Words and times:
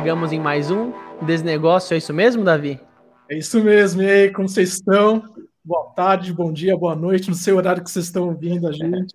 chegamos 0.00 0.32
em 0.32 0.40
mais 0.40 0.70
um 0.70 0.94
Desnegócio, 1.20 1.92
é 1.92 1.98
isso 1.98 2.14
mesmo, 2.14 2.42
Davi? 2.42 2.80
É 3.28 3.36
isso 3.36 3.62
mesmo, 3.62 4.00
e 4.00 4.10
aí, 4.10 4.32
como 4.32 4.48
vocês 4.48 4.72
estão? 4.72 5.22
Boa 5.62 5.92
tarde, 5.94 6.32
bom 6.32 6.50
dia, 6.50 6.74
boa 6.74 6.96
noite, 6.96 7.28
no 7.28 7.36
seu 7.36 7.58
horário 7.58 7.84
que 7.84 7.90
vocês 7.90 8.06
estão 8.06 8.28
ouvindo 8.28 8.66
a 8.66 8.72
gente. 8.72 9.14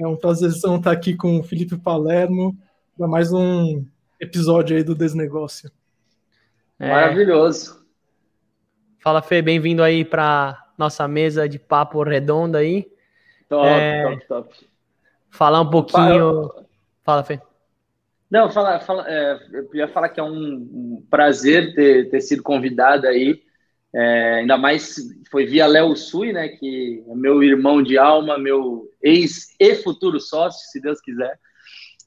É 0.00 0.04
um 0.04 0.16
prazerzão 0.16 0.78
estar 0.78 0.90
aqui 0.90 1.14
com 1.14 1.38
o 1.38 1.44
Felipe 1.44 1.76
Palermo 1.76 2.58
para 2.98 3.06
mais 3.06 3.32
um 3.32 3.84
episódio 4.18 4.76
aí 4.76 4.82
do 4.82 4.96
Desnegócio. 4.96 5.70
É... 6.76 6.88
Maravilhoso. 6.88 7.80
Fala, 8.98 9.22
Fê, 9.22 9.40
bem-vindo 9.40 9.80
aí 9.80 10.04
para 10.04 10.60
nossa 10.76 11.06
mesa 11.06 11.48
de 11.48 11.60
papo 11.60 12.02
redonda 12.02 12.58
aí. 12.58 12.84
Top, 13.48 13.64
é... 13.64 14.02
top, 14.02 14.26
top. 14.26 14.66
Falar 15.30 15.60
um 15.60 15.70
pouquinho. 15.70 16.50
Fala, 17.04 17.22
Fê. 17.22 17.40
Não, 18.30 18.48
fala, 18.50 18.78
fala, 18.78 19.04
é, 19.08 19.40
eu 19.52 19.68
ia 19.74 19.88
falar 19.88 20.08
que 20.08 20.20
é 20.20 20.22
um, 20.22 21.04
prazer 21.10 21.74
ter, 21.74 22.08
ter 22.10 22.20
sido 22.20 22.42
convidado 22.42 23.06
aí. 23.08 23.42
É, 23.92 24.34
ainda 24.34 24.56
mais 24.56 24.94
foi 25.30 25.44
via 25.44 25.66
Léo 25.66 25.96
Sui, 25.96 26.32
né? 26.32 26.48
Que 26.48 27.02
é 27.08 27.14
meu 27.14 27.42
irmão 27.42 27.82
de 27.82 27.98
alma, 27.98 28.38
meu 28.38 28.88
ex 29.02 29.48
e 29.58 29.74
futuro 29.74 30.20
sócio, 30.20 30.70
se 30.70 30.80
Deus 30.80 31.00
quiser. 31.00 31.38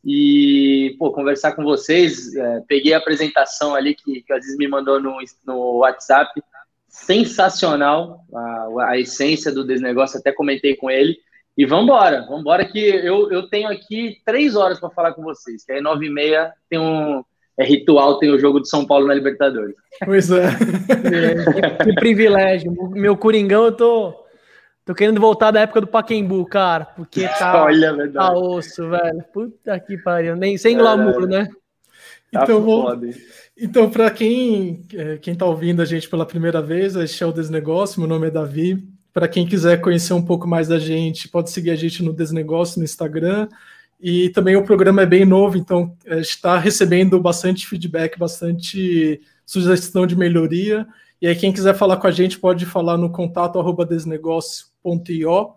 E, 0.05 0.96
pô, 0.98 1.12
conversar 1.12 1.54
com 1.54 1.63
vocês, 1.63 2.34
é, 2.35 2.62
peguei 2.68 2.94
a 2.94 2.98
apresentação 2.98 3.76
ali 3.76 3.94
que, 3.94 4.21
que 4.21 4.34
o 4.34 4.58
me 4.58 4.68
mandou 4.68 5.02
no, 5.02 5.18
no 5.46 5.77
WhatsApp. 5.80 6.41
Sensacional 6.88 8.24
a, 8.34 8.91
a 8.91 8.99
essência 8.99 9.52
do 9.52 9.66
desnegócio, 9.66 10.20
até 10.20 10.32
comentei 10.32 10.76
com 10.76 10.90
ele. 10.90 11.18
E 11.55 11.66
vamos 11.66 11.85
embora, 11.85 12.21
vamos 12.21 12.41
embora 12.41 12.66
que 12.66 12.79
eu, 12.79 13.32
eu 13.32 13.48
tenho 13.48 13.70
aqui 13.70 14.18
três 14.26 14.55
horas 14.55 14.79
para 14.79 14.90
falar 14.90 15.13
com 15.13 15.21
vocês, 15.21 15.63
que 15.63 15.71
aí 15.71 15.82
nove 15.82 16.07
e 16.07 16.10
meia 16.10 16.51
tem 16.70 16.79
um 16.79 17.23
é 17.57 17.63
ritual, 17.63 18.18
tem 18.18 18.32
o 18.32 18.40
jogo 18.40 18.60
de 18.60 18.68
São 18.68 18.85
Paulo 18.85 19.05
na 19.05 19.13
Libertadores. 19.13 19.76
Pois 20.04 20.32
é. 20.32 20.48
que, 20.49 21.85
que, 21.85 21.93
privilégio. 21.93 22.71
Meu 22.91 23.15
Coringão, 23.15 23.65
eu 23.65 23.71
tô, 23.71 24.26
tô 24.84 24.95
querendo 24.95 25.21
voltar 25.21 25.51
da 25.51 25.62
época 25.62 25.82
do 25.82 25.87
Paquembu, 25.87 26.45
cara, 26.45 26.85
porque 26.85 27.27
tá, 27.27 27.63
Olha, 27.63 28.12
tá 28.12 28.34
osso, 28.34 28.90
velho. 28.90 29.23
Puta 29.32 29.79
que 29.79 29.98
pariu, 29.98 30.35
nem 30.35 30.57
sem 30.57 30.76
glamour, 30.76 31.26
é, 31.26 31.27
né? 31.27 31.49
Tá 32.32 32.41
então, 32.43 32.62
vou, 32.62 32.91
então 33.55 33.88
para 33.88 34.10
quem, 34.10 34.84
é, 34.95 35.17
quem 35.17 35.35
tá 35.35 35.45
ouvindo 35.45 35.84
a 35.84 35.85
gente 35.85 36.10
pela 36.10 36.26
primeira 36.26 36.60
vez, 36.60 36.95
este 36.95 37.23
é 37.23 37.27
o 37.27 37.32
Desnegócio, 37.32 37.99
meu 37.99 38.10
nome 38.10 38.27
é 38.27 38.32
Davi, 38.32 38.84
para 39.14 39.28
quem 39.28 39.46
quiser 39.46 39.80
conhecer 39.80 40.14
um 40.14 40.26
pouco 40.26 40.48
mais 40.48 40.68
da 40.68 40.80
gente, 40.80 41.30
pode 41.30 41.52
seguir 41.52 41.70
a 41.70 41.76
gente 41.76 42.02
no 42.02 42.12
Desnegócio 42.12 42.80
no 42.80 42.84
Instagram. 42.84 43.48
E 44.02 44.30
também 44.30 44.58
o 44.58 44.66
programa 44.66 45.04
é 45.04 45.06
bem 45.06 45.24
novo, 45.24 45.58
então 45.58 45.96
está 46.06 46.58
recebendo 46.58 47.22
bastante 47.22 47.66
feedback, 47.68 48.20
bastante 48.20 49.22
sugestão 49.46 50.06
de 50.06 50.16
melhoria. 50.16 50.86
E 51.22 51.28
aí, 51.28 51.36
quem 51.36 51.54
quiser 51.54 51.74
falar 51.74 51.96
com 51.98 52.08
a 52.08 52.12
gente, 52.12 52.38
pode 52.38 52.66
falar 52.66 52.98
no 52.98 53.10
contato 53.10 53.64
desnegócio.io, 53.86 55.54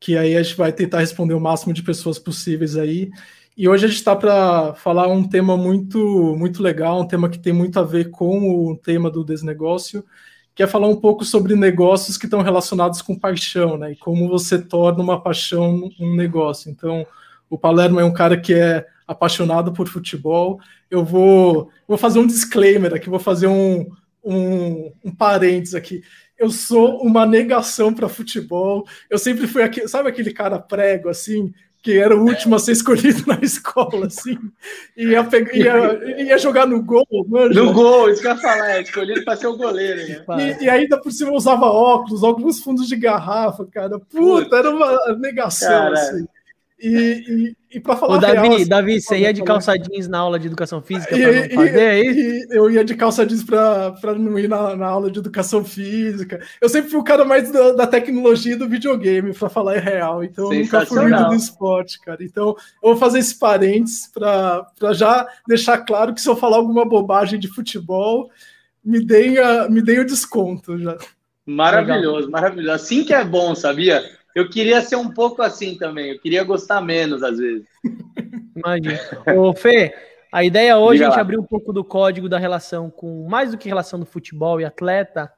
que 0.00 0.16
aí 0.16 0.36
a 0.36 0.42
gente 0.42 0.56
vai 0.56 0.72
tentar 0.72 1.00
responder 1.00 1.34
o 1.34 1.40
máximo 1.40 1.74
de 1.74 1.82
pessoas 1.82 2.18
possíveis 2.18 2.78
aí. 2.78 3.10
E 3.56 3.68
hoje 3.68 3.84
a 3.84 3.88
gente 3.88 3.98
está 3.98 4.14
para 4.14 4.74
falar 4.74 5.08
um 5.08 5.26
tema 5.26 5.56
muito, 5.56 6.34
muito 6.38 6.62
legal, 6.62 7.00
um 7.00 7.06
tema 7.06 7.28
que 7.28 7.38
tem 7.38 7.52
muito 7.52 7.78
a 7.78 7.82
ver 7.82 8.10
com 8.10 8.70
o 8.70 8.76
tema 8.76 9.10
do 9.10 9.24
desnegócio, 9.24 10.04
que 10.56 10.62
é 10.62 10.66
falar 10.66 10.88
um 10.88 10.96
pouco 10.96 11.22
sobre 11.22 11.54
negócios 11.54 12.16
que 12.16 12.24
estão 12.24 12.40
relacionados 12.40 13.02
com 13.02 13.14
paixão, 13.14 13.76
né? 13.76 13.92
E 13.92 13.96
como 13.96 14.26
você 14.26 14.58
torna 14.58 15.02
uma 15.02 15.20
paixão 15.20 15.90
um 16.00 16.16
negócio. 16.16 16.70
Então, 16.70 17.06
o 17.50 17.58
Palermo 17.58 18.00
é 18.00 18.04
um 18.04 18.12
cara 18.12 18.40
que 18.40 18.54
é 18.54 18.86
apaixonado 19.06 19.70
por 19.70 19.86
futebol. 19.86 20.58
Eu 20.90 21.04
vou, 21.04 21.70
vou 21.86 21.98
fazer 21.98 22.20
um 22.20 22.26
disclaimer 22.26 22.94
aqui, 22.94 23.10
vou 23.10 23.18
fazer 23.18 23.48
um, 23.48 23.86
um, 24.24 24.90
um 25.04 25.14
parênteses 25.14 25.74
aqui. 25.74 26.02
Eu 26.38 26.48
sou 26.48 27.02
uma 27.02 27.26
negação 27.26 27.92
para 27.92 28.08
futebol. 28.08 28.86
Eu 29.10 29.18
sempre 29.18 29.46
fui 29.46 29.62
aquele, 29.62 29.88
sabe 29.88 30.08
aquele 30.08 30.32
cara 30.32 30.58
prego 30.58 31.10
assim, 31.10 31.52
que 31.86 31.96
era 31.96 32.16
o 32.16 32.24
último 32.24 32.56
a 32.56 32.58
ser 32.58 32.72
escolhido 32.72 33.22
na 33.28 33.38
escola, 33.40 34.06
assim, 34.06 34.36
ia, 34.96 35.22
pegar, 35.22 35.54
ia, 35.54 36.20
ia 36.20 36.36
jogar 36.36 36.66
no 36.66 36.82
gol, 36.82 37.06
mano. 37.28 37.54
No 37.54 37.72
gol, 37.72 38.10
isso 38.10 38.20
que 38.20 38.26
eu 38.26 38.32
ia 38.32 38.38
falar, 38.38 38.70
é 38.72 38.82
escolhido 38.82 39.24
para 39.24 39.36
ser 39.36 39.46
o 39.46 39.56
goleiro. 39.56 40.24
Né? 40.26 40.58
E, 40.60 40.64
e, 40.64 40.68
ainda 40.68 41.00
por 41.00 41.12
cima 41.12 41.30
usava 41.30 41.66
óculos, 41.66 42.24
alguns 42.24 42.58
fundos 42.58 42.88
de 42.88 42.96
garrafa, 42.96 43.64
cara. 43.66 44.00
Puta, 44.00 44.56
era 44.56 44.68
uma 44.68 45.16
negação, 45.16 45.68
cara. 45.68 45.92
assim. 45.92 46.26
E, 46.78 47.56
e, 47.70 47.76
e 47.76 47.80
para 47.80 47.96
falar 47.96 48.16
Ô, 48.16 48.20
Davi, 48.20 48.34
real, 48.34 48.54
assim, 48.54 48.68
Davi, 48.68 49.00
você 49.00 49.18
ia 49.18 49.32
de 49.32 49.42
calça 49.42 49.78
jeans 49.78 50.06
na 50.08 50.18
aula 50.18 50.38
de 50.38 50.46
educação 50.46 50.82
física 50.82 51.16
para 51.16 51.32
não 51.32 51.50
fazer 51.54 51.80
é 51.80 52.00
isso? 52.00 52.52
eu 52.52 52.70
ia 52.70 52.84
de 52.84 52.94
calça 52.94 53.24
jeans 53.24 53.42
para 53.42 54.14
não 54.18 54.38
ir 54.38 54.46
na, 54.46 54.76
na, 54.76 54.86
aula 54.86 55.10
de 55.10 55.18
educação 55.18 55.64
física. 55.64 56.38
Eu 56.60 56.68
sempre 56.68 56.90
fui 56.90 57.00
o 57.00 57.04
cara 57.04 57.24
mais 57.24 57.50
da, 57.50 57.72
da 57.72 57.86
tecnologia 57.86 58.52
e 58.52 58.58
do 58.58 58.68
videogame, 58.68 59.32
para 59.32 59.48
falar 59.48 59.76
é 59.76 59.78
real. 59.78 60.22
Então 60.22 60.52
eu 60.52 60.60
nunca 60.60 60.84
fui 60.84 61.00
muito 61.00 61.28
do 61.28 61.34
esporte, 61.34 61.98
cara. 61.98 62.22
Então 62.22 62.48
eu 62.82 62.90
vou 62.90 62.96
fazer 62.96 63.20
esses 63.20 63.34
parênteses 63.34 64.10
para 64.12 64.92
já 64.92 65.26
deixar 65.48 65.78
claro 65.78 66.12
que 66.12 66.20
se 66.20 66.28
eu 66.28 66.36
falar 66.36 66.58
alguma 66.58 66.84
bobagem 66.84 67.38
de 67.38 67.48
futebol, 67.48 68.30
me 68.84 69.02
deem, 69.02 69.38
a, 69.38 69.66
me 69.68 69.80
deem 69.80 70.00
o 70.00 70.06
desconto 70.06 70.78
já. 70.78 70.98
Maravilhoso, 71.46 72.26
Legal. 72.26 72.30
maravilhoso. 72.30 72.70
Assim 72.70 73.02
que 73.02 73.14
é 73.14 73.24
bom, 73.24 73.54
sabia? 73.54 74.04
Eu 74.36 74.50
queria 74.50 74.82
ser 74.82 74.96
um 74.96 75.08
pouco 75.08 75.40
assim 75.40 75.78
também. 75.78 76.10
Eu 76.10 76.20
queria 76.20 76.44
gostar 76.44 76.82
menos 76.82 77.22
às 77.22 77.38
vezes. 77.38 77.66
Imagina. 78.54 79.00
Ô, 79.34 79.54
Fê, 79.54 79.94
a 80.30 80.44
ideia 80.44 80.76
hoje 80.76 81.02
é 81.02 81.06
a 81.06 81.08
gente 81.08 81.18
abrir 81.18 81.38
um 81.38 81.42
pouco 81.42 81.72
do 81.72 81.82
código 81.82 82.28
da 82.28 82.38
relação 82.38 82.90
com 82.90 83.26
mais 83.26 83.52
do 83.52 83.56
que 83.56 83.66
relação 83.66 83.98
do 83.98 84.04
futebol 84.04 84.60
e 84.60 84.64
atleta, 84.66 85.32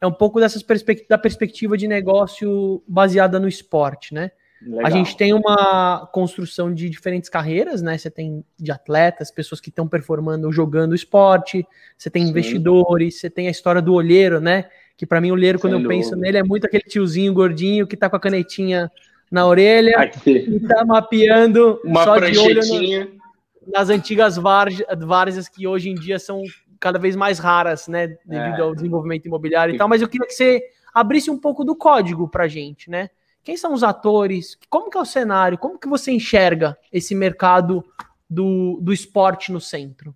é 0.00 0.06
um 0.06 0.12
pouco 0.12 0.40
dessas 0.40 0.62
perspect 0.62 1.06
da 1.06 1.18
perspectiva 1.18 1.76
de 1.76 1.86
negócio 1.86 2.82
baseada 2.88 3.38
no 3.38 3.46
esporte, 3.46 4.14
né? 4.14 4.30
Legal. 4.62 4.86
A 4.86 4.90
gente 4.90 5.14
tem 5.14 5.34
uma 5.34 6.08
construção 6.10 6.72
de 6.72 6.88
diferentes 6.88 7.28
carreiras, 7.28 7.82
né? 7.82 7.98
Você 7.98 8.10
tem 8.10 8.42
de 8.58 8.72
atletas, 8.72 9.30
pessoas 9.30 9.60
que 9.60 9.68
estão 9.68 9.86
performando 9.86 10.50
jogando 10.50 10.94
esporte, 10.94 11.66
você 11.98 12.08
tem 12.08 12.24
Sim. 12.24 12.30
investidores, 12.30 13.20
você 13.20 13.28
tem 13.28 13.46
a 13.46 13.50
história 13.50 13.82
do 13.82 13.92
olheiro, 13.92 14.40
né? 14.40 14.70
Que 14.98 15.06
para 15.06 15.20
mim 15.20 15.30
o 15.30 15.36
Leiro, 15.36 15.60
quando 15.60 15.74
Sem 15.74 15.82
eu 15.82 15.88
penso 15.88 16.16
nele, 16.16 16.38
é 16.38 16.42
muito 16.42 16.66
aquele 16.66 16.82
tiozinho 16.82 17.32
gordinho 17.32 17.86
que 17.86 17.96
tá 17.96 18.10
com 18.10 18.16
a 18.16 18.20
canetinha 18.20 18.90
na 19.30 19.46
orelha 19.46 19.96
Aqui. 19.96 20.30
e 20.32 20.58
tá 20.58 20.84
mapeando 20.84 21.80
uma 21.84 22.02
só 22.02 22.18
de 22.18 22.36
olho 22.36 22.60
no, 22.66 23.72
nas 23.72 23.90
antigas 23.90 24.36
várzeas 24.36 25.48
que 25.48 25.68
hoje 25.68 25.88
em 25.88 25.94
dia 25.94 26.18
são 26.18 26.42
cada 26.80 26.98
vez 26.98 27.14
mais 27.14 27.38
raras, 27.38 27.86
né, 27.86 28.08
devido 28.26 28.58
é. 28.58 28.60
ao 28.60 28.74
desenvolvimento 28.74 29.26
imobiliário 29.26 29.72
e 29.72 29.78
tal, 29.78 29.88
mas 29.88 30.02
eu 30.02 30.08
queria 30.08 30.26
que 30.26 30.34
você 30.34 30.60
abrisse 30.92 31.30
um 31.30 31.38
pouco 31.38 31.64
do 31.64 31.76
código 31.76 32.28
pra 32.28 32.48
gente, 32.48 32.90
né? 32.90 33.08
Quem 33.44 33.56
são 33.56 33.72
os 33.72 33.84
atores? 33.84 34.58
Como 34.68 34.90
que 34.90 34.98
é 34.98 35.00
o 35.00 35.04
cenário? 35.04 35.56
Como 35.56 35.78
que 35.78 35.88
você 35.88 36.10
enxerga 36.10 36.76
esse 36.92 37.14
mercado 37.14 37.84
do, 38.28 38.78
do 38.82 38.92
esporte 38.92 39.52
no 39.52 39.60
centro? 39.60 40.14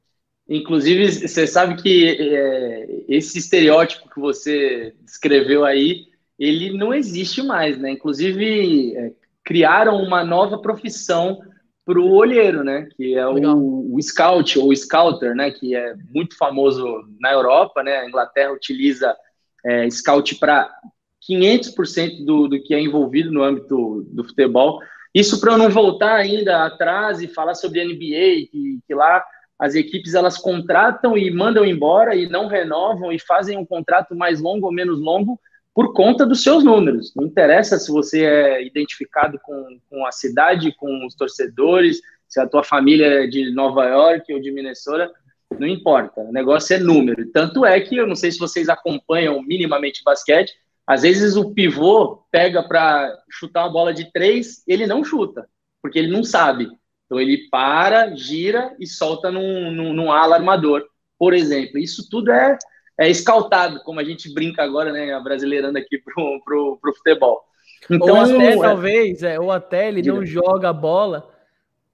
Inclusive, 0.55 1.11
você 1.11 1.47
sabe 1.47 1.81
que 1.81 2.11
é, 2.11 2.87
esse 3.09 3.39
estereótipo 3.39 4.11
que 4.11 4.21
você 4.21 4.95
descreveu 5.01 5.65
aí, 5.65 6.09
ele 6.39 6.77
não 6.77 6.93
existe 6.93 7.43
mais, 7.43 7.79
né? 7.79 7.93
Inclusive, 7.93 8.95
é, 8.95 9.13
criaram 9.43 9.97
uma 10.03 10.23
nova 10.23 10.59
profissão 10.59 11.41
para 11.87 11.99
o 11.99 12.13
olheiro, 12.13 12.63
né? 12.63 12.87
Que 12.95 13.15
é 13.15 13.27
o, 13.27 13.95
o, 13.95 14.03
scout 14.03 14.59
ou 14.59 14.77
scouter, 14.77 15.35
né? 15.35 15.51
Que 15.51 15.75
é 15.75 15.95
muito 16.15 16.37
famoso 16.37 16.87
na 17.19 17.33
Europa, 17.33 17.83
né? 17.83 18.01
A 18.01 18.07
Inglaterra 18.07 18.53
utiliza 18.53 19.17
é, 19.65 19.89
scout 19.89 20.35
para 20.35 20.71
500% 21.31 22.27
do, 22.27 22.47
do 22.47 22.63
que 22.63 22.75
é 22.75 22.81
envolvido 22.81 23.33
no 23.33 23.43
âmbito 23.43 24.07
do 24.11 24.23
futebol. 24.23 24.81
Isso 25.15 25.41
para 25.41 25.53
eu 25.53 25.59
não 25.59 25.71
voltar 25.71 26.17
ainda 26.17 26.67
atrás 26.67 27.23
e 27.23 27.29
falar 27.29 27.55
sobre 27.55 27.83
NBA, 27.83 28.51
que, 28.51 28.81
que 28.87 28.95
lá 28.95 29.25
as 29.63 29.77
equipes 29.77 30.15
elas 30.15 30.37
contratam 30.37 31.17
e 31.17 31.31
mandam 31.31 31.65
embora 31.65 32.17
e 32.17 32.29
não 32.29 32.49
renovam 32.49 33.13
e 33.13 33.19
fazem 33.21 33.57
um 33.57 33.65
contrato 33.65 34.13
mais 34.13 34.41
longo 34.41 34.67
ou 34.67 34.73
menos 34.73 34.99
longo 34.99 35.39
por 35.73 35.93
conta 35.93 36.27
dos 36.27 36.43
seus 36.43 36.65
números. 36.65 37.13
Não 37.15 37.27
interessa 37.27 37.79
se 37.79 37.89
você 37.93 38.25
é 38.25 38.67
identificado 38.67 39.39
com, 39.41 39.79
com 39.89 40.05
a 40.05 40.11
cidade, 40.11 40.75
com 40.77 41.07
os 41.07 41.15
torcedores, 41.15 42.01
se 42.29 42.41
a 42.41 42.49
tua 42.49 42.65
família 42.65 43.07
é 43.23 43.27
de 43.29 43.55
Nova 43.55 43.85
York 43.85 44.35
ou 44.35 44.41
de 44.41 44.51
Minnesota, 44.51 45.13
não 45.57 45.69
importa. 45.69 46.23
O 46.23 46.33
negócio 46.33 46.75
é 46.75 46.81
número. 46.81 47.31
Tanto 47.31 47.65
é 47.65 47.81
que 47.81 47.97
eu 47.97 48.07
não 48.09 48.17
sei 48.17 48.33
se 48.33 48.41
vocês 48.41 48.69
acompanham 48.69 49.41
minimamente 49.45 50.03
basquete. 50.03 50.53
Às 50.85 51.03
vezes 51.03 51.37
o 51.37 51.55
pivô 51.55 52.25
pega 52.33 52.65
para 52.65 53.17
chutar 53.31 53.63
uma 53.63 53.73
bola 53.73 53.95
de 53.95 54.11
três, 54.11 54.65
ele 54.67 54.89
não 54.89 55.05
chuta, 55.05 55.49
porque 55.81 56.01
ele 56.01 56.11
não 56.11 56.25
sabe. 56.25 56.69
Então 57.13 57.21
ele 57.21 57.47
para, 57.51 58.17
gira 58.17 58.75
e 58.81 58.87
solta 58.87 59.31
num, 59.31 59.71
num, 59.71 59.93
num 59.93 60.11
ala 60.11 60.37
armador, 60.37 60.83
por 61.19 61.35
exemplo. 61.35 61.79
Isso 61.79 62.09
tudo 62.09 62.33
é, 62.33 62.57
é 62.99 63.11
escaltado, 63.11 63.83
como 63.85 64.01
a 64.01 64.05
gente 64.05 64.33
brinca 64.33 64.63
agora, 64.63 64.91
né, 64.91 65.21
brasileirando 65.21 65.77
aqui 65.77 65.99
pro, 65.99 66.41
pro, 66.43 66.79
pro 66.81 66.95
futebol. 66.95 67.43
Então, 67.91 68.17
ou 68.17 68.23
até, 68.23 68.53
é... 68.53 68.59
talvez, 68.59 69.23
é, 69.23 69.39
ou 69.39 69.53
até 69.53 69.89
ele 69.89 70.01
não 70.01 70.25
joga 70.25 70.71
a 70.71 70.73
bola 70.73 71.29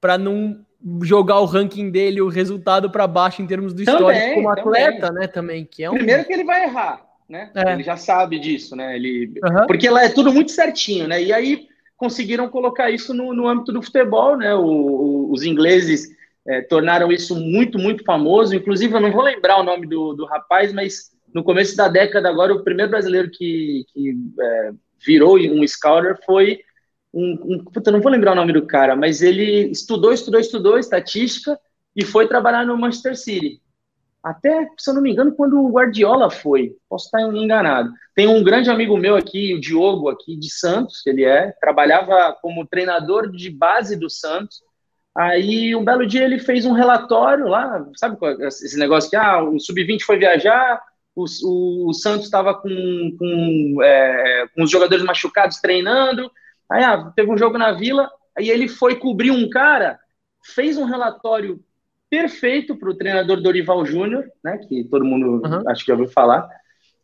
para 0.00 0.17
não 0.17 0.65
jogar 1.03 1.41
o 1.41 1.47
ranking 1.47 1.91
dele, 1.91 2.21
o 2.21 2.29
resultado 2.29 2.88
para 2.88 3.09
baixo 3.09 3.43
em 3.43 3.47
termos 3.49 3.75
do 3.75 3.85
também, 3.85 3.97
histórico 3.97 4.35
como 4.35 4.50
atleta, 4.50 5.06
também. 5.09 5.21
né? 5.21 5.26
Também 5.26 5.64
que 5.64 5.82
é 5.82 5.91
um... 5.91 5.94
primeiro 5.94 6.25
que 6.25 6.32
ele 6.32 6.44
vai 6.44 6.62
errar, 6.62 7.05
né? 7.29 7.50
É. 7.56 7.73
Ele 7.73 7.82
já 7.82 7.97
sabe 7.97 8.38
disso, 8.38 8.76
né? 8.76 8.94
Ele 8.94 9.32
uhum. 9.43 9.67
porque 9.67 9.91
lá 9.91 10.05
é 10.05 10.11
tudo 10.11 10.32
muito 10.32 10.53
certinho, 10.53 11.09
né? 11.09 11.21
E 11.21 11.32
aí 11.32 11.68
conseguiram 11.99 12.49
colocar 12.49 12.91
isso 12.91 13.12
no, 13.12 13.35
no 13.35 13.47
âmbito 13.47 13.73
do 13.73 13.83
futebol, 13.83 14.37
né? 14.37 14.55
O, 14.55 14.62
o, 14.62 15.33
os 15.33 15.43
ingleses 15.43 16.09
é, 16.47 16.62
tornaram 16.62 17.12
isso 17.12 17.35
muito, 17.35 17.79
muito 17.79 18.05
famoso. 18.05 18.55
Inclusive, 18.55 18.95
eu 18.95 19.00
não 19.00 19.12
vou 19.12 19.23
lembrar 19.23 19.61
o 19.61 19.65
nome 19.65 19.87
do, 19.87 20.15
do 20.15 20.25
rapaz, 20.25 20.73
mas 20.73 21.11
no 21.35 21.43
começo 21.43 21.77
da 21.77 21.89
década, 21.89 22.29
agora, 22.29 22.55
o 22.55 22.62
primeiro 22.62 22.91
brasileiro 22.91 23.29
que, 23.31 23.85
que 23.93 24.17
é, 24.41 24.71
virou 25.05 25.37
um 25.37 25.67
scouter 25.67 26.17
foi 26.25 26.61
um, 27.12 27.33
um. 27.45 27.65
Puta, 27.65 27.91
não 27.91 28.00
vou 28.00 28.12
lembrar 28.12 28.33
o 28.33 28.37
nome 28.37 28.53
do 28.53 28.67
cara, 28.67 28.95
mas 28.95 29.21
ele 29.21 29.69
estudou, 29.71 30.12
estudou, 30.12 30.41
estudou 30.41 30.79
estatística 30.79 31.59
e 31.95 32.05
foi 32.05 32.29
trabalhar 32.29 32.65
no 32.65 32.79
Manchester 32.79 33.17
City. 33.17 33.61
Até, 34.23 34.69
se 34.76 34.91
eu 34.91 34.94
não 34.94 35.03
me 35.03 35.12
engano, 35.12 35.32
quando 35.32 35.59
o 35.62 35.70
Guardiola 35.70 36.31
foi, 36.31 36.76
posso 36.88 37.06
estar 37.06 37.23
enganado. 37.23 37.91
Tem 38.15 38.26
um 38.26 38.43
grande 38.43 38.69
amigo 38.69 38.97
meu 38.97 39.17
aqui, 39.17 39.55
o 39.55 39.61
Diogo, 39.61 40.09
aqui 40.09 40.37
de 40.37 40.50
Santos, 40.53 41.06
ele 41.06 41.25
é, 41.25 41.53
trabalhava 41.61 42.37
como 42.43 42.67
treinador 42.67 43.31
de 43.31 43.50
base 43.50 43.97
do 43.97 44.11
Santos, 44.11 44.61
Aí, 45.19 45.75
um 45.75 45.85
belo 45.85 46.06
dia, 46.06 46.25
ele 46.25 46.38
fez 46.38 46.65
um 46.65 46.70
relatório 46.70 47.49
lá, 47.49 47.85
sabe 47.97 48.17
esse 48.41 48.79
negócio 48.79 49.11
que 49.11 49.17
ah, 49.17 49.43
o 49.43 49.59
Sub-20 49.59 50.03
foi 50.03 50.17
viajar, 50.17 50.81
o, 51.12 51.25
o, 51.43 51.88
o 51.88 51.93
Santos 51.93 52.26
estava 52.26 52.55
com, 52.55 52.71
com, 53.19 53.82
é, 53.82 54.47
com 54.55 54.62
os 54.62 54.71
jogadores 54.71 55.05
machucados 55.05 55.56
treinando, 55.56 56.31
aí 56.71 56.85
ah, 56.85 57.12
teve 57.17 57.32
um 57.32 57.37
jogo 57.37 57.59
na 57.59 57.73
Vila, 57.73 58.09
aí 58.37 58.49
ele 58.49 58.69
foi 58.69 58.94
cobrir 58.94 59.32
um 59.32 59.50
cara, 59.50 59.99
fez 60.55 60.79
um 60.79 60.85
relatório 60.85 61.61
perfeito 62.11 62.77
para 62.77 62.91
o 62.91 62.97
treinador 62.97 63.41
Dorival 63.41 63.85
Júnior, 63.85 64.25
né, 64.43 64.59
que 64.59 64.85
todo 64.85 65.05
mundo 65.05 65.43
uhum. 65.45 65.63
acho 65.69 65.85
que 65.85 65.89
já 65.89 65.95
ouviu 65.95 66.11
falar, 66.11 66.49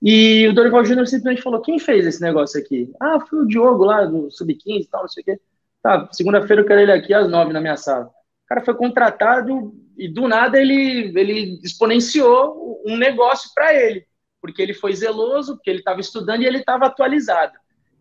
e 0.03 0.47
o 0.49 0.53
Dorival 0.53 0.85
Júnior 0.85 1.07
simplesmente 1.07 1.43
falou, 1.43 1.63
quem 1.63 1.79
fez 1.79 2.07
esse 2.07 2.21
negócio 2.21 2.61
aqui? 2.61 2.93
Ah, 3.01 3.19
foi 3.21 3.41
o 3.41 3.47
Diogo 3.47 3.85
lá 3.85 4.05
do 4.05 4.31
Sub-15 4.31 4.83
e 4.83 4.87
tal, 4.87 5.01
não 5.03 5.09
sei 5.09 5.23
o 5.23 5.25
quê. 5.25 5.41
Tá, 5.83 6.09
segunda-feira 6.13 6.61
eu 6.61 6.67
quero 6.67 6.81
ele 6.81 6.93
aqui 6.93 7.15
às 7.15 7.29
nove 7.29 7.53
na 7.53 7.61
minha 7.61 7.77
sala. 7.77 8.07
O 8.07 8.47
cara 8.47 8.61
foi 8.61 8.75
contratado 8.75 9.75
e 9.97 10.07
do 10.07 10.29
nada 10.29 10.61
ele, 10.61 11.13
ele 11.19 11.59
exponenciou 11.63 12.83
um 12.85 12.97
negócio 12.97 13.51
para 13.55 13.75
ele, 13.75 14.05
porque 14.43 14.61
ele 14.61 14.75
foi 14.75 14.95
zeloso, 14.95 15.55
porque 15.57 15.71
ele 15.71 15.79
estava 15.79 16.01
estudando 16.01 16.43
e 16.43 16.47
ele 16.47 16.59
estava 16.59 16.85
atualizado. 16.87 17.55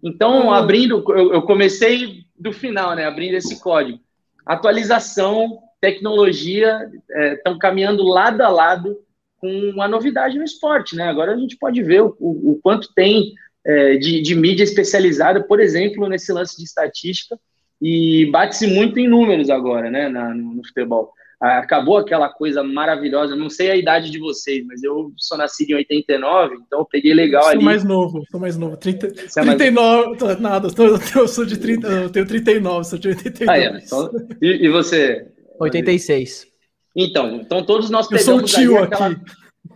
Então, 0.03 0.47
uhum. 0.47 0.53
abrindo, 0.53 1.03
eu, 1.09 1.33
eu 1.33 1.41
comecei 1.43 2.25
do 2.37 2.51
final, 2.51 2.95
né, 2.95 3.05
abrindo 3.05 3.35
esse 3.35 3.61
código. 3.61 3.99
Atualização, 4.45 5.59
tecnologia 5.83 6.89
estão 7.33 7.55
é, 7.55 7.59
caminhando 7.59 8.03
lado 8.03 8.39
a 8.39 8.47
lado 8.47 8.97
com 9.37 9.49
uma 9.49 9.85
novidade 9.85 10.37
no 10.37 10.45
esporte, 10.45 10.95
né? 10.95 11.09
Agora 11.09 11.33
a 11.33 11.37
gente 11.37 11.57
pode 11.57 11.83
ver 11.83 12.01
o, 12.01 12.15
o, 12.17 12.51
o 12.51 12.59
quanto 12.63 12.87
tem 12.95 13.33
é, 13.65 13.97
de, 13.97 14.21
de 14.21 14.33
mídia 14.33 14.63
especializada, 14.63 15.43
por 15.43 15.59
exemplo, 15.59 16.07
nesse 16.07 16.31
lance 16.31 16.55
de 16.57 16.63
estatística, 16.63 17.37
e 17.81 18.29
bate-se 18.31 18.65
muito 18.65 18.97
em 18.97 19.09
números 19.09 19.49
agora, 19.49 19.91
né, 19.91 20.07
na, 20.07 20.33
no 20.33 20.65
futebol. 20.65 21.11
Acabou 21.41 21.97
aquela 21.97 22.29
coisa 22.29 22.63
maravilhosa, 22.63 23.35
não 23.35 23.49
sei 23.49 23.69
a 23.69 23.75
idade 23.75 24.09
de 24.09 24.17
vocês, 24.17 24.65
mas 24.65 24.81
eu 24.81 25.11
sou 25.17 25.37
nascido 25.37 25.71
em 25.71 25.75
89, 25.75 26.55
então 26.65 26.79
eu 26.79 26.85
peguei 26.85 27.13
legal 27.13 27.41
sou 27.41 27.51
ali. 27.51 27.59
Sou 27.59 27.65
mais 27.65 27.83
novo, 27.83 28.23
sou 28.31 28.39
mais 28.39 28.57
novo, 28.57 28.77
30, 28.77 29.09
39, 29.09 30.15
é 30.15 30.25
mais... 30.25 30.39
nada, 30.39 30.69
eu 31.17 31.27
sou 31.27 31.45
de 31.45 31.57
30, 31.57 31.87
eu 31.87 32.09
tenho 32.09 32.25
39, 32.25 32.85
sou 32.85 32.97
de 32.97 33.09
89. 33.09 33.51
Ah, 33.51 33.57
é, 33.61 33.77
então, 33.77 34.09
e, 34.41 34.65
e, 34.65 34.69
você? 34.69 35.32
86. 35.59 36.47
Então, 36.95 37.35
então 37.35 37.65
todos 37.65 37.89
nós 37.89 38.07
pegamos 38.07 38.27
eu 38.27 38.47
sou 38.47 38.61
o 38.61 38.63
tio 38.63 38.83
aquela, 38.83 39.07
aqui. 39.07 39.21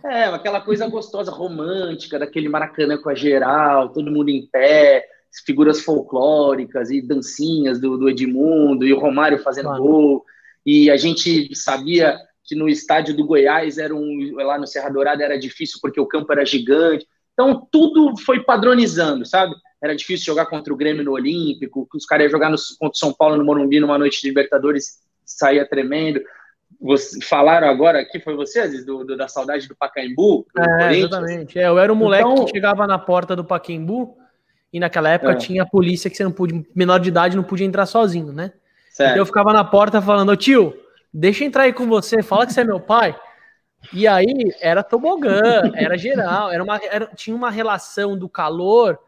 É, 0.04 0.24
aquela 0.24 0.60
coisa 0.60 0.86
gostosa, 0.88 1.30
romântica, 1.30 2.18
daquele 2.18 2.48
Maracanã 2.48 2.96
com 2.98 3.10
a 3.10 3.14
geral, 3.14 3.92
todo 3.92 4.10
mundo 4.10 4.28
em 4.28 4.46
pé, 4.46 5.04
figuras 5.44 5.80
folclóricas 5.80 6.90
e 6.90 7.00
dancinhas 7.00 7.80
do, 7.80 7.96
do 7.98 8.08
Edmundo 8.08 8.86
e 8.86 8.92
o 8.92 8.98
Romário 8.98 9.38
fazendo 9.38 9.66
claro. 9.66 9.82
gol. 9.82 10.24
E 10.64 10.90
a 10.90 10.96
gente 10.96 11.54
sabia 11.54 12.18
que 12.44 12.54
no 12.54 12.68
estádio 12.68 13.16
do 13.16 13.26
Goiás 13.26 13.78
era 13.78 13.94
um 13.94 14.34
lá 14.36 14.58
no 14.58 14.66
Serra 14.66 14.88
Dourada 14.88 15.22
era 15.22 15.38
difícil 15.38 15.78
porque 15.82 16.00
o 16.00 16.06
campo 16.06 16.32
era 16.32 16.44
gigante. 16.44 17.06
Então 17.32 17.66
tudo 17.70 18.16
foi 18.18 18.42
padronizando, 18.42 19.26
sabe? 19.26 19.54
Era 19.82 19.94
difícil 19.94 20.26
jogar 20.26 20.46
contra 20.46 20.72
o 20.72 20.76
Grêmio 20.76 21.04
no 21.04 21.12
Olímpico, 21.12 21.88
os 21.94 22.04
caras 22.04 22.24
iam 22.24 22.30
jogar 22.30 22.50
no, 22.50 22.56
contra 22.78 22.94
o 22.94 22.98
São 22.98 23.12
Paulo 23.12 23.36
no 23.36 23.44
Morumbi 23.44 23.78
numa 23.78 23.98
noite 23.98 24.20
de 24.20 24.28
Libertadores, 24.28 24.98
saía 25.28 25.68
tremendo. 25.68 26.20
Você, 26.80 27.20
falaram 27.20 27.68
agora 27.68 28.00
aqui, 28.00 28.20
foi 28.20 28.34
você, 28.34 28.60
Aziz, 28.60 28.84
do, 28.84 29.04
do, 29.04 29.16
da 29.16 29.28
saudade 29.28 29.68
do 29.68 29.76
Pacaembu? 29.76 30.46
é, 30.56 30.96
exatamente. 30.96 31.58
É, 31.58 31.66
eu 31.68 31.78
era 31.78 31.92
um 31.92 31.96
moleque 31.96 32.28
então, 32.28 32.44
que 32.44 32.50
chegava 32.52 32.86
na 32.86 32.98
porta 32.98 33.34
do 33.34 33.44
Pacaembu 33.44 34.16
e 34.72 34.78
naquela 34.78 35.10
época 35.10 35.32
é. 35.32 35.36
tinha 35.36 35.62
a 35.62 35.66
polícia 35.66 36.10
que 36.10 36.16
você 36.16 36.24
não 36.24 36.32
podia, 36.32 36.62
menor 36.74 36.98
de 36.98 37.08
idade 37.08 37.36
não 37.36 37.42
podia 37.42 37.66
entrar 37.66 37.86
sozinho, 37.86 38.32
né? 38.32 38.52
Certo. 38.90 39.10
Então 39.10 39.22
eu 39.22 39.26
ficava 39.26 39.52
na 39.52 39.64
porta 39.64 40.00
falando, 40.00 40.30
ô 40.30 40.36
tio, 40.36 40.74
deixa 41.12 41.42
eu 41.42 41.48
entrar 41.48 41.64
aí 41.64 41.72
com 41.72 41.86
você, 41.86 42.22
fala 42.22 42.46
que 42.46 42.52
você 42.52 42.60
é 42.60 42.64
meu 42.64 42.80
pai. 42.80 43.18
E 43.92 44.06
aí 44.06 44.52
era 44.60 44.82
tobogã, 44.82 45.70
era 45.74 45.96
geral, 45.96 46.50
era 46.50 46.62
uma, 46.62 46.80
era, 46.84 47.06
tinha 47.06 47.34
uma 47.34 47.50
relação 47.50 48.16
do 48.16 48.28
calor 48.28 48.98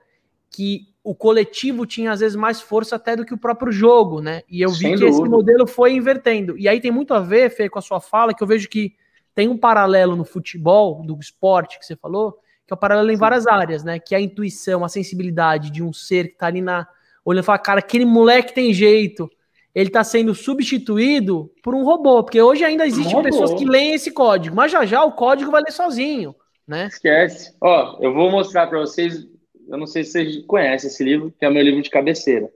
que 0.51 0.89
o 1.03 1.15
coletivo 1.15 1.87
tinha 1.87 2.13
às 2.13 2.21
vezes 2.21 2.37
mais 2.37 2.61
força 2.61 2.97
até 2.97 3.17
do 3.17 3.25
que 3.25 3.33
o 3.33 3.39
próprio 3.39 3.73
jogo, 3.73 4.21
né? 4.21 4.43
E 4.49 4.61
eu 4.61 4.71
vi 4.71 4.77
Sem 4.79 4.95
que 4.95 5.01
dúvida. 5.01 5.17
esse 5.17 5.29
modelo 5.29 5.67
foi 5.67 5.95
invertendo. 5.95 6.59
E 6.59 6.69
aí 6.69 6.81
tem 6.81 6.91
muito 6.91 7.15
a 7.15 7.21
ver, 7.21 7.51
Fê, 7.51 7.69
com 7.69 7.79
a 7.79 7.83
sua 7.83 8.01
fala, 8.01 8.35
que 8.35 8.43
eu 8.43 8.47
vejo 8.47 8.69
que 8.69 8.95
tem 9.35 9.49
um 9.49 9.57
paralelo 9.57 10.15
no 10.15 10.25
futebol, 10.25 11.03
do 11.03 11.19
esporte 11.19 11.79
que 11.79 11.87
você 11.87 11.97
falou, 11.97 12.33
que 12.67 12.73
é 12.73 12.75
o 12.75 12.79
paralelo 12.79 13.11
em 13.11 13.17
várias 13.17 13.47
áreas, 13.47 13.83
né? 13.83 13.99
Que 13.99 14.15
é 14.15 14.19
a 14.19 14.21
intuição, 14.21 14.85
a 14.85 14.89
sensibilidade 14.89 15.71
de 15.71 15.83
um 15.83 15.93
ser 15.93 16.29
que 16.29 16.37
tá 16.37 16.47
ali 16.47 16.61
na 16.61 16.87
olhando 17.25 17.43
e 17.43 17.47
fala, 17.47 17.59
cara, 17.59 17.79
aquele 17.79 18.05
moleque 18.05 18.55
tem 18.55 18.73
jeito. 18.73 19.31
Ele 19.75 19.89
tá 19.89 20.03
sendo 20.03 20.35
substituído 20.35 21.51
por 21.63 21.75
um 21.75 21.85
robô, 21.85 22.23
porque 22.25 22.43
hoje 22.43 22.65
ainda 22.65 22.87
existem 22.87 23.17
um 23.17 23.23
pessoas 23.23 23.55
que 23.55 23.65
leem 23.65 23.95
esse 23.95 24.11
código, 24.11 24.55
mas 24.57 24.73
já 24.73 24.85
já 24.85 25.05
o 25.05 25.13
código 25.13 25.51
vai 25.51 25.63
ler 25.63 25.71
sozinho, 25.71 26.35
né? 26.67 26.89
Esquece. 26.89 27.55
Ó, 27.61 27.97
eu 28.01 28.13
vou 28.13 28.31
mostrar 28.31 28.67
para 28.67 28.81
vocês, 28.81 29.29
eu 29.71 29.79
não 29.79 29.87
sei 29.87 30.05
se 30.05 30.13
vocês 30.13 30.45
conhecem 30.47 30.89
esse 30.89 31.03
livro, 31.05 31.33
que 31.39 31.45
é 31.45 31.49
o 31.49 31.53
meu 31.53 31.63
livro 31.63 31.81
de 31.81 31.91
cabeceira. 31.91 32.51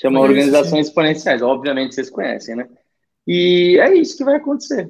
Chama 0.00 0.20
Conheço, 0.20 0.38
Organizações 0.38 0.86
sim. 0.86 0.90
Exponenciais. 0.90 1.42
Obviamente 1.42 1.94
vocês 1.94 2.08
conhecem, 2.08 2.56
né? 2.56 2.68
E 3.26 3.78
é 3.80 3.94
isso 3.94 4.16
que 4.16 4.24
vai 4.24 4.36
acontecer. 4.36 4.88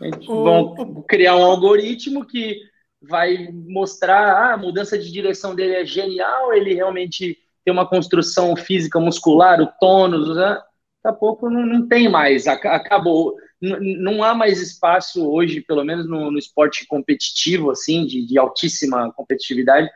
Eles 0.00 0.26
vão 0.26 0.74
criar 1.06 1.36
um 1.36 1.44
algoritmo 1.44 2.26
que 2.26 2.58
vai 3.02 3.48
mostrar 3.52 4.32
ah, 4.32 4.54
a 4.54 4.56
mudança 4.56 4.98
de 4.98 5.10
direção 5.10 5.54
dele 5.54 5.74
é 5.74 5.84
genial, 5.84 6.52
ele 6.52 6.74
realmente 6.74 7.38
tem 7.64 7.72
uma 7.72 7.86
construção 7.86 8.54
física 8.56 8.98
muscular, 8.98 9.60
o 9.60 9.70
tônus, 9.78 10.34
né? 10.34 10.58
daqui 11.02 11.08
a 11.08 11.12
pouco 11.12 11.48
não, 11.48 11.64
não 11.64 11.88
tem 11.88 12.08
mais, 12.08 12.46
acabou. 12.46 13.34
não 13.60 14.22
há 14.22 14.34
mais 14.34 14.60
espaço 14.60 15.30
hoje, 15.30 15.62
pelo 15.62 15.84
menos 15.84 16.06
no, 16.08 16.30
no 16.30 16.38
esporte 16.38 16.86
competitivo, 16.86 17.70
assim, 17.70 18.06
de, 18.06 18.26
de 18.26 18.38
altíssima 18.38 19.12
competitividade, 19.12 19.88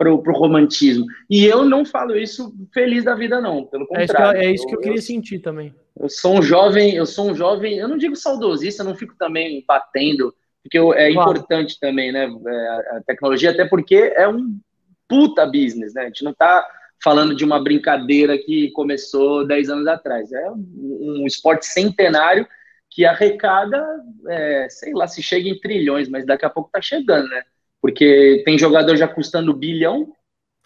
para 0.00 0.32
o 0.32 0.32
romantismo. 0.32 1.04
E 1.28 1.44
eu 1.44 1.62
não 1.62 1.84
falo 1.84 2.16
isso 2.16 2.54
feliz 2.72 3.04
da 3.04 3.14
vida, 3.14 3.38
não, 3.38 3.66
pelo 3.66 3.86
contrário. 3.86 4.00
É 4.00 4.06
isso 4.06 4.16
que 4.16 4.42
eu, 4.46 4.48
é 4.48 4.54
isso 4.54 4.66
que 4.66 4.74
eu, 4.74 4.78
eu 4.78 4.82
queria 4.82 5.02
sentir 5.02 5.40
também. 5.40 5.74
Eu 5.98 6.08
sou 6.08 6.38
um 6.38 6.42
jovem, 6.42 6.94
eu 6.94 7.04
sou 7.04 7.30
um 7.30 7.34
jovem, 7.34 7.76
eu 7.76 7.86
não 7.86 7.98
digo 7.98 8.16
saudosista, 8.16 8.82
eu 8.82 8.86
não 8.86 8.94
fico 8.96 9.14
também 9.18 9.62
batendo 9.68 10.34
porque 10.62 10.78
é 10.78 11.12
claro. 11.12 11.30
importante 11.30 11.78
também, 11.80 12.12
né, 12.12 12.28
é, 12.46 12.96
a 12.96 13.02
tecnologia, 13.06 13.50
até 13.50 13.64
porque 13.64 14.12
é 14.14 14.28
um 14.28 14.58
puta 15.08 15.46
business, 15.46 15.94
né, 15.94 16.02
a 16.02 16.06
gente 16.06 16.22
não 16.22 16.32
está 16.32 16.66
falando 17.02 17.34
de 17.34 17.44
uma 17.44 17.62
brincadeira 17.62 18.36
que 18.36 18.70
começou 18.72 19.46
10 19.46 19.70
anos 19.70 19.86
atrás, 19.86 20.30
é 20.32 20.50
um, 20.50 21.22
um 21.22 21.26
esporte 21.26 21.66
centenário 21.66 22.46
que 22.90 23.06
arrecada, 23.06 23.82
é, 24.28 24.68
sei 24.68 24.92
lá, 24.92 25.06
se 25.06 25.22
chega 25.22 25.48
em 25.48 25.58
trilhões, 25.58 26.08
mas 26.08 26.26
daqui 26.26 26.44
a 26.44 26.50
pouco 26.50 26.68
está 26.68 26.82
chegando, 26.82 27.28
né, 27.28 27.42
porque 27.80 28.42
tem 28.44 28.58
jogador 28.58 28.96
já 28.96 29.08
custando 29.08 29.54
bilhão, 29.54 30.12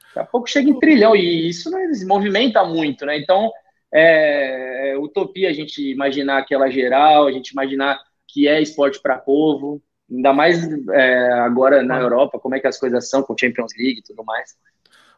daqui 0.06 0.18
a 0.18 0.24
pouco 0.24 0.48
chega 0.48 0.68
em 0.68 0.78
trilhão, 0.78 1.14
e 1.14 1.48
isso 1.48 1.70
né, 1.70 1.86
movimenta 2.06 2.64
muito, 2.64 3.06
né, 3.06 3.18
então 3.18 3.50
é, 3.92 4.90
é 4.92 4.98
utopia 4.98 5.50
a 5.50 5.52
gente 5.52 5.82
imaginar 5.90 6.38
aquela 6.38 6.70
geral, 6.70 7.26
a 7.26 7.32
gente 7.32 7.50
imaginar 7.50 8.00
que 8.26 8.48
é 8.48 8.60
esporte 8.60 9.00
para 9.00 9.18
povo, 9.18 9.80
ainda 10.10 10.32
mais 10.32 10.66
é, 10.90 11.32
agora 11.34 11.82
na 11.82 12.00
Europa, 12.00 12.38
como 12.38 12.54
é 12.54 12.60
que 12.60 12.66
as 12.66 12.78
coisas 12.78 13.08
são 13.08 13.22
com 13.22 13.36
Champions 13.38 13.72
League 13.78 14.00
e 14.00 14.02
tudo 14.02 14.24
mais. 14.24 14.56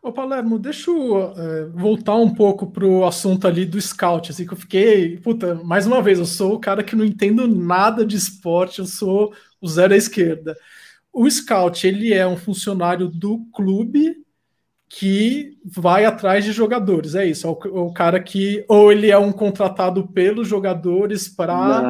Ô 0.03 0.13
Palermo, 0.13 0.59
deixa 0.59 0.91
eu 0.91 1.33
é, 1.37 1.65
voltar 1.65 2.15
um 2.15 2.33
pouco 2.33 2.71
pro 2.71 3.05
assunto 3.05 3.49
ali 3.49 3.65
do 3.65 3.81
scout, 3.81 4.31
assim, 4.31 4.47
que 4.47 4.53
eu 4.53 4.59
fiquei, 4.59 5.19
puta, 5.19 5.57
mais 5.57 5.87
uma 5.87 6.01
vez, 6.01 6.19
eu 6.19 6.27
sou 6.27 6.55
o 6.55 6.61
cara 6.61 6.85
que 6.85 6.95
não 6.95 7.05
entendo 7.05 7.49
nada 7.49 8.07
de 8.07 8.17
esporte, 8.17 8.79
eu 8.79 8.87
sou 8.87 9.35
o 9.61 9.67
zero 9.67 9.95
à 9.95 9.97
esquerda. 9.97 10.57
O 11.17 11.31
scout, 11.31 11.87
ele 11.87 12.13
é 12.13 12.27
um 12.27 12.37
funcionário 12.37 13.09
do 13.09 13.39
clube 13.51 14.15
que 14.87 15.57
vai 15.65 16.05
atrás 16.05 16.45
de 16.45 16.53
jogadores. 16.53 17.15
É 17.15 17.25
isso, 17.25 17.47
é 17.47 17.51
o, 17.51 17.87
o 17.87 17.95
cara 17.95 18.21
que 18.21 18.63
ou 18.69 18.93
ele 18.93 19.11
é 19.11 19.17
um 19.17 19.33
contratado 19.33 20.07
pelos 20.09 20.47
jogadores 20.47 21.27
para 21.27 21.81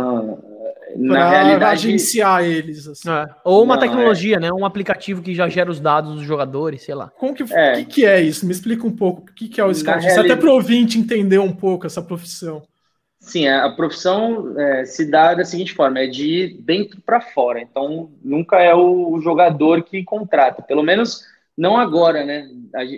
na 0.97 1.29
realidade 1.29 1.89
agenciar 1.89 2.45
eles. 2.45 2.87
Assim. 2.87 3.11
É. 3.11 3.27
Ou 3.45 3.65
uma 3.65 3.75
Não, 3.75 3.81
tecnologia, 3.81 4.37
é... 4.37 4.41
né? 4.41 4.53
Um 4.53 4.65
aplicativo 4.65 5.21
que 5.21 5.35
já 5.35 5.49
gera 5.49 5.73
os 5.73 5.81
dados 5.81 6.15
dos 6.15 6.25
jogadores, 6.25 6.85
sei 6.85 6.95
lá. 6.95 7.11
Como 7.19 7.35
que, 7.35 7.43
é. 7.53 7.79
que, 7.79 7.85
que 7.85 8.07
é 8.07 8.23
isso? 8.23 8.47
Me 8.47 8.53
explica 8.53 8.87
um 8.87 8.93
pouco. 8.95 9.23
O 9.23 9.35
que, 9.35 9.49
que 9.49 9.61
é 9.61 9.65
o 9.65 9.75
scout? 9.75 9.99
Realidade... 9.99 10.31
Até 10.31 10.41
para 10.41 10.51
o 10.51 10.55
ouvinte 10.55 11.01
entender 11.01 11.41
um 11.41 11.53
pouco 11.53 11.85
essa 11.85 12.01
profissão. 12.01 12.63
Sim, 13.27 13.49
a 13.49 13.69
profissão 13.71 14.57
é, 14.59 14.85
se 14.85 15.11
dá 15.11 15.35
da 15.35 15.45
seguinte 15.45 15.75
forma: 15.75 15.99
é 15.99 16.07
de 16.07 16.57
dentro 16.61 17.01
para 17.03 17.21
fora. 17.21 17.61
Então, 17.61 18.13
nunca 18.23 18.61
é 18.63 18.73
o 18.75 19.19
jogador 19.21 19.83
que 19.83 20.05
contrata. 20.05 20.63
Pelo 20.63 20.83
menos 20.83 21.23
não 21.57 21.77
agora, 21.77 22.25
né? 22.25 22.49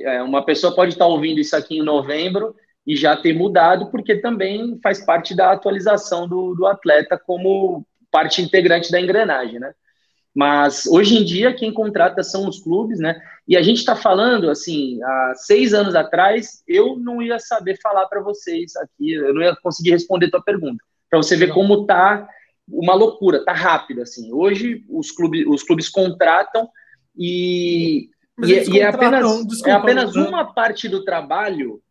É, 0.05 0.23
uma 0.23 0.45
pessoa 0.45 0.75
pode 0.75 0.93
estar 0.93 1.07
ouvindo 1.07 1.41
isso 1.41 1.57
aqui 1.57 1.79
em 1.79 1.83
novembro 1.83 2.55
e 2.87 2.95
já 2.95 3.17
ter 3.17 3.33
mudado, 3.33 3.91
porque 3.91 4.17
também 4.17 4.79
faz 4.83 5.03
parte 5.05 5.35
da 5.35 5.51
atualização 5.53 6.29
do, 6.29 6.55
do 6.55 6.67
atleta 6.67 7.19
como 7.19 7.87
parte 8.11 8.43
integrante 8.43 8.91
da 8.93 9.01
engrenagem, 9.01 9.59
né? 9.59 9.73
Mas 10.39 10.87
hoje 10.87 11.17
em 11.17 11.25
dia 11.25 11.53
quem 11.53 11.73
contrata 11.73 12.23
são 12.23 12.49
os 12.49 12.61
clubes, 12.61 13.01
né? 13.01 13.21
E 13.49 13.57
a 13.57 13.61
gente 13.61 13.79
está 13.79 13.97
falando 13.97 14.49
assim, 14.49 15.03
há 15.03 15.33
seis 15.35 15.75
anos 15.75 15.97
atrás 15.97 16.63
eu 16.65 16.97
não 16.97 17.21
ia 17.21 17.41
saber 17.41 17.77
falar 17.83 18.07
para 18.07 18.21
vocês 18.21 18.77
aqui, 18.77 19.15
eu 19.15 19.35
não 19.35 19.43
ia 19.43 19.57
conseguir 19.57 19.91
responder 19.91 20.31
tua 20.31 20.41
pergunta, 20.41 20.79
para 21.11 21.21
você 21.21 21.35
ver 21.35 21.53
como 21.53 21.87
tá 21.87 22.29
uma 22.69 22.95
loucura, 22.95 23.45
tá 23.45 23.53
rápido 23.53 24.01
assim. 24.01 24.33
Hoje 24.33 24.85
os 24.89 25.11
clubes, 25.11 25.45
os 25.45 25.65
clubes 25.65 25.89
contratam 25.89 26.69
e, 27.17 28.09
e, 28.41 28.77
e, 28.77 28.79
é 28.79 28.87
apenas, 28.87 29.45
desculpa, 29.45 29.71
é 29.71 29.73
apenas 29.73 30.15
uma 30.15 30.45
parte 30.45 30.89
do 30.89 31.03
trabalho 31.03 31.83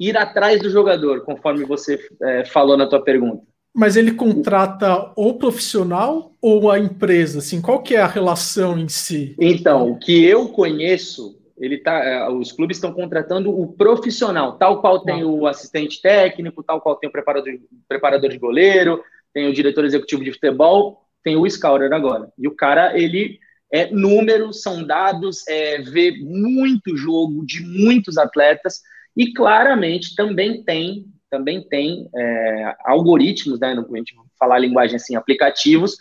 ir 0.00 0.16
atrás 0.16 0.60
do 0.60 0.68
jogador, 0.68 1.20
conforme 1.20 1.64
você 1.64 2.04
é, 2.20 2.44
falou 2.46 2.76
na 2.76 2.88
tua 2.88 3.04
pergunta. 3.04 3.46
Mas 3.74 3.96
ele 3.96 4.12
contrata 4.12 5.12
o 5.16 5.34
profissional 5.34 6.36
ou 6.40 6.70
a 6.70 6.78
empresa? 6.78 7.38
Assim, 7.38 7.60
qual 7.60 7.82
que 7.82 7.94
é 7.94 8.00
a 8.00 8.06
relação 8.06 8.78
em 8.78 8.88
si? 8.88 9.34
Então, 9.40 9.90
o 9.90 9.98
que 9.98 10.24
eu 10.24 10.48
conheço, 10.48 11.38
ele 11.56 11.78
tá, 11.78 12.04
é, 12.04 12.28
os 12.28 12.52
clubes 12.52 12.76
estão 12.76 12.92
contratando 12.92 13.50
o 13.50 13.72
profissional, 13.72 14.58
tal 14.58 14.80
qual 14.80 15.00
tem 15.00 15.22
ah. 15.22 15.26
o 15.26 15.46
assistente 15.46 16.02
técnico, 16.02 16.62
tal 16.62 16.80
qual 16.80 16.96
tem 16.96 17.08
o 17.08 17.12
preparador, 17.12 17.54
preparador 17.88 18.30
de 18.30 18.38
goleiro, 18.38 19.02
tem 19.32 19.48
o 19.48 19.54
diretor 19.54 19.84
executivo 19.84 20.22
de 20.22 20.32
futebol, 20.32 21.02
tem 21.24 21.36
o 21.36 21.48
scouter 21.48 21.92
agora. 21.92 22.30
E 22.38 22.46
o 22.46 22.54
cara, 22.54 22.98
ele 22.98 23.38
é 23.72 23.90
números, 23.90 24.60
são 24.60 24.84
dados, 24.84 25.46
é 25.48 25.78
ver 25.80 26.20
muito 26.20 26.94
jogo 26.94 27.44
de 27.46 27.64
muitos 27.64 28.18
atletas 28.18 28.82
e 29.16 29.32
claramente 29.32 30.14
também 30.14 30.62
tem 30.62 31.06
também 31.32 31.66
tem 31.66 32.10
é, 32.14 32.74
algoritmos, 32.84 33.58
né, 33.58 33.68
a 33.68 33.96
gente 33.96 34.14
falar 34.38 34.56
a 34.56 34.58
linguagem 34.58 34.96
assim, 34.96 35.16
aplicativos, 35.16 35.96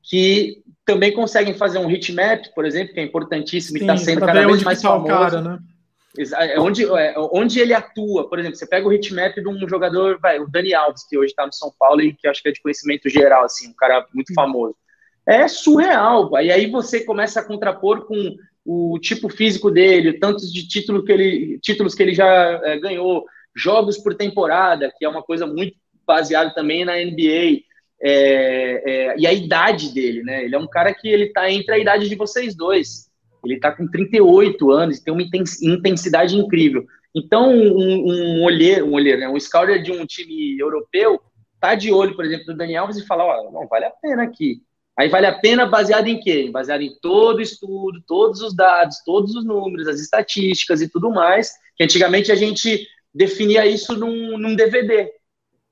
que 0.00 0.62
também 0.84 1.12
conseguem 1.12 1.54
fazer 1.54 1.80
um 1.80 1.90
heatmap, 1.90 2.44
por 2.54 2.64
exemplo, 2.64 2.94
que 2.94 3.00
é 3.00 3.02
importantíssimo 3.02 3.76
Sim, 3.76 3.84
e 3.84 3.90
está 3.90 3.96
sendo 3.96 4.20
cada 4.20 4.46
vez 4.46 4.62
mais 4.62 4.80
tá 4.80 4.88
famoso. 4.88 5.08
Cara, 5.08 5.40
né? 5.40 5.58
É 6.38 6.58
onde, 6.60 6.84
é, 6.84 7.14
onde 7.32 7.58
ele 7.58 7.74
atua, 7.74 8.28
por 8.28 8.38
exemplo, 8.38 8.56
você 8.56 8.66
pega 8.66 8.86
o 8.86 8.92
heatmap 8.92 9.34
de 9.34 9.48
um 9.48 9.68
jogador, 9.68 10.20
vai, 10.22 10.38
o 10.38 10.48
Dani 10.48 10.72
Alves, 10.72 11.04
que 11.06 11.18
hoje 11.18 11.30
está 11.30 11.44
no 11.44 11.52
São 11.52 11.72
Paulo 11.76 12.00
e 12.00 12.14
que 12.14 12.28
acho 12.28 12.40
que 12.40 12.48
é 12.48 12.52
de 12.52 12.62
conhecimento 12.62 13.08
geral, 13.08 13.44
assim, 13.44 13.68
um 13.68 13.74
cara 13.74 14.06
muito 14.14 14.32
famoso. 14.32 14.76
É 15.26 15.48
surreal, 15.48 16.30
e 16.40 16.52
aí 16.52 16.70
você 16.70 17.00
começa 17.00 17.40
a 17.40 17.44
contrapor 17.44 18.06
com 18.06 18.36
o 18.64 18.98
tipo 19.00 19.28
físico 19.28 19.68
dele, 19.68 20.14
tantos 20.14 20.52
de 20.52 20.66
título 20.66 21.04
que 21.04 21.12
ele, 21.12 21.58
títulos 21.60 21.94
que 21.94 22.02
ele 22.02 22.14
já 22.14 22.60
é, 22.62 22.78
ganhou, 22.78 23.26
jogos 23.56 23.98
por 23.98 24.14
temporada, 24.14 24.92
que 24.96 25.04
é 25.04 25.08
uma 25.08 25.22
coisa 25.22 25.46
muito 25.46 25.74
baseada 26.06 26.54
também 26.54 26.84
na 26.84 26.96
NBA, 26.96 27.64
é, 28.00 28.82
é, 28.84 29.14
e 29.18 29.26
a 29.26 29.32
idade 29.32 29.92
dele, 29.92 30.22
né? 30.22 30.44
Ele 30.44 30.54
é 30.54 30.58
um 30.58 30.66
cara 30.66 30.92
que 30.94 31.08
ele 31.08 31.28
tá 31.32 31.50
entre 31.50 31.74
a 31.74 31.78
idade 31.78 32.08
de 32.08 32.14
vocês 32.14 32.54
dois. 32.54 33.06
Ele 33.44 33.58
tá 33.58 33.72
com 33.72 33.88
38 33.88 34.70
anos, 34.70 35.00
tem 35.00 35.14
uma 35.14 35.22
intensidade 35.22 36.36
incrível. 36.36 36.84
Então, 37.14 37.50
um, 37.50 38.40
um 38.40 38.44
olheiro, 38.44 38.86
um 38.86 38.92
olheiro, 38.92 39.20
né? 39.20 39.28
um 39.28 39.40
scouter 39.40 39.82
de 39.82 39.90
um 39.90 40.04
time 40.04 40.58
europeu 40.58 41.20
tá 41.58 41.74
de 41.74 41.90
olho, 41.90 42.14
por 42.14 42.24
exemplo, 42.24 42.46
do 42.46 42.56
Daniel 42.56 42.82
Alves 42.82 42.98
e 42.98 43.06
fala, 43.06 43.24
ó, 43.24 43.50
não, 43.50 43.66
vale 43.66 43.86
a 43.86 43.90
pena 43.90 44.22
aqui. 44.24 44.60
Aí 44.98 45.08
vale 45.08 45.26
a 45.26 45.38
pena 45.38 45.66
baseado 45.66 46.08
em 46.08 46.20
quê? 46.20 46.50
Baseado 46.50 46.82
em 46.82 46.94
todo 47.00 47.38
o 47.38 47.42
estudo, 47.42 48.02
todos 48.06 48.40
os 48.40 48.54
dados, 48.54 49.02
todos 49.04 49.34
os 49.34 49.44
números, 49.44 49.88
as 49.88 50.00
estatísticas 50.00 50.80
e 50.80 50.88
tudo 50.88 51.10
mais, 51.10 51.52
que 51.76 51.84
antigamente 51.84 52.30
a 52.30 52.34
gente 52.34 52.86
definia 53.16 53.66
isso 53.66 53.98
num, 53.98 54.36
num 54.38 54.54
DVD. 54.54 55.10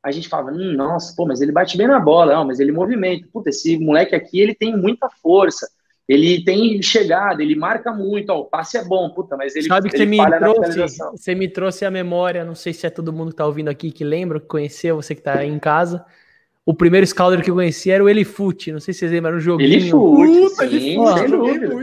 A 0.02 0.10
gente 0.10 0.28
falava, 0.28 0.50
hum, 0.50 0.72
nossa, 0.72 1.14
pô, 1.16 1.26
mas 1.26 1.40
ele 1.40 1.52
bate 1.52 1.76
bem 1.76 1.86
na 1.86 2.00
bola, 2.00 2.34
não, 2.34 2.46
mas 2.46 2.60
ele 2.60 2.72
movimenta. 2.72 3.26
Puta, 3.32 3.50
esse 3.50 3.78
moleque 3.78 4.14
aqui, 4.14 4.40
ele 4.40 4.54
tem 4.54 4.76
muita 4.76 5.08
força, 5.22 5.66
ele 6.08 6.44
tem 6.44 6.82
chegada, 6.82 7.42
ele 7.42 7.54
marca 7.54 7.92
muito, 7.92 8.30
ó, 8.30 8.40
o 8.40 8.44
passe 8.44 8.76
é 8.76 8.84
bom, 8.84 9.08
puta, 9.10 9.36
mas 9.36 9.56
ele 9.56 9.66
Sabe 9.66 9.88
que 9.88 9.96
ele 9.96 10.16
você 10.16 10.22
me 10.22 10.38
trouxe, 10.38 10.98
você 11.12 11.34
me 11.34 11.48
trouxe 11.48 11.84
a 11.84 11.90
memória, 11.90 12.44
não 12.44 12.54
sei 12.54 12.72
se 12.74 12.86
é 12.86 12.90
todo 12.90 13.12
mundo 13.12 13.30
que 13.30 13.36
tá 13.36 13.46
ouvindo 13.46 13.68
aqui 13.68 13.90
que 13.90 14.04
lembra, 14.04 14.40
que 14.40 14.46
conheceu, 14.46 14.96
você 14.96 15.14
que 15.14 15.22
tá 15.22 15.38
aí 15.38 15.48
em 15.48 15.58
casa, 15.58 16.04
o 16.66 16.74
primeiro 16.74 17.06
scouter 17.06 17.42
que 17.42 17.50
eu 17.50 17.54
conheci 17.54 17.90
era 17.90 18.04
o 18.04 18.08
Elifute, 18.08 18.72
não 18.72 18.80
sei 18.80 18.92
se 18.92 19.00
vocês 19.00 19.12
lembram, 19.12 19.30
era 19.30 19.38
um 19.38 19.40
joguinho. 19.40 19.72
Elifute, 19.72 20.68
sim, 20.68 20.96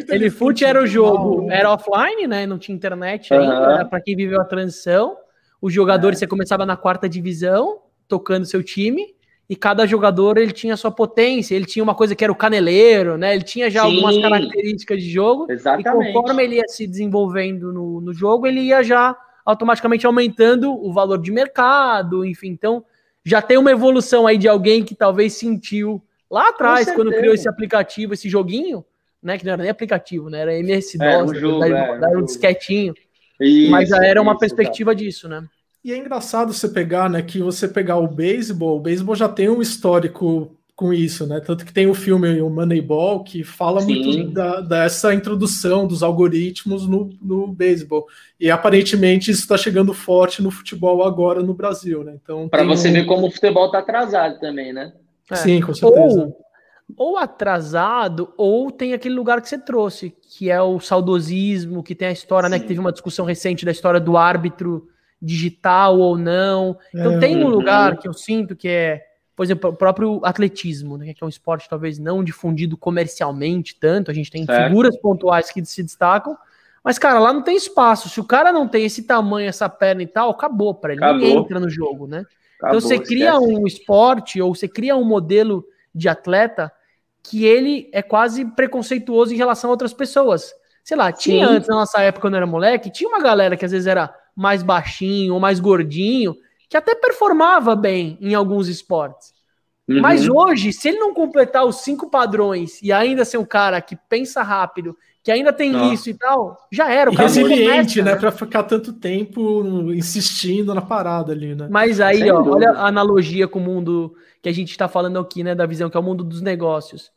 Elifute 0.10 0.66
era 0.66 0.84
o 0.84 0.86
jogo, 0.86 1.50
era 1.50 1.72
offline, 1.72 2.28
né, 2.28 2.46
não 2.46 2.60
tinha 2.60 2.76
internet 2.76 3.34
ainda, 3.34 3.54
era 3.54 3.86
para 3.86 4.02
quem 4.02 4.16
viveu 4.16 4.40
a 4.40 4.46
transição, 4.46 5.18
os 5.62 5.74
jogadores, 5.74 6.18
é. 6.18 6.20
você 6.20 6.28
começava 6.28 6.66
na 6.66 6.76
quarta 6.76 7.08
divisão, 7.08 7.82
tocando 8.08 8.46
seu 8.46 8.64
time, 8.64 9.16
e 9.52 9.56
cada 9.56 9.86
jogador 9.86 10.38
ele 10.38 10.54
tinha 10.54 10.78
sua 10.78 10.92
potência, 10.92 11.54
ele 11.54 11.66
tinha 11.66 11.84
uma 11.84 11.94
coisa 11.94 12.16
que 12.16 12.24
era 12.24 12.32
o 12.32 12.36
caneleiro, 12.36 13.18
né? 13.18 13.36
Ele 13.36 13.44
tinha 13.44 13.70
já 13.70 13.84
Sim. 13.84 13.90
algumas 13.90 14.18
características 14.18 15.04
de 15.04 15.10
jogo. 15.10 15.46
Exatamente. 15.52 16.10
E 16.10 16.14
conforme 16.14 16.44
ele 16.44 16.56
ia 16.56 16.68
se 16.68 16.88
desenvolvendo 16.88 17.74
no, 17.74 18.00
no 18.00 18.14
jogo, 18.14 18.48
ele 18.48 18.62
ia 18.62 18.82
já 18.82 19.16
automaticamente 19.46 20.06
aumentando 20.06 20.72
o 20.74 20.94
valor 20.94 21.18
de 21.18 21.32
mercado, 21.32 22.26
enfim. 22.26 22.48
Então, 22.48 22.86
já 23.26 23.42
tem 23.42 23.58
uma 23.58 23.72
evolução 23.72 24.26
aí 24.26 24.38
de 24.38 24.48
alguém 24.48 24.84
que 24.84 24.96
talvez 24.96 25.34
sentiu 25.34 26.02
lá 26.30 26.48
atrás, 26.50 26.90
quando 26.96 27.12
criou 27.12 27.34
esse 27.34 27.50
aplicativo, 27.50 28.14
esse 28.14 28.30
joguinho, 28.30 28.86
né? 29.22 29.38
Que 29.38 29.46
não 29.46 29.52
era 29.52 29.64
nem 29.64 29.72
aplicativo, 29.72 30.30
né? 30.30 30.40
Era 30.40 30.58
MS-DOS, 30.60 31.06
é, 31.06 31.24
um 31.24 31.36
jogo, 31.36 31.64
era, 31.66 32.18
um, 32.18 32.20
um 32.20 32.26
disquetinho. 32.26 32.94
Isso, 33.42 33.72
Mas 33.72 33.90
já 33.90 34.04
era 34.06 34.22
uma 34.22 34.32
isso, 34.32 34.40
perspectiva 34.40 34.92
tá. 34.92 34.96
disso, 34.96 35.28
né? 35.28 35.44
E 35.84 35.92
é 35.92 35.98
engraçado 35.98 36.54
você 36.54 36.70
pegar, 36.70 37.10
né, 37.10 37.22
que 37.24 37.40
você 37.40 37.68
pegar 37.68 37.98
o 37.98 38.08
beisebol, 38.08 38.78
o 38.78 38.82
beisebol 38.82 39.16
já 39.16 39.28
tem 39.28 39.50
um 39.50 39.62
histórico 39.62 40.56
com 40.76 40.92
isso, 40.92 41.28
né? 41.28 41.40
Tanto 41.40 41.64
que 41.64 41.72
tem 41.72 41.86
o 41.86 41.94
filme 41.94 42.42
o 42.42 42.50
Moneyball 42.50 43.24
que 43.24 43.44
fala 43.44 43.82
Sim. 43.82 44.04
muito 44.04 44.32
da, 44.32 44.62
dessa 44.62 45.14
introdução 45.14 45.86
dos 45.86 46.02
algoritmos 46.02 46.88
no, 46.88 47.10
no 47.22 47.48
beisebol. 47.48 48.08
E 48.40 48.50
aparentemente 48.50 49.30
isso 49.30 49.42
está 49.42 49.58
chegando 49.58 49.94
forte 49.94 50.42
no 50.42 50.50
futebol 50.50 51.04
agora 51.04 51.44
no 51.44 51.54
Brasil, 51.54 52.04
né? 52.04 52.18
Então 52.22 52.50
para 52.50 52.64
você 52.64 52.90
um... 52.90 52.94
ver 52.94 53.06
como 53.06 53.28
o 53.28 53.32
futebol 53.32 53.68
está 53.68 53.78
atrasado 53.80 54.40
também, 54.40 54.74
né? 54.74 54.92
É. 55.30 55.36
Sim, 55.36 55.62
com 55.62 55.74
certeza. 55.74 56.22
Ou, 56.24 56.38
ou 56.98 57.18
atrasado, 57.18 58.34
ou 58.38 58.72
tem 58.72 58.94
aquele 58.94 59.16
lugar 59.16 59.42
que 59.42 59.50
você 59.50 59.58
trouxe, 59.58 60.16
que 60.22 60.50
é 60.50 60.62
o 60.62 60.80
saudosismo, 60.80 61.84
que 61.84 61.96
tem 61.96 62.08
a 62.08 62.12
história, 62.12 62.48
Sim. 62.48 62.54
né? 62.54 62.60
Que 62.60 62.68
teve 62.68 62.80
uma 62.80 62.92
discussão 62.92 63.26
recente 63.26 63.66
da 63.66 63.72
história 63.72 64.00
do 64.00 64.18
árbitro 64.18 64.88
digital 65.22 66.00
ou 66.00 66.18
não. 66.18 66.78
Então 66.94 67.20
tem 67.20 67.44
um 67.44 67.48
lugar 67.48 67.98
que 67.98 68.08
eu 68.08 68.14
sinto 68.14 68.56
que 68.56 68.68
é, 68.68 69.06
por 69.36 69.44
exemplo, 69.44 69.70
o 69.70 69.76
próprio 69.76 70.20
atletismo, 70.24 70.98
né, 70.98 71.14
que 71.14 71.24
é 71.24 71.26
um 71.26 71.30
esporte 71.30 71.70
talvez 71.70 72.00
não 72.00 72.24
difundido 72.24 72.76
comercialmente 72.76 73.76
tanto, 73.80 74.10
a 74.10 74.14
gente 74.14 74.32
tem 74.32 74.46
certo. 74.46 74.68
figuras 74.68 74.98
pontuais 74.98 75.52
que 75.52 75.64
se 75.64 75.84
destacam, 75.84 76.36
mas 76.84 76.98
cara, 76.98 77.20
lá 77.20 77.32
não 77.32 77.44
tem 77.44 77.56
espaço. 77.56 78.10
Se 78.10 78.20
o 78.20 78.24
cara 78.24 78.52
não 78.52 78.68
tem 78.68 78.86
esse 78.86 79.04
tamanho, 79.04 79.48
essa 79.48 79.70
perna 79.70 80.02
e 80.02 80.08
tal, 80.08 80.32
acabou 80.32 80.74
para 80.74 80.94
ele, 80.94 81.04
acabou. 81.04 81.28
entra 81.28 81.60
no 81.60 81.70
jogo, 81.70 82.08
né? 82.08 82.26
Acabou, 82.58 82.78
então 82.78 82.82
você 82.82 83.00
cria 83.00 83.34
esquece. 83.34 83.56
um 83.56 83.68
esporte 83.68 84.42
ou 84.42 84.56
você 84.56 84.68
cria 84.68 84.96
um 84.96 85.06
modelo 85.06 85.64
de 85.94 86.10
atleta 86.10 86.72
que 87.24 87.46
ele 87.46 87.90
é 87.92 88.02
quase 88.02 88.46
preconceituoso 88.46 89.34
em 89.34 89.38
relação 89.38 89.70
a 89.70 89.74
outras 89.74 89.94
pessoas. 89.94 90.54
Sei 90.84 90.98
lá, 90.98 91.12
tinha 91.12 91.48
Sim. 91.48 91.54
antes, 91.54 91.70
na 91.70 91.76
nossa 91.76 92.02
época, 92.02 92.22
quando 92.22 92.34
eu 92.34 92.38
era 92.38 92.48
moleque, 92.48 92.92
tinha 92.92 93.10
uma 93.10 93.22
galera 93.22 93.56
que 93.56 93.66
às 93.66 93.72
vezes 93.72 93.88
era 93.88 94.14
mais 94.36 94.64
baixinho 94.64 95.34
ou 95.34 95.40
mais 95.40 95.60
gordinho, 95.60 96.36
que 96.68 96.78
até 96.78 96.96
performava 96.96 97.76
bem 97.76 98.18
em 98.22 98.34
alguns 98.34 98.68
esportes. 98.68 99.34
Uhum. 99.88 100.02
Mas 100.02 100.28
hoje, 100.28 100.72
se 100.72 100.90
ele 100.90 101.00
não 101.00 101.14
completar 101.14 101.66
os 101.66 101.78
cinco 101.78 102.10
padrões 102.10 102.82
e 102.82 102.92
ainda 102.92 103.26
ser 103.26 103.38
um 103.38 103.46
cara 103.46 103.82
que 103.82 103.96
pensa 104.10 104.42
rápido, 104.42 104.96
que 105.24 105.32
ainda 105.32 105.54
tem 105.54 105.76
oh. 105.76 105.94
isso 105.94 106.10
e 106.10 106.14
tal, 106.14 106.58
já 106.72 106.92
era. 106.92 107.12
O 107.12 107.16
cara 107.16 107.28
resiliente, 107.28 107.66
começa, 107.66 108.04
né? 108.04 108.12
né? 108.14 108.18
Para 108.18 108.32
ficar 108.32 108.64
tanto 108.64 108.94
tempo 108.94 109.92
insistindo 109.94 110.74
na 110.74 110.82
parada 110.82 111.32
ali, 111.32 111.54
né? 111.54 111.68
Mas 111.70 112.00
aí, 112.00 112.30
ó, 112.32 112.42
olha 112.42 112.72
a 112.72 112.88
analogia 112.88 113.48
com 113.48 113.60
o 113.60 113.62
mundo 113.62 114.16
que 114.42 114.50
a 114.50 114.54
gente 114.54 114.72
está 114.72 114.88
falando 114.88 115.20
aqui, 115.20 115.44
né? 115.44 115.54
Da 115.54 115.66
visão 115.66 115.90
que 115.90 115.98
é 115.98 116.00
o 116.00 116.04
mundo 116.04 116.24
dos 116.24 116.42
negócios. 116.42 117.12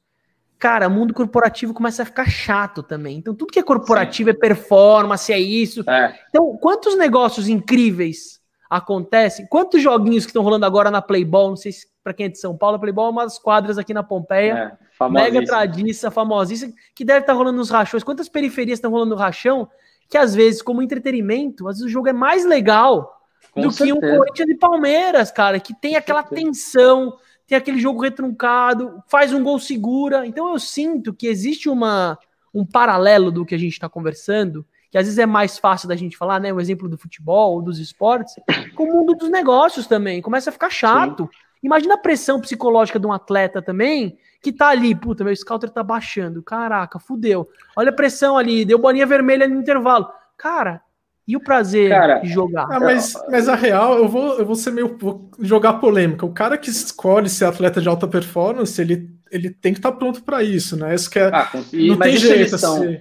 cara, 0.59 0.89
o 0.89 0.91
mundo 0.91 1.13
corporativo 1.13 1.75
começa 1.75 2.03
a 2.03 2.07
ficar 2.07 2.29
chato 2.29 2.83
também. 2.83 3.19
Então, 3.19 3.35
tudo 3.35 3.53
que 3.53 3.59
é 3.59 3.63
corporativo 3.63 4.31
Sim. 4.31 4.37
é 4.37 4.39
performance, 4.39 5.33
é 5.33 5.39
isso. 5.39 5.89
É. 5.89 6.19
Então, 6.29 6.57
quantos 6.57 6.97
negócios 6.97 7.49
incríveis 7.49 8.41
acontecem? 8.71 9.47
Quantos 9.47 9.83
joguinhos 9.83 10.25
que 10.25 10.31
estão 10.31 10.43
rolando 10.43 10.65
agora 10.65 10.91
na 10.91 11.03
Playball? 11.03 11.51
Não 11.51 11.57
sei 11.57 11.73
se 11.73 11.87
para 12.03 12.13
quem 12.13 12.27
é 12.27 12.29
de 12.29 12.39
São 12.39 12.57
Paulo, 12.57 12.77
a 12.77 12.79
Playball 12.79 13.09
é 13.09 13.11
uma 13.11 13.25
das 13.25 13.39
quadras 13.39 13.79
aqui 13.79 13.95
na 13.95 14.03
Pompeia. 14.03 14.79
É, 15.01 15.09
mega 15.09 15.43
tradiça, 15.45 16.11
famosíssima, 16.11 16.73
que 16.95 17.05
deve 17.05 17.21
estar 17.21 17.33
tá 17.33 17.39
rolando 17.39 17.57
nos 17.57 17.71
rachões. 17.71 18.05
Quantas 18.05 18.29
periferias 18.29 18.79
estão 18.79 18.91
rolando 18.91 19.15
no 19.15 19.21
rachão? 19.21 19.69
Que 20.09 20.19
às 20.19 20.35
vezes, 20.35 20.61
como 20.61 20.83
entretenimento, 20.83 21.67
às 21.67 21.77
vezes 21.77 21.91
o 21.91 21.93
jogo 21.93 22.09
é 22.09 22.13
mais 22.13 22.45
legal 22.45 23.14
Com 23.55 23.63
do 23.63 23.71
certeza. 23.71 24.01
que 24.01 24.07
um 24.07 24.17
Corinthians 24.19 24.49
e 24.51 24.55
Palmeiras, 24.57 25.31
cara, 25.31 25.59
que 25.59 25.73
tem 25.73 25.97
aquela 25.97 26.23
tensão 26.23 27.17
tem 27.47 27.59
aquele 27.59 27.79
jogo 27.79 28.01
retruncado, 28.01 29.03
faz 29.07 29.33
um 29.33 29.43
gol 29.43 29.59
segura. 29.59 30.27
Então 30.27 30.51
eu 30.53 30.59
sinto 30.59 31.13
que 31.13 31.27
existe 31.27 31.69
uma, 31.69 32.19
um 32.53 32.65
paralelo 32.65 33.31
do 33.31 33.45
que 33.45 33.55
a 33.55 33.59
gente 33.59 33.73
está 33.73 33.89
conversando, 33.89 34.67
que 34.91 34.97
às 34.97 35.05
vezes 35.05 35.19
é 35.19 35.27
mais 35.27 35.59
fácil 35.59 35.89
da 35.89 35.97
gente 35.97 36.17
falar, 36.17 36.41
né? 36.41 36.53
O 36.53 36.61
exemplo 36.61 36.89
do 36.89 36.97
futebol, 36.97 37.61
dos 37.61 37.79
esportes, 37.79 38.35
com 38.75 38.85
o 38.85 38.93
mundo 38.93 39.15
dos 39.15 39.31
negócios 39.31 39.87
também. 39.87 40.23
Começa 40.23 40.51
a 40.51 40.53
ficar 40.53 40.71
chato. 40.71 41.25
Sim. 41.25 41.39
Imagina 41.63 41.95
a 41.95 41.99
pressão 41.99 42.41
psicológica 42.41 43.01
de 43.01 43.07
um 43.07 43.13
atleta 43.13 43.63
também, 43.63 44.19
que 44.43 44.53
tá 44.53 44.69
ali, 44.69 44.95
puta, 44.95 45.25
meu 45.25 45.35
scouter 45.35 45.71
tá 45.71 45.83
baixando. 45.83 46.43
Caraca, 46.43 46.99
fudeu. 46.99 47.49
Olha 47.75 47.89
a 47.91 47.95
pressão 47.95 48.37
ali, 48.37 48.67
deu 48.67 48.79
bolinha 48.79 49.07
vermelha 49.07 49.49
no 49.49 49.59
intervalo. 49.59 50.09
Cara, 50.37 50.83
e 51.27 51.37
o 51.37 51.41
prazer 51.41 51.89
cara, 51.89 52.19
de 52.19 52.29
jogar? 52.29 52.67
Ah, 52.71 52.79
mas, 52.79 53.15
mas 53.31 53.49
a 53.49 53.55
real, 53.55 53.97
eu 53.97 54.07
vou, 54.07 54.39
eu 54.39 54.45
vou 54.45 54.55
ser 54.55 54.71
meio. 54.71 54.97
Vou 54.99 55.31
jogar 55.41 55.75
polêmica. 55.75 56.27
O 56.27 56.33
cara 56.33 56.59
que 56.59 56.69
escolhe 56.69 57.31
ser 57.31 57.47
atleta 57.47 57.81
de 57.81 57.89
alta 57.89 58.07
performance, 58.07 58.81
ele, 58.81 59.11
ele 59.31 59.49
tem 59.51 59.73
que 59.73 59.79
estar 59.79 59.93
tá 59.93 59.97
pronto 59.97 60.23
para 60.23 60.43
isso, 60.43 60.77
né? 60.77 60.95
Isso 60.95 61.09
que 61.09 61.19
é, 61.19 61.29
ah, 61.29 61.51
não 61.73 61.99
tem 61.99 62.17
jeito. 62.19 62.55
Assim. 62.55 62.99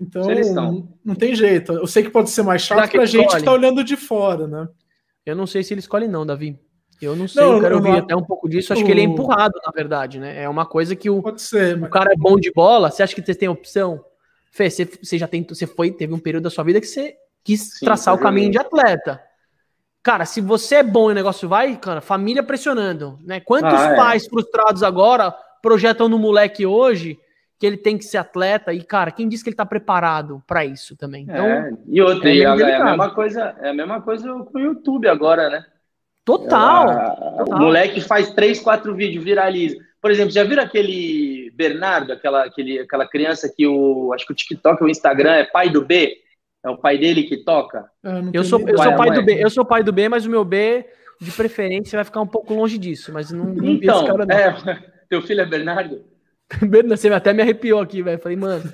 Então, 0.00 0.26
não, 0.54 0.88
não 1.04 1.14
tem 1.14 1.34
jeito. 1.34 1.72
Eu 1.72 1.86
sei 1.86 2.02
que 2.02 2.10
pode 2.10 2.30
ser 2.30 2.42
mais 2.42 2.62
chato 2.62 2.90
para 2.90 3.04
gente 3.04 3.36
que 3.36 3.42
tá 3.42 3.52
olhando 3.52 3.84
de 3.84 3.96
fora, 3.96 4.46
né? 4.46 4.68
Eu 5.24 5.36
não 5.36 5.46
sei 5.46 5.62
se 5.62 5.74
ele 5.74 5.80
escolhe, 5.80 6.08
não, 6.08 6.24
Davi. 6.24 6.58
Eu 7.00 7.14
não 7.14 7.28
sei, 7.28 7.42
não, 7.42 7.56
eu 7.56 7.60
quero 7.60 7.76
ouvir 7.76 7.90
não... 7.90 7.98
até 7.98 8.16
um 8.16 8.22
pouco 8.22 8.48
disso. 8.48 8.72
Acho 8.72 8.82
o... 8.82 8.86
que 8.86 8.90
ele 8.90 9.02
é 9.02 9.04
empurrado, 9.04 9.52
na 9.64 9.70
verdade, 9.70 10.18
né? 10.18 10.42
É 10.42 10.48
uma 10.48 10.64
coisa 10.64 10.96
que 10.96 11.10
o, 11.10 11.20
Pode 11.20 11.42
ser, 11.42 11.82
o 11.82 11.90
cara 11.90 12.12
é 12.12 12.16
bom 12.16 12.36
de 12.36 12.50
bola. 12.52 12.90
Você 12.90 13.02
acha 13.02 13.14
que 13.14 13.20
você 13.20 13.34
tem 13.34 13.48
opção? 13.48 14.02
Fê, 14.50 14.70
você, 14.70 14.86
você 14.86 15.18
já 15.18 15.28
tem, 15.28 15.44
você 15.46 15.66
foi, 15.66 15.90
teve 15.90 16.14
um 16.14 16.18
período 16.18 16.44
da 16.44 16.50
sua 16.50 16.64
vida 16.64 16.80
que 16.80 16.86
você 16.86 17.14
quis 17.46 17.78
Sim, 17.78 17.86
traçar 17.86 18.12
o 18.12 18.18
caminho 18.18 18.50
de 18.50 18.58
atleta. 18.58 19.22
Cara, 20.02 20.24
se 20.24 20.40
você 20.40 20.76
é 20.76 20.82
bom 20.82 21.08
e 21.08 21.12
o 21.12 21.14
negócio 21.14 21.48
vai, 21.48 21.76
cara, 21.76 22.00
família 22.00 22.42
pressionando, 22.42 23.18
né? 23.22 23.38
Quantos 23.38 23.72
ah, 23.72 23.92
é. 23.92 23.96
pais 23.96 24.26
frustrados 24.26 24.82
agora 24.82 25.32
projetam 25.62 26.08
no 26.08 26.18
moleque 26.18 26.66
hoje 26.66 27.18
que 27.58 27.66
ele 27.66 27.76
tem 27.76 27.96
que 27.96 28.04
ser 28.04 28.18
atleta 28.18 28.72
e, 28.74 28.82
cara, 28.82 29.10
quem 29.10 29.28
disse 29.28 29.42
que 29.42 29.50
ele 29.50 29.56
tá 29.56 29.64
preparado 29.64 30.42
para 30.46 30.64
isso 30.64 30.96
também? 30.96 31.22
Então, 31.22 31.46
é, 31.46 31.72
e 31.86 32.02
outra, 32.02 32.28
é, 32.28 32.38
é, 32.38 32.44
a 32.44 32.84
mesma 32.84 33.14
coisa, 33.14 33.56
é 33.60 33.70
a 33.70 33.74
mesma 33.74 34.02
coisa 34.02 34.28
com 34.28 34.58
o 34.58 34.60
YouTube 34.60 35.08
agora, 35.08 35.48
né? 35.48 35.64
Total, 36.24 37.16
total. 37.38 37.46
O 37.48 37.62
moleque 37.62 38.00
faz 38.00 38.30
três, 38.30 38.60
quatro 38.60 38.94
vídeos, 38.94 39.24
viraliza. 39.24 39.76
Por 40.00 40.10
exemplo, 40.10 40.32
já 40.32 40.42
viram 40.42 40.62
aquele 40.62 41.50
Bernardo, 41.54 42.12
aquela, 42.12 42.44
aquele, 42.44 42.80
aquela 42.80 43.06
criança 43.08 43.48
que 43.48 43.66
o. 43.66 44.12
Acho 44.12 44.26
que 44.26 44.32
o 44.32 44.36
TikTok 44.36 44.82
ou 44.82 44.88
o 44.88 44.90
Instagram 44.90 45.34
é 45.34 45.44
pai 45.44 45.70
do 45.70 45.84
B? 45.84 46.25
É 46.66 46.70
o 46.70 46.76
pai 46.76 46.98
dele 46.98 47.22
que 47.22 47.36
toca? 47.36 47.88
Eu, 48.32 48.42
sou, 48.42 48.60
eu 48.68 48.76
sou 48.76 48.96
pai 48.96 49.12
do 49.12 49.22
B, 49.22 49.40
eu 49.40 49.48
sou 49.48 49.64
pai 49.64 49.84
do 49.84 49.92
B, 49.92 50.08
mas 50.08 50.26
o 50.26 50.30
meu 50.30 50.44
B, 50.44 50.84
de 51.20 51.30
preferência, 51.30 51.96
vai 51.96 52.04
ficar 52.04 52.20
um 52.20 52.26
pouco 52.26 52.52
longe 52.54 52.76
disso. 52.76 53.12
Mas 53.12 53.30
não, 53.30 53.44
não 53.44 53.64
então, 53.64 53.98
esse 53.98 54.10
cara, 54.10 54.26
não. 54.26 54.34
É, 54.34 54.82
teu 55.08 55.22
filho 55.22 55.42
é 55.42 55.46
Bernardo? 55.46 56.04
Você 56.88 57.08
até 57.08 57.32
me 57.32 57.42
arrepiou 57.42 57.80
aqui, 57.80 58.02
velho. 58.02 58.18
Falei, 58.18 58.36
mano, 58.36 58.64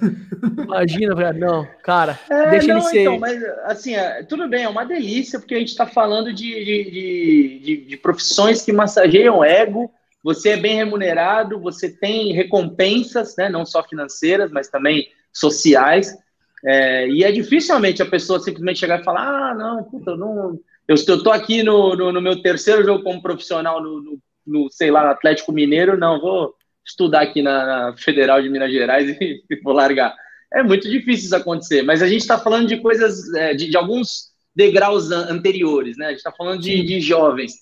imagina, 0.58 1.14
velho. 1.14 1.38
Não, 1.38 1.68
cara, 1.82 2.18
é, 2.30 2.48
deixa 2.48 2.68
não, 2.68 2.76
ele 2.76 2.86
ser. 2.86 3.00
Então, 3.02 3.18
mas 3.18 3.44
assim, 3.64 3.94
é, 3.94 4.22
tudo 4.22 4.48
bem, 4.48 4.64
é 4.64 4.68
uma 4.70 4.84
delícia, 4.84 5.38
porque 5.38 5.54
a 5.54 5.58
gente 5.58 5.76
tá 5.76 5.86
falando 5.86 6.32
de, 6.32 6.64
de, 6.64 6.90
de, 6.90 7.58
de, 7.58 7.76
de 7.88 7.96
profissões 7.98 8.62
que 8.62 8.72
massageiam 8.72 9.40
o 9.40 9.44
ego. 9.44 9.92
Você 10.24 10.50
é 10.50 10.56
bem 10.56 10.76
remunerado, 10.76 11.60
você 11.60 11.90
tem 11.90 12.32
recompensas, 12.32 13.36
né? 13.36 13.50
Não 13.50 13.66
só 13.66 13.82
financeiras, 13.82 14.50
mas 14.50 14.68
também 14.68 15.08
sociais. 15.30 16.16
É, 16.64 17.08
e 17.08 17.24
é 17.24 17.32
dificilmente 17.32 18.02
a 18.02 18.06
pessoa 18.06 18.38
simplesmente 18.38 18.78
chegar 18.78 19.00
e 19.00 19.04
falar: 19.04 19.50
ah, 19.50 19.54
não, 19.54 19.84
puta, 19.84 20.16
não. 20.16 20.58
Eu 20.86 20.94
estou 20.94 21.32
aqui 21.32 21.62
no, 21.62 21.96
no, 21.96 22.12
no, 22.12 22.20
meu 22.20 22.40
terceiro 22.42 22.84
jogo 22.84 23.04
como 23.04 23.22
profissional 23.22 23.82
no, 23.82 24.00
no, 24.00 24.18
no, 24.46 24.70
sei 24.70 24.90
lá, 24.90 25.04
no 25.04 25.10
Atlético 25.10 25.52
Mineiro, 25.52 25.96
não, 25.96 26.20
vou 26.20 26.54
estudar 26.84 27.22
aqui 27.22 27.42
na, 27.42 27.64
na 27.90 27.96
Federal 27.96 28.42
de 28.42 28.48
Minas 28.48 28.72
Gerais 28.72 29.08
e, 29.20 29.42
e, 29.48 29.60
vou 29.62 29.72
largar. 29.72 30.14
É 30.52 30.62
muito 30.62 30.88
difícil 30.88 31.26
isso 31.26 31.36
acontecer, 31.36 31.82
mas 31.82 32.02
a 32.02 32.08
gente 32.08 32.20
está 32.20 32.38
falando 32.38 32.68
de 32.68 32.76
coisas, 32.78 33.32
é, 33.34 33.54
de, 33.54 33.70
de, 33.70 33.76
alguns 33.76 34.32
degraus 34.54 35.10
anteriores, 35.10 35.96
né? 35.96 36.06
A 36.06 36.08
gente 36.10 36.18
está 36.18 36.32
falando 36.32 36.60
de, 36.60 36.82
de 36.82 37.00
jovens. 37.00 37.54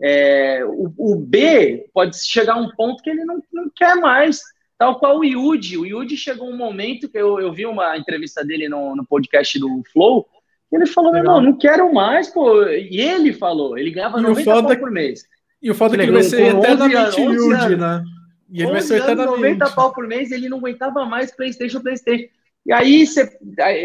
É, 0.00 0.64
o, 0.64 0.92
o, 0.96 1.16
B 1.16 1.86
pode 1.92 2.16
chegar 2.24 2.54
a 2.54 2.60
um 2.60 2.70
ponto 2.76 3.02
que 3.02 3.10
ele 3.10 3.24
não, 3.24 3.42
não 3.52 3.70
quer 3.74 3.96
mais 3.96 4.42
Tal 4.78 4.98
qual 4.98 5.18
o 5.18 5.24
Yudi. 5.24 5.78
O 5.78 5.86
Yudi 5.86 6.16
chegou 6.16 6.48
um 6.50 6.56
momento 6.56 7.08
que 7.08 7.18
eu, 7.18 7.40
eu 7.40 7.52
vi 7.52 7.66
uma 7.66 7.96
entrevista 7.96 8.44
dele 8.44 8.68
no, 8.68 8.94
no 8.94 9.06
podcast 9.06 9.58
do 9.58 9.82
Flow, 9.92 10.26
ele 10.72 10.86
falou, 10.86 11.12
não, 11.22 11.40
não 11.40 11.56
quero 11.56 11.92
mais, 11.92 12.28
pô. 12.28 12.66
E 12.68 13.00
ele 13.00 13.32
falou, 13.32 13.78
ele 13.78 13.90
ganhava 13.90 14.20
90 14.20 14.44
pau 14.44 14.72
é 14.72 14.76
por 14.76 14.90
mês. 14.90 15.24
E 15.62 15.70
o 15.70 15.74
foda 15.74 15.94
é 15.94 15.98
que 15.98 16.04
ele 16.04 16.12
vai 16.12 16.22
ser 16.22 16.54
eternamente 16.54 17.20
Yudi, 17.20 17.76
né? 17.76 18.04
E 18.50 18.62
ele 18.62 18.72
vai 18.72 18.82
ser 18.82 19.00
eternamente. 19.00 19.36
90 19.36 19.70
pau 19.70 19.92
por 19.92 20.06
mês, 20.06 20.30
ele 20.30 20.48
não 20.48 20.58
aguentava 20.58 21.04
mais 21.04 21.34
Playstation, 21.34 21.80
Playstation. 21.80 22.28
E 22.64 22.72
aí, 22.72 23.06
cê, 23.06 23.38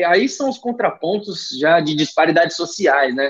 aí 0.08 0.28
são 0.28 0.50
os 0.50 0.58
contrapontos 0.58 1.50
já 1.60 1.80
de 1.80 1.96
disparidades 1.96 2.56
sociais, 2.56 3.16
né? 3.16 3.30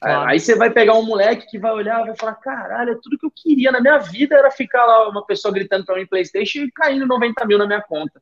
Claro. 0.00 0.30
Aí 0.30 0.40
você 0.40 0.54
vai 0.54 0.70
pegar 0.70 0.94
um 0.94 1.04
moleque 1.04 1.46
que 1.46 1.58
vai 1.58 1.72
olhar 1.72 2.00
e 2.02 2.06
vai 2.06 2.16
falar: 2.16 2.34
caralho, 2.36 2.98
tudo 3.02 3.18
que 3.18 3.26
eu 3.26 3.32
queria 3.34 3.70
na 3.70 3.80
minha 3.80 3.98
vida 3.98 4.34
era 4.34 4.50
ficar 4.50 4.84
lá 4.86 5.08
uma 5.08 5.26
pessoa 5.26 5.52
gritando 5.52 5.84
para 5.84 5.96
mim 5.96 6.06
PlayStation 6.06 6.60
e 6.60 6.72
caindo 6.72 7.06
90 7.06 7.44
mil 7.44 7.58
na 7.58 7.66
minha 7.66 7.82
conta. 7.82 8.20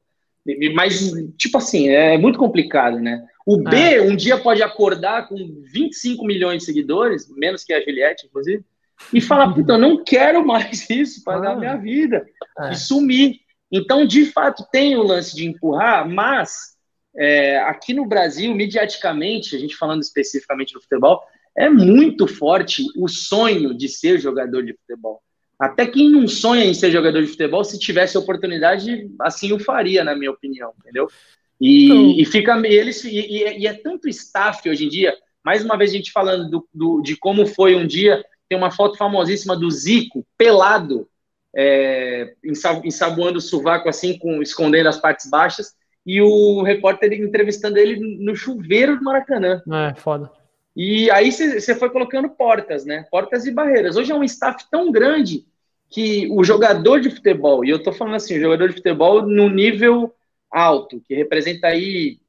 Mas, 0.75 1.12
tipo 1.37 1.59
assim, 1.59 1.88
é 1.88 2.17
muito 2.17 2.38
complicado, 2.38 2.99
né? 2.99 3.25
O 3.47 3.59
B 3.59 3.77
é. 3.77 4.03
um 4.03 4.17
dia 4.17 4.38
pode 4.38 4.62
acordar 4.62 5.29
com 5.29 5.37
25 5.73 6.25
milhões 6.25 6.61
de 6.61 6.64
seguidores, 6.64 7.29
menos 7.37 7.64
que 7.64 7.73
a 7.73 7.81
Juliette, 7.81 8.27
inclusive, 8.27 8.64
e 9.12 9.21
falar: 9.21 9.53
puta, 9.55 9.75
eu 9.75 9.79
não 9.79 10.03
quero 10.03 10.45
mais 10.45 10.88
isso 10.91 11.23
para 11.23 11.37
ah. 11.37 11.41
dar 11.41 11.57
minha 11.57 11.77
vida, 11.77 12.27
é. 12.61 12.73
e 12.73 12.77
sumir. 12.77 13.41
Então, 13.71 14.05
de 14.05 14.25
fato, 14.27 14.67
tem 14.73 14.97
o 14.97 15.03
lance 15.03 15.37
de 15.37 15.47
empurrar, 15.47 16.09
mas 16.09 16.77
é, 17.17 17.59
aqui 17.59 17.95
no 17.95 18.07
Brasil, 18.07 18.55
mediaticamente, 18.55 19.55
a 19.55 19.59
gente 19.59 19.77
falando 19.77 20.03
especificamente 20.03 20.73
do 20.73 20.81
futebol, 20.81 21.23
é 21.59 21.68
muito 21.68 22.29
forte 22.29 22.85
o 22.97 23.09
sonho 23.09 23.77
de 23.77 23.88
ser 23.88 24.21
jogador 24.21 24.64
de 24.64 24.75
futebol. 24.75 25.21
Até 25.59 25.85
quem 25.87 26.09
não 26.09 26.29
sonha 26.29 26.64
em 26.64 26.73
ser 26.73 26.92
jogador 26.92 27.21
de 27.21 27.27
futebol, 27.27 27.64
se 27.64 27.81
tivesse 27.81 28.16
oportunidade, 28.16 29.11
assim 29.21 29.53
o 29.53 29.59
faria, 29.59 30.05
na 30.05 30.14
minha 30.14 30.31
opinião, 30.31 30.73
entendeu? 30.79 31.09
E, 31.61 31.87
então... 31.87 32.11
e 32.16 32.25
fica 32.25 32.62
eles 32.64 33.03
e, 33.03 33.18
e, 33.18 33.66
é 33.66 33.75
tanto 33.75 34.09
staff 34.09 34.71
hoje 34.71 34.85
em 34.85 34.88
dia. 34.88 35.16
Mais 35.44 35.64
uma 35.64 35.77
vez 35.77 35.90
a 35.90 35.94
gente 35.94 36.12
falando 36.12 36.49
do, 36.49 36.68
do, 36.73 37.03
de 37.03 37.16
como 37.16 37.44
foi 37.44 37.75
um 37.75 37.87
dia, 37.87 38.25
tem 38.49 38.57
uma 38.57 38.71
foto 38.71 38.97
famosíssima 38.97 39.57
do 39.57 39.68
Zico 39.68 40.25
pelado, 40.37 41.09
é, 41.57 42.35
ensaboando 42.85 43.38
o 43.38 43.42
sovaco 43.42 43.88
assim, 43.88 44.16
com 44.16 44.40
escondendo 44.40 44.88
as 44.88 45.01
partes 45.01 45.29
baixas, 45.29 45.75
e 46.07 46.23
o 46.23 46.62
repórter 46.62 47.12
entrevistando 47.12 47.79
ele 47.79 47.99
no 48.25 48.37
chuveiro 48.37 48.97
do 48.97 49.05
Maracanã. 49.05 49.61
É, 49.68 49.94
foda. 49.97 50.38
E 50.81 51.11
aí 51.11 51.33
você 51.33 51.75
foi 51.75 51.91
colocando 51.91 52.29
portas, 52.29 52.85
né? 52.85 53.05
Portas 53.11 53.45
e 53.47 53.51
barreiras. 53.51 53.97
Hoje 53.97 54.12
é 54.12 54.14
um 54.14 54.23
staff 54.23 54.64
tão 54.71 54.93
grande 54.93 55.45
que 55.91 56.29
o 56.31 56.45
jogador 56.45 57.01
de 57.01 57.11
futebol, 57.11 57.64
e 57.64 57.71
eu 57.71 57.83
tô 57.83 57.93
falando 57.93 58.14
assim, 58.14 58.37
o 58.37 58.41
jogador 58.41 58.69
de 58.69 58.77
futebol 58.77 59.23
no 59.23 59.49
nível 59.49 60.14
alto, 60.49 61.01
que 61.01 61.17
representa 61.17 61.67
aí 61.67 62.21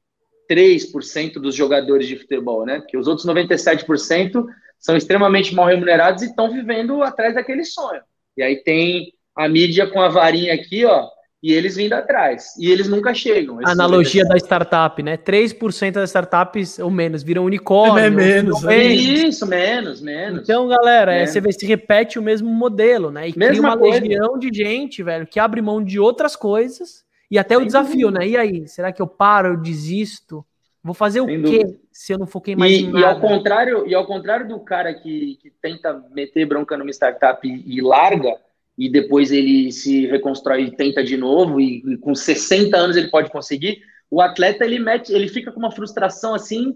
3% 0.50 1.34
dos 1.34 1.54
jogadores 1.54 2.08
de 2.08 2.16
futebol, 2.16 2.66
né? 2.66 2.80
Porque 2.80 2.96
os 2.96 3.06
outros 3.06 3.24
97% 3.24 4.44
são 4.80 4.96
extremamente 4.96 5.54
mal 5.54 5.66
remunerados 5.66 6.24
e 6.24 6.26
estão 6.26 6.50
vivendo 6.50 7.04
atrás 7.04 7.36
daquele 7.36 7.64
sonho. 7.64 8.02
E 8.36 8.42
aí 8.42 8.56
tem 8.64 9.12
a 9.36 9.48
mídia 9.48 9.86
com 9.86 10.00
a 10.00 10.08
varinha 10.08 10.54
aqui, 10.54 10.84
ó, 10.84 11.06
e 11.42 11.52
eles 11.52 11.76
vindo 11.76 11.94
atrás. 11.94 12.54
E 12.58 12.70
eles 12.70 12.88
nunca 12.88 13.14
chegam. 13.14 13.58
Analogia 13.64 14.24
da 14.24 14.36
startup, 14.36 15.02
né? 15.02 15.16
3% 15.16 15.92
das 15.92 16.10
startups 16.10 16.78
ou 16.78 16.90
menos 16.90 17.22
viram 17.22 17.44
unicórnio. 17.44 17.98
É 17.98 18.10
menos. 18.10 18.62
É 18.64 18.84
isso, 18.84 19.46
menos, 19.46 20.00
menos. 20.02 20.42
Então, 20.42 20.68
galera, 20.68 21.14
é. 21.14 21.26
você 21.26 21.40
vê 21.40 21.50
se 21.52 21.64
repete 21.64 22.18
o 22.18 22.22
mesmo 22.22 22.50
modelo, 22.50 23.10
né? 23.10 23.28
E 23.28 23.38
Mesma 23.38 23.48
cria 23.48 23.60
uma 23.60 23.78
coisa. 23.78 24.00
legião 24.00 24.38
de 24.38 24.50
gente, 24.52 25.02
velho, 25.02 25.26
que 25.26 25.40
abre 25.40 25.62
mão 25.62 25.82
de 25.82 25.98
outras 25.98 26.36
coisas. 26.36 27.04
E 27.30 27.38
até 27.38 27.54
Sem 27.54 27.62
o 27.62 27.66
desafio, 27.66 28.08
dúvida. 28.08 28.18
né? 28.18 28.28
E 28.28 28.36
aí, 28.36 28.68
será 28.68 28.92
que 28.92 29.00
eu 29.00 29.06
paro, 29.06 29.54
eu 29.54 29.56
desisto? 29.56 30.44
Vou 30.82 30.94
fazer 30.94 31.22
Sem 31.22 31.38
o 31.38 31.42
quê 31.44 31.58
dúvida. 31.60 31.80
se 31.92 32.12
eu 32.12 32.18
não 32.18 32.26
foquei 32.26 32.56
mais 32.56 32.72
e, 32.72 32.82
em 32.82 32.90
nada? 32.90 32.98
E 33.00 33.04
ao 33.04 33.20
contrário, 33.20 33.86
e 33.86 33.94
ao 33.94 34.06
contrário 34.06 34.48
do 34.48 34.58
cara 34.60 34.92
que, 34.92 35.38
que 35.40 35.50
tenta 35.62 36.02
meter 36.10 36.44
bronca 36.44 36.76
numa 36.76 36.90
startup 36.90 37.46
e, 37.46 37.76
e 37.76 37.80
larga, 37.80 38.36
e 38.80 38.88
depois 38.88 39.30
ele 39.30 39.70
se 39.70 40.06
reconstrói 40.06 40.62
e 40.62 40.74
tenta 40.74 41.04
de 41.04 41.14
novo, 41.14 41.60
e, 41.60 41.82
e 41.86 41.98
com 41.98 42.14
60 42.14 42.74
anos 42.74 42.96
ele 42.96 43.10
pode 43.10 43.30
conseguir, 43.30 43.82
o 44.10 44.22
atleta 44.22 44.64
ele 44.64 44.78
mete, 44.78 45.12
ele 45.12 45.28
fica 45.28 45.52
com 45.52 45.58
uma 45.58 45.70
frustração 45.70 46.34
assim, 46.34 46.74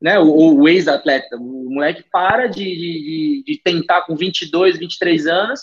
né? 0.00 0.16
O, 0.20 0.60
o 0.60 0.68
ex-atleta, 0.68 1.36
o 1.36 1.68
moleque 1.68 2.04
para 2.10 2.46
de, 2.46 2.62
de, 2.62 3.42
de, 3.44 3.60
tentar 3.64 4.02
com 4.02 4.14
22, 4.14 4.78
23 4.78 5.26
anos 5.26 5.62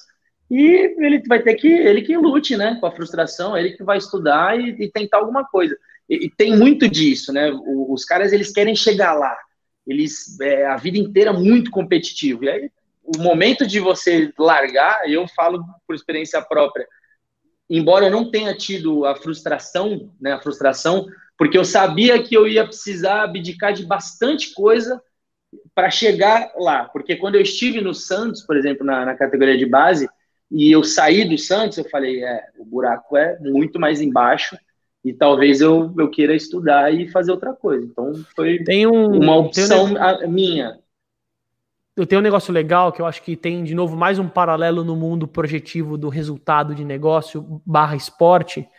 e 0.51 0.93
ele 0.99 1.23
vai 1.25 1.41
ter 1.41 1.55
que, 1.55 1.69
ele 1.69 2.01
que 2.01 2.17
lute, 2.17 2.57
né? 2.57 2.75
Com 2.81 2.85
a 2.85 2.91
frustração, 2.91 3.57
ele 3.57 3.71
que 3.71 3.83
vai 3.83 3.97
estudar 3.97 4.59
e, 4.59 4.75
e 4.77 4.91
tentar 4.91 5.19
alguma 5.19 5.45
coisa. 5.45 5.73
E, 6.09 6.25
e, 6.25 6.29
tem 6.29 6.53
muito 6.57 6.89
disso, 6.89 7.31
né? 7.31 7.49
os 7.53 8.03
caras 8.03 8.33
eles 8.33 8.51
querem 8.51 8.75
chegar 8.75 9.13
lá, 9.13 9.37
eles 9.87 10.37
é, 10.41 10.65
a 10.65 10.75
vida 10.75 10.97
inteira 10.97 11.31
muito 11.31 11.71
competitivo. 11.71 12.43
E 12.43 12.49
aí 12.49 12.71
o 13.15 13.21
momento 13.21 13.65
de 13.65 13.79
você 13.79 14.33
largar, 14.37 15.09
eu 15.09 15.25
falo 15.29 15.63
por 15.87 15.95
experiência 15.95 16.41
própria, 16.41 16.85
embora 17.69 18.07
eu 18.07 18.11
não 18.11 18.29
tenha 18.29 18.53
tido 18.53 19.05
a 19.05 19.15
frustração, 19.15 20.11
né, 20.19 20.33
a 20.33 20.41
frustração, 20.41 21.05
porque 21.37 21.57
eu 21.57 21.63
sabia 21.63 22.21
que 22.21 22.35
eu 22.35 22.47
ia 22.47 22.65
precisar 22.65 23.23
abdicar 23.23 23.71
de 23.71 23.85
bastante 23.85 24.53
coisa 24.53 25.01
para 25.73 25.89
chegar 25.89 26.51
lá. 26.57 26.85
Porque 26.85 27.15
quando 27.15 27.35
eu 27.35 27.41
estive 27.41 27.79
no 27.79 27.93
Santos, 27.93 28.41
por 28.41 28.57
exemplo, 28.57 28.85
na, 28.85 29.05
na, 29.05 29.15
categoria 29.15 29.57
de 29.57 29.65
base, 29.65 30.09
e 30.51 30.71
eu 30.71 30.83
saí 30.83 31.23
do 31.27 31.37
Santos, 31.37 31.77
eu 31.77 31.89
falei, 31.89 32.23
é, 32.23 32.43
o 32.57 32.65
buraco 32.65 33.15
é 33.15 33.37
muito 33.39 33.79
mais 33.79 34.01
embaixo 34.01 34.57
e 35.03 35.13
talvez 35.13 35.61
eu, 35.61 35.93
eu 35.97 36.09
queira 36.09 36.35
estudar 36.35 36.93
e 36.93 37.09
fazer 37.09 37.31
outra 37.31 37.53
coisa. 37.53 37.85
Então, 37.85 38.13
foi 38.35 38.59
um, 38.87 39.21
uma 39.21 39.37
opção 39.37 39.93
um... 39.93 40.27
minha 40.29 40.77
eu 41.97 42.05
tenho 42.05 42.19
um 42.19 42.23
negócio 42.23 42.53
legal 42.53 42.91
que 42.91 43.01
eu 43.01 43.07
acho 43.07 43.23
que 43.23 43.35
tem, 43.35 43.63
de 43.63 43.73
novo, 43.73 43.97
mais 43.97 44.19
um 44.19 44.27
paralelo 44.27 44.83
no 44.83 44.95
mundo 44.95 45.27
projetivo 45.27 45.97
do 45.97 46.09
resultado 46.09 46.75
de 46.75 46.85
negócio 46.85 47.59
barra 47.65 47.95
esporte, 47.95 48.69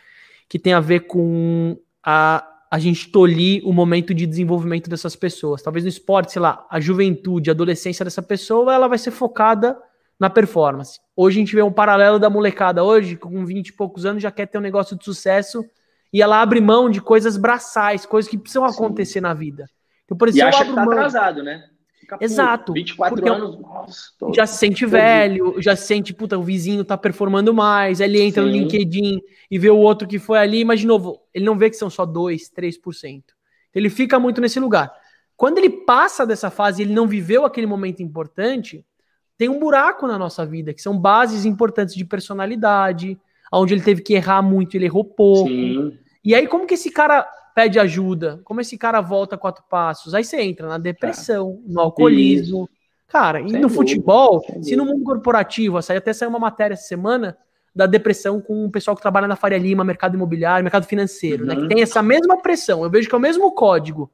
que 0.47 0.57
tem 0.57 0.71
a 0.71 0.79
ver 0.79 1.01
com 1.01 1.77
a, 2.01 2.47
a 2.71 2.79
gente 2.79 3.11
tolir 3.11 3.61
o 3.67 3.73
momento 3.73 4.13
de 4.13 4.25
desenvolvimento 4.25 4.89
dessas 4.89 5.17
pessoas. 5.17 5.61
Talvez 5.61 5.83
no 5.83 5.89
esporte, 5.89 6.31
sei 6.31 6.41
lá, 6.41 6.65
a 6.69 6.79
juventude, 6.79 7.49
a 7.49 7.53
adolescência 7.53 8.05
dessa 8.05 8.21
pessoa, 8.21 8.73
ela 8.73 8.87
vai 8.87 8.97
ser 8.97 9.11
focada 9.11 9.77
na 10.17 10.29
performance. 10.29 10.97
Hoje 11.13 11.39
a 11.39 11.41
gente 11.41 11.55
vê 11.55 11.61
um 11.61 11.73
paralelo 11.73 12.19
da 12.19 12.29
molecada 12.29 12.85
hoje, 12.85 13.17
com 13.17 13.45
20 13.45 13.67
e 13.67 13.73
poucos 13.73 14.05
anos, 14.05 14.23
já 14.23 14.31
quer 14.31 14.45
ter 14.45 14.57
um 14.57 14.61
negócio 14.61 14.97
de 14.97 15.03
sucesso 15.03 15.61
e 16.13 16.21
ela 16.21 16.41
abre 16.41 16.61
mão 16.61 16.89
de 16.89 17.01
coisas 17.01 17.35
braçais, 17.35 18.05
coisas 18.05 18.31
que 18.31 18.37
precisam 18.37 18.67
Sim. 18.69 18.75
acontecer 18.75 19.19
na 19.19 19.33
vida. 19.33 19.65
Então, 20.05 20.17
por 20.17 20.29
exemplo, 20.29 20.47
e 20.47 20.55
acha 20.55 20.65
que 20.65 20.73
tá 20.73 20.85
mão... 20.85 20.93
atrasado, 20.93 21.43
né? 21.43 21.65
Exato. 22.19 22.73
24 22.73 23.33
anos, 23.33 23.59
nossa, 23.59 24.11
tô, 24.17 24.33
já 24.33 24.45
se 24.45 24.57
sente 24.57 24.85
velho, 24.85 25.61
já 25.61 25.75
se 25.75 25.87
sente, 25.87 26.13
puta, 26.13 26.37
o 26.37 26.43
vizinho 26.43 26.83
tá 26.83 26.97
performando 26.97 27.53
mais, 27.53 27.99
ele 27.99 28.21
entra 28.21 28.43
Sim. 28.43 28.49
no 28.49 28.55
LinkedIn 28.55 29.21
e 29.49 29.59
vê 29.59 29.69
o 29.69 29.77
outro 29.77 30.07
que 30.07 30.19
foi 30.19 30.39
ali, 30.39 30.63
mas 30.63 30.79
de 30.79 30.87
novo, 30.87 31.21
ele 31.33 31.45
não 31.45 31.57
vê 31.57 31.69
que 31.69 31.75
são 31.75 31.89
só 31.89 32.05
2, 32.05 32.49
3%. 32.51 33.23
Ele 33.73 33.89
fica 33.89 34.19
muito 34.19 34.41
nesse 34.41 34.59
lugar. 34.59 34.91
Quando 35.35 35.57
ele 35.57 35.69
passa 35.69 36.25
dessa 36.25 36.49
fase 36.49 36.81
ele 36.81 36.93
não 36.93 37.07
viveu 37.07 37.45
aquele 37.45 37.67
momento 37.67 38.01
importante, 38.01 38.85
tem 39.37 39.47
um 39.47 39.59
buraco 39.59 40.05
na 40.05 40.17
nossa 40.17 40.45
vida, 40.45 40.73
que 40.73 40.81
são 40.81 40.97
bases 40.97 41.45
importantes 41.45 41.95
de 41.95 42.03
personalidade, 42.03 43.17
onde 43.53 43.73
ele 43.73 43.81
teve 43.81 44.01
que 44.01 44.13
errar 44.13 44.41
muito, 44.41 44.75
ele 44.75 44.85
errou 44.85 45.05
pouco. 45.05 45.49
Sim. 45.49 45.97
E 46.23 46.35
aí, 46.35 46.45
como 46.47 46.67
que 46.67 46.73
esse 46.73 46.91
cara 46.91 47.25
pede 47.59 47.77
ajuda, 47.77 48.39
como 48.45 48.61
esse 48.61 48.77
cara 48.77 49.01
volta 49.01 49.37
quatro 49.37 49.65
passos, 49.69 50.15
aí 50.15 50.23
você 50.23 50.41
entra 50.41 50.65
na 50.65 50.77
depressão, 50.77 51.61
no 51.67 51.81
alcoolismo. 51.81 52.63
Isso. 52.63 52.69
Cara, 53.05 53.41
e 53.41 53.49
Sem 53.49 53.59
no 53.59 53.67
dúvida. 53.67 53.81
futebol, 53.81 54.41
se 54.61 54.77
no 54.77 54.85
mundo 54.85 55.03
corporativo, 55.03 55.77
até 55.77 56.13
saiu 56.13 56.29
uma 56.29 56.39
matéria 56.39 56.75
essa 56.75 56.87
semana 56.87 57.37
da 57.75 57.85
depressão 57.85 58.39
com 58.39 58.63
o 58.63 58.71
pessoal 58.71 58.95
que 58.95 59.01
trabalha 59.01 59.27
na 59.27 59.35
Faria 59.35 59.57
Lima, 59.57 59.83
mercado 59.83 60.15
imobiliário, 60.15 60.63
mercado 60.63 60.85
financeiro, 60.85 61.41
uhum. 61.41 61.49
né? 61.49 61.55
Que 61.55 61.61
uhum. 61.63 61.67
tem 61.67 61.81
essa 61.81 62.01
mesma 62.01 62.41
pressão. 62.41 62.81
Eu 62.81 62.89
vejo 62.89 63.09
que 63.09 63.15
é 63.15 63.17
o 63.17 63.21
mesmo 63.21 63.51
código, 63.51 64.09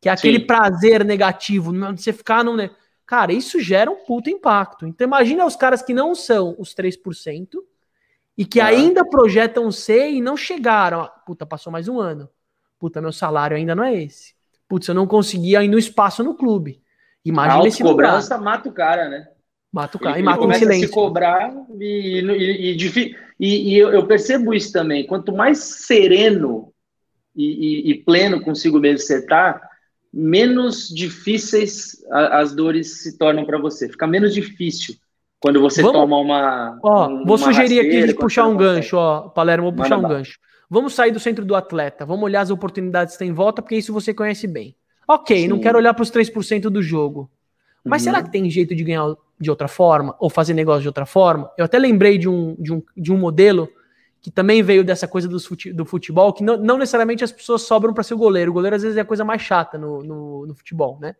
que 0.00 0.08
é 0.08 0.12
aquele 0.12 0.38
Sim. 0.38 0.46
prazer 0.46 1.04
negativo, 1.04 1.72
você 1.96 2.12
ficar 2.12 2.44
num. 2.44 2.56
Cara, 3.04 3.32
isso 3.32 3.58
gera 3.58 3.90
um 3.90 4.04
puto 4.04 4.30
impacto. 4.30 4.86
Então 4.86 5.04
imagina 5.04 5.44
os 5.44 5.56
caras 5.56 5.82
que 5.82 5.92
não 5.92 6.14
são 6.14 6.54
os 6.60 6.76
3% 6.76 7.56
e 8.38 8.44
que 8.44 8.60
ainda 8.60 9.04
projetam 9.04 9.72
ser 9.72 10.10
e 10.10 10.20
não 10.20 10.36
chegaram. 10.36 11.10
Puta, 11.26 11.44
passou 11.44 11.72
mais 11.72 11.88
um 11.88 11.98
ano. 11.98 12.28
Puta, 12.78 13.00
meu 13.00 13.12
salário 13.12 13.56
ainda 13.56 13.74
não 13.74 13.84
é 13.84 14.02
esse. 14.02 14.34
Putz, 14.68 14.88
eu 14.88 14.94
não 14.94 15.06
conseguia 15.06 15.62
ir 15.62 15.68
no 15.68 15.78
espaço 15.78 16.22
no 16.22 16.34
clube. 16.34 16.82
Imagina 17.24 17.66
esse 17.66 17.82
cobrança 17.82 18.36
mata 18.38 18.68
o 18.68 18.72
cara, 18.72 19.08
né? 19.08 19.28
Mata 19.72 19.96
o 19.96 20.00
cara 20.00 20.16
ele, 20.16 20.22
e 20.22 20.24
mata 20.24 20.44
o 20.44 20.54
silêncio. 20.54 20.84
A 20.84 20.88
se 20.88 20.94
cobrar 20.94 21.52
e, 21.80 22.20
e, 22.20 23.16
e, 23.40 23.74
e, 23.74 23.78
eu 23.78 24.06
percebo 24.06 24.54
isso 24.54 24.72
também. 24.72 25.06
Quanto 25.06 25.32
mais 25.32 25.58
sereno 25.58 26.72
e, 27.34 28.02
pleno 28.06 28.40
consigo 28.40 28.78
mesmo 28.78 28.98
você 28.98 29.26
tá, 29.26 29.60
menos 30.12 30.88
difíceis 30.88 32.04
as 32.10 32.54
dores 32.54 33.02
se 33.02 33.18
tornam 33.18 33.44
para 33.44 33.58
você. 33.58 33.88
Fica 33.88 34.06
menos 34.06 34.32
difícil 34.32 34.94
quando 35.40 35.60
você 35.60 35.82
Vamos... 35.82 36.00
toma 36.00 36.18
uma. 36.18 36.78
Ó, 36.82 37.08
um, 37.08 37.24
vou 37.24 37.36
sugerir 37.36 37.80
aqui 37.80 38.06
de 38.06 38.14
puxar 38.14 38.46
um 38.46 38.56
gancho, 38.56 38.96
ó, 38.96 39.28
Palermo, 39.28 39.70
vou 39.70 39.82
puxar 39.82 39.96
Manda 39.96 40.08
um 40.08 40.10
gancho. 40.16 40.38
Vamos 40.68 40.94
sair 40.94 41.10
do 41.10 41.20
centro 41.20 41.44
do 41.44 41.54
atleta, 41.54 42.04
vamos 42.06 42.24
olhar 42.24 42.40
as 42.40 42.50
oportunidades 42.50 43.14
que 43.14 43.18
tem 43.18 43.28
em 43.28 43.32
volta, 43.32 43.62
porque 43.62 43.76
isso 43.76 43.92
você 43.92 44.14
conhece 44.14 44.46
bem. 44.46 44.74
Ok, 45.06 45.42
Sim. 45.42 45.48
não 45.48 45.60
quero 45.60 45.78
olhar 45.78 45.94
para 45.94 46.02
os 46.02 46.10
3% 46.10 46.62
do 46.62 46.82
jogo. 46.82 47.30
Mas 47.84 48.02
uhum. 48.02 48.12
será 48.12 48.22
que 48.22 48.30
tem 48.30 48.48
jeito 48.48 48.74
de 48.74 48.82
ganhar 48.82 49.14
de 49.38 49.50
outra 49.50 49.68
forma? 49.68 50.16
Ou 50.18 50.30
fazer 50.30 50.54
negócio 50.54 50.82
de 50.82 50.88
outra 50.88 51.04
forma? 51.04 51.50
Eu 51.58 51.66
até 51.66 51.78
lembrei 51.78 52.16
de 52.16 52.28
um, 52.28 52.56
de 52.58 52.72
um, 52.72 52.82
de 52.96 53.12
um 53.12 53.18
modelo 53.18 53.68
que 54.22 54.30
também 54.30 54.62
veio 54.62 54.82
dessa 54.82 55.06
coisa 55.06 55.28
do, 55.28 55.38
fute, 55.38 55.70
do 55.70 55.84
futebol, 55.84 56.32
que 56.32 56.42
não, 56.42 56.56
não 56.56 56.78
necessariamente 56.78 57.22
as 57.22 57.30
pessoas 57.30 57.60
sobram 57.62 57.92
para 57.92 58.02
ser 58.02 58.14
o 58.14 58.18
goleiro. 58.18 58.50
O 58.50 58.54
goleiro 58.54 58.74
às 58.74 58.82
vezes 58.82 58.96
é 58.96 59.02
a 59.02 59.04
coisa 59.04 59.22
mais 59.22 59.42
chata 59.42 59.76
no, 59.76 60.02
no, 60.02 60.46
no 60.46 60.54
futebol, 60.54 60.98
né? 60.98 61.14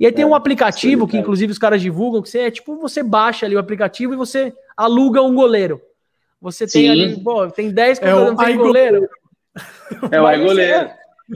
E 0.00 0.06
aí 0.06 0.12
tem 0.12 0.22
é, 0.22 0.26
um 0.26 0.34
aplicativo 0.34 1.06
que, 1.06 1.18
inclusive, 1.18 1.52
os 1.52 1.58
caras 1.58 1.82
divulgam, 1.82 2.22
que 2.22 2.30
você 2.30 2.38
é 2.38 2.50
tipo, 2.50 2.76
você 2.76 3.02
baixa 3.02 3.44
ali 3.44 3.56
o 3.56 3.58
aplicativo 3.58 4.14
e 4.14 4.16
você 4.16 4.54
aluga 4.76 5.20
um 5.20 5.34
goleiro. 5.34 5.80
Você 6.40 6.66
tem 6.66 6.84
Sim. 6.84 6.88
ali, 6.90 7.22
pô, 7.22 7.50
tem 7.50 7.70
10 7.70 8.00
é 8.00 8.14
o 8.14 8.36
sem 8.36 8.56
goleiro. 8.56 9.08
É 10.10 10.20
o 10.20 10.44
goleiro. 10.44 10.90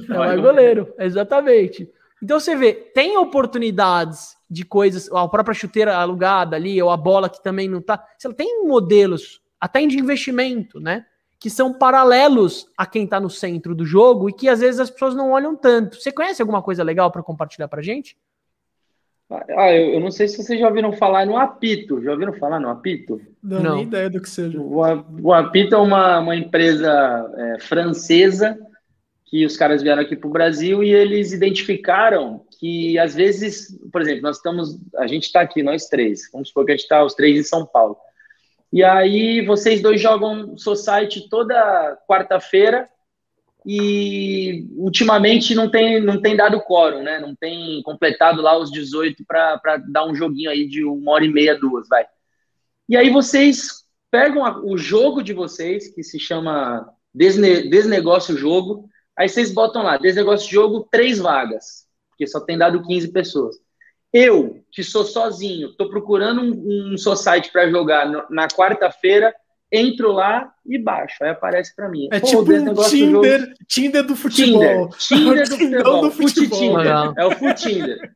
É 0.08 0.38
o 0.38 0.42
goleiro, 0.42 0.94
exatamente. 0.98 1.90
Então 2.22 2.38
você 2.38 2.54
vê, 2.54 2.72
tem 2.72 3.16
oportunidades 3.16 4.36
de 4.48 4.64
coisas, 4.64 5.10
a 5.12 5.26
própria 5.26 5.54
chuteira 5.54 5.96
alugada 5.96 6.54
ali, 6.54 6.80
ou 6.80 6.90
a 6.90 6.96
bola 6.96 7.28
que 7.28 7.42
também 7.42 7.68
não 7.68 7.82
tá. 7.82 8.02
Tem 8.36 8.64
modelos, 8.64 9.40
até 9.60 9.84
de 9.84 9.98
investimento, 9.98 10.78
né? 10.78 11.04
Que 11.38 11.50
são 11.50 11.74
paralelos 11.74 12.68
a 12.78 12.86
quem 12.86 13.06
tá 13.06 13.18
no 13.18 13.28
centro 13.28 13.74
do 13.74 13.84
jogo 13.84 14.28
e 14.28 14.32
que 14.32 14.48
às 14.48 14.60
vezes 14.60 14.78
as 14.78 14.90
pessoas 14.90 15.16
não 15.16 15.32
olham 15.32 15.56
tanto. 15.56 16.00
Você 16.00 16.12
conhece 16.12 16.40
alguma 16.40 16.62
coisa 16.62 16.84
legal 16.84 17.10
para 17.10 17.22
compartilhar 17.22 17.66
pra 17.66 17.82
gente? 17.82 18.16
Ah, 19.56 19.72
eu, 19.72 19.94
eu, 19.94 20.00
não 20.00 20.10
sei 20.10 20.28
se 20.28 20.42
vocês 20.42 20.58
já 20.58 20.68
ouviram 20.68 20.92
falar 20.92 21.26
no 21.26 21.36
apito. 21.36 22.02
Já 22.02 22.12
ouviram 22.12 22.32
falar 22.34 22.60
no 22.60 22.68
apito? 22.68 23.20
Não, 23.42 23.62
não. 23.62 23.74
nem 23.76 23.84
ideia 23.84 24.10
do 24.10 24.20
que 24.20 24.28
seja. 24.28 24.60
O, 24.60 24.80
o 25.22 25.32
apito 25.32 25.74
é 25.74 25.78
uma, 25.78 26.18
uma 26.18 26.36
empresa 26.36 26.90
é, 27.36 27.60
francesa 27.60 28.58
que 29.26 29.46
os 29.46 29.56
caras 29.56 29.82
vieram 29.82 30.02
aqui 30.02 30.14
para 30.14 30.28
o 30.28 30.32
Brasil 30.32 30.84
e 30.84 30.92
eles 30.92 31.32
identificaram 31.32 32.44
que 32.60 32.98
às 32.98 33.14
vezes, 33.14 33.74
por 33.90 34.02
exemplo, 34.02 34.22
nós 34.22 34.36
estamos, 34.36 34.78
a 34.96 35.06
gente 35.06 35.24
está 35.24 35.40
aqui, 35.40 35.62
nós 35.62 35.88
três, 35.88 36.28
vamos 36.30 36.48
supor 36.48 36.66
que 36.66 36.72
a 36.72 36.76
gente 36.76 36.82
está 36.82 37.02
os 37.02 37.14
três 37.14 37.38
em 37.38 37.42
São 37.42 37.64
Paulo. 37.64 37.96
E 38.70 38.84
aí 38.84 39.44
vocês 39.44 39.80
dois 39.80 40.00
jogam 40.00 40.56
Society 40.58 41.28
toda 41.30 41.98
quarta-feira 42.06 42.88
e 43.64 44.66
ultimamente 44.76 45.54
não 45.54 45.70
tem, 45.70 46.00
não 46.00 46.20
tem 46.20 46.36
dado 46.36 46.60
quórum, 46.60 47.02
né? 47.02 47.18
Não 47.20 47.34
tem 47.34 47.82
completado 47.82 48.42
lá 48.42 48.58
os 48.58 48.70
18 48.70 49.24
para 49.26 49.76
dar 49.88 50.04
um 50.04 50.14
joguinho 50.14 50.50
aí 50.50 50.66
de 50.66 50.84
uma 50.84 51.12
hora 51.12 51.24
e 51.24 51.32
meia, 51.32 51.58
duas, 51.58 51.88
vai. 51.88 52.04
E 52.88 52.96
aí 52.96 53.10
vocês 53.10 53.84
pegam 54.10 54.44
a, 54.44 54.60
o 54.62 54.76
jogo 54.76 55.22
de 55.22 55.32
vocês, 55.32 55.88
que 55.94 56.02
se 56.02 56.18
chama 56.18 56.86
Desne, 57.14 57.68
Desnegócio 57.68 58.36
Jogo, 58.36 58.88
aí 59.16 59.28
vocês 59.28 59.52
botam 59.52 59.82
lá, 59.82 59.96
Desnegócio 59.96 60.50
Jogo, 60.50 60.88
três 60.90 61.18
vagas, 61.18 61.86
porque 62.10 62.26
só 62.26 62.40
tem 62.40 62.58
dado 62.58 62.82
15 62.82 63.12
pessoas. 63.12 63.56
Eu, 64.12 64.62
que 64.70 64.82
sou 64.82 65.04
sozinho, 65.04 65.70
estou 65.70 65.88
procurando 65.88 66.42
um, 66.42 66.92
um 66.92 66.98
society 66.98 67.50
para 67.50 67.70
jogar 67.70 68.06
no, 68.06 68.24
na 68.28 68.46
quarta-feira, 68.48 69.34
entro 69.72 70.12
lá 70.12 70.52
e 70.66 70.78
baixo. 70.78 71.16
Aí 71.22 71.30
aparece 71.30 71.74
para 71.74 71.88
mim. 71.88 72.08
É 72.12 72.20
Pô, 72.20 72.26
tipo 72.26 72.42
um 72.42 72.74
Tinder, 72.84 73.40
do 73.40 73.64
Tinder 73.66 74.02
do 74.04 74.14
futebol. 74.14 74.88
Tinder, 74.98 75.48
Tinder 75.48 75.48
do 75.48 75.56
futebol. 75.56 76.02
Do 76.02 76.10
futebol. 76.10 76.80
É 77.16 77.26
o 77.26 77.30
Futinder. 77.32 78.12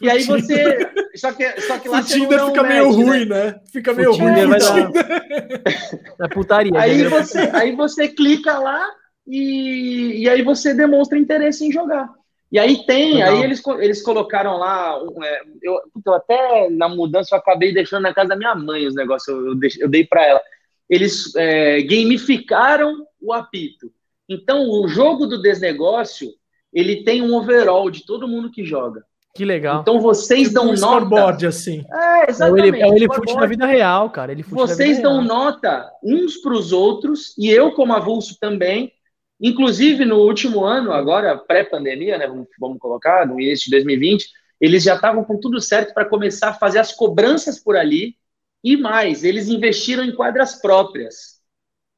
E 0.00 0.08
aí 0.08 0.22
você. 0.24 0.90
Só 1.16 1.32
que, 1.32 1.60
só 1.60 1.78
que 1.78 1.88
lá 1.88 2.00
o 2.00 2.04
Tinder 2.04 2.46
fica 2.46 2.62
meio 2.62 2.84
né? 2.84 3.04
ruim, 3.04 3.24
né? 3.26 3.60
Fica 3.72 3.92
meio 3.92 4.12
ruim. 4.12 4.46
Vai 4.46 4.58
dar... 4.58 4.90
É 6.24 6.28
putaria. 6.28 6.72
Aí 6.78 7.04
você, 7.04 7.38
aí 7.52 7.74
você 7.74 8.08
clica 8.08 8.58
lá 8.58 8.86
e, 9.26 10.22
e 10.22 10.28
aí 10.28 10.42
você 10.42 10.74
demonstra 10.74 11.18
interesse 11.18 11.66
em 11.66 11.72
jogar. 11.72 12.08
E 12.50 12.58
aí 12.58 12.84
tem, 12.84 13.14
Legal. 13.14 13.34
aí 13.34 13.42
eles, 13.44 13.62
eles 13.78 14.02
colocaram 14.02 14.56
lá, 14.56 14.98
é, 15.22 15.40
eu, 15.62 15.80
eu, 16.04 16.14
até 16.14 16.68
na 16.70 16.88
mudança 16.88 17.34
eu 17.34 17.38
acabei 17.38 17.72
deixando 17.72 18.02
na 18.02 18.12
casa 18.12 18.30
da 18.30 18.36
minha 18.36 18.56
mãe 18.56 18.88
os 18.88 18.94
negócios, 18.94 19.28
eu, 19.28 19.46
eu, 19.48 19.54
dei, 19.54 19.70
eu 19.78 19.88
dei 19.88 20.04
para 20.04 20.26
ela. 20.26 20.40
Eles 20.90 21.34
é, 21.36 21.80
gamificaram 21.82 23.06
o 23.20 23.32
apito. 23.32 23.92
Então, 24.28 24.68
o 24.68 24.88
jogo 24.88 25.26
do 25.26 25.40
desnegócio, 25.40 26.28
ele 26.72 27.04
tem 27.04 27.22
um 27.22 27.34
overall 27.34 27.90
de 27.90 28.04
todo 28.04 28.28
mundo 28.28 28.50
que 28.50 28.64
joga. 28.64 29.04
Que 29.34 29.44
legal. 29.44 29.80
Então 29.80 30.00
vocês 30.00 30.48
tipo 30.48 30.54
dão 30.54 30.70
um 30.70 30.74
nota. 30.74 31.46
assim. 31.46 31.84
É, 31.92 32.30
exatamente. 32.30 32.80
É 32.80 32.86
o 32.86 32.94
ele, 32.94 33.04
é 33.04 33.34
da 33.40 33.46
vida 33.46 33.66
real, 33.66 34.10
cara. 34.10 34.32
Ele 34.32 34.42
vocês 34.42 35.00
dão 35.00 35.22
real. 35.22 35.24
nota 35.24 35.90
uns 36.02 36.38
para 36.38 36.52
os 36.52 36.72
outros, 36.72 37.36
e 37.38 37.48
eu, 37.48 37.72
como 37.72 37.92
avulso, 37.92 38.36
também. 38.40 38.92
Inclusive, 39.40 40.04
no 40.04 40.18
último 40.18 40.64
ano, 40.64 40.92
agora, 40.92 41.38
pré-pandemia, 41.38 42.18
né? 42.18 42.26
Vamos, 42.26 42.48
vamos 42.58 42.78
colocar, 42.78 43.26
no 43.26 43.40
início 43.40 43.66
de 43.66 43.70
2020, 43.70 44.28
eles 44.60 44.82
já 44.82 44.96
estavam 44.96 45.24
com 45.24 45.38
tudo 45.38 45.60
certo 45.60 45.94
para 45.94 46.04
começar 46.04 46.50
a 46.50 46.54
fazer 46.54 46.78
as 46.78 46.92
cobranças 46.92 47.58
por 47.58 47.76
ali. 47.76 48.16
E 48.62 48.76
mais, 48.76 49.24
eles 49.24 49.48
investiram 49.48 50.04
em 50.04 50.14
quadras 50.14 50.60
próprias. 50.60 51.40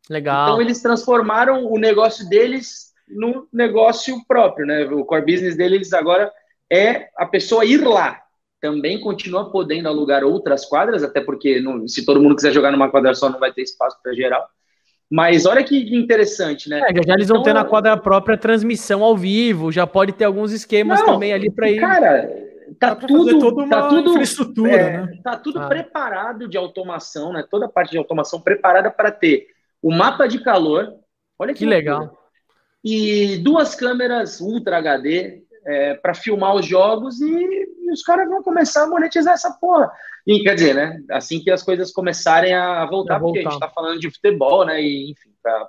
Legal. 0.09 0.48
Então, 0.48 0.61
eles 0.61 0.81
transformaram 0.81 1.64
o 1.66 1.79
negócio 1.79 2.29
deles 2.29 2.92
no 3.09 3.46
negócio 3.53 4.16
próprio, 4.27 4.66
né? 4.66 4.85
O 4.87 5.05
core 5.05 5.25
business 5.25 5.57
deles 5.57 5.92
agora 5.92 6.33
é 6.70 7.09
a 7.16 7.27
pessoa 7.27 7.64
ir 7.64 7.85
lá. 7.85 8.20
Também 8.61 9.01
continua 9.01 9.51
podendo 9.51 9.88
alugar 9.88 10.22
outras 10.22 10.64
quadras, 10.64 11.03
até 11.03 11.20
porque 11.20 11.61
não, 11.61 11.87
se 11.88 12.05
todo 12.05 12.20
mundo 12.20 12.37
quiser 12.37 12.53
jogar 12.53 12.70
numa 12.70 12.90
quadra 12.90 13.14
só, 13.14 13.29
não 13.29 13.40
vai 13.40 13.53
ter 13.53 13.62
espaço 13.62 13.98
para 14.03 14.14
geral. 14.14 14.46
Mas 15.11 15.44
olha 15.44 15.62
que 15.62 15.94
interessante, 15.94 16.70
né? 16.70 16.81
É, 16.88 17.07
já 17.07 17.14
eles 17.14 17.29
vão 17.29 17.40
então, 17.40 17.42
ter 17.42 17.53
na 17.53 17.64
quadra 17.64 17.96
própria 17.96 18.38
transmissão 18.38 19.03
ao 19.03 19.16
vivo, 19.16 19.70
já 19.70 19.87
pode 19.87 20.12
ter 20.12 20.25
alguns 20.25 20.53
esquemas 20.53 21.01
não, 21.01 21.07
também 21.07 21.33
ali 21.33 21.51
para 21.51 21.68
ir. 21.68 21.81
Cara, 21.81 22.31
tá 22.79 22.95
tudo, 22.95 23.69
tá 23.69 23.89
tudo 23.89 24.11
infraestrutura, 24.11 24.73
é, 24.73 25.07
né? 25.07 25.21
Tá 25.23 25.37
tudo 25.37 25.61
ah. 25.61 25.69
preparado 25.69 26.49
de 26.49 26.57
automação, 26.57 27.33
né? 27.33 27.45
Toda 27.51 27.67
a 27.67 27.69
parte 27.69 27.91
de 27.91 27.99
automação 27.99 28.41
preparada 28.41 28.91
para 28.91 29.11
ter 29.11 29.47
o 29.83 29.91
mapa 29.91 30.27
de 30.27 30.43
calor. 30.43 30.95
Olha 31.39 31.53
que, 31.53 31.61
que 31.61 31.67
legal. 31.67 32.19
E 32.85 33.39
duas 33.39 33.75
câmeras 33.75 34.41
Ultra 34.41 34.79
HD 34.79 35.43
é, 35.65 35.95
para 35.95 36.15
filmar 36.15 36.55
os 36.55 36.67
jogos 36.67 37.21
e, 37.21 37.27
e, 37.27 37.93
os 37.93 38.03
caras 38.03 38.29
vão 38.29 38.43
começar 38.43 38.85
a 38.85 38.89
monetizar 38.89 39.35
essa 39.35 39.53
porra. 39.53 39.91
E 40.27 40.43
quer 40.43 40.55
dizer, 40.55 40.75
né? 40.75 41.01
Assim 41.11 41.41
que 41.41 41.51
as 41.51 41.63
coisas 41.63 41.93
começarem 41.93 42.55
a 42.55 42.85
voltar, 42.87 43.17
a 43.17 43.21
porque 43.21 43.41
a 43.41 43.43
gente 43.43 43.55
está 43.55 43.69
falando 43.69 44.01
de 44.01 44.11
futebol, 44.11 44.65
né? 44.65 44.81
E 44.83 45.11
enfim, 45.11 45.31
para 45.43 45.69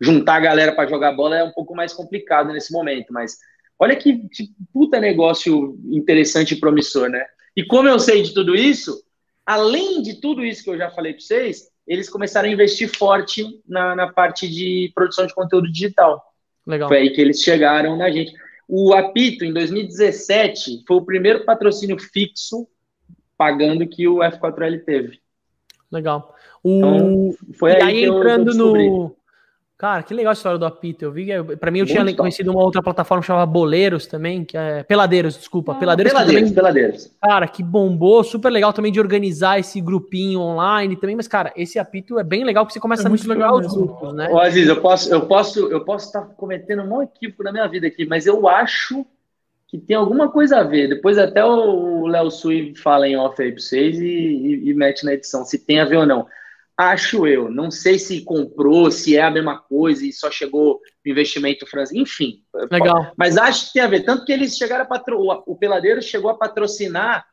juntar 0.00 0.36
a 0.36 0.40
galera 0.40 0.72
para 0.72 0.88
jogar 0.88 1.12
bola 1.12 1.36
é 1.36 1.44
um 1.44 1.52
pouco 1.52 1.74
mais 1.74 1.92
complicado 1.92 2.52
nesse 2.52 2.72
momento, 2.72 3.12
mas 3.12 3.36
olha 3.80 3.96
que, 3.96 4.28
que 4.28 4.50
puta 4.72 5.00
negócio 5.00 5.78
interessante 5.86 6.54
e 6.54 6.60
promissor, 6.60 7.08
né? 7.08 7.24
E 7.56 7.64
como 7.64 7.88
eu 7.88 7.98
sei 7.98 8.22
de 8.22 8.34
tudo 8.34 8.54
isso, 8.54 9.02
além 9.44 10.02
de 10.02 10.20
tudo 10.20 10.44
isso 10.44 10.62
que 10.62 10.70
eu 10.70 10.76
já 10.76 10.90
falei 10.90 11.14
para 11.14 11.22
vocês, 11.22 11.68
eles 11.86 12.08
começaram 12.08 12.48
a 12.48 12.52
investir 12.52 12.88
forte 12.88 13.44
na, 13.66 13.96
na 13.96 14.12
parte 14.12 14.46
de 14.48 14.92
produção 14.94 15.26
de 15.26 15.34
conteúdo 15.34 15.72
digital. 15.72 16.22
Legal. 16.66 16.88
Foi 16.88 16.98
aí 16.98 17.10
que 17.10 17.20
eles 17.20 17.42
chegaram 17.42 17.96
na 17.96 18.10
gente. 18.10 18.32
O 18.68 18.94
Apito, 18.94 19.44
em 19.44 19.52
2017, 19.52 20.84
foi 20.86 20.96
o 20.98 21.04
primeiro 21.04 21.44
patrocínio 21.44 21.98
fixo 21.98 22.68
pagando 23.36 23.88
que 23.88 24.06
o 24.06 24.18
F4L 24.18 24.84
teve. 24.84 25.18
Legal. 25.90 26.32
O... 26.62 26.76
Então, 26.76 27.30
foi 27.54 27.72
e 27.72 27.76
aí, 27.76 27.82
aí 27.82 28.04
entrando 28.04 28.54
no, 28.54 29.16
Cara, 29.80 30.02
que 30.02 30.12
legal 30.12 30.28
a 30.28 30.34
história 30.34 30.58
do 30.58 30.66
Apito. 30.66 31.06
Eu 31.06 31.10
vi, 31.10 31.28
para 31.58 31.70
mim 31.70 31.78
eu 31.78 31.86
Muito 31.86 31.92
tinha 31.92 32.04
top. 32.04 32.16
conhecido 32.18 32.50
uma 32.50 32.62
outra 32.62 32.82
plataforma 32.82 33.22
chamada 33.22 33.46
Boleiros 33.46 34.06
também, 34.06 34.44
que 34.44 34.54
é 34.54 34.82
Peladeiros, 34.82 35.38
desculpa, 35.38 35.72
ah, 35.72 35.74
Peladeiros. 35.76 36.12
Peladeiros, 36.12 36.42
também, 36.42 36.54
Peladeiros. 36.54 37.10
Cara, 37.18 37.48
que 37.48 37.62
bombou, 37.62 38.22
super 38.22 38.50
legal 38.50 38.74
também 38.74 38.92
de 38.92 39.00
organizar 39.00 39.58
esse 39.58 39.80
grupinho 39.80 40.40
online 40.40 40.96
também, 40.96 41.16
mas 41.16 41.26
cara, 41.26 41.50
esse 41.56 41.78
Apito 41.78 42.18
é 42.18 42.22
bem 42.22 42.44
legal 42.44 42.66
que 42.66 42.74
você 42.74 42.78
começa 42.78 43.04
é 43.04 43.06
a 43.06 43.10
misturar 43.10 43.54
os 43.54 43.74
grupos, 43.74 44.12
né? 44.12 44.28
Ô, 44.30 44.38
Aziz, 44.38 44.68
eu 44.68 44.82
posso, 44.82 45.10
eu 45.10 45.22
posso, 45.22 45.66
eu 45.68 45.82
posso 45.82 46.08
estar 46.08 46.26
cometendo 46.36 46.82
um 46.82 46.86
monte 46.86 47.12
equívoco 47.16 47.42
na 47.42 47.50
minha 47.50 47.66
vida 47.66 47.86
aqui, 47.86 48.04
mas 48.04 48.26
eu 48.26 48.46
acho 48.46 49.06
que 49.66 49.78
tem 49.78 49.96
alguma 49.96 50.28
coisa 50.28 50.58
a 50.58 50.62
ver. 50.62 50.88
Depois 50.88 51.16
até 51.16 51.42
o 51.42 52.06
Léo 52.06 52.30
Sui 52.30 52.74
fala 52.74 53.08
em 53.08 53.16
off 53.16 53.40
aí 53.40 53.50
pra 53.50 53.62
vocês 53.62 53.98
e, 53.98 54.04
e, 54.04 54.68
e 54.68 54.74
mete 54.74 55.06
na 55.06 55.14
edição 55.14 55.42
se 55.42 55.58
tem 55.58 55.80
a 55.80 55.86
ver 55.86 55.96
ou 55.96 56.06
não. 56.06 56.26
Acho 56.80 57.26
eu. 57.26 57.50
Não 57.50 57.70
sei 57.70 57.98
se 57.98 58.22
comprou, 58.22 58.90
se 58.90 59.14
é 59.14 59.20
a 59.20 59.30
mesma 59.30 59.58
coisa 59.58 60.02
e 60.06 60.10
só 60.14 60.30
chegou 60.30 60.76
o 60.76 60.80
investimento 61.04 61.66
francês. 61.66 62.00
Enfim. 62.00 62.38
Legal. 62.70 63.12
Mas 63.18 63.36
acho 63.36 63.66
que 63.66 63.74
tem 63.74 63.82
a 63.82 63.86
ver. 63.86 64.00
Tanto 64.00 64.24
que 64.24 64.32
eles 64.32 64.56
chegaram 64.56 64.84
a 64.84 64.86
patro... 64.86 65.20
O 65.46 65.56
Peladeiro 65.56 66.00
chegou 66.00 66.30
a 66.30 66.38
patrocinar 66.38 67.26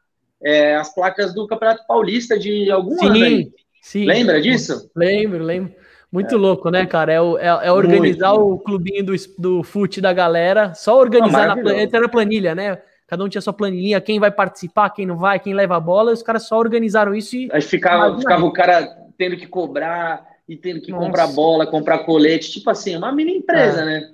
é, 0.43 0.75
as 0.75 0.93
placas 0.93 1.33
do 1.33 1.47
Campeonato 1.47 1.87
Paulista 1.87 2.37
de 2.37 2.69
algum 2.69 2.97
sim, 2.97 3.05
ano 3.05 3.23
aí. 3.23 3.51
Sim. 3.81 4.05
Lembra 4.05 4.41
disso? 4.41 4.91
Lembro, 4.93 5.41
lembro. 5.41 5.73
Muito 6.11 6.35
é. 6.35 6.37
louco, 6.37 6.69
né, 6.69 6.85
cara? 6.85 7.13
É, 7.13 7.15
é, 7.15 7.67
é 7.67 7.71
organizar 7.71 8.33
Muito. 8.33 8.53
o 8.53 8.59
clubinho 8.59 9.05
do, 9.05 9.13
do 9.37 9.63
fute 9.63 10.01
da 10.01 10.11
galera, 10.11 10.73
só 10.73 10.99
organizar 10.99 11.47
na 11.47 11.55
planilha, 11.55 12.01
na 12.01 12.09
planilha, 12.09 12.55
né? 12.55 12.81
Cada 13.07 13.23
um 13.23 13.29
tinha 13.29 13.41
sua 13.41 13.53
planilha, 13.53 14.01
quem 14.01 14.19
vai 14.19 14.29
participar, 14.29 14.89
quem 14.89 15.05
não 15.05 15.17
vai, 15.17 15.39
quem 15.39 15.53
leva 15.53 15.77
a 15.77 15.79
bola, 15.79 16.11
e 16.11 16.13
os 16.13 16.21
caras 16.21 16.45
só 16.47 16.57
organizaram 16.57 17.15
isso 17.15 17.37
e. 17.37 17.47
Aí 17.53 17.61
ficava, 17.61 18.17
ficava 18.17 18.45
o 18.45 18.51
cara 18.51 19.06
tendo 19.17 19.37
que 19.37 19.47
cobrar 19.47 20.25
e 20.47 20.55
tendo 20.55 20.81
que 20.81 20.91
Nossa. 20.91 21.05
comprar 21.05 21.27
bola, 21.27 21.67
comprar 21.67 21.99
colete, 21.99 22.51
tipo 22.51 22.69
assim, 22.69 22.95
uma 22.95 23.11
mini 23.11 23.37
empresa, 23.37 23.81
é. 23.81 23.85
né? 23.85 24.09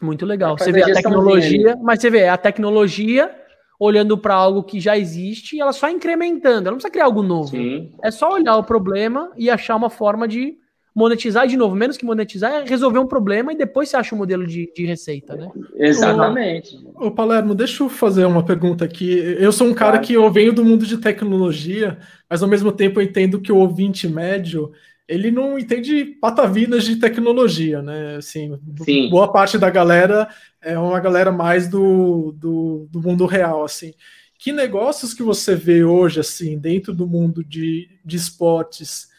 Muito 0.00 0.26
legal. 0.26 0.58
Você 0.58 0.72
vê 0.72 0.82
a 0.82 0.92
tecnologia, 0.94 1.76
mas 1.80 2.00
você 2.00 2.10
vê 2.10 2.28
a 2.28 2.36
tecnologia 2.36 3.34
olhando 3.78 4.16
para 4.16 4.34
algo 4.34 4.62
que 4.62 4.80
já 4.80 4.96
existe 4.96 5.56
e 5.56 5.60
ela 5.60 5.72
só 5.72 5.88
incrementando. 5.88 6.68
Ela 6.68 6.70
não 6.72 6.76
precisa 6.76 6.90
criar 6.90 7.04
algo 7.04 7.22
novo. 7.22 7.48
Sim. 7.48 7.92
É 8.02 8.10
só 8.10 8.32
olhar 8.32 8.56
o 8.56 8.64
problema 8.64 9.32
e 9.36 9.50
achar 9.50 9.76
uma 9.76 9.90
forma 9.90 10.26
de 10.26 10.56
monetizar 10.96 11.46
de 11.46 11.58
novo, 11.58 11.76
menos 11.76 11.98
que 11.98 12.06
monetizar, 12.06 12.50
é 12.50 12.64
resolver 12.64 12.98
um 12.98 13.06
problema 13.06 13.52
e 13.52 13.56
depois 13.56 13.90
você 13.90 13.98
acha 13.98 14.14
um 14.14 14.18
modelo 14.18 14.46
de, 14.46 14.72
de 14.74 14.86
receita, 14.86 15.36
né? 15.36 15.50
Exatamente. 15.76 16.74
Ô, 16.94 17.10
Palermo, 17.10 17.54
deixa 17.54 17.82
eu 17.82 17.90
fazer 17.90 18.24
uma 18.24 18.42
pergunta 18.42 18.86
aqui. 18.86 19.12
Eu 19.38 19.52
sou 19.52 19.66
um 19.66 19.74
cara 19.74 19.98
que 19.98 20.14
eu 20.14 20.32
venho 20.32 20.54
do 20.54 20.64
mundo 20.64 20.86
de 20.86 20.96
tecnologia, 20.96 21.98
mas 22.30 22.42
ao 22.42 22.48
mesmo 22.48 22.72
tempo 22.72 22.98
eu 22.98 23.04
entendo 23.04 23.42
que 23.42 23.52
o 23.52 23.58
ouvinte 23.58 24.08
médio 24.08 24.72
ele 25.06 25.30
não 25.30 25.58
entende 25.58 26.16
patavinas 26.18 26.84
de 26.84 26.96
tecnologia, 26.96 27.82
né? 27.82 28.16
Assim, 28.16 28.58
Sim. 28.82 29.10
boa 29.10 29.30
parte 29.30 29.58
da 29.58 29.68
galera 29.68 30.26
é 30.62 30.78
uma 30.78 30.98
galera 30.98 31.30
mais 31.30 31.68
do, 31.68 32.32
do, 32.32 32.88
do, 32.90 33.02
mundo 33.02 33.26
real, 33.26 33.62
assim. 33.62 33.92
Que 34.38 34.50
negócios 34.50 35.12
que 35.12 35.22
você 35.22 35.54
vê 35.54 35.84
hoje, 35.84 36.20
assim, 36.20 36.58
dentro 36.58 36.94
do 36.94 37.06
mundo 37.06 37.44
de, 37.44 37.86
de 38.02 38.16
esportes, 38.16 39.14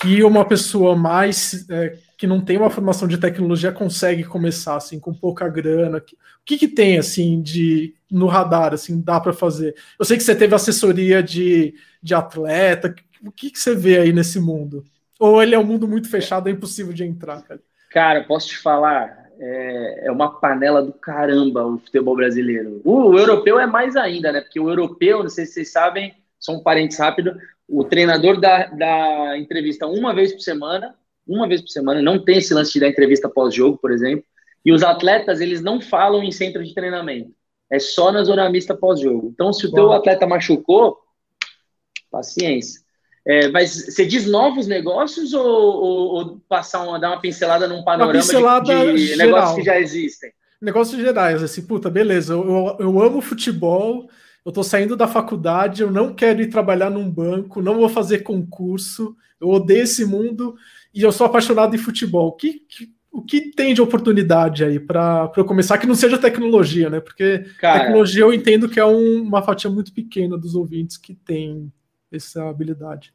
que 0.00 0.22
uma 0.22 0.44
pessoa 0.44 0.94
mais 0.94 1.68
é, 1.70 1.98
que 2.16 2.26
não 2.26 2.40
tem 2.40 2.56
uma 2.56 2.70
formação 2.70 3.06
de 3.06 3.18
tecnologia 3.18 3.72
consegue 3.72 4.24
começar 4.24 4.76
assim 4.76 4.98
com 4.98 5.12
pouca 5.12 5.48
grana? 5.48 5.98
O 5.98 6.02
que, 6.44 6.56
que 6.58 6.68
tem 6.68 6.98
assim 6.98 7.40
de 7.40 7.94
no 8.10 8.26
radar 8.26 8.72
assim 8.74 9.00
dá 9.00 9.20
para 9.20 9.32
fazer? 9.32 9.74
Eu 9.98 10.04
sei 10.04 10.16
que 10.16 10.22
você 10.22 10.34
teve 10.34 10.54
assessoria 10.54 11.22
de, 11.22 11.74
de 12.02 12.14
atleta. 12.14 12.94
O 13.24 13.30
que, 13.30 13.50
que 13.50 13.58
você 13.58 13.74
vê 13.74 13.98
aí 13.98 14.12
nesse 14.12 14.38
mundo? 14.38 14.84
Ou 15.18 15.42
ele 15.42 15.54
é 15.54 15.58
um 15.58 15.64
mundo 15.64 15.88
muito 15.88 16.10
fechado, 16.10 16.48
é 16.48 16.52
impossível 16.52 16.92
de 16.92 17.04
entrar, 17.04 17.42
cara? 17.42 17.60
Cara, 17.90 18.24
posso 18.24 18.48
te 18.48 18.58
falar, 18.58 19.26
é, 19.38 20.06
é 20.06 20.12
uma 20.12 20.38
panela 20.38 20.82
do 20.82 20.92
caramba 20.92 21.64
o 21.64 21.78
futebol 21.78 22.16
brasileiro. 22.16 22.80
O, 22.84 23.16
europeu 23.16 23.58
é 23.58 23.66
mais 23.66 23.96
ainda, 23.96 24.32
né? 24.32 24.40
Porque 24.40 24.60
o 24.60 24.68
europeu, 24.68 25.22
não 25.22 25.30
sei 25.30 25.46
se 25.46 25.54
vocês 25.54 25.72
sabem, 25.72 26.14
só 26.38 26.52
um 26.52 26.62
parênteses 26.62 27.00
rápido, 27.00 27.36
o 27.68 27.84
treinador 27.84 28.40
dá, 28.40 28.66
dá 28.66 29.38
entrevista 29.38 29.86
uma 29.86 30.14
vez 30.14 30.32
por 30.32 30.40
semana, 30.40 30.94
uma 31.26 31.48
vez 31.48 31.60
por 31.60 31.68
semana, 31.68 32.00
não 32.00 32.24
tem 32.24 32.38
esse 32.38 32.54
lance 32.54 32.72
de 32.72 32.80
dar 32.80 32.88
entrevista 32.88 33.28
pós-jogo, 33.28 33.78
por 33.78 33.90
exemplo, 33.90 34.24
e 34.64 34.72
os 34.72 34.82
atletas, 34.82 35.40
eles 35.40 35.60
não 35.60 35.80
falam 35.80 36.22
em 36.22 36.32
centro 36.32 36.64
de 36.64 36.74
treinamento, 36.74 37.30
é 37.70 37.78
só 37.78 38.12
na 38.12 38.22
zona 38.22 38.48
mista 38.48 38.74
pós-jogo. 38.74 39.30
Então, 39.32 39.52
se 39.52 39.66
o 39.66 39.72
teu 39.72 39.92
atleta 39.92 40.26
machucou, 40.26 40.98
paciência. 42.10 42.80
É, 43.26 43.48
mas 43.48 43.86
você 43.86 44.06
diz 44.06 44.24
novos 44.24 44.68
negócios 44.68 45.34
ou, 45.34 45.44
ou, 45.44 46.14
ou, 46.14 46.40
passar 46.48 46.84
uma, 46.86 46.98
dar 46.98 47.10
uma 47.10 47.20
pincelada 47.20 47.66
num 47.66 47.82
panorama 47.82 48.12
pincelada 48.12 48.92
de, 48.92 49.08
de 49.08 49.16
negócios 49.16 49.56
que 49.56 49.64
já 49.64 49.80
existem? 49.80 50.30
Negócios 50.62 51.00
gerais, 51.00 51.42
assim, 51.42 51.66
puta, 51.66 51.90
beleza, 51.90 52.34
eu, 52.34 52.76
eu 52.78 53.02
amo 53.02 53.20
futebol, 53.20 54.08
eu 54.46 54.50
estou 54.50 54.62
saindo 54.62 54.94
da 54.94 55.08
faculdade, 55.08 55.82
eu 55.82 55.90
não 55.90 56.14
quero 56.14 56.40
ir 56.40 56.46
trabalhar 56.46 56.88
num 56.88 57.10
banco, 57.10 57.60
não 57.60 57.78
vou 57.78 57.88
fazer 57.88 58.20
concurso, 58.20 59.16
eu 59.40 59.48
odeio 59.48 59.82
esse 59.82 60.04
mundo 60.04 60.54
e 60.94 61.02
eu 61.02 61.10
sou 61.10 61.26
apaixonado 61.26 61.74
em 61.74 61.78
futebol. 61.78 62.28
O 62.28 62.32
que, 62.32 62.60
que 62.60 62.94
o 63.10 63.22
que 63.22 63.50
tem 63.50 63.74
de 63.74 63.82
oportunidade 63.82 64.62
aí 64.62 64.78
para 64.78 65.32
eu 65.36 65.44
começar 65.44 65.78
que 65.78 65.86
não 65.86 65.96
seja 65.96 66.16
tecnologia, 66.16 66.88
né? 66.88 67.00
Porque 67.00 67.44
Cara, 67.58 67.80
tecnologia 67.80 68.22
eu 68.22 68.32
entendo 68.32 68.68
que 68.68 68.78
é 68.78 68.86
um, 68.86 69.22
uma 69.22 69.42
fatia 69.42 69.68
muito 69.68 69.92
pequena 69.92 70.38
dos 70.38 70.54
ouvintes 70.54 70.96
que 70.96 71.14
tem 71.14 71.72
essa 72.12 72.48
habilidade. 72.48 73.12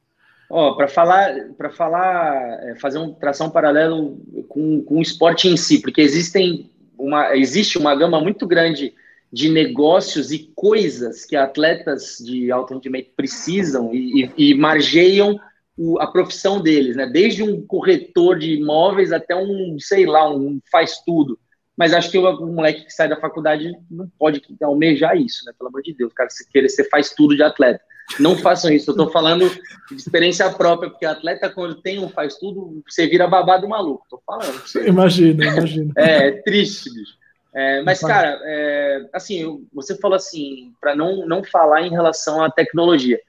Ó, 0.49 0.73
para 0.73 0.89
falar, 0.89 1.33
para 1.57 1.69
falar, 1.69 2.35
é, 2.67 2.75
fazer 2.75 2.97
um 2.97 3.13
tração 3.13 3.49
paralelo 3.49 4.19
com, 4.49 4.81
com 4.81 4.97
o 4.97 5.01
esporte 5.01 5.47
em 5.47 5.55
si, 5.55 5.81
porque 5.81 6.01
existem 6.01 6.69
uma, 6.97 7.37
existe 7.37 7.77
uma 7.77 7.95
gama 7.95 8.19
muito 8.19 8.45
grande 8.45 8.93
de 9.31 9.49
negócios 9.49 10.31
e 10.31 10.51
coisas 10.55 11.25
que 11.25 11.35
atletas 11.35 12.17
de 12.19 12.51
alto 12.51 12.73
rendimento 12.73 13.11
precisam 13.15 13.93
e, 13.93 14.29
e, 14.37 14.51
e 14.51 14.53
margeiam 14.53 15.39
o, 15.77 15.99
a 15.99 16.07
profissão 16.07 16.61
deles, 16.61 16.95
né? 16.95 17.07
Desde 17.07 17.41
um 17.41 17.65
corretor 17.65 18.37
de 18.37 18.55
imóveis 18.55 19.11
até 19.11 19.35
um, 19.35 19.77
sei 19.79 20.05
lá, 20.05 20.29
um 20.29 20.59
faz 20.69 21.01
tudo. 21.05 21.39
Mas 21.77 21.93
acho 21.93 22.11
que 22.11 22.17
o, 22.17 22.29
o 22.29 22.53
moleque 22.53 22.85
que 22.85 22.93
sai 22.93 23.07
da 23.07 23.19
faculdade 23.19 23.71
não 23.89 24.07
pode 24.19 24.41
almejar 24.61 25.15
isso, 25.17 25.45
né? 25.45 25.53
Pelo 25.57 25.69
amor 25.69 25.81
de 25.81 25.93
Deus, 25.93 26.11
cara, 26.13 26.29
se 26.29 26.47
querer 26.49 26.69
ser 26.69 26.89
faz 26.89 27.11
tudo 27.11 27.35
de 27.35 27.43
atleta. 27.43 27.81
Não 28.19 28.35
façam 28.35 28.71
isso. 28.71 28.89
Eu 28.89 28.93
estou 28.93 29.09
falando 29.09 29.49
de 29.89 29.95
experiência 29.95 30.49
própria, 30.49 30.89
porque 30.89 31.05
atleta, 31.05 31.49
quando 31.49 31.81
tem 31.81 31.99
um 31.99 32.09
faz 32.09 32.35
tudo, 32.35 32.83
você 32.87 33.07
vira 33.07 33.25
babado 33.27 33.69
maluco. 33.69 34.05
Tô 34.09 34.21
falando. 34.25 34.61
Imagina, 34.85 35.45
imagina. 35.45 35.93
É, 35.97 36.27
é 36.27 36.31
triste, 36.41 36.93
bicho. 36.93 37.20
É, 37.53 37.81
mas, 37.81 37.99
cara, 37.99 38.39
é, 38.43 39.09
assim, 39.13 39.65
você 39.73 39.97
falou 39.97 40.15
assim, 40.15 40.71
para 40.79 40.95
não, 40.95 41.25
não 41.25 41.43
falar 41.43 41.81
em 41.81 41.89
relação 41.89 42.43
à 42.43 42.49
tecnologia. 42.49 43.19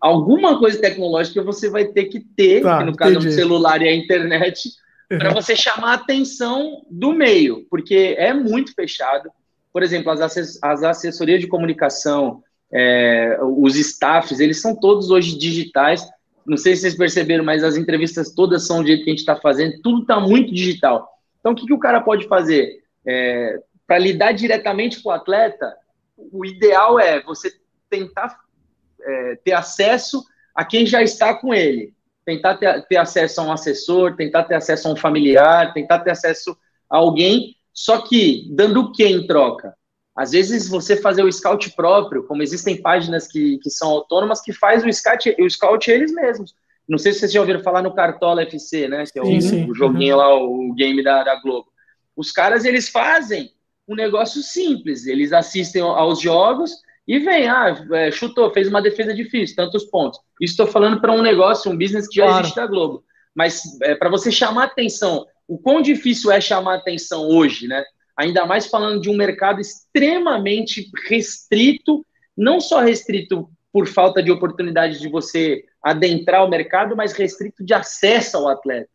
Alguma 0.00 0.58
coisa 0.58 0.80
tecnológica 0.80 1.42
você 1.42 1.68
vai 1.68 1.86
ter 1.86 2.04
que 2.04 2.20
ter, 2.20 2.62
tá, 2.62 2.78
que 2.78 2.84
no 2.84 2.96
caso 2.96 3.16
é 3.16 3.18
o 3.18 3.32
celular 3.32 3.82
e 3.82 3.88
a 3.88 3.94
internet, 3.94 4.70
para 5.08 5.34
você 5.34 5.56
chamar 5.56 5.90
a 5.90 5.94
atenção 5.94 6.82
do 6.88 7.12
meio, 7.12 7.66
porque 7.68 8.14
é 8.16 8.32
muito 8.32 8.72
fechado. 8.72 9.30
Por 9.72 9.82
exemplo, 9.82 10.10
as, 10.10 10.22
as 10.62 10.82
assessorias 10.82 11.40
de 11.40 11.48
comunicação, 11.48 12.42
é, 12.72 13.36
os 13.42 13.76
staffs, 13.76 14.38
eles 14.38 14.60
são 14.60 14.74
todos 14.74 15.10
hoje 15.10 15.36
digitais. 15.36 16.08
Não 16.46 16.56
sei 16.56 16.74
se 16.74 16.82
vocês 16.82 16.96
perceberam, 16.96 17.44
mas 17.44 17.64
as 17.64 17.76
entrevistas 17.76 18.32
todas 18.32 18.66
são 18.66 18.80
do 18.80 18.86
jeito 18.86 19.04
que 19.04 19.10
a 19.10 19.12
gente 19.12 19.20
está 19.20 19.36
fazendo, 19.36 19.80
tudo 19.82 20.02
está 20.02 20.18
muito 20.20 20.54
digital. 20.54 21.08
Então, 21.40 21.52
o 21.52 21.54
que, 21.54 21.66
que 21.66 21.74
o 21.74 21.78
cara 21.78 22.00
pode 22.00 22.26
fazer? 22.28 22.80
É, 23.10 23.58
Para 23.86 23.98
lidar 23.98 24.32
diretamente 24.32 25.02
com 25.02 25.08
o 25.08 25.12
atleta, 25.12 25.76
o 26.16 26.44
ideal 26.44 27.00
é 27.00 27.20
você 27.22 27.52
tentar 27.88 28.38
é, 29.02 29.36
ter 29.44 29.52
acesso 29.52 30.24
a 30.54 30.64
quem 30.64 30.86
já 30.86 31.02
está 31.02 31.34
com 31.34 31.52
ele, 31.52 31.92
tentar 32.24 32.56
ter, 32.56 32.86
ter 32.86 32.96
acesso 32.96 33.40
a 33.40 33.44
um 33.44 33.52
assessor, 33.52 34.14
tentar 34.14 34.44
ter 34.44 34.54
acesso 34.54 34.88
a 34.88 34.92
um 34.92 34.96
familiar, 34.96 35.72
tentar 35.72 36.00
ter 36.00 36.10
acesso 36.10 36.56
a 36.88 36.98
alguém, 36.98 37.56
só 37.72 38.02
que 38.02 38.48
dando 38.52 38.80
o 38.80 38.92
que 38.92 39.04
em 39.04 39.26
troca? 39.26 39.74
Às 40.16 40.32
vezes 40.32 40.68
você 40.68 40.96
fazer 40.96 41.22
o 41.22 41.32
scout 41.32 41.70
próprio, 41.70 42.24
como 42.24 42.42
existem 42.42 42.80
páginas 42.80 43.26
que, 43.26 43.58
que 43.58 43.70
são 43.70 43.88
autônomas 43.88 44.40
que 44.40 44.52
faz 44.52 44.84
o 44.84 44.92
scout, 44.92 45.34
o 45.38 45.48
scout 45.48 45.90
eles 45.90 46.12
mesmos. 46.12 46.54
Não 46.88 46.98
sei 46.98 47.12
se 47.12 47.20
vocês 47.20 47.32
já 47.32 47.40
ouviram 47.40 47.62
falar 47.62 47.82
no 47.82 47.94
Cartola 47.94 48.42
FC, 48.42 48.88
né? 48.88 49.04
Que 49.10 49.18
é 49.18 49.22
o, 49.22 49.26
sim, 49.26 49.40
sim. 49.40 49.70
o 49.70 49.74
joguinho 49.74 50.16
uhum. 50.16 50.20
lá, 50.20 50.34
o 50.34 50.74
game 50.74 51.02
da, 51.04 51.22
da 51.22 51.40
Globo. 51.40 51.68
Os 52.16 52.32
caras, 52.32 52.64
eles 52.64 52.88
fazem 52.88 53.52
um 53.88 53.94
negócio 53.94 54.42
simples. 54.42 55.06
Eles 55.06 55.32
assistem 55.32 55.82
aos 55.82 56.20
jogos 56.20 56.72
e 57.06 57.18
vem, 57.18 57.48
ah, 57.48 57.74
é, 57.92 58.10
chutou, 58.10 58.52
fez 58.52 58.68
uma 58.68 58.80
defesa 58.80 59.12
difícil, 59.12 59.56
tantos 59.56 59.84
pontos. 59.84 60.20
Isso 60.40 60.52
estou 60.52 60.66
falando 60.66 61.00
para 61.00 61.12
um 61.12 61.22
negócio, 61.22 61.70
um 61.70 61.76
business 61.76 62.06
que 62.06 62.16
já 62.16 62.26
claro. 62.26 62.40
existe 62.40 62.56
da 62.56 62.66
Globo. 62.66 63.04
Mas 63.34 63.62
é, 63.82 63.94
para 63.94 64.08
você 64.08 64.30
chamar 64.30 64.64
atenção, 64.64 65.26
o 65.48 65.58
quão 65.58 65.82
difícil 65.82 66.30
é 66.30 66.40
chamar 66.40 66.76
atenção 66.76 67.26
hoje, 67.26 67.66
né? 67.66 67.84
Ainda 68.16 68.46
mais 68.46 68.66
falando 68.66 69.00
de 69.00 69.10
um 69.10 69.16
mercado 69.16 69.60
extremamente 69.60 70.90
restrito, 71.08 72.06
não 72.36 72.60
só 72.60 72.80
restrito 72.80 73.50
por 73.72 73.88
falta 73.88 74.22
de 74.22 74.30
oportunidade 74.30 75.00
de 75.00 75.08
você 75.08 75.64
adentrar 75.82 76.44
o 76.44 76.48
mercado, 76.48 76.94
mas 76.96 77.12
restrito 77.12 77.64
de 77.64 77.72
acesso 77.72 78.36
ao 78.36 78.48
atleta. 78.48 78.90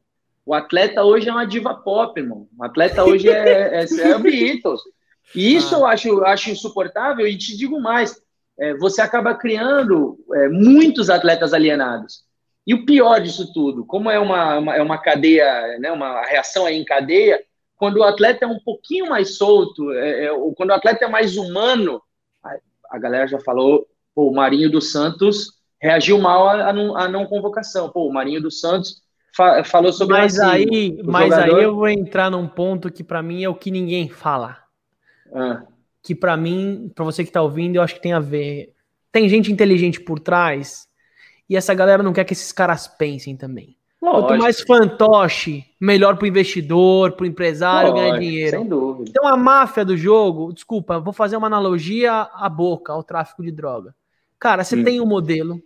O 0.46 0.54
atleta 0.54 1.04
hoje 1.04 1.28
é 1.28 1.32
uma 1.32 1.46
diva 1.46 1.74
pop, 1.74 2.20
irmão. 2.20 2.48
O 2.58 2.64
atleta 2.64 3.04
hoje 3.04 3.30
é, 3.30 3.82
é, 3.82 3.86
é 3.86 4.16
o 4.16 4.20
Beatles. 4.20 4.82
E 5.34 5.56
isso 5.56 5.76
ah. 5.76 5.80
eu 5.80 5.86
acho, 5.86 6.24
acho 6.24 6.52
insuportável, 6.52 7.26
e 7.26 7.38
te 7.38 7.58
digo 7.58 7.80
mais: 7.82 8.16
é, 8.60 8.76
você 8.76 9.02
acaba 9.02 9.34
criando 9.34 10.18
é, 10.34 10.50
muitos 10.50 11.10
atletas 11.10 11.54
alienados. 11.54 12.24
E 12.68 12.74
o 12.74 12.86
pior 12.86 13.20
disso 13.20 13.52
tudo, 13.54 13.86
como 13.86 14.10
é 14.10 14.20
uma, 14.20 14.58
uma, 14.58 14.76
é 14.76 14.82
uma 14.82 14.98
cadeia, 14.98 15.78
né, 15.80 15.92
uma 15.92 16.22
reação 16.24 16.66
aí 16.66 16.76
em 16.76 16.86
cadeia, 16.86 17.40
quando 17.76 17.98
o 17.98 18.04
atleta 18.04 18.46
é 18.46 18.48
um 18.48 18.60
pouquinho 18.60 19.08
mais 19.08 19.38
solto, 19.38 19.92
é, 19.92 20.26
é, 20.26 20.30
quando 20.56 20.70
o 20.70 20.74
atleta 20.74 21.06
é 21.06 21.08
mais 21.08 21.38
humano, 21.38 22.02
a, 22.44 22.58
a 22.92 23.00
galera 23.00 23.28
já 23.28 23.40
falou, 23.40 23.86
o 24.16 24.32
Marinho 24.32 24.72
dos 24.72 24.92
Santos 24.92 25.54
reagiu 25.80 26.18
mal 26.18 26.50
à 26.50 26.74
não, 26.74 26.98
à 26.98 27.08
não 27.08 27.26
convocação. 27.26 27.90
Pô, 27.90 28.08
o 28.08 28.14
Marinho 28.14 28.42
dos 28.42 28.60
Santos 28.60 29.02
fa 29.36 29.63
falou 29.63 29.91
sobre 29.91 30.17
mas 30.17 30.39
aí, 30.39 31.02
mas 31.04 31.30
jogador... 31.30 31.58
aí 31.58 31.63
eu 31.63 31.76
vou 31.76 31.89
entrar 31.89 32.32
num 32.32 32.48
ponto 32.48 32.91
que 32.91 33.04
para 33.04 33.21
mim 33.21 33.43
é 33.43 33.50
o 33.50 33.56
que 33.56 33.69
ninguém 33.69 34.08
fala. 34.08 34.58
Ah. 35.34 35.63
Que 36.02 36.15
para 36.15 36.38
mim, 36.38 36.91
para 36.93 37.04
você 37.04 37.24
que 37.24 37.32
tá 37.32 37.41
ouvindo, 37.41 37.76
eu 37.76 37.82
acho 37.82 37.95
que 37.95 38.02
tem 38.02 38.13
a 38.13 38.19
ver. 38.19 38.74
Tem 39.12 39.28
gente 39.28 39.52
inteligente 39.52 40.00
por 40.00 40.19
trás 40.19 40.88
e 41.50 41.56
essa 41.56 41.74
galera 41.74 42.02
não 42.02 42.13
quer 42.13 42.24
que 42.24 42.34
esses 42.34 42.52
caras 42.52 42.88
pensem 42.88 43.36
também. 43.36 43.78
Lógico. 44.02 44.28
Quanto 44.28 44.39
mais 44.39 44.62
fantoche, 44.62 45.65
melhor 45.82 46.15
para 46.15 46.26
o 46.26 46.28
investidor, 46.28 47.13
para 47.13 47.24
o 47.24 47.28
empresário 47.28 47.89
Lógico, 47.89 48.08
ganhar 48.08 48.19
dinheiro. 48.19 48.58
Sem 48.58 48.67
dúvida. 48.67 49.10
Então 49.10 49.28
a 49.28 49.36
máfia 49.36 49.84
do 49.84 49.98
jogo, 49.98 50.54
desculpa, 50.54 51.00
vou 51.00 51.13
fazer 51.13 51.36
uma 51.38 51.48
analogia 51.48 52.30
à 52.34 52.48
boca, 52.48 52.93
ao 52.93 53.04
tráfico 53.04 53.41
de 53.43 53.52
droga. 53.52 53.95
Cara, 54.39 54.63
você 54.63 54.76
hum. 54.76 54.84
tem 54.84 55.02
um 55.02 55.06
modelo, 55.06 55.62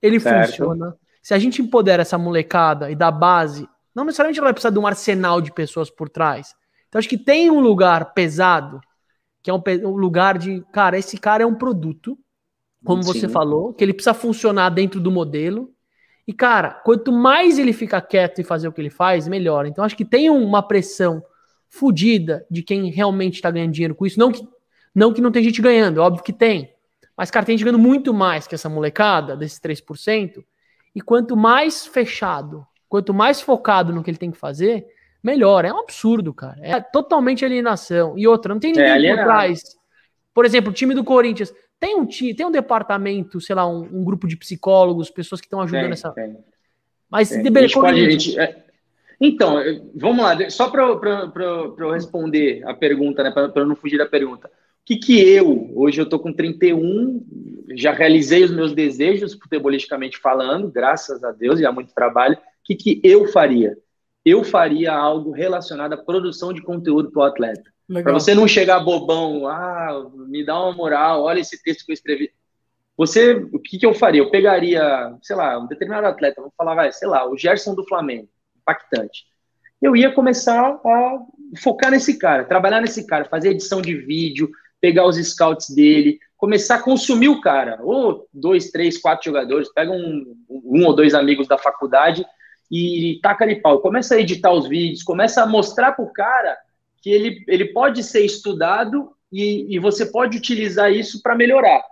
ele 0.00 0.18
certo. 0.18 0.50
funciona. 0.50 0.96
Se 1.26 1.34
a 1.34 1.40
gente 1.40 1.60
empodera 1.60 2.02
essa 2.02 2.16
molecada 2.16 2.88
e 2.88 2.94
dá 2.94 3.10
base, 3.10 3.68
não 3.92 4.04
necessariamente 4.04 4.38
ela 4.38 4.46
vai 4.46 4.52
precisar 4.52 4.70
de 4.70 4.78
um 4.78 4.86
arsenal 4.86 5.40
de 5.40 5.52
pessoas 5.52 5.90
por 5.90 6.08
trás. 6.08 6.54
Então 6.86 7.00
acho 7.00 7.08
que 7.08 7.18
tem 7.18 7.50
um 7.50 7.58
lugar 7.58 8.14
pesado, 8.14 8.80
que 9.42 9.50
é 9.50 9.52
um, 9.52 9.60
um 9.86 9.96
lugar 9.96 10.38
de, 10.38 10.64
cara, 10.72 10.96
esse 10.96 11.18
cara 11.18 11.42
é 11.42 11.46
um 11.46 11.56
produto, 11.56 12.16
como 12.84 13.02
Sim. 13.02 13.12
você 13.12 13.28
falou, 13.28 13.74
que 13.74 13.82
ele 13.82 13.92
precisa 13.92 14.14
funcionar 14.14 14.68
dentro 14.68 15.00
do 15.00 15.10
modelo 15.10 15.74
e, 16.28 16.32
cara, 16.32 16.70
quanto 16.70 17.10
mais 17.10 17.58
ele 17.58 17.72
fica 17.72 18.00
quieto 18.00 18.40
e 18.40 18.44
fazer 18.44 18.68
o 18.68 18.72
que 18.72 18.80
ele 18.80 18.88
faz, 18.88 19.26
melhor. 19.26 19.66
Então, 19.66 19.82
acho 19.82 19.96
que 19.96 20.04
tem 20.04 20.30
uma 20.30 20.62
pressão 20.62 21.20
fodida 21.68 22.46
de 22.48 22.62
quem 22.62 22.88
realmente 22.88 23.34
está 23.34 23.50
ganhando 23.50 23.72
dinheiro 23.72 23.96
com 23.96 24.06
isso. 24.06 24.20
Não 24.20 24.30
que, 24.30 24.46
não 24.94 25.12
que 25.12 25.20
não 25.20 25.32
tem 25.32 25.42
gente 25.42 25.60
ganhando, 25.60 25.98
óbvio 25.98 26.22
que 26.22 26.32
tem. 26.32 26.72
Mas, 27.16 27.32
cara, 27.32 27.44
tem 27.44 27.58
gente 27.58 27.64
ganhando 27.64 27.82
muito 27.82 28.14
mais 28.14 28.46
que 28.46 28.54
essa 28.54 28.68
molecada, 28.68 29.36
desses 29.36 29.58
3%. 29.58 30.44
E 30.96 31.00
quanto 31.02 31.36
mais 31.36 31.86
fechado, 31.86 32.66
quanto 32.88 33.12
mais 33.12 33.42
focado 33.42 33.92
no 33.92 34.02
que 34.02 34.10
ele 34.10 34.16
tem 34.16 34.30
que 34.30 34.38
fazer, 34.38 34.86
melhor. 35.22 35.66
É 35.66 35.70
um 35.70 35.80
absurdo, 35.80 36.32
cara. 36.32 36.56
É 36.62 36.80
totalmente 36.80 37.44
alienação. 37.44 38.16
E 38.16 38.26
outra, 38.26 38.54
não 38.54 38.58
tem 38.58 38.72
é 38.72 38.94
ninguém 38.94 39.10
é 39.10 39.16
por 39.16 39.24
trás. 39.24 39.62
Por 40.32 40.46
exemplo, 40.46 40.70
o 40.70 40.74
time 40.74 40.94
do 40.94 41.04
Corinthians 41.04 41.52
tem 41.78 41.96
um, 41.96 42.06
tem 42.06 42.46
um 42.46 42.50
departamento, 42.50 43.42
sei 43.42 43.54
lá, 43.54 43.68
um, 43.68 43.82
um 43.92 44.04
grupo 44.04 44.26
de 44.26 44.38
psicólogos, 44.38 45.10
pessoas 45.10 45.38
que 45.38 45.46
estão 45.46 45.60
ajudando 45.60 45.82
tem, 45.82 45.92
essa. 45.92 46.10
Tem. 46.12 46.38
Mas 47.10 47.28
tem. 47.28 47.42
De 47.42 48.10
gente, 48.10 48.40
é... 48.40 48.64
Então, 49.20 49.56
vamos 49.94 50.24
lá, 50.24 50.48
só 50.48 50.70
para 50.70 50.82
eu 50.82 51.90
responder 51.90 52.62
a 52.66 52.72
pergunta, 52.72 53.22
né, 53.22 53.30
para 53.30 53.50
eu 53.54 53.66
não 53.66 53.76
fugir 53.76 53.98
da 53.98 54.06
pergunta. 54.06 54.50
O 54.86 54.88
que, 54.88 54.96
que 54.98 55.20
eu, 55.20 55.72
hoje 55.74 56.00
eu 56.00 56.04
estou 56.04 56.20
com 56.20 56.32
31, 56.32 57.20
já 57.74 57.90
realizei 57.90 58.44
os 58.44 58.52
meus 58.52 58.72
desejos, 58.72 59.34
futebolisticamente 59.34 60.16
falando, 60.16 60.70
graças 60.70 61.24
a 61.24 61.32
Deus 61.32 61.58
e 61.58 61.66
há 61.66 61.72
muito 61.72 61.92
trabalho. 61.92 62.36
O 62.36 62.38
que, 62.62 62.76
que 62.76 63.00
eu 63.02 63.26
faria? 63.26 63.76
Eu 64.24 64.44
faria 64.44 64.92
algo 64.92 65.32
relacionado 65.32 65.94
à 65.94 65.96
produção 65.96 66.52
de 66.52 66.62
conteúdo 66.62 67.10
para 67.10 67.20
o 67.20 67.24
atleta. 67.24 67.68
Para 67.92 68.12
você 68.12 68.32
não 68.32 68.46
chegar 68.46 68.78
bobão, 68.78 69.48
ah, 69.48 70.08
me 70.14 70.46
dá 70.46 70.56
uma 70.56 70.72
moral, 70.72 71.24
olha 71.24 71.40
esse 71.40 71.60
texto 71.60 71.84
que 71.84 71.90
eu 71.90 71.94
escrevi. 71.94 72.30
Você, 72.96 73.34
o 73.34 73.58
que, 73.58 73.80
que 73.80 73.86
eu 73.86 73.92
faria? 73.92 74.20
Eu 74.20 74.30
pegaria, 74.30 75.12
sei 75.20 75.34
lá, 75.34 75.58
um 75.58 75.66
determinado 75.66 76.06
atleta, 76.06 76.40
vamos 76.40 76.54
falar, 76.56 76.76
vai, 76.76 76.92
sei 76.92 77.08
lá, 77.08 77.28
o 77.28 77.36
Gerson 77.36 77.74
do 77.74 77.84
Flamengo, 77.88 78.28
impactante. 78.56 79.24
Eu 79.82 79.96
ia 79.96 80.12
começar 80.12 80.80
a 80.84 81.18
focar 81.58 81.90
nesse 81.90 82.16
cara, 82.16 82.44
trabalhar 82.44 82.80
nesse 82.80 83.04
cara, 83.04 83.24
fazer 83.24 83.50
edição 83.50 83.82
de 83.82 83.96
vídeo, 83.96 84.48
pegar 84.80 85.06
os 85.06 85.16
scouts 85.16 85.70
dele, 85.70 86.18
começar 86.36 86.76
a 86.76 86.82
consumir 86.82 87.28
o 87.28 87.40
cara, 87.40 87.78
ou 87.82 88.28
dois, 88.32 88.70
três, 88.70 88.98
quatro 88.98 89.24
jogadores, 89.24 89.72
pega 89.72 89.90
um, 89.90 90.36
um 90.48 90.84
ou 90.84 90.94
dois 90.94 91.14
amigos 91.14 91.48
da 91.48 91.56
faculdade 91.56 92.24
e 92.70 93.18
taca 93.22 93.44
ali 93.44 93.60
pau, 93.60 93.80
começa 93.80 94.14
a 94.14 94.20
editar 94.20 94.52
os 94.52 94.68
vídeos, 94.68 95.02
começa 95.02 95.42
a 95.42 95.46
mostrar 95.46 95.92
pro 95.92 96.12
cara 96.12 96.56
que 97.00 97.10
ele, 97.10 97.44
ele 97.46 97.66
pode 97.66 98.02
ser 98.02 98.24
estudado 98.24 99.12
e, 99.32 99.74
e 99.74 99.78
você 99.78 100.06
pode 100.06 100.36
utilizar 100.36 100.92
isso 100.92 101.22
para 101.22 101.36
melhorar. 101.36 101.82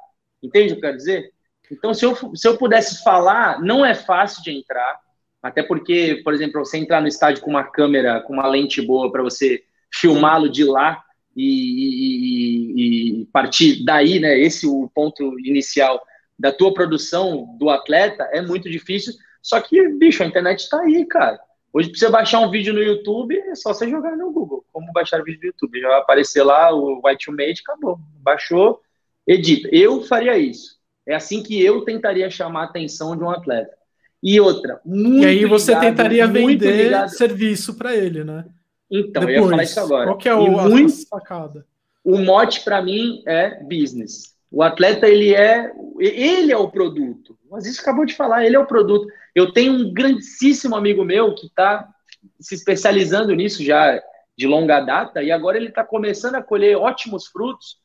Entende 0.43 0.73
o 0.73 0.77
que 0.77 0.79
eu 0.79 0.89
quero 0.89 0.97
dizer? 0.97 1.33
Então, 1.71 1.95
se 1.95 2.05
eu, 2.05 2.15
se 2.35 2.47
eu 2.47 2.59
pudesse 2.59 3.03
falar, 3.03 3.61
não 3.61 3.85
é 3.85 3.95
fácil 3.95 4.43
de 4.43 4.51
entrar, 4.51 5.01
até 5.43 5.63
porque, 5.63 6.21
por 6.25 6.35
exemplo, 6.35 6.65
você 6.65 6.79
entrar 6.79 7.01
no 7.01 7.09
estádio 7.09 7.43
com 7.43 7.51
uma 7.51 7.65
câmera, 7.65 8.21
com 8.21 8.33
uma 8.33 8.49
lente 8.49 8.83
boa 8.83 9.11
para 9.11 9.23
você 9.23 9.63
filmá-lo 9.93 10.49
de 10.49 10.65
lá 10.65 11.04
e, 11.37 13.21
e, 13.21 13.23
e, 13.23 13.27
partir 13.27 13.85
daí, 13.85 14.21
né? 14.21 14.39
Esse 14.39 14.67
é 14.67 14.69
o 14.69 14.89
ponto 14.95 15.39
inicial 15.41 16.01
da 16.39 16.53
tua 16.53 16.73
produção 16.75 17.57
do 17.59 17.71
atleta 17.71 18.29
é 18.33 18.43
muito 18.43 18.71
difícil. 18.71 19.15
Só 19.43 19.61
que, 19.61 19.89
bicho, 19.89 20.23
a 20.23 20.27
internet 20.27 20.61
está 20.61 20.81
aí, 20.81 21.05
cara. 21.05 21.39
Hoje, 21.73 21.91
para 21.91 21.99
você 21.99 22.09
baixar 22.09 22.41
um 22.41 22.51
vídeo 22.51 22.73
no 22.73 22.83
YouTube, 22.83 23.37
é 23.37 23.55
só 23.55 23.75
você 23.75 23.89
jogar 23.91 24.17
no 24.17 24.33
Google. 24.33 24.65
Como 24.73 24.93
baixar 24.93 25.23
vídeo 25.23 25.41
no 25.43 25.47
YouTube? 25.49 25.81
Já 25.81 25.89
vai 25.89 25.99
aparecer 25.99 26.43
lá 26.43 26.73
o 26.73 27.01
White 27.05 27.31
Mate, 27.31 27.63
acabou. 27.67 27.99
Baixou, 28.23 28.81
edita. 29.27 29.69
Eu 29.73 30.03
faria 30.03 30.39
isso. 30.39 30.79
É 31.07 31.15
assim 31.15 31.43
que 31.43 31.63
eu 31.63 31.85
tentaria 31.85 32.31
chamar 32.31 32.63
a 32.63 32.65
atenção 32.67 33.17
de 33.17 33.23
um 33.25 33.31
atleta. 33.31 33.77
E 34.23 34.41
outra, 34.41 34.81
muito 34.87 35.23
E 35.23 35.27
aí 35.27 35.45
você 35.45 35.73
ligado, 35.73 35.85
tentaria 35.85 36.27
vender 36.27 36.85
ligado. 36.85 37.09
serviço 37.11 37.75
para 37.75 37.95
ele, 37.95 38.25
né? 38.25 38.47
Então, 38.91 39.25
Depois, 39.25 39.37
eu 39.37 39.43
ia 39.43 39.51
falar 39.51 39.63
isso 39.63 39.81
agora. 39.81 40.07
Qual 40.07 40.19
que 40.19 40.29
é 40.29 40.35
o, 40.35 40.69
muito, 40.69 40.93
sacada? 40.93 41.67
O 42.05 42.19
mote 42.19 42.63
para 42.63 42.83
mim 42.83 43.23
é 43.27 43.63
business. 43.63 44.35
O 44.51 44.63
atleta, 44.63 45.09
ele 45.09 45.35
é, 45.35 45.73
ele 45.99 46.53
é 46.53 46.57
o 46.57 46.71
produto. 46.71 47.37
Mas 47.51 47.67
isso 47.67 47.81
acabou 47.81 48.05
de 48.05 48.15
falar, 48.15 48.45
ele 48.45 48.57
é 48.57 48.59
o 48.59 48.67
produto. 48.67 49.07
Eu 49.35 49.53
tenho 49.53 49.73
um 49.73 49.93
grandíssimo 49.93 50.77
amigo 50.77 51.05
meu 51.05 51.35
que 51.35 51.47
está 51.47 51.89
se 52.39 52.55
especializando 52.55 53.35
nisso 53.35 53.65
já 53.65 54.01
de 54.37 54.47
longa 54.47 54.81
data 54.81 55.23
e 55.23 55.31
agora 55.31 55.57
ele 55.57 55.69
está 55.69 55.85
começando 55.85 56.35
a 56.35 56.43
colher 56.43 56.77
ótimos 56.77 57.27
frutos, 57.27 57.79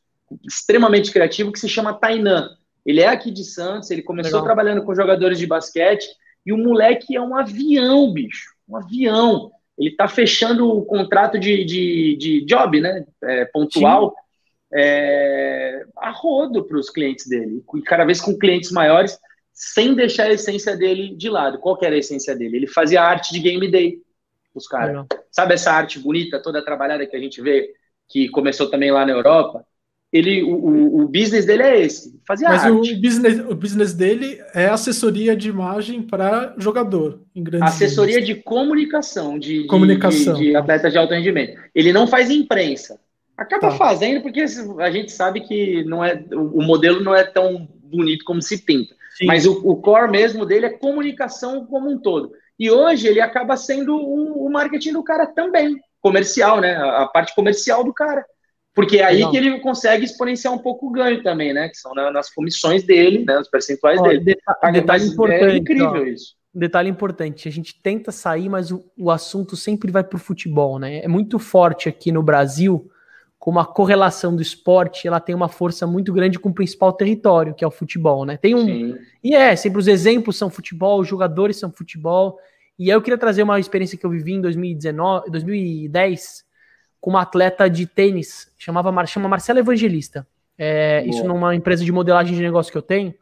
extremamente 0.45 1.11
criativo, 1.11 1.51
que 1.51 1.59
se 1.59 1.69
chama 1.69 1.93
Tainan. 1.93 2.49
Ele 2.85 3.01
é 3.01 3.07
aqui 3.07 3.31
de 3.31 3.43
Santos, 3.43 3.91
ele 3.91 4.01
começou 4.01 4.39
Legal. 4.39 4.45
trabalhando 4.45 4.83
com 4.83 4.95
jogadores 4.95 5.37
de 5.37 5.45
basquete 5.45 6.07
e 6.45 6.53
o 6.53 6.57
moleque 6.57 7.15
é 7.15 7.21
um 7.21 7.35
avião, 7.35 8.11
bicho, 8.11 8.53
um 8.67 8.77
avião. 8.77 9.51
Ele 9.79 9.89
está 9.89 10.07
fechando 10.07 10.69
o 10.69 10.85
contrato 10.85 11.39
de, 11.39 11.63
de, 11.63 12.17
de 12.17 12.45
job, 12.45 12.81
né, 12.81 13.05
é, 13.23 13.45
pontual, 13.45 14.13
é, 14.73 15.85
a 15.97 16.11
rodo 16.11 16.65
para 16.65 16.77
os 16.77 16.89
clientes 16.89 17.27
dele, 17.27 17.63
e 17.75 17.81
cada 17.81 18.03
vez 18.03 18.19
com 18.19 18.37
clientes 18.37 18.71
maiores 18.71 19.17
sem 19.53 19.93
deixar 19.93 20.25
a 20.25 20.33
essência 20.33 20.75
dele 20.75 21.15
de 21.15 21.29
lado. 21.29 21.59
Qual 21.59 21.77
era 21.81 21.95
a 21.95 21.97
essência 21.97 22.35
dele? 22.35 22.57
Ele 22.57 22.67
fazia 22.67 23.01
arte 23.01 23.33
de 23.33 23.39
game 23.39 23.69
day, 23.69 24.01
os 24.53 24.67
caras. 24.67 25.05
Sabe 25.31 25.53
essa 25.53 25.71
arte 25.71 25.99
bonita, 25.99 26.41
toda 26.41 26.63
trabalhada 26.63 27.05
que 27.05 27.15
a 27.15 27.19
gente 27.19 27.41
vê, 27.41 27.73
que 28.07 28.29
começou 28.29 28.69
também 28.69 28.91
lá 28.91 29.05
na 29.05 29.11
Europa? 29.11 29.65
Ele, 30.11 30.41
o, 30.41 30.55
o, 30.55 31.01
o 31.01 31.07
business 31.07 31.45
dele 31.45 31.61
é 31.61 31.81
esse, 31.81 32.19
fazia 32.27 32.49
Mas 32.49 32.63
arte. 32.63 32.93
o 32.93 32.99
business, 32.99 33.39
o 33.47 33.53
business 33.53 33.93
dele 33.93 34.41
é 34.55 34.65
assessoria 34.65 35.35
de 35.35 35.49
imagem 35.49 36.01
para 36.01 36.55
jogador. 36.57 37.21
Em 37.35 37.43
assessoria 37.61 38.19
de 38.19 38.33
comunicação, 38.35 39.37
de, 39.37 39.65
comunicação. 39.65 40.33
De, 40.33 40.45
de, 40.45 40.55
atletas 40.55 40.91
de 40.91 40.97
alto 40.97 41.13
rendimento. 41.13 41.59
Ele 41.75 41.93
não 41.93 42.07
faz 42.07 42.31
imprensa. 42.31 42.99
Acaba 43.37 43.69
tá. 43.69 43.77
fazendo 43.77 44.21
porque 44.21 44.41
a 44.79 44.91
gente 44.91 45.11
sabe 45.11 45.41
que 45.41 45.83
não 45.85 46.03
é, 46.03 46.21
o 46.33 46.61
modelo 46.61 47.01
não 47.01 47.15
é 47.15 47.23
tão 47.23 47.67
bonito 47.83 48.25
como 48.25 48.41
se 48.41 48.57
pinta. 48.57 48.93
Sim. 49.17 49.25
Mas 49.25 49.45
o, 49.45 49.53
o, 49.63 49.75
core 49.75 50.09
mesmo 50.09 50.45
dele 50.45 50.65
é 50.65 50.69
comunicação 50.69 51.65
como 51.65 51.89
um 51.89 51.97
todo. 51.97 52.31
E 52.57 52.71
hoje 52.71 53.07
ele 53.07 53.21
acaba 53.21 53.55
sendo 53.57 53.95
o, 53.95 54.45
o 54.45 54.51
marketing 54.51 54.93
do 54.93 55.03
cara 55.03 55.27
também, 55.27 55.77
comercial, 56.01 56.61
né? 56.61 56.75
A, 56.75 57.03
a, 57.03 57.07
parte 57.07 57.35
comercial 57.35 57.83
do 57.83 57.93
cara. 57.93 58.25
Porque 58.73 58.97
é 58.97 59.03
aí 59.03 59.29
que 59.29 59.37
ele 59.37 59.59
consegue 59.59 60.05
exponenciar 60.05 60.53
um 60.53 60.59
pouco 60.59 60.87
o 60.87 60.91
ganho 60.91 61.21
também, 61.23 61.53
né? 61.53 61.69
Que 61.69 61.77
são 61.77 61.93
na, 61.93 62.11
nas 62.11 62.29
comissões 62.29 62.83
dele, 62.83 63.25
né? 63.25 63.39
Os 63.39 63.49
percentuais 63.49 64.01
dele. 64.01 64.19
Deta 64.19 64.55
detalhe 64.71 65.03
mas 65.03 65.05
importante. 65.05 65.43
É 65.43 65.57
incrível 65.57 66.01
ó, 66.01 66.05
isso. 66.05 66.35
Detalhe 66.53 66.89
importante, 66.89 67.47
a 67.47 67.51
gente 67.51 67.79
tenta 67.79 68.11
sair, 68.11 68.49
mas 68.49 68.71
o, 68.71 68.83
o 68.97 69.11
assunto 69.11 69.55
sempre 69.55 69.91
vai 69.91 70.03
para 70.03 70.17
o 70.17 70.19
futebol, 70.19 70.79
né? 70.79 70.99
É 70.99 71.07
muito 71.07 71.37
forte 71.37 71.87
aqui 71.87 72.11
no 72.11 72.23
Brasil 72.23 72.89
como 73.39 73.59
a 73.59 73.65
correlação 73.65 74.35
do 74.35 74.41
esporte 74.41 75.07
ela 75.07 75.19
tem 75.19 75.33
uma 75.33 75.47
força 75.47 75.87
muito 75.87 76.11
grande 76.11 76.37
com 76.37 76.49
o 76.49 76.53
principal 76.53 76.91
território, 76.91 77.53
que 77.53 77.63
é 77.63 77.67
o 77.67 77.71
futebol, 77.71 78.25
né? 78.25 78.35
Tem 78.35 78.53
um 78.53 78.65
Sim. 78.65 78.95
e 79.23 79.33
é 79.33 79.55
sempre 79.55 79.79
os 79.79 79.87
exemplos 79.87 80.37
são 80.37 80.49
futebol, 80.49 80.99
os 80.99 81.07
jogadores 81.07 81.57
são 81.57 81.71
futebol. 81.71 82.37
E 82.77 82.91
aí 82.91 82.97
eu 82.97 83.01
queria 83.01 83.17
trazer 83.17 83.43
uma 83.43 83.59
experiência 83.59 83.97
que 83.97 84.05
eu 84.05 84.09
vivi 84.09 84.33
em 84.33 84.41
2019, 84.41 85.31
2010 85.31 86.43
com 86.99 87.11
uma 87.11 87.21
atleta 87.21 87.69
de 87.69 87.85
tênis 87.85 88.51
chamava 88.57 89.05
chama 89.05 89.27
Marcela 89.27 89.59
Evangelista. 89.59 90.27
É, 90.57 91.03
isso 91.05 91.23
numa 91.23 91.55
empresa 91.55 91.85
de 91.85 91.91
modelagem 91.91 92.35
de 92.35 92.41
negócio 92.41 92.71
que 92.71 92.77
eu 92.77 92.81
tenho. 92.81 93.13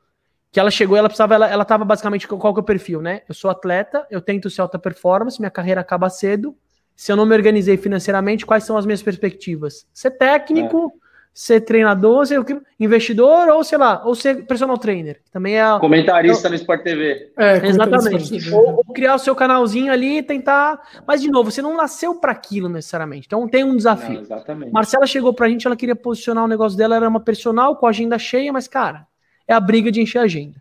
Que 0.51 0.59
ela 0.59 0.71
chegou, 0.71 0.97
ela 0.97 1.09
precisava, 1.09 1.35
ela, 1.35 1.47
ela 1.47 1.65
tava 1.65 1.85
basicamente 1.85 2.27
qual 2.27 2.53
que 2.53 2.59
é 2.59 2.61
o 2.61 2.65
perfil, 2.65 3.01
né? 3.01 3.21
Eu 3.27 3.35
sou 3.35 3.51
atleta, 3.51 4.07
eu 4.09 4.21
tento 4.21 4.49
ser 4.49 4.61
alta 4.61 4.79
performance, 4.79 5.39
minha 5.39 5.51
carreira 5.51 5.81
acaba 5.81 6.09
cedo 6.09 6.55
se 6.97 7.11
eu 7.11 7.15
não 7.15 7.27
me 7.27 7.35
organizei 7.35 7.77
financeiramente, 7.77 8.43
quais 8.43 8.63
são 8.63 8.75
as 8.75 8.83
minhas 8.83 9.03
perspectivas? 9.03 9.87
Ser 9.93 10.09
técnico, 10.11 10.91
é. 10.91 11.06
Ser 11.37 11.61
treinador, 11.61 12.25
ser 12.25 12.43
investidor 12.79 13.47
ou, 13.49 13.63
sei 13.63 13.77
lá, 13.77 14.01
ou 14.03 14.15
ser 14.15 14.47
personal 14.47 14.75
trainer. 14.75 15.21
Também 15.31 15.59
é. 15.59 15.79
Comentarista 15.79 16.49
no 16.49 16.55
Sport 16.55 16.81
TV. 16.81 17.31
É, 17.37 17.63
exatamente. 17.63 18.51
Ou, 18.51 18.77
ou, 18.77 18.83
criar 18.85 19.13
o 19.13 19.19
seu 19.19 19.35
canalzinho 19.35 19.93
ali 19.93 20.17
e 20.17 20.23
tentar. 20.23 20.81
Mas, 21.05 21.21
de 21.21 21.29
novo, 21.29 21.51
você 21.51 21.61
não 21.61 21.77
nasceu 21.77 22.15
para 22.15 22.31
aquilo 22.31 22.67
necessariamente. 22.67 23.27
Então 23.27 23.47
tem 23.47 23.63
um 23.63 23.77
desafio. 23.77 24.15
Não, 24.15 24.21
exatamente. 24.21 24.71
Marcela 24.71 25.05
chegou 25.05 25.31
pra 25.31 25.47
gente, 25.47 25.67
ela 25.67 25.75
queria 25.75 25.95
posicionar 25.95 26.43
o 26.43 26.47
negócio 26.47 26.75
dela, 26.75 26.95
era 26.95 27.07
uma 27.07 27.19
personal 27.19 27.75
com 27.75 27.85
a 27.85 27.91
agenda 27.91 28.17
cheia, 28.17 28.51
mas, 28.51 28.67
cara, 28.67 29.05
é 29.47 29.53
a 29.53 29.59
briga 29.59 29.91
de 29.91 30.01
encher 30.01 30.17
a 30.17 30.23
agenda. 30.23 30.59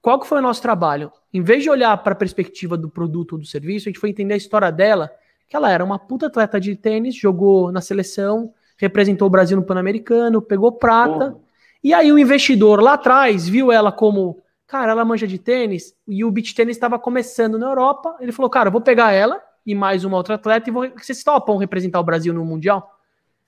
Qual 0.00 0.18
que 0.18 0.26
foi 0.26 0.38
o 0.38 0.42
nosso 0.42 0.62
trabalho? 0.62 1.12
Em 1.34 1.42
vez 1.42 1.62
de 1.62 1.68
olhar 1.68 1.94
para 1.98 2.14
a 2.14 2.16
perspectiva 2.16 2.78
do 2.78 2.88
produto 2.88 3.32
ou 3.32 3.38
do 3.40 3.46
serviço, 3.46 3.90
a 3.90 3.92
gente 3.92 4.00
foi 4.00 4.08
entender 4.08 4.32
a 4.32 4.38
história 4.38 4.72
dela 4.72 5.10
que 5.46 5.54
ela 5.54 5.70
era 5.70 5.84
uma 5.84 5.98
puta 5.98 6.28
atleta 6.28 6.58
de 6.58 6.74
tênis, 6.74 7.14
jogou 7.14 7.70
na 7.70 7.82
seleção, 7.82 8.54
representou 8.76 9.26
o 9.26 9.30
Brasil 9.30 9.56
no 9.56 9.62
Pan-Americano, 9.62 10.42
pegou 10.42 10.72
prata. 10.72 11.36
E 11.82 11.92
aí 11.92 12.10
o 12.10 12.18
investidor 12.18 12.82
lá 12.82 12.94
atrás 12.94 13.48
viu 13.48 13.70
ela 13.70 13.92
como, 13.92 14.42
cara, 14.66 14.92
ela 14.92 15.04
manja 15.04 15.26
de 15.26 15.38
tênis, 15.38 15.94
e 16.08 16.24
o 16.24 16.30
beach 16.30 16.54
tênis 16.54 16.76
estava 16.76 16.98
começando 16.98 17.58
na 17.58 17.66
Europa. 17.66 18.16
Ele 18.20 18.32
falou, 18.32 18.50
cara, 18.50 18.70
vou 18.70 18.80
pegar 18.80 19.12
ela 19.12 19.40
e 19.66 19.74
mais 19.74 20.04
uma 20.04 20.16
outra 20.16 20.36
atleta 20.36 20.68
e 20.68 20.72
vou. 20.72 20.88
Vocês 20.96 21.22
topam 21.22 21.56
representar 21.56 22.00
o 22.00 22.04
Brasil 22.04 22.32
no 22.32 22.44
Mundial? 22.44 22.90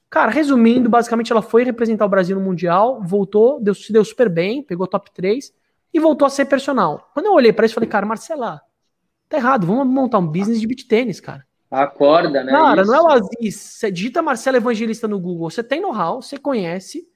Cara, 0.09 0.31
resumindo, 0.31 0.89
basicamente 0.89 1.33
ela 1.33 1.43
foi 1.43 1.65
representar 1.65 2.05
o 2.05 2.09
Brasil 2.09 2.39
no 2.39 2.45
Mundial, 2.45 3.03
voltou, 3.03 3.61
deu, 3.61 3.75
se 3.75 3.93
deu 3.93 4.05
super 4.05 4.29
bem, 4.29 4.63
pegou 4.63 4.87
top 4.87 5.11
3 5.13 5.53
e 5.93 5.99
voltou 5.99 6.27
a 6.27 6.31
ser 6.31 6.45
personal. 6.45 7.11
Quando 7.13 7.27
eu 7.27 7.33
olhei 7.33 7.53
para 7.53 7.67
isso, 7.67 7.75
falei, 7.75 7.89
cara, 7.89 8.07
Marcela, 8.07 8.61
tá 9.29 9.37
errado, 9.37 9.67
vamos 9.67 9.87
montar 9.87 10.19
um 10.19 10.27
business 10.27 10.61
de 10.61 10.67
beach 10.67 10.87
tênis, 10.87 11.21
cara. 11.21 11.46
Acorda, 11.71 12.45
né? 12.45 12.53
Cara, 12.53 12.83
Isso. 12.83 12.91
não 12.91 12.99
é 12.99 13.03
o 13.03 13.09
Aziz. 13.09 13.57
Você 13.57 13.91
digita 13.91 14.23
Marcelo 14.23 14.57
Evangelista 14.57 15.09
no 15.09 15.19
Google, 15.19 15.51
você 15.51 15.63
tem 15.63 15.81
know-how, 15.81 16.23
você 16.23 16.39
conhece, 16.39 17.07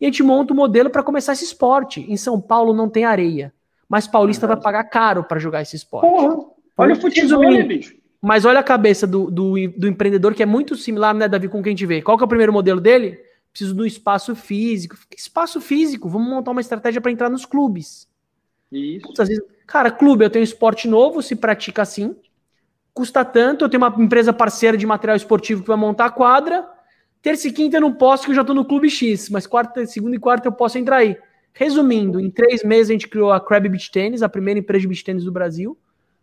e 0.00 0.04
a 0.04 0.08
gente 0.08 0.22
monta 0.22 0.52
o 0.52 0.56
um 0.56 0.58
modelo 0.58 0.90
para 0.90 1.02
começar 1.02 1.32
esse 1.32 1.44
esporte. 1.44 2.00
Em 2.08 2.16
São 2.16 2.40
Paulo 2.40 2.72
não 2.72 2.88
tem 2.88 3.04
areia, 3.04 3.52
mas 3.88 4.06
Paulista 4.06 4.46
vai 4.46 4.56
pagar 4.56 4.84
caro 4.84 5.24
para 5.24 5.38
jogar 5.38 5.62
esse 5.62 5.76
esporte. 5.76 6.08
Porra, 6.08 6.44
olha 6.76 6.94
o 6.94 7.00
futebol, 7.00 7.40
né, 7.42 7.62
bicho? 7.62 7.94
Mas 8.20 8.44
olha 8.44 8.60
a 8.60 8.64
cabeça 8.64 9.06
do, 9.06 9.30
do, 9.30 9.54
do, 9.76 9.88
empreendedor, 9.88 10.34
que 10.34 10.42
é 10.42 10.46
muito 10.46 10.76
similar, 10.76 11.14
né, 11.14 11.26
Davi, 11.26 11.48
com 11.48 11.60
o 11.60 11.62
que 11.62 11.70
a 11.70 11.72
gente 11.72 11.86
vê. 11.86 12.02
Qual 12.02 12.18
que 12.18 12.22
é 12.22 12.26
o 12.26 12.28
primeiro 12.28 12.52
modelo 12.52 12.80
dele? 12.80 13.18
Preciso 13.50 13.74
do 13.74 13.86
espaço 13.86 14.34
físico. 14.34 14.96
Espaço 15.16 15.60
físico, 15.60 16.08
vamos 16.08 16.28
montar 16.28 16.50
uma 16.50 16.60
estratégia 16.60 17.00
para 17.00 17.10
entrar 17.10 17.30
nos 17.30 17.46
clubes. 17.46 18.06
Isso. 18.70 19.12
vezes, 19.16 19.42
cara, 19.66 19.90
clube, 19.90 20.24
eu 20.24 20.30
tenho 20.30 20.42
esporte 20.42 20.86
novo, 20.86 21.22
se 21.22 21.34
pratica 21.34 21.82
assim 21.82 22.14
custa 22.92 23.24
tanto, 23.24 23.64
eu 23.64 23.68
tenho 23.68 23.82
uma 23.82 23.94
empresa 24.02 24.32
parceira 24.32 24.76
de 24.76 24.86
material 24.86 25.16
esportivo 25.16 25.62
que 25.62 25.68
vai 25.68 25.76
montar 25.76 26.06
a 26.06 26.10
quadra, 26.10 26.68
terça 27.22 27.48
e 27.48 27.52
quinta 27.52 27.76
eu 27.76 27.80
não 27.80 27.92
posso, 27.92 28.24
que 28.24 28.30
eu 28.30 28.34
já 28.34 28.40
estou 28.40 28.54
no 28.54 28.64
clube 28.64 28.90
X, 28.90 29.28
mas 29.30 29.46
quarta, 29.46 29.86
segunda 29.86 30.16
e 30.16 30.18
quarta 30.18 30.48
eu 30.48 30.52
posso 30.52 30.78
entrar 30.78 30.96
aí. 30.96 31.16
Resumindo, 31.52 32.20
em 32.20 32.30
três 32.30 32.62
meses 32.62 32.90
a 32.90 32.92
gente 32.92 33.08
criou 33.08 33.32
a 33.32 33.40
Crab 33.40 33.68
Beach 33.68 33.90
Tennis, 33.90 34.22
a 34.22 34.28
primeira 34.28 34.60
empresa 34.60 34.82
de 34.82 34.88
beach 34.88 35.04
tênis 35.04 35.24
do 35.24 35.32
Brasil. 35.32 35.76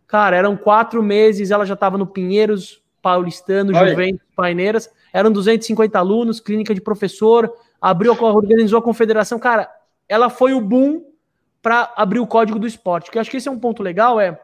Cara, 0.06 0.36
eram 0.36 0.56
quatro 0.56 1.02
meses, 1.02 1.50
ela 1.50 1.66
já 1.66 1.74
estava 1.74 1.98
no 1.98 2.06
Pinheiros, 2.06 2.82
Paulistano, 3.02 3.76
Oi. 3.76 3.88
Juventus, 3.90 4.26
Paineiras. 4.34 4.90
Eram 5.12 5.30
250 5.30 5.98
alunos, 5.98 6.40
clínica 6.40 6.74
de 6.74 6.80
professor, 6.80 7.52
abriu, 7.80 8.16
organizou 8.18 8.78
a 8.78 8.82
confederação. 8.82 9.38
Cara, 9.38 9.70
ela 10.08 10.30
foi 10.30 10.54
o 10.54 10.60
boom 10.60 11.04
para 11.60 11.92
abrir 11.96 12.20
o 12.20 12.26
código 12.26 12.58
do 12.58 12.66
esporte. 12.66 13.04
Porque 13.04 13.18
eu 13.18 13.20
acho 13.20 13.30
que 13.30 13.36
esse 13.36 13.48
é 13.48 13.52
um 13.52 13.58
ponto 13.58 13.82
legal, 13.82 14.18
é 14.18 14.40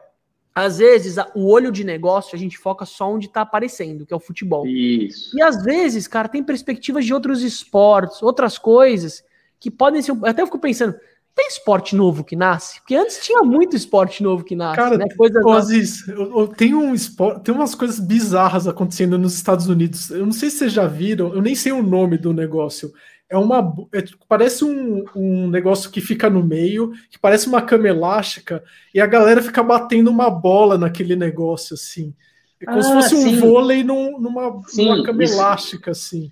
às 0.55 0.77
vezes, 0.77 1.17
o 1.35 1.51
olho 1.51 1.69
de 1.69 1.83
negócio, 1.83 2.33
a 2.33 2.39
gente 2.39 2.57
foca 2.57 2.85
só 2.85 3.11
onde 3.11 3.25
está 3.27 3.41
aparecendo, 3.41 4.05
que 4.05 4.13
é 4.13 4.15
o 4.15 4.21
futebol. 4.21 4.65
Isso. 4.65 5.37
E 5.37 5.41
às 5.41 5.61
vezes, 5.61 6.07
cara, 6.07 6.29
tem 6.29 6.41
perspectivas 6.41 7.05
de 7.05 7.13
outros 7.13 7.41
esportes, 7.41 8.23
outras 8.23 8.57
coisas, 8.57 9.21
que 9.59 9.69
podem 9.69 10.01
ser. 10.01 10.13
Até 10.23 10.41
eu 10.41 10.45
fico 10.45 10.57
pensando, 10.57 10.95
tem 11.35 11.47
esporte 11.49 11.93
novo 11.93 12.23
que 12.23 12.37
nasce? 12.37 12.79
Porque 12.79 12.95
antes 12.95 13.19
tinha 13.19 13.41
muito 13.41 13.75
esporte 13.75 14.23
novo 14.23 14.45
que 14.45 14.55
nasce. 14.55 14.77
Cara, 14.77 14.97
né? 14.97 15.05
Coisas 15.17 15.45
Aziz, 15.45 16.07
eu, 16.07 16.39
eu, 16.39 16.47
tem, 16.47 16.73
um 16.73 16.95
esporte, 16.95 17.43
tem 17.43 17.53
umas 17.53 17.75
coisas 17.75 17.99
bizarras 17.99 18.65
acontecendo 18.65 19.17
nos 19.17 19.35
Estados 19.35 19.67
Unidos. 19.67 20.09
Eu 20.09 20.25
não 20.25 20.31
sei 20.31 20.49
se 20.49 20.59
vocês 20.59 20.71
já 20.71 20.87
viram, 20.87 21.33
eu 21.33 21.41
nem 21.41 21.53
sei 21.53 21.73
o 21.73 21.83
nome 21.83 22.17
do 22.17 22.31
negócio 22.31 22.93
é 23.29 23.37
uma. 23.37 23.73
É, 23.93 24.03
parece 24.27 24.63
um, 24.63 25.03
um 25.15 25.49
negócio 25.49 25.89
que 25.89 26.01
fica 26.01 26.29
no 26.29 26.43
meio, 26.43 26.91
que 27.09 27.19
parece 27.19 27.47
uma 27.47 27.61
cama 27.61 27.87
elástica, 27.87 28.63
e 28.93 28.99
a 28.99 29.07
galera 29.07 29.41
fica 29.41 29.63
batendo 29.63 30.09
uma 30.09 30.29
bola 30.29 30.77
naquele 30.77 31.15
negócio, 31.15 31.73
assim. 31.73 32.13
É 32.61 32.65
como 32.65 32.79
ah, 32.79 32.83
se 32.83 32.93
fosse 32.93 33.17
sim. 33.17 33.35
um 33.35 33.39
vôlei 33.39 33.83
num, 33.83 34.19
numa, 34.19 34.61
sim, 34.67 34.85
numa 34.85 35.03
cama 35.03 35.23
isso. 35.23 35.33
elástica, 35.33 35.91
assim. 35.91 36.31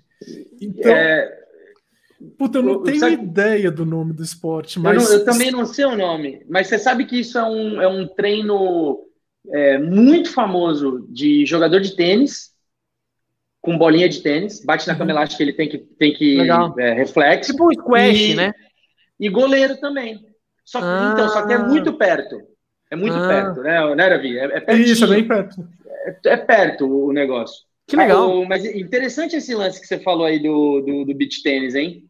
Então. 0.60 0.92
É... 0.92 1.44
Puta, 2.38 2.58
eu 2.58 2.62
não 2.62 2.82
tenho 2.82 3.00
sabe... 3.00 3.14
ideia 3.14 3.70
do 3.70 3.84
nome 3.84 4.12
do 4.12 4.22
esporte, 4.22 4.78
mas. 4.78 5.02
Eu, 5.02 5.10
não, 5.10 5.18
eu, 5.18 5.24
também 5.24 5.50
não 5.50 5.66
sei 5.66 5.84
o 5.84 5.96
nome, 5.96 6.44
mas 6.48 6.68
você 6.68 6.78
sabe 6.78 7.04
que 7.04 7.20
isso 7.20 7.36
é 7.36 7.44
um, 7.44 7.82
é 7.82 7.88
um 7.88 8.06
treino 8.06 9.00
é, 9.50 9.78
muito 9.78 10.32
famoso 10.32 11.06
de 11.10 11.44
jogador 11.44 11.80
de 11.80 11.94
tênis, 11.94 12.53
com 13.64 13.78
bolinha 13.78 14.08
de 14.08 14.22
tênis, 14.22 14.62
bate 14.62 14.86
na 14.86 14.92
uhum. 14.92 14.98
cama 14.98 15.10
elástica, 15.10 15.42
ele 15.42 15.54
tem 15.54 15.66
que, 15.66 15.78
tem 15.78 16.12
que 16.12 16.38
é, 16.78 16.92
reflexo. 16.92 17.50
Tipo 17.50 17.66
um 17.66 17.72
squash, 17.72 18.32
e, 18.32 18.34
né? 18.34 18.52
E 19.18 19.28
goleiro 19.30 19.80
também. 19.80 20.20
Só 20.62 20.80
que, 20.80 20.86
ah. 20.86 21.10
Então, 21.14 21.28
só 21.30 21.46
que 21.46 21.54
é 21.54 21.58
muito 21.58 21.94
perto. 21.94 22.42
É 22.90 22.94
muito 22.94 23.16
ah. 23.16 23.26
perto, 23.26 23.62
né, 23.62 23.94
né 23.94 24.08
Ravi? 24.08 24.38
É, 24.38 24.64
é 24.66 24.74
Isso, 24.74 25.04
é 25.04 25.08
bem 25.08 25.26
perto. 25.26 25.66
É, 26.06 26.32
é 26.32 26.36
perto 26.36 27.06
o 27.06 27.10
negócio. 27.10 27.64
Que 27.86 27.96
legal. 27.96 28.42
Ah, 28.42 28.46
mas 28.46 28.66
interessante 28.66 29.36
esse 29.36 29.54
lance 29.54 29.80
que 29.80 29.86
você 29.86 29.98
falou 29.98 30.26
aí 30.26 30.38
do, 30.38 30.82
do, 30.82 31.04
do 31.06 31.14
beach 31.14 31.42
tênis, 31.42 31.74
hein? 31.74 32.04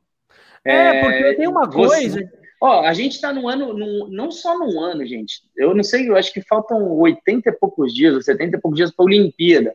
É, 0.64 1.02
porque 1.02 1.34
tem 1.34 1.46
uma 1.46 1.70
coisa. 1.70 2.18
Você, 2.18 2.28
ó, 2.60 2.84
a 2.84 2.92
gente 2.92 3.20
tá 3.20 3.32
no 3.32 3.48
ano, 3.48 3.72
num, 3.72 4.08
não 4.08 4.32
só 4.32 4.58
num 4.58 4.80
ano, 4.80 5.06
gente. 5.06 5.42
Eu 5.56 5.72
não 5.72 5.84
sei, 5.84 6.08
eu 6.08 6.16
acho 6.16 6.32
que 6.32 6.42
faltam 6.42 6.90
80 6.98 7.48
e 7.48 7.52
poucos 7.52 7.94
dias, 7.94 8.12
ou 8.12 8.22
70 8.22 8.56
e 8.56 8.60
poucos 8.60 8.76
dias 8.76 8.90
para 8.90 9.04
a 9.04 9.06
Olimpíada. 9.06 9.72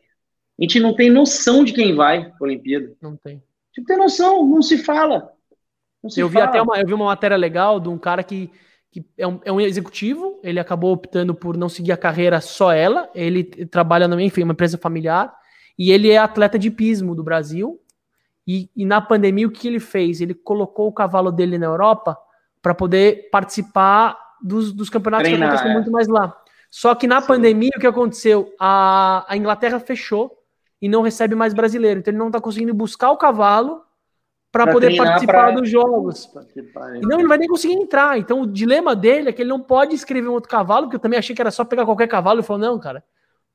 A 0.60 0.64
gente 0.64 0.80
não 0.80 0.93
tem 0.93 1.10
noção 1.10 1.64
de 1.64 1.72
quem 1.72 1.95
vai 1.95 2.26
para 2.26 2.38
a 2.41 2.43
Olimpíada. 2.43 2.91
Não 3.01 3.16
tem. 3.16 3.41
Não 3.78 3.86
tem 3.86 3.97
noção, 3.97 4.45
não 4.45 4.62
se 4.62 4.78
fala. 4.78 5.32
Não 6.03 6.10
se 6.10 6.20
eu 6.20 6.30
fala. 6.30 6.45
vi 6.45 6.49
até 6.49 6.62
uma, 6.62 6.78
eu 6.78 6.86
vi 6.86 6.93
uma 6.93 7.05
matéria 7.05 7.38
legal 7.38 7.80
de 7.80 7.88
um 7.88 7.97
cara 7.97 8.22
que, 8.24 8.51
que 8.91 9.05
é, 9.18 9.26
um, 9.26 9.39
é 9.45 9.51
um 9.53 9.62
executivo, 9.62 10.38
ele 10.43 10.60
acabou 10.60 10.91
optando 10.91 11.34
por 11.34 11.55
não 11.55 11.70
seguir 11.70 11.93
a 11.93 11.97
carreira 11.97 12.41
só 12.41 12.74
ela, 12.74 13.10
ele 13.16 13.43
trabalha, 13.43 14.05
enfim, 14.22 14.43
uma 14.43 14.51
empresa 14.51 14.78
familiar, 14.78 15.34
e 15.78 15.91
ele 15.91 16.10
é 16.10 16.18
atleta 16.18 16.60
de 16.60 16.70
pismo 16.70 17.16
do 17.16 17.24
Brasil. 17.24 17.80
E, 18.45 18.70
e 18.76 18.84
na 18.84 18.99
pandemia, 18.99 19.47
o 19.47 19.51
que 19.51 19.66
ele 19.66 19.80
fez? 19.80 20.20
Ele 20.20 20.34
colocou 20.34 20.88
o 20.88 20.93
cavalo 20.93 21.32
dele 21.32 21.57
na 21.57 21.68
Europa 21.68 22.18
para 22.62 22.76
poder 22.76 23.30
participar 23.32 24.20
dos, 24.41 24.74
dos 24.74 24.89
campeonatos 24.89 25.30
Treinar, 25.30 25.49
que 25.49 25.55
acontecem 25.55 25.72
é. 25.72 25.74
muito 25.76 25.91
mais 25.91 26.07
lá. 26.10 26.36
Só 26.70 26.93
que 26.95 27.07
na 27.07 27.22
Sim. 27.22 27.28
pandemia, 27.28 27.72
o 27.78 27.80
que 27.80 27.88
aconteceu? 27.88 28.53
A, 28.60 29.26
a 29.28 29.38
Inglaterra 29.38 29.80
fechou 29.80 30.38
e 30.82 30.88
não 30.88 31.01
recebe 31.01 31.36
mais 31.36 31.53
brasileiro. 31.53 31.99
Então 31.99 32.11
ele 32.11 32.17
não 32.19 32.27
está 32.27 32.39
conseguindo 32.39 32.73
buscar 32.73 33.11
o 33.11 33.17
cavalo 33.17 33.82
para 34.51 34.71
poder 34.71 34.95
participar 34.95 35.34
pra... 35.34 35.51
dos 35.51 35.69
jogos. 35.69 36.30
E 36.55 37.01
não, 37.01 37.17
ele 37.17 37.23
não 37.23 37.30
vai 37.30 37.38
nem 37.38 37.47
conseguir 37.47 37.73
entrar. 37.73 38.17
Então 38.17 38.41
o 38.41 38.47
dilema 38.47 38.95
dele 38.95 39.30
é 39.30 39.34
que 39.34 39.41
ele 39.41 39.49
não 39.49 39.59
pode 39.59 39.93
escrever 39.93 40.27
um 40.27 40.34
outro 40.34 40.49
cavalo, 40.49 40.86
porque 40.86 40.95
eu 40.95 41.01
também 41.01 41.19
achei 41.19 41.36
que 41.36 41.41
era 41.41 41.51
só 41.51 41.63
pegar 41.63 41.86
qualquer 41.86 42.07
cavalo. 42.07 42.39
Ele 42.39 42.47
falou: 42.47 42.61
não, 42.61 42.80
cara, 42.80 43.03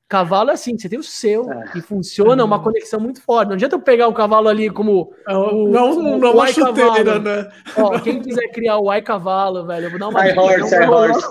Cavalo 0.06 0.50
é 0.50 0.52
assim, 0.52 0.76
você 0.76 0.88
tem 0.88 0.98
o 0.98 1.02
seu 1.02 1.50
é. 1.50 1.78
e 1.78 1.80
funciona 1.80 2.44
uma 2.44 2.62
conexão 2.62 3.00
muito 3.00 3.22
forte. 3.22 3.48
Não 3.48 3.54
adianta 3.54 3.76
eu 3.76 3.80
pegar 3.80 4.06
o 4.06 4.12
cavalo 4.12 4.48
ali 4.48 4.68
como. 4.68 5.14
O, 5.26 5.68
não, 5.68 5.98
o, 5.98 6.18
não, 6.18 6.36
o 6.36 6.46
chuteira, 6.46 7.18
né? 7.18 7.50
Ó, 7.76 7.98
quem 8.00 8.20
quiser 8.20 8.48
criar 8.48 8.78
o 8.78 8.90
ai 8.90 9.00
cavalo, 9.00 9.66
velho, 9.66 9.86
eu 9.86 9.90
vou 9.90 9.98
dar 9.98 10.08
uma. 10.08 10.20
Ai 10.20 10.36
horse, 10.36 10.74
ai 10.74 10.88
horse. 10.88 11.26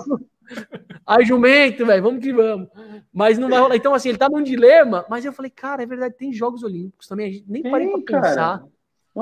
Ai 1.06 1.24
jumento, 1.24 1.84
velho, 1.84 2.02
vamos 2.02 2.22
que 2.22 2.32
vamos. 2.32 2.68
Mas 3.12 3.38
não 3.38 3.48
vai 3.48 3.58
rolar. 3.58 3.76
Então, 3.76 3.94
assim, 3.94 4.08
ele 4.08 4.18
tá 4.18 4.28
num 4.28 4.42
dilema, 4.42 5.04
mas 5.08 5.24
eu 5.24 5.32
falei, 5.32 5.50
cara, 5.50 5.82
é 5.82 5.86
verdade, 5.86 6.14
tem 6.16 6.32
Jogos 6.32 6.62
Olímpicos 6.62 7.06
também, 7.06 7.26
a 7.26 7.32
gente 7.32 7.44
nem 7.46 7.62
parei 7.62 7.88
pra 7.88 8.20
pensar. 8.20 8.64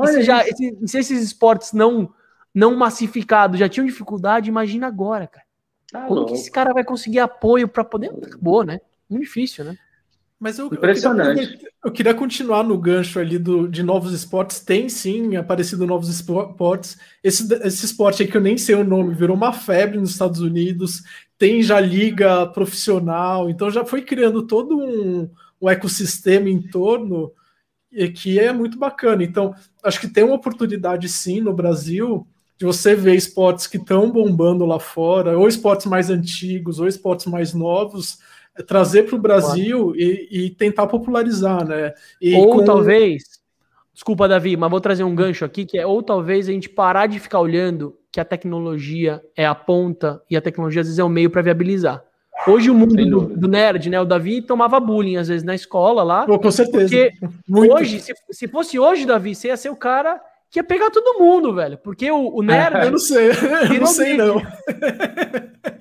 Se, 0.06 0.22
já, 0.22 0.46
esse, 0.46 0.78
se 0.86 0.98
esses 0.98 1.22
esportes 1.22 1.72
não, 1.72 2.12
não 2.54 2.76
massificados 2.76 3.58
já 3.58 3.68
tinham 3.68 3.86
dificuldade, 3.86 4.48
imagina 4.48 4.86
agora, 4.86 5.26
cara. 5.26 5.46
Tá 5.90 6.06
Como 6.06 6.24
que 6.24 6.32
esse 6.32 6.50
cara 6.50 6.72
vai 6.72 6.82
conseguir 6.82 7.18
apoio 7.18 7.68
para 7.68 7.84
poder. 7.84 8.10
Acabou, 8.10 8.64
né? 8.64 8.80
Muito 9.08 9.24
difícil, 9.24 9.64
né? 9.64 9.76
Mas 10.42 10.58
eu, 10.58 10.66
Impressionante. 10.66 11.40
Eu 11.40 11.46
queria, 11.46 11.70
eu 11.84 11.92
queria, 11.92 12.14
continuar 12.14 12.64
no 12.64 12.76
gancho 12.76 13.20
ali 13.20 13.38
do, 13.38 13.68
de 13.68 13.80
novos 13.80 14.12
esportes. 14.12 14.58
Tem 14.58 14.88
sim 14.88 15.36
aparecido 15.36 15.86
novos 15.86 16.08
esportes. 16.08 16.98
Esse, 17.22 17.54
esse 17.64 17.86
esporte 17.86 18.24
aí 18.24 18.28
que 18.28 18.36
eu 18.36 18.40
nem 18.40 18.58
sei 18.58 18.74
o 18.74 18.82
nome, 18.82 19.14
virou 19.14 19.36
uma 19.36 19.52
febre 19.52 19.98
nos 19.98 20.10
Estados 20.10 20.40
Unidos. 20.40 21.04
Tem 21.38 21.62
já 21.62 21.78
liga 21.78 22.44
profissional, 22.48 23.48
então 23.48 23.70
já 23.70 23.84
foi 23.84 24.02
criando 24.02 24.44
todo 24.44 24.76
um, 24.76 25.30
um 25.60 25.70
ecossistema 25.70 26.48
em 26.48 26.60
torno 26.60 27.30
que 28.16 28.40
é 28.40 28.52
muito 28.52 28.76
bacana. 28.76 29.22
Então, 29.22 29.54
acho 29.84 30.00
que 30.00 30.08
tem 30.08 30.24
uma 30.24 30.34
oportunidade 30.34 31.08
sim 31.08 31.40
no 31.40 31.52
Brasil 31.52 32.26
de 32.58 32.66
você 32.66 32.96
ver 32.96 33.14
esportes 33.14 33.68
que 33.68 33.76
estão 33.76 34.10
bombando 34.10 34.66
lá 34.66 34.80
fora, 34.80 35.38
ou 35.38 35.46
esportes 35.46 35.86
mais 35.86 36.10
antigos, 36.10 36.80
ou 36.80 36.88
esportes 36.88 37.26
mais 37.26 37.54
novos, 37.54 38.18
trazer 38.66 39.04
para 39.04 39.16
o 39.16 39.18
Brasil 39.18 39.94
e, 39.96 40.28
e, 40.30 40.50
tentar 40.50 40.86
popularizar, 40.86 41.66
né? 41.66 41.92
E 42.20 42.34
ou 42.34 42.58
com... 42.58 42.64
talvez, 42.64 43.22
desculpa, 43.94 44.28
Davi, 44.28 44.56
mas 44.56 44.70
vou 44.70 44.80
trazer 44.80 45.04
um 45.04 45.14
gancho 45.14 45.44
aqui, 45.44 45.64
que 45.64 45.78
é 45.78 45.86
ou 45.86 46.02
talvez 46.02 46.48
a 46.48 46.52
gente 46.52 46.68
parar 46.68 47.06
de 47.06 47.18
ficar 47.18 47.40
olhando 47.40 47.96
que 48.10 48.20
a 48.20 48.24
tecnologia 48.24 49.22
é 49.34 49.46
a 49.46 49.54
ponta 49.54 50.22
e 50.28 50.36
a 50.36 50.40
tecnologia 50.40 50.82
às 50.82 50.86
vezes 50.86 50.98
é 50.98 51.04
o 51.04 51.08
meio 51.08 51.30
para 51.30 51.40
viabilizar. 51.40 52.04
Hoje 52.46 52.70
o 52.70 52.74
mundo 52.74 52.94
do, 52.94 53.20
do, 53.36 53.48
nerd, 53.48 53.88
né? 53.88 54.00
O 54.00 54.04
Davi 54.04 54.42
tomava 54.42 54.80
bullying 54.80 55.16
às 55.16 55.28
vezes 55.28 55.44
na 55.44 55.54
escola 55.54 56.02
lá. 56.02 56.26
com 56.26 56.50
certeza. 56.50 56.88
Porque 56.88 57.12
Muito. 57.48 57.72
hoje, 57.72 58.00
se, 58.00 58.12
se 58.30 58.48
fosse 58.48 58.78
hoje, 58.78 59.06
Davi, 59.06 59.34
você 59.34 59.48
ia 59.48 59.56
ser 59.56 59.70
o 59.70 59.76
cara 59.76 60.20
que 60.52 60.58
ia 60.58 60.64
pegar 60.64 60.90
todo 60.90 61.18
mundo, 61.18 61.54
velho. 61.54 61.78
Porque 61.78 62.10
o, 62.10 62.36
o 62.36 62.42
nerd. 62.42 62.76
eu 62.84 62.90
não 62.90 62.98
sei, 62.98 63.30
eu 63.30 63.80
não 63.80 63.86
sei, 63.86 64.16
não. 64.16 64.36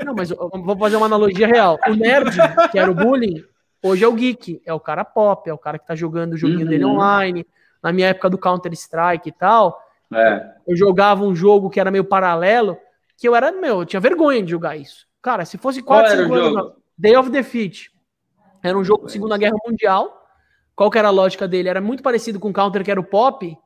Não, 0.06 0.16
mas 0.16 0.30
vou 0.30 0.78
fazer 0.78 0.96
uma 0.96 1.06
analogia 1.06 1.48
real. 1.48 1.78
O 1.88 1.94
nerd, 1.94 2.36
que 2.72 2.78
era 2.78 2.90
o 2.90 2.94
bullying, 2.94 3.44
hoje 3.84 4.04
é 4.04 4.08
o 4.08 4.14
geek. 4.14 4.62
É 4.66 4.74
o 4.74 4.80
cara 4.80 5.06
pop, 5.06 5.48
é 5.50 5.54
o 5.54 5.58
cara 5.58 5.78
que 5.78 5.86
tá 5.86 5.96
jogando 5.96 6.34
o 6.34 6.38
joguinho 6.38 6.62
uhum. 6.62 6.68
dele 6.68 6.86
online. 6.86 7.46
Na 7.82 7.94
minha 7.94 8.08
época 8.08 8.30
do 8.30 8.38
Counter-Strike 8.38 9.30
e 9.30 9.32
tal, 9.32 9.80
é. 10.14 10.54
eu 10.68 10.76
jogava 10.76 11.24
um 11.24 11.36
jogo 11.36 11.70
que 11.70 11.80
era 11.80 11.92
meio 11.92 12.04
paralelo, 12.04 12.78
que 13.18 13.28
eu 13.28 13.36
era, 13.36 13.52
meu, 13.52 13.80
eu 13.80 13.86
tinha 13.86 14.00
vergonha 14.00 14.44
de 14.44 14.52
jogar 14.52 14.76
isso. 14.76 15.06
Cara, 15.22 15.46
se 15.46 15.58
fosse 15.58 15.82
4, 15.82 16.24
5 16.24 16.34
anos. 16.34 16.74
Day 16.98 17.16
of 17.16 17.30
Defeat. 17.30 17.92
Era 18.64 18.78
um 18.78 18.84
jogo 18.84 19.06
de 19.06 19.12
Segunda 19.12 19.38
Guerra 19.38 19.58
Mundial. 19.66 20.22
Qual 20.76 20.90
que 20.90 20.98
era 20.98 21.08
a 21.08 21.12
lógica 21.12 21.48
dele? 21.48 21.70
Era 21.70 21.82
muito 21.82 22.04
parecido 22.04 22.40
com 22.40 22.50
o 22.50 22.54
Counter, 22.54 22.84
que 22.84 22.92
era 22.92 23.00
o 23.00 23.04
pop 23.04 23.58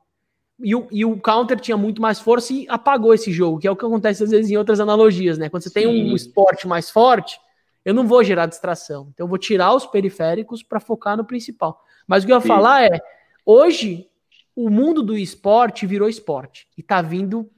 e 0.58 0.74
o, 0.74 0.88
e 0.90 1.04
o 1.04 1.18
counter 1.20 1.60
tinha 1.60 1.76
muito 1.76 2.00
mais 2.00 2.18
força 2.18 2.52
e 2.52 2.66
apagou 2.68 3.12
esse 3.12 3.30
jogo, 3.30 3.58
que 3.58 3.68
é 3.68 3.70
o 3.70 3.76
que 3.76 3.84
acontece 3.84 4.24
às 4.24 4.30
vezes 4.30 4.50
em 4.50 4.56
outras 4.56 4.80
analogias, 4.80 5.36
né? 5.36 5.48
Quando 5.48 5.62
você 5.62 5.68
Sim. 5.68 5.74
tem 5.74 5.86
um 5.86 6.14
esporte 6.14 6.66
mais 6.66 6.90
forte, 6.90 7.38
eu 7.84 7.92
não 7.92 8.06
vou 8.06 8.24
gerar 8.24 8.46
distração. 8.46 9.08
Então 9.12 9.24
eu 9.24 9.28
vou 9.28 9.38
tirar 9.38 9.74
os 9.74 9.86
periféricos 9.86 10.62
para 10.62 10.80
focar 10.80 11.16
no 11.16 11.24
principal. 11.24 11.82
Mas 12.06 12.22
o 12.22 12.26
que 12.26 12.32
eu 12.32 12.36
ia 12.36 12.40
Sim. 12.40 12.48
falar 12.48 12.84
é, 12.84 13.00
hoje 13.44 14.08
o 14.54 14.70
mundo 14.70 15.02
do 15.02 15.16
esporte 15.16 15.86
virou 15.86 16.08
esporte 16.08 16.66
e 16.78 16.82
tá 16.82 17.02
vindo 17.02 17.50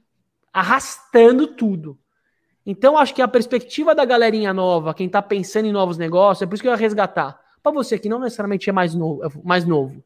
arrastando 0.51 1.47
tudo. 1.47 1.97
Então 2.65 2.97
acho 2.97 3.15
que 3.15 3.21
a 3.21 3.27
perspectiva 3.27 3.95
da 3.95 4.03
galerinha 4.03 4.53
nova, 4.53 4.93
quem 4.93 5.07
tá 5.07 5.21
pensando 5.21 5.65
em 5.65 5.71
novos 5.71 5.97
negócios, 5.97 6.41
é 6.41 6.45
por 6.45 6.55
isso 6.55 6.61
que 6.61 6.67
eu 6.67 6.73
ia 6.73 6.77
resgatar. 6.77 7.39
Para 7.63 7.71
você 7.71 7.97
que 7.97 8.09
não 8.09 8.19
necessariamente 8.19 8.69
é 8.69 8.73
mais 8.73 8.93
novo, 8.93 9.41
mais 9.43 9.65
novo 9.65 10.03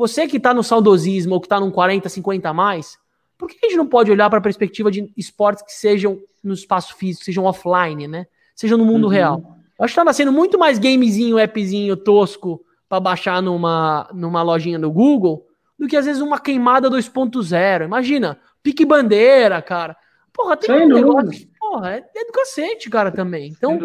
você 0.00 0.26
que 0.26 0.38
está 0.38 0.54
no 0.54 0.62
saudosismo 0.62 1.34
ou 1.34 1.40
que 1.40 1.46
está 1.46 1.60
num 1.60 1.70
40, 1.70 2.08
50 2.08 2.48
a 2.48 2.54
mais, 2.54 2.98
por 3.36 3.46
que 3.46 3.58
a 3.62 3.68
gente 3.68 3.76
não 3.76 3.86
pode 3.86 4.10
olhar 4.10 4.30
para 4.30 4.38
a 4.38 4.42
perspectiva 4.42 4.90
de 4.90 5.12
esportes 5.14 5.62
que 5.62 5.72
sejam 5.72 6.18
no 6.42 6.54
espaço 6.54 6.96
físico, 6.96 7.24
sejam 7.24 7.44
offline, 7.44 8.08
né? 8.08 8.26
Sejam 8.54 8.78
no 8.78 8.84
mundo 8.84 9.04
uhum. 9.04 9.10
real? 9.10 9.58
Eu 9.78 9.84
acho 9.84 9.92
que 9.92 10.00
está 10.00 10.04
nascendo 10.04 10.32
muito 10.32 10.58
mais 10.58 10.78
gamezinho, 10.78 11.38
appzinho 11.38 11.96
tosco 11.98 12.64
para 12.88 12.98
baixar 12.98 13.42
numa, 13.42 14.08
numa 14.14 14.42
lojinha 14.42 14.78
do 14.78 14.90
Google 14.90 15.46
do 15.78 15.86
que 15.86 15.96
às 15.96 16.06
vezes 16.06 16.22
uma 16.22 16.40
queimada 16.40 16.90
2.0. 16.90 17.84
Imagina, 17.84 18.38
pique 18.62 18.86
bandeira, 18.86 19.60
cara. 19.60 19.94
Porra, 20.32 20.56
tem 20.56 20.74
Sem 20.74 20.86
um 20.86 20.94
negócio. 20.94 21.46
Porra, 21.58 21.96
é, 21.96 22.04
é 22.16 22.24
do 22.24 22.32
cacete, 22.32 22.88
cara, 22.88 23.10
também. 23.10 23.48
Então, 23.48 23.78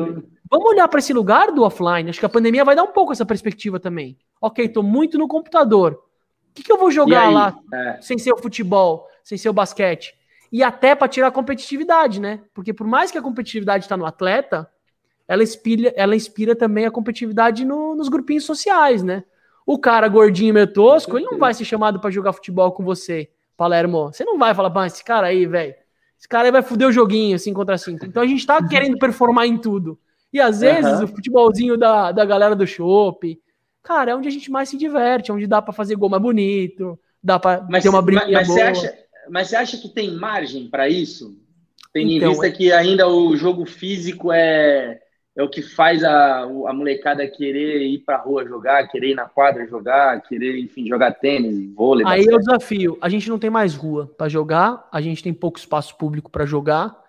vamos 0.49 0.69
olhar 0.69 0.87
para 0.87 0.99
esse 0.99 1.11
lugar 1.11 1.51
do 1.51 1.63
offline. 1.63 2.09
Acho 2.09 2.19
que 2.19 2.25
a 2.25 2.29
pandemia 2.29 2.63
vai 2.63 2.75
dar 2.75 2.83
um 2.83 2.93
pouco 2.93 3.11
essa 3.11 3.25
perspectiva 3.25 3.81
também. 3.81 4.17
Ok, 4.41 4.69
tô 4.69 4.81
muito 4.81 5.17
no 5.17 5.27
computador 5.27 6.04
que, 6.55 6.63
que 6.63 6.71
eu 6.71 6.77
vou 6.77 6.89
jogar 6.89 7.29
lá 7.29 7.55
é. 7.71 7.97
sem 8.01 8.17
ser 8.17 8.33
o 8.33 8.37
futebol, 8.37 9.07
sem 9.23 9.37
ser 9.37 9.49
o 9.49 9.53
basquete? 9.53 10.15
E 10.51 10.63
até 10.63 10.95
para 10.95 11.07
tirar 11.07 11.27
a 11.27 11.31
competitividade, 11.31 12.21
né? 12.21 12.39
Porque 12.53 12.73
por 12.73 12.87
mais 12.87 13.11
que 13.11 13.17
a 13.17 13.21
competitividade 13.21 13.83
está 13.83 13.97
no 13.97 14.05
atleta, 14.05 14.69
ela 15.27 15.43
inspira, 15.43 15.93
ela 15.97 16.15
inspira 16.15 16.55
também 16.55 16.85
a 16.85 16.91
competitividade 16.91 17.65
no, 17.65 17.93
nos 17.93 18.07
grupinhos 18.07 18.45
sociais, 18.45 19.03
né? 19.03 19.23
O 19.65 19.77
cara 19.77 20.07
gordinho 20.07 20.53
meio 20.53 20.71
tosco, 20.71 21.17
ele 21.17 21.25
não 21.25 21.37
vai 21.37 21.53
ser 21.53 21.65
chamado 21.65 21.99
para 21.99 22.09
jogar 22.09 22.31
futebol 22.31 22.71
com 22.71 22.83
você, 22.83 23.29
Palermo. 23.57 24.13
Você 24.13 24.23
não 24.23 24.37
vai 24.37 24.53
falar, 24.53 24.69
pá, 24.69 24.85
esse 24.85 25.03
cara 25.03 25.27
aí, 25.27 25.45
velho. 25.45 25.75
Esse 26.17 26.27
cara 26.27 26.47
aí 26.47 26.51
vai 26.51 26.61
foder 26.61 26.87
o 26.87 26.91
joguinho 26.91 27.37
5 27.37 27.59
contra 27.59 27.77
5. 27.77 28.05
Então 28.05 28.23
a 28.23 28.27
gente 28.27 28.45
tá 28.45 28.65
querendo 28.65 28.97
performar 28.97 29.47
em 29.47 29.57
tudo. 29.57 29.99
E 30.31 30.39
às 30.39 30.61
vezes 30.61 30.99
uhum. 30.99 31.05
o 31.05 31.07
futebolzinho 31.07 31.77
da, 31.77 32.11
da 32.11 32.23
galera 32.23 32.55
do 32.55 32.65
shopping, 32.65 33.37
cara, 33.85 34.11
é 34.11 34.15
onde 34.15 34.27
a 34.27 34.31
gente 34.31 34.49
mais 34.49 34.67
se 34.67 34.77
diverte, 34.77 35.29
é 35.29 35.33
onde 35.33 35.45
dá 35.45 35.61
para 35.61 35.71
fazer 35.71 35.95
gol 35.95 36.09
mais 36.09 36.21
bonito, 36.21 36.99
dá 37.23 37.39
para 37.39 37.61
ter 37.79 37.89
uma 37.89 38.01
briga 38.01 38.23
mas, 38.25 38.33
mas 38.33 38.47
Você 38.47 38.61
acha, 38.61 38.97
mas 39.29 39.47
você 39.47 39.55
acha 39.55 39.77
que 39.77 39.89
tem 39.89 40.11
margem 40.11 40.67
para 40.67 40.89
isso? 40.89 41.37
Tem 41.93 42.17
então, 42.17 42.29
em 42.29 42.31
vista 42.31 42.47
é... 42.47 42.51
que 42.51 42.71
ainda 42.71 43.07
o 43.07 43.37
jogo 43.37 43.63
físico 43.65 44.31
é, 44.31 44.99
é 45.37 45.43
o 45.43 45.49
que 45.49 45.61
faz 45.61 46.03
a, 46.03 46.41
a 46.41 46.73
molecada 46.73 47.27
querer 47.27 47.83
ir 47.83 47.99
para 47.99 48.17
rua 48.17 48.43
jogar, 48.43 48.87
querer 48.87 49.11
ir 49.11 49.15
na 49.15 49.29
quadra 49.29 49.67
jogar, 49.67 50.21
querer, 50.23 50.57
enfim, 50.57 50.87
jogar 50.87 51.11
tênis, 51.11 51.73
vôlei. 51.73 52.05
Aí 52.07 52.25
é 52.25 52.35
o 52.35 52.39
desafio. 52.39 52.97
A 52.99 53.07
gente 53.07 53.29
não 53.29 53.37
tem 53.37 53.49
mais 53.49 53.75
rua 53.75 54.11
para 54.17 54.27
jogar, 54.27 54.89
a 54.91 54.99
gente 54.99 55.21
tem 55.21 55.33
pouco 55.33 55.59
espaço 55.59 55.95
público 55.95 56.31
para 56.31 56.45
jogar. 56.45 57.04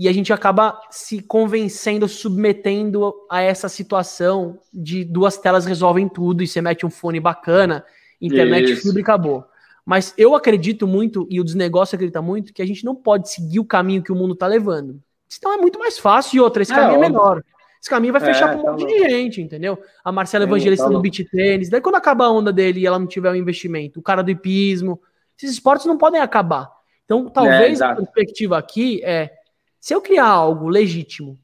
E 0.00 0.08
a 0.08 0.12
gente 0.14 0.32
acaba 0.32 0.80
se 0.90 1.20
convencendo, 1.20 2.08
submetendo 2.08 3.12
a 3.30 3.42
essa 3.42 3.68
situação 3.68 4.58
de 4.72 5.04
duas 5.04 5.36
telas 5.36 5.66
resolvem 5.66 6.08
tudo 6.08 6.42
e 6.42 6.46
você 6.46 6.62
mete 6.62 6.86
um 6.86 6.90
fone 6.90 7.20
bacana, 7.20 7.84
internet 8.18 8.72
Isso. 8.72 8.80
fibra 8.84 9.00
e 9.00 9.02
acabou. 9.02 9.44
Mas 9.84 10.14
eu 10.16 10.34
acredito 10.34 10.86
muito, 10.86 11.26
e 11.28 11.38
o 11.38 11.44
desnegócio 11.44 11.96
acredita 11.96 12.22
muito, 12.22 12.50
que 12.54 12.62
a 12.62 12.66
gente 12.66 12.82
não 12.82 12.94
pode 12.96 13.30
seguir 13.30 13.60
o 13.60 13.64
caminho 13.64 14.02
que 14.02 14.10
o 14.10 14.14
mundo 14.14 14.32
está 14.32 14.46
levando. 14.46 15.02
Senão 15.28 15.52
é 15.52 15.58
muito 15.58 15.78
mais 15.78 15.98
fácil 15.98 16.38
e 16.38 16.40
outra, 16.40 16.62
esse 16.62 16.72
é, 16.72 16.76
caminho 16.76 17.02
é, 17.02 17.04
é 17.04 17.08
menor. 17.10 17.44
Esse 17.78 17.90
caminho 17.90 18.14
vai 18.14 18.22
fechar 18.22 18.48
é, 18.48 18.52
para 18.52 18.58
um 18.58 18.64
tá 18.64 18.72
monte 18.72 18.86
de 18.86 19.06
gente, 19.06 19.42
entendeu? 19.42 19.78
A 20.02 20.10
Marcela 20.10 20.44
Evangelista 20.44 20.86
tá 20.86 20.90
no 20.90 21.02
beat 21.02 21.28
tênis, 21.30 21.68
daí 21.68 21.82
quando 21.82 21.96
acabar 21.96 22.24
a 22.24 22.32
onda 22.32 22.50
dele 22.50 22.80
e 22.80 22.86
ela 22.86 22.98
não 22.98 23.06
tiver 23.06 23.30
um 23.30 23.36
investimento, 23.36 24.00
o 24.00 24.02
cara 24.02 24.22
do 24.22 24.30
hipismo, 24.30 24.98
esses 25.36 25.50
esportes 25.52 25.84
não 25.84 25.98
podem 25.98 26.22
acabar. 26.22 26.70
Então, 27.04 27.28
talvez 27.28 27.82
é, 27.82 27.84
a 27.84 27.96
perspectiva 27.96 28.56
aqui 28.56 29.02
é 29.04 29.39
se 29.80 29.94
eu 29.94 30.02
criar 30.02 30.26
algo 30.26 30.68
legítimo, 30.68 31.38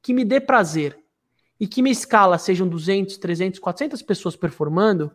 que 0.00 0.14
me 0.14 0.24
dê 0.24 0.40
prazer, 0.40 0.98
e 1.60 1.66
que 1.68 1.80
minha 1.80 1.92
escala 1.92 2.38
sejam 2.38 2.66
200, 2.66 3.18
300, 3.18 3.60
400 3.60 4.02
pessoas 4.02 4.34
performando, 4.34 5.12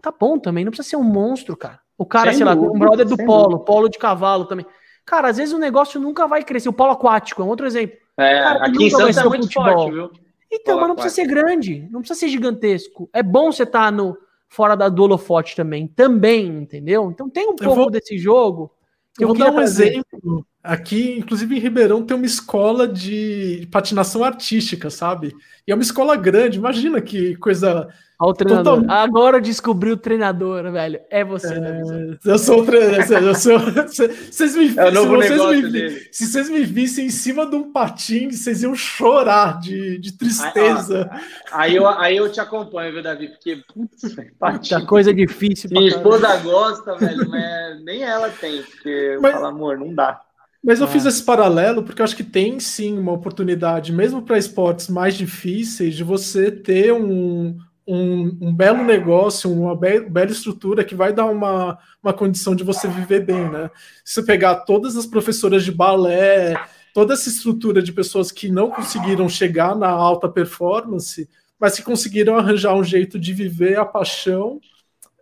tá 0.00 0.10
bom 0.10 0.38
também, 0.38 0.64
não 0.64 0.70
precisa 0.70 0.88
ser 0.88 0.96
um 0.96 1.04
monstro, 1.04 1.54
cara. 1.56 1.80
O 1.98 2.06
cara, 2.06 2.32
sem 2.32 2.38
sei 2.38 2.46
dúvida, 2.46 2.66
lá, 2.66 2.72
um 2.72 2.78
brother 2.78 3.06
do 3.06 3.16
polo, 3.16 3.48
dúvida. 3.50 3.64
polo 3.64 3.88
de 3.88 3.98
cavalo 3.98 4.46
também. 4.46 4.64
Cara, 5.04 5.28
às 5.28 5.36
vezes 5.36 5.52
o 5.52 5.58
negócio 5.58 6.00
nunca 6.00 6.26
vai 6.26 6.44
crescer. 6.44 6.68
O 6.68 6.72
polo 6.72 6.92
aquático 6.92 7.42
é 7.42 7.44
um 7.44 7.48
outro 7.48 7.66
exemplo. 7.66 7.98
É, 8.16 8.40
cara, 8.40 8.66
aqui 8.66 8.84
em 8.84 8.90
Santos 8.90 9.16
é 9.16 9.24
muito 9.24 9.42
futebol. 9.44 9.64
forte, 9.64 9.92
viu? 9.92 10.10
Então, 10.50 10.76
polo 10.76 10.80
mas 10.80 10.88
não 10.88 10.94
precisa 10.94 11.14
ser 11.14 11.26
grande, 11.26 11.88
não 11.90 12.00
precisa 12.00 12.20
ser 12.20 12.28
gigantesco. 12.28 13.10
É 13.12 13.22
bom 13.22 13.50
você 13.50 13.64
estar 13.64 13.86
tá 13.86 13.90
no 13.90 14.16
fora 14.48 14.76
da 14.76 14.88
do 14.88 15.02
holofote 15.02 15.54
também, 15.54 15.86
também, 15.88 16.46
entendeu? 16.46 17.10
Então 17.10 17.28
tem 17.28 17.46
um 17.48 17.56
pouco 17.56 17.74
vou, 17.74 17.90
desse 17.90 18.16
jogo. 18.16 18.72
eu 19.20 19.28
vou 19.28 19.36
dar 19.36 19.50
um 19.50 19.56
trazer. 19.56 19.88
exemplo 19.88 20.46
Aqui, 20.68 21.16
inclusive 21.16 21.56
em 21.56 21.58
Ribeirão, 21.58 22.04
tem 22.04 22.14
uma 22.14 22.26
escola 22.26 22.86
de 22.86 23.66
patinação 23.72 24.22
artística, 24.22 24.90
sabe? 24.90 25.34
E 25.66 25.72
é 25.72 25.74
uma 25.74 25.82
escola 25.82 26.14
grande, 26.14 26.58
imagina 26.58 27.00
que 27.00 27.36
coisa. 27.36 27.88
Olha 28.20 28.30
o 28.30 28.34
treinador. 28.34 28.80
Total... 28.82 28.98
Agora 28.98 29.40
descobriu 29.40 29.94
o 29.94 29.96
treinador, 29.96 30.70
velho. 30.70 31.00
É 31.10 31.24
você, 31.24 31.54
é... 31.54 31.58
né? 31.58 32.18
Eu 32.22 32.38
sou 32.38 32.60
o 32.60 32.66
treinador. 32.66 33.22
Eu 33.22 33.34
sou... 33.34 33.58
Vocês 33.58 34.54
me... 34.56 34.76
É 34.76 34.88
o 34.88 34.92
novo 34.92 35.22
se, 35.22 35.28
vocês 35.28 35.62
me... 35.62 35.72
Dele. 35.72 36.08
se 36.12 36.26
vocês 36.26 36.50
me 36.50 36.62
vissem 36.64 37.06
em 37.06 37.10
cima 37.10 37.46
de 37.46 37.56
um 37.56 37.72
patim, 37.72 38.30
vocês 38.30 38.62
iam 38.62 38.74
chorar 38.74 39.60
de, 39.60 39.96
de 39.98 40.18
tristeza. 40.18 41.08
Aí, 41.50 41.70
aí, 41.70 41.76
eu, 41.76 41.88
aí 41.88 42.16
eu 42.18 42.30
te 42.30 42.40
acompanho, 42.40 42.92
viu, 42.92 43.02
Davi? 43.02 43.28
Porque, 43.28 43.62
putz, 43.72 44.14
patim. 44.38 44.84
coisa 44.84 45.14
difícil. 45.14 45.70
Minha 45.72 45.88
esposa 45.88 46.36
gosta, 46.36 46.94
velho, 46.96 47.26
mas 47.26 47.82
nem 47.84 48.02
ela 48.02 48.28
tem. 48.28 48.62
Porque 48.62 48.88
eu 48.90 49.22
mas... 49.22 49.32
falo, 49.32 49.46
amor, 49.46 49.78
não 49.78 49.94
dá. 49.94 50.27
Mas 50.62 50.80
eu 50.80 50.86
ah. 50.86 50.90
fiz 50.90 51.04
esse 51.06 51.22
paralelo 51.22 51.82
porque 51.82 52.00
eu 52.00 52.04
acho 52.04 52.16
que 52.16 52.24
tem 52.24 52.58
sim 52.58 52.98
uma 52.98 53.12
oportunidade, 53.12 53.92
mesmo 53.92 54.22
para 54.22 54.38
esportes 54.38 54.88
mais 54.88 55.14
difíceis, 55.14 55.94
de 55.94 56.04
você 56.04 56.50
ter 56.50 56.92
um, 56.92 57.56
um, 57.86 58.38
um 58.40 58.54
belo 58.54 58.84
negócio, 58.84 59.50
uma 59.50 59.74
be 59.74 60.00
bela 60.00 60.30
estrutura 60.30 60.84
que 60.84 60.94
vai 60.94 61.12
dar 61.12 61.26
uma, 61.26 61.78
uma 62.02 62.12
condição 62.12 62.54
de 62.54 62.62
você 62.62 62.86
viver 62.86 63.24
bem, 63.24 63.48
né? 63.48 63.70
Se 64.04 64.14
você 64.14 64.22
pegar 64.24 64.56
todas 64.56 64.96
as 64.96 65.06
professoras 65.06 65.64
de 65.64 65.72
balé, 65.72 66.54
toda 66.92 67.14
essa 67.14 67.28
estrutura 67.28 67.80
de 67.80 67.92
pessoas 67.92 68.30
que 68.30 68.50
não 68.50 68.70
conseguiram 68.70 69.28
chegar 69.28 69.74
na 69.74 69.88
alta 69.88 70.28
performance, 70.28 71.28
mas 71.58 71.76
que 71.76 71.82
conseguiram 71.82 72.36
arranjar 72.36 72.74
um 72.74 72.84
jeito 72.84 73.18
de 73.18 73.32
viver 73.32 73.78
a 73.78 73.84
paixão 73.84 74.60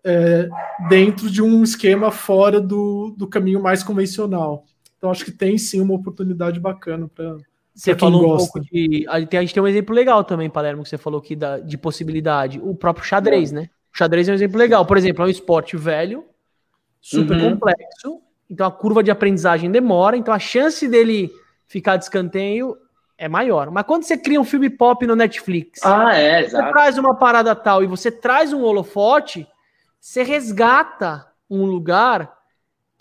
é, 0.05 0.49
dentro 0.89 1.30
de 1.30 1.43
um 1.43 1.62
esquema 1.62 2.11
fora 2.11 2.61
do, 2.61 3.14
do 3.16 3.26
caminho 3.26 3.62
mais 3.62 3.82
convencional. 3.82 4.64
Então 4.97 5.11
acho 5.11 5.24
que 5.24 5.32
tem 5.32 5.59
sim 5.59 5.80
uma 5.80 5.94
oportunidade 5.94 6.59
bacana 6.59 7.09
para 7.09 7.36
você 7.76 7.94
falou 7.94 8.22
um 8.22 8.28
gosta. 8.28 8.53
pouco 8.53 8.66
de. 8.72 9.05
A 9.07 9.20
gente 9.20 9.53
tem 9.53 9.62
um 9.62 9.68
exemplo 9.68 9.94
legal 9.94 10.24
também, 10.24 10.49
Palermo, 10.49 10.82
que 10.82 10.88
você 10.88 10.97
falou 10.97 11.20
aqui 11.20 11.36
da, 11.36 11.59
de 11.59 11.76
possibilidade. 11.76 12.59
O 12.62 12.74
próprio 12.74 13.05
xadrez, 13.05 13.53
né? 13.53 13.68
O 13.92 13.99
xadrez 13.99 14.26
é 14.26 14.32
um 14.32 14.34
exemplo 14.34 14.57
legal. 14.59 14.86
Por 14.86 14.97
exemplo, 14.97 15.22
é 15.22 15.26
um 15.26 15.30
esporte 15.30 15.76
velho, 15.76 16.24
super 17.03 17.36
uhum. 17.36 17.51
complexo. 17.51 18.22
Então 18.49 18.66
a 18.66 18.70
curva 18.70 19.03
de 19.03 19.11
aprendizagem 19.11 19.70
demora. 19.70 20.16
Então 20.16 20.32
a 20.32 20.38
chance 20.38 20.88
dele 20.88 21.30
ficar 21.66 21.99
de 21.99 22.05
escanteio 22.05 22.78
é 23.18 23.28
maior. 23.28 23.70
Mas 23.70 23.84
quando 23.84 24.05
você 24.05 24.16
cria 24.16 24.40
um 24.40 24.44
filme 24.44 24.70
pop 24.70 25.07
no 25.07 25.14
Netflix, 25.14 25.84
ah, 25.84 26.16
é, 26.16 26.42
você 26.42 26.57
exato. 26.57 26.72
traz 26.72 26.97
uma 26.97 27.14
parada 27.14 27.55
tal 27.55 27.84
e 27.84 27.86
você 27.86 28.11
traz 28.11 28.55
um 28.55 28.62
holofote, 28.62 29.47
você 30.01 30.22
resgata 30.22 31.26
um 31.51 31.66
lugar 31.66 32.36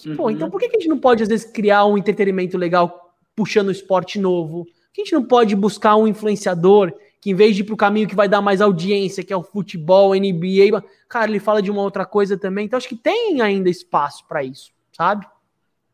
uhum. 0.06 0.16
Pô, 0.16 0.30
então 0.30 0.50
por 0.50 0.60
que 0.60 0.66
a 0.66 0.70
gente 0.70 0.88
não 0.88 0.98
pode, 0.98 1.24
às 1.24 1.30
vezes, 1.30 1.50
criar 1.52 1.86
um 1.86 1.98
entretenimento 1.98 2.58
legal 2.58 3.14
puxando 3.36 3.68
o 3.68 3.72
esporte 3.72 4.20
novo? 4.20 4.66
Por 4.66 4.94
que 4.94 5.02
a 5.02 5.04
gente 5.04 5.14
não 5.14 5.24
pode 5.24 5.56
buscar 5.56 5.96
um 5.96 6.08
influenciador 6.08 6.94
que, 7.22 7.32
em 7.32 7.36
vez 7.36 7.56
de 7.56 7.62
ir 7.62 7.66
pro 7.66 7.76
caminho 7.76 8.08
que 8.08 8.16
vai 8.16 8.28
dar 8.28 8.42
mais 8.42 8.62
audiência, 8.62 9.24
que 9.24 9.34
é 9.34 9.38
o 9.38 9.44
futebol, 9.44 10.14
NBA, 10.14 10.84
cara, 11.10 11.30
ele 11.30 11.40
fala 11.40 11.62
de 11.62 11.72
uma 11.72 11.82
outra 11.82 12.06
coisa 12.06 12.38
também. 12.38 12.66
Então, 12.66 12.78
acho 12.78 12.88
que 12.88 12.96
tem 12.96 13.42
ainda 13.42 13.70
espaço 13.70 14.26
para 14.28 14.44
isso, 14.44 14.72
sabe? 14.92 15.26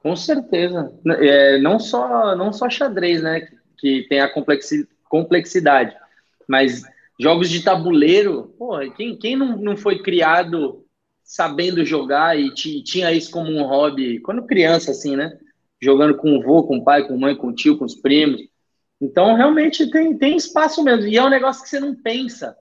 Com 0.04 0.16
certeza. 0.16 0.92
É, 1.20 1.60
não, 1.60 1.80
só, 1.80 2.36
não 2.36 2.52
só 2.52 2.70
xadrez, 2.70 3.22
né? 3.22 3.48
Que 3.78 4.06
tem 4.10 4.20
a 4.20 4.32
complexidade, 5.10 5.96
mas 6.48 6.84
jogos 7.20 7.50
de 7.50 7.64
tabuleiro, 7.64 8.54
pô, 8.58 8.80
quem, 8.96 9.16
quem 9.16 9.36
não, 9.36 9.56
não 9.58 9.78
foi 9.78 10.00
criado 10.00 10.81
sabendo 11.32 11.86
jogar 11.86 12.38
e 12.38 12.54
tinha 12.54 13.10
isso 13.14 13.32
como 13.32 13.50
um 13.50 13.64
hobby 13.64 14.20
quando 14.20 14.46
criança, 14.46 14.92
assim, 14.92 15.16
né? 15.16 15.32
Jogando 15.82 16.18
com 16.18 16.38
o 16.38 16.44
vô, 16.44 16.64
com 16.64 16.80
o 16.80 16.84
pai, 16.84 17.08
com 17.08 17.14
a 17.14 17.18
mãe, 17.18 17.34
com 17.34 17.48
o 17.48 17.56
tio, 17.56 17.78
com 17.78 17.86
os 17.86 17.96
primos. 17.96 18.42
Então, 19.00 19.34
realmente 19.34 19.90
tem, 19.90 20.18
tem 20.18 20.36
espaço 20.36 20.84
mesmo. 20.84 21.08
E 21.08 21.16
é 21.16 21.24
um 21.24 21.30
negócio 21.30 21.64
que 21.64 21.70
você 21.70 21.80
não 21.80 21.96
pensa. 21.96 22.54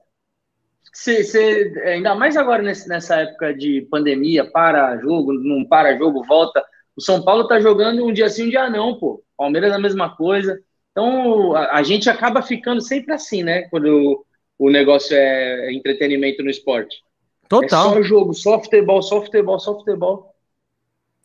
Você, 0.93 1.21
você, 1.21 1.83
ainda 1.85 2.15
mais 2.15 2.37
agora 2.37 2.63
nesse, 2.63 2.87
nessa 2.87 3.17
época 3.17 3.53
de 3.53 3.81
pandemia, 3.91 4.49
para 4.49 4.97
jogo, 4.99 5.33
não 5.33 5.65
para 5.65 5.97
jogo, 5.97 6.23
volta. 6.23 6.63
O 6.95 7.01
São 7.01 7.25
Paulo 7.25 7.49
tá 7.49 7.59
jogando 7.59 8.05
um 8.05 8.13
dia 8.13 8.29
sim, 8.29 8.45
um 8.45 8.49
dia 8.49 8.69
não, 8.69 8.97
pô. 8.97 9.21
Palmeiras 9.35 9.73
é 9.73 9.75
a 9.75 9.79
mesma 9.79 10.15
coisa. 10.15 10.57
Então, 10.91 11.53
a, 11.57 11.79
a 11.79 11.83
gente 11.83 12.09
acaba 12.09 12.41
ficando 12.41 12.79
sempre 12.79 13.13
assim, 13.13 13.43
né? 13.43 13.63
Quando 13.63 14.25
o, 14.57 14.67
o 14.67 14.69
negócio 14.69 15.13
é 15.13 15.73
entretenimento 15.73 16.41
no 16.41 16.49
esporte. 16.49 17.03
Total. 17.51 17.89
É 17.89 17.93
só 17.95 18.01
jogo, 18.01 18.33
só 18.33 18.59
futebol, 18.61 19.01
só 19.01 19.21
futebol, 19.21 19.59
só 19.59 19.77
futebol. 19.77 20.33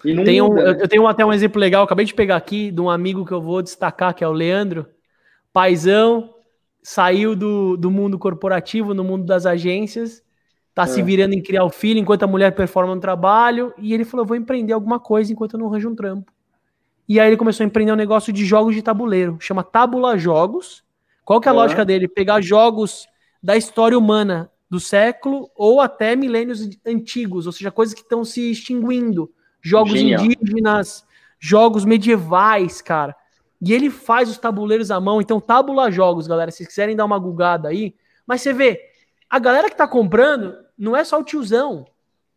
Tem 0.02 0.42
um, 0.42 0.58
eu 0.58 0.88
tenho 0.88 1.06
até 1.06 1.24
um 1.24 1.32
exemplo 1.32 1.60
legal, 1.60 1.84
acabei 1.84 2.04
de 2.04 2.12
pegar 2.12 2.34
aqui 2.34 2.72
de 2.72 2.80
um 2.80 2.90
amigo 2.90 3.24
que 3.24 3.30
eu 3.30 3.40
vou 3.40 3.62
destacar, 3.62 4.12
que 4.12 4.24
é 4.24 4.28
o 4.28 4.32
Leandro. 4.32 4.86
Paizão, 5.52 6.34
saiu 6.82 7.36
do, 7.36 7.76
do 7.76 7.92
mundo 7.92 8.18
corporativo, 8.18 8.92
no 8.92 9.04
mundo 9.04 9.24
das 9.24 9.46
agências, 9.46 10.20
tá 10.74 10.82
é. 10.82 10.86
se 10.86 11.00
virando 11.00 11.32
em 11.32 11.40
criar 11.40 11.62
o 11.62 11.70
filho 11.70 12.00
enquanto 12.00 12.24
a 12.24 12.26
mulher 12.26 12.56
performa 12.56 12.92
no 12.92 13.00
trabalho, 13.00 13.72
e 13.78 13.94
ele 13.94 14.04
falou: 14.04 14.26
vou 14.26 14.36
empreender 14.36 14.72
alguma 14.72 14.98
coisa 14.98 15.32
enquanto 15.32 15.54
eu 15.54 15.60
não 15.60 15.68
arranjo 15.68 15.88
um 15.88 15.94
trampo. 15.94 16.32
E 17.08 17.20
aí 17.20 17.28
ele 17.28 17.36
começou 17.36 17.62
a 17.62 17.68
empreender 17.68 17.92
um 17.92 17.96
negócio 17.96 18.32
de 18.32 18.44
jogos 18.44 18.74
de 18.74 18.82
tabuleiro, 18.82 19.36
chama 19.38 19.62
Tabula 19.62 20.18
Jogos. 20.18 20.82
Qual 21.24 21.40
que 21.40 21.48
é 21.48 21.52
a 21.52 21.54
é. 21.54 21.56
lógica 21.56 21.84
dele? 21.84 22.08
Pegar 22.08 22.40
jogos 22.40 23.06
da 23.40 23.56
história 23.56 23.96
humana 23.96 24.50
do 24.68 24.80
século 24.80 25.50
ou 25.54 25.80
até 25.80 26.16
milênios 26.16 26.68
antigos, 26.84 27.46
ou 27.46 27.52
seja, 27.52 27.70
coisas 27.70 27.94
que 27.94 28.02
estão 28.02 28.24
se 28.24 28.50
extinguindo. 28.50 29.32
Jogos 29.60 29.94
Genial. 29.94 30.24
indígenas, 30.24 31.04
jogos 31.38 31.84
medievais, 31.84 32.80
cara. 32.80 33.14
E 33.60 33.72
ele 33.72 33.90
faz 33.90 34.28
os 34.28 34.38
tabuleiros 34.38 34.90
à 34.90 35.00
mão, 35.00 35.20
então 35.20 35.40
tábula 35.40 35.90
jogos, 35.90 36.26
galera, 36.26 36.50
se 36.50 36.66
quiserem 36.66 36.96
dar 36.96 37.04
uma 37.04 37.18
gugada 37.18 37.68
aí. 37.68 37.94
Mas 38.26 38.42
você 38.42 38.52
vê, 38.52 38.80
a 39.30 39.38
galera 39.38 39.70
que 39.70 39.76
tá 39.76 39.88
comprando 39.88 40.54
não 40.76 40.96
é 40.96 41.04
só 41.04 41.18
o 41.18 41.24
tiozão. 41.24 41.86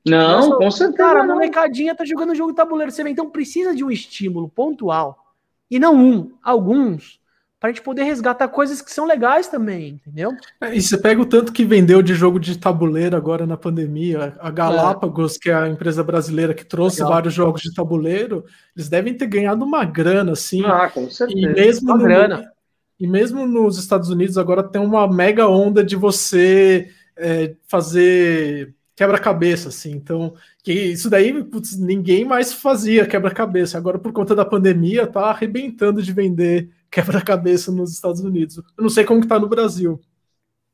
Não, 0.06 0.18
não 0.18 0.40
é 0.40 0.42
só... 0.44 0.58
com 0.58 0.72
certeza. 0.72 0.98
Cara, 0.98 1.24
a 1.24 1.28
molecadinha 1.28 1.96
tá 1.96 2.06
jogando 2.06 2.36
jogo 2.36 2.52
de 2.52 2.56
tabuleiro. 2.56 2.92
Você 2.92 3.04
vê, 3.04 3.10
então 3.10 3.30
precisa 3.30 3.76
de 3.76 3.84
um 3.84 3.92
estímulo 3.92 4.48
pontual. 4.48 5.34
E 5.70 5.78
não 5.78 5.96
um, 5.96 6.32
alguns 6.42 7.19
para 7.60 7.70
a 7.70 7.74
gente 7.74 7.84
poder 7.84 8.04
resgatar 8.04 8.48
coisas 8.48 8.82
que 8.82 8.92
são 8.92 9.06
legais 9.06 9.48
também, 9.48 10.00
entendeu? 10.06 10.32
É, 10.62 10.74
e 10.74 10.82
você 10.82 10.98
pega 10.98 11.22
o 11.22 11.26
tanto 11.26 11.52
que 11.52 11.66
vendeu 11.66 12.02
de 12.02 12.16
jogo 12.16 12.40
de 12.40 12.58
tabuleiro 12.58 13.18
agora 13.18 13.46
na 13.46 13.58
pandemia, 13.58 14.34
a 14.40 14.50
Galápagos, 14.50 15.36
é. 15.36 15.40
que 15.40 15.50
é 15.50 15.54
a 15.54 15.68
empresa 15.68 16.02
brasileira 16.02 16.54
que 16.54 16.64
trouxe 16.64 17.00
Legal. 17.00 17.14
vários 17.14 17.34
jogos 17.34 17.62
de 17.62 17.74
tabuleiro, 17.74 18.46
eles 18.76 18.88
devem 18.88 19.14
ter 19.14 19.28
ganhado 19.28 19.66
uma 19.66 19.84
grana, 19.84 20.32
assim. 20.32 20.64
Ah, 20.64 20.90
com 20.90 21.10
certeza. 21.10 21.38
E 21.38 21.54
mesmo, 21.54 21.98
no, 21.98 22.04
grana. 22.04 22.50
E 22.98 23.06
mesmo 23.06 23.46
nos 23.46 23.78
Estados 23.78 24.10
Unidos 24.10 24.38
agora 24.38 24.64
tem 24.64 24.82
uma 24.82 25.06
mega 25.06 25.48
onda 25.48 25.84
de 25.84 25.98
você 25.98 26.90
é, 27.18 27.56
fazer 27.68 28.74
quebra-cabeça, 28.96 29.68
assim. 29.68 29.92
Então, 29.92 30.34
que 30.64 30.72
isso 30.72 31.10
daí 31.10 31.44
putz, 31.44 31.78
ninguém 31.78 32.24
mais 32.24 32.54
fazia 32.54 33.06
quebra-cabeça. 33.06 33.78
Agora, 33.78 34.00
por 34.00 34.14
conta 34.14 34.34
da 34.34 34.46
pandemia, 34.46 35.06
tá 35.06 35.30
arrebentando 35.30 36.02
de 36.02 36.14
vender 36.14 36.70
quebra-cabeça 36.90 37.72
nos 37.72 37.92
Estados 37.92 38.22
Unidos. 38.22 38.58
Eu 38.58 38.82
não 38.82 38.90
sei 38.90 39.04
como 39.04 39.22
que 39.22 39.28
tá 39.28 39.40
no 39.40 39.48
Brasil. 39.48 40.00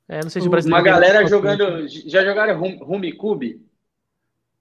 É, 0.07 0.21
não 0.21 0.29
sei 0.29 0.41
se 0.41 0.47
o 0.47 0.51
Brasil 0.51 0.71
Uma 0.71 0.81
galera 0.81 1.25
jogando. 1.27 1.87
Já 1.87 2.23
jogaram 2.23 2.59
Rumicube? 2.59 3.61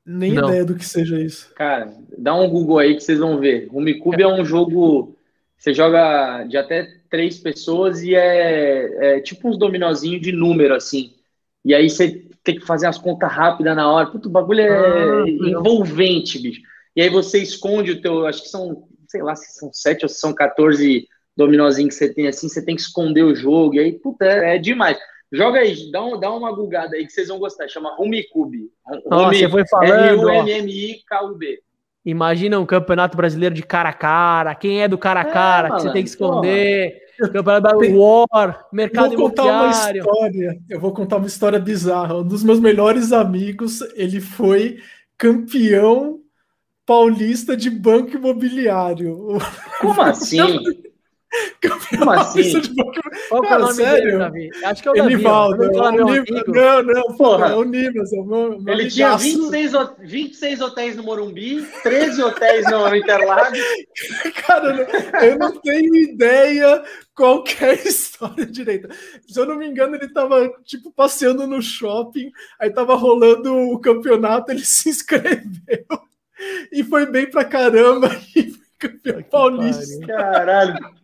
Nem 0.04 0.32
não. 0.32 0.48
ideia 0.48 0.64
do 0.64 0.74
que 0.74 0.84
seja 0.84 1.20
isso. 1.20 1.52
Cara, 1.54 1.94
dá 2.16 2.34
um 2.34 2.48
Google 2.48 2.78
aí 2.78 2.94
que 2.94 3.02
vocês 3.02 3.18
vão 3.18 3.38
ver. 3.38 3.68
Rumicube 3.70 4.22
é, 4.22 4.24
é 4.24 4.28
um 4.28 4.44
jogo 4.44 5.16
Você 5.56 5.72
joga 5.72 6.44
de 6.44 6.56
até 6.56 6.98
três 7.08 7.38
pessoas 7.38 8.02
e 8.02 8.14
é, 8.14 9.16
é 9.16 9.20
tipo 9.20 9.48
uns 9.48 9.58
dominozinhos 9.58 10.20
de 10.20 10.32
número, 10.32 10.74
assim. 10.74 11.14
E 11.64 11.74
aí 11.74 11.88
você 11.88 12.26
tem 12.42 12.56
que 12.56 12.66
fazer 12.66 12.86
as 12.86 12.98
contas 12.98 13.32
rápidas 13.32 13.74
na 13.74 13.90
hora. 13.90 14.10
Puto, 14.10 14.28
o 14.28 14.32
bagulho 14.32 14.60
é 14.60 15.22
ah, 15.22 15.24
envolvente, 15.26 16.38
bicho. 16.38 16.60
E 16.94 17.00
aí 17.00 17.08
você 17.08 17.38
esconde 17.38 17.92
o 17.92 18.00
teu. 18.00 18.26
Acho 18.26 18.42
que 18.42 18.48
são, 18.48 18.86
sei 19.08 19.22
lá, 19.22 19.34
se 19.34 19.58
são 19.58 19.70
sete 19.72 20.04
ou 20.04 20.08
se 20.08 20.18
são 20.20 20.34
14 20.34 21.08
dominozinhos 21.36 21.94
que 21.94 22.04
você 22.04 22.12
tem 22.12 22.28
assim, 22.28 22.48
você 22.48 22.64
tem 22.64 22.76
que 22.76 22.82
esconder 22.82 23.22
o 23.22 23.34
jogo. 23.34 23.74
E 23.74 23.80
aí, 23.80 23.92
puta, 23.92 24.24
é, 24.24 24.56
é 24.56 24.58
demais. 24.58 24.98
Joga 25.32 25.60
aí, 25.60 25.90
dá, 25.90 26.04
um, 26.04 26.18
dá 26.18 26.30
uma 26.32 26.54
gugada 26.54 26.96
aí 26.96 27.04
que 27.04 27.12
vocês 27.12 27.28
vão 27.28 27.38
gostar. 27.38 27.68
Chama 27.68 27.96
Rumicube. 27.96 28.70
Nossa, 29.06 29.36
você 29.36 29.48
foi 29.48 29.66
falando. 29.66 30.28
R-U-M-M-I-K-U-B. 30.28 31.60
Imagina 32.04 32.60
um 32.60 32.66
campeonato 32.66 33.16
brasileiro 33.16 33.54
de 33.54 33.62
cara 33.62 33.88
a 33.88 33.92
cara. 33.92 34.54
Quem 34.54 34.82
é 34.82 34.88
do 34.88 34.98
cara 34.98 35.20
a 35.20 35.28
é, 35.28 35.32
cara 35.32 35.68
é, 35.68 35.70
que 35.72 35.82
você 35.82 35.92
tem 35.92 36.02
que 36.02 36.10
esconder? 36.10 37.02
Campeonato 37.32 37.78
War, 37.96 38.66
mercado 38.72 39.16
vou 39.16 39.28
contar 39.30 39.44
uma 39.44 39.70
história. 39.70 40.60
Eu 40.68 40.80
vou 40.80 40.92
contar 40.92 41.16
uma 41.16 41.26
história 41.26 41.58
bizarra. 41.58 42.18
Um 42.18 42.26
dos 42.26 42.42
meus 42.42 42.60
melhores 42.60 43.12
amigos, 43.12 43.80
ele 43.94 44.20
foi 44.20 44.78
campeão 45.16 46.20
paulista 46.84 47.56
de 47.56 47.70
banco 47.70 48.16
imobiliário. 48.16 49.38
Como 49.80 50.00
assim? 50.02 50.38
Como 51.98 52.10
assim? 52.10 52.60
Qual 53.28 53.44
é 53.44 53.56
o 53.56 53.58
nome 53.60 53.74
sério? 53.74 54.04
dele, 54.04 54.18
Davi? 54.18 54.50
Acho 54.64 54.82
que 54.82 54.88
é 54.88 54.90
o 54.90 54.94
Davi. 54.94 55.12
Enivaldo. 55.14 55.70
Não, 56.48 56.82
não, 56.82 57.16
porra. 57.16 57.48
É 57.48 57.54
o 57.54 57.64
Nivas. 57.64 58.12
É 58.12 58.16
meu, 58.16 58.60
meu 58.60 58.74
Ele 58.74 58.90
tinha 58.90 59.16
26, 59.16 59.72
26 59.98 60.60
hotéis 60.60 60.96
no 60.96 61.02
Morumbi, 61.02 61.62
13 61.82 62.22
hotéis 62.22 62.70
no 62.70 62.94
Interlagos. 62.94 63.58
Cara, 64.46 64.86
eu 65.24 65.38
não 65.38 65.52
tenho 65.60 65.96
ideia 65.96 66.82
qualquer 67.14 67.74
história 67.86 68.46
direita. 68.46 68.88
Se 69.26 69.38
eu 69.38 69.46
não 69.46 69.56
me 69.56 69.66
engano, 69.66 69.96
ele 69.96 70.08
tava, 70.08 70.48
tipo, 70.64 70.92
passeando 70.92 71.46
no 71.46 71.62
shopping, 71.62 72.30
aí 72.60 72.70
tava 72.70 72.94
rolando 72.94 73.54
o 73.54 73.78
campeonato, 73.78 74.50
ele 74.50 74.64
se 74.64 74.88
inscreveu 74.88 75.86
e 76.72 76.82
foi 76.82 77.06
bem 77.06 77.30
pra 77.30 77.44
caramba 77.44 78.08
e 78.34 78.50
foi 78.50 78.64
campeão 78.78 79.22
paulista. 79.22 80.06
Caralho. 80.06 81.03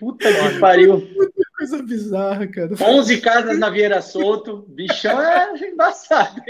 Puta 0.00 0.26
que 0.32 0.58
pariu. 0.58 1.06
Coisa 1.60 1.82
bizarra, 1.82 2.46
cara. 2.46 2.70
11 2.80 3.20
casas 3.20 3.58
na 3.58 3.68
Vieira 3.68 4.00
Solto. 4.00 4.64
Bichão 4.66 5.20
é 5.20 5.52
embaçado. 5.68 6.40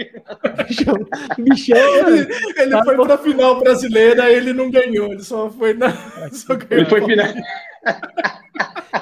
Bichão. 0.68 0.94
bichão 1.36 1.76
ele, 2.06 2.32
ele 2.56 2.70
tá 2.70 2.84
foi 2.84 2.96
para 2.96 3.14
a 3.14 3.18
final 3.18 3.58
brasileira, 3.58 4.30
ele 4.30 4.52
não 4.52 4.70
ganhou. 4.70 5.12
Ele 5.12 5.24
só 5.24 5.50
foi 5.50 5.74
na. 5.74 5.90
Só 6.30 6.56
ele 6.70 6.84
foi 6.84 7.04
final. 7.04 7.26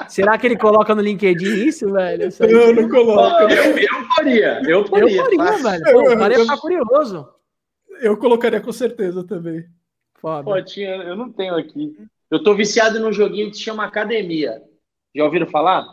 Será 0.07 0.35
que 0.35 0.47
ele 0.47 0.57
coloca 0.57 0.95
no 0.95 1.01
LinkedIn 1.01 1.67
isso, 1.67 1.91
velho? 1.93 2.29
Eu, 2.39 2.49
eu 2.49 2.75
não 2.75 2.89
coloco. 2.89 3.43
Eu, 3.43 3.77
eu 3.77 4.05
faria. 4.15 4.61
Eu 4.67 4.87
faria, 4.87 5.15
eu 5.15 5.23
faria 5.23 5.57
velho. 5.57 5.83
Pô, 5.83 6.11
eu, 6.11 6.31
eu, 6.31 6.41
ficar 6.41 6.57
curioso. 6.57 7.29
Eu 8.01 8.17
colocaria 8.17 8.59
com 8.59 8.71
certeza 8.71 9.23
também. 9.23 9.63
Foda. 10.15 10.43
Pô, 10.43 10.59
tinha, 10.63 10.95
eu 10.95 11.15
não 11.15 11.31
tenho 11.31 11.55
aqui. 11.55 11.95
Eu 12.29 12.43
tô 12.43 12.55
viciado 12.55 12.99
num 12.99 13.11
joguinho 13.11 13.49
que 13.49 13.57
se 13.57 13.63
chama 13.63 13.85
Academia. 13.85 14.61
Já 15.15 15.23
ouviram 15.23 15.47
falar? 15.47 15.85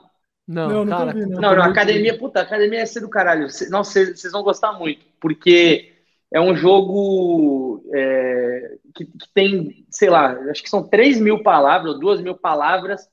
Não, 0.46 0.84
não, 0.84 0.86
cara. 0.86 1.12
não, 1.12 1.26
não, 1.40 1.56
não 1.56 1.62
academia, 1.64 2.16
puta, 2.16 2.40
academia 2.40 2.80
é 2.80 2.86
ser 2.86 3.00
do 3.00 3.08
caralho. 3.08 3.48
Não, 3.68 3.82
vocês 3.82 4.30
vão 4.30 4.44
gostar 4.44 4.72
muito, 4.74 5.04
porque 5.20 5.92
é 6.32 6.40
um 6.40 6.54
jogo 6.54 7.84
é, 7.92 8.76
que, 8.94 9.06
que, 9.06 9.28
tem, 9.34 9.84
sei 9.90 10.08
lá, 10.08 10.32
acho 10.50 10.62
que 10.62 10.70
são 10.70 10.86
3 10.86 11.20
mil 11.20 11.42
palavras, 11.42 11.94
ou 11.94 12.00
2 12.00 12.20
mil 12.20 12.36
palavras, 12.36 13.08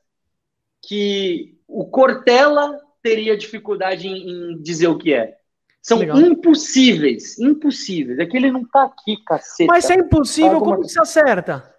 que 0.85 1.57
o 1.67 1.85
Cortella 1.85 2.79
teria 3.01 3.35
dificuldade 3.35 4.07
em, 4.07 4.53
em 4.53 4.61
dizer 4.61 4.87
o 4.87 4.97
que 4.97 5.13
é. 5.13 5.37
São 5.81 5.99
Legal. 5.99 6.17
impossíveis, 6.17 7.37
impossíveis. 7.39 8.19
É 8.19 8.25
que 8.25 8.37
ele 8.37 8.51
não 8.51 8.63
tá 8.63 8.83
aqui, 8.83 9.17
caceta. 9.25 9.71
Mas 9.71 9.85
se 9.85 9.93
é 9.93 9.95
impossível, 9.97 10.59
como 10.59 10.81
que 10.81 10.87
se 10.87 10.99
acerta? 10.99 11.72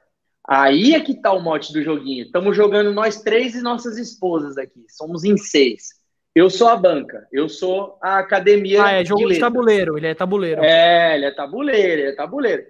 Aí 0.47 0.95
é 0.95 1.01
que 1.01 1.15
tá 1.15 1.33
o 1.33 1.41
mote 1.41 1.73
do 1.73 1.83
joguinho. 1.83 2.27
Estamos 2.27 2.57
jogando 2.57 2.93
nós 2.93 3.23
três 3.23 3.55
e 3.55 3.63
nossas 3.63 3.97
esposas 3.97 4.59
aqui. 4.59 4.85
Somos 4.89 5.25
em 5.25 5.37
seis. 5.37 6.05
Eu 6.35 6.51
sou 6.51 6.69
a 6.69 6.77
banca, 6.77 7.27
eu 7.33 7.49
sou 7.49 7.97
a 8.03 8.19
academia. 8.19 8.85
Ah, 8.85 8.93
é 8.93 9.05
jogo 9.05 9.29
de, 9.29 9.35
de 9.35 9.41
tabuleiro, 9.41 9.97
ele 9.97 10.09
é 10.09 10.15
tabuleiro. 10.15 10.65
É, 10.65 11.15
ele 11.15 11.27
é 11.27 11.31
tabuleiro, 11.31 12.03
ele 12.03 12.11
é 12.11 12.15
tabuleiro. 12.15 12.65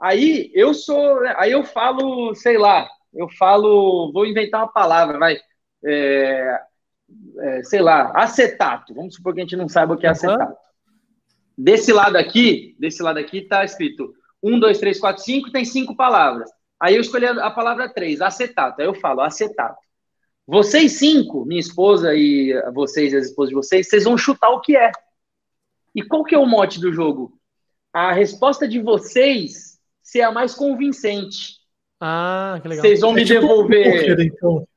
Aí 0.00 0.50
eu 0.54 0.72
sou, 0.72 1.20
aí 1.36 1.52
eu 1.52 1.62
falo, 1.62 2.34
sei 2.34 2.56
lá, 2.56 2.88
eu 3.12 3.28
falo, 3.28 4.10
vou 4.10 4.24
inventar 4.24 4.62
uma 4.62 4.72
palavra, 4.72 5.18
vai, 5.18 5.36
é, 5.84 6.60
é, 7.40 7.62
sei 7.62 7.82
lá, 7.82 8.10
acetato. 8.14 8.94
Vamos 8.94 9.16
supor 9.16 9.34
que 9.34 9.40
a 9.40 9.44
gente 9.44 9.56
não 9.56 9.68
saiba 9.68 9.92
o 9.92 9.98
que 9.98 10.06
é 10.06 10.10
acetato. 10.10 10.56
Desse 11.56 11.92
lado 11.92 12.16
aqui, 12.16 12.74
desse 12.78 13.02
lado 13.02 13.18
aqui 13.18 13.42
tá 13.42 13.62
escrito 13.64 14.14
um, 14.42 14.58
dois, 14.58 14.78
três, 14.78 14.98
quatro, 14.98 15.22
cinco, 15.22 15.52
tem 15.52 15.66
cinco 15.66 15.94
palavras. 15.94 16.50
Aí 16.80 16.94
eu 16.94 17.00
escolhi 17.00 17.26
a 17.26 17.50
palavra 17.50 17.92
três, 17.92 18.22
acetato. 18.22 18.80
Aí 18.80 18.86
eu 18.86 18.94
falo, 18.94 19.20
acetato. 19.20 19.78
Vocês 20.46 20.92
cinco, 20.92 21.44
minha 21.44 21.60
esposa 21.60 22.14
e 22.14 22.52
vocês 22.72 23.12
e 23.12 23.16
as 23.16 23.26
esposas 23.26 23.50
de 23.50 23.54
vocês, 23.54 23.88
vocês 23.88 24.04
vão 24.04 24.16
chutar 24.16 24.48
o 24.48 24.60
que 24.60 24.76
é. 24.76 24.90
E 25.94 26.02
qual 26.02 26.24
que 26.24 26.34
é 26.34 26.38
o 26.38 26.46
mote 26.46 26.80
do 26.80 26.92
jogo? 26.92 27.38
A 27.92 28.12
resposta 28.12 28.66
de 28.66 28.80
vocês 28.80 29.78
ser 30.02 30.22
a 30.22 30.32
mais 30.32 30.54
convincente. 30.54 31.60
Ah, 32.00 32.58
que 32.62 32.68
legal. 32.68 32.82
Vocês 32.82 33.00
vão 33.00 33.10
é 33.10 33.14
me 33.14 33.24
tipo 33.24 33.40
devolver. 33.40 34.18
Um 34.18 34.22
então. 34.22 34.68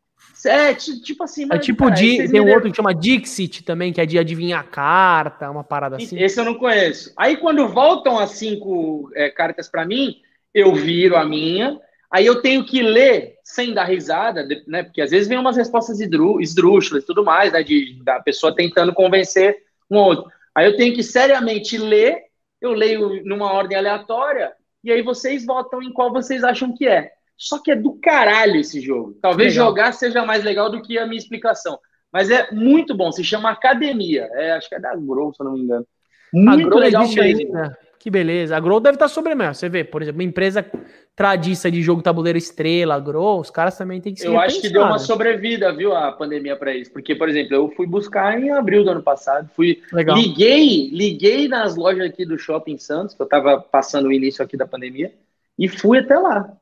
É, 0.45 0.74
tipo 0.74 1.24
assim. 1.24 1.45
Mas, 1.45 1.60
é 1.60 1.62
tipo, 1.62 1.86
cara, 1.86 1.95
de, 1.95 2.30
tem 2.30 2.41
um 2.41 2.51
outro 2.51 2.70
que 2.70 2.76
chama 2.76 2.93
Dixit 2.93 3.64
também, 3.64 3.93
que 3.93 4.01
é 4.01 4.06
de 4.06 4.20
adivinhar 4.20 4.60
a 4.60 4.64
carta, 4.64 5.49
uma 5.49 5.64
parada 5.64 5.95
assim. 5.95 6.20
Esse 6.20 6.39
eu 6.39 6.45
não 6.45 6.56
conheço. 6.56 7.14
Aí 7.16 7.38
quando 7.38 7.68
voltam 7.70 8.20
as 8.20 8.32
cinco 8.32 9.10
é, 9.16 9.30
cartas 9.30 9.70
para 9.70 9.86
mim, 9.86 10.18
eu 10.54 10.76
viro 10.76 11.16
a 11.16 11.26
minha 11.26 11.80
Aí 12.14 12.28
eu 12.28 12.43
tenho 12.43 12.64
que 12.64 12.84
ler 12.84 13.39
sem 13.43 13.74
dar 13.74 13.86
risada, 13.86 14.47
né? 14.68 14.84
Porque 14.84 15.01
às 15.01 15.09
vezes 15.09 15.28
vem 15.28 15.39
umas 15.39 15.57
respostas 15.57 15.99
esdrúxulas 15.99 17.03
e 17.03 17.05
tudo 17.07 17.26
mais, 17.26 17.51
né? 17.51 17.64
De, 17.64 17.99
da 18.03 18.20
pessoa 18.20 18.55
tentando 18.55 18.93
convencer 18.93 19.57
um 19.89 19.97
outro. 19.97 20.32
Aí 20.53 20.68
eu 20.68 20.78
tenho 20.78 20.93
que 20.93 21.01
seriamente 21.01 21.76
ler, 21.76 22.26
eu 22.61 22.72
leio 22.72 23.26
numa 23.26 23.51
ordem 23.51 23.76
aleatória, 23.76 24.53
e 24.84 24.91
aí 24.91 25.01
vocês 25.01 25.43
votam 25.43 25.82
em 25.82 25.91
qual 25.91 26.14
vocês 26.14 26.43
acham 26.43 26.72
que 26.76 26.88
é. 26.88 27.11
Só 27.36 27.57
que 27.57 27.72
é 27.72 27.76
do 27.76 27.93
caralho 27.93 28.59
esse 28.59 28.80
jogo. 28.80 29.18
Talvez 29.20 29.51
jogar 29.51 29.91
seja 29.93 30.24
mais 30.24 30.43
legal 30.43 30.70
do 30.70 30.84
que 30.84 30.99
a 30.99 31.07
minha 31.07 31.18
explicação. 31.18 31.80
Mas 32.11 32.30
é 32.30 32.51
muito 32.51 32.95
bom, 32.95 33.11
se 33.11 33.24
chama 33.24 33.49
Academia. 33.49 34.30
É, 34.34 34.51
acho 34.51 34.70
que 34.70 34.76
é 34.76 34.80
da 34.80 34.95
Grow, 34.95 35.34
se 35.34 35.41
eu 35.41 35.45
não 35.45 35.53
me 35.53 35.61
engano. 35.61 35.88
Muito 36.32 36.78
legal 36.78 37.07
mesmo. 37.07 37.22
Ainda. 37.22 37.78
Que 38.04 38.12
beleza. 38.12 38.58
A 38.58 38.60
Grow 38.60 38.82
deve 38.82 38.97
estar 38.97 39.08
sobre 39.08 39.34
mesmo. 39.34 39.56
Você 39.56 39.70
vê, 39.70 39.82
por 39.82 40.01
exemplo, 40.01 40.20
uma 40.20 40.28
empresa 40.28 40.70
tradiça 41.16 41.72
de 41.72 41.82
jogo 41.82 42.01
tabuleiro 42.01 42.38
estrela, 42.38 42.99
Grow, 42.99 43.39
os 43.39 43.49
caras 43.49 43.78
também 43.78 44.01
têm 44.01 44.14
que 44.14 44.20
se 44.20 44.28
Eu 44.28 44.38
acho 44.38 44.60
que 44.60 44.68
deu 44.68 44.82
uma 44.82 44.93
né? 44.93 44.99
sobrevida, 44.99 45.74
viu, 45.74 45.95
a 45.95 46.12
pandemia 46.12 46.58
para 46.58 46.76
isso. 46.76 46.91
Porque, 46.91 47.16
por 47.16 47.30
exemplo, 47.30 47.56
eu 47.56 47.70
fui 47.70 47.88
buscar 47.88 48.38
em 48.38 48.51
abril 48.51 48.84
do 48.84 48.91
ano 48.91 49.01
passado. 49.01 49.49
Fui, 49.56 49.82
Legal. 49.93 50.18
liguei, 50.18 50.89
liguei 50.89 51.47
nas 51.47 51.78
lojas 51.78 52.06
aqui 52.06 52.26
do 52.26 52.38
Shopping 52.38 52.78
Santos, 52.78 53.16
que 53.16 53.22
eu 53.22 53.24
estava 53.24 53.62
passando 53.62 54.10
o 54.10 54.12
início 54.12 54.43
aqui 54.43 54.58
da 54.58 54.68
pandemia, 54.68 55.14
e 55.58 55.70
fui 55.70 55.99
até 55.99 56.20
lá. 56.20 56.58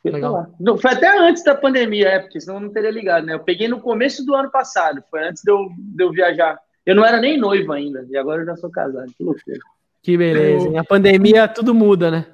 Fui 0.00 0.12
Legal. 0.12 0.36
até 0.36 0.50
lá. 0.50 0.54
Não, 0.60 0.78
foi 0.78 0.92
até 0.92 1.18
antes 1.18 1.42
da 1.42 1.56
pandemia, 1.56 2.10
é, 2.10 2.18
porque 2.20 2.40
senão 2.40 2.58
eu 2.58 2.60
não 2.60 2.70
teria 2.70 2.92
ligado, 2.92 3.26
né? 3.26 3.34
Eu 3.34 3.40
peguei 3.40 3.66
no 3.66 3.80
começo 3.80 4.24
do 4.24 4.36
ano 4.36 4.52
passado, 4.52 5.02
foi 5.10 5.26
antes 5.26 5.42
de 5.42 5.50
eu, 5.50 5.68
de 5.76 6.04
eu 6.04 6.12
viajar. 6.12 6.60
Eu 6.86 6.94
não 6.94 7.04
era 7.04 7.18
nem 7.18 7.36
noivo 7.36 7.72
ainda, 7.72 8.06
e 8.08 8.16
agora 8.16 8.42
eu 8.42 8.46
já 8.46 8.54
sou 8.54 8.70
casado. 8.70 9.12
Que 9.18 9.24
loucura. 9.24 9.58
Que 10.02 10.16
beleza. 10.16 10.68
Eu... 10.68 10.78
A 10.78 10.84
pandemia 10.84 11.46
tudo 11.48 11.74
muda, 11.74 12.10
né? 12.10 12.26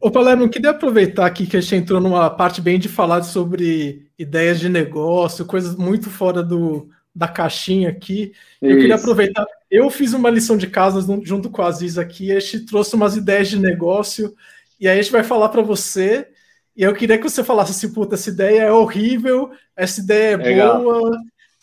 Ô, 0.00 0.10
Palermo, 0.10 0.44
eu 0.44 0.48
queria 0.48 0.70
aproveitar 0.70 1.24
aqui 1.24 1.46
que 1.46 1.56
a 1.56 1.60
gente 1.60 1.76
entrou 1.76 2.00
numa 2.00 2.28
parte 2.28 2.60
bem 2.60 2.78
de 2.78 2.88
falar 2.88 3.22
sobre 3.22 4.10
ideias 4.18 4.58
de 4.58 4.68
negócio, 4.68 5.46
coisas 5.46 5.76
muito 5.76 6.10
fora 6.10 6.42
do, 6.42 6.88
da 7.14 7.28
caixinha 7.28 7.88
aqui. 7.88 8.32
Eu 8.60 8.76
queria 8.76 8.96
aproveitar. 8.96 9.46
Eu 9.70 9.88
fiz 9.88 10.12
uma 10.12 10.30
lição 10.30 10.56
de 10.56 10.66
casa 10.66 11.00
junto 11.22 11.48
com 11.48 11.62
a 11.62 11.68
Aziz 11.68 11.96
aqui, 11.96 12.32
a 12.32 12.40
gente 12.40 12.66
trouxe 12.66 12.94
umas 12.96 13.16
ideias 13.16 13.48
de 13.48 13.58
negócio, 13.58 14.34
e 14.80 14.88
aí 14.88 14.98
a 14.98 15.02
gente 15.02 15.12
vai 15.12 15.22
falar 15.22 15.48
para 15.48 15.62
você. 15.62 16.26
E 16.76 16.82
eu 16.82 16.94
queria 16.94 17.18
que 17.18 17.28
você 17.28 17.44
falasse 17.44 17.72
assim, 17.72 17.92
puta, 17.92 18.14
essa 18.16 18.30
ideia 18.30 18.62
é 18.62 18.72
horrível, 18.72 19.50
essa 19.76 20.00
ideia 20.00 20.34
é 20.34 20.36
Legal. 20.36 20.82
boa. 20.82 21.18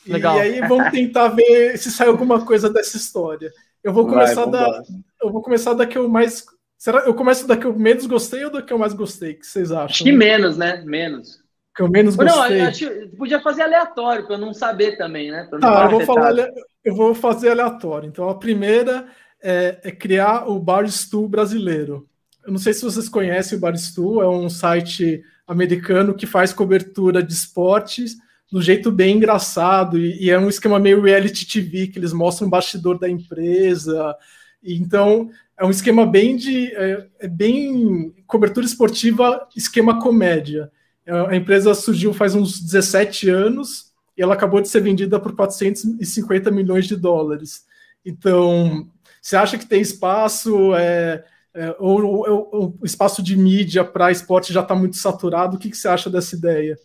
Legal. 0.06 0.38
E 0.38 0.42
aí 0.42 0.68
vamos 0.68 0.90
tentar 0.92 1.30
ver 1.30 1.78
se 1.78 1.92
sai 1.92 2.08
alguma 2.08 2.46
coisa 2.46 2.70
dessa 2.70 2.96
história. 2.96 3.52
Eu 3.88 3.94
vou 3.94 4.06
começar 4.06 4.46
Vai, 4.46 4.52
da. 4.52 4.84
Eu 5.24 5.32
vou 5.32 5.42
começar 5.42 5.74
da 5.74 5.88
que 5.88 5.98
eu 5.98 6.10
mais. 6.10 6.46
Será 6.78 7.06
eu 7.06 7.14
começo 7.14 7.48
da 7.48 7.56
que 7.56 7.66
eu 7.66 7.74
menos 7.74 8.06
gostei 8.06 8.44
ou 8.44 8.52
da 8.52 8.62
que 8.62 8.74
eu 8.74 8.78
mais 8.78 8.94
gostei? 8.94 9.32
O 9.32 9.40
que 9.40 9.48
vocês 9.48 9.72
acham? 9.72 9.86
Acho 9.86 10.04
que 10.04 10.12
menos, 10.12 10.58
né? 10.58 10.84
Menos. 10.86 11.42
Que 11.74 11.84
eu 11.84 11.90
menos 11.90 12.18
gostei. 12.18 12.60
Não, 12.60 12.68
acho, 12.68 12.86
podia 13.18 13.40
fazer 13.40 13.62
aleatório, 13.62 14.26
para 14.26 14.36
eu 14.36 14.40
não 14.40 14.54
saber 14.54 14.98
também, 14.98 15.32
né? 15.32 15.48
Tá, 15.62 15.86
eu 15.86 15.90
vou, 15.90 16.02
falar, 16.02 16.36
eu 16.84 16.96
vou 16.96 17.16
fazer 17.16 17.50
aleatório. 17.50 18.10
Então, 18.10 18.28
a 18.28 18.36
primeira 18.36 19.08
é, 19.42 19.80
é 19.82 19.92
criar 19.92 20.50
o 20.50 20.60
Barstool 20.60 21.30
brasileiro. 21.30 22.06
Eu 22.46 22.52
não 22.52 22.60
sei 22.60 22.74
se 22.74 22.84
vocês 22.84 23.08
conhecem 23.08 23.58
o 23.58 23.62
Barstool, 23.62 24.22
é 24.22 24.28
um 24.28 24.50
site 24.50 25.24
americano 25.48 26.14
que 26.14 26.28
faz 26.28 26.52
cobertura 26.52 27.24
de 27.24 27.32
esportes 27.32 28.18
do 28.52 28.62
jeito 28.62 28.92
bem 28.92 29.18
engraçado 29.18 29.98
e, 29.98 30.26
e, 30.26 30.30
é 30.30 30.40
um 30.40 30.50
esquema 30.50 30.80
meio 30.80 31.02
reality 31.02 31.46
TV 31.46 31.88
que 31.88 32.00
eles 32.00 32.14
mostram 32.14 32.48
o 32.48 32.52
bastidor 32.52 32.98
da 32.98 33.10
empresa. 33.10 34.16
então 34.64 35.30
é 35.60 35.66
um 35.66 35.72
esquema 35.72 36.06
bem 36.06 36.36
de 36.36 36.68
é, 36.76 37.08
é 37.20 37.28
bem 37.28 38.14
cobertura 38.26 38.66
esportiva, 38.66 39.48
esquema 39.56 40.00
comédia. 40.00 40.72
É, 41.06 41.12
a 41.12 41.36
empresa 41.36 41.74
surgiu 41.74 42.14
faz 42.14 42.36
uns 42.36 42.60
17 42.60 43.30
anos 43.30 43.92
e 44.18 44.22
ela 44.22 44.34
acabou 44.34 44.62
de 44.62 44.68
ser 44.68 44.82
vendida 44.82 45.20
por 45.20 45.36
450 45.36 46.52
milhões 46.52 46.86
de 46.86 46.96
dólares. 46.96 47.66
Então, 48.06 48.90
você 49.22 49.36
acha 49.36 49.58
que 49.58 49.66
tem 49.66 49.82
espaço? 49.82 50.74
É, 50.76 51.24
é, 51.54 51.76
ou, 51.80 52.04
ou, 52.04 52.78
o 52.80 52.86
espaço 52.86 53.22
de 53.22 53.36
mídia 53.36 53.84
para 53.84 54.12
esporte 54.12 54.54
já 54.54 54.62
está 54.62 54.76
muito 54.76 54.98
saturado? 54.98 55.56
O 55.56 55.60
que, 55.60 55.70
que, 55.70 55.78
você 55.78 55.88
acha 55.88 56.10
dessa 56.10 56.36
ideia? 56.36 56.78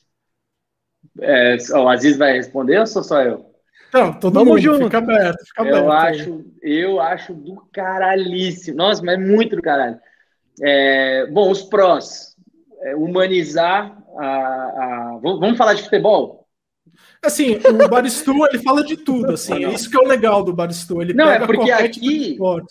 É, 1.21 1.57
o 1.75 1.89
Aziz 1.89 2.17
vai 2.17 2.33
responder 2.33 2.79
ou 2.79 2.87
sou 2.87 3.03
só 3.03 3.23
eu? 3.23 3.47
Não, 3.93 4.13
todo 4.13 4.35
Vamos 4.35 4.49
mundo, 4.49 4.61
junto. 4.61 4.85
fica 4.85 4.99
aberto, 4.99 5.45
fica 5.47 5.63
eu 5.65 5.93
Acho, 5.93 6.45
eu 6.63 7.01
acho 7.01 7.35
do 7.35 7.63
caralhíssimo. 7.73 8.79
Nossa, 8.79 9.03
mas 9.05 9.15
é 9.15 9.19
muito 9.19 9.57
do 9.57 9.63
caralho. 9.63 9.99
É, 10.63 11.27
bom, 11.27 11.51
os 11.51 11.63
prós. 11.63 12.35
É, 12.83 12.97
humanizar 12.97 13.97
a, 14.19 14.27
a, 14.27 15.19
Vamos 15.23 15.59
falar 15.59 15.75
de 15.75 15.83
futebol? 15.83 16.49
Assim, 17.23 17.61
o 17.65 17.89
Baristu, 17.89 18.33
ele 18.47 18.63
fala 18.63 18.83
de 18.83 18.97
tudo, 18.97 19.35
assim. 19.35 19.65
É 19.65 19.73
isso 19.73 19.89
que 19.89 19.97
é 19.97 20.01
o 20.01 20.09
legal 20.09 20.43
do 20.43 20.53
Baristu. 20.53 21.01
Ele 21.01 21.13
não, 21.13 21.31
é 21.31 21.47
porque 21.47 21.71
aqui... 21.71 22.33
Tipo 22.33 22.63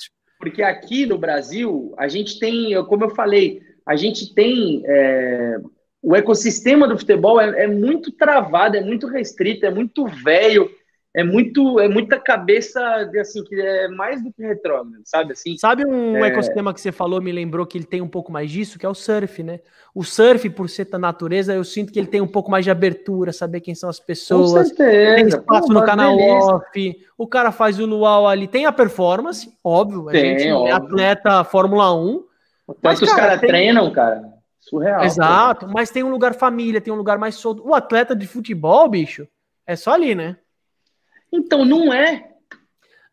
porque 0.41 0.63
aqui 0.63 1.05
no 1.05 1.19
Brasil, 1.19 1.93
a 1.97 2.07
gente 2.07 2.39
tem, 2.39 2.73
como 2.85 3.05
eu 3.05 3.11
falei, 3.11 3.61
a 3.85 3.95
gente 3.95 4.33
tem. 4.33 4.81
É, 4.85 5.57
o 6.01 6.15
ecossistema 6.15 6.87
do 6.87 6.97
futebol 6.97 7.39
é, 7.39 7.63
é, 7.63 7.67
muito 7.67 8.11
travado, 8.11 8.75
é 8.75 8.81
muito 8.81 9.07
restrito, 9.07 9.65
é 9.65 9.71
muito 9.71 10.05
velho, 10.07 10.69
é 11.13 11.23
muito 11.23 11.79
é 11.79 11.89
muita 11.89 12.17
cabeça 12.17 12.81
assim 13.19 13.43
que 13.43 13.53
é 13.53 13.89
mais 13.89 14.23
do 14.23 14.31
que 14.31 14.41
retrógrado, 14.41 15.01
sabe 15.03 15.33
assim? 15.33 15.57
Sabe 15.57 15.85
um 15.85 16.15
é... 16.15 16.29
ecossistema 16.29 16.73
que 16.73 16.79
você 16.79 16.91
falou, 16.91 17.21
me 17.21 17.31
lembrou 17.31 17.65
que 17.65 17.77
ele 17.77 17.85
tem 17.85 18.01
um 18.01 18.07
pouco 18.07 18.31
mais 18.31 18.49
disso, 18.49 18.79
que 18.79 18.85
é 18.85 18.89
o 18.89 18.95
surf, 18.95 19.43
né? 19.43 19.59
O 19.93 20.03
surf 20.03 20.49
por 20.49 20.69
ser 20.69 20.85
da 20.85 20.97
natureza, 20.97 21.53
eu 21.53 21.63
sinto 21.65 21.91
que 21.91 21.99
ele 21.99 22.07
tem 22.07 22.21
um 22.21 22.27
pouco 22.27 22.49
mais 22.49 22.63
de 22.63 22.71
abertura, 22.71 23.33
saber 23.33 23.59
quem 23.59 23.75
são 23.75 23.89
as 23.89 23.99
pessoas. 23.99 24.51
Com 24.51 24.75
certeza. 24.75 25.15
Tem 25.15 25.27
espaço 25.27 25.67
Pô, 25.67 25.73
no 25.73 25.85
canal 25.85 26.15
beleza. 26.15 26.55
off. 26.55 27.05
O 27.17 27.27
cara 27.27 27.51
faz 27.51 27.77
o 27.77 27.85
luau 27.85 28.25
ali, 28.25 28.47
tem 28.47 28.65
a 28.65 28.71
performance, 28.71 29.51
óbvio, 29.63 30.07
a 30.07 30.11
tem, 30.13 30.39
gente 30.39 30.47
é 30.47 30.55
óbvio. 30.55 30.69
é 30.69 30.71
atleta 30.71 31.43
Fórmula 31.43 31.93
1. 31.93 32.23
Mas, 32.81 33.01
os 33.01 33.11
caras 33.11 33.39
tem... 33.41 33.49
treinam, 33.49 33.91
cara. 33.91 34.30
Surreal. 34.61 35.03
Exato, 35.03 35.67
mas 35.67 35.89
tem 35.89 36.03
um 36.03 36.11
lugar 36.11 36.35
família, 36.35 36.79
tem 36.79 36.93
um 36.93 36.97
lugar 36.97 37.17
mais 37.17 37.35
solto. 37.35 37.67
O 37.67 37.73
atleta 37.73 38.15
de 38.15 38.27
futebol, 38.27 38.87
bicho, 38.87 39.27
é 39.65 39.75
só 39.75 39.93
ali, 39.93 40.13
né? 40.13 40.37
Então, 41.33 41.65
não 41.65 41.91
é. 41.91 42.29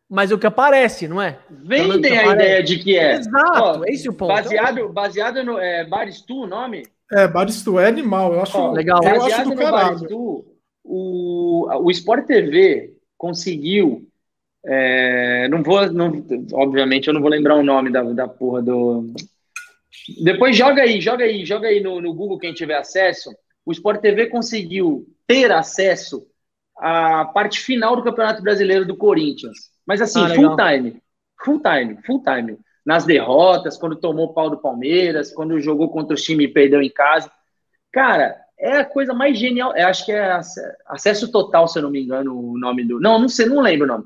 Mas 0.09 0.31
é 0.31 0.35
o 0.35 0.39
que 0.39 0.47
aparece, 0.47 1.09
não 1.09 1.21
é? 1.21 1.39
Vendem 1.51 2.19
a 2.19 2.35
ideia 2.35 2.63
de 2.63 2.79
que 2.79 2.97
é. 2.97 3.15
Exato, 3.15 3.81
Ó, 3.81 3.85
é 3.85 3.91
esse 3.91 4.09
o 4.09 4.13
ponto. 4.13 4.29
Baseado, 4.29 4.89
baseado 4.91 5.43
no 5.43 5.59
é, 5.59 5.85
Baristu, 5.85 6.43
o 6.43 6.47
nome? 6.47 6.85
É, 7.13 7.27
Baristu 7.27 7.79
é 7.79 7.89
animal, 7.89 8.33
eu 8.35 8.43
acho 8.43 8.59
Ó, 8.59 8.73
legal. 8.73 9.03
Eu 9.03 9.19
baseado 9.19 9.41
acho 9.41 9.51
do 9.51 9.55
no 9.55 9.71
Baristu, 9.71 10.47
o, 10.85 11.69
o 11.85 11.91
Sport 11.91 12.27
TV 12.27 12.95
conseguiu. 13.17 14.07
É, 14.65 15.49
não 15.49 15.63
vou, 15.63 15.91
não, 15.93 16.13
obviamente, 16.53 17.09
eu 17.09 17.15
não 17.15 17.21
vou 17.21 17.31
lembrar 17.31 17.57
o 17.57 17.63
nome 17.63 17.91
da, 17.91 18.03
da 18.03 18.29
porra 18.29 18.63
do. 18.63 19.13
Depois 20.23 20.57
joga 20.57 20.83
aí, 20.83 21.01
joga 21.01 21.25
aí, 21.25 21.45
joga 21.45 21.69
aí 21.69 21.81
no, 21.81 22.01
no 22.01 22.15
Google 22.15 22.39
quem 22.39 22.55
tiver 22.55 22.77
acesso. 22.77 23.31
O 23.65 23.73
Sport 23.73 24.01
TV 24.01 24.27
conseguiu 24.27 25.07
ter 25.27 25.53
acesso 25.53 26.27
a 26.77 27.25
parte 27.27 27.61
final 27.61 27.97
do 27.97 28.03
Campeonato 28.03 28.43
Brasileiro 28.43 28.87
do 28.87 28.97
Corinthians. 28.97 29.71
Mas 29.87 30.01
assim, 30.01 30.25
ah, 30.25 30.35
full 30.35 30.57
time. 30.57 31.03
Full 31.45 31.61
time, 31.61 31.99
full 32.07 32.23
time. 32.23 32.59
Nas 32.85 33.05
derrotas, 33.05 33.77
quando 33.77 33.97
tomou 33.97 34.33
pau 34.33 34.49
do 34.49 34.59
Palmeiras, 34.59 35.33
quando 35.33 35.61
jogou 35.61 35.91
contra 35.91 36.15
o 36.15 36.19
time 36.19 36.45
e 36.45 36.53
perdeu 36.53 36.81
em 36.81 36.91
casa. 36.91 37.31
Cara, 37.93 38.37
é 38.59 38.79
a 38.79 38.85
coisa 38.85 39.13
mais 39.13 39.39
genial. 39.39 39.77
Eu 39.77 39.87
acho 39.89 40.05
que 40.05 40.13
é 40.13 40.41
acesso 40.87 41.31
total, 41.31 41.69
se 41.69 41.79
eu 41.79 41.83
não 41.83 41.91
me 41.91 42.03
engano, 42.03 42.35
o 42.35 42.59
nome 42.59 42.85
do. 42.85 42.99
Não, 42.99 43.19
não 43.19 43.29
sei, 43.29 43.47
não 43.47 43.61
lembro 43.61 43.85
o 43.85 43.89
nome. 43.89 44.05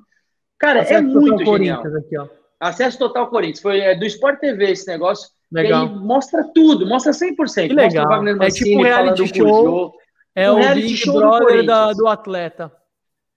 Cara, 0.59 0.81
é 0.81 0.83
acesso 0.83 1.01
é 1.01 1.03
muito 1.03 1.45
genial. 1.45 1.83
Aqui, 1.85 2.17
acesso 2.61 2.99
total 2.99 3.29
Corinthians. 3.29 3.61
Foi 3.61 3.81
é, 3.81 3.95
do 3.95 4.05
Sport 4.05 4.41
TV 4.41 4.71
esse 4.71 4.87
negócio. 4.87 5.29
Legal. 5.53 5.89
mostra 5.89 6.45
tudo, 6.55 6.87
mostra 6.87 7.13
100%. 7.13 7.69
Que 7.69 7.75
legal. 7.75 8.23
Mancini 8.23 8.45
é 8.45 8.51
tipo 8.51 8.79
um 8.79 8.83
reality 8.83 9.39
show. 9.39 9.95
É 10.35 10.51
o 10.51 10.57
Big 10.75 11.05
Brother 11.05 11.65
do, 11.65 11.95
do 11.95 12.09
atleta. 12.09 12.73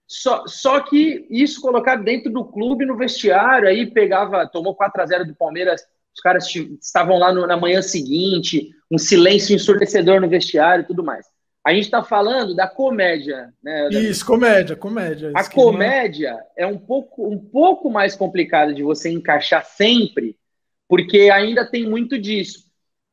Só, 0.08 0.46
só 0.46 0.80
que 0.80 1.26
isso 1.28 1.60
colocado 1.60 2.04
dentro 2.04 2.32
do 2.32 2.44
clube, 2.44 2.86
no 2.86 2.96
vestiário, 2.96 3.68
aí 3.68 3.90
pegava, 3.90 4.46
tomou 4.46 4.74
4 4.74 5.02
a 5.02 5.06
0 5.06 5.26
do 5.26 5.34
Palmeiras, 5.34 5.82
os 6.14 6.20
caras 6.22 6.46
estavam 6.80 7.18
lá 7.18 7.32
no, 7.32 7.46
na 7.46 7.56
manhã 7.56 7.82
seguinte, 7.82 8.70
um 8.90 8.98
silêncio 8.98 9.54
ensurdecedor 9.54 10.20
no 10.20 10.28
vestiário 10.28 10.82
e 10.82 10.86
tudo 10.86 11.02
mais. 11.02 11.26
A 11.66 11.74
gente 11.74 11.86
está 11.86 12.02
falando 12.02 12.54
da 12.54 12.68
comédia, 12.68 13.52
né? 13.60 13.88
Isso, 13.88 14.24
comédia, 14.24 14.76
comédia. 14.76 15.32
A 15.34 15.50
comédia 15.50 16.38
é 16.56 16.64
um 16.64 16.78
pouco, 16.78 17.28
um 17.28 17.36
pouco 17.36 17.90
mais 17.90 18.14
complicada 18.14 18.72
de 18.72 18.84
você 18.84 19.10
encaixar 19.10 19.64
sempre, 19.64 20.36
porque 20.88 21.30
ainda 21.30 21.64
tem 21.64 21.88
muito 21.88 22.18
disso. 22.18 22.66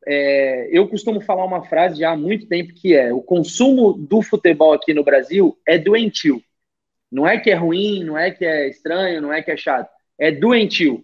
É, 0.05 0.67
eu 0.71 0.87
costumo 0.87 1.21
falar 1.21 1.45
uma 1.45 1.63
frase 1.63 1.99
já 1.99 2.11
há 2.11 2.17
muito 2.17 2.47
tempo 2.47 2.73
que 2.73 2.93
é: 2.93 3.13
o 3.13 3.21
consumo 3.21 3.93
do 3.93 4.21
futebol 4.21 4.73
aqui 4.73 4.93
no 4.93 5.03
Brasil 5.03 5.57
é 5.67 5.77
doentio. 5.77 6.41
Não 7.11 7.27
é 7.27 7.39
que 7.39 7.51
é 7.51 7.55
ruim, 7.55 8.03
não 8.03 8.17
é 8.17 8.31
que 8.31 8.43
é 8.43 8.67
estranho, 8.67 9.21
não 9.21 9.31
é 9.31 9.41
que 9.41 9.51
é 9.51 9.57
chato, 9.57 9.89
é 10.17 10.31
doentio. 10.31 11.03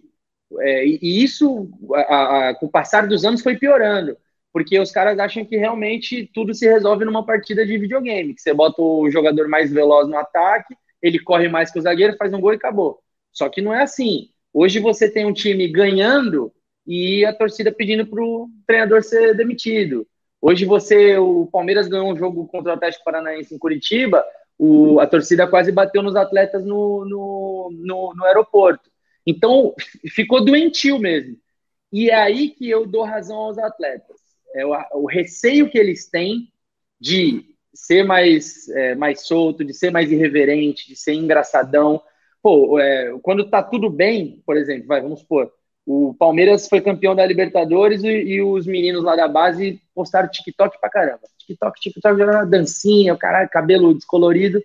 É, 0.58 0.84
e, 0.84 1.22
isso, 1.22 1.70
a, 1.94 2.48
a, 2.48 2.54
com 2.54 2.66
o 2.66 2.70
passar 2.70 3.06
dos 3.06 3.24
anos, 3.24 3.42
foi 3.42 3.56
piorando, 3.56 4.16
porque 4.52 4.78
os 4.78 4.90
caras 4.90 5.18
acham 5.18 5.44
que 5.44 5.56
realmente 5.56 6.28
tudo 6.34 6.52
se 6.52 6.68
resolve 6.68 7.04
numa 7.04 7.24
partida 7.24 7.64
de 7.64 7.78
videogame, 7.78 8.34
que 8.34 8.42
você 8.42 8.52
bota 8.52 8.82
o 8.82 9.08
jogador 9.08 9.48
mais 9.48 9.72
veloz 9.72 10.08
no 10.08 10.18
ataque, 10.18 10.74
ele 11.00 11.20
corre 11.20 11.48
mais 11.48 11.70
que 11.70 11.78
o 11.78 11.82
zagueiro, 11.82 12.16
faz 12.16 12.32
um 12.32 12.40
gol 12.40 12.52
e 12.52 12.56
acabou. 12.56 13.00
Só 13.32 13.48
que 13.48 13.62
não 13.62 13.72
é 13.72 13.82
assim. 13.82 14.30
Hoje 14.52 14.80
você 14.80 15.08
tem 15.08 15.24
um 15.24 15.32
time 15.32 15.68
ganhando 15.68 16.52
e 16.90 17.24
a 17.24 17.32
torcida 17.32 17.70
pedindo 17.70 18.04
para 18.04 18.20
o 18.20 18.50
treinador 18.66 19.04
ser 19.04 19.32
demitido. 19.36 20.04
Hoje 20.42 20.64
você, 20.64 21.16
o 21.16 21.46
Palmeiras 21.46 21.86
ganhou 21.86 22.12
um 22.12 22.16
jogo 22.16 22.48
contra 22.48 22.72
o 22.72 22.74
Atlético 22.74 23.04
Paranaense 23.04 23.54
em 23.54 23.58
Curitiba, 23.58 24.24
o, 24.58 24.98
a 24.98 25.06
torcida 25.06 25.46
quase 25.46 25.70
bateu 25.70 26.02
nos 26.02 26.16
atletas 26.16 26.66
no, 26.66 27.04
no, 27.04 27.70
no, 27.72 28.12
no 28.12 28.24
aeroporto. 28.24 28.90
Então 29.24 29.72
ficou 30.10 30.44
doentio 30.44 30.98
mesmo. 30.98 31.36
E 31.92 32.10
é 32.10 32.16
aí 32.16 32.50
que 32.50 32.68
eu 32.68 32.84
dou 32.84 33.04
razão 33.04 33.36
aos 33.36 33.56
atletas. 33.56 34.16
É 34.52 34.66
o, 34.66 34.72
o 34.94 35.06
receio 35.06 35.70
que 35.70 35.78
eles 35.78 36.10
têm 36.10 36.52
de 37.00 37.54
ser 37.72 38.02
mais, 38.02 38.68
é, 38.68 38.96
mais 38.96 39.28
solto, 39.28 39.64
de 39.64 39.72
ser 39.72 39.92
mais 39.92 40.10
irreverente, 40.10 40.88
de 40.88 40.96
ser 40.96 41.12
engraçadão. 41.12 42.02
Pô, 42.42 42.80
é, 42.80 43.16
quando 43.22 43.48
tá 43.48 43.62
tudo 43.62 43.88
bem, 43.88 44.42
por 44.44 44.56
exemplo, 44.56 44.88
vai, 44.88 45.00
vamos 45.00 45.20
supor, 45.20 45.52
o 45.86 46.14
Palmeiras 46.14 46.68
foi 46.68 46.80
campeão 46.80 47.14
da 47.14 47.26
Libertadores 47.26 48.04
e, 48.04 48.08
e, 48.08 48.42
os 48.42 48.66
meninos 48.66 49.02
lá 49.02 49.16
da 49.16 49.26
base 49.26 49.80
postaram 49.94 50.28
TikTok 50.28 50.78
pra 50.80 50.90
caramba. 50.90 51.22
TikTok, 51.38 51.80
TikTok, 51.80 52.16
dancinha, 52.48 53.14
o 53.14 53.18
caralho, 53.18 53.48
cabelo 53.48 53.94
descolorido. 53.94 54.62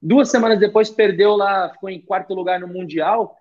Duas 0.00 0.30
semanas 0.30 0.60
depois 0.60 0.90
perdeu 0.90 1.34
lá, 1.36 1.70
ficou 1.70 1.88
em 1.88 2.00
quarto 2.00 2.34
lugar 2.34 2.60
no 2.60 2.68
Mundial. 2.68 3.36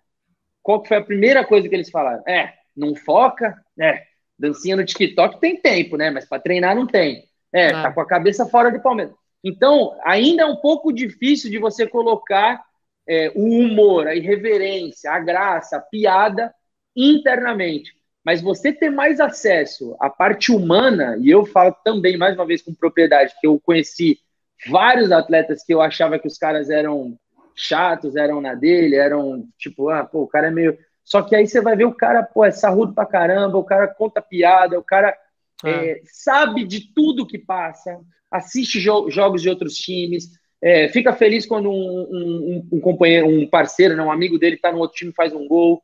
Qual 0.63 0.81
que 0.81 0.87
foi 0.87 0.97
a 0.97 1.03
primeira 1.03 1.45
coisa 1.45 1.67
que 1.67 1.75
eles 1.75 1.89
falaram? 1.89 2.23
É, 2.27 2.53
não 2.75 2.95
foca, 2.95 3.55
é, 3.79 4.03
dancinha 4.37 4.75
no 4.75 4.85
TikTok 4.85 5.39
tem 5.39 5.57
tempo, 5.57 5.97
né? 5.97 6.09
Mas 6.09 6.25
para 6.25 6.41
treinar 6.41 6.75
não 6.75 6.87
tem. 6.87 7.23
É, 7.53 7.67
ah. 7.67 7.83
tá 7.83 7.91
com 7.91 8.01
a 8.01 8.07
cabeça 8.07 8.45
fora 8.45 8.71
do 8.71 8.81
Palmeiras. 8.81 9.13
Então, 9.43 9.97
ainda 10.03 10.43
é 10.43 10.45
um 10.45 10.55
pouco 10.55 10.93
difícil 10.93 11.49
de 11.49 11.57
você 11.57 11.85
colocar 11.87 12.63
é, 13.07 13.31
o 13.35 13.43
humor, 13.43 14.07
a 14.07 14.15
irreverência, 14.15 15.11
a 15.11 15.19
graça, 15.19 15.77
a 15.77 15.81
piada 15.81 16.53
internamente. 16.95 17.93
Mas 18.23 18.41
você 18.41 18.71
ter 18.71 18.89
mais 18.89 19.19
acesso 19.19 19.95
à 19.99 20.09
parte 20.09 20.51
humana, 20.51 21.17
e 21.19 21.29
eu 21.29 21.45
falo 21.45 21.75
também, 21.83 22.17
mais 22.17 22.35
uma 22.35 22.45
vez, 22.45 22.61
com 22.61 22.73
propriedade, 22.73 23.33
que 23.39 23.47
eu 23.47 23.59
conheci 23.59 24.19
vários 24.67 25.11
atletas 25.11 25.63
que 25.63 25.73
eu 25.73 25.81
achava 25.81 26.19
que 26.19 26.27
os 26.27 26.37
caras 26.37 26.69
eram 26.69 27.17
chatos, 27.55 28.15
eram 28.15 28.39
na 28.39 28.53
dele, 28.53 28.95
eram 28.95 29.47
tipo, 29.57 29.89
ah, 29.89 30.03
pô, 30.03 30.21
o 30.21 30.27
cara 30.27 30.47
é 30.47 30.51
meio. 30.51 30.77
Só 31.03 31.21
que 31.21 31.35
aí 31.35 31.47
você 31.47 31.61
vai 31.61 31.75
ver 31.75 31.85
o 31.85 31.95
cara, 31.95 32.21
pô, 32.23 32.45
é 32.45 32.51
sarrudo 32.51 32.93
pra 32.93 33.05
caramba, 33.05 33.57
o 33.57 33.63
cara 33.63 33.87
conta 33.87 34.21
piada, 34.21 34.77
o 34.77 34.83
cara 34.83 35.15
ah. 35.63 35.69
é, 35.69 36.01
sabe 36.05 36.63
de 36.65 36.93
tudo 36.93 37.25
que 37.25 37.39
passa, 37.39 37.99
assiste 38.29 38.79
jo 38.79 39.09
jogos 39.09 39.41
de 39.41 39.49
outros 39.49 39.75
times, 39.75 40.29
é, 40.61 40.87
fica 40.89 41.11
feliz 41.13 41.45
quando 41.45 41.71
um, 41.71 41.73
um, 41.73 42.67
um, 42.73 42.79
companheiro, 42.79 43.27
um 43.27 43.47
parceiro, 43.47 43.95
né, 43.95 44.03
um 44.03 44.11
amigo 44.11 44.37
dele 44.37 44.57
tá 44.57 44.71
no 44.71 44.77
outro 44.77 44.95
time 44.95 45.11
faz 45.11 45.33
um 45.33 45.47
gol. 45.47 45.81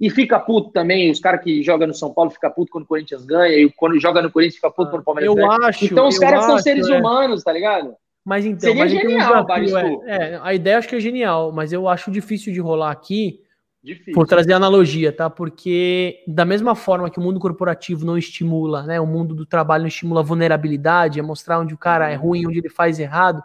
E 0.00 0.08
fica 0.10 0.38
puto 0.38 0.70
também. 0.70 1.10
Os 1.10 1.20
caras 1.20 1.42
que 1.42 1.62
jogam 1.62 1.88
no 1.88 1.94
São 1.94 2.12
Paulo 2.12 2.30
ficam 2.30 2.50
puto 2.50 2.70
quando 2.70 2.84
o 2.84 2.88
Corinthians 2.88 3.24
ganha, 3.24 3.56
e 3.56 3.70
quando 3.70 3.98
joga 4.00 4.22
no 4.22 4.30
Corinthians 4.30 4.56
fica 4.56 4.70
puto 4.70 4.90
quando 4.90 5.02
o 5.02 5.04
Palmeiras 5.04 5.28
eu 5.28 5.34
ganha. 5.34 5.68
Acho, 5.68 5.84
então 5.84 6.08
os 6.08 6.18
caras 6.18 6.44
são 6.44 6.58
seres 6.58 6.88
é. 6.88 6.98
humanos, 6.98 7.42
tá 7.42 7.52
ligado? 7.52 7.94
Mas 8.24 8.44
então, 8.44 8.60
Seria 8.60 8.82
mas 8.82 8.92
genial, 8.92 9.42
um 9.42 9.64
desafio, 9.64 10.02
é, 10.04 10.32
é, 10.32 10.40
a 10.42 10.52
ideia 10.52 10.76
acho 10.76 10.86
que 10.86 10.96
é 10.96 11.00
genial, 11.00 11.50
mas 11.50 11.72
eu 11.72 11.88
acho 11.88 12.10
difícil 12.10 12.52
de 12.52 12.60
rolar 12.60 12.90
aqui, 12.90 13.40
Difícil. 13.82 14.12
por 14.12 14.26
trazer 14.26 14.52
analogia, 14.52 15.10
tá? 15.10 15.30
Porque 15.30 16.22
da 16.26 16.44
mesma 16.44 16.74
forma 16.74 17.08
que 17.08 17.18
o 17.18 17.22
mundo 17.22 17.40
corporativo 17.40 18.04
não 18.04 18.18
estimula, 18.18 18.82
né? 18.82 19.00
O 19.00 19.06
mundo 19.06 19.34
do 19.34 19.46
trabalho 19.46 19.84
não 19.84 19.88
estimula 19.88 20.20
a 20.20 20.22
vulnerabilidade, 20.24 21.18
é 21.18 21.22
mostrar 21.22 21.58
onde 21.58 21.72
o 21.72 21.78
cara 21.78 22.10
é 22.10 22.16
ruim, 22.16 22.46
onde 22.46 22.58
ele 22.58 22.68
faz 22.68 22.98
errado, 22.98 23.42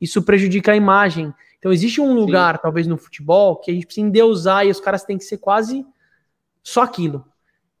isso 0.00 0.22
prejudica 0.22 0.72
a 0.72 0.76
imagem. 0.76 1.34
Então 1.58 1.70
existe 1.70 2.00
um 2.00 2.14
lugar, 2.14 2.58
talvez 2.58 2.86
no 2.86 2.96
futebol, 2.96 3.56
que 3.56 3.70
a 3.70 3.74
gente 3.74 3.84
precisa 3.84 4.06
endeusar 4.06 4.66
e 4.66 4.70
os 4.70 4.80
caras 4.80 5.04
têm 5.04 5.18
que 5.18 5.24
ser 5.24 5.36
quase 5.38 5.84
só 6.62 6.82
aquilo. 6.82 7.24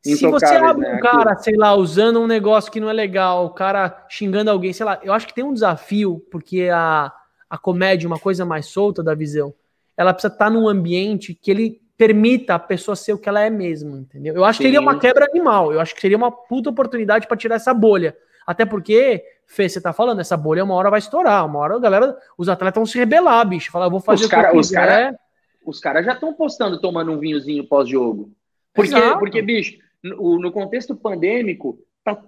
Se 0.02 0.16
você 0.16 0.26
Intocáveis, 0.26 0.62
abre 0.62 0.86
né? 0.88 0.96
um 0.96 1.00
cara, 1.00 1.36
sei 1.36 1.54
lá, 1.56 1.74
usando 1.74 2.20
um 2.20 2.26
negócio 2.26 2.72
que 2.72 2.80
não 2.80 2.90
é 2.90 2.92
legal, 2.92 3.46
o 3.46 3.50
cara 3.50 4.04
xingando 4.08 4.50
alguém, 4.50 4.72
sei 4.72 4.84
lá, 4.84 4.98
eu 5.02 5.12
acho 5.12 5.26
que 5.28 5.34
tem 5.34 5.44
um 5.44 5.52
desafio, 5.54 6.20
porque 6.30 6.68
a, 6.72 7.12
a 7.48 7.56
comédia, 7.56 8.08
uma 8.08 8.18
coisa 8.18 8.44
mais 8.44 8.66
solta 8.66 9.00
da 9.02 9.14
visão, 9.14 9.54
ela 9.96 10.12
precisa 10.12 10.32
estar 10.32 10.50
num 10.50 10.66
ambiente 10.68 11.34
que 11.34 11.50
ele 11.52 11.80
permita 11.96 12.56
a 12.56 12.58
pessoa 12.58 12.96
ser 12.96 13.12
o 13.12 13.18
que 13.18 13.28
ela 13.28 13.40
é 13.42 13.48
mesmo, 13.48 13.96
entendeu? 13.96 14.34
Eu 14.34 14.44
acho 14.44 14.58
que 14.58 14.64
Sim. 14.64 14.70
seria 14.70 14.80
uma 14.80 14.98
quebra 14.98 15.24
animal, 15.30 15.72
eu 15.72 15.80
acho 15.80 15.94
que 15.94 16.00
seria 16.00 16.16
uma 16.16 16.32
puta 16.32 16.68
oportunidade 16.70 17.28
para 17.28 17.36
tirar 17.36 17.54
essa 17.54 17.72
bolha. 17.72 18.16
Até 18.44 18.64
porque, 18.64 19.22
Fê, 19.46 19.68
você 19.68 19.80
tá 19.80 19.92
falando, 19.92 20.20
essa 20.20 20.36
bolha 20.36 20.64
uma 20.64 20.74
hora 20.74 20.90
vai 20.90 20.98
estourar, 20.98 21.46
uma 21.46 21.60
hora 21.60 21.76
a 21.76 21.78
galera, 21.78 22.16
os 22.36 22.48
atletas 22.48 22.74
vão 22.80 22.86
se 22.86 22.98
rebelar, 22.98 23.46
bicho, 23.46 23.70
falar, 23.70 23.86
eu 23.86 23.90
vou 23.90 24.00
fazer 24.00 24.22
Os 24.22 24.26
o 24.26 24.28
que 24.30 24.34
eu 24.34 24.42
cara- 24.42 24.56
os 24.58 24.70
cara- 24.72 25.16
Os 25.64 25.78
caras 25.78 26.04
já 26.04 26.14
estão 26.14 26.34
postando 26.34 26.80
tomando 26.80 27.12
um 27.12 27.18
vinhozinho 27.20 27.68
pós-jogo. 27.68 28.32
Porque, 28.74 28.94
Exato. 28.94 29.18
porque, 29.18 29.42
bicho, 29.42 29.78
no, 30.02 30.38
no 30.38 30.50
contexto 30.52 30.96
pandêmico, 30.96 31.78
tá 32.04 32.22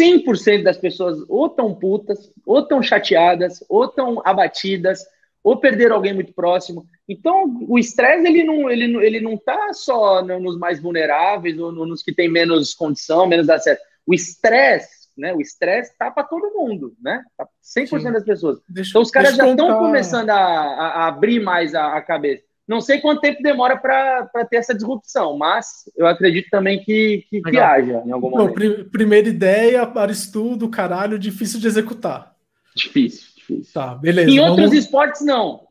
100% 0.00 0.62
das 0.62 0.76
pessoas 0.76 1.18
ou 1.28 1.48
tão 1.48 1.74
putas, 1.74 2.32
ou 2.44 2.62
tão 2.66 2.82
chateadas, 2.82 3.64
ou 3.68 3.88
tão 3.88 4.20
abatidas, 4.24 5.04
ou 5.42 5.56
perderam 5.58 5.96
alguém 5.96 6.12
muito 6.12 6.32
próximo. 6.32 6.84
Então, 7.08 7.44
o 7.68 7.78
estresse, 7.78 8.26
ele 8.26 8.42
não, 8.44 8.68
ele, 8.68 8.96
ele 9.04 9.20
não 9.20 9.36
tá 9.36 9.72
só 9.72 10.22
no- 10.24 10.40
nos 10.40 10.58
mais 10.58 10.80
vulneráveis, 10.80 11.58
ou 11.58 11.70
no- 11.70 11.86
nos 11.86 12.02
que 12.02 12.12
têm 12.12 12.28
menos 12.28 12.74
condição, 12.74 13.26
menos 13.26 13.48
acesso. 13.48 13.80
O 14.04 14.12
estresse, 14.12 15.08
né? 15.16 15.32
O 15.34 15.40
estresse 15.40 15.96
tá 15.96 16.10
para 16.10 16.24
todo 16.24 16.52
mundo, 16.54 16.94
né? 17.00 17.22
Tá 17.36 17.46
100% 17.62 18.02
Sim. 18.08 18.12
das 18.12 18.24
pessoas. 18.24 18.58
Deixa- 18.68 18.90
Então 18.90 19.02
os 19.02 19.10
caras 19.10 19.36
já 19.36 19.48
estão 19.48 19.78
começando 19.78 20.30
a, 20.30 20.36
a- 20.36 20.88
a 21.04 21.06
abrir 21.08 21.40
mais 21.40 21.74
a, 21.74 21.96
a 21.96 22.02
cabeça. 22.02 22.42
Não 22.66 22.80
sei 22.80 23.00
quanto 23.00 23.20
tempo 23.20 23.42
demora 23.42 23.76
para 23.76 24.28
ter 24.50 24.56
essa 24.56 24.74
disrupção, 24.74 25.36
mas 25.38 25.88
eu 25.96 26.06
acredito 26.06 26.48
também 26.50 26.82
que, 26.82 27.24
que, 27.30 27.40
que 27.40 27.58
haja 27.58 28.02
em 28.04 28.10
algum 28.10 28.30
Não, 28.30 28.38
momento. 28.38 28.54
pri- 28.54 28.84
primeira 28.84 29.28
ideia, 29.28 29.86
para 29.86 30.10
estudo, 30.10 30.68
caralho, 30.68 31.16
difícil 31.18 31.60
de 31.60 31.68
executar. 31.68 32.34
Difícil, 32.74 33.28
difícil. 33.36 33.72
Tá, 33.72 33.94
beleza. 33.94 34.30
Em 34.30 34.38
vamos- 34.40 34.50
outros 34.58 34.72
esportes, 34.72 35.20
não. 35.24 35.64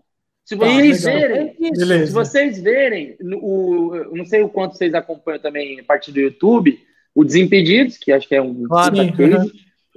Se 0.45 0.55
Tá, 0.55 0.65
vocês 0.67 1.03
legal. 1.03 1.19
verem, 1.21 2.05
se 2.05 2.13
vocês 2.13 2.61
verem, 2.61 3.17
o, 3.41 3.91
não 4.15 4.25
sei 4.25 4.41
o 4.43 4.49
quanto 4.49 4.77
vocês 4.77 4.93
acompanham 4.93 5.41
também 5.41 5.79
a 5.79 5.83
partir 5.83 6.11
do 6.11 6.19
YouTube, 6.19 6.79
o 7.13 7.23
Desimpedidos, 7.25 7.97
que 7.97 8.11
acho 8.11 8.27
que 8.27 8.35
é 8.35 8.41
um 8.41 8.63
Claro. 8.63 8.95
uhum. 8.95 9.49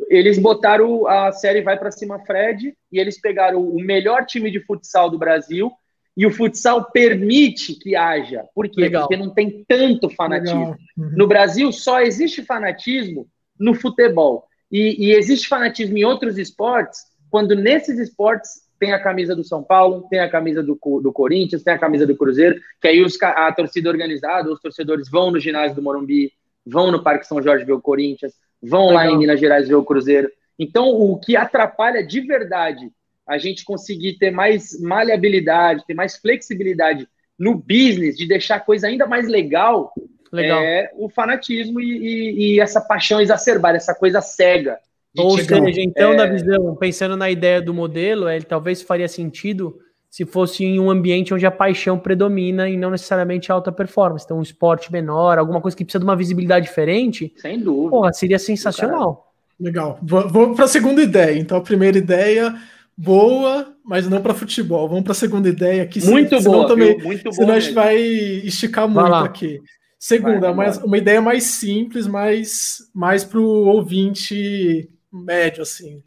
eles 0.09 0.39
botaram 0.39 1.07
a 1.07 1.31
série 1.33 1.61
Vai 1.63 1.79
Pra 1.79 1.91
Cima 1.91 2.19
Fred 2.25 2.75
e 2.91 2.99
eles 2.99 3.21
pegaram 3.21 3.63
o 3.63 3.79
melhor 3.81 4.25
time 4.25 4.51
de 4.51 4.59
futsal 4.61 5.11
do 5.11 5.19
Brasil 5.19 5.71
e 6.19 6.27
o 6.27 6.33
futsal 6.33 6.91
permite 6.91 7.75
que 7.75 7.95
haja. 7.95 8.45
Por 8.53 8.69
quê? 8.69 8.81
Legal. 8.81 9.03
Porque 9.07 9.17
não 9.17 9.33
tem 9.33 9.65
tanto 9.69 10.11
fanatismo. 10.11 10.77
Uhum. 10.97 11.13
No 11.17 11.29
Brasil, 11.29 11.71
só 11.71 12.01
existe 12.01 12.43
fanatismo 12.43 13.29
no 13.57 13.73
futebol. 13.73 14.45
E, 14.69 15.07
e 15.07 15.13
existe 15.13 15.47
fanatismo 15.47 15.97
em 15.97 16.05
outros 16.05 16.37
esportes, 16.37 17.03
quando 17.31 17.55
nesses 17.55 18.01
esportes 18.01 18.51
tem 18.81 18.93
a 18.93 18.99
camisa 18.99 19.37
do 19.37 19.45
São 19.45 19.63
Paulo, 19.63 20.09
tem 20.11 20.19
a 20.19 20.29
camisa 20.29 20.61
do, 20.61 20.77
do 21.01 21.13
Corinthians, 21.13 21.63
tem 21.63 21.75
a 21.75 21.79
camisa 21.79 22.05
do 22.05 22.17
Cruzeiro, 22.17 22.61
que 22.81 22.89
aí 22.89 23.01
os 23.01 23.17
a 23.23 23.53
torcida 23.53 23.89
organizada, 23.89 24.53
os 24.53 24.61
torcedores 24.61 25.09
vão 25.09 25.31
no 25.31 25.39
ginásio 25.39 25.77
do 25.77 25.83
Morumbi, 25.83 26.33
vão 26.67 26.91
no 26.91 27.01
Parque 27.01 27.29
São 27.29 27.41
Jorge 27.41 27.65
ver 27.65 27.75
o 27.75 27.81
Corinthians, 27.81 28.33
vão 28.61 28.87
lá 28.87 29.03
Legal. 29.03 29.15
em 29.15 29.19
Minas 29.19 29.39
Gerais 29.39 29.69
ver 29.69 29.77
o 29.77 29.85
Cruzeiro. 29.85 30.29
Então, 30.59 30.89
o 30.89 31.17
que 31.17 31.37
atrapalha 31.37 32.05
de 32.05 32.21
verdade 32.21 32.91
a 33.29 33.37
gente 33.39 33.65
conseguir 33.65 34.15
ter 34.19 34.31
mais 34.31 34.81
maleabilidade, 34.81 35.85
ter 35.87 35.95
mais 35.95 36.17
flexibilidade 36.17 37.07
no 37.39 37.55
business, 37.55 38.17
de 38.17 38.27
deixar 38.27 38.57
a 38.57 38.61
coisa 38.61 38.87
ainda 38.89 39.07
mais 39.07 39.29
legal, 39.29 39.93
Legal. 40.33 40.61
é 40.61 40.91
o 40.97 41.09
fanatismo 41.09 41.81
e, 41.81 41.85
e- 41.99 42.55
e 42.57 42.61
essa 42.61 42.81
paixão 42.81 43.21
exacerbada, 43.21 43.77
essa 43.77 43.95
coisa 43.95 44.21
cega. 44.21 44.79
Ou 45.17 45.37
tipo, 45.37 45.55
seja, 45.65 45.81
então, 45.81 46.13
é, 46.13 46.17
na 46.17 46.27
visão, 46.27 46.77
pensando 46.77 47.17
na 47.17 47.31
ideia 47.31 47.61
do 47.61 47.73
modelo, 47.75 48.29
ele 48.29 48.45
talvez 48.45 48.83
faria 48.83 49.09
sentido 49.09 49.79
se 50.11 50.25
fosse 50.25 50.65
em 50.65 50.81
um 50.81 50.91
ambiente 50.91 51.35
onde 51.35 51.45
a 51.47 51.51
paixão 51.51 51.99
predomina 51.99 52.69
e 52.69 52.77
não 52.77 52.91
necessariamente 52.91 53.51
a 53.51 53.55
alta 53.55 53.71
performance. 53.71 54.25
Então, 54.25 54.39
um 54.39 54.43
esporte 54.43 54.91
menor, 54.93 55.39
alguma 55.39 55.61
coisa 55.61 55.77
que 55.77 55.85
precisa 55.85 55.99
de 56.01 56.05
uma 56.05 56.17
visibilidade 56.17 56.67
diferente, 56.67 57.33
Sem 57.37 57.61
dúvida. 57.61 57.91
porra, 57.91 58.13
seria 58.13 58.39
sensacional. 58.39 59.33
Legal. 59.61 59.99
Vou, 60.03 60.29
vou 60.29 60.55
para 60.55 60.65
a 60.65 60.69
segunda 60.69 61.03
ideia. 61.03 61.39
Então, 61.39 61.59
a 61.59 61.61
primeira 61.61 61.99
ideia, 61.99 62.55
boa, 62.99 63.77
mas 63.85 64.09
não 64.09 64.23
para 64.23 64.35
futebol. 64.35 64.89
Vamos 64.89 65.05
para 65.05 65.13
a 65.13 65.17
segunda 65.17 65.49
ideia 65.49 65.83
aqui. 65.85 66.01
muito 66.01 66.41
senão 66.41 66.41
boa, 66.41 66.67
também, 66.67 66.97
viu? 66.97 66.99
muito 66.99 67.33
Senão 67.33 67.55
boa. 67.55 67.57
a 67.57 67.61
gente 67.61 67.75
mesmo. 67.75 67.75
vai 67.75 67.97
esticar 67.99 68.89
Vai 68.93 69.07
muito 69.07 69.09
lá. 69.09 69.25
aqui. 69.25 69.63
Segunda, 69.99 70.53
Vai, 70.53 70.71
uma 70.85 70.99
ideia 70.99 71.21
mais 71.21 71.45
simples, 71.45 72.07
mais, 72.07 72.79
mais 72.95 73.25
para 73.25 73.41
o 73.41 73.67
ouvinte 73.67 74.89
médio, 75.13 75.63
assim, 75.63 76.03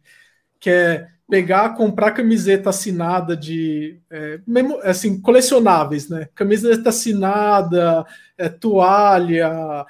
que 0.59 0.69
é 0.69 1.07
pegar, 1.29 1.75
comprar 1.75 2.11
camiseta 2.13 2.69
assinada 2.71 3.37
de, 3.37 3.99
é, 4.11 4.41
memo- 4.47 4.79
assim, 4.83 5.21
colecionáveis, 5.21 6.09
né? 6.09 6.29
Camiseta 6.35 6.89
assinada, 6.89 8.05
é, 8.37 8.49
toalha, 8.49 9.85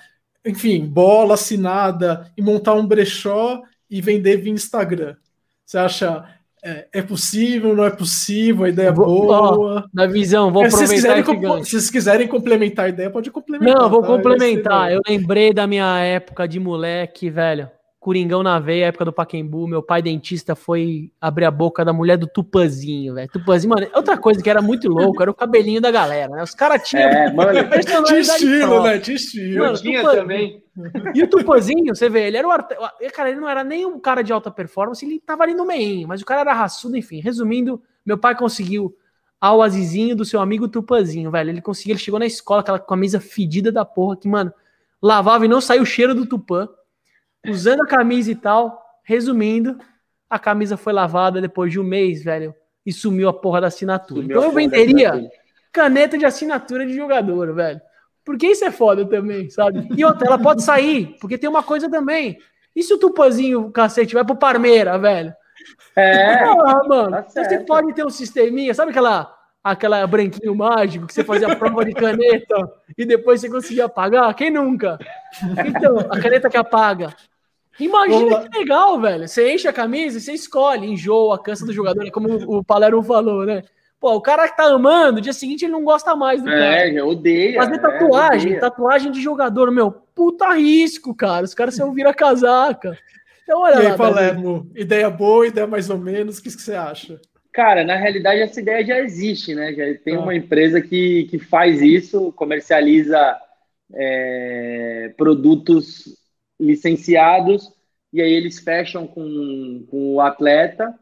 enfim, 0.46 0.86
bola 0.88 1.36
assinada 1.36 2.32
e 2.38 2.42
montar 2.42 2.74
um 2.76 2.88
brechó 2.88 3.62
e 3.90 4.02
vender 4.02 4.38
via 4.38 4.52
Instagram. 4.54 5.16
Você 5.66 5.78
acha 5.78 6.26
é, 6.64 6.88
é 6.94 7.02
possível, 7.02 7.76
não 7.76 7.84
é 7.84 7.90
possível, 7.90 8.66
a 8.66 8.70
ideia 8.70 8.90
é 8.90 8.92
Vou- 8.92 9.06
boa? 9.06 9.90
Na 9.94 10.06
visão, 10.06 10.52
vou 10.52 10.64
É, 10.64 10.70
se, 10.70 10.78
vocês 10.78 11.04
aproveitar 11.06 11.34
quiserem, 11.36 11.64
se 11.64 11.72
vocês 11.72 11.90
quiserem 11.90 12.28
complementar 12.28 12.86
a 12.86 12.90
ideia, 12.90 13.10
pode 13.10 13.32
complementar. 13.32 13.76
Não, 13.76 13.90
vou 13.90 14.02
tá? 14.02 14.08
complementar. 14.08 14.92
Eu 14.92 15.02
lembrei 15.08 15.54
da 15.54 15.66
minha 15.66 15.98
época 16.00 16.48
de 16.48 16.60
moleque, 16.60 17.30
velho. 17.30 17.70
Coringão 18.02 18.42
na 18.42 18.60
veia, 18.60 18.88
época 18.88 19.06
do 19.06 19.14
Paquembu. 19.14 19.68
Meu 19.68 19.84
pai 19.84 20.02
dentista 20.02 20.56
foi 20.56 21.12
abrir 21.22 21.46
a 21.46 21.52
boca 21.52 21.86
da 21.86 21.94
mulher 21.94 22.18
do 22.18 22.26
Tupanzinho, 22.26 23.14
velho. 23.14 23.30
Tupanzinho, 23.32 23.76
mano. 23.76 23.88
Outra 23.94 24.18
coisa 24.18 24.42
que 24.42 24.50
era 24.50 24.60
muito 24.60 24.90
louco 24.90 25.22
era 25.22 25.30
o 25.30 25.36
cabelinho 25.36 25.80
da 25.80 25.92
galera, 25.92 26.28
né? 26.36 26.42
Os 26.42 26.56
caras 26.56 26.82
tinham. 26.82 27.08
É, 27.08 27.32
mano, 27.32 27.54
De 27.62 27.64
personalidade 27.70 28.20
estilo, 28.20 28.84
né? 28.84 28.98
De 28.98 29.14
estilo. 29.14 29.60
Mano, 29.60 29.74
eu 29.76 29.82
tinha 29.82 30.02
Tupan- 30.02 30.16
também. 30.16 30.64
E 31.14 31.22
o 31.22 31.30
Tupanzinho, 31.30 31.94
você 31.96 32.10
vê, 32.10 32.26
ele 32.28 32.38
era 32.38 32.48
o 32.48 32.50
arte... 32.50 32.76
Cara, 33.14 33.30
ele 33.30 33.40
não 33.40 33.48
era 33.48 33.64
nem 33.64 33.86
um 33.86 34.00
cara 34.00 34.24
de 34.24 34.34
alta 34.34 34.50
performance, 34.50 35.06
ele 35.06 35.20
tava 35.20 35.44
ali 35.44 35.54
no 35.54 35.68
meio, 35.68 36.08
mas 36.08 36.22
o 36.22 36.26
cara 36.26 36.42
era 36.42 36.54
raçudo, 36.54 36.98
enfim. 36.98 37.20
Resumindo, 37.20 37.80
meu 38.04 38.18
pai 38.18 38.36
conseguiu 38.36 38.96
ao 39.40 39.62
azizinho 39.62 40.16
do 40.16 40.26
seu 40.26 40.42
amigo 40.42 40.68
Tupanzinho, 40.68 41.30
velho. 41.30 41.52
Ele 41.52 41.62
conseguiu, 41.62 41.92
ele 41.94 42.00
chegou 42.00 42.20
na 42.20 42.26
escola, 42.26 42.62
aquela 42.62 42.80
camisa 42.80 43.20
fedida 43.20 43.72
da 43.72 43.86
porra, 43.86 44.18
que, 44.18 44.28
mano, 44.28 44.52
lavava 45.00 45.46
e 45.46 45.48
não 45.48 45.62
saiu 45.62 45.84
o 45.84 45.86
cheiro 45.86 46.16
do 46.16 46.26
Tupã. 46.26 46.68
Usando 47.48 47.82
a 47.82 47.88
camisa 47.88 48.32
e 48.32 48.36
tal, 48.36 48.82
resumindo, 49.04 49.78
a 50.30 50.38
camisa 50.38 50.78
foi 50.78 50.94
lavada 50.94 51.42
depois 51.42 51.72
de 51.72 51.80
um 51.80 51.84
mês, 51.84 52.24
velho, 52.24 52.54
e 52.86 52.94
sumiu 52.94 53.28
a 53.30 53.34
porra 53.34 53.62
da 53.62 53.68
assinatura. 53.68 54.22
Sumiu 54.22 54.38
então 54.38 54.50
eu 54.50 54.52
venderia 54.52 55.30
caneta 55.72 56.18
de 56.18 56.26
assinatura 56.26 56.86
de 56.86 56.94
jogador, 56.94 57.54
velho. 57.54 57.82
Porque 58.24 58.48
isso 58.48 58.64
é 58.64 58.72
foda 58.72 59.06
também, 59.06 59.50
sabe? 59.50 59.88
E 59.96 60.06
outra, 60.06 60.28
ela 60.28 60.38
pode 60.38 60.62
sair, 60.62 61.18
porque 61.20 61.38
tem 61.38 61.50
uma 61.50 61.64
coisa 61.64 61.90
também. 61.90 62.38
E 62.76 62.84
se 62.84 62.94
o 62.94 62.98
Tupazinho, 62.98 63.72
cacete, 63.72 64.14
vai 64.14 64.24
pro 64.24 64.36
Parmeira, 64.36 64.98
velho? 64.98 65.34
É, 65.96 66.36
Ah, 66.36 66.84
mano, 66.88 67.12
tá 67.12 67.26
você 67.28 67.60
pode 67.60 67.94
ter 67.94 68.06
um 68.06 68.10
sisteminha, 68.10 68.74
sabe 68.74 68.92
aquela 68.92 69.36
aquela 69.64 70.08
branquinho 70.08 70.56
mágico 70.56 71.06
que 71.06 71.14
você 71.14 71.24
fazia 71.24 71.52
a 71.52 71.56
prova 71.56 71.86
de 71.86 71.94
caneta 71.94 72.72
e 72.98 73.06
depois 73.06 73.42
você 73.42 73.50
conseguia 73.50 73.86
apagar? 73.86 74.34
Quem 74.34 74.50
nunca? 74.50 74.98
Então, 75.66 76.00
a 76.10 76.20
caneta 76.20 76.50
que 76.50 76.58
apaga. 76.58 77.14
Imagina 77.80 78.38
lá. 78.38 78.48
que 78.48 78.58
legal, 78.60 79.00
velho. 79.00 79.28
Você 79.28 79.54
enche 79.54 79.68
a 79.68 79.74
camisa 79.74 80.18
e 80.18 80.22
você 80.22 80.34
escolhe, 80.34 80.86
enjoa, 80.88 81.42
cansa 81.42 81.66
do 81.66 81.74
jogador, 81.74 82.06
é 82.06 82.12
como 82.12 82.28
o 82.58 82.64
Palermo 82.64 83.02
falou, 83.02 83.46
né? 83.46 83.64
Pô, 84.00 84.16
o 84.16 84.22
cara 84.22 84.48
que 84.48 84.58
tá 84.58 84.64
amando, 84.66 85.14
no 85.14 85.22
dia 85.22 85.32
seguinte 85.34 85.64
ele 85.66 85.72
não 85.74 85.84
gosta 85.84 86.16
mais 86.16 86.42
do 86.42 86.50
cara. 86.50 86.88
é, 86.90 86.94
já 86.94 87.04
odeia. 87.06 87.56
Fazer 87.62 87.76
é, 87.76 87.80
tatuagem, 87.80 88.48
odeia. 88.48 88.60
tatuagem 88.62 89.12
de 89.12 89.22
jogador, 89.22 89.72
meu, 89.72 89.92
puta 89.92 90.54
risco, 90.56 91.14
cara. 91.16 91.46
Os 91.46 91.54
caras 91.54 91.76
se 91.76 91.84
ouvir 91.84 92.06
a 92.08 92.14
casaca. 92.14 92.98
Então, 93.44 93.62
olha 93.62 93.74
E 93.74 93.76
lá. 93.76 93.80
aí, 93.80 93.86
Davi. 93.86 93.98
Palermo, 93.98 94.72
ideia 94.76 95.10
boa, 95.10 95.46
ideia 95.48 95.68
mais 95.68 95.90
ou 95.90 95.98
menos, 95.98 96.38
o 96.40 96.44
que, 96.44 96.50
que 96.50 96.62
você 96.62 96.74
acha? 96.74 97.20
Cara, 97.54 97.84
na 97.84 97.96
realidade 97.96 98.42
essa 98.42 98.60
ideia 98.62 98.84
já 98.86 99.00
existe, 99.00 99.54
né? 99.54 99.74
Já 99.74 99.84
tem 100.04 100.16
Tá. 100.16 100.22
uma 100.22 100.34
empresa 100.36 100.82
que, 100.82 101.26
que 101.30 101.38
faz 101.38 101.82
isso, 101.82 102.32
comercializa 102.32 103.38
é, 103.94 105.14
produtos 105.18 106.18
licenciados 106.62 107.74
e 108.14 108.22
aí 108.22 108.32
eles 108.32 108.60
fecham 108.60 109.08
com, 109.08 109.86
com 109.90 110.16
o 110.16 110.22
atleta 110.22 110.94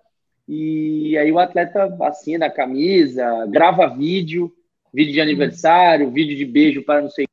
e 0.48 1.18
aí 1.18 1.32
o 1.32 1.38
atleta 1.38 1.96
assina 2.02 2.48
a 2.48 2.52
camisa, 2.52 3.46
grava 3.48 3.88
vídeo, 3.88 4.52
vídeo 4.94 5.14
de 5.14 5.22
aniversário, 5.22 6.10
vídeo 6.10 6.36
de 6.36 6.46
beijo 6.46 6.84
para 6.84 7.02
não 7.02 7.10
sei. 7.10 7.28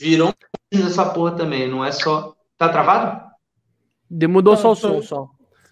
Virou 0.00 0.32
essa 0.72 1.12
porra 1.12 1.36
também, 1.36 1.68
não 1.68 1.84
é 1.84 1.92
só. 1.92 2.34
Tá 2.56 2.68
travado? 2.68 3.30
Mudou 4.28 4.56
só 4.56 4.72
o 4.72 4.76
som, 4.76 5.02
só. 5.02 5.30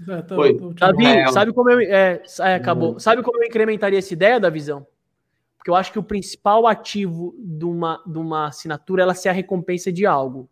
É, 0.08 0.22
tô, 0.22 0.34
Foi. 0.34 0.58
Davi, 0.74 1.06
é, 1.06 1.26
sabe 1.28 1.52
como 1.52 1.70
eu. 1.70 1.80
É, 1.80 2.22
é, 2.40 2.54
acabou. 2.54 2.92
Uhum. 2.92 2.98
Sabe 2.98 3.22
como 3.22 3.42
eu 3.42 3.46
incrementaria 3.46 3.98
essa 3.98 4.12
ideia 4.12 4.40
da 4.40 4.48
visão? 4.48 4.86
Porque 5.56 5.70
eu 5.70 5.74
acho 5.74 5.92
que 5.92 5.98
o 5.98 6.02
principal 6.02 6.66
ativo 6.66 7.34
de 7.38 7.66
uma, 7.66 8.02
de 8.06 8.18
uma 8.18 8.48
assinatura 8.48 9.02
ela 9.02 9.14
ser 9.14 9.28
a 9.28 9.32
recompensa 9.32 9.92
de 9.92 10.06
algo. 10.06 10.48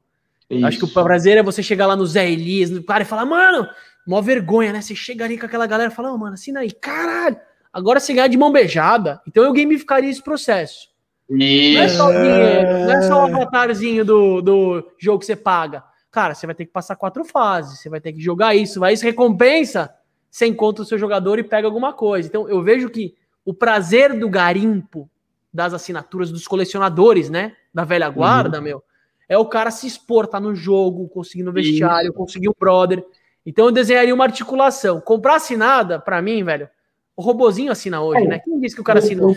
Acho 0.64 0.78
que 0.78 0.84
o 0.84 0.88
prazer 0.88 1.36
é 1.36 1.42
você 1.42 1.62
chegar 1.62 1.86
lá 1.86 1.94
no 1.94 2.06
Zé 2.06 2.30
Elias, 2.30 2.70
no 2.70 2.82
cara, 2.82 3.02
e 3.02 3.06
falar, 3.06 3.26
mano, 3.26 3.68
mó 4.06 4.20
vergonha, 4.22 4.72
né? 4.72 4.80
Você 4.80 4.94
chega 4.94 5.24
ali 5.24 5.36
com 5.36 5.44
aquela 5.44 5.66
galera 5.66 5.92
e 5.92 5.94
fala, 5.94 6.12
oh, 6.12 6.16
mano, 6.16 6.34
assina 6.34 6.60
aí, 6.60 6.72
caralho. 6.72 7.36
Agora 7.70 8.00
você 8.00 8.14
ganha 8.14 8.28
de 8.28 8.38
mão 8.38 8.50
beijada. 8.50 9.20
Então 9.28 9.44
eu 9.44 9.52
gamificaria 9.52 10.10
esse 10.10 10.22
processo. 10.22 10.88
Isso. 11.28 11.74
Não 11.76 11.82
é 11.82 11.88
só 11.88 12.10
dinheiro, 12.10 12.68
não 12.86 12.92
é 12.92 13.02
só 13.02 13.14
o 13.18 13.26
avatarzinho 13.26 14.04
do, 14.04 14.40
do 14.40 14.90
jogo 14.98 15.18
que 15.18 15.26
você 15.26 15.36
paga. 15.36 15.84
Cara, 16.10 16.34
você 16.34 16.46
vai 16.46 16.54
ter 16.54 16.64
que 16.64 16.72
passar 16.72 16.96
quatro 16.96 17.22
fases, 17.24 17.80
você 17.80 17.90
vai 17.90 18.00
ter 18.00 18.14
que 18.14 18.20
jogar 18.20 18.54
isso, 18.54 18.80
vai 18.80 18.94
isso 18.94 19.04
recompensa, 19.04 19.94
você 20.30 20.46
encontra 20.46 20.82
o 20.82 20.86
seu 20.86 20.98
jogador 20.98 21.38
e 21.38 21.44
pega 21.44 21.66
alguma 21.66 21.92
coisa. 21.92 22.26
Então 22.26 22.48
eu 22.48 22.62
vejo 22.62 22.88
que 22.88 23.14
o 23.44 23.52
prazer 23.52 24.18
do 24.18 24.28
garimpo 24.28 25.08
das 25.52 25.74
assinaturas 25.74 26.30
dos 26.30 26.46
colecionadores, 26.46 27.28
né? 27.28 27.52
Da 27.74 27.84
velha 27.84 28.08
guarda, 28.08 28.56
uhum. 28.56 28.64
meu, 28.64 28.84
é 29.28 29.36
o 29.36 29.46
cara 29.46 29.70
se 29.70 29.86
expor, 29.86 30.26
tá 30.26 30.40
no 30.40 30.54
jogo, 30.54 31.08
conseguir 31.08 31.42
no 31.42 31.52
vestiário, 31.52 32.12
conseguir 32.12 32.48
um 32.48 32.54
brother. 32.58 33.04
Então 33.44 33.66
eu 33.66 33.72
desenharia 33.72 34.14
uma 34.14 34.24
articulação. 34.24 35.00
Comprar 35.00 35.36
assinada, 35.36 35.98
para 35.98 36.22
mim, 36.22 36.42
velho, 36.42 36.68
o 37.16 37.22
robozinho 37.22 37.70
assina 37.72 38.00
hoje, 38.00 38.24
é. 38.24 38.28
né? 38.28 38.38
Quem 38.38 38.58
disse 38.60 38.74
que 38.74 38.80
o 38.80 38.84
cara 38.84 39.00
assinou? 39.00 39.36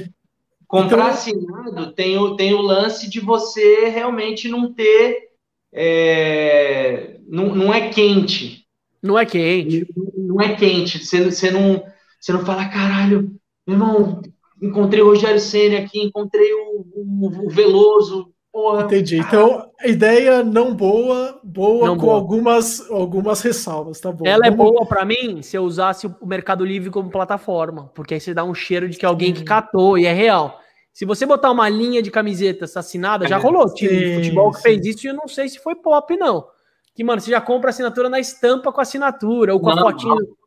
Comprar 0.67 0.95
então, 0.95 1.07
assinado 1.07 1.91
tem 1.91 2.17
o, 2.17 2.35
tem 2.37 2.53
o 2.53 2.61
lance 2.61 3.09
de 3.09 3.19
você 3.19 3.89
realmente 3.89 4.47
não 4.47 4.73
ter. 4.73 5.31
É, 5.73 7.17
não, 7.27 7.53
não 7.53 7.73
é 7.73 7.89
quente. 7.89 8.65
Não 9.01 9.19
é 9.19 9.25
quente. 9.25 9.85
Não, 9.95 10.35
não 10.35 10.41
é 10.41 10.55
quente. 10.55 11.03
Você, 11.03 11.25
você, 11.25 11.51
não, 11.51 11.83
você 12.19 12.31
não 12.31 12.45
fala, 12.45 12.69
caralho, 12.69 13.35
meu 13.67 13.75
irmão, 13.75 14.21
encontrei 14.61 15.01
o 15.01 15.07
Rogério 15.07 15.39
Senna 15.39 15.79
aqui, 15.79 16.01
encontrei 16.01 16.53
o, 16.53 16.85
o, 16.95 17.45
o 17.47 17.49
Veloso, 17.49 18.31
Porra, 18.51 18.83
Entendi. 18.83 19.17
Então, 19.17 19.71
ideia 19.83 20.43
não 20.43 20.75
boa, 20.75 21.39
boa 21.41 21.87
não 21.87 21.95
com 21.95 22.07
boa. 22.07 22.15
Algumas, 22.15 22.91
algumas 22.91 23.41
ressalvas, 23.41 24.01
tá 24.01 24.11
bom. 24.11 24.27
Ela 24.27 24.47
é 24.47 24.51
Vamos... 24.51 24.67
é 24.67 24.71
boa 24.71 24.85
para 24.85 25.05
mim 25.05 25.41
se 25.41 25.55
eu 25.55 25.63
usasse 25.63 26.05
o 26.05 26.25
Mercado 26.25 26.65
Livre 26.65 26.89
como 26.89 27.09
plataforma, 27.09 27.89
porque 27.95 28.15
aí 28.15 28.19
você 28.19 28.33
dá 28.33 28.43
um 28.43 28.53
cheiro 28.53 28.89
de 28.89 28.97
que 28.97 29.05
alguém 29.05 29.33
que 29.33 29.45
catou 29.45 29.97
e 29.97 30.05
é 30.05 30.11
real. 30.11 30.59
Se 30.91 31.05
você 31.05 31.25
botar 31.25 31.49
uma 31.49 31.69
linha 31.69 32.01
de 32.01 32.11
camisetas 32.11 32.75
assinada, 32.75 33.25
já 33.25 33.37
rolou 33.37 33.73
time 33.73 33.89
sim, 33.89 33.99
de 33.99 34.15
futebol 34.15 34.51
que 34.51 34.61
fez 34.61 34.85
isso 34.85 35.07
e 35.07 35.09
eu 35.09 35.15
não 35.15 35.27
sei 35.29 35.47
se 35.47 35.57
foi 35.57 35.75
pop, 35.75 36.17
não. 36.17 36.45
Que, 36.93 37.05
mano, 37.05 37.21
você 37.21 37.31
já 37.31 37.39
compra 37.39 37.69
assinatura 37.69 38.09
na 38.09 38.19
estampa 38.19 38.69
com 38.71 38.81
assinatura, 38.81 39.53
ou 39.53 39.61
com 39.61 39.73
não, 39.73 39.87
a 39.87 39.91
fotinha. 39.91 40.13
Não. 40.13 40.40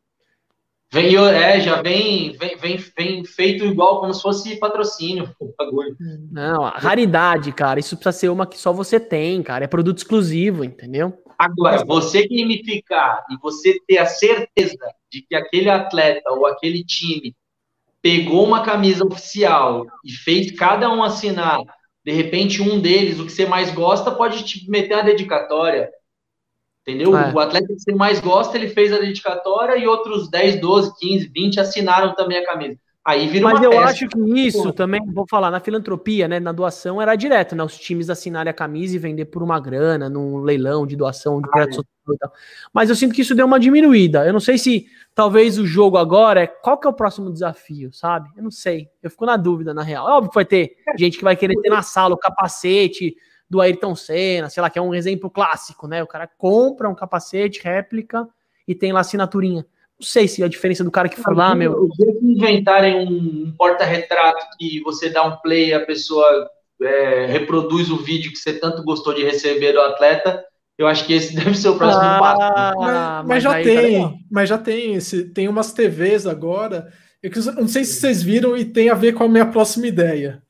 Vem, 0.91 1.15
é, 1.15 1.59
já 1.59 1.81
vem, 1.81 2.31
vem, 2.37 2.55
vem, 2.57 2.77
vem 2.97 3.25
feito 3.25 3.65
igual, 3.65 3.99
como 3.99 4.13
se 4.13 4.21
fosse 4.21 4.55
patrocínio, 4.57 5.29
o 5.39 5.53
bagulho. 5.57 5.95
Não, 6.31 6.63
raridade, 6.63 7.51
cara. 7.51 7.79
Isso 7.79 7.97
precisa 7.97 8.17
ser 8.17 8.29
uma 8.29 8.47
que 8.47 8.57
só 8.57 8.71
você 8.71 8.99
tem, 8.99 9.43
cara. 9.43 9.65
É 9.65 9.67
produto 9.67 9.97
exclusivo, 9.97 10.63
entendeu? 10.63 11.21
Agora, 11.37 11.83
você 11.83 12.27
gamificar 12.27 13.25
e 13.29 13.37
você 13.41 13.77
ter 13.85 13.97
a 13.97 14.05
certeza 14.05 14.77
de 15.11 15.21
que 15.21 15.35
aquele 15.35 15.69
atleta 15.69 16.31
ou 16.31 16.45
aquele 16.45 16.83
time 16.83 17.35
pegou 18.01 18.45
uma 18.45 18.63
camisa 18.63 19.05
oficial 19.05 19.85
e 20.03 20.11
fez 20.11 20.51
cada 20.51 20.89
um 20.89 21.03
assinar, 21.03 21.59
de 22.05 22.11
repente 22.11 22.61
um 22.61 22.79
deles, 22.79 23.19
o 23.19 23.25
que 23.25 23.31
você 23.31 23.45
mais 23.45 23.71
gosta, 23.71 24.11
pode 24.11 24.43
te 24.43 24.69
meter 24.69 24.93
a 24.93 25.01
dedicatória. 25.01 25.89
Entendeu? 26.87 27.17
É. 27.17 27.33
O 27.33 27.39
atleta 27.39 27.67
que 27.67 27.79
você 27.79 27.95
mais 27.95 28.19
gosta, 28.19 28.55
ele 28.55 28.69
fez 28.69 28.93
a 28.93 28.99
dedicatória 28.99 29.75
e 29.75 29.87
outros 29.87 30.29
10, 30.29 30.61
12, 30.61 30.93
15, 30.99 31.31
20 31.33 31.59
assinaram 31.59 32.13
também 32.13 32.37
a 32.37 32.45
camisa. 32.45 32.77
Aí 33.03 33.27
vira 33.27 33.43
Mas 33.43 33.61
eu 33.61 33.79
acho 33.79 34.07
que 34.07 34.19
isso 34.39 34.73
também, 34.73 34.99
vou 35.13 35.27
falar, 35.29 35.51
na 35.51 35.59
filantropia, 35.59 36.27
né, 36.27 36.39
na 36.39 36.51
doação 36.51 36.99
era 36.99 37.15
direto, 37.15 37.55
né, 37.55 37.63
os 37.63 37.77
times 37.77 38.09
assinarem 38.09 38.49
a 38.49 38.53
camisa 38.53 38.95
e 38.95 38.99
vender 38.99 39.25
por 39.25 39.43
uma 39.43 39.59
grana, 39.59 40.09
num 40.09 40.39
leilão 40.39 40.87
de 40.87 40.95
doação 40.95 41.39
de 41.39 41.47
projeto 41.47 41.69
ah, 41.69 41.73
social 41.73 42.15
e 42.15 42.17
tal. 42.17 42.33
Mas 42.73 42.89
eu 42.89 42.95
sinto 42.95 43.13
que 43.13 43.21
isso 43.21 43.35
deu 43.35 43.45
uma 43.45 43.59
diminuída. 43.59 44.25
Eu 44.25 44.33
não 44.33 44.39
sei 44.39 44.57
se 44.57 44.87
talvez 45.13 45.59
o 45.59 45.67
jogo 45.67 45.97
agora 45.97 46.41
é 46.41 46.47
qual 46.47 46.79
que 46.79 46.87
é 46.87 46.89
o 46.89 46.93
próximo 46.93 47.31
desafio, 47.31 47.93
sabe? 47.93 48.27
Eu 48.35 48.43
não 48.43 48.49
sei. 48.49 48.87
Eu 49.03 49.11
fico 49.11 49.25
na 49.25 49.37
dúvida, 49.37 49.71
na 49.71 49.83
real. 49.83 50.09
É 50.09 50.11
óbvio 50.13 50.31
que 50.31 50.35
vai 50.35 50.45
ter 50.45 50.75
gente 50.97 51.19
que 51.19 51.23
vai 51.23 51.35
querer 51.35 51.61
ter 51.61 51.69
na 51.69 51.83
sala 51.83 52.15
o 52.15 52.17
capacete, 52.17 53.15
do 53.49 53.61
Ayrton 53.61 53.95
Senna, 53.95 54.49
sei 54.49 54.61
lá, 54.61 54.69
que 54.69 54.79
é 54.79 54.81
um 54.81 54.93
exemplo 54.93 55.29
clássico, 55.29 55.87
né? 55.87 56.01
O 56.01 56.07
cara 56.07 56.27
compra 56.37 56.89
um 56.89 56.95
capacete, 56.95 57.61
réplica, 57.63 58.27
e 58.67 58.73
tem 58.73 58.91
lá 58.91 59.01
assinaturinha. 59.01 59.65
Não 59.99 60.05
sei 60.05 60.27
se 60.27 60.43
a 60.43 60.47
diferença 60.47 60.83
do 60.83 60.91
cara 60.91 61.07
que 61.07 61.19
foi 61.19 61.33
lá, 61.33 61.55
meu. 61.55 61.71
O 61.71 61.89
dia 61.89 62.13
que 62.13 62.25
inventarem 62.25 63.07
um 63.07 63.53
porta-retrato 63.57 64.45
que 64.57 64.81
você 64.81 65.09
dá 65.09 65.23
um 65.23 65.37
play 65.37 65.69
e 65.69 65.73
a 65.73 65.85
pessoa 65.85 66.49
é, 66.81 67.27
reproduz 67.27 67.89
o 67.89 67.97
vídeo 67.97 68.31
que 68.31 68.37
você 68.37 68.53
tanto 68.53 68.83
gostou 68.83 69.13
de 69.13 69.23
receber 69.23 69.71
do 69.71 69.79
atleta, 69.79 70.43
eu 70.77 70.87
acho 70.87 71.05
que 71.05 71.13
esse 71.13 71.33
deve 71.35 71.55
ser 71.55 71.69
o 71.69 71.77
próximo 71.77 72.03
ah, 72.03 72.19
passo. 72.19 72.79
Mas, 72.79 72.87
mas, 72.87 73.25
mas 73.25 73.43
já 73.43 73.49
tá 73.51 73.61
tem, 73.61 74.01
tá 74.01 74.13
mas 74.29 74.49
já 74.49 74.57
tem 74.57 74.93
esse, 74.95 75.23
tem 75.29 75.47
umas 75.47 75.71
TVs 75.71 76.27
agora. 76.27 76.91
Eu 77.23 77.31
não 77.55 77.67
sei 77.67 77.85
se 77.85 77.99
vocês 77.99 78.21
viram 78.21 78.55
e 78.55 78.65
tem 78.65 78.89
a 78.89 78.93
ver 78.93 79.13
com 79.13 79.23
a 79.23 79.29
minha 79.29 79.45
próxima 79.45 79.87
ideia. 79.87 80.43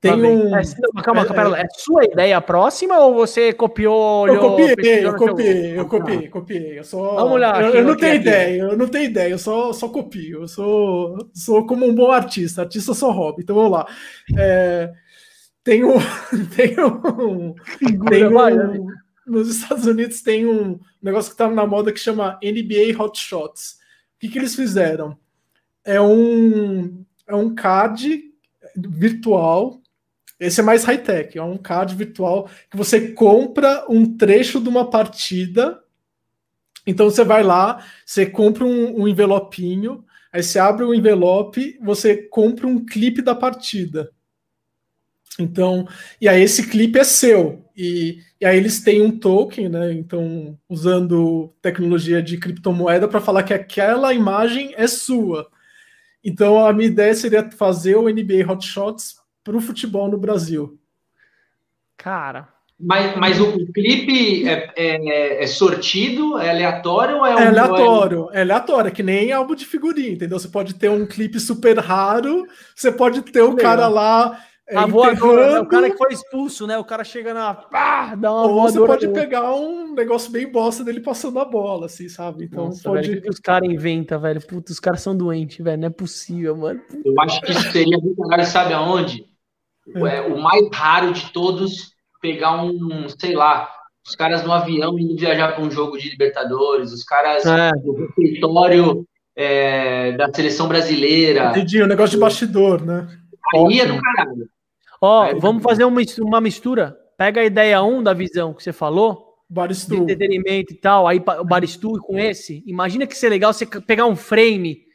Tem 0.00 0.14
um. 0.14 0.56
É, 0.56 0.62
calma, 1.04 1.26
calma, 1.26 1.58
é, 1.58 1.62
é, 1.62 1.68
sua 1.76 2.04
ideia 2.04 2.40
próxima 2.40 2.98
ou 3.00 3.14
você 3.14 3.52
copiou? 3.52 4.26
Eu 4.26 4.40
copiei, 4.40 5.04
eu 5.04 5.14
copiei, 5.14 5.78
eu 5.78 5.86
copiei, 5.86 6.28
copiei. 6.28 6.78
Eu 6.78 6.84
só. 6.84 7.16
Vamos 7.16 7.38
lá. 7.38 7.60
Eu, 7.60 7.74
eu 7.74 7.84
não 7.84 7.96
tenho 7.96 8.14
ideia, 8.14 8.62
eu 8.62 8.76
não 8.78 8.88
tenho 8.88 9.04
ideia, 9.04 9.30
eu 9.30 9.38
só, 9.38 9.74
só 9.74 9.90
copio. 9.90 10.42
Eu 10.42 10.48
sou, 10.48 11.28
sou 11.34 11.66
como 11.66 11.84
um 11.86 11.94
bom 11.94 12.10
artista, 12.10 12.62
artista 12.62 12.94
só 12.94 13.10
hobby. 13.10 13.42
Então 13.42 13.54
vamos 13.54 13.72
lá. 13.72 13.86
É, 14.38 14.90
tem 15.62 15.84
um. 15.84 15.98
Tem 16.56 16.80
um. 16.80 17.54
Tem 18.08 18.26
um 18.26 18.86
nos 19.26 19.48
Estados 19.48 19.86
Unidos 19.86 20.22
tem 20.22 20.46
um 20.46 20.80
negócio 21.00 21.30
que 21.30 21.36
tá 21.36 21.48
na 21.48 21.66
moda 21.66 21.92
que 21.92 22.00
chama 22.00 22.38
NBA 22.42 23.00
Hot 23.00 23.18
Shots. 23.18 23.74
O 24.16 24.18
que, 24.18 24.28
que 24.28 24.38
eles 24.38 24.56
fizeram? 24.56 25.16
É 25.84 26.00
um, 26.00 27.04
é 27.28 27.34
um 27.34 27.54
card 27.54 28.24
virtual 28.76 29.79
esse 30.40 30.60
é 30.60 30.62
mais 30.62 30.84
high-tech, 30.84 31.36
é 31.36 31.42
um 31.42 31.58
card 31.58 31.94
virtual 31.94 32.48
que 32.70 32.76
você 32.76 33.12
compra 33.12 33.84
um 33.90 34.16
trecho 34.16 34.58
de 34.58 34.70
uma 34.70 34.88
partida. 34.88 35.84
Então 36.86 37.10
você 37.10 37.22
vai 37.22 37.42
lá, 37.42 37.84
você 38.06 38.24
compra 38.24 38.64
um, 38.64 39.02
um 39.02 39.06
envelopinho, 39.06 40.02
aí 40.32 40.42
você 40.42 40.58
abre 40.58 40.84
o 40.84 40.94
envelope, 40.94 41.78
você 41.82 42.16
compra 42.16 42.66
um 42.66 42.82
clipe 42.82 43.20
da 43.20 43.34
partida. 43.34 44.10
Então, 45.38 45.86
e 46.18 46.26
aí 46.26 46.42
esse 46.42 46.68
clipe 46.68 46.98
é 46.98 47.04
seu. 47.04 47.64
E, 47.76 48.18
e 48.40 48.46
aí 48.46 48.56
eles 48.56 48.80
têm 48.82 49.02
um 49.02 49.16
token, 49.16 49.68
né? 49.68 49.92
Então, 49.92 50.58
usando 50.68 51.54
tecnologia 51.62 52.22
de 52.22 52.38
criptomoeda 52.38 53.06
para 53.06 53.20
falar 53.20 53.42
que 53.42 53.54
aquela 53.54 54.12
imagem 54.12 54.72
é 54.76 54.86
sua. 54.86 55.48
Então, 56.24 56.64
a 56.64 56.72
minha 56.72 56.88
ideia 56.88 57.14
seria 57.14 57.50
fazer 57.50 57.96
o 57.96 58.08
NBA 58.08 58.44
Hotshots 58.46 59.19
para 59.44 59.56
o 59.56 59.60
futebol 59.60 60.08
no 60.08 60.18
Brasil. 60.18 60.78
Cara. 61.96 62.48
Mas, 62.82 63.14
mas 63.16 63.38
o, 63.38 63.70
clipe 63.72 64.48
é, 64.48 64.72
é, 64.74 65.44
é, 65.44 65.46
sortido, 65.46 66.38
é 66.38 66.48
aleatório 66.48 67.18
ou 67.18 67.26
é, 67.26 67.34
um, 67.34 67.38
é 67.38 67.46
aleatório? 67.48 68.30
É... 68.32 68.38
é 68.38 68.40
aleatório, 68.40 68.88
é 68.88 68.90
que 68.90 69.02
nem 69.02 69.32
álbum 69.32 69.54
de 69.54 69.66
figurinha, 69.66 70.12
entendeu? 70.12 70.38
Você 70.38 70.48
pode 70.48 70.74
ter 70.74 70.88
um 70.88 71.06
clipe 71.06 71.38
super 71.38 71.78
raro, 71.78 72.46
você 72.74 72.90
pode 72.90 73.20
ter 73.20 73.42
o 73.42 73.54
cara 73.54 73.86
lá 73.86 74.42
a 74.76 74.86
voadora, 74.86 75.52
né? 75.54 75.60
o 75.60 75.66
cara 75.66 75.90
que 75.90 75.96
foi 75.96 76.12
expulso, 76.12 76.66
né? 76.66 76.78
O 76.78 76.84
cara 76.84 77.04
chega 77.04 77.34
na. 77.34 77.54
Pá, 77.54 78.14
dá 78.14 78.32
uma 78.32 78.46
Ou 78.46 78.62
você 78.62 78.78
pode 78.78 79.08
pegar 79.08 79.54
um 79.54 79.94
negócio 79.94 80.30
bem 80.30 80.50
bosta 80.50 80.84
dele 80.84 81.00
passando 81.00 81.38
a 81.38 81.44
bola, 81.44 81.86
assim, 81.86 82.08
sabe? 82.08 82.44
Então 82.44 82.66
Nossa, 82.66 82.82
pode. 82.82 83.08
Velho, 83.08 83.20
o 83.20 83.22
que 83.22 83.30
os 83.30 83.40
caras 83.40 83.68
inventam, 83.68 84.20
velho? 84.20 84.46
Puta, 84.46 84.72
os 84.72 84.80
caras 84.80 85.00
são 85.00 85.16
doentes, 85.16 85.64
velho. 85.64 85.80
Não 85.80 85.88
é 85.88 85.90
possível, 85.90 86.56
mano. 86.56 86.80
Eu 87.04 87.14
acho 87.20 87.40
que 87.42 87.54
seria 87.54 87.98
muito 87.98 88.20
sabe 88.46 88.72
aonde? 88.72 89.30
é, 89.96 90.20
o 90.20 90.38
mais 90.40 90.68
raro 90.72 91.12
de 91.12 91.32
todos 91.32 91.92
pegar 92.20 92.62
um, 92.62 93.08
sei 93.18 93.34
lá, 93.34 93.68
os 94.06 94.14
caras 94.14 94.44
no 94.44 94.52
avião 94.52 94.98
indo 94.98 95.16
viajar 95.16 95.52
para 95.54 95.64
um 95.64 95.70
jogo 95.70 95.98
de 95.98 96.10
Libertadores, 96.10 96.92
os 96.92 97.04
caras 97.04 97.44
é. 97.46 97.70
no 97.84 98.12
território 98.14 99.06
é, 99.36 100.12
da 100.12 100.32
seleção 100.32 100.68
brasileira. 100.68 101.50
Entendi, 101.50 101.80
o 101.80 101.84
um 101.84 101.88
negócio 101.88 102.16
de 102.16 102.20
bastidor, 102.20 102.84
né? 102.84 103.08
Aí 103.54 103.80
é 103.80 103.86
do 103.86 104.00
caralho. 104.00 104.48
Ó, 105.00 105.34
vamos 105.38 105.62
fazer 105.62 105.84
uma, 105.84 106.00
uma 106.20 106.40
mistura. 106.40 106.96
Pega 107.16 107.40
a 107.40 107.44
ideia 107.44 107.82
1 107.82 107.98
um 107.98 108.02
da 108.02 108.12
visão 108.12 108.52
que 108.52 108.62
você 108.62 108.72
falou, 108.72 109.38
Baristu. 109.48 109.96
de 109.96 110.02
entretenimento 110.02 110.72
e 110.72 110.76
tal, 110.76 111.06
aí 111.06 111.18
o 111.18 111.44
Baristu 111.44 111.98
com 112.00 112.18
esse. 112.18 112.62
Imagina 112.66 113.06
que 113.06 113.16
seria 113.16 113.34
legal 113.34 113.52
você 113.52 113.66
pegar 113.66 114.06
um 114.06 114.16
frame 114.16 114.90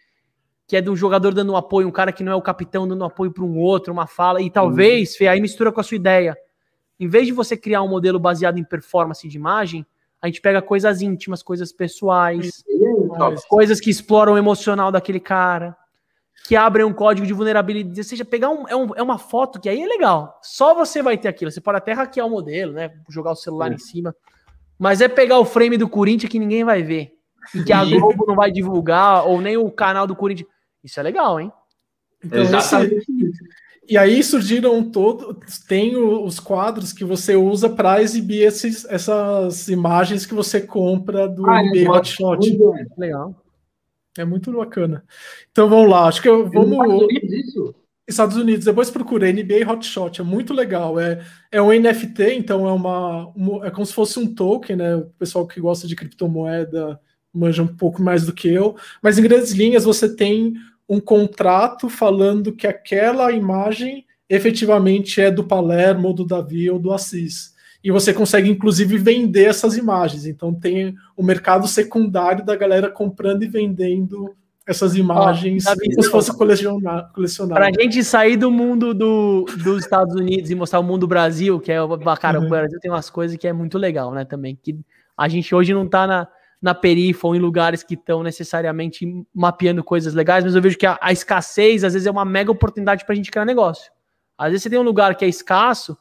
que 0.68 0.76
é 0.76 0.82
de 0.82 0.90
um 0.90 0.96
jogador 0.96 1.34
dando 1.34 1.54
um 1.54 1.58
apoio, 1.58 1.88
um 1.88 1.92
cara 1.92 2.12
que 2.12 2.24
não 2.24 2.32
é 2.32 2.36
o 2.36 2.42
capitão 2.42 2.88
dando 2.88 3.02
um 3.02 3.06
apoio 3.06 3.32
para 3.32 3.44
um 3.44 3.58
outro, 3.60 3.94
uma 3.94 4.08
fala, 4.08 4.42
e 4.42 4.50
talvez, 4.50 5.12
uhum. 5.12 5.18
Fê, 5.18 5.28
aí 5.28 5.40
mistura 5.40 5.72
com 5.72 5.80
a 5.80 5.84
sua 5.84 5.96
ideia. 5.96 6.36
Em 7.00 7.08
vez 7.08 7.28
de 7.28 7.34
você 7.34 7.56
criar 7.56 7.84
um 7.84 7.88
modelo 7.88 8.20
baseado 8.20 8.58
em 8.58 8.64
performance 8.64 9.28
de 9.28 9.38
imagem, 9.38 9.86
a 10.22 10.28
gente 10.28 10.42
pega 10.42 10.62
coisas 10.62 11.02
íntimas, 11.02 11.44
coisas 11.44 11.72
pessoais, 11.72 12.64
coisas 13.48 13.80
que 13.80 13.92
exploram 13.92 14.34
o 14.34 14.38
emocional 14.38 14.92
daquele 14.92 15.20
cara, 15.20 15.78
que 16.48 16.56
abrem 16.56 16.86
um 16.86 16.94
código 16.94 17.26
de 17.26 17.34
vulnerabilidade. 17.34 18.00
Ou 18.00 18.04
seja, 18.04 18.24
pegar 18.24 18.50
um 18.50 18.68
é, 18.68 18.76
um, 18.76 18.96
é, 18.96 19.02
uma 19.02 19.18
foto 19.18 19.60
que 19.60 19.68
aí 19.68 19.82
é 19.82 19.88
legal. 19.88 20.40
Só 20.42 20.74
você 20.74 21.02
vai 21.02 21.18
ter 21.18 21.28
aquilo. 21.28 21.52
Você 21.52 21.62
pode 21.62 21.78
até 21.78 21.94
hackear 21.94 22.28
o 22.28 22.30
modelo, 22.30 22.74
né? 22.74 22.92
Jogar 23.10 23.32
o 23.32 23.36
celular 23.36 23.72
em 23.72 23.78
cima. 23.78 24.16
Mas 24.78 25.02
é 25.02 25.08
pegar 25.08 25.40
o 25.40 25.46
frame 25.46 25.78
do 25.78 25.90
Corinthians 25.90 26.32
que 26.32 26.40
ninguém 26.40 26.64
vai 26.64 26.84
ver. 26.84 27.14
E 27.54 27.64
que 27.64 27.72
a 27.72 27.86
Globo 27.86 28.26
não 28.28 28.36
vai 28.36 28.52
divulgar, 28.52 29.26
ou 29.28 29.40
nem 29.40 29.58
o 29.58 29.72
canal 29.72 30.06
do 30.06 30.16
Corinthians. 30.16 30.50
Isso 30.84 31.00
é 31.00 31.04
legal, 31.04 31.40
hein? 31.40 31.52
Então, 32.24 32.42
Exatamente. 32.42 33.06
E 33.88 33.98
aí 33.98 34.24
surgiram 34.24 34.84
todos, 34.90 35.60
tem 35.60 35.96
os 35.96 36.40
quadros 36.40 36.92
que 36.92 37.06
você 37.06 37.36
usa 37.36 37.70
para 37.70 38.02
exibir 38.02 38.42
esses, 38.42 38.84
essas 38.86 39.68
imagens 39.68 40.26
que 40.26 40.34
você 40.34 40.60
compra 40.60 41.28
do 41.28 41.48
ah, 41.48 41.62
NBA 41.62 41.82
é, 41.82 41.90
Hotshot. 41.90 42.58
Legal. 42.98 43.36
É 44.18 44.26
muito 44.26 44.52
bacana. 44.52 45.04
Então 45.52 45.70
vamos 45.70 45.90
lá, 45.90 46.08
acho 46.08 46.22
que 46.22 46.30
eu 46.30 46.50
vamos. 46.50 46.72
Estados 46.72 47.02
Unidos, 47.02 47.32
isso? 47.34 47.76
Estados 48.08 48.38
Unidos, 48.38 48.66
depois 48.66 48.92
procurei 48.92 49.34
NBA 49.34 49.70
Hotshot, 49.70 50.22
é 50.22 50.24
muito 50.24 50.54
legal. 50.54 51.00
É, 51.00 51.26
é 51.52 51.62
um 51.62 51.72
NFT, 51.72 52.36
então 52.36 52.68
é 52.68 52.72
uma, 52.72 53.28
uma, 53.30 53.66
É 53.66 53.72
como 53.72 53.86
se 53.86 53.94
fosse 53.94 54.20
um 54.20 54.34
token, 54.34 54.76
né? 54.76 54.96
O 54.96 55.06
pessoal 55.18 55.48
que 55.48 55.60
gosta 55.60 55.88
de 55.88 55.96
criptomoeda 55.96 57.00
manja 57.34 57.64
um 57.64 57.68
pouco 57.68 58.02
mais 58.02 58.26
do 58.26 58.34
que 58.34 58.48
eu. 58.48 58.76
Mas 59.02 59.18
em 59.18 59.24
grandes 59.24 59.52
linhas 59.52 59.84
você 59.84 60.16
tem 60.16 60.54
um 60.88 61.00
contrato 61.00 61.90
falando 61.90 62.54
que 62.54 62.68
aquela 62.68 63.32
imagem 63.32 64.06
efetivamente 64.30 65.20
é 65.20 65.30
do 65.32 65.44
Palermo, 65.44 66.14
do 66.14 66.26
Davi 66.26 66.70
ou 66.70 66.80
do 66.80 66.94
Assis. 66.94 67.55
E 67.86 67.92
você 67.92 68.12
consegue, 68.12 68.50
inclusive, 68.50 68.98
vender 68.98 69.46
essas 69.46 69.78
imagens. 69.78 70.26
Então 70.26 70.52
tem 70.52 70.96
o 71.16 71.22
mercado 71.22 71.68
secundário 71.68 72.44
da 72.44 72.56
galera 72.56 72.90
comprando 72.90 73.44
e 73.44 73.48
vendendo 73.48 74.36
essas 74.66 74.96
imagens 74.96 75.66
Davi, 75.66 75.92
como 75.92 76.04
se 76.04 76.10
fosse 76.10 76.36
colecionar. 76.36 77.12
colecionar. 77.14 77.56
Para 77.56 77.68
a 77.68 77.72
gente 77.72 78.04
sair 78.04 78.38
do 78.38 78.50
mundo 78.50 78.92
do, 78.92 79.46
dos 79.64 79.84
Estados 79.84 80.16
Unidos 80.16 80.50
e 80.50 80.56
mostrar 80.56 80.80
o 80.80 80.84
mundo 80.84 81.06
Brasil, 81.06 81.60
que 81.60 81.72
é, 81.72 81.78
cara, 82.20 82.40
uhum. 82.40 82.48
o 82.48 82.50
Brasil 82.50 82.80
tem 82.80 82.90
umas 82.90 83.12
coisas 83.12 83.38
que 83.38 83.48
é 83.48 83.54
muito 83.54 83.78
legal, 83.78 84.12
né, 84.12 84.26
também. 84.26 84.58
Que 84.60 84.76
a 85.16 85.28
gente 85.28 85.54
hoje 85.54 85.72
não 85.72 85.86
está 85.86 86.08
na 86.08 86.28
na 86.60 86.74
perifa 86.74 87.28
ou 87.28 87.36
em 87.36 87.40
lugares 87.40 87.84
que 87.84 87.94
estão 87.94 88.24
necessariamente 88.24 89.06
mapeando 89.32 89.84
coisas 89.84 90.16
legais, 90.16 90.44
mas 90.44 90.56
eu 90.56 90.62
vejo 90.62 90.78
que 90.80 90.88
a, 90.88 90.98
a 91.00 91.12
escassez 91.12 91.84
às 91.84 91.94
vezes 91.94 92.08
é 92.08 92.12
uma 92.12 92.26
mega 92.26 92.52
oportunidade 92.52 93.06
para 93.06 93.14
a 93.14 93.16
gente 93.16 93.30
criar 93.30 93.46
negócio. 93.46 93.92
Às 94.36 94.48
vezes 94.48 94.64
você 94.64 94.70
tem 94.72 94.80
um 94.80 94.84
lugar 94.84 95.14
que 95.14 95.24
é 95.24 95.28
escasso 95.28 95.96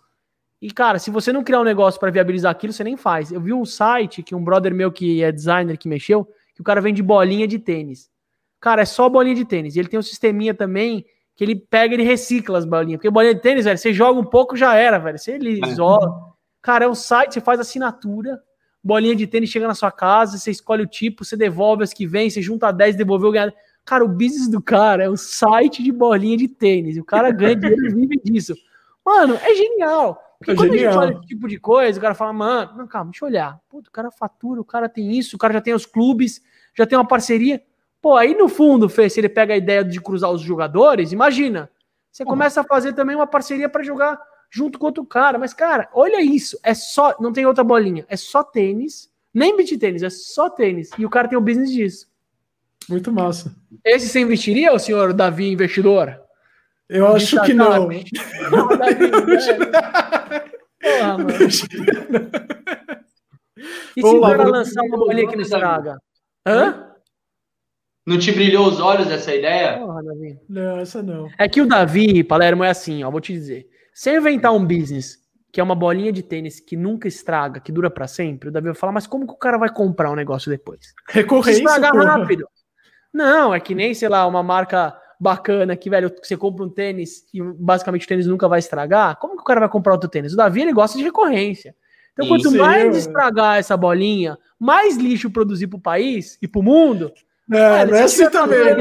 e, 0.64 0.70
cara, 0.70 0.98
se 0.98 1.10
você 1.10 1.30
não 1.30 1.44
criar 1.44 1.60
um 1.60 1.62
negócio 1.64 2.00
para 2.00 2.10
viabilizar 2.10 2.50
aquilo, 2.50 2.72
você 2.72 2.82
nem 2.82 2.96
faz. 2.96 3.30
Eu 3.30 3.38
vi 3.38 3.52
um 3.52 3.66
site 3.66 4.22
que 4.22 4.34
um 4.34 4.42
brother 4.42 4.74
meu 4.74 4.90
que 4.90 5.22
é 5.22 5.30
designer 5.30 5.76
que 5.76 5.86
mexeu, 5.86 6.26
que 6.54 6.62
o 6.62 6.64
cara 6.64 6.80
vende 6.80 7.02
bolinha 7.02 7.46
de 7.46 7.58
tênis. 7.58 8.10
Cara, 8.62 8.80
é 8.80 8.86
só 8.86 9.06
bolinha 9.10 9.34
de 9.34 9.44
tênis. 9.44 9.76
E 9.76 9.78
ele 9.78 9.88
tem 9.88 9.98
um 9.98 10.02
sisteminha 10.02 10.54
também 10.54 11.04
que 11.36 11.44
ele 11.44 11.54
pega 11.54 11.92
e 11.92 11.96
ele 11.96 12.02
recicla 12.02 12.56
as 12.56 12.64
bolinhas. 12.64 12.96
Porque 12.96 13.10
bolinha 13.10 13.34
de 13.34 13.42
tênis, 13.42 13.66
velho, 13.66 13.76
você 13.76 13.92
joga 13.92 14.18
um 14.18 14.24
pouco, 14.24 14.56
já 14.56 14.74
era, 14.74 14.98
velho. 14.98 15.18
Você 15.18 15.36
isola. 15.36 16.32
Cara, 16.62 16.86
é 16.86 16.88
um 16.88 16.94
site, 16.94 17.34
você 17.34 17.42
faz 17.42 17.60
assinatura, 17.60 18.40
bolinha 18.82 19.14
de 19.14 19.26
tênis 19.26 19.50
chega 19.50 19.68
na 19.68 19.74
sua 19.74 19.92
casa, 19.92 20.38
você 20.38 20.50
escolhe 20.50 20.82
o 20.82 20.86
tipo, 20.86 21.26
você 21.26 21.36
devolve 21.36 21.84
as 21.84 21.92
que 21.92 22.06
vem, 22.06 22.30
você 22.30 22.40
junta 22.40 22.72
10, 22.72 22.96
devolveu, 22.96 23.30
ganha. 23.32 23.52
Cara, 23.84 24.02
o 24.02 24.08
business 24.08 24.48
do 24.48 24.62
cara 24.62 25.04
é 25.04 25.10
o 25.10 25.16
site 25.18 25.82
de 25.82 25.92
bolinha 25.92 26.38
de 26.38 26.48
tênis. 26.48 26.96
O 26.96 27.04
cara 27.04 27.30
ganha 27.30 27.54
dinheiro 27.54 27.86
e 27.86 27.94
vive 27.94 28.18
disso. 28.24 28.54
Mano, 29.04 29.34
é 29.34 29.54
genial. 29.54 30.18
Porque 30.44 30.52
é 30.52 30.54
quando 30.54 30.72
genial. 30.72 30.88
a 30.88 30.92
gente 30.92 31.02
olha 31.02 31.18
esse 31.18 31.26
tipo 31.26 31.48
de 31.48 31.58
coisa, 31.58 31.98
o 31.98 32.02
cara 32.02 32.14
fala, 32.14 32.32
mano, 32.32 32.76
não, 32.76 32.86
calma, 32.86 33.10
deixa 33.10 33.24
eu 33.24 33.28
olhar. 33.28 33.58
Puta, 33.68 33.88
o 33.88 33.92
cara 33.92 34.10
fatura, 34.10 34.60
o 34.60 34.64
cara 34.64 34.88
tem 34.88 35.12
isso, 35.12 35.36
o 35.36 35.38
cara 35.38 35.54
já 35.54 35.60
tem 35.60 35.72
os 35.72 35.86
clubes, 35.86 36.42
já 36.76 36.86
tem 36.86 36.98
uma 36.98 37.06
parceria. 37.06 37.62
Pô, 38.02 38.16
aí 38.16 38.34
no 38.34 38.48
fundo, 38.48 38.88
Fê, 38.88 39.08
se 39.08 39.18
ele 39.20 39.28
pega 39.28 39.54
a 39.54 39.56
ideia 39.56 39.82
de 39.82 40.00
cruzar 40.00 40.30
os 40.30 40.42
jogadores, 40.42 41.12
imagina. 41.12 41.70
Você 42.12 42.24
começa 42.24 42.60
a 42.60 42.64
fazer 42.64 42.92
também 42.92 43.16
uma 43.16 43.26
parceria 43.26 43.68
para 43.68 43.82
jogar 43.82 44.20
junto 44.48 44.78
com 44.78 44.86
outro 44.86 45.04
cara. 45.04 45.36
Mas, 45.36 45.52
cara, 45.52 45.88
olha 45.92 46.22
isso. 46.22 46.56
É 46.62 46.72
só. 46.72 47.16
Não 47.18 47.32
tem 47.32 47.44
outra 47.44 47.64
bolinha. 47.64 48.04
É 48.08 48.16
só 48.16 48.44
tênis. 48.44 49.10
Nem 49.32 49.56
beat 49.56 49.76
tênis, 49.80 50.04
é 50.04 50.10
só 50.10 50.48
tênis. 50.48 50.90
E 50.96 51.04
o 51.04 51.10
cara 51.10 51.26
tem 51.26 51.36
o 51.36 51.40
business 51.40 51.72
disso. 51.72 52.06
Muito 52.88 53.10
massa. 53.10 53.52
Esse 53.84 54.08
você 54.08 54.20
investiria, 54.20 54.72
o 54.72 54.78
senhor 54.78 55.12
Davi, 55.12 55.50
investidor? 55.50 56.20
Eu 56.88 57.08
acho 57.08 57.40
que 57.42 57.54
não. 57.54 57.88
Porra, 60.80 61.18
mano. 61.18 61.28
E 63.96 64.02
se 64.02 64.06
o 64.06 64.20
cara 64.20 64.44
lançar 64.44 64.82
uma 64.82 64.98
bolinha 64.98 65.28
que 65.28 65.36
não 65.36 65.42
estraga? 65.42 65.98
Hã? 66.46 66.90
Não 68.06 68.18
te 68.18 68.32
brilhou 68.32 68.66
os 68.66 68.80
olhos 68.80 69.10
essa 69.10 69.34
ideia? 69.34 69.78
Porra, 69.78 70.02
Davi. 70.02 70.38
Não, 70.48 70.78
essa 70.78 71.02
não. 71.02 71.28
É 71.38 71.48
que 71.48 71.62
o 71.62 71.66
Davi, 71.66 72.22
Palermo, 72.22 72.62
é 72.62 72.68
assim, 72.68 73.02
ó, 73.02 73.10
vou 73.10 73.20
te 73.20 73.32
dizer. 73.32 73.66
Se 73.94 74.10
eu 74.10 74.16
inventar 74.18 74.52
um 74.52 74.64
business 74.64 75.18
que 75.50 75.60
é 75.60 75.64
uma 75.64 75.74
bolinha 75.74 76.12
de 76.12 76.22
tênis 76.22 76.58
que 76.60 76.76
nunca 76.76 77.06
estraga, 77.08 77.60
que 77.60 77.72
dura 77.72 77.88
para 77.88 78.08
sempre, 78.08 78.48
o 78.48 78.52
Davi 78.52 78.66
vai 78.66 78.74
falar, 78.74 78.92
mas 78.92 79.06
como 79.06 79.26
que 79.26 79.32
o 79.32 79.38
cara 79.38 79.56
vai 79.56 79.72
comprar 79.72 80.10
um 80.10 80.16
negócio 80.16 80.50
depois? 80.50 80.80
Recorrência, 81.08 81.62
Estragar 81.62 81.92
porra. 81.92 82.04
rápido. 82.04 82.46
Não, 83.12 83.54
é 83.54 83.60
que 83.60 83.74
nem, 83.74 83.94
sei 83.94 84.08
lá, 84.08 84.26
uma 84.26 84.42
marca 84.42 84.94
bacana 85.20 85.76
que, 85.76 85.88
velho, 85.88 86.12
você 86.22 86.36
compra 86.36 86.64
um 86.64 86.68
tênis 86.68 87.24
e 87.32 87.42
basicamente 87.42 88.04
o 88.04 88.08
tênis 88.08 88.26
nunca 88.26 88.48
vai 88.48 88.58
estragar. 88.58 89.16
Como 89.16 89.36
que 89.36 89.42
o 89.42 89.44
cara 89.44 89.60
vai 89.60 89.68
comprar 89.68 89.92
outro 89.92 90.08
tênis? 90.08 90.32
O 90.32 90.36
Davi, 90.36 90.62
ele 90.62 90.72
gosta 90.72 90.98
de 90.98 91.04
recorrência. 91.04 91.74
Então, 92.12 92.28
quanto 92.28 92.48
Isso 92.48 92.56
mais 92.56 92.96
estragar 92.96 93.58
essa 93.58 93.76
bolinha, 93.76 94.38
mais 94.58 94.96
lixo 94.96 95.30
produzir 95.30 95.66
pro 95.66 95.80
país 95.80 96.38
e 96.40 96.46
pro 96.46 96.62
mundo. 96.62 97.12
É, 97.52 97.56
cara, 97.56 97.86
não 97.86 97.96
é 97.96 98.02
assim 98.02 98.30
também. 98.30 98.74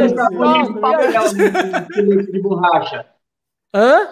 De 2.32 2.40
borracha. 2.40 3.06
Hã? 3.74 4.08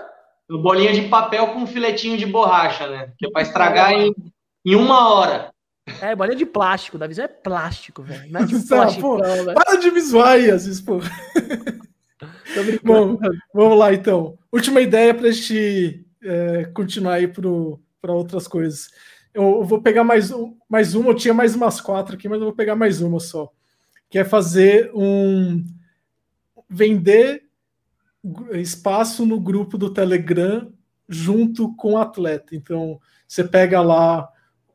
bolinha 0.50 0.92
de 0.92 1.08
papel 1.08 1.48
com 1.50 1.60
um 1.60 1.68
filetinho 1.68 2.18
de 2.18 2.26
borracha, 2.26 2.88
né? 2.88 3.14
Que 3.18 3.28
é 3.28 3.32
para 3.32 3.44
estragar 3.44 3.94
em, 3.94 4.14
em 4.66 4.76
uma 4.76 5.14
hora. 5.14 5.52
É, 6.02 6.16
bolinha 6.16 6.36
de 6.36 6.46
plástico, 6.46 6.98
da 6.98 7.08
visão 7.08 7.26
é 7.26 7.28
plástico, 7.28 8.04
velho. 8.04 8.30
Não 8.32 8.42
é 8.42 8.46
de 8.46 8.60
plástico. 8.68 9.18
Para 9.54 9.76
de 9.78 9.92
me 9.92 10.02
zoar 10.02 10.30
aí, 10.30 10.50
às 10.50 10.66
vezes, 10.66 10.82
pô. 10.82 11.00
Bom, 12.84 13.18
vamos 13.54 13.78
lá 13.78 13.94
então. 13.94 14.38
Última 14.52 14.82
ideia 14.82 15.14
para 15.14 15.28
a 15.28 15.32
gente 15.32 16.06
é, 16.24 16.66
continuar 16.74 17.16
aí 17.16 17.28
para 17.28 18.14
outras 18.14 18.48
coisas. 18.48 18.90
Eu 19.34 19.64
vou 19.64 19.82
pegar 19.82 20.04
mais, 20.04 20.32
mais 20.70 20.94
uma, 20.94 21.10
eu 21.10 21.16
tinha 21.16 21.34
mais 21.34 21.56
umas 21.56 21.80
quatro 21.80 22.16
aqui, 22.16 22.28
mas 22.28 22.40
eu 22.40 22.46
vou 22.46 22.56
pegar 22.56 22.76
mais 22.76 23.02
uma 23.02 23.20
só. 23.20 23.52
Que 24.10 24.20
é 24.20 24.26
fazer 24.26 24.92
um. 24.94 25.64
Vender 26.70 27.44
espaço 28.54 29.26
no 29.26 29.40
grupo 29.40 29.78
do 29.78 29.94
Telegram 29.94 30.72
junto 31.08 31.76
com 31.76 31.94
o 31.94 31.98
atleta. 31.98 32.56
Então, 32.56 33.00
você 33.28 33.44
pega 33.44 33.82
lá, 33.82 34.30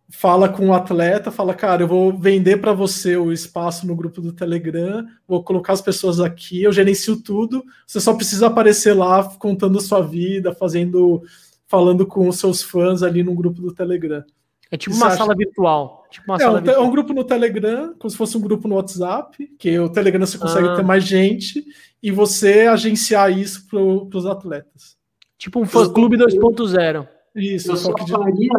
fala 0.08 0.48
com 0.48 0.68
o 0.68 0.72
atleta, 0.72 1.30
fala, 1.30 1.54
cara, 1.54 1.82
eu 1.82 1.88
vou 1.88 2.16
vender 2.16 2.58
para 2.58 2.72
você 2.72 3.16
o 3.16 3.32
espaço 3.32 3.86
no 3.86 3.96
grupo 3.96 4.20
do 4.20 4.32
Telegram, 4.32 5.04
vou 5.26 5.42
colocar 5.42 5.72
as 5.72 5.80
pessoas 5.80 6.20
aqui, 6.20 6.62
eu 6.62 6.72
gerencio 6.72 7.20
tudo, 7.20 7.64
você 7.86 8.00
só 8.00 8.14
precisa 8.14 8.46
aparecer 8.46 8.94
lá 8.94 9.24
contando 9.38 9.78
a 9.78 9.82
sua 9.82 10.00
vida, 10.00 10.54
fazendo, 10.54 11.22
falando 11.66 12.06
com 12.06 12.28
os 12.28 12.38
seus 12.38 12.62
fãs 12.62 13.02
ali 13.02 13.22
no 13.22 13.34
grupo 13.34 13.60
do 13.60 13.74
Telegram. 13.74 14.24
É 14.70 14.76
tipo 14.76 14.96
uma 14.96 15.10
sala 15.10 15.34
virtual. 15.34 16.04
Tipo 16.10 16.32
uma 16.32 16.36
é, 16.36 16.40
sala 16.40 16.58
um, 16.58 16.62
virtual. 16.62 16.84
é 16.84 16.88
um 16.88 16.90
grupo 16.90 17.12
no 17.12 17.24
Telegram, 17.24 17.94
como 17.98 18.10
se 18.10 18.16
fosse 18.16 18.36
um 18.36 18.40
grupo 18.40 18.66
no 18.66 18.74
WhatsApp, 18.76 19.54
que 19.58 19.78
o 19.78 19.88
Telegram 19.88 20.24
você 20.26 20.38
consegue 20.38 20.68
ah. 20.68 20.76
ter 20.76 20.84
mais 20.84 21.04
gente 21.04 21.64
e 22.02 22.10
você 22.10 22.62
agenciar 22.62 23.36
isso 23.36 23.66
para 23.68 23.78
os 23.78 24.26
atletas. 24.26 24.96
Tipo 25.38 25.60
um 25.60 25.66
fã-clube 25.66 26.16
2.0. 26.16 27.06
Isso. 27.34 27.70
Eu 27.70 27.76
só, 27.76 27.92
de... 27.92 28.10
faria, 28.10 28.50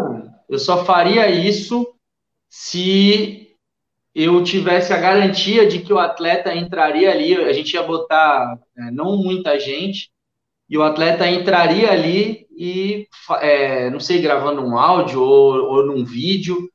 eu 0.50 0.60
só 0.60 0.86
faria 0.86 1.30
isso 1.30 1.88
se 2.50 3.56
eu 4.16 4.44
tivesse 4.44 4.94
a 4.94 4.98
garantia 4.98 5.68
de 5.68 5.80
que 5.80 5.94
o 5.94 6.00
atleta 6.00 6.56
entraria 6.56 7.12
ali, 7.12 7.36
a 7.36 7.54
gente 7.54 7.74
ia 7.74 7.84
botar 7.84 8.58
é, 8.78 8.92
não 8.92 9.16
muita 9.18 9.60
gente, 9.60 10.10
e 10.70 10.78
o 10.78 10.84
atleta 10.84 11.28
entraria 11.28 11.92
ali 11.92 12.48
e, 12.58 13.08
é, 13.40 13.90
não 13.90 14.00
sei, 14.00 14.20
gravando 14.20 14.62
um 14.62 14.78
áudio 14.78 15.22
ou, 15.22 15.54
ou 15.66 15.86
num 15.86 16.04
vídeo, 16.04 16.70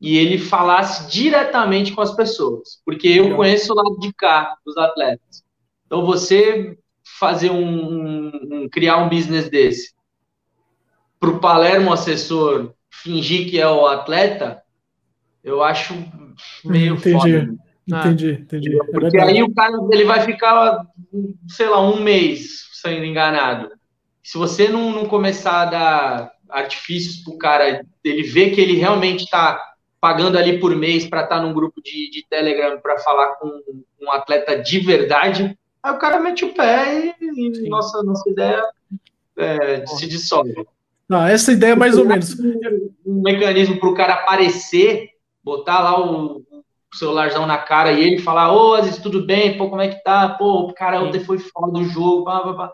e 0.00 0.16
ele 0.16 0.38
falasse 0.38 1.10
diretamente 1.10 1.92
com 1.92 2.00
as 2.00 2.14
pessoas, 2.14 2.80
porque 2.84 3.08
eu 3.08 3.36
conheço 3.36 3.72
o 3.72 3.76
lado 3.76 3.98
de 3.98 4.12
cá 4.14 4.56
dos 4.64 4.76
atletas. 4.76 5.44
Então, 5.86 6.06
você 6.06 6.78
fazer 7.18 7.50
um, 7.50 7.64
um, 7.64 8.30
um 8.52 8.68
criar 8.68 8.98
um 8.98 9.08
business 9.08 9.50
desse, 9.50 9.92
para 11.18 11.30
o 11.30 11.40
Palermo 11.40 11.92
assessor 11.92 12.72
fingir 13.02 13.50
que 13.50 13.60
é 13.60 13.68
o 13.68 13.86
atleta, 13.86 14.62
eu 15.42 15.62
acho 15.62 15.94
meio 16.64 16.94
entendi, 16.94 17.12
foda. 17.12 17.58
Entendi, 17.86 18.32
entendi. 18.32 18.76
É 18.76 18.84
Porque 18.84 19.18
aí 19.18 19.42
o 19.42 19.54
cara 19.54 19.76
ele 19.90 20.04
vai 20.04 20.20
ficar, 20.20 20.86
sei 21.48 21.68
lá, 21.68 21.80
um 21.80 22.02
mês 22.02 22.68
sendo 22.72 23.04
enganado. 23.04 23.70
Se 24.22 24.36
você 24.36 24.68
não, 24.68 24.90
não 24.92 25.06
começar 25.06 25.62
a 25.62 25.64
dar 25.64 26.32
artifícios 26.50 27.16
pro 27.24 27.38
cara, 27.38 27.82
ele 28.04 28.22
ver 28.22 28.50
que 28.50 28.60
ele 28.60 28.74
realmente 28.74 29.24
está 29.24 29.58
pagando 30.00 30.38
ali 30.38 30.60
por 30.60 30.74
mês 30.76 31.06
para 31.06 31.22
estar 31.22 31.36
tá 31.36 31.42
num 31.42 31.52
grupo 31.52 31.82
de, 31.82 32.10
de 32.10 32.26
Telegram 32.28 32.78
para 32.80 32.98
falar 32.98 33.36
com 33.36 33.48
um 34.00 34.12
atleta 34.12 34.56
de 34.56 34.78
verdade, 34.80 35.58
aí 35.82 35.92
o 35.92 35.98
cara 35.98 36.20
mete 36.20 36.44
o 36.44 36.54
pé 36.54 37.14
e, 37.20 37.64
e 37.64 37.68
nossa, 37.68 38.02
nossa 38.02 38.28
ideia 38.30 38.62
é, 39.36 39.86
se 39.86 40.06
dissolve. 40.06 40.54
Não, 41.08 41.24
essa 41.24 41.52
ideia 41.52 41.72
é 41.72 41.76
mais 41.76 41.96
ou 41.96 42.04
menos. 42.04 42.36
Um 43.06 43.22
mecanismo 43.22 43.80
para 43.80 43.88
o 43.88 43.94
cara 43.94 44.14
aparecer, 44.14 45.08
botar 45.42 45.80
lá 45.80 45.98
o, 45.98 46.38
o 46.38 46.96
celularzão 46.96 47.46
na 47.46 47.56
cara 47.56 47.92
e 47.92 48.04
ele 48.04 48.22
falar, 48.22 48.52
ô, 48.52 48.74
Aziz, 48.74 48.98
tudo 48.98 49.24
bem? 49.24 49.56
Pô, 49.56 49.70
como 49.70 49.80
é 49.80 49.88
que 49.88 50.02
tá? 50.02 50.28
Pô, 50.28 50.68
o 50.68 50.74
cara 50.74 51.00
ontem 51.00 51.20
foi 51.20 51.38
fora 51.38 51.72
do 51.72 51.84
jogo, 51.84 52.24
pá, 52.24 52.40
pá, 52.40 52.54
pá. 52.54 52.72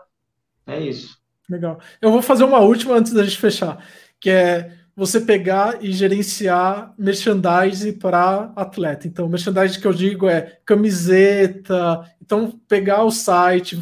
É 0.67 0.79
isso. 0.79 1.17
Legal. 1.49 1.79
Eu 2.01 2.11
vou 2.11 2.21
fazer 2.21 2.43
uma 2.43 2.59
última 2.59 2.95
antes 2.95 3.13
da 3.13 3.23
gente 3.23 3.37
fechar, 3.37 3.77
que 4.19 4.29
é 4.29 4.71
você 4.95 5.19
pegar 5.19 5.83
e 5.83 5.91
gerenciar 5.91 6.93
merchandise 6.97 7.93
para 7.93 8.51
atleta. 8.55 9.07
Então, 9.07 9.27
merchandise 9.27 9.79
que 9.79 9.85
eu 9.85 9.93
digo 9.93 10.27
é 10.27 10.57
camiseta. 10.65 12.01
Então, 12.21 12.59
pegar 12.67 13.03
o 13.03 13.11
site, 13.11 13.79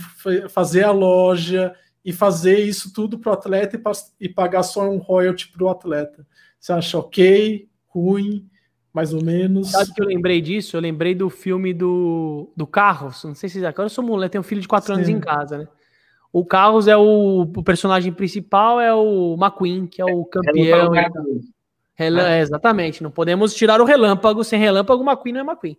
fazer 0.50 0.84
a 0.84 0.92
loja 0.92 1.74
e 2.04 2.12
fazer 2.12 2.60
isso 2.60 2.92
tudo 2.94 3.18
para 3.18 3.32
o 3.32 3.34
atleta 3.34 3.80
e, 4.20 4.30
pagar 4.30 4.64
só 4.64 4.90
um 4.90 4.98
royalty 4.98 5.50
para 5.52 5.64
o 5.64 5.70
atleta. 5.70 6.26
Você 6.60 6.74
acha 6.74 6.98
ok, 6.98 7.70
ruim, 7.88 8.50
mais 8.94 9.14
ou 9.14 9.24
menos? 9.24 9.72
Sabe 9.72 9.94
que 9.94 10.02
eu 10.02 10.08
lembrei 10.08 10.42
disso? 10.42 10.76
Eu 10.76 10.82
lembrei 10.82 11.16
do 11.16 11.30
filme 11.30 11.74
do, 11.74 12.52
do 12.56 12.68
Carros. 12.68 13.24
Não 13.24 13.36
sei 13.36 13.48
se 13.48 13.54
vocês 13.54 13.66
agora 13.66 13.86
eu 13.86 13.90
sou 13.90 14.04
mulher, 14.04 14.30
tenho 14.30 14.42
um 14.42 14.46
filho 14.46 14.62
de 14.62 14.68
4 14.68 14.94
anos 14.94 15.10
em 15.10 15.20
casa, 15.20 15.58
né? 15.58 15.68
O 16.32 16.44
Carlos 16.44 16.88
é 16.88 16.98
o, 16.98 17.42
o, 17.42 17.64
personagem 17.64 18.12
principal, 18.12 18.82
é 18.82 18.92
o 18.92 19.36
McQueen, 19.40 19.86
que 19.86 20.02
é 20.02 20.06
o 20.06 20.26
campeão. 20.26 20.92
É, 21.96 22.40
exatamente, 22.40 23.04
não 23.04 23.12
podemos 23.12 23.54
tirar 23.54 23.80
o 23.80 23.86
relâmpago. 23.86 24.44
Sem 24.44 24.60
relâmpago, 24.60 25.04
o 25.04 25.06
McQueen 25.06 25.34
não 25.34 25.42
é 25.42 25.44
McQueen. 25.44 25.78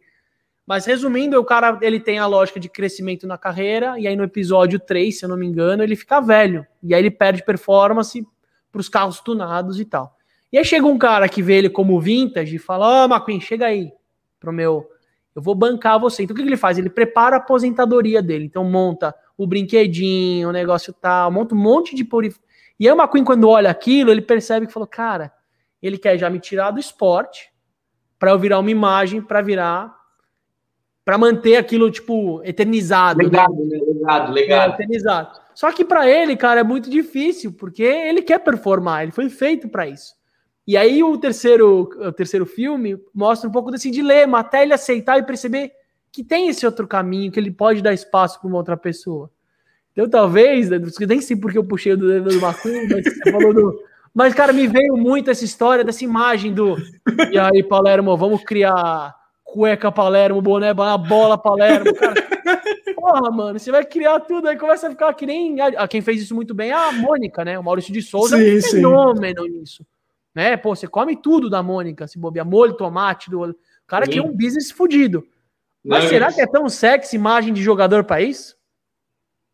Mas 0.66 0.86
resumindo, 0.86 1.38
o 1.38 1.44
cara 1.44 1.78
ele 1.82 2.00
tem 2.00 2.18
a 2.18 2.26
lógica 2.26 2.58
de 2.58 2.68
crescimento 2.68 3.26
na 3.26 3.36
carreira, 3.36 3.98
e 3.98 4.06
aí 4.06 4.16
no 4.16 4.24
episódio 4.24 4.80
3, 4.80 5.18
se 5.18 5.24
eu 5.24 5.28
não 5.28 5.36
me 5.36 5.46
engano, 5.46 5.82
ele 5.82 5.94
fica 5.94 6.20
velho. 6.20 6.66
E 6.82 6.94
aí 6.94 7.02
ele 7.02 7.10
perde 7.10 7.44
performance 7.44 8.26
para 8.72 8.80
os 8.80 8.88
carros 8.88 9.20
tunados 9.20 9.78
e 9.78 9.84
tal. 9.84 10.16
E 10.50 10.58
aí 10.58 10.64
chega 10.64 10.86
um 10.86 10.96
cara 10.96 11.28
que 11.28 11.42
vê 11.42 11.56
ele 11.56 11.68
como 11.68 12.00
vintage 12.00 12.56
e 12.56 12.58
fala: 12.58 12.86
Ó, 12.86 13.04
oh, 13.04 13.12
McQueen, 13.12 13.40
chega 13.40 13.66
aí 13.66 13.92
pro 14.40 14.52
meu. 14.52 14.88
Eu 15.34 15.42
vou 15.42 15.54
bancar 15.54 15.98
você. 15.98 16.22
Então 16.22 16.32
o 16.32 16.36
que, 16.36 16.42
que 16.42 16.48
ele 16.48 16.56
faz? 16.56 16.78
Ele 16.78 16.88
prepara 16.88 17.36
a 17.36 17.38
aposentadoria 17.38 18.22
dele. 18.22 18.46
Então 18.46 18.64
monta 18.64 19.14
o 19.36 19.46
brinquedinho, 19.46 20.48
o 20.48 20.52
negócio 20.52 20.92
tal, 20.92 21.30
monta 21.30 21.54
um 21.54 21.58
monte 21.58 21.96
de 21.96 22.04
purif... 22.04 22.38
E 22.78 22.88
aí 22.88 22.94
o 22.94 22.96
McQueen, 22.96 23.24
quando 23.24 23.48
olha 23.48 23.68
aquilo, 23.68 24.10
ele 24.12 24.22
percebe 24.22 24.66
que 24.66 24.72
falou, 24.72 24.86
cara, 24.86 25.32
ele 25.82 25.98
quer 25.98 26.16
já 26.16 26.30
me 26.30 26.38
tirar 26.38 26.70
do 26.70 26.78
esporte 26.78 27.52
para 28.16 28.30
eu 28.30 28.38
virar 28.38 28.60
uma 28.60 28.70
imagem, 28.70 29.20
para 29.20 29.42
virar 29.42 29.92
para 31.04 31.18
manter 31.18 31.56
aquilo, 31.56 31.90
tipo, 31.90 32.40
eternizado. 32.44 33.22
Legado, 33.22 33.52
né? 33.52 33.78
legado, 33.86 34.32
legado. 34.32 34.70
É, 34.70 34.74
eternizado. 34.74 35.40
Só 35.54 35.70
que 35.70 35.84
para 35.84 36.08
ele, 36.08 36.36
cara, 36.36 36.60
é 36.60 36.64
muito 36.64 36.88
difícil, 36.88 37.52
porque 37.52 37.82
ele 37.82 38.22
quer 38.22 38.38
performar, 38.38 39.02
ele 39.02 39.12
foi 39.12 39.28
feito 39.28 39.68
para 39.68 39.86
isso. 39.86 40.14
E 40.66 40.76
aí 40.76 41.02
o 41.02 41.18
terceiro, 41.18 41.90
o 41.94 42.12
terceiro 42.12 42.46
filme 42.46 42.98
mostra 43.14 43.48
um 43.48 43.52
pouco 43.52 43.70
desse 43.70 43.90
dilema, 43.90 44.40
até 44.40 44.62
ele 44.62 44.72
aceitar 44.72 45.18
e 45.18 45.22
perceber 45.22 45.72
que 46.10 46.24
tem 46.24 46.48
esse 46.48 46.64
outro 46.64 46.86
caminho, 46.88 47.30
que 47.30 47.38
ele 47.38 47.50
pode 47.50 47.82
dar 47.82 47.92
espaço 47.92 48.40
para 48.40 48.48
uma 48.48 48.56
outra 48.56 48.76
pessoa. 48.76 49.30
Então, 49.92 50.08
talvez, 50.08 50.70
né, 50.70 50.80
nem 51.06 51.20
sei 51.20 51.36
porque 51.36 51.58
eu 51.58 51.64
puxei 51.64 51.92
o 51.92 51.96
do, 51.96 52.22
do 52.22 52.40
Macumba, 52.40 52.96
mas 52.96 53.04
você 53.04 53.30
falou 53.30 53.52
do. 53.52 53.80
Mas, 54.12 54.32
cara, 54.32 54.52
me 54.52 54.66
veio 54.66 54.96
muito 54.96 55.30
essa 55.30 55.44
história, 55.44 55.84
dessa 55.84 56.02
imagem 56.02 56.52
do. 56.52 56.76
E 57.30 57.38
aí, 57.38 57.62
Palermo, 57.62 58.16
vamos 58.16 58.42
criar 58.42 59.14
cueca 59.54 59.92
Palermo, 59.92 60.42
boné, 60.42 60.74
bola 60.74 61.38
Palermo. 61.38 61.94
Cara, 61.94 62.14
porra, 62.96 63.30
mano, 63.30 63.56
você 63.56 63.70
vai 63.70 63.84
criar 63.84 64.18
tudo, 64.18 64.48
aí 64.48 64.58
começa 64.58 64.88
a 64.88 64.90
ficar 64.90 65.14
que 65.14 65.24
nem. 65.24 65.60
A, 65.60 65.86
quem 65.86 66.02
fez 66.02 66.20
isso 66.20 66.34
muito 66.34 66.52
bem 66.52 66.70
é 66.70 66.74
a 66.74 66.90
Mônica, 66.90 67.44
né? 67.44 67.56
O 67.56 67.62
Maurício 67.62 67.92
de 67.92 68.02
Souza 68.02 68.36
sim, 68.36 68.42
é 68.42 68.58
um 68.58 68.62
fenômeno 68.62 69.42
sim. 69.44 69.48
nisso. 69.48 69.86
Né? 70.34 70.56
Pô, 70.56 70.74
você 70.74 70.88
come 70.88 71.14
tudo 71.14 71.48
da 71.48 71.62
Mônica, 71.62 72.08
se 72.08 72.18
bobear 72.18 72.44
molho, 72.44 72.76
tomate, 72.76 73.30
do. 73.30 73.42
O 73.42 73.54
cara 73.86 74.08
que 74.08 74.18
é 74.18 74.22
um 74.22 74.32
business 74.32 74.72
fodido. 74.72 75.24
Mas 75.84 76.08
será 76.08 76.32
que 76.32 76.40
é 76.40 76.46
tão 76.46 76.68
sexy 76.68 77.14
imagem 77.14 77.52
de 77.52 77.62
jogador 77.62 78.02
para 78.02 78.22
isso? 78.22 78.56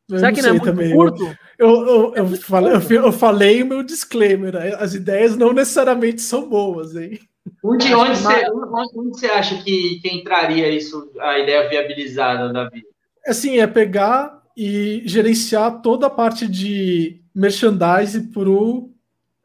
Eu 0.08 0.18
será 0.18 0.32
que 0.32 0.40
não 0.40 0.48
é 0.48 0.52
muito 0.52 0.64
também. 0.64 0.94
curto? 0.94 1.36
Eu, 1.58 1.86
eu, 1.86 2.14
eu, 2.14 2.26
falei, 2.38 2.72
eu, 2.72 3.12
falei 3.12 3.62
o 3.62 3.66
meu 3.66 3.82
disclaimer. 3.82 4.54
Né? 4.54 4.74
As 4.78 4.94
ideias 4.94 5.36
não 5.36 5.52
necessariamente 5.52 6.22
são 6.22 6.48
boas, 6.48 6.96
hein? 6.96 7.18
Onde, 7.62 7.92
onde, 7.94 8.18
você, 8.18 8.50
onde, 8.96 9.18
você 9.18 9.26
acha 9.26 9.62
que, 9.62 10.00
que 10.00 10.08
entraria 10.08 10.68
isso, 10.70 11.10
a 11.20 11.38
ideia 11.38 11.68
viabilizada, 11.68 12.52
Davi? 12.52 12.82
Assim, 13.26 13.58
é 13.58 13.66
pegar 13.66 14.42
e 14.56 15.02
gerenciar 15.04 15.82
toda 15.82 16.06
a 16.06 16.10
parte 16.10 16.48
de 16.48 17.20
merchandise 17.34 18.28
para 18.28 18.48
o 18.48 18.90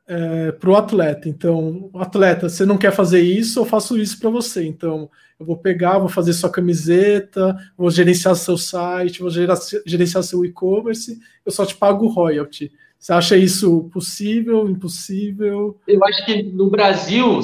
é, 0.07 0.53
atleta. 0.77 1.27
Então, 1.27 1.89
atleta, 1.95 2.47
você 2.47 2.65
não 2.65 2.77
quer 2.77 2.91
fazer 2.91 3.21
isso, 3.21 3.59
eu 3.59 3.65
faço 3.65 3.97
isso 3.97 4.19
para 4.19 4.29
você. 4.29 4.65
Então, 4.65 5.09
eu 5.39 5.45
vou 5.45 5.57
pegar, 5.57 5.99
vou 5.99 6.09
fazer 6.09 6.33
sua 6.33 6.49
camiseta, 6.49 7.55
vou 7.77 7.91
gerenciar 7.91 8.35
seu 8.35 8.57
site, 8.57 9.19
vou 9.19 9.29
gerenciar 9.29 10.23
seu 10.23 10.45
e-commerce, 10.45 11.19
eu 11.45 11.51
só 11.51 11.65
te 11.65 11.75
pago 11.75 12.07
royalty. 12.07 12.71
Você 12.97 13.13
acha 13.13 13.37
isso 13.37 13.89
possível, 13.91 14.67
impossível? 14.69 15.77
Eu 15.87 16.03
acho 16.05 16.25
que 16.25 16.43
no 16.43 16.69
Brasil 16.69 17.41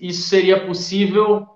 isso 0.00 0.28
seria 0.28 0.66
possível 0.66 1.46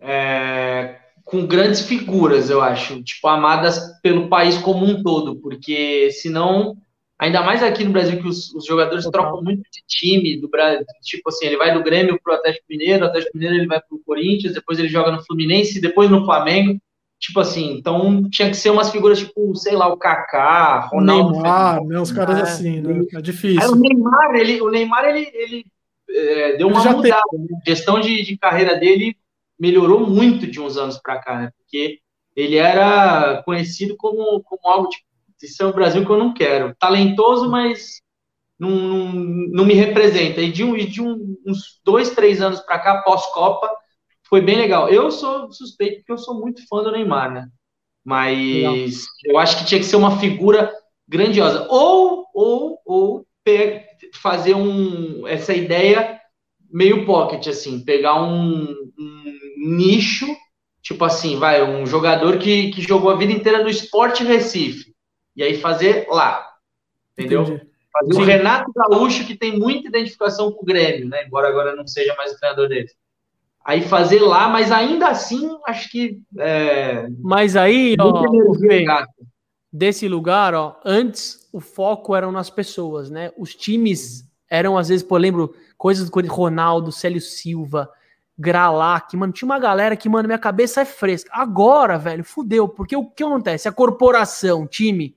é, 0.00 0.96
com 1.24 1.46
grandes 1.46 1.86
figuras, 1.86 2.50
eu 2.50 2.60
acho, 2.60 3.02
tipo, 3.02 3.28
amadas 3.28 3.80
pelo 4.02 4.28
país 4.28 4.58
como 4.58 4.84
um 4.84 5.02
todo, 5.02 5.36
porque 5.36 6.10
senão 6.10 6.76
Ainda 7.22 7.40
mais 7.40 7.62
aqui 7.62 7.84
no 7.84 7.92
Brasil, 7.92 8.20
que 8.20 8.26
os, 8.26 8.52
os 8.52 8.66
jogadores 8.66 9.04
Total. 9.04 9.22
trocam 9.22 9.44
muito 9.44 9.62
de 9.70 9.80
time 9.86 10.40
do 10.40 10.48
Brasil. 10.48 10.84
Tipo 11.02 11.28
assim, 11.28 11.46
ele 11.46 11.56
vai 11.56 11.72
do 11.72 11.80
Grêmio 11.80 12.18
pro 12.20 12.34
Atlético 12.34 12.64
Mineiro, 12.68 13.04
o 13.04 13.06
Atlético 13.06 13.38
Mineiro 13.38 13.58
ele 13.58 13.68
vai 13.68 13.80
pro 13.80 14.02
Corinthians, 14.04 14.54
depois 14.54 14.76
ele 14.76 14.88
joga 14.88 15.12
no 15.12 15.24
Fluminense, 15.24 15.80
depois 15.80 16.10
no 16.10 16.24
Flamengo. 16.24 16.80
Tipo 17.20 17.38
assim, 17.38 17.74
então 17.74 18.28
tinha 18.28 18.50
que 18.50 18.56
ser 18.56 18.70
umas 18.70 18.90
figuras 18.90 19.20
tipo, 19.20 19.54
sei 19.54 19.76
lá, 19.76 19.86
o 19.86 19.96
Kaká, 19.96 20.88
Ronaldo. 20.90 21.34
Neymar, 21.34 21.84
né, 21.84 22.00
os 22.00 22.10
caras 22.10 22.38
é, 22.38 22.42
assim, 22.42 22.80
né? 22.80 23.04
É 23.14 23.22
difícil. 23.22 23.62
Aí, 23.62 23.68
o 23.68 23.76
Neymar, 23.76 24.34
ele, 24.34 24.60
o 24.60 24.68
Neymar, 24.68 25.04
ele, 25.04 25.30
ele 25.32 25.64
é, 26.14 26.56
deu 26.56 26.68
uma 26.68 26.84
mudada. 26.84 27.22
Né? 27.32 27.46
A 27.60 27.70
gestão 27.70 28.00
de, 28.00 28.22
de 28.22 28.36
carreira 28.36 28.76
dele 28.76 29.16
melhorou 29.58 30.06
muito 30.06 30.46
de 30.46 30.60
uns 30.60 30.76
anos 30.76 30.98
para 30.98 31.18
cá, 31.18 31.38
né? 31.38 31.50
Porque 31.56 32.00
ele 32.34 32.56
era 32.56 33.42
conhecido 33.44 33.96
como, 33.96 34.42
como 34.42 34.68
algo 34.68 34.88
tipo 34.88 35.06
isso 35.42 35.62
é 35.62 35.66
o 35.66 35.72
Brasil 35.72 36.04
que 36.04 36.10
eu 36.10 36.18
não 36.18 36.32
quero. 36.32 36.74
Talentoso, 36.78 37.50
mas 37.50 38.00
não, 38.58 38.70
não, 38.70 39.12
não 39.12 39.64
me 39.64 39.74
representa. 39.74 40.40
E 40.40 40.52
de, 40.52 40.62
um, 40.62 40.76
de 40.76 41.02
um, 41.02 41.36
uns 41.44 41.80
dois, 41.84 42.10
três 42.10 42.40
anos 42.40 42.60
para 42.60 42.78
cá, 42.78 43.02
pós-Copa, 43.02 43.68
foi 44.28 44.40
bem 44.40 44.56
legal. 44.56 44.88
Eu 44.88 45.10
sou 45.10 45.50
suspeito 45.52 45.96
porque 45.96 46.12
eu 46.12 46.18
sou 46.18 46.40
muito 46.40 46.66
fã 46.68 46.82
do 46.82 46.92
Neymar, 46.92 47.32
né? 47.32 47.48
Mas 48.04 48.38
legal. 48.38 48.74
eu 49.24 49.38
acho 49.38 49.58
que 49.58 49.66
tinha 49.66 49.80
que 49.80 49.86
ser 49.86 49.96
uma 49.96 50.18
figura 50.18 50.72
grandiosa. 51.08 51.66
Ou, 51.68 52.26
ou, 52.32 52.80
ou 52.84 53.26
fazer 54.14 54.54
um, 54.54 55.26
essa 55.26 55.54
ideia 55.54 56.20
meio 56.70 57.04
pocket, 57.04 57.46
assim, 57.48 57.80
pegar 57.84 58.22
um, 58.22 58.64
um 58.98 59.38
nicho, 59.58 60.26
tipo 60.82 61.04
assim, 61.04 61.38
vai, 61.38 61.62
um 61.62 61.86
jogador 61.86 62.38
que, 62.38 62.70
que 62.70 62.80
jogou 62.80 63.10
a 63.10 63.16
vida 63.16 63.32
inteira 63.32 63.62
no 63.62 63.68
Esporte 63.68 64.24
Recife 64.24 64.92
e 65.36 65.42
aí 65.42 65.58
fazer 65.58 66.06
lá. 66.08 66.48
Entendeu? 67.12 67.42
Entendi. 67.42 67.72
Fazer 67.92 68.14
Sim. 68.14 68.22
o 68.22 68.24
Renato 68.24 68.72
Gaúcho, 68.74 69.26
que 69.26 69.36
tem 69.36 69.58
muita 69.58 69.88
identificação 69.88 70.50
com 70.50 70.62
o 70.62 70.64
Grêmio, 70.64 71.08
né? 71.10 71.26
Embora 71.26 71.48
agora 71.48 71.76
não 71.76 71.86
seja 71.86 72.14
mais 72.16 72.32
o 72.32 72.38
treinador 72.38 72.68
dele. 72.68 72.88
Aí 73.64 73.82
fazer 73.82 74.20
lá, 74.20 74.48
mas 74.48 74.72
ainda 74.72 75.08
assim, 75.08 75.56
acho 75.66 75.90
que. 75.90 76.20
É... 76.38 77.06
Mas 77.20 77.54
aí, 77.54 77.94
ó, 78.00 78.24
desse 79.70 80.08
lugar, 80.08 80.54
ó, 80.54 80.80
antes 80.84 81.41
o 81.52 81.60
foco 81.60 82.16
eram 82.16 82.32
nas 82.32 82.48
pessoas, 82.48 83.10
né? 83.10 83.30
Os 83.36 83.54
times 83.54 84.26
eram, 84.48 84.78
às 84.78 84.88
vezes, 84.88 85.04
pô, 85.04 85.16
lembro 85.16 85.54
coisas 85.76 86.08
do 86.08 86.26
Ronaldo, 86.28 86.90
Célio 86.90 87.20
Silva, 87.20 87.90
Gralac, 88.38 89.14
mano, 89.16 89.32
tinha 89.32 89.46
uma 89.46 89.58
galera 89.58 89.94
que, 89.94 90.08
mano, 90.08 90.26
minha 90.26 90.38
cabeça 90.38 90.80
é 90.80 90.84
fresca. 90.84 91.30
Agora, 91.32 91.98
velho, 91.98 92.24
fudeu, 92.24 92.68
porque 92.68 92.96
o 92.96 93.04
que 93.04 93.22
acontece? 93.22 93.68
A 93.68 93.72
corporação, 93.72 94.66
time, 94.66 95.14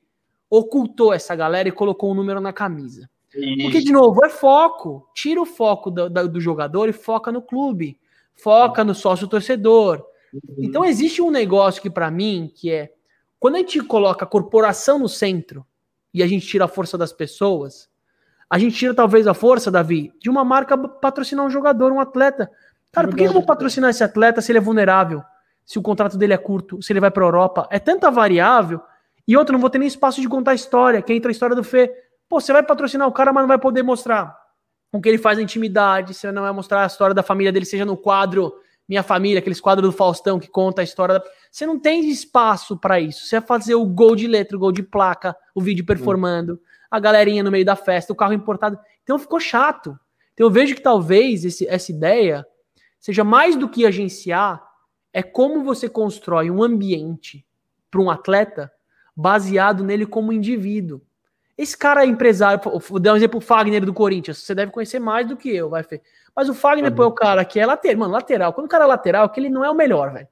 ocultou 0.50 1.14
essa 1.14 1.36
galera 1.36 1.70
e 1.70 1.72
colocou 1.72 2.12
um 2.12 2.16
número 2.16 2.42
na 2.42 2.52
camisa. 2.52 3.10
Isso. 3.34 3.64
Porque, 3.64 3.80
de 3.80 3.92
novo, 3.92 4.24
é 4.24 4.30
foco. 4.30 5.10
Tira 5.14 5.42
o 5.42 5.46
foco 5.46 5.90
do, 5.90 6.10
do 6.10 6.40
jogador 6.40 6.88
e 6.90 6.94
foca 6.94 7.32
no 7.32 7.42
clube. 7.42 8.00
Foca 8.36 8.84
no 8.84 8.94
sócio 8.94 9.28
torcedor. 9.28 10.06
Uhum. 10.34 10.56
Então, 10.60 10.86
existe 10.86 11.22
um 11.22 11.32
negócio 11.32 11.82
que, 11.82 11.90
para 11.90 12.12
mim, 12.12 12.52
que 12.54 12.72
é 12.72 12.92
quando 13.40 13.56
a 13.56 13.60
gente 13.60 13.82
coloca 13.82 14.26
a 14.26 14.28
corporação 14.28 15.00
no 15.00 15.10
centro 15.10 15.66
e 16.16 16.24
a 16.24 16.28
gente 16.28 16.48
tira 16.48 16.64
a 16.64 16.68
força 16.70 16.98
das 16.98 17.12
pessoas, 17.12 17.90
a 18.50 18.58
gente 18.58 18.78
tira 18.78 18.94
talvez 18.94 19.28
a 19.28 19.34
força, 19.34 19.70
Davi, 19.70 20.14
de 20.18 20.30
uma 20.30 20.46
marca 20.46 20.78
patrocinar 20.78 21.46
um 21.46 21.50
jogador, 21.50 21.92
um 21.92 22.00
atleta. 22.00 22.50
Cara, 22.90 23.10
por 23.10 23.18
que 23.18 23.24
eu 23.26 23.34
vou 23.34 23.44
patrocinar 23.44 23.90
esse 23.90 24.02
atleta 24.02 24.40
se 24.40 24.50
ele 24.50 24.60
é 24.60 24.62
vulnerável? 24.62 25.22
Se 25.66 25.78
o 25.78 25.82
contrato 25.82 26.18
dele 26.18 26.32
é 26.32 26.38
curto, 26.38 26.82
se 26.82 26.94
ele 26.94 27.02
vai 27.02 27.12
para 27.12 27.22
a 27.22 27.28
Europa? 27.28 27.68
É 27.70 27.80
tanta 27.80 28.10
variável. 28.10 28.82
E 29.28 29.36
outro, 29.36 29.52
não 29.52 29.60
vou 29.60 29.70
ter 29.70 29.78
nem 29.78 29.90
espaço 29.90 30.22
de 30.22 30.30
contar 30.30 30.52
a 30.52 30.56
história, 30.56 31.02
que 31.02 31.12
entra 31.12 31.30
a 31.30 31.34
história 31.34 31.54
do 31.54 31.66
Fê. 31.66 31.94
Pô, 32.30 32.40
você 32.40 32.54
vai 32.54 32.64
patrocinar 32.64 33.10
o 33.10 33.12
cara, 33.12 33.34
mas 33.34 33.42
não 33.42 33.50
vai 33.50 33.60
poder 33.60 33.84
mostrar 33.84 34.34
o 34.94 35.02
que 35.02 35.10
ele 35.10 35.18
faz 35.18 35.38
na 35.38 35.44
intimidade, 35.44 36.14
você 36.14 36.32
não 36.32 36.44
vai 36.44 36.54
mostrar 36.54 36.84
a 36.84 36.88
história 36.88 37.14
da 37.14 37.24
família 37.24 37.52
dele, 37.52 37.66
seja 37.66 37.84
no 37.84 37.98
quadro 37.98 38.54
Minha 38.88 39.04
Família, 39.04 39.40
aqueles 39.40 39.60
quadros 39.60 39.90
do 39.90 39.98
Faustão 39.98 40.40
que 40.40 40.48
conta 40.48 40.82
a 40.82 40.84
história. 40.84 41.20
Da... 41.20 41.26
Você 41.52 41.66
não 41.66 41.80
tem 41.80 42.08
espaço 42.10 42.78
para 42.78 43.00
isso. 43.00 43.26
Você 43.26 43.40
vai 43.40 43.48
fazer 43.48 43.76
o 43.76 43.86
gol 43.86 44.16
de 44.16 44.28
letra, 44.28 44.56
o 44.56 44.60
gol 44.60 44.72
de 44.72 44.84
placa, 44.84 45.36
o 45.54 45.62
vídeo 45.62 45.86
performando, 45.86 46.60
a 46.90 47.00
galerinha 47.00 47.44
no 47.44 47.52
meio 47.52 47.66
da 47.66 47.76
festa, 47.76 48.14
o 48.14 48.16
carro 48.16 48.34
importado. 48.34 48.78
Então 49.04 49.18
ficou 49.18 49.40
chato. 49.40 49.98
Então 50.34 50.48
eu 50.48 50.52
vejo 50.52 50.76
que 50.76 50.82
talvez 50.82 51.44
esse, 51.46 51.68
essa 51.68 51.92
ideia 51.92 52.46
seja 53.00 53.24
mais 53.24 53.56
do 53.56 53.70
que 53.70 53.86
agenciar, 53.86 54.64
é 55.14 55.24
como 55.24 55.64
você 55.64 55.88
constrói 55.88 56.52
um 56.52 56.62
ambiente 56.62 57.46
para 57.90 58.02
um 58.02 58.10
atleta 58.10 58.72
baseado 59.16 59.84
nele 59.84 60.06
como 60.06 60.34
indivíduo. 60.34 61.02
Esse 61.58 61.78
cara 61.78 62.04
é 62.04 62.08
empresário, 62.08 62.60
vou 62.90 63.00
dar 63.00 63.14
um 63.14 63.16
exemplo, 63.16 63.38
o 63.38 63.42
Fagner 63.42 63.86
do 63.86 63.94
Corinthians, 63.94 64.40
você 64.40 64.54
deve 64.54 64.72
conhecer 64.72 65.00
mais 65.00 65.26
do 65.26 65.38
que 65.38 65.50
eu, 65.50 65.70
vai, 65.70 65.84
Fê. 65.84 66.02
Mas 66.36 66.50
o 66.50 66.54
Fagner, 66.54 66.92
uhum. 66.92 66.96
pô, 66.96 67.04
é 67.04 67.08
o 67.08 67.12
cara 67.14 67.46
que 67.46 67.60
é 67.60 67.66
lateral, 67.66 67.98
mano, 67.98 68.14
lateral. 68.14 68.52
Quando 68.54 68.66
o 68.66 68.70
cara 68.70 68.84
é 68.84 68.88
lateral, 68.88 69.30
que 69.30 69.40
ele 69.40 69.50
não 69.50 69.64
é 69.64 69.70
o 69.70 69.76
melhor, 69.76 70.12
velho. 70.12 70.28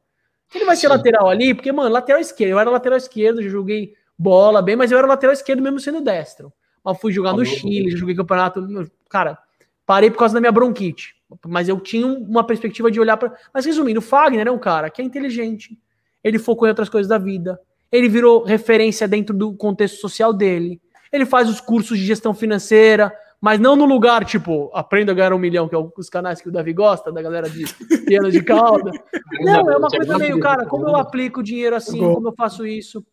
Ele 0.54 0.66
vai 0.66 0.76
ser 0.76 0.88
Sim. 0.88 0.94
lateral 0.94 1.30
ali, 1.30 1.54
porque, 1.54 1.72
mano, 1.72 1.90
lateral 1.90 2.20
esquerdo, 2.20 2.52
eu 2.52 2.60
era 2.60 2.70
lateral 2.70 2.98
esquerdo, 2.98 3.42
já 3.42 3.50
joguei 3.50 3.94
bola 4.18 4.62
bem, 4.62 4.76
mas 4.76 4.92
eu 4.92 4.98
era 4.98 5.08
lateral 5.08 5.34
esquerdo 5.34 5.62
mesmo 5.62 5.80
sendo 5.80 6.02
destro. 6.02 6.52
Mas 6.84 7.00
fui 7.00 7.14
jogar 7.14 7.34
no 7.34 7.46
Chile, 7.46 7.92
já 7.92 7.98
joguei 7.98 8.16
campeonato, 8.16 8.68
cara, 9.10 9.38
parei 9.86 10.12
por 10.12 10.18
causa 10.18 10.34
da 10.34 10.42
minha 10.42 10.52
bronquite. 10.52 11.16
Mas 11.48 11.70
eu 11.70 11.80
tinha 11.80 12.06
uma 12.06 12.46
perspectiva 12.46 12.92
de 12.92 13.00
olhar 13.00 13.16
para. 13.18 13.34
Mas 13.54 13.66
resumindo, 13.66 14.00
o 14.00 14.04
Fagner 14.04 14.48
é 14.48 14.52
um 14.52 14.60
cara 14.60 14.90
que 14.90 15.02
é 15.02 15.06
inteligente, 15.06 15.80
ele 16.24 16.38
focou 16.38 16.68
em 16.68 16.72
outras 16.72 16.90
coisas 16.90 17.08
da 17.08 17.18
vida, 17.18 17.60
ele 17.92 18.10
virou 18.10 18.44
referência 18.44 19.08
dentro 19.08 19.36
do 19.36 19.56
contexto 19.56 20.00
social 20.00 20.34
dele. 20.34 20.82
Ele 21.14 21.26
faz 21.26 21.48
os 21.48 21.62
cursos 21.62 21.98
de 21.98 22.04
gestão 22.04 22.34
financeira, 22.34 23.16
mas 23.40 23.60
não 23.60 23.76
no 23.76 23.86
lugar 23.86 24.26
tipo, 24.26 24.72
aprenda 24.74 25.12
a 25.12 25.16
ganhar 25.16 25.34
um 25.34 25.38
milhão, 25.38 25.70
que 25.70 25.76
é 25.76 25.78
os 25.78 26.10
canais 26.10 26.42
que 26.42 26.50
o 26.50 26.52
Davi 26.52 26.74
gosta, 26.74 27.12
da 27.12 27.22
galera 27.22 27.48
de 27.48 27.66
piano 28.06 28.32
de 28.32 28.42
calda. 28.42 28.92
Não, 29.42 29.70
é 29.70 29.78
uma 29.78 29.90
coisa 29.90 30.18
meio, 30.18 30.40
cara, 30.40 30.66
como 30.66 30.88
eu 30.88 30.96
aplico 30.96 31.44
dinheiro 31.44 31.76
assim, 31.76 32.00
como 32.00 32.30
eu 32.30 32.34
faço 32.34 32.66
isso, 32.66 33.06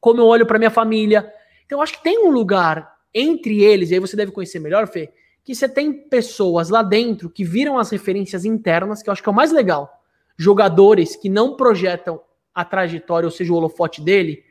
como 0.00 0.20
eu 0.20 0.26
olho 0.26 0.44
para 0.44 0.58
minha 0.58 0.70
família. 0.70 1.32
Então, 1.64 1.78
eu 1.78 1.82
acho 1.82 1.94
que 1.94 2.02
tem 2.02 2.18
um 2.26 2.30
lugar 2.30 2.92
entre 3.14 3.62
eles, 3.62 3.90
e 3.90 3.94
aí 3.94 4.00
você 4.00 4.16
deve 4.16 4.32
conhecer 4.32 4.58
melhor, 4.58 4.88
Fê, 4.88 5.12
que 5.44 5.54
você 5.54 5.68
tem 5.68 5.92
pessoas 5.92 6.68
lá 6.68 6.82
dentro 6.82 7.30
que 7.30 7.44
viram 7.44 7.78
as 7.78 7.90
referências 7.90 8.44
internas, 8.44 9.02
que 9.02 9.08
eu 9.08 9.12
acho 9.12 9.22
que 9.22 9.28
é 9.28 9.32
o 9.32 9.34
mais 9.34 9.52
legal. 9.52 9.88
Jogadores 10.36 11.16
que 11.16 11.28
não 11.28 11.56
projetam 11.56 12.20
a 12.54 12.64
trajetória, 12.64 13.26
ou 13.26 13.30
seja, 13.30 13.52
o 13.52 13.56
holofote 13.56 14.02
dele, 14.02 14.42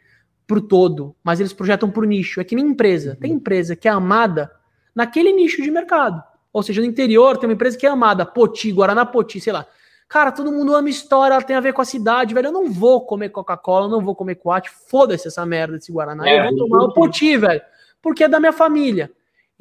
pro 0.50 0.60
todo, 0.60 1.16
mas 1.24 1.40
eles 1.40 1.54
projetam 1.54 1.92
pro 1.92 2.08
nicho. 2.08 2.42
É 2.42 2.44
que 2.44 2.56
nem 2.56 2.70
empresa. 2.70 3.16
Tem 3.22 3.32
empresa 3.32 3.76
que 3.76 3.88
é 3.88 3.92
amada 3.92 4.52
naquele 4.96 5.32
nicho 5.32 5.62
de 5.62 5.70
mercado. 5.70 6.24
Ou 6.52 6.64
seja, 6.64 6.82
no 6.82 6.88
interior 6.88 7.38
tem 7.38 7.48
uma 7.48 7.54
empresa 7.54 7.78
que 7.78 7.86
é 7.86 7.90
amada, 7.90 8.26
Poti, 8.26 8.72
Guaraná 8.72 9.06
Poti, 9.06 9.40
sei 9.40 9.54
lá. 9.54 9.68
Cara, 10.08 10.32
todo 10.32 10.52
mundo 10.52 10.74
ama 10.74 10.90
história, 10.90 11.36
ela 11.36 11.44
tem 11.44 11.56
a 11.56 11.60
ver 11.60 11.72
com 11.72 11.84
a 11.84 11.86
cidade, 11.86 12.34
velho. 12.34 12.48
Eu 12.48 12.52
não 12.52 12.68
vou 12.68 13.06
comer 13.06 13.30
Coca-Cola, 13.30 13.88
não 13.88 14.02
vou 14.02 14.16
comer 14.16 14.36
Coate, 14.36 14.72
foda-se 14.90 15.28
essa 15.28 15.46
merda 15.46 15.76
desse 15.76 15.92
Guaraná. 15.92 16.28
É, 16.28 16.40
eu 16.40 16.46
vou 16.46 16.58
tomar 16.58 16.84
o 16.86 16.94
Poti, 16.94 17.38
velho, 17.38 17.62
porque 18.02 18.24
é 18.24 18.28
da 18.28 18.40
minha 18.40 18.52
família. 18.52 19.12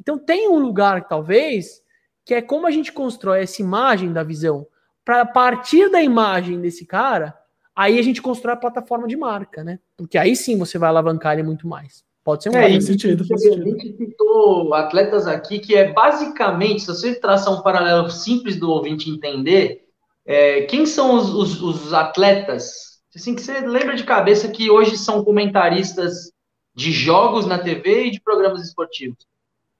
Então 0.01 0.17
tem 0.17 0.49
um 0.49 0.57
lugar, 0.57 1.07
talvez, 1.07 1.83
que 2.25 2.33
é 2.33 2.41
como 2.41 2.65
a 2.65 2.71
gente 2.71 2.91
constrói 2.91 3.43
essa 3.43 3.61
imagem 3.61 4.11
da 4.11 4.23
visão. 4.23 4.65
Para 5.05 5.23
partir 5.23 5.91
da 5.91 6.01
imagem 6.01 6.59
desse 6.59 6.83
cara, 6.83 7.38
aí 7.79 7.97
a 7.97 8.01
gente 8.01 8.21
constrói 8.21 8.55
a 8.55 8.57
plataforma 8.57 9.07
de 9.07 9.15
marca, 9.15 9.63
né? 9.63 9.79
Porque 9.95 10.17
aí 10.17 10.35
sim 10.35 10.57
você 10.57 10.77
vai 10.77 10.89
alavancar 10.89 11.31
ele 11.33 11.43
muito 11.43 11.65
mais. 11.65 12.03
Pode 12.25 12.43
ser 12.43 12.49
um 12.49 12.57
é, 12.57 12.81
sentido, 12.81 13.23
A 13.23 13.37
gente 13.37 13.95
citou 13.95 14.73
atletas 14.73 15.25
aqui 15.25 15.59
que 15.59 15.73
é 15.75 15.93
basicamente, 15.93 16.81
se 16.81 16.87
você 16.87 17.15
traçar 17.15 17.53
um 17.53 17.61
paralelo 17.61 18.11
simples 18.11 18.57
do 18.57 18.69
ouvinte 18.69 19.09
entender, 19.09 19.85
é, 20.25 20.63
quem 20.63 20.85
são 20.85 21.15
os, 21.15 21.33
os, 21.33 21.61
os, 21.61 21.93
atletas? 21.93 22.99
Assim, 23.15 23.33
que 23.33 23.41
você 23.41 23.61
lembra 23.61 23.95
de 23.95 24.03
cabeça 24.03 24.49
que 24.49 24.69
hoje 24.69 24.97
são 24.97 25.23
comentaristas 25.23 26.33
de 26.75 26.91
jogos 26.91 27.45
na 27.45 27.59
TV 27.59 28.07
e 28.07 28.11
de 28.11 28.19
programas 28.19 28.61
esportivos. 28.61 29.25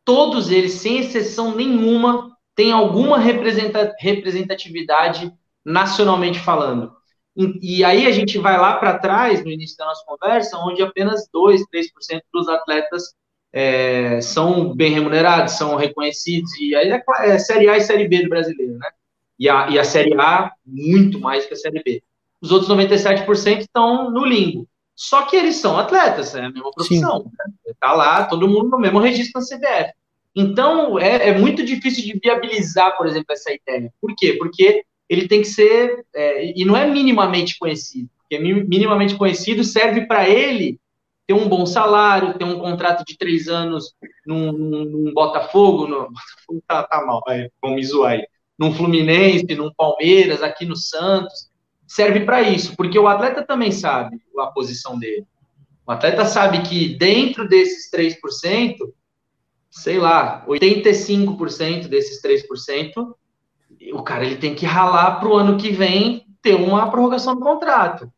Todos 0.06 0.50
eles, 0.50 0.72
sem 0.72 1.00
exceção 1.00 1.54
nenhuma, 1.54 2.32
têm 2.56 2.72
alguma 2.72 3.20
representatividade 3.20 5.34
nacionalmente 5.66 6.40
falando. 6.40 6.98
E, 7.62 7.86
aí 7.86 8.06
a 8.06 8.12
gente 8.12 8.38
vai 8.38 8.58
lá 8.58 8.76
para 8.76 9.00
trás, 9.00 9.44
no 9.44 9.50
início 9.50 9.78
da 9.78 9.86
nossa 9.86 10.04
conversa, 10.06 10.58
onde 10.58 10.82
apenas 10.82 11.30
2, 11.32 11.62
3% 11.74 12.22
dos 12.34 12.50
atletas 12.50 13.14
é, 13.54 14.20
são 14.20 14.76
bem 14.76 14.92
remunerados, 14.92 15.54
são 15.54 15.78
reconhecidos, 15.78 16.52
e 16.60 16.76
aí 16.76 16.92
é, 16.92 17.02
é, 17.22 17.40
Série 17.40 17.70
A 17.70 17.78
e 17.78 17.82
Série 17.82 18.10
B 18.10 18.24
do 18.24 18.30
brasileiro, 18.30 18.78
né? 18.78 18.90
E 19.40 19.48
a, 19.48 19.70
e 19.70 19.80
a 19.80 19.86
Série 19.86 20.14
A, 20.20 20.52
muito 20.66 21.18
mais 21.18 21.46
que 21.46 21.54
a 21.54 21.58
Série 21.58 21.82
B. 21.82 22.04
Os 22.42 22.52
outros 22.52 22.70
97% 22.70 23.60
estão 23.60 24.12
no 24.12 24.26
limbo. 24.26 24.68
Só 24.94 25.22
que 25.22 25.38
eles 25.38 25.56
são 25.56 25.78
atletas, 25.78 26.36
é 26.36 26.44
a 26.44 26.52
mesma 26.52 26.72
profissão. 26.72 27.24
Né? 27.24 27.74
Tá 27.80 27.94
lá, 27.94 28.26
todo 28.26 28.50
mundo 28.50 28.70
no 28.70 28.80
mesmo 28.80 29.00
registro 29.00 29.40
na 29.40 29.48
CBF. 29.48 29.94
Então, 30.36 31.00
é, 31.00 31.30
é 31.30 31.38
muito 31.38 31.64
difícil 31.64 32.04
de 32.04 32.20
viabilizar, 32.22 32.98
por 32.98 33.08
exemplo, 33.08 33.28
essa 33.32 33.50
ideia. 33.54 33.90
Por 34.02 34.14
quê? 34.18 34.36
Porque 34.38 34.84
ele 35.10 35.28
tem 35.28 35.42
que 35.42 35.48
ser, 35.48 36.06
é, 36.14 36.54
e 36.56 36.64
não 36.64 36.78
é 36.78 36.86
minimamente 36.86 37.58
conhecido, 37.58 38.10
porque 38.20 38.38
minimamente 38.38 39.16
conhecido 39.16 39.64
serve 39.64 40.06
para 40.06 40.30
ele 40.30 40.80
ter 41.28 41.34
um 41.34 41.50
bom 41.50 41.66
salário, 41.66 42.38
ter 42.38 42.44
um 42.44 42.60
contrato 42.60 43.04
de 43.06 43.18
três 43.18 43.48
anos 43.48 43.94
num, 44.26 44.52
num 44.52 45.14
Botafogo, 45.14 45.88
no 45.88 46.10
Botafogo 46.14 46.64
tá, 46.68 46.84
tá 46.84 47.06
mal, 47.06 47.22
vai, 47.26 47.50
vamos 47.62 47.78
me 47.78 47.86
zoar 47.86 48.14
aí, 48.14 48.28
num 48.58 48.74
Fluminense, 48.74 49.56
num 49.56 49.74
Palmeiras, 49.74 50.44
aqui 50.44 50.66
no 50.66 50.76
Santos, 50.76 51.50
serve 51.88 52.22
para 52.22 52.42
isso, 52.42 52.76
porque 52.76 53.00
o 53.00 53.08
atleta 53.08 53.44
também 53.44 53.72
sabe 53.72 54.20
a 54.38 54.48
posição 54.48 54.98
dele. 54.98 55.26
O 55.88 55.92
atleta 55.92 56.24
sabe 56.24 56.62
que 56.62 56.96
dentro 56.98 57.48
desses 57.48 57.92
3%, 57.92 58.76
sei 59.72 59.98
lá, 59.98 60.46
85% 60.48 61.88
desses 61.88 62.22
3% 62.22 63.16
o 63.94 64.04
cara 64.04 64.26
ele 64.26 64.38
tem 64.38 64.56
que 64.56 64.66
ralar 64.66 65.20
para 65.20 65.30
o 65.30 65.36
ano 65.36 65.58
que 65.58 65.72
vem 65.72 66.26
ter 66.42 66.56
uma 66.56 66.90
prorrogação 66.90 67.36
do 67.36 67.42
contrato. 67.42 68.12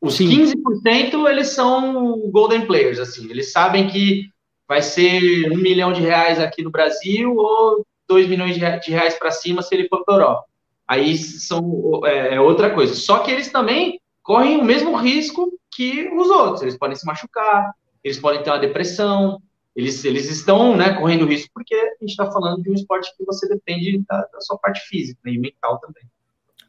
Os 0.00 0.14
Sim. 0.14 0.28
15% 0.28 1.28
eles 1.28 1.48
são 1.48 2.30
golden 2.30 2.66
players, 2.66 2.98
assim, 2.98 3.28
eles 3.30 3.52
sabem 3.52 3.88
que 3.88 4.24
vai 4.68 4.82
ser 4.82 5.50
um 5.52 5.56
milhão 5.56 5.92
de 5.92 6.00
reais 6.02 6.38
aqui 6.38 6.62
no 6.62 6.70
Brasil 6.70 7.34
ou 7.34 7.84
dois 8.08 8.28
milhões 8.28 8.54
de 8.54 8.90
reais 8.90 9.14
para 9.18 9.30
cima 9.30 9.62
se 9.62 9.74
ele 9.74 9.88
for 9.88 10.04
para 10.04 10.14
a 10.14 10.18
Europa. 10.18 10.44
Aí 10.88 11.16
são 11.16 12.00
é, 12.04 12.34
é, 12.34 12.40
outra 12.40 12.70
coisa. 12.70 12.94
Só 12.94 13.18
que 13.18 13.30
eles 13.30 13.50
também 13.50 14.00
correm 14.22 14.58
o 14.58 14.64
mesmo 14.64 14.96
risco 14.96 15.50
que 15.72 16.08
os 16.14 16.28
outros. 16.28 16.62
Eles 16.62 16.78
podem 16.78 16.96
se 16.96 17.04
machucar, 17.04 17.72
eles 18.04 18.18
podem 18.18 18.42
ter 18.42 18.50
uma 18.50 18.58
depressão, 18.58 19.40
eles, 19.76 20.02
eles 20.06 20.30
estão 20.30 20.74
né, 20.74 20.94
correndo 20.94 21.26
risco 21.26 21.50
porque 21.52 21.74
a 21.74 22.00
gente 22.00 22.10
está 22.10 22.30
falando 22.32 22.62
de 22.62 22.70
um 22.70 22.74
esporte 22.74 23.14
que 23.14 23.24
você 23.26 23.46
depende 23.46 24.02
da, 24.08 24.22
da 24.32 24.40
sua 24.40 24.56
parte 24.56 24.80
física 24.88 25.20
né, 25.22 25.32
e 25.32 25.38
mental 25.38 25.78
também. 25.78 26.02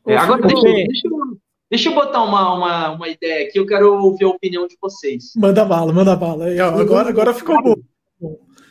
É, 0.05 0.17
agora, 0.17 0.41
deixa, 0.41 0.61
deixa, 0.61 1.07
eu, 1.07 1.38
deixa 1.69 1.89
eu 1.89 1.95
botar 1.95 2.21
uma, 2.21 2.53
uma, 2.53 2.91
uma 2.91 3.07
ideia 3.07 3.47
aqui, 3.47 3.57
eu 3.57 3.65
quero 3.65 3.93
ouvir 4.03 4.25
a 4.25 4.29
opinião 4.29 4.67
de 4.67 4.77
vocês. 4.81 5.31
Manda 5.38 5.63
bala, 5.63 5.93
manda 5.93 6.15
bala. 6.17 6.45
Agora, 6.81 7.09
agora 7.09 7.34
ficou 7.34 7.61
bom. 7.63 7.75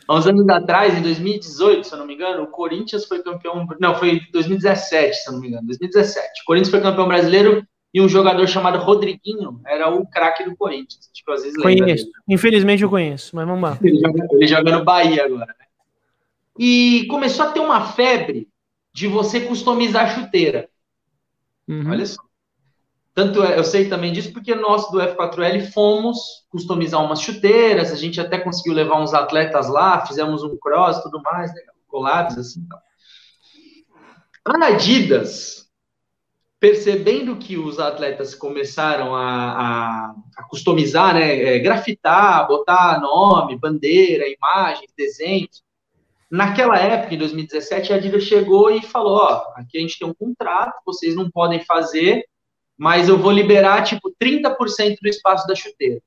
Há 0.07 0.15
uns 0.15 0.27
anos 0.27 0.47
atrás, 0.47 0.97
em 0.97 1.01
2018, 1.01 1.85
se 1.85 1.93
eu 1.93 1.99
não 1.99 2.05
me 2.05 2.13
engano, 2.13 2.43
o 2.43 2.47
Corinthians 2.47 3.05
foi 3.05 3.21
campeão. 3.21 3.67
Não, 3.79 3.95
foi 3.95 4.21
2017, 4.31 5.15
se 5.15 5.29
eu 5.29 5.33
não 5.33 5.41
me 5.41 5.49
engano. 5.49 5.67
2017. 5.67 6.41
O 6.43 6.45
Corinthians 6.45 6.71
foi 6.71 6.79
campeão 6.79 7.07
brasileiro 7.07 7.67
e 7.93 8.01
um 8.01 8.09
jogador 8.09 8.45
chamado 8.47 8.77
Rodriguinho 8.79 9.61
era 9.65 9.89
o 9.89 10.05
craque 10.05 10.43
do 10.43 10.55
Corinthians. 10.55 11.09
Tipo, 11.13 11.31
às 11.31 11.43
vezes 11.43 11.61
conheço. 11.61 12.09
Infelizmente 12.27 12.83
eu 12.83 12.89
conheço, 12.89 13.35
mas 13.35 13.47
vamos 13.47 13.61
lá. 13.61 13.77
Ele 13.81 13.99
joga, 13.99 14.27
ele 14.31 14.47
joga 14.47 14.77
no 14.77 14.83
Bahia 14.83 15.25
agora. 15.25 15.55
Né? 15.59 15.65
E 16.59 17.05
começou 17.09 17.45
a 17.45 17.51
ter 17.51 17.59
uma 17.59 17.85
febre 17.87 18.47
de 18.93 19.07
você 19.07 19.41
customizar 19.41 20.05
a 20.05 20.09
chuteira. 20.09 20.69
Uhum. 21.67 21.91
Olha 21.91 22.05
só. 22.05 22.21
tanto 23.13 23.43
é, 23.43 23.59
eu 23.59 23.63
sei 23.63 23.89
também 23.89 24.13
disso 24.13 24.31
porque 24.31 24.55
nós 24.55 24.89
do 24.89 24.99
F4L 24.99 25.71
fomos 25.71 26.45
customizar 26.49 27.03
umas 27.03 27.21
chuteiras, 27.21 27.91
a 27.91 27.95
gente 27.95 28.21
até 28.21 28.37
conseguiu 28.39 28.73
levar 28.73 29.01
uns 29.01 29.13
atletas 29.13 29.69
lá, 29.69 30.05
fizemos 30.05 30.43
um 30.43 30.57
cross 30.57 30.97
e 30.97 31.03
tudo 31.03 31.21
mais, 31.21 31.53
né? 31.53 31.61
collabs 31.87 32.37
assim. 32.37 32.65
A 34.45 34.67
Adidas, 34.67 35.66
percebendo 36.59 37.35
que 37.37 37.57
os 37.57 37.79
atletas 37.79 38.33
começaram 38.33 39.15
a, 39.15 39.25
a, 39.25 40.15
a 40.37 40.43
customizar, 40.43 41.13
né, 41.13 41.55
é, 41.55 41.59
grafitar, 41.59 42.47
botar 42.47 42.99
nome, 42.99 43.57
bandeira, 43.57 44.25
imagens, 44.27 44.91
desenhos, 44.97 45.63
Naquela 46.29 46.77
época, 46.77 47.15
em 47.15 47.17
2017, 47.17 47.93
a 47.93 47.95
Adidas 47.95 48.23
chegou 48.23 48.69
e 48.69 48.81
falou: 48.81 49.17
ó, 49.17 49.53
aqui 49.55 49.77
a 49.77 49.81
gente 49.81 49.97
tem 49.97 50.07
um 50.07 50.13
contrato, 50.13 50.75
vocês 50.85 51.15
não 51.15 51.31
podem 51.31 51.63
fazer, 51.63 52.25
mas 52.77 53.07
eu 53.07 53.17
vou 53.17 53.31
liberar 53.31 53.83
tipo 53.83 54.13
30% 54.21 54.97
do 55.01 55.07
espaço 55.07 55.47
da 55.47 55.55
chuteira. 55.55 56.01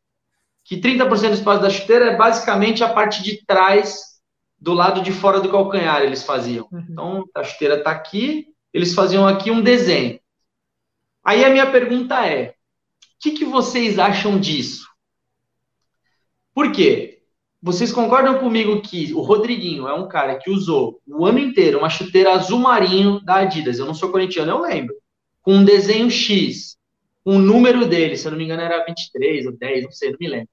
Que 0.64 0.78
30% 0.78 1.28
do 1.28 1.34
espaço 1.34 1.62
da 1.62 1.70
chuteira 1.70 2.12
é 2.12 2.16
basicamente 2.16 2.84
a 2.84 2.92
parte 2.92 3.22
de 3.22 3.44
trás 3.46 4.20
do 4.58 4.74
lado 4.74 5.00
de 5.00 5.10
fora 5.10 5.40
do 5.40 5.50
calcanhar, 5.50 6.02
eles 6.02 6.22
faziam. 6.22 6.68
Uhum. 6.70 6.86
Então, 6.90 7.24
a 7.34 7.42
chuteira 7.42 7.76
está 7.76 7.90
aqui, 7.90 8.48
eles 8.74 8.94
faziam 8.94 9.26
aqui 9.26 9.50
um 9.50 9.62
desenho. 9.62 10.19
Aí 11.24 11.44
a 11.44 11.50
minha 11.50 11.70
pergunta 11.70 12.26
é: 12.26 12.50
o 12.50 12.52
que, 13.20 13.32
que 13.32 13.44
vocês 13.44 13.98
acham 13.98 14.38
disso? 14.38 14.86
Por 16.54 16.72
quê? 16.72 17.22
Vocês 17.62 17.92
concordam 17.92 18.38
comigo 18.38 18.80
que 18.80 19.12
o 19.12 19.20
Rodriguinho 19.20 19.86
é 19.86 19.92
um 19.92 20.08
cara 20.08 20.36
que 20.36 20.50
usou 20.50 21.00
o 21.06 21.26
ano 21.26 21.38
inteiro 21.38 21.78
uma 21.78 21.90
chuteira 21.90 22.32
azul 22.32 22.58
marinho 22.58 23.20
da 23.20 23.36
Adidas? 23.36 23.78
Eu 23.78 23.84
não 23.84 23.94
sou 23.94 24.10
corintiano, 24.10 24.50
eu 24.50 24.62
lembro 24.62 24.94
com 25.42 25.54
um 25.54 25.64
desenho 25.64 26.10
X, 26.10 26.76
um 27.24 27.38
número 27.38 27.86
dele, 27.86 28.16
se 28.16 28.26
eu 28.26 28.30
não 28.30 28.38
me 28.38 28.44
engano 28.44 28.62
era 28.62 28.84
23 28.84 29.46
ou 29.46 29.52
10, 29.52 29.84
não 29.84 29.92
sei, 29.92 30.10
não 30.10 30.18
me 30.20 30.28
lembro. 30.28 30.48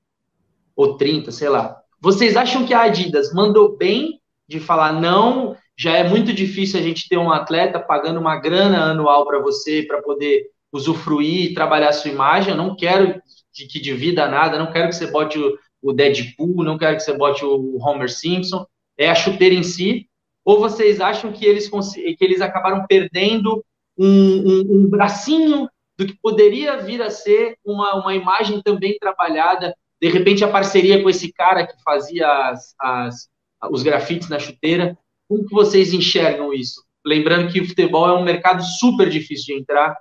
Ou 0.76 0.98
30, 0.98 1.32
sei 1.32 1.50
lá. 1.50 1.82
Vocês 2.00 2.36
acham 2.36 2.66
que 2.66 2.74
a 2.74 2.84
Adidas 2.84 3.34
mandou 3.34 3.76
bem 3.76 4.22
de 4.48 4.60
falar 4.60 4.94
não, 4.94 5.58
já 5.78 5.94
é 5.98 6.08
muito 6.08 6.32
difícil 6.32 6.80
a 6.80 6.84
gente 6.84 7.10
ter 7.10 7.18
um 7.18 7.32
atleta 7.32 7.80
pagando 7.80 8.20
uma 8.20 8.40
grana 8.40 8.92
anual 8.92 9.26
para 9.26 9.40
você 9.40 9.84
para 9.84 10.02
poder 10.02 10.50
usufruir 10.72 11.52
e 11.52 11.54
trabalhar 11.54 11.90
a 11.90 11.94
sua 11.94 12.12
imagem. 12.12 12.52
Eu 12.52 12.58
não 12.58 12.76
quero 12.76 13.22
que, 13.54 13.80
divida 13.80 14.28
nada, 14.28 14.60
não 14.60 14.72
quero 14.72 14.90
que 14.90 14.96
você 14.96 15.08
bote 15.08 15.40
o, 15.40 15.58
o 15.82 15.94
Deadpool, 15.94 16.64
não 16.64 16.78
quero 16.78 16.96
que 16.98 17.04
você 17.04 17.18
bote 17.18 17.44
o 17.44 17.78
Homer 17.80 18.10
Simpson. 18.10 18.66
É 18.98 19.10
a 19.10 19.16
chuteira 19.16 19.56
em 19.56 19.64
si. 19.64 20.08
Ou 20.46 20.60
vocês 20.60 21.02
acham 21.02 21.32
que 21.32 21.46
eles, 21.46 21.70
que 21.70 22.18
eles 22.22 22.42
acabaram 22.42 22.86
perdendo 22.88 23.64
um, 23.98 24.08
um, 24.08 24.62
um 24.72 24.88
bracinho 24.88 25.68
do 25.98 26.06
que 26.06 26.16
poderia 26.22 26.78
vir 26.78 27.02
a 27.02 27.10
ser 27.10 27.58
uma, 27.66 27.96
uma 27.96 28.14
imagem 28.14 28.62
também 28.62 28.98
trabalhada, 29.00 29.76
de 30.00 30.10
repente 30.10 30.44
a 30.44 30.48
parceria 30.48 31.02
com 31.02 31.10
esse 31.10 31.34
cara 31.34 31.66
que 31.66 31.74
fazia 31.84 32.28
as, 32.50 32.76
as, 32.80 33.28
os 33.72 33.82
grafites 33.82 34.30
na 34.30 34.38
chuteira. 34.38 34.98
Como 35.28 35.46
que 35.46 35.54
vocês 35.54 35.92
enxergam 35.92 36.54
isso? 36.54 36.84
Lembrando 37.06 37.52
que 37.52 37.60
o 37.60 37.68
futebol 37.68 38.08
é 38.08 38.14
um 38.14 38.24
mercado 38.24 38.64
super 38.64 39.10
difícil 39.10 39.56
de 39.56 39.62
entrar. 39.62 39.96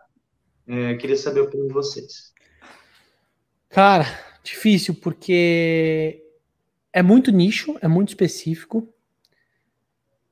É, 0.69 0.95
queria 0.95 1.17
saber 1.17 1.41
a 1.41 1.45
opinião 1.45 1.69
de 1.69 1.75
vocês. 1.75 2.33
Cara, 3.69 4.07
difícil 4.43 4.95
porque 4.95 6.23
é 6.93 7.03
muito 7.03 7.31
nicho, 7.31 7.77
é 7.81 7.89
muito 7.89 8.09
específico. 8.09 8.89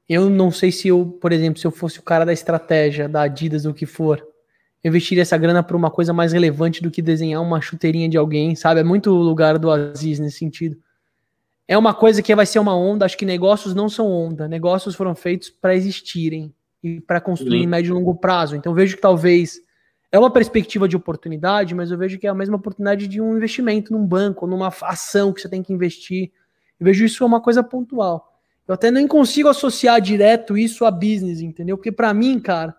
Eu 0.09 0.28
não 0.28 0.51
sei 0.51 0.73
se 0.73 0.89
eu, 0.89 1.06
por 1.20 1.32
exemplo, 1.32 1.59
se 1.59 1.66
eu 1.66 1.70
fosse 1.70 1.98
o 1.98 2.02
cara 2.02 2.24
da 2.24 2.32
estratégia, 2.32 3.09
da 3.09 3.23
Adidas, 3.23 3.65
o 3.65 3.73
que 3.73 3.86
for, 3.86 4.27
eu 4.82 4.90
investiria 4.90 5.23
essa 5.23 5.39
grana 5.39 5.62
para 5.62 5.77
uma 5.77 5.90
coisa 5.90 6.12
mais 6.12 6.32
relevante 6.32 6.82
do 6.82 6.90
que 6.90 7.01
desenhar 7.01 7.40
uma 7.40 7.61
chuteirinha 7.61 8.09
de 8.09 8.19
alguém, 8.19 8.55
sabe? 8.55 8.81
É 8.81 8.85
muito 8.85 9.11
lugar 9.11 9.59
do 9.59 9.70
Aziz 9.70 10.19
nesse 10.19 10.39
sentido. 10.39 10.77
É 11.66 11.78
uma 11.78 11.94
coisa 11.94 12.23
que 12.23 12.35
vai 12.35 12.44
ser 12.44 12.59
uma 12.59 12.77
onda, 12.77 13.06
acho 13.06 13.16
que 13.16 13.24
negócios 13.24 13.74
não 13.74 13.89
são 13.89 14.11
onda, 14.11 14.47
negócios 14.47 14.94
foram 14.94 15.15
feitos 15.15 15.48
para 15.48 15.74
existirem 15.74 16.52
e 16.82 17.01
para 17.01 17.19
construir 17.19 17.62
em 17.62 17.66
médio 17.66 17.93
e 17.93 17.94
longo 17.94 18.15
prazo. 18.15 18.56
Então 18.56 18.74
vejo 18.74 18.97
que 18.97 19.01
talvez 19.01 19.59
é 20.15 20.19
uma 20.19 20.31
perspectiva 20.31 20.86
de 20.86 20.95
oportunidade, 20.95 21.74
mas 21.74 21.91
eu 21.91 21.99
vejo 21.99 22.20
que 22.20 22.27
é 22.28 22.31
a 22.31 22.35
mesma 22.35 22.55
oportunidade 22.55 23.09
de 23.09 23.20
um 23.20 23.36
investimento 23.36 23.93
num 23.93 24.07
banco, 24.07 24.47
numa 24.47 24.73
ação 24.82 25.32
que 25.32 25.41
você 25.41 25.49
tem 25.49 25.61
que 25.61 25.73
investir. 25.73 26.31
Eu 26.78 26.85
vejo 26.85 27.05
isso 27.05 27.27
uma 27.27 27.41
coisa 27.41 27.65
pontual. 27.65 28.32
Eu 28.69 28.74
até 28.74 28.93
nem 28.93 29.09
consigo 29.09 29.49
associar 29.49 30.01
direto 30.01 30.57
isso 30.57 30.85
a 30.85 30.91
business, 30.93 31.41
entendeu? 31.41 31.77
Porque 31.77 31.91
para 31.91 32.15
mim, 32.15 32.39
cara, 32.39 32.77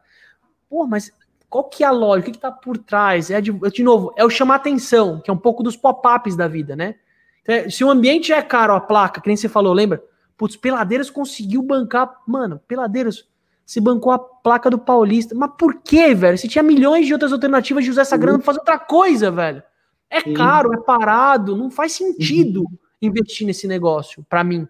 pô, 0.70 0.88
mas 0.88 1.12
qual 1.49 1.66
que 1.66 1.84
é 1.84 1.88
a 1.88 1.91
lógica? 1.91 2.30
O 2.30 2.32
que, 2.32 2.38
que 2.38 2.41
tá 2.41 2.53
por 2.53 2.78
trás? 2.78 3.30
É 3.30 3.41
de, 3.41 3.52
de 3.52 3.84
novo, 3.84 4.14
é 4.16 4.24
o 4.24 4.30
chamar 4.30 4.56
atenção, 4.56 5.20
que 5.20 5.30
é 5.30 5.34
um 5.34 5.38
pouco 5.38 5.62
dos 5.62 5.76
pop-ups 5.76 6.38
da 6.38 6.48
vida, 6.48 6.74
né? 6.74 6.95
Então, 7.44 7.70
se 7.70 7.84
o 7.84 7.90
ambiente 7.90 8.32
é 8.32 8.41
caro, 8.41 8.72
a 8.72 8.80
placa, 8.80 9.20
que 9.20 9.28
nem 9.28 9.36
você 9.36 9.49
falou, 9.49 9.74
lembra? 9.74 10.02
Putz, 10.38 10.56
Peladeiros 10.56 11.10
conseguiu 11.10 11.62
bancar. 11.62 12.16
Mano, 12.26 12.62
Peladeiros 12.66 13.28
se 13.66 13.82
bancou 13.82 14.12
a 14.12 14.20
placa 14.20 14.70
do 14.70 14.78
Paulista. 14.78 15.34
Mas 15.34 15.52
por 15.58 15.82
quê, 15.82 16.14
velho? 16.14 16.38
Você 16.38 16.48
tinha 16.48 16.64
milhões 16.64 17.08
de 17.08 17.14
outras 17.14 17.34
alternativas 17.34 17.84
de 17.84 17.90
usar 17.90 18.04
essa 18.04 18.18
grana 18.18 18.38
pra 18.38 18.46
fazer 18.46 18.60
outra 18.60 18.78
coisa, 18.78 19.32
velho. 19.32 19.64
É 20.10 20.22
caro, 20.34 20.74
é 20.74 20.78
parado, 20.78 21.58
não 21.58 21.72
faz 21.72 21.94
sentido 21.94 22.62
uhum. 22.62 22.78
investir 23.02 23.46
nesse 23.46 23.68
negócio, 23.68 24.26
para 24.30 24.44
mim. 24.44 24.68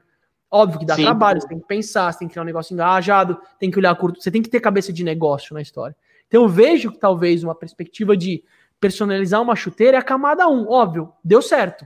Óbvio 0.50 0.80
que 0.80 0.86
dá 0.86 0.96
Sim. 0.96 1.04
trabalho, 1.04 1.42
você 1.42 1.48
tem 1.48 1.60
que 1.60 1.68
pensar, 1.68 2.12
você 2.12 2.20
tem 2.20 2.28
que 2.28 2.34
criar 2.34 2.44
um 2.44 2.46
negócio 2.46 2.74
engajado, 2.74 3.38
tem 3.60 3.70
que 3.70 3.78
olhar 3.78 3.94
curto, 3.96 4.22
você 4.22 4.32
tem 4.32 4.42
que 4.42 4.50
ter 4.50 4.62
cabeça 4.62 4.94
de 4.94 5.04
negócio 5.04 5.54
na 5.54 5.62
história. 5.62 5.96
Então 6.28 6.44
eu 6.44 6.48
vejo 6.50 6.92
que 6.92 6.98
talvez 6.98 7.44
uma 7.44 7.54
perspectiva 7.54 8.16
de 8.16 8.44
personalizar 8.80 9.42
uma 9.42 9.56
chuteira 9.56 9.98
é 9.98 10.00
a 10.00 10.04
camada 10.04 10.48
1. 10.48 10.70
Óbvio, 10.70 11.12
deu 11.24 11.42
certo. 11.42 11.86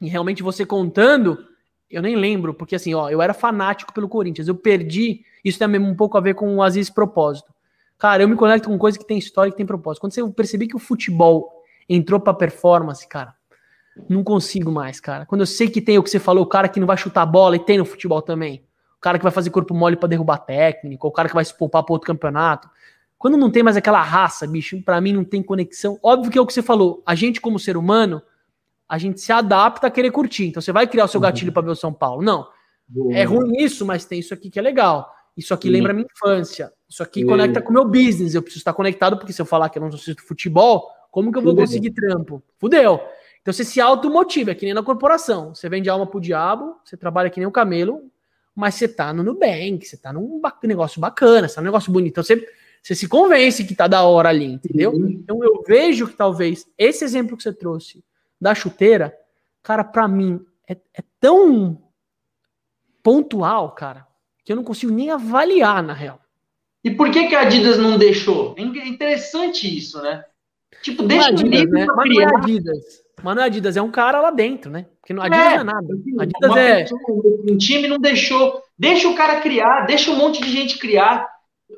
E 0.00 0.08
realmente 0.08 0.42
você 0.42 0.66
contando, 0.66 1.38
eu 1.90 2.02
nem 2.02 2.16
lembro, 2.16 2.52
porque 2.52 2.74
assim, 2.74 2.94
ó, 2.94 3.08
eu 3.08 3.22
era 3.22 3.32
fanático 3.32 3.92
pelo 3.92 4.08
Corinthians, 4.08 4.48
eu 4.48 4.54
perdi, 4.54 5.24
isso 5.44 5.58
tem 5.58 5.68
um 5.78 5.94
pouco 5.94 6.18
a 6.18 6.20
ver 6.20 6.34
com 6.34 6.56
o 6.56 6.62
Aziz 6.62 6.90
propósito. 6.90 7.52
Cara, 7.98 8.22
eu 8.22 8.28
me 8.28 8.36
conecto 8.36 8.68
com 8.68 8.76
coisa 8.76 8.98
que 8.98 9.06
tem 9.06 9.16
história, 9.18 9.50
que 9.50 9.56
tem 9.56 9.64
propósito. 9.64 10.00
Quando 10.00 10.12
você 10.12 10.28
perceber 10.30 10.66
que 10.66 10.76
o 10.76 10.80
futebol 10.80 11.62
entrou 11.88 12.20
para 12.20 12.34
performance, 12.34 13.06
cara, 13.08 13.34
não 14.08 14.22
consigo 14.22 14.70
mais, 14.70 15.00
cara. 15.00 15.24
Quando 15.24 15.40
eu 15.40 15.46
sei 15.46 15.68
que 15.68 15.80
tem 15.80 15.96
o 15.96 16.02
que 16.02 16.10
você 16.10 16.18
falou, 16.18 16.44
o 16.44 16.48
cara 16.48 16.68
que 16.68 16.78
não 16.78 16.86
vai 16.86 16.96
chutar 16.96 17.24
bola 17.24 17.56
e 17.56 17.58
tem 17.58 17.78
no 17.78 17.84
futebol 17.84 18.20
também. 18.20 18.62
O 18.98 19.00
cara 19.00 19.18
que 19.18 19.22
vai 19.22 19.32
fazer 19.32 19.50
corpo 19.50 19.74
mole 19.74 19.96
para 19.96 20.08
derrubar 20.08 20.38
técnico, 20.38 21.06
o 21.08 21.12
cara 21.12 21.28
que 21.28 21.34
vai 21.34 21.44
se 21.44 21.56
poupar 21.56 21.82
para 21.82 21.92
outro 21.92 22.06
campeonato. 22.06 22.68
Quando 23.18 23.36
não 23.38 23.50
tem 23.50 23.62
mais 23.62 23.76
aquela 23.76 24.02
raça, 24.02 24.46
bicho, 24.46 24.82
para 24.82 25.00
mim 25.00 25.12
não 25.12 25.24
tem 25.24 25.42
conexão. 25.42 25.98
Óbvio 26.02 26.30
que 26.30 26.38
é 26.38 26.40
o 26.40 26.46
que 26.46 26.52
você 26.52 26.62
falou. 26.62 27.02
A 27.06 27.14
gente, 27.14 27.40
como 27.40 27.58
ser 27.58 27.76
humano, 27.76 28.20
a 28.88 28.98
gente 28.98 29.20
se 29.20 29.32
adapta 29.32 29.86
a 29.86 29.90
querer 29.90 30.10
curtir. 30.10 30.46
Então 30.46 30.60
você 30.60 30.72
vai 30.72 30.86
criar 30.86 31.04
o 31.04 31.08
seu 31.08 31.20
gatilho 31.20 31.52
para 31.52 31.62
ver 31.62 31.70
o 31.70 31.76
São 31.76 31.92
Paulo. 31.92 32.22
Não. 32.22 32.46
Boa. 32.88 33.14
É 33.14 33.24
ruim 33.24 33.56
isso, 33.58 33.84
mas 33.84 34.04
tem 34.04 34.20
isso 34.20 34.32
aqui 34.32 34.48
que 34.48 34.58
é 34.58 34.62
legal. 34.62 35.12
Isso 35.36 35.52
aqui 35.52 35.68
Sim. 35.68 35.74
lembra 35.74 35.92
a 35.92 35.94
minha 35.94 36.06
infância. 36.10 36.72
Isso 36.88 37.02
aqui 37.02 37.20
Sim. 37.20 37.26
conecta 37.26 37.60
com 37.60 37.70
o 37.70 37.72
meu 37.72 37.84
business. 37.84 38.34
Eu 38.34 38.42
preciso 38.42 38.60
estar 38.60 38.72
conectado, 38.72 39.16
porque 39.16 39.32
se 39.32 39.42
eu 39.42 39.46
falar 39.46 39.68
que 39.68 39.78
eu 39.78 39.80
não 39.80 39.88
assisto 39.88 40.22
futebol, 40.22 40.88
como 41.10 41.32
que 41.32 41.38
eu 41.38 41.42
vou 41.42 41.52
Fudeu. 41.52 41.66
conseguir 41.66 41.90
trampo? 41.90 42.42
Fudeu. 42.58 43.00
Então 43.42 43.52
você 43.52 43.64
se 43.64 43.80
automotiva, 43.80 44.52
é 44.52 44.54
que 44.54 44.64
nem 44.64 44.74
na 44.74 44.82
corporação. 44.82 45.54
Você 45.54 45.68
vende 45.68 45.88
alma 45.88 46.06
pro 46.06 46.20
diabo, 46.20 46.76
você 46.84 46.96
trabalha 46.96 47.30
que 47.30 47.38
nem 47.38 47.46
um 47.46 47.52
camelo, 47.52 48.02
mas 48.54 48.74
você 48.74 48.88
tá 48.88 49.12
no 49.12 49.22
Nubank, 49.22 49.84
você 49.84 49.96
tá 49.96 50.12
num 50.12 50.40
negócio 50.64 51.00
bacana, 51.00 51.48
você 51.48 51.54
tá 51.54 51.60
num 51.60 51.66
negócio 51.66 51.92
bonito. 51.92 52.12
Então 52.12 52.24
você, 52.24 52.48
você 52.82 52.94
se 52.94 53.06
convence 53.06 53.64
que 53.64 53.74
tá 53.74 53.86
da 53.86 54.02
hora 54.02 54.30
ali, 54.30 54.46
entendeu? 54.46 54.92
Uhum. 54.92 55.08
Então 55.10 55.44
eu 55.44 55.62
vejo 55.66 56.08
que 56.08 56.16
talvez 56.16 56.66
esse 56.78 57.04
exemplo 57.04 57.36
que 57.36 57.42
você 57.42 57.52
trouxe 57.52 58.02
da 58.40 58.54
chuteira, 58.54 59.16
cara, 59.62 59.82
para 59.84 60.06
mim 60.06 60.40
é, 60.68 60.76
é 60.94 61.02
tão 61.20 61.82
pontual, 63.02 63.70
cara, 63.72 64.06
que 64.44 64.52
eu 64.52 64.56
não 64.56 64.64
consigo 64.64 64.92
nem 64.92 65.10
avaliar 65.10 65.82
na 65.82 65.92
real. 65.92 66.20
E 66.82 66.90
por 66.90 67.10
que, 67.10 67.26
que 67.28 67.34
a 67.34 67.40
Adidas 67.40 67.78
não 67.78 67.98
deixou? 67.98 68.54
É 68.56 68.62
interessante 68.62 69.66
isso, 69.66 70.00
né? 70.00 70.24
Tipo, 70.82 71.02
deixa 71.02 71.28
Adidas, 71.28 71.62
o 71.62 71.72
né? 71.72 71.86
Mas 71.96 72.14
não 72.14 72.20
é 72.20 72.24
Adidas. 72.36 72.84
Mas 73.22 73.34
não 73.34 73.42
é 73.42 73.46
Adidas, 73.46 73.76
é 73.76 73.82
um 73.82 73.90
cara 73.90 74.20
lá 74.20 74.30
dentro, 74.30 74.70
né? 74.70 74.86
Porque 75.00 75.12
a 75.12 75.24
Adidas 75.24 75.46
é, 75.46 75.54
não 75.54 75.60
é 75.60 75.64
nada. 75.64 75.86
Adidas 76.20 76.56
é. 76.56 76.86
Um 77.50 77.56
time 77.56 77.88
não 77.88 77.98
deixou. 77.98 78.62
Deixa 78.78 79.08
o 79.08 79.16
cara 79.16 79.40
criar, 79.40 79.86
deixa 79.86 80.10
um 80.10 80.16
monte 80.16 80.42
de 80.42 80.50
gente 80.50 80.78
criar. 80.78 81.28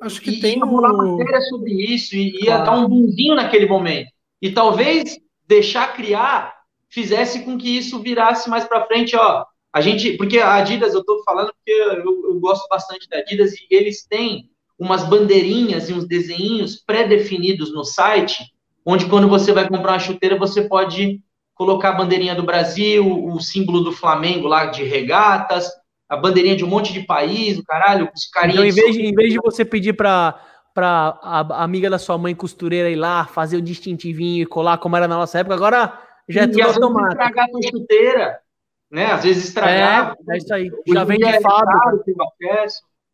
Acho 0.03 0.21
que 0.21 0.33
e 0.33 0.41
tem 0.41 0.63
uma 0.63 0.93
matéria 0.93 1.41
sobre 1.43 1.73
isso 1.73 2.15
e 2.15 2.45
ia 2.45 2.59
dar 2.59 2.73
um 2.73 2.89
bundinho 2.89 3.35
naquele 3.35 3.67
momento. 3.67 4.11
E 4.43 4.51
talvez 4.53 5.19
deixar 5.49 5.95
criar 5.95 6.59
fizesse 6.91 7.41
com 7.41 7.59
que 7.59 7.77
isso 7.77 8.01
virasse 8.01 8.49
mais 8.49 8.65
para 8.65 8.87
frente, 8.87 9.17
ó. 9.17 9.45
A 9.73 9.81
gente, 9.81 10.17
porque 10.17 10.39
a 10.39 10.55
Adidas, 10.55 10.95
eu 10.95 11.05
tô 11.05 11.23
falando 11.25 11.53
porque 11.55 11.71
eu, 11.71 12.31
eu 12.31 12.41
gosto 12.41 12.67
bastante 12.69 13.09
da 13.09 13.19
Adidas 13.19 13.53
e 13.55 13.67
eles 13.71 14.07
têm 14.07 14.51
umas 14.79 15.05
bandeirinhas 15.05 15.89
e 15.89 15.93
uns 15.93 16.07
desenhinhos 16.07 16.77
pré-definidos 16.77 17.73
no 17.73 17.85
site, 17.85 18.45
onde 18.85 19.07
quando 19.07 19.29
você 19.29 19.53
vai 19.53 19.69
comprar 19.69 19.93
uma 19.93 19.99
chuteira, 19.99 20.39
você 20.39 20.63
pode 20.63 21.21
colocar 21.55 21.91
a 21.91 21.95
bandeirinha 21.95 22.35
do 22.35 22.45
Brasil, 22.45 23.05
o 23.05 23.41
símbolo 23.41 23.81
do 23.81 23.93
Flamengo 23.93 24.47
lá 24.47 24.67
de 24.67 24.85
regatas, 24.85 25.69
a 26.09 26.17
bandeirinha 26.17 26.57
de 26.57 26.65
um 26.65 26.69
monte 26.69 26.93
de 26.93 27.01
país, 27.01 27.59
o 27.59 27.65
caralho, 27.65 28.09
os 28.15 28.27
carinhos. 28.27 28.55
Então, 28.55 28.67
em 28.67 28.73
vez, 28.73 28.97
de, 28.97 29.07
em 29.07 29.15
vez 29.15 29.33
de 29.33 29.39
você 29.43 29.65
pedir 29.65 29.93
para 29.93 30.41
pra 30.79 31.19
a, 31.21 31.65
amiga 31.65 31.91
da 31.91 31.99
sua 31.99 32.17
mãe 32.17 32.33
costureira 32.37 32.89
ir 32.89 32.95
lá, 32.95 33.27
fazer 33.27 33.57
o 33.57 33.63
distintivinho 33.63 34.45
e 34.45 34.47
colar 34.47 34.79
como 34.79 34.97
era 34.97 35.09
na 35.09 35.17
nossa 35.17 35.41
época. 35.41 35.57
Agora 35.57 36.01
já 36.29 36.43
é 36.43 36.47
tudo 36.47 36.63
automático. 36.63 37.21
estragar 37.21 37.47
a 37.47 37.69
chuteira, 37.69 38.41
né? 38.89 39.07
Às 39.07 39.25
vezes 39.25 39.49
estragar. 39.49 40.15
É, 40.29 40.35
é 40.35 40.39
isso 40.39 40.55
aí. 40.55 40.71
Já 40.87 41.03
vem 41.03 41.19
de 41.19 41.25
é 41.25 41.41
fábrica. 41.41 41.99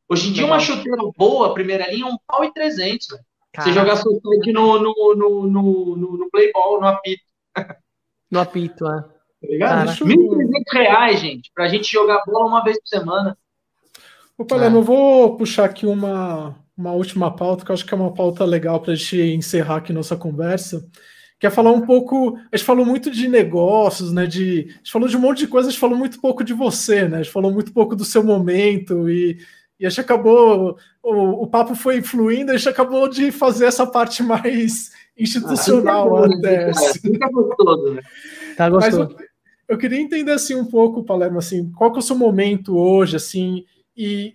Hoje 0.06 0.28
em 0.28 0.32
dia, 0.34 0.44
uma 0.44 0.60
chuteira 0.60 0.98
boa, 1.16 1.54
primeira 1.54 1.90
linha, 1.90 2.04
é 2.04 2.06
um 2.06 2.18
pau 2.26 2.44
e 2.44 2.52
trezentos. 2.52 3.08
Você 3.56 3.72
jogar 3.72 3.96
sua 3.96 4.12
no, 4.12 4.78
no, 4.78 5.14
no, 5.16 5.46
no, 5.46 5.96
no, 5.96 6.16
no 6.18 6.30
Playball, 6.30 6.82
no 6.82 6.86
apito. 6.86 7.22
No 8.30 8.40
apito, 8.40 8.86
é. 8.86 9.00
Tá 9.00 9.08
ligado? 9.42 9.88
1.300 9.88 10.62
reais, 10.70 11.18
gente, 11.18 11.50
pra 11.54 11.68
gente 11.68 11.90
jogar 11.90 12.22
bola 12.26 12.46
uma 12.46 12.62
vez 12.62 12.78
por 12.78 12.88
semana. 12.88 13.38
Ô, 14.36 14.44
Palermo, 14.44 14.76
é. 14.76 14.80
eu 14.80 14.84
vou 14.84 15.36
puxar 15.36 15.64
aqui 15.64 15.86
uma, 15.86 16.54
uma 16.76 16.92
última 16.92 17.34
pauta, 17.34 17.64
que 17.64 17.70
eu 17.70 17.74
acho 17.74 17.86
que 17.86 17.94
é 17.94 17.96
uma 17.96 18.12
pauta 18.12 18.44
legal 18.44 18.80
para 18.80 18.92
a 18.92 18.96
gente 18.96 19.16
encerrar 19.16 19.76
aqui 19.76 19.92
nossa 19.92 20.16
conversa, 20.16 20.86
que 21.38 21.46
é 21.46 21.50
falar 21.50 21.72
um 21.72 21.86
pouco. 21.86 22.36
A 22.50 22.56
gente 22.56 22.66
falou 22.66 22.84
muito 22.84 23.10
de 23.10 23.28
negócios, 23.28 24.12
né? 24.12 24.26
De, 24.26 24.66
a 24.68 24.76
gente 24.78 24.92
falou 24.92 25.08
de 25.08 25.16
um 25.16 25.20
monte 25.20 25.38
de 25.38 25.46
coisas, 25.46 25.68
a 25.68 25.70
gente 25.70 25.80
falou 25.80 25.96
muito 25.96 26.20
pouco 26.20 26.42
de 26.42 26.52
você, 26.52 27.08
né? 27.08 27.18
A 27.18 27.22
gente 27.22 27.32
falou 27.32 27.52
muito 27.52 27.72
pouco 27.72 27.94
do 27.94 28.04
seu 28.04 28.24
momento 28.24 29.08
e, 29.08 29.38
e 29.78 29.86
a 29.86 29.88
gente 29.88 30.00
acabou. 30.00 30.76
O, 31.02 31.44
o 31.44 31.46
papo 31.46 31.74
foi 31.74 32.02
fluindo, 32.02 32.50
a 32.50 32.56
gente 32.56 32.68
acabou 32.68 33.08
de 33.08 33.30
fazer 33.30 33.66
essa 33.66 33.86
parte 33.86 34.22
mais 34.22 34.90
institucional 35.16 36.16
ah, 36.16 36.26
até. 36.26 36.72
Fica 37.00 37.28
gostoso, 37.30 37.94
né? 37.94 38.02
Tá 38.56 38.68
gostoso. 38.68 38.98
Mas 38.98 39.10
eu, 39.10 39.26
eu 39.68 39.78
queria 39.78 40.00
entender 40.00 40.32
assim 40.32 40.54
um 40.54 40.64
pouco, 40.64 41.04
Palermo, 41.04 41.38
assim, 41.38 41.70
qual 41.72 41.92
que 41.92 41.98
é 41.98 42.00
o 42.00 42.02
seu 42.02 42.16
momento 42.16 42.76
hoje, 42.76 43.16
assim, 43.16 43.64
e 43.96 44.34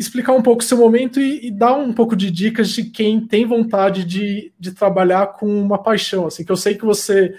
explicar 0.00 0.32
um 0.32 0.40
pouco 0.40 0.62
o 0.62 0.64
seu 0.64 0.78
momento 0.78 1.20
e, 1.20 1.48
e, 1.48 1.50
dar 1.50 1.76
um 1.76 1.92
pouco 1.92 2.16
de 2.16 2.30
dicas 2.30 2.70
de 2.70 2.84
quem 2.84 3.20
tem 3.20 3.44
vontade 3.44 4.02
de, 4.02 4.50
de 4.58 4.72
trabalhar 4.72 5.34
com 5.34 5.46
uma 5.46 5.76
paixão, 5.76 6.26
assim, 6.26 6.42
que 6.42 6.50
eu 6.50 6.56
sei 6.56 6.74
que 6.74 6.86
você 6.86 7.34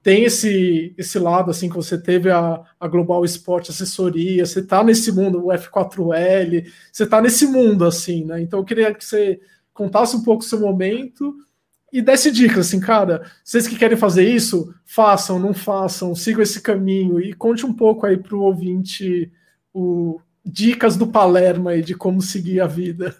tem 0.00 0.22
esse, 0.22 0.94
esse 0.96 1.18
lado, 1.18 1.50
assim, 1.50 1.68
que 1.68 1.74
você 1.74 2.00
teve 2.00 2.30
a, 2.30 2.62
a 2.78 2.86
Global 2.86 3.24
Esporte 3.24 3.72
Assessoria, 3.72 4.46
você 4.46 4.60
está 4.60 4.84
nesse 4.84 5.10
mundo, 5.10 5.44
o 5.44 5.48
F4L, 5.48 6.70
você 6.92 7.02
está 7.02 7.20
nesse 7.20 7.48
mundo, 7.48 7.84
assim, 7.84 8.24
né? 8.24 8.40
Então 8.40 8.60
eu 8.60 8.64
queria 8.64 8.94
que 8.94 9.04
você 9.04 9.40
contasse 9.72 10.14
um 10.14 10.22
pouco 10.22 10.44
o 10.44 10.46
seu 10.46 10.60
momento 10.60 11.34
e 11.92 12.00
desse 12.00 12.30
dicas, 12.30 12.68
assim, 12.68 12.78
cara, 12.78 13.28
vocês 13.42 13.66
que 13.66 13.76
querem 13.76 13.96
fazer 13.96 14.28
isso, 14.28 14.72
façam, 14.84 15.40
não 15.40 15.52
façam, 15.52 16.14
sigam 16.14 16.42
esse 16.42 16.60
caminho 16.60 17.20
e 17.20 17.32
conte 17.32 17.66
um 17.66 17.72
pouco 17.72 18.06
aí 18.06 18.16
para 18.16 18.36
o 18.36 18.42
ouvinte 18.42 19.32
o, 19.72 20.20
dicas 20.44 20.96
do 20.96 21.06
Palermo 21.06 21.68
aí 21.68 21.82
de 21.82 21.94
como 21.94 22.20
seguir 22.20 22.60
a 22.60 22.66
vida. 22.66 23.16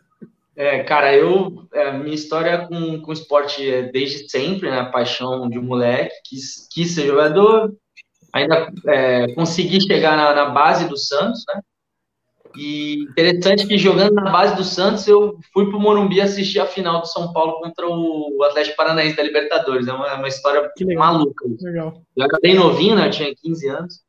É, 0.57 0.85
cara, 0.85 1.15
eu, 1.17 1.67
é, 1.73 1.93
minha 1.93 2.15
história 2.15 2.67
com, 2.67 3.01
com 3.01 3.13
esporte 3.13 3.69
é 3.69 3.83
desde 3.83 4.29
sempre, 4.31 4.71
né? 4.71 4.85
Paixão 4.85 5.49
de 5.49 5.59
moleque, 5.59 6.15
quis, 6.25 6.69
quis 6.71 6.95
ser 6.95 7.07
jogador, 7.07 7.75
ainda 8.33 8.73
é, 8.87 9.35
consegui 9.35 9.81
chegar 9.81 10.17
na, 10.17 10.33
na, 10.33 10.51
base 10.51 10.89
do 10.89 10.97
Santos, 10.97 11.43
né? 11.49 11.61
E 12.57 13.03
interessante 13.11 13.67
que 13.67 13.77
jogando 13.77 14.15
na 14.15 14.31
base 14.31 14.55
do 14.55 14.63
Santos, 14.63 15.09
eu 15.09 15.41
fui 15.53 15.69
pro 15.69 15.81
Morumbi 15.81 16.21
assistir 16.21 16.61
a 16.61 16.67
final 16.67 17.01
do 17.01 17.09
São 17.09 17.33
Paulo 17.33 17.55
contra 17.55 17.85
o 17.89 18.41
Atlético 18.45 18.77
Paranaense 18.77 19.17
da 19.17 19.25
Libertadores. 19.25 19.89
É 19.89 19.93
uma, 19.93 20.09
é 20.09 20.15
uma 20.15 20.29
história 20.29 20.71
maluca. 20.97 21.45
Legal. 21.61 22.01
Eu 22.17 22.25
acabei 22.25 22.55
novinho, 22.55 22.95
né? 22.95 23.09
Eu 23.09 23.11
tinha 23.11 23.35
15 23.35 23.69
anos. 23.69 24.04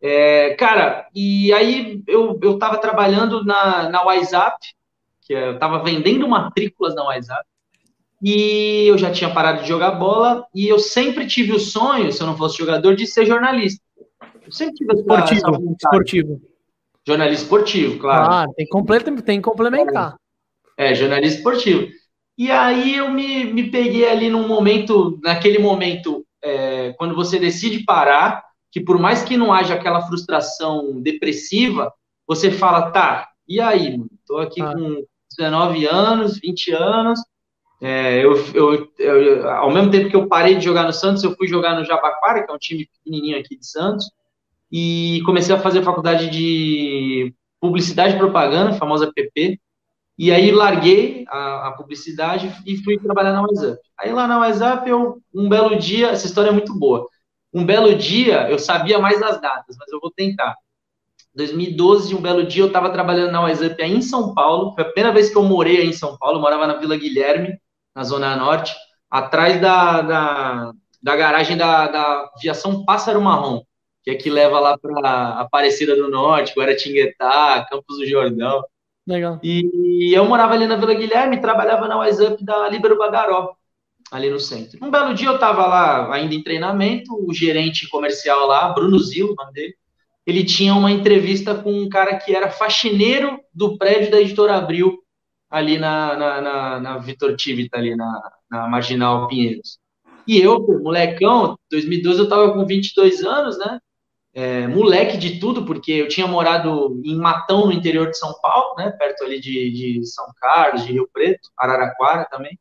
É, 0.00 0.54
cara, 0.54 1.08
e 1.14 1.52
aí 1.52 2.02
eu, 2.06 2.38
eu 2.42 2.58
tava 2.58 2.78
trabalhando 2.78 3.44
na, 3.44 3.88
na 3.88 4.04
WhatsApp, 4.04 4.56
que 5.22 5.34
é, 5.34 5.48
eu 5.48 5.58
tava 5.58 5.82
vendendo 5.82 6.28
matrículas 6.28 6.94
na 6.94 7.04
WhatsApp, 7.04 7.44
e 8.22 8.86
eu 8.86 8.96
já 8.96 9.10
tinha 9.10 9.32
parado 9.32 9.62
de 9.62 9.68
jogar 9.68 9.92
bola, 9.92 10.46
e 10.54 10.68
eu 10.68 10.78
sempre 10.78 11.26
tive 11.26 11.52
o 11.52 11.58
sonho, 11.58 12.12
se 12.12 12.22
eu 12.22 12.26
não 12.26 12.36
fosse 12.36 12.58
jogador, 12.58 12.94
de 12.94 13.06
ser 13.06 13.26
jornalista. 13.26 13.82
Eu 14.44 14.52
sempre 14.52 14.74
tive 14.74 14.92
essa, 14.92 15.00
esportivo, 15.00 15.76
esportivo. 15.80 16.40
Jornalista 17.06 17.44
esportivo, 17.44 17.98
claro. 17.98 18.32
Ah, 18.32 18.46
tem, 18.56 18.66
completo, 18.66 19.22
tem 19.22 19.40
que 19.40 19.48
complementar. 19.48 20.16
É, 20.76 20.94
jornalista 20.94 21.38
esportivo. 21.38 21.88
E 22.38 22.50
aí 22.50 22.96
eu 22.96 23.10
me, 23.10 23.44
me 23.44 23.70
peguei 23.70 24.08
ali 24.08 24.28
num 24.28 24.46
momento, 24.46 25.18
naquele 25.22 25.58
momento, 25.58 26.24
é, 26.42 26.92
quando 26.98 27.14
você 27.14 27.38
decide 27.38 27.84
parar, 27.84 28.44
que 28.76 28.80
por 28.82 28.98
mais 28.98 29.22
que 29.22 29.38
não 29.38 29.54
haja 29.54 29.72
aquela 29.72 30.02
frustração 30.02 31.00
depressiva, 31.00 31.90
você 32.26 32.50
fala, 32.50 32.90
tá, 32.90 33.26
e 33.48 33.58
aí, 33.58 33.96
mano? 33.96 34.10
Tô 34.26 34.36
aqui 34.36 34.60
ah. 34.60 34.70
com 34.70 35.02
19 35.34 35.86
anos, 35.86 36.38
20 36.38 36.72
anos, 36.72 37.18
é, 37.80 38.22
eu, 38.22 38.36
eu, 38.52 38.92
eu, 38.98 39.48
ao 39.48 39.72
mesmo 39.72 39.90
tempo 39.90 40.10
que 40.10 40.16
eu 40.16 40.28
parei 40.28 40.56
de 40.56 40.64
jogar 40.66 40.82
no 40.82 40.92
Santos, 40.92 41.24
eu 41.24 41.34
fui 41.34 41.48
jogar 41.48 41.74
no 41.74 41.86
Jabaquara, 41.86 42.44
que 42.44 42.52
é 42.52 42.54
um 42.54 42.58
time 42.58 42.86
pequenininho 42.86 43.38
aqui 43.38 43.56
de 43.56 43.66
Santos, 43.66 44.10
e 44.70 45.22
comecei 45.24 45.54
a 45.54 45.60
fazer 45.60 45.82
faculdade 45.82 46.28
de 46.28 47.34
publicidade 47.58 48.14
e 48.14 48.18
propaganda, 48.18 48.74
famosa 48.74 49.10
PP, 49.10 49.58
e 50.18 50.30
aí 50.30 50.50
larguei 50.50 51.24
a, 51.28 51.68
a, 51.68 51.72
publicidade 51.72 52.54
e 52.66 52.76
fui 52.76 52.98
trabalhar 52.98 53.32
na 53.32 53.40
WhatsApp. 53.40 53.80
Aí 53.98 54.12
lá 54.12 54.26
na 54.26 54.38
WhatsApp, 54.38 54.86
eu, 54.86 55.16
um 55.34 55.48
belo 55.48 55.78
dia, 55.78 56.08
essa 56.08 56.26
história 56.26 56.50
é 56.50 56.52
muito 56.52 56.78
boa, 56.78 57.08
um 57.52 57.64
belo 57.64 57.94
dia, 57.94 58.50
eu 58.50 58.58
sabia 58.58 58.98
mais 58.98 59.22
as 59.22 59.40
datas, 59.40 59.76
mas 59.78 59.90
eu 59.92 60.00
vou 60.00 60.10
tentar. 60.10 60.54
2012, 61.34 62.14
um 62.14 62.20
belo 62.20 62.44
dia, 62.44 62.62
eu 62.62 62.68
estava 62.68 62.90
trabalhando 62.90 63.30
na 63.30 63.42
WhatsApp 63.42 63.82
aí 63.82 63.92
em 63.92 64.02
São 64.02 64.34
Paulo. 64.34 64.72
Foi 64.74 64.82
a 64.82 64.86
primeira 64.86 65.12
vez 65.12 65.28
que 65.28 65.36
eu 65.36 65.42
morei 65.42 65.78
aí 65.78 65.86
em 65.86 65.92
São 65.92 66.16
Paulo. 66.16 66.38
Eu 66.38 66.42
morava 66.42 66.66
na 66.66 66.74
Vila 66.74 66.96
Guilherme, 66.96 67.58
na 67.94 68.04
Zona 68.04 68.34
Norte, 68.36 68.74
atrás 69.10 69.60
da, 69.60 70.02
da, 70.02 70.72
da 71.02 71.16
garagem 71.16 71.56
da, 71.56 71.88
da 71.88 72.30
aviação 72.36 72.84
Pássaro 72.84 73.20
Marrom, 73.20 73.62
que 74.02 74.10
é 74.10 74.14
que 74.14 74.30
leva 74.30 74.58
lá 74.58 74.78
para 74.78 75.40
Aparecida 75.40 75.94
do 75.94 76.10
Norte, 76.10 76.54
Guaratinguetá, 76.58 77.66
Campos 77.70 77.98
do 77.98 78.06
Jordão. 78.06 78.64
Legal. 79.06 79.38
E 79.42 80.12
eu 80.16 80.24
morava 80.24 80.54
ali 80.54 80.66
na 80.66 80.76
Vila 80.76 80.94
Guilherme, 80.94 81.40
trabalhava 81.40 81.86
na 81.86 81.98
WhatsApp 81.98 82.42
da 82.44 82.68
Libero 82.68 82.98
Bagaró 82.98 83.54
ali 84.10 84.30
no 84.30 84.38
centro. 84.38 84.78
Um 84.82 84.90
belo 84.90 85.14
dia 85.14 85.28
eu 85.28 85.34
estava 85.34 85.66
lá 85.66 86.12
ainda 86.14 86.34
em 86.34 86.42
treinamento, 86.42 87.12
o 87.14 87.32
gerente 87.34 87.88
comercial 87.88 88.46
lá, 88.46 88.68
Bruno 88.68 88.98
Zil, 88.98 89.34
dele, 89.52 89.74
ele 90.26 90.44
tinha 90.44 90.74
uma 90.74 90.90
entrevista 90.90 91.54
com 91.54 91.72
um 91.72 91.88
cara 91.88 92.16
que 92.16 92.34
era 92.34 92.50
faxineiro 92.50 93.38
do 93.54 93.78
prédio 93.78 94.10
da 94.10 94.20
Editora 94.20 94.56
Abril, 94.56 94.98
ali 95.48 95.78
na, 95.78 96.16
na, 96.16 96.40
na, 96.40 96.80
na 96.80 96.98
Vitor 96.98 97.36
Tivita, 97.36 97.78
ali 97.78 97.94
na, 97.94 98.32
na 98.50 98.68
Marginal 98.68 99.28
Pinheiros. 99.28 99.78
E 100.26 100.38
eu, 100.38 100.66
molecão, 100.82 101.56
2012 101.70 102.18
eu 102.18 102.24
estava 102.24 102.52
com 102.52 102.66
22 102.66 103.22
anos, 103.22 103.56
né? 103.58 103.78
É, 104.34 104.66
moleque 104.66 105.16
de 105.16 105.38
tudo, 105.38 105.64
porque 105.64 105.92
eu 105.92 106.08
tinha 106.08 106.26
morado 106.26 107.00
em 107.04 107.16
Matão, 107.16 107.66
no 107.66 107.72
interior 107.72 108.10
de 108.10 108.18
São 108.18 108.34
Paulo, 108.42 108.74
né? 108.76 108.90
Perto 108.90 109.24
ali 109.24 109.40
de, 109.40 109.70
de 109.70 110.06
São 110.06 110.26
Carlos, 110.40 110.84
de 110.84 110.92
Rio 110.92 111.08
Preto, 111.12 111.48
Araraquara 111.56 112.26
também. 112.28 112.58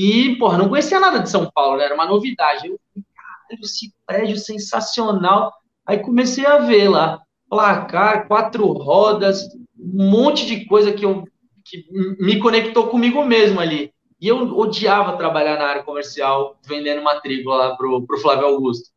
E, 0.00 0.36
porra, 0.36 0.56
não 0.56 0.68
conhecia 0.68 1.00
nada 1.00 1.18
de 1.18 1.28
São 1.28 1.50
Paulo, 1.50 1.76
né? 1.76 1.86
Era 1.86 1.94
uma 1.96 2.06
novidade. 2.06 2.68
Eu 2.68 2.78
falei, 2.94 3.04
caralho, 3.16 3.64
esse 3.64 3.92
prédio 4.06 4.38
sensacional. 4.38 5.52
Aí 5.84 5.98
comecei 5.98 6.46
a 6.46 6.58
ver 6.58 6.88
lá, 6.88 7.20
placar, 7.50 8.28
quatro 8.28 8.64
rodas, 8.70 9.42
um 9.76 10.08
monte 10.08 10.46
de 10.46 10.66
coisa 10.66 10.92
que, 10.92 11.04
eu, 11.04 11.24
que 11.64 11.84
me 12.20 12.38
conectou 12.38 12.86
comigo 12.86 13.24
mesmo 13.24 13.58
ali. 13.58 13.92
E 14.20 14.28
eu 14.28 14.56
odiava 14.56 15.16
trabalhar 15.16 15.58
na 15.58 15.66
área 15.66 15.82
comercial, 15.82 16.56
vendendo 16.64 17.02
matrícula 17.02 17.56
lá 17.56 17.76
pro, 17.76 18.06
pro 18.06 18.20
Flávio 18.20 18.46
Augusto. 18.46 18.90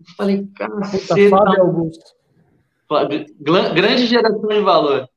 Eu 0.00 0.06
falei, 0.16 0.44
cara, 0.56 0.74
você 0.74 1.28
Flávio 1.28 1.54
tá... 1.54 1.62
Augusto. 1.62 2.14
Grande 3.40 4.06
geração 4.06 4.48
de 4.48 4.60
valor. 4.60 5.08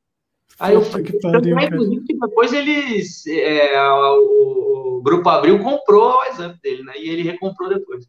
Aí 0.62 0.74
eu 0.74 0.82
falei, 0.82 1.06
inclusive, 1.66 2.04
que 2.04 2.16
depois 2.16 2.52
eles, 2.52 3.26
é, 3.26 3.82
o, 3.90 4.98
o, 4.98 5.02
Grupo 5.02 5.28
Abril 5.28 5.58
comprou 5.58 6.12
o 6.12 6.16
WhatsApp 6.18 6.56
dele, 6.62 6.84
né? 6.84 6.92
E 6.96 7.08
ele 7.08 7.22
recomprou 7.24 7.68
depois. 7.68 8.06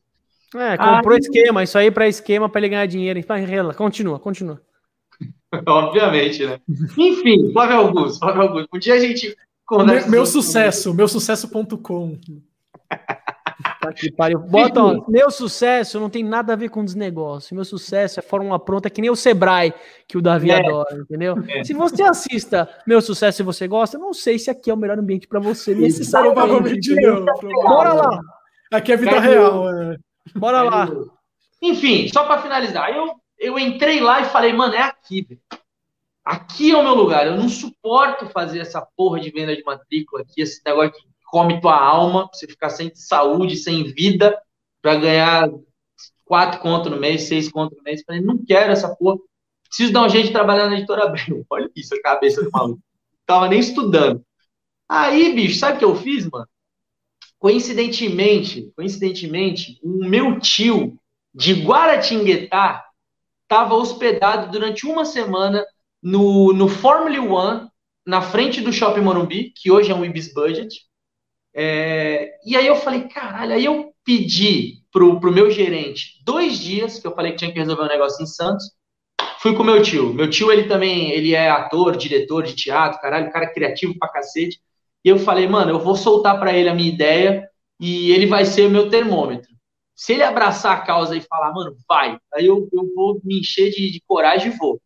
É, 0.56 0.78
comprou 0.78 1.16
aí, 1.16 1.20
esquema, 1.20 1.64
isso 1.64 1.76
aí 1.80 1.90
para 1.90 2.08
esquema 2.08 2.48
para 2.48 2.62
ele 2.62 2.70
ganhar 2.70 2.86
dinheiro. 2.86 3.20
Continua, 3.76 4.20
continua. 4.20 4.62
Obviamente, 5.66 6.46
né? 6.46 6.60
Enfim, 6.96 7.52
Flávio 7.52 7.78
Augusto, 7.78 8.20
Flávio 8.20 8.42
Augusto. 8.44 8.70
Um 8.72 8.78
dia 8.78 8.94
a 8.94 9.00
gente. 9.00 9.36
Meu, 9.72 10.10
meu 10.12 10.26
sucesso, 10.28 10.94
meu 10.94 11.08
sucesso.com. 11.08 12.20
Tá 12.20 12.53
que 13.92 14.12
pariu. 14.12 14.40
Bota, 14.40 14.84
ó, 14.84 15.06
meu 15.08 15.32
sucesso 15.32 16.00
não 16.00 16.10
tem 16.10 16.24
nada 16.24 16.54
a 16.54 16.56
ver 16.56 16.70
com 16.70 16.86
desnegócio. 16.86 17.56
Meu 17.56 17.66
sucesso 17.66 18.20
é 18.20 18.24
fórmula 18.24 18.60
pronta, 18.60 18.90
que 18.90 19.02
nem 19.02 19.10
o 19.10 19.16
Sebrae, 19.16 19.74
que 20.08 20.18
o 20.18 20.22
Davi 20.22 20.52
é. 20.52 20.60
adora, 20.60 20.96
entendeu? 20.98 21.36
É. 21.48 21.64
Se 21.64 21.74
você 21.74 22.04
assista 22.04 22.70
Meu 22.86 23.02
Sucesso 23.02 23.42
e 23.42 23.46
você 23.46 23.68
gosta, 23.68 23.98
não 23.98 24.14
sei 24.14 24.40
se 24.40 24.50
aqui 24.50 24.70
é 24.70 24.74
o 24.74 24.78
melhor 24.78 25.00
ambiente 25.00 25.28
para 25.28 25.40
você, 25.40 25.74
necessariamente. 25.76 26.96
Bora 27.64 27.94
lá. 27.94 28.20
Aqui 28.72 28.92
é 28.92 28.98
vida 28.98 29.20
real. 29.20 29.70
É. 29.70 29.98
Bora 30.36 30.62
lá. 30.64 30.90
Enfim, 31.62 32.08
só 32.10 32.26
para 32.26 32.42
finalizar, 32.42 32.94
eu, 32.94 33.14
eu 33.40 33.58
entrei 33.58 34.00
lá 34.00 34.22
e 34.22 34.26
falei, 34.26 34.52
mano, 34.54 34.74
é 34.74 34.82
aqui, 34.82 35.22
velho. 35.22 35.42
aqui 36.24 36.72
é 36.72 36.78
o 36.78 36.84
meu 36.84 36.94
lugar. 36.94 37.26
Eu 37.26 37.38
não 37.38 37.48
suporto 37.48 38.28
fazer 38.28 38.60
essa 38.60 38.86
porra 38.98 39.20
de 39.20 39.32
venda 39.32 39.56
de 39.56 39.64
matrícula 39.64 40.24
aqui, 40.24 40.42
esse 40.42 40.62
negócio 40.66 40.92
que 40.92 41.13
come 41.34 41.60
tua 41.60 41.76
alma, 41.76 42.30
você 42.32 42.46
ficar 42.46 42.70
sem 42.70 42.94
saúde, 42.94 43.58
sem 43.58 43.86
vida, 43.86 44.40
para 44.84 44.94
ganhar 44.94 45.50
quatro 46.24 46.60
contos 46.60 46.92
no 46.92 47.00
mês, 47.00 47.24
seis 47.24 47.50
contos 47.50 47.76
no 47.76 47.84
mês. 47.84 48.02
Eu 48.02 48.06
falei, 48.06 48.22
não 48.22 48.38
quero 48.38 48.72
essa 48.72 48.96
porra. 48.96 49.18
Preciso 49.68 49.92
dar 49.92 50.04
um 50.04 50.10
jeito 50.10 50.28
de 50.28 50.32
trabalhar 50.32 50.70
na 50.70 50.78
editora 50.78 51.06
Abril. 51.06 51.44
Olha 51.50 51.68
isso, 51.76 51.96
a 51.96 52.02
cabeça 52.04 52.44
do 52.44 52.52
maluco. 52.52 52.80
Tava 53.26 53.48
nem 53.48 53.60
estudando. 53.60 54.24
Aí, 54.88 55.34
bicho, 55.34 55.58
sabe 55.58 55.78
o 55.78 55.80
que 55.80 55.86
eu 55.86 55.96
fiz, 55.96 56.30
mano? 56.30 56.48
Coincidentemente, 57.40 58.72
coincidentemente, 58.76 59.80
o 59.82 60.08
meu 60.08 60.40
tio 60.40 61.00
de 61.34 61.66
Guaratinguetá 61.66 62.86
estava 63.42 63.74
hospedado 63.74 64.52
durante 64.52 64.86
uma 64.86 65.04
semana 65.04 65.66
no, 66.00 66.54
no 66.54 66.70
Formula 66.70 67.20
One, 67.20 67.70
na 68.06 68.22
frente 68.22 68.62
do 68.62 68.72
Shopping 68.72 69.02
Morumbi, 69.02 69.52
que 69.56 69.72
hoje 69.72 69.92
é 69.92 69.96
um 69.96 70.06
Ibis 70.06 70.32
Budget. 70.32 70.93
É, 71.56 72.36
e 72.46 72.56
aí 72.56 72.66
eu 72.66 72.76
falei, 72.76 73.08
caralho, 73.08 73.54
aí 73.54 73.66
eu 73.66 73.94
pedi 74.04 74.80
pro, 74.92 75.20
pro 75.20 75.32
meu 75.32 75.50
gerente 75.50 76.22
dois 76.24 76.58
dias, 76.60 77.00
que 77.00 77.08
eu 77.08 77.14
falei 77.14 77.32
que 77.32 77.38
tinha 77.38 77.52
que 77.52 77.60
resolver 77.60 77.84
um 77.84 77.88
negócio 77.88 78.24
em 78.24 78.28
Santos, 78.28 78.72
fui 79.40 79.56
com 79.56 79.64
meu 79.64 79.82
tio. 79.82 80.14
Meu 80.14 80.30
tio, 80.30 80.52
ele 80.52 80.68
também, 80.68 81.12
ele 81.12 81.34
é 81.34 81.50
ator, 81.50 81.96
diretor 81.96 82.44
de 82.44 82.56
teatro, 82.56 83.00
caralho, 83.02 83.32
cara 83.32 83.52
criativo 83.54 83.98
pra 84.00 84.10
cacete. 84.10 84.60
E 85.04 85.10
eu 85.10 85.20
falei, 85.20 85.48
mano, 85.48 85.72
eu 85.72 85.80
vou 85.80 85.96
soltar 85.96 86.40
para 86.40 86.54
ele 86.54 86.70
a 86.70 86.76
minha 86.76 86.90
ideia 86.90 87.48
e 87.80 88.12
ele 88.12 88.26
vai 88.26 88.46
ser 88.46 88.68
o 88.68 88.72
meu 88.72 88.90
termômetro. 88.90 89.52
Se 89.96 90.14
ele 90.14 90.24
abraçar 90.24 90.78
a 90.78 90.82
causa 90.82 91.16
e 91.16 91.22
falar, 91.22 91.54
mano, 91.54 91.76
vai, 91.88 92.18
aí 92.34 92.46
eu, 92.46 92.68
eu 92.72 92.94
vou 92.96 93.20
me 93.24 93.40
encher 93.40 93.70
de, 93.70 93.92
de 93.92 94.02
coragem 94.08 94.52
e 94.52 94.58
vou. 94.58 94.82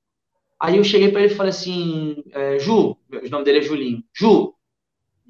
Aí 0.59 0.77
eu 0.77 0.83
cheguei 0.83 1.11
para 1.11 1.21
ele 1.21 1.33
e 1.33 1.35
falei 1.35 1.51
assim, 1.51 2.23
é, 2.31 2.57
Ju, 2.59 2.97
o 3.11 3.29
nome 3.29 3.45
dele 3.45 3.59
é 3.59 3.61
Julinho, 3.61 4.03
Ju, 4.13 4.53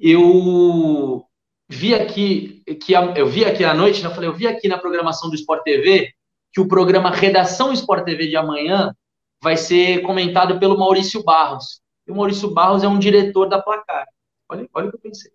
eu 0.00 1.27
vi 1.68 1.94
aqui, 1.94 2.62
que 2.82 2.92
eu 2.92 3.26
vi 3.26 3.44
aqui 3.44 3.64
à 3.64 3.74
noite, 3.74 4.02
né, 4.02 4.08
eu 4.08 4.14
falei, 4.14 4.28
eu 4.28 4.34
vi 4.34 4.46
aqui 4.46 4.68
na 4.68 4.78
programação 4.78 5.28
do 5.28 5.36
Sport 5.36 5.62
TV 5.62 6.12
que 6.52 6.60
o 6.60 6.68
programa 6.68 7.10
Redação 7.10 7.72
Sport 7.72 8.04
TV 8.04 8.26
de 8.26 8.36
amanhã 8.36 8.94
vai 9.42 9.56
ser 9.56 10.02
comentado 10.02 10.58
pelo 10.58 10.78
Maurício 10.78 11.22
Barros. 11.22 11.80
E 12.06 12.10
o 12.10 12.16
Maurício 12.16 12.50
Barros 12.50 12.82
é 12.82 12.88
um 12.88 12.98
diretor 12.98 13.48
da 13.48 13.60
Placar. 13.60 14.06
Olha, 14.48 14.68
olha 14.72 14.88
o 14.88 14.90
que 14.90 14.96
eu 14.96 15.00
pensei. 15.00 15.30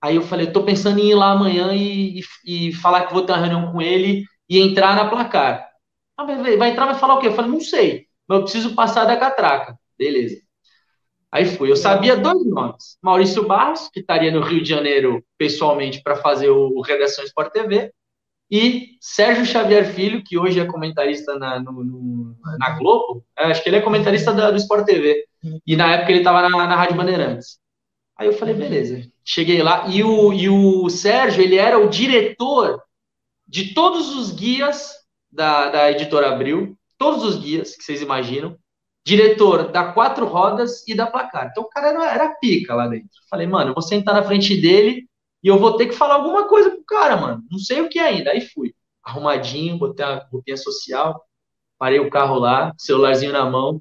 Aí 0.00 0.16
eu 0.16 0.22
falei, 0.22 0.52
tô 0.52 0.62
pensando 0.62 1.00
em 1.00 1.10
ir 1.10 1.14
lá 1.14 1.32
amanhã 1.32 1.74
e, 1.74 2.20
e, 2.44 2.68
e 2.68 2.72
falar 2.74 3.06
que 3.06 3.14
vou 3.14 3.24
ter 3.24 3.32
uma 3.32 3.40
reunião 3.40 3.72
com 3.72 3.80
ele 3.80 4.24
e 4.48 4.60
entrar 4.60 4.94
na 4.94 5.08
placar. 5.08 5.68
Ah, 6.16 6.24
vai, 6.24 6.56
vai 6.56 6.70
entrar, 6.70 6.86
vai 6.86 6.94
falar 6.94 7.14
o 7.14 7.18
quê? 7.18 7.28
Eu 7.28 7.34
falei, 7.34 7.50
não 7.50 7.60
sei, 7.60 8.06
mas 8.28 8.38
eu 8.38 8.42
preciso 8.44 8.74
passar 8.74 9.04
da 9.04 9.16
catraca. 9.16 9.78
Beleza. 9.98 10.45
Aí 11.32 11.44
fui. 11.44 11.70
Eu 11.70 11.76
sabia 11.76 12.16
dois 12.16 12.44
nomes. 12.46 12.96
Maurício 13.02 13.46
Barros, 13.46 13.88
que 13.92 14.00
estaria 14.00 14.30
no 14.30 14.40
Rio 14.40 14.62
de 14.62 14.68
Janeiro 14.68 15.24
pessoalmente 15.36 16.02
para 16.02 16.16
fazer 16.16 16.50
o 16.50 16.80
Redação 16.80 17.24
Sport 17.24 17.52
TV, 17.52 17.92
e 18.50 18.96
Sérgio 19.00 19.44
Xavier 19.44 19.92
Filho, 19.92 20.22
que 20.22 20.38
hoje 20.38 20.60
é 20.60 20.64
comentarista 20.64 21.36
na, 21.38 21.58
no, 21.58 21.84
no, 21.84 22.36
na 22.58 22.70
Globo. 22.78 23.24
É, 23.36 23.46
acho 23.46 23.62
que 23.62 23.68
ele 23.68 23.76
é 23.76 23.82
comentarista 23.82 24.32
da, 24.32 24.50
do 24.50 24.56
Sport 24.56 24.86
TV. 24.86 25.26
E 25.66 25.76
na 25.76 25.92
época 25.94 26.12
ele 26.12 26.20
estava 26.20 26.42
na, 26.42 26.48
na 26.48 26.76
Rádio 26.76 26.96
Bandeirantes. 26.96 27.58
Aí 28.16 28.28
eu 28.28 28.32
falei, 28.32 28.54
beleza. 28.54 29.02
Cheguei 29.24 29.62
lá 29.62 29.88
e 29.88 30.02
o, 30.02 30.32
e 30.32 30.48
o 30.48 30.88
Sérgio, 30.88 31.42
ele 31.42 31.56
era 31.56 31.78
o 31.78 31.88
diretor 31.88 32.82
de 33.46 33.74
todos 33.74 34.16
os 34.16 34.30
guias 34.30 34.94
da, 35.30 35.68
da 35.68 35.90
editora 35.90 36.30
Abril, 36.30 36.76
todos 36.96 37.24
os 37.24 37.36
guias 37.36 37.76
que 37.76 37.84
vocês 37.84 38.00
imaginam, 38.00 38.56
diretor 39.06 39.70
da 39.70 39.92
Quatro 39.92 40.26
Rodas 40.26 40.86
e 40.88 40.94
da 40.94 41.06
Placar. 41.06 41.48
Então 41.50 41.62
o 41.62 41.68
cara 41.68 41.88
era, 41.88 42.12
era 42.12 42.34
pica 42.34 42.74
lá 42.74 42.88
dentro. 42.88 43.08
Falei, 43.30 43.46
mano, 43.46 43.70
eu 43.70 43.74
vou 43.74 43.82
sentar 43.82 44.12
na 44.14 44.24
frente 44.24 44.60
dele 44.60 45.08
e 45.42 45.48
eu 45.48 45.58
vou 45.58 45.76
ter 45.76 45.86
que 45.86 45.94
falar 45.94 46.16
alguma 46.16 46.48
coisa 46.48 46.70
pro 46.70 46.84
cara, 46.84 47.16
mano. 47.16 47.44
Não 47.48 47.58
sei 47.58 47.80
o 47.80 47.88
que 47.88 48.00
ainda. 48.00 48.32
Aí 48.32 48.40
fui. 48.40 48.74
Arrumadinho, 49.04 49.78
botei 49.78 50.04
a 50.04 50.26
roupinha 50.32 50.56
social, 50.56 51.24
parei 51.78 52.00
o 52.00 52.10
carro 52.10 52.40
lá, 52.40 52.72
celularzinho 52.76 53.32
na 53.32 53.48
mão, 53.48 53.80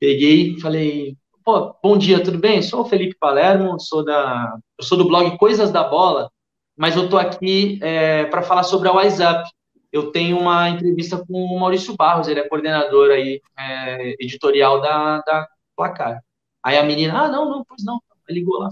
peguei, 0.00 0.58
falei, 0.58 1.14
Pô, 1.46 1.76
bom 1.80 1.96
dia, 1.96 2.20
tudo 2.20 2.38
bem? 2.38 2.60
Sou 2.60 2.80
o 2.80 2.88
Felipe 2.88 3.14
Palermo, 3.20 3.78
sou 3.78 4.04
da, 4.04 4.52
eu 4.76 4.84
sou 4.84 4.98
do 4.98 5.06
blog 5.06 5.38
Coisas 5.38 5.70
da 5.70 5.84
Bola, 5.84 6.28
mas 6.76 6.96
eu 6.96 7.08
tô 7.08 7.16
aqui 7.16 7.78
é, 7.80 8.24
para 8.24 8.42
falar 8.42 8.64
sobre 8.64 8.88
a 8.88 8.92
WhatsApp. 8.92 9.48
Eu 9.96 10.12
tenho 10.12 10.38
uma 10.38 10.68
entrevista 10.68 11.18
com 11.24 11.32
o 11.32 11.58
Maurício 11.58 11.96
Barros, 11.96 12.28
ele 12.28 12.40
é 12.40 12.48
coordenador 12.48 13.10
aí, 13.10 13.40
é, 13.58 14.14
editorial 14.22 14.80
da, 14.80 15.20
da 15.20 15.48
Placar. 15.76 16.22
Aí 16.62 16.76
a 16.76 16.82
menina, 16.82 17.22
ah, 17.22 17.28
não, 17.28 17.48
não, 17.48 17.64
pois 17.64 17.84
não. 17.84 18.00
Ligou 18.28 18.58
lá. 18.58 18.70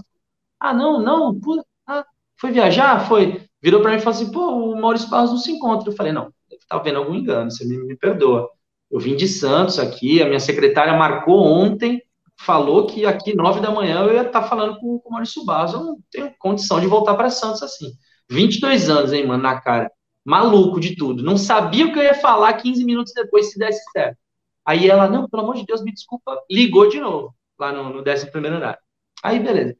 Ah, 0.59 0.73
não, 0.73 0.99
não, 1.01 1.39
pô, 1.39 1.63
ah, 1.87 2.05
foi 2.37 2.51
viajar? 2.51 3.07
Foi. 3.07 3.41
Virou 3.61 3.81
para 3.81 3.91
mim 3.91 3.97
e 3.97 3.99
falou 3.99 4.15
assim, 4.15 4.31
pô, 4.31 4.73
o 4.73 4.79
Maurício 4.79 5.09
Barros 5.09 5.31
não 5.31 5.37
se 5.37 5.51
encontra. 5.51 5.89
Eu 5.89 5.95
falei, 5.95 6.11
não, 6.11 6.31
tá 6.67 6.77
vendo 6.79 6.97
algum 6.99 7.15
engano, 7.15 7.49
você 7.49 7.65
me, 7.65 7.77
me 7.77 7.95
perdoa. 7.95 8.49
Eu 8.91 8.99
vim 8.99 9.15
de 9.15 9.27
Santos 9.27 9.79
aqui, 9.79 10.21
a 10.21 10.25
minha 10.27 10.39
secretária 10.39 10.93
marcou 10.93 11.41
ontem 11.43 12.01
falou 12.37 12.85
que 12.85 13.05
aqui, 13.05 13.35
nove 13.35 13.61
da 13.61 13.71
manhã, 13.71 14.01
eu 14.01 14.13
ia 14.13 14.21
estar 14.21 14.41
tá 14.41 14.47
falando 14.47 14.77
com, 14.79 14.99
com 14.99 15.09
o 15.09 15.11
Maurício 15.11 15.43
Barros. 15.45 15.73
Eu 15.73 15.83
não 15.83 15.97
tenho 16.11 16.33
condição 16.37 16.79
de 16.79 16.87
voltar 16.87 17.15
para 17.15 17.29
Santos 17.29 17.63
assim. 17.63 17.93
22 18.29 18.89
anos, 18.89 19.13
hein, 19.13 19.25
mano, 19.25 19.43
na 19.43 19.59
cara. 19.59 19.91
Maluco 20.25 20.79
de 20.79 20.95
tudo. 20.95 21.23
Não 21.23 21.37
sabia 21.37 21.85
o 21.85 21.93
que 21.93 21.99
eu 21.99 22.03
ia 22.03 22.15
falar 22.15 22.53
15 22.53 22.83
minutos 22.83 23.13
depois, 23.13 23.51
se 23.51 23.59
desse 23.59 23.83
certo. 23.91 24.17
Aí 24.65 24.89
ela, 24.89 25.07
não, 25.07 25.29
pelo 25.29 25.43
amor 25.43 25.55
de 25.55 25.65
Deus, 25.65 25.83
me 25.83 25.93
desculpa, 25.93 26.41
ligou 26.49 26.89
de 26.89 26.99
novo, 26.99 27.35
lá 27.59 27.71
no, 27.71 27.89
no 27.89 27.99
11 27.99 28.31
horário. 28.55 28.79
Aí, 29.23 29.39
beleza. 29.39 29.75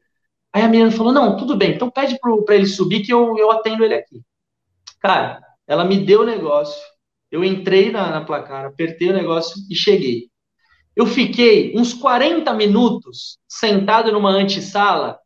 Aí 0.52 0.62
a 0.62 0.68
menina 0.68 0.90
falou, 0.90 1.12
não, 1.12 1.36
tudo 1.36 1.56
bem, 1.56 1.74
então 1.74 1.90
pede 1.90 2.18
para 2.18 2.54
ele 2.54 2.66
subir 2.66 3.04
que 3.04 3.12
eu, 3.12 3.36
eu 3.36 3.50
atendo 3.50 3.84
ele 3.84 3.94
aqui. 3.94 4.22
Cara, 5.00 5.42
ela 5.66 5.84
me 5.84 5.98
deu 5.98 6.22
o 6.22 6.24
negócio, 6.24 6.80
eu 7.30 7.44
entrei 7.44 7.90
na, 7.90 8.10
na 8.10 8.24
placar, 8.24 8.64
apertei 8.64 9.10
o 9.10 9.12
negócio 9.12 9.60
e 9.68 9.74
cheguei. 9.74 10.30
Eu 10.94 11.06
fiquei 11.06 11.76
uns 11.76 11.92
40 11.92 12.54
minutos 12.54 13.38
sentado 13.46 14.10
numa 14.10 14.30
antessala, 14.30 15.18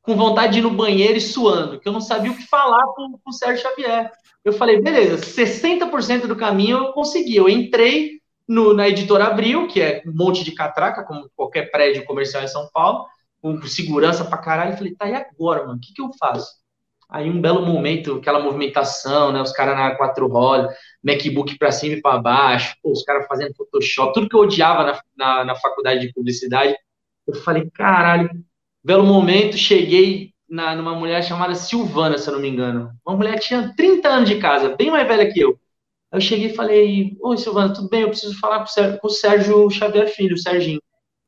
com 0.00 0.16
vontade 0.16 0.54
de 0.54 0.58
ir 0.60 0.62
no 0.62 0.70
banheiro 0.70 1.18
e 1.18 1.20
suando, 1.20 1.78
que 1.78 1.86
eu 1.86 1.92
não 1.92 2.00
sabia 2.00 2.32
o 2.32 2.36
que 2.36 2.46
falar 2.46 2.82
com, 2.94 3.18
o 3.26 3.32
Sérgio 3.32 3.62
Xavier. 3.62 4.10
Eu 4.44 4.52
falei, 4.52 4.80
beleza, 4.80 5.18
60% 5.18 6.26
do 6.26 6.36
caminho 6.36 6.78
eu 6.78 6.92
consegui. 6.92 7.36
Eu 7.36 7.48
entrei 7.48 8.20
no, 8.48 8.72
na 8.72 8.88
editora 8.88 9.26
Abril, 9.26 9.68
que 9.68 9.80
é 9.80 10.02
um 10.06 10.12
monte 10.12 10.42
de 10.42 10.52
catraca, 10.52 11.04
como 11.04 11.30
qualquer 11.36 11.70
prédio 11.70 12.04
comercial 12.04 12.42
em 12.42 12.48
São 12.48 12.68
Paulo, 12.72 13.06
com 13.40 13.60
segurança 13.62 14.24
pra 14.24 14.38
caralho. 14.38 14.72
Eu 14.72 14.76
falei, 14.76 14.94
tá, 14.94 15.08
e 15.08 15.14
agora, 15.14 15.64
mano? 15.64 15.76
O 15.76 15.80
que, 15.80 15.92
que 15.92 16.02
eu 16.02 16.10
faço? 16.18 16.60
Aí 17.08 17.28
um 17.28 17.40
belo 17.40 17.66
momento, 17.66 18.16
aquela 18.16 18.40
movimentação, 18.40 19.32
né? 19.32 19.42
Os 19.42 19.52
caras 19.52 19.76
na 19.76 19.96
quatro 19.96 20.28
rodas, 20.28 20.74
MacBook 21.02 21.58
para 21.58 21.72
cima 21.72 21.96
e 21.96 22.00
para 22.00 22.20
baixo, 22.20 22.76
pô, 22.82 22.92
os 22.92 23.02
caras 23.02 23.26
fazendo 23.26 23.54
Photoshop, 23.54 24.14
tudo 24.14 24.28
que 24.28 24.36
eu 24.36 24.40
odiava 24.40 24.84
na, 24.84 25.00
na, 25.16 25.44
na, 25.44 25.54
faculdade 25.56 26.00
de 26.00 26.12
publicidade. 26.12 26.76
Eu 27.26 27.34
falei, 27.34 27.68
caralho, 27.74 28.30
belo 28.82 29.04
momento, 29.04 29.56
cheguei 29.56 30.32
na, 30.50 30.74
numa 30.74 30.94
mulher 30.94 31.22
chamada 31.22 31.54
Silvana, 31.54 32.18
se 32.18 32.28
eu 32.28 32.34
não 32.34 32.40
me 32.40 32.48
engano. 32.48 32.90
Uma 33.06 33.16
mulher 33.16 33.34
que 33.38 33.46
tinha 33.46 33.72
30 33.76 34.08
anos 34.08 34.28
de 34.28 34.38
casa, 34.38 34.74
bem 34.76 34.90
mais 34.90 35.06
velha 35.06 35.32
que 35.32 35.38
eu. 35.38 35.50
Aí 36.10 36.18
eu 36.18 36.20
cheguei 36.20 36.48
e 36.48 36.54
falei, 36.54 37.16
oi 37.20 37.38
Silvana, 37.38 37.72
tudo 37.72 37.88
bem? 37.88 38.02
Eu 38.02 38.08
preciso 38.08 38.38
falar 38.40 38.58
com 38.58 38.64
o 38.64 38.68
Sérgio, 38.68 38.98
com 38.98 39.06
o 39.06 39.10
Sérgio 39.10 39.70
Xavier 39.70 40.08
Filho, 40.08 40.34
o 40.34 40.38
Serginho. 40.38 40.82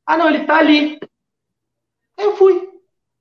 Ah, 0.04 0.18
não, 0.18 0.28
ele 0.28 0.44
tá 0.44 0.58
ali. 0.58 0.98
Aí 2.18 2.24
eu 2.24 2.36
fui. 2.36 2.68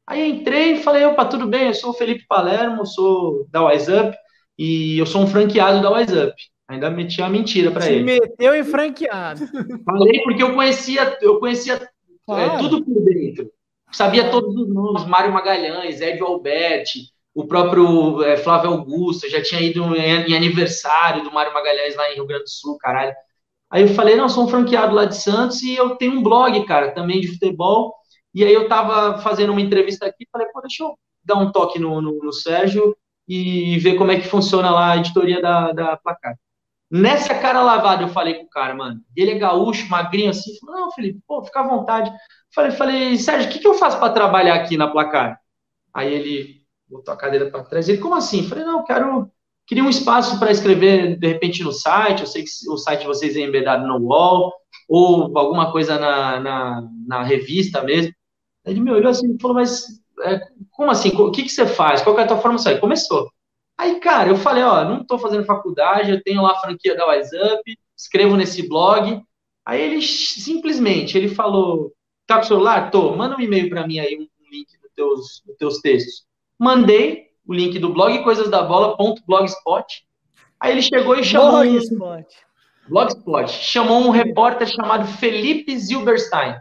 Aí 0.07 0.31
entrei 0.31 0.73
e 0.73 0.83
falei, 0.83 1.05
opa, 1.05 1.23
tudo 1.25 1.45
bem, 1.45 1.67
eu 1.67 1.73
sou 1.75 1.91
o 1.91 1.93
Felipe 1.93 2.25
Palermo, 2.27 2.85
sou 2.85 3.47
da 3.49 3.61
WhatsApp. 3.61 4.17
E 4.57 4.97
eu 4.97 5.05
sou 5.05 5.21
um 5.21 5.27
franqueado 5.27 5.81
da 5.81 5.91
WhatsApp. 5.91 6.33
Ainda 6.67 6.89
meti 6.89 7.21
uma 7.21 7.29
mentira 7.29 7.69
para 7.69 7.89
ele. 7.89 8.13
Se 8.13 8.19
meteu 8.19 8.55
em 8.55 8.63
franqueado. 8.63 9.41
Falei 9.85 10.23
porque 10.23 10.41
eu 10.41 10.55
conhecia, 10.55 11.17
eu 11.21 11.39
conhecia 11.39 11.75
é, 11.75 11.87
claro. 12.25 12.53
é, 12.53 12.57
tudo 12.57 12.83
por 12.83 13.03
dentro. 13.03 13.51
Sabia 13.91 14.29
todos 14.29 14.55
os 14.55 14.73
nomes, 14.73 15.05
Mário 15.05 15.31
Magalhães, 15.31 15.99
Edio 15.99 16.25
Alberti, 16.25 17.11
o 17.33 17.45
próprio 17.45 18.21
é, 18.23 18.37
Flávio 18.37 18.71
Augusto, 18.71 19.29
já 19.29 19.41
tinha 19.41 19.61
ido 19.61 19.95
em, 19.95 20.31
em, 20.31 20.35
aniversário 20.35 21.23
do 21.23 21.31
Mário 21.31 21.53
Magalhães 21.53 21.95
lá 21.95 22.09
em 22.11 22.15
Rio 22.15 22.25
Grande 22.25 22.43
do 22.43 22.49
Sul, 22.49 22.77
caralho. 22.77 23.13
Aí 23.69 23.83
eu 23.83 23.89
falei, 23.89 24.15
não, 24.15 24.27
sou 24.27 24.43
um 24.43 24.47
franqueado 24.47 24.93
lá 24.93 25.05
de 25.05 25.15
Santos 25.15 25.61
e 25.61 25.75
eu 25.75 25.95
tenho 25.95 26.13
um 26.13 26.23
blog, 26.23 26.65
cara, 26.65 26.91
também 26.91 27.21
de 27.21 27.29
futebol. 27.29 27.95
E 28.33 28.43
aí 28.43 28.53
eu 28.53 28.67
tava 28.67 29.19
fazendo 29.19 29.51
uma 29.51 29.61
entrevista 29.61 30.05
aqui, 30.05 30.27
falei, 30.31 30.47
pô, 30.47 30.61
deixa 30.61 30.83
eu 30.83 30.97
dar 31.23 31.35
um 31.35 31.51
toque 31.51 31.79
no, 31.79 32.01
no, 32.01 32.19
no 32.21 32.33
Sérgio 32.33 32.95
e 33.27 33.77
ver 33.79 33.95
como 33.95 34.11
é 34.11 34.19
que 34.19 34.27
funciona 34.27 34.71
lá 34.71 34.91
a 34.91 34.97
editoria 34.97 35.41
da, 35.41 35.71
da 35.71 35.97
Placar. 35.97 36.35
Nessa 36.89 37.33
cara 37.33 37.61
lavada, 37.61 38.03
eu 38.03 38.09
falei 38.09 38.33
com 38.33 38.43
o 38.43 38.49
cara, 38.49 38.75
mano. 38.75 38.99
Ele 39.15 39.31
é 39.31 39.37
gaúcho, 39.37 39.89
magrinho 39.89 40.29
assim. 40.29 40.57
Falou, 40.59 40.81
não, 40.81 40.91
Felipe, 40.91 41.21
pô, 41.25 41.41
fica 41.41 41.61
à 41.61 41.67
vontade. 41.67 42.11
Falei, 42.53 42.71
falei, 42.71 43.17
Sérgio, 43.17 43.49
o 43.49 43.51
que, 43.51 43.59
que 43.59 43.67
eu 43.67 43.73
faço 43.73 43.99
para 43.99 44.13
trabalhar 44.13 44.55
aqui 44.55 44.77
na 44.77 44.87
Placar? 44.87 45.39
Aí 45.93 46.13
ele 46.13 46.61
botou 46.87 47.13
a 47.13 47.17
cadeira 47.17 47.49
para 47.49 47.63
trás. 47.63 47.87
Ele, 47.87 47.99
como 47.99 48.15
assim? 48.15 48.47
Falei, 48.47 48.65
não, 48.65 48.83
quero, 48.83 49.31
Queria 49.71 49.85
um 49.85 49.89
espaço 49.89 50.37
para 50.37 50.51
escrever, 50.51 51.17
de 51.17 51.27
repente, 51.27 51.63
no 51.63 51.71
site. 51.71 52.19
Eu 52.19 52.27
sei 52.27 52.43
que 52.43 52.49
o 52.69 52.77
site 52.77 53.01
de 53.01 53.07
vocês 53.07 53.37
é 53.37 53.39
embedado 53.39 53.87
no 53.87 54.05
wall, 54.05 54.51
ou 54.85 55.37
alguma 55.37 55.71
coisa 55.71 55.97
na, 55.97 56.41
na, 56.41 56.89
na 57.07 57.23
revista 57.23 57.81
mesmo. 57.81 58.13
Ele 58.65 58.81
me 58.81 58.91
olhou 58.91 59.09
assim 59.09 59.33
e 59.33 59.41
falou, 59.41 59.55
mas 59.55 59.85
é, 60.23 60.41
como 60.71 60.91
assim? 60.91 61.09
O 61.15 61.31
que, 61.31 61.43
que 61.43 61.49
você 61.49 61.65
faz? 61.65 62.01
Qual 62.01 62.19
é 62.19 62.23
a 62.23 62.27
tua 62.27 62.37
formação? 62.37 62.69
Aí 62.69 62.79
começou. 62.79 63.31
Aí, 63.77 63.99
cara, 64.01 64.29
eu 64.29 64.35
falei, 64.35 64.61
ó, 64.61 64.83
não 64.83 65.03
estou 65.03 65.17
fazendo 65.17 65.45
faculdade, 65.45 66.11
eu 66.11 66.21
tenho 66.21 66.41
lá 66.41 66.51
a 66.51 66.59
franquia 66.59 66.93
da 66.95 67.07
WhatsApp, 67.07 67.63
escrevo 67.97 68.35
nesse 68.35 68.67
blog. 68.67 69.23
Aí 69.65 69.81
ele 69.81 70.01
simplesmente, 70.01 71.17
ele 71.17 71.29
falou, 71.29 71.93
tá 72.33 72.39
com 72.39 72.45
o 72.45 72.47
celular? 72.47 72.91
Tô, 72.91 73.15
manda 73.15 73.35
um 73.35 73.41
e-mail 73.41 73.69
para 73.69 73.85
mim 73.85 73.99
aí, 73.99 74.17
um, 74.17 74.27
link 74.51 74.67
dos 74.81 74.91
teus, 74.95 75.43
dos 75.45 75.57
teus 75.57 75.77
textos. 75.79 76.25
Mandei 76.59 77.27
o 77.45 77.53
link 77.53 77.77
do 77.79 77.93
blog 77.93 78.23
coisas 78.23 78.49
da 78.49 78.63
bola.blogspot. 78.63 80.05
Aí 80.59 80.71
ele 80.71 80.81
chegou 80.81 81.15
e 81.15 81.23
chamou 81.23 81.63
Blogspot. 81.63 82.25
Um, 82.87 82.89
Blogspot. 82.89 83.49
Chamou 83.49 84.01
um 84.01 84.09
repórter 84.09 84.67
chamado 84.67 85.07
Felipe 85.07 85.77
Zilberstein. 85.77 86.55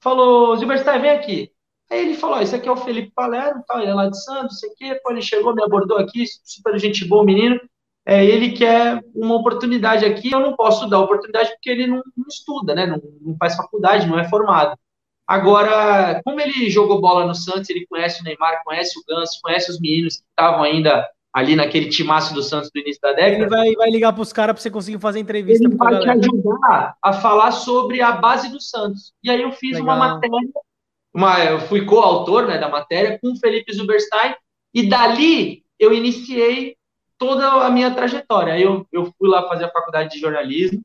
Falou, 0.00 0.56
Zilberstein, 0.56 1.00
vem 1.00 1.10
aqui. 1.10 1.50
Aí 1.90 2.00
ele 2.00 2.14
falou: 2.14 2.40
esse 2.40 2.54
aqui 2.54 2.68
é 2.68 2.72
o 2.72 2.76
Felipe 2.76 3.12
Palermo, 3.14 3.62
tal, 3.66 3.80
ele 3.80 3.90
é 3.90 3.94
lá 3.94 4.08
de 4.08 4.22
Santos, 4.22 4.58
sei 4.58 4.70
que. 4.70 4.94
Pô, 4.96 5.10
ele 5.10 5.22
chegou, 5.22 5.54
me 5.54 5.62
abordou 5.62 5.98
aqui, 5.98 6.24
super 6.42 6.78
gente 6.78 7.04
boa, 7.04 7.24
menino. 7.24 7.60
É, 8.06 8.24
ele 8.24 8.52
quer 8.52 9.02
uma 9.14 9.34
oportunidade 9.34 10.04
aqui, 10.04 10.30
eu 10.30 10.40
não 10.40 10.54
posso 10.54 10.88
dar 10.88 11.00
oportunidade 11.00 11.50
porque 11.50 11.70
ele 11.70 11.86
não, 11.86 12.02
não 12.16 12.26
estuda, 12.28 12.74
né? 12.74 12.86
Não, 12.86 13.00
não, 13.20 13.36
faz 13.38 13.56
faculdade, 13.56 14.06
não 14.06 14.18
é 14.18 14.28
formado. 14.28 14.78
Agora, 15.26 16.20
como 16.24 16.40
ele 16.40 16.68
jogou 16.68 17.00
bola 17.00 17.26
no 17.26 17.34
Santos, 17.34 17.70
ele 17.70 17.86
conhece 17.86 18.20
o 18.20 18.24
Neymar, 18.24 18.62
conhece 18.64 18.98
o 18.98 19.02
Ganso, 19.08 19.40
conhece 19.42 19.70
os 19.70 19.80
meninos 19.80 20.16
que 20.16 20.24
estavam 20.28 20.62
ainda 20.62 21.08
ali 21.32 21.56
naquele 21.56 21.88
timaço 21.88 22.32
do 22.34 22.42
Santos 22.42 22.70
do 22.72 22.78
início 22.78 23.00
da 23.00 23.12
década. 23.12 23.42
Ele 23.42 23.48
vai, 23.48 23.72
vai 23.74 23.90
ligar 23.90 24.12
para 24.12 24.22
os 24.22 24.32
caras 24.32 24.54
para 24.54 24.62
você 24.62 24.70
conseguir 24.70 24.98
fazer 24.98 25.18
entrevista. 25.18 25.66
Ele 25.66 25.76
vai 25.76 25.98
te 25.98 26.08
ajudar 26.08 26.96
a 27.02 27.12
falar 27.12 27.52
sobre 27.52 28.00
a 28.00 28.12
base 28.12 28.48
do 28.50 28.60
Santos. 28.60 29.12
E 29.22 29.30
aí 29.30 29.42
eu 29.42 29.50
fiz 29.52 29.78
Legal. 29.78 29.86
uma 29.86 29.96
matéria 29.96 30.50
uma, 31.14 31.38
eu 31.44 31.60
fui 31.60 31.84
coautor 31.84 32.48
né, 32.48 32.58
da 32.58 32.68
matéria 32.68 33.16
com 33.20 33.32
o 33.32 33.36
Felipe 33.36 33.72
Zuberstein, 33.72 34.34
e 34.74 34.88
dali 34.88 35.62
eu 35.78 35.92
iniciei 35.92 36.76
toda 37.16 37.46
a 37.64 37.70
minha 37.70 37.94
trajetória. 37.94 38.58
Eu, 38.58 38.84
eu 38.92 39.06
fui 39.16 39.28
lá 39.28 39.48
fazer 39.48 39.66
a 39.66 39.70
faculdade 39.70 40.10
de 40.10 40.18
jornalismo. 40.18 40.82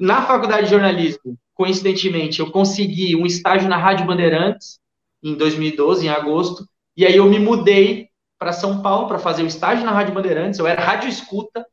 Na 0.00 0.22
faculdade 0.22 0.64
de 0.64 0.70
jornalismo, 0.70 1.38
coincidentemente, 1.54 2.40
eu 2.40 2.50
consegui 2.50 3.14
um 3.14 3.26
estágio 3.26 3.68
na 3.68 3.76
Rádio 3.76 4.06
Bandeirantes, 4.06 4.80
em 5.22 5.34
2012, 5.34 6.06
em 6.06 6.08
agosto, 6.08 6.64
e 6.96 7.04
aí 7.04 7.16
eu 7.16 7.26
me 7.26 7.38
mudei 7.38 8.08
para 8.38 8.50
São 8.50 8.80
Paulo 8.80 9.06
para 9.06 9.18
fazer 9.18 9.42
o 9.42 9.46
estágio 9.46 9.84
na 9.84 9.92
Rádio 9.92 10.14
Bandeirantes. 10.14 10.58
Eu 10.58 10.66
era 10.66 10.82
rádio 10.82 11.10
escuta. 11.10 11.66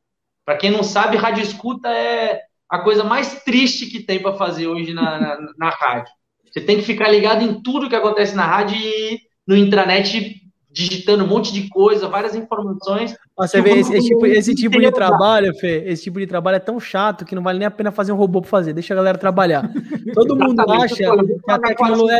Para 0.43 0.57
quem 0.57 0.69
não 0.69 0.83
sabe, 0.83 1.15
rádio 1.15 1.41
escuta 1.41 1.87
é 1.87 2.41
a 2.69 2.79
coisa 2.79 3.05
mais 3.05 3.43
triste 3.43 3.85
que 3.85 4.01
tem 4.01 4.21
para 4.21 4.33
fazer 4.33 4.67
hoje 4.67 4.93
na, 4.93 5.17
na, 5.17 5.53
na 5.57 5.69
rádio. 5.69 6.11
Você 6.51 6.59
tem 6.59 6.75
que 6.75 6.83
ficar 6.83 7.07
ligado 7.07 7.43
em 7.43 7.61
tudo 7.61 7.87
que 7.87 7.95
acontece 7.95 8.35
na 8.35 8.45
rádio 8.45 8.75
e 8.75 9.21
no 9.47 9.55
intranet, 9.55 10.41
digitando 10.69 11.23
um 11.23 11.27
monte 11.27 11.53
de 11.53 11.69
coisa, 11.69 12.07
várias 12.07 12.35
informações. 12.35 13.15
Você 13.37 13.61
vê, 13.61 13.71
esse, 13.79 13.93
esse, 13.93 14.07
tipo, 14.07 14.25
esse 14.25 14.55
tipo 14.55 14.79
de 14.79 14.91
trabalho, 14.91 15.53
Fê, 15.55 15.83
esse 15.87 16.03
tipo 16.03 16.19
de 16.19 16.27
trabalho 16.27 16.57
é 16.57 16.59
tão 16.59 16.79
chato 16.79 17.25
que 17.25 17.35
não 17.35 17.41
vale 17.41 17.59
nem 17.59 17.67
a 17.67 17.71
pena 17.71 17.91
fazer 17.91 18.11
um 18.11 18.17
robô 18.17 18.41
para 18.41 18.49
fazer. 18.49 18.73
Deixa 18.73 18.93
a 18.93 18.97
galera 18.97 19.17
trabalhar. 19.17 19.71
Todo 20.13 20.35
mundo 20.35 20.59
acha 20.71 20.95
que 20.95 21.05
a 21.49 21.59
tecnologia... 21.59 22.17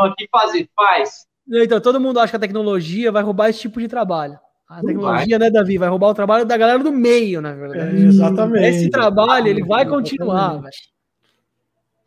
Aqui 0.00 0.28
fazer, 0.30 0.68
faz. 0.74 1.26
Então, 1.50 1.80
todo 1.80 2.00
mundo 2.00 2.20
acha 2.20 2.30
que 2.30 2.36
a 2.36 2.40
tecnologia 2.40 3.10
vai 3.10 3.22
roubar 3.22 3.48
esse 3.48 3.60
tipo 3.60 3.80
de 3.80 3.88
trabalho. 3.88 4.38
A 4.68 4.82
tecnologia, 4.82 5.38
né, 5.38 5.50
Davi, 5.50 5.78
vai 5.78 5.88
roubar 5.88 6.08
o 6.08 6.14
trabalho 6.14 6.44
da 6.44 6.56
galera 6.56 6.78
do 6.84 6.92
meio, 6.92 7.40
na 7.40 7.54
verdade. 7.54 7.96
É, 7.96 8.06
exatamente. 8.06 8.66
Esse 8.66 8.90
trabalho, 8.90 9.48
ele 9.48 9.64
vai 9.64 9.86
continuar, 9.86 10.60
velho. 10.60 10.70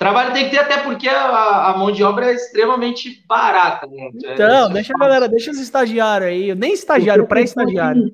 Trabalho 0.02 0.34
tem 0.34 0.45
que 0.45 0.49
ter 0.49 0.57
até 0.57 0.78
porque 0.80 1.07
a, 1.07 1.68
a 1.68 1.78
mão 1.78 1.91
de 1.91 2.03
obra 2.03 2.32
é 2.32 2.34
extremamente 2.34 3.23
barata. 3.28 3.86
Né? 3.86 4.10
Então, 4.15 4.68
é, 4.68 4.73
deixa 4.73 4.94
a 4.95 4.98
galera, 4.98 5.30
deixa 5.30 5.52
os 5.52 5.60
estagiários 5.60 6.28
aí, 6.28 6.56
nem 6.56 6.73
estagiário, 6.73 7.28
pré-estagiário. 7.28 8.11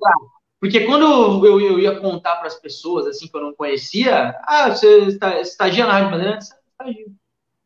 Porque 0.59 0.81
quando 0.81 1.45
eu, 1.45 1.61
eu 1.61 1.79
ia 1.79 1.97
contar 1.97 2.35
para 2.35 2.47
as 2.47 2.55
pessoas, 2.55 3.07
assim, 3.07 3.29
que 3.29 3.37
eu 3.37 3.39
não 3.39 3.53
conhecia, 3.53 4.35
ah, 4.43 4.69
você 4.69 4.97
está, 5.03 5.39
estagia 5.39 5.85
na 5.85 5.93
Rádio 5.93 6.11
Bandeirantes? 6.11 6.49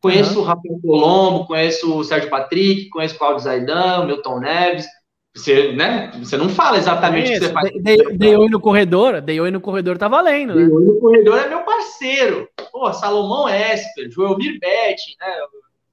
Conheço 0.00 0.38
uhum. 0.38 0.44
o 0.44 0.46
Rafael 0.46 0.80
Colombo, 0.80 1.46
conheço 1.48 1.92
o 1.92 2.04
Sérgio 2.04 2.30
Patrick, 2.30 2.90
conheço 2.90 3.16
o 3.16 3.18
Claudio 3.18 3.40
Zaidan, 3.40 4.06
Milton 4.06 4.38
Neves, 4.38 4.86
você, 5.34 5.72
né? 5.72 6.10
Você 6.18 6.36
não 6.36 6.48
fala 6.48 6.76
exatamente 6.76 7.30
o 7.30 7.32
que 7.32 7.40
você 7.40 7.52
faz. 7.52 7.70
Dei 7.82 8.36
oi 8.36 8.48
no 8.48 8.60
corredor, 8.60 9.20
dei 9.20 9.40
oi 9.40 9.50
no 9.50 9.60
corredor 9.60 9.96
tá 9.96 10.06
valendo, 10.06 10.54
né? 10.54 10.64
Dei 10.64 10.72
oi 10.72 10.84
no 10.84 11.00
corredor 11.00 11.38
é 11.38 11.48
meu 11.48 11.62
parceiro. 11.62 12.48
Pô, 12.70 12.92
Salomão 12.92 13.48
Esper, 13.48 14.10
Joelmir 14.10 14.58
Betting, 14.60 15.16
né? 15.18 15.32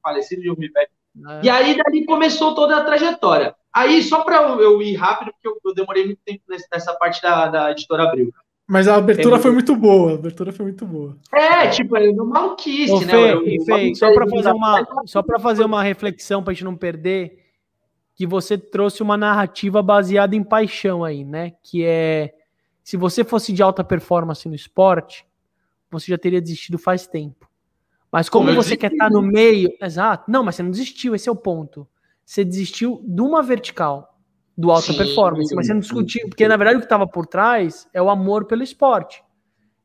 Falecido 0.03 0.43
Joelmir 0.43 0.71
Betting. 0.73 0.99
É. 1.27 1.45
E 1.45 1.49
aí 1.49 1.77
dali 1.77 2.05
começou 2.05 2.53
toda 2.53 2.77
a 2.77 2.83
trajetória. 2.83 3.55
Aí, 3.73 4.01
só 4.01 4.23
para 4.23 4.37
eu, 4.37 4.81
ir 4.81 4.95
rápido, 4.95 5.31
porque 5.31 5.47
eu, 5.47 5.57
eu, 5.63 5.75
demorei 5.75 6.05
muito 6.05 6.19
tempo 6.25 6.41
nessa 6.71 6.93
parte 6.95 7.21
da, 7.21 7.47
da 7.47 7.71
editora 7.71 8.03
Abril. 8.03 8.33
Mas 8.67 8.87
a 8.87 8.95
abertura 8.95 9.37
é, 9.37 9.39
foi 9.39 9.51
muito 9.51 9.75
boa, 9.75 10.11
a 10.11 10.15
abertura 10.15 10.51
foi 10.51 10.65
muito 10.65 10.85
boa. 10.85 11.17
É, 11.33 11.67
tipo, 11.67 11.95
é 11.97 12.11
maluquice, 12.11 12.91
Ô, 12.91 13.01
né? 13.01 13.07
Fê, 13.07 13.33
eu, 13.33 13.65
Fê, 13.65 13.95
só 13.95 14.13
para 14.13 14.27
fazer 14.27 14.51
uma, 14.51 14.87
só 15.05 15.23
para 15.23 15.39
fazer 15.39 15.63
uma 15.63 15.83
reflexão 15.83 16.43
para 16.43 16.51
a 16.51 16.53
gente 16.53 16.63
não 16.63 16.75
perder, 16.75 17.38
que 18.19 18.27
você 18.27 18.57
trouxe 18.57 19.01
uma 19.01 19.15
narrativa 19.15 19.81
baseada 19.81 20.35
em 20.35 20.43
paixão 20.43 21.05
aí, 21.05 21.23
né? 21.23 21.53
Que 21.63 21.85
é 21.85 22.33
se 22.83 22.97
você 22.97 23.23
fosse 23.23 23.53
de 23.53 23.63
alta 23.63 23.81
performance 23.81 24.45
no 24.45 24.53
esporte, 24.53 25.25
você 25.89 26.11
já 26.11 26.17
teria 26.17 26.41
desistido 26.41 26.77
faz 26.77 27.07
tempo. 27.07 27.49
Mas 28.11 28.27
como, 28.27 28.47
como 28.47 28.61
você 28.61 28.75
quer 28.75 28.91
estar 28.91 29.05
tá 29.05 29.09
no 29.09 29.21
meio, 29.21 29.71
exato. 29.81 30.29
Não, 30.29 30.43
mas 30.43 30.55
você 30.55 30.63
não 30.63 30.69
desistiu, 30.69 31.15
esse 31.15 31.29
é 31.29 31.31
o 31.31 31.35
ponto. 31.35 31.87
Você 32.25 32.43
desistiu 32.43 33.01
de 33.07 33.21
uma 33.21 33.41
vertical 33.41 34.19
do 34.57 34.69
alta 34.69 34.91
sim, 34.91 34.97
performance, 34.97 35.55
mas 35.55 35.67
você 35.67 35.73
não 35.73 35.79
discutiu, 35.79 36.27
porque 36.27 36.45
na 36.45 36.57
verdade 36.57 36.75
o 36.75 36.81
que 36.81 36.87
estava 36.87 37.07
por 37.07 37.25
trás 37.25 37.87
é 37.93 38.01
o 38.01 38.09
amor 38.09 38.43
pelo 38.43 38.63
esporte. 38.63 39.23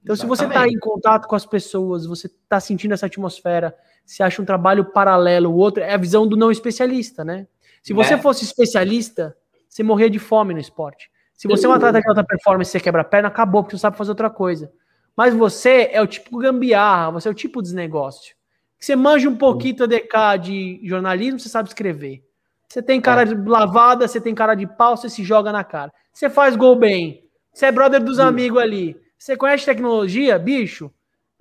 Então, 0.02 0.12
Exatamente. 0.12 0.38
se 0.38 0.44
você 0.44 0.44
está 0.48 0.66
em 0.66 0.78
contato 0.80 1.28
com 1.28 1.36
as 1.36 1.46
pessoas, 1.46 2.04
você 2.04 2.26
está 2.26 2.58
sentindo 2.58 2.94
essa 2.94 3.06
atmosfera, 3.06 3.76
você 4.04 4.24
acha 4.24 4.42
um 4.42 4.44
trabalho 4.44 4.86
paralelo, 4.86 5.52
o 5.52 5.56
outro 5.56 5.84
é 5.84 5.94
a 5.94 5.96
visão 5.96 6.26
do 6.26 6.36
não 6.36 6.50
especialista, 6.50 7.24
né? 7.24 7.46
Se 7.84 7.92
você 7.92 8.14
é. 8.14 8.18
fosse 8.18 8.44
especialista, 8.44 9.36
você 9.68 9.82
morria 9.82 10.08
de 10.08 10.18
fome 10.18 10.54
no 10.54 10.60
esporte. 10.60 11.10
Se 11.34 11.46
você 11.46 11.66
é 11.66 11.68
um 11.68 11.72
atleta 11.72 12.00
de 12.00 12.08
alta 12.08 12.24
performance 12.24 12.70
e 12.70 12.72
você 12.72 12.80
quebra 12.80 13.02
a 13.02 13.04
perna, 13.04 13.28
acabou, 13.28 13.62
porque 13.62 13.76
você 13.76 13.82
sabe 13.82 13.98
fazer 13.98 14.10
outra 14.10 14.30
coisa. 14.30 14.72
Mas 15.14 15.34
você 15.34 15.90
é 15.92 16.00
o 16.00 16.06
tipo 16.06 16.38
gambiarra, 16.38 17.10
você 17.10 17.28
é 17.28 17.30
o 17.30 17.34
tipo 17.34 17.60
desnegócio. 17.60 18.34
Você 18.80 18.96
manja 18.96 19.28
um 19.28 19.36
pouquinho 19.36 19.86
DK 19.86 20.38
de 20.40 20.80
jornalismo, 20.82 21.38
você 21.38 21.50
sabe 21.50 21.68
escrever. 21.68 22.24
Você 22.66 22.82
tem 22.82 23.00
cara 23.00 23.22
é. 23.22 23.24
de 23.26 23.34
lavada, 23.34 24.08
você 24.08 24.18
tem 24.18 24.34
cara 24.34 24.54
de 24.54 24.66
pau, 24.66 24.96
você 24.96 25.10
se 25.10 25.22
joga 25.22 25.52
na 25.52 25.62
cara. 25.62 25.92
Você 26.10 26.30
faz 26.30 26.56
gol 26.56 26.76
bem. 26.76 27.28
Você 27.52 27.66
é 27.66 27.72
brother 27.72 28.02
dos 28.02 28.18
amigos 28.18 28.62
ali. 28.62 28.96
Você 29.18 29.36
conhece 29.36 29.66
tecnologia, 29.66 30.38
bicho? 30.38 30.90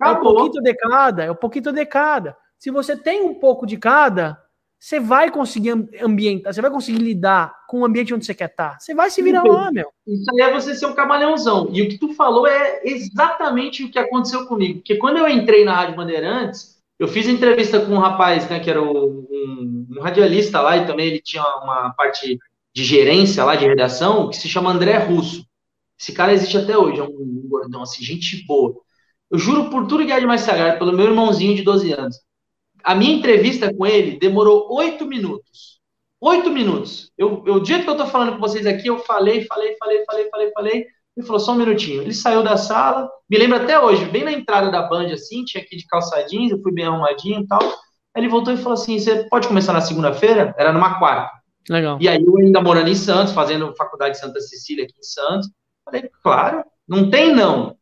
É 0.02 0.08
um 0.10 0.20
pouquinho 0.20 0.62
de 0.62 0.74
cada, 0.74 1.24
é 1.24 1.30
um 1.30 1.34
pouquinho 1.34 1.72
de 1.72 1.86
cada. 1.86 2.36
Se 2.58 2.70
você 2.70 2.96
tem 2.96 3.22
um 3.22 3.34
pouco 3.34 3.66
de 3.66 3.78
cada, 3.78 4.38
você 4.84 5.00
vai 5.00 5.30
conseguir 5.30 5.70
ambientar, 6.02 6.52
você 6.52 6.60
vai 6.60 6.70
conseguir 6.70 6.98
lidar 6.98 7.54
com 7.66 7.80
o 7.80 7.86
ambiente 7.86 8.12
onde 8.12 8.26
você 8.26 8.34
quer 8.34 8.50
estar. 8.50 8.78
Você 8.78 8.94
vai 8.94 9.08
se 9.08 9.22
virar 9.22 9.42
lá, 9.42 9.72
meu. 9.72 9.90
Isso 10.06 10.30
aí 10.30 10.42
é 10.42 10.52
você 10.52 10.74
ser 10.74 10.84
um 10.84 10.94
camaleãozão. 10.94 11.70
E 11.72 11.80
o 11.80 11.88
que 11.88 11.96
tu 11.96 12.12
falou 12.12 12.46
é 12.46 12.82
exatamente 12.84 13.82
o 13.82 13.90
que 13.90 13.98
aconteceu 13.98 14.44
comigo. 14.46 14.80
Porque 14.80 14.96
quando 14.96 15.16
eu 15.16 15.26
entrei 15.26 15.64
na 15.64 15.74
Rádio 15.74 15.96
Bandeirantes, 15.96 16.82
eu 16.98 17.08
fiz 17.08 17.26
entrevista 17.26 17.80
com 17.80 17.92
um 17.92 17.98
rapaz, 17.98 18.46
né, 18.50 18.60
que 18.60 18.68
era 18.68 18.82
um, 18.82 19.26
um 19.90 20.00
radialista 20.02 20.60
lá, 20.60 20.76
e 20.76 20.86
também 20.86 21.06
ele 21.06 21.22
tinha 21.22 21.42
uma 21.62 21.94
parte 21.94 22.38
de 22.74 22.84
gerência 22.84 23.42
lá, 23.42 23.56
de 23.56 23.64
redação, 23.64 24.28
que 24.28 24.36
se 24.36 24.50
chama 24.50 24.70
André 24.70 24.98
Russo. 24.98 25.46
Esse 25.98 26.12
cara 26.12 26.34
existe 26.34 26.58
até 26.58 26.76
hoje, 26.76 27.00
é 27.00 27.04
um 27.04 27.46
gordão, 27.48 27.80
assim, 27.80 28.04
gente 28.04 28.44
boa. 28.44 28.74
Eu 29.30 29.38
juro 29.38 29.70
por 29.70 29.86
tudo 29.86 30.04
que 30.04 30.12
é 30.12 30.20
de 30.20 30.26
mais 30.26 30.42
sagrado, 30.42 30.78
pelo 30.78 30.92
meu 30.92 31.06
irmãozinho 31.06 31.56
de 31.56 31.62
12 31.62 31.90
anos 31.90 32.18
a 32.84 32.94
minha 32.94 33.14
entrevista 33.14 33.72
com 33.72 33.86
ele 33.86 34.18
demorou 34.18 34.68
oito 34.74 35.06
minutos. 35.06 35.80
Oito 36.20 36.50
minutos. 36.50 37.10
Eu, 37.18 37.42
eu, 37.46 37.54
o 37.54 37.60
dia 37.60 37.82
que 37.82 37.88
eu 37.88 37.96
tô 37.96 38.06
falando 38.06 38.32
com 38.32 38.40
vocês 38.40 38.66
aqui, 38.66 38.88
eu 38.88 38.98
falei, 38.98 39.44
falei, 39.44 39.76
falei, 39.78 40.04
falei, 40.04 40.28
falei, 40.30 40.50
falei. 40.52 40.86
Ele 41.16 41.26
falou 41.26 41.40
só 41.40 41.52
um 41.52 41.56
minutinho. 41.56 42.02
Ele 42.02 42.12
saiu 42.12 42.42
da 42.42 42.56
sala, 42.56 43.08
me 43.28 43.38
lembro 43.38 43.56
até 43.56 43.78
hoje, 43.78 44.04
bem 44.06 44.24
na 44.24 44.32
entrada 44.32 44.70
da 44.70 44.82
Band, 44.82 45.12
assim, 45.12 45.44
tinha 45.44 45.62
aqui 45.62 45.76
de 45.76 45.86
calçadinhos, 45.86 46.52
eu 46.52 46.62
fui 46.62 46.72
bem 46.72 46.86
arrumadinho 46.86 47.40
e 47.40 47.46
tal. 47.46 47.62
Aí 47.62 48.22
ele 48.22 48.28
voltou 48.28 48.52
e 48.52 48.56
falou 48.56 48.74
assim: 48.74 48.98
você 48.98 49.28
pode 49.28 49.48
começar 49.48 49.72
na 49.72 49.80
segunda-feira? 49.80 50.54
Era 50.58 50.72
numa 50.72 50.98
quarta. 50.98 51.30
Legal. 51.68 51.98
E 52.00 52.08
aí 52.08 52.22
eu 52.22 52.36
ainda 52.36 52.60
morando 52.60 52.88
em 52.88 52.94
Santos, 52.94 53.32
fazendo 53.32 53.74
faculdade 53.76 54.14
de 54.14 54.20
Santa 54.20 54.40
Cecília 54.40 54.84
aqui 54.84 54.94
em 54.98 55.02
Santos. 55.02 55.48
Falei, 55.84 56.10
claro, 56.22 56.64
não 56.86 57.10
tem 57.10 57.34
não. 57.34 57.76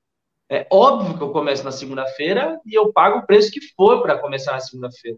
É 0.53 0.66
óbvio 0.70 1.16
que 1.16 1.23
eu 1.23 1.31
começo 1.31 1.65
na 1.65 1.73
segunda-feira 1.73 2.61
e 2.66 2.74
eu 2.74 2.93
pago 2.93 3.20
o 3.20 3.27
preço 3.27 3.51
que 3.51 3.61
for 3.74 4.03
para 4.03 4.19
começar 4.19 4.53
na 4.53 4.61
segunda-feira. 4.61 5.16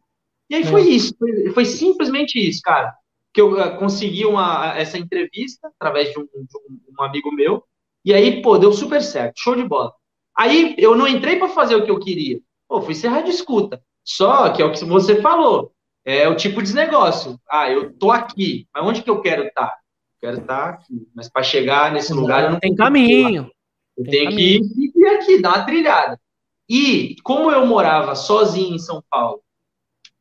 E 0.48 0.54
aí 0.54 0.62
é. 0.62 0.66
foi 0.66 0.82
isso, 0.82 1.12
foi, 1.18 1.50
foi, 1.50 1.64
simplesmente 1.64 2.38
isso, 2.38 2.60
cara. 2.62 2.94
Que 3.32 3.40
eu 3.40 3.54
uh, 3.54 3.76
consegui 3.76 4.24
uma, 4.24 4.78
essa 4.78 4.96
entrevista 4.96 5.68
através 5.80 6.12
de 6.12 6.20
um, 6.20 6.22
de 6.22 7.00
um, 7.00 7.02
amigo 7.02 7.32
meu. 7.32 7.64
E 8.04 8.14
aí, 8.14 8.40
pô, 8.42 8.56
deu 8.56 8.72
super 8.72 9.02
certo, 9.02 9.40
show 9.40 9.56
de 9.56 9.64
bola. 9.64 9.92
Aí 10.38 10.76
eu 10.78 10.94
não 10.94 11.08
entrei 11.08 11.36
para 11.36 11.48
fazer 11.48 11.74
o 11.74 11.84
que 11.84 11.90
eu 11.90 11.98
queria. 11.98 12.38
Pô, 12.68 12.80
fui 12.80 12.94
ser 12.94 13.08
rádio 13.08 13.30
escuta. 13.30 13.82
Só 14.04 14.50
que 14.50 14.62
é 14.62 14.64
o 14.64 14.70
que 14.70 14.84
você 14.84 15.20
falou. 15.20 15.72
É 16.04 16.28
o 16.28 16.36
tipo 16.36 16.62
de 16.62 16.72
negócio. 16.72 17.40
Ah, 17.50 17.68
eu 17.68 17.92
tô 17.92 18.12
aqui, 18.12 18.68
mas 18.72 18.86
onde 18.86 19.02
que 19.02 19.10
eu 19.10 19.20
quero 19.20 19.42
estar? 19.42 19.66
Tá? 19.66 19.78
Quero 20.20 20.38
estar 20.38 20.62
tá 20.62 20.68
aqui. 20.68 21.08
Mas 21.12 21.28
para 21.28 21.42
chegar 21.42 21.90
nesse 21.90 22.12
lugar 22.12 22.44
eu 22.44 22.52
não 22.52 22.60
tem 22.60 22.72
caminho. 22.76 23.50
Eu 23.96 24.04
tenho 24.04 24.30
que 24.30 24.60
ir 24.96 25.06
aqui, 25.08 25.40
dar 25.40 25.56
uma 25.56 25.66
trilhada. 25.66 26.20
E 26.68 27.16
como 27.22 27.50
eu 27.50 27.66
morava 27.66 28.14
sozinho 28.14 28.74
em 28.74 28.78
São 28.78 29.02
Paulo 29.10 29.42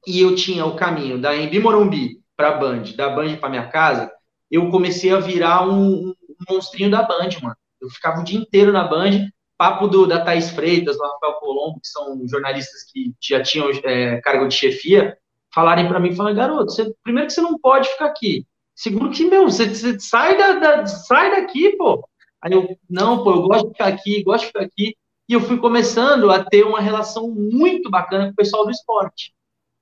e 0.05 0.19
eu 0.19 0.35
tinha 0.35 0.65
o 0.65 0.75
caminho 0.75 1.19
da 1.19 1.35
Embi 1.35 1.59
Morumbi 1.59 2.21
para 2.35 2.51
Band, 2.51 2.83
da 2.95 3.09
Band 3.09 3.37
para 3.37 3.49
minha 3.49 3.67
casa, 3.67 4.11
eu 4.51 4.69
comecei 4.69 5.11
a 5.11 5.19
virar 5.19 5.67
um, 5.67 6.09
um, 6.09 6.15
monstrinho 6.49 6.91
da 6.91 7.01
Band, 7.01 7.29
mano. 7.41 7.55
Eu 7.81 7.89
ficava 7.89 8.21
o 8.21 8.23
dia 8.23 8.37
inteiro 8.37 8.71
na 8.71 8.83
Band, 8.83 9.29
papo 9.57 9.87
do, 9.87 10.05
da 10.05 10.23
Thaís 10.23 10.49
Freitas, 10.49 10.97
do 10.97 11.03
Rafael 11.03 11.33
Colombo, 11.39 11.79
que 11.79 11.87
são 11.87 12.21
jornalistas 12.27 12.83
que 12.91 13.13
já 13.21 13.41
tinham 13.41 13.69
é, 13.83 14.19
cargo 14.21 14.47
de 14.47 14.55
chefia, 14.55 15.17
falarem 15.53 15.87
para 15.87 15.99
mim, 15.99 16.15
falar, 16.15 16.33
garoto, 16.33 16.71
você, 16.71 16.93
primeiro 17.03 17.27
que 17.27 17.33
você 17.33 17.41
não 17.41 17.57
pode 17.57 17.89
ficar 17.89 18.05
aqui. 18.05 18.45
Segundo 18.75 19.11
que, 19.11 19.25
meu, 19.25 19.43
você, 19.43 19.69
você 19.69 19.99
sai, 19.99 20.37
da, 20.37 20.53
da, 20.53 20.85
sai 20.85 21.31
daqui, 21.31 21.75
pô. 21.77 22.03
Aí 22.43 22.51
eu, 22.51 22.77
não, 22.89 23.23
pô, 23.23 23.31
eu 23.31 23.41
gosto 23.43 23.67
de 23.67 23.71
ficar 23.71 23.87
aqui, 23.87 24.21
gosto 24.23 24.41
de 24.41 24.47
ficar 24.47 24.63
aqui. 24.63 24.95
E 25.29 25.33
eu 25.33 25.39
fui 25.39 25.57
começando 25.57 26.29
a 26.29 26.43
ter 26.43 26.65
uma 26.65 26.81
relação 26.81 27.31
muito 27.31 27.89
bacana 27.89 28.25
com 28.25 28.31
o 28.31 28.35
pessoal 28.35 28.65
do 28.65 28.71
esporte. 28.71 29.33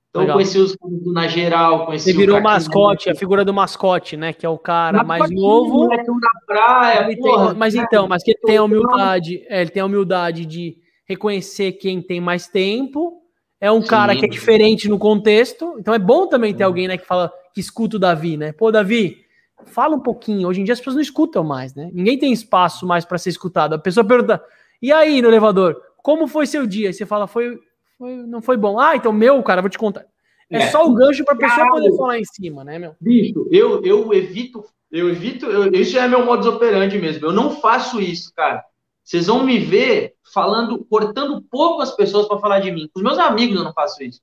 Então, 0.09 0.21
Legal. 0.21 0.35
conheci 0.35 0.59
os 0.59 0.75
na 1.05 1.27
geral, 1.27 1.85
conheci 1.85 2.11
Você 2.11 2.17
virou 2.17 2.37
o 2.37 2.43
mascote, 2.43 3.09
a 3.09 3.15
figura 3.15 3.43
do 3.43 3.53
mascote, 3.53 4.15
né? 4.15 4.33
Que 4.33 4.45
é 4.45 4.49
o 4.49 4.59
cara 4.59 5.03
mais 5.03 5.31
novo. 5.31 5.87
Na 5.87 5.97
praia, 6.45 7.17
porra, 7.17 7.47
tem, 7.47 7.57
mas 7.57 7.73
então, 7.73 8.07
mas 8.07 8.21
que 8.21 8.31
ele 8.31 8.41
tem 8.45 8.57
a 8.57 8.63
humildade, 8.63 9.43
é, 9.47 9.61
ele 9.61 9.71
tem 9.71 9.81
a 9.81 9.85
humildade 9.85 10.45
de 10.45 10.75
reconhecer 11.07 11.73
quem 11.73 12.01
tem 12.01 12.21
mais 12.21 12.47
tempo. 12.47 13.21
É 13.59 13.71
um 13.71 13.81
Sim. 13.81 13.87
cara 13.87 14.15
que 14.15 14.25
é 14.25 14.27
diferente 14.27 14.87
no 14.89 14.99
contexto. 14.99 15.77
Então 15.79 15.93
é 15.93 15.99
bom 15.99 16.27
também 16.27 16.53
ter 16.53 16.63
alguém, 16.63 16.87
né, 16.87 16.97
que 16.97 17.07
fala, 17.07 17.31
que 17.53 17.61
escuta 17.61 17.95
o 17.95 17.99
Davi, 17.99 18.35
né? 18.35 18.51
Pô, 18.51 18.69
Davi, 18.69 19.20
fala 19.65 19.95
um 19.95 19.99
pouquinho. 19.99 20.47
Hoje 20.47 20.61
em 20.61 20.63
dia 20.63 20.73
as 20.73 20.79
pessoas 20.79 20.95
não 20.95 21.01
escutam 21.01 21.43
mais, 21.43 21.73
né? 21.73 21.89
Ninguém 21.93 22.17
tem 22.17 22.31
espaço 22.31 22.85
mais 22.85 23.05
para 23.05 23.17
ser 23.17 23.29
escutado. 23.29 23.73
A 23.73 23.79
pessoa 23.79 24.05
pergunta: 24.05 24.43
"E 24.81 24.91
aí, 24.91 25.21
no 25.21 25.27
elevador, 25.27 25.81
como 25.97 26.27
foi 26.27 26.45
seu 26.45 26.65
dia?" 26.65 26.89
E 26.89 26.93
você 26.93 27.05
fala: 27.05 27.27
"Foi 27.27 27.59
foi, 28.01 28.15
não 28.15 28.41
foi 28.41 28.57
bom. 28.57 28.79
Ah, 28.79 28.95
então 28.95 29.13
meu, 29.13 29.43
cara, 29.43 29.61
vou 29.61 29.69
te 29.69 29.77
contar. 29.77 30.07
É, 30.49 30.57
é. 30.57 30.67
só 30.71 30.83
o 30.87 30.93
gancho 30.95 31.23
para 31.23 31.35
a 31.35 31.37
pessoa 31.37 31.69
poder 31.69 31.95
falar 31.95 32.17
em 32.17 32.25
cima, 32.25 32.63
né, 32.63 32.79
meu? 32.79 32.95
Bicho, 32.99 33.47
eu, 33.51 33.85
eu 33.85 34.11
evito, 34.11 34.65
eu 34.91 35.07
evito, 35.07 35.45
eu, 35.45 35.71
isso 35.71 35.97
é 35.99 36.07
meu 36.07 36.25
modus 36.25 36.47
operandi 36.47 36.97
mesmo. 36.97 37.27
Eu 37.27 37.31
não 37.31 37.51
faço 37.51 38.01
isso, 38.01 38.33
cara. 38.35 38.65
Vocês 39.03 39.27
vão 39.27 39.43
me 39.43 39.59
ver 39.59 40.15
falando, 40.33 40.83
cortando 40.85 41.43
pouco 41.43 41.83
as 41.83 41.95
pessoas 41.95 42.27
para 42.27 42.39
falar 42.39 42.59
de 42.59 42.71
mim. 42.71 42.89
Com 42.91 42.99
os 42.99 43.03
meus 43.03 43.19
amigos 43.19 43.55
eu 43.55 43.63
não 43.63 43.73
faço 43.73 44.03
isso. 44.03 44.19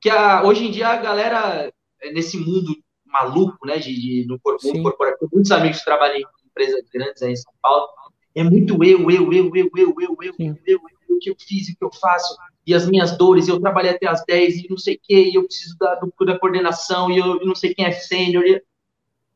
Que 0.00 0.08
a, 0.08 0.44
hoje 0.44 0.68
em 0.68 0.70
dia 0.70 0.88
a 0.88 0.96
galera 0.96 1.72
é, 2.00 2.12
nesse 2.12 2.38
mundo 2.38 2.76
maluco, 3.22 3.66
né, 3.66 3.78
de, 3.78 3.94
de 3.94 4.26
no 4.26 4.38
mundo 4.44 4.82
corporativo, 4.82 5.30
muitos 5.32 5.50
amigos 5.50 5.82
trabalham 5.82 6.16
em 6.16 6.24
empresas 6.46 6.84
grandes 6.92 7.22
aí 7.22 7.32
em 7.32 7.36
São 7.36 7.52
Paulo, 7.62 7.88
é 8.34 8.42
muito 8.42 8.82
eu, 8.84 9.10
eu, 9.10 9.32
eu, 9.32 9.32
eu, 9.32 9.50
eu, 9.54 9.72
eu, 9.76 10.16
eu, 10.18 10.36
eu, 10.40 10.56
eu, 10.66 10.80
o 11.08 11.18
que 11.18 11.30
eu 11.30 11.36
fiz, 11.38 11.68
o 11.68 11.76
que 11.76 11.84
eu 11.84 11.90
faço 11.92 12.36
e 12.66 12.74
as 12.74 12.86
minhas 12.86 13.16
dores, 13.16 13.48
eu 13.48 13.58
trabalhei 13.58 13.92
até 13.92 14.06
as 14.06 14.22
10 14.26 14.56
e 14.58 14.66
não 14.68 14.76
sei 14.76 14.96
o 14.96 15.00
que, 15.02 15.30
e 15.30 15.34
eu 15.34 15.44
preciso 15.44 15.76
da, 15.78 15.94
do, 15.94 16.12
da 16.26 16.38
coordenação, 16.38 17.10
e 17.10 17.18
eu 17.18 17.40
não 17.44 17.54
sei 17.54 17.74
quem 17.74 17.86
é 17.86 17.90
sênior, 17.90 18.44
e 18.44 18.62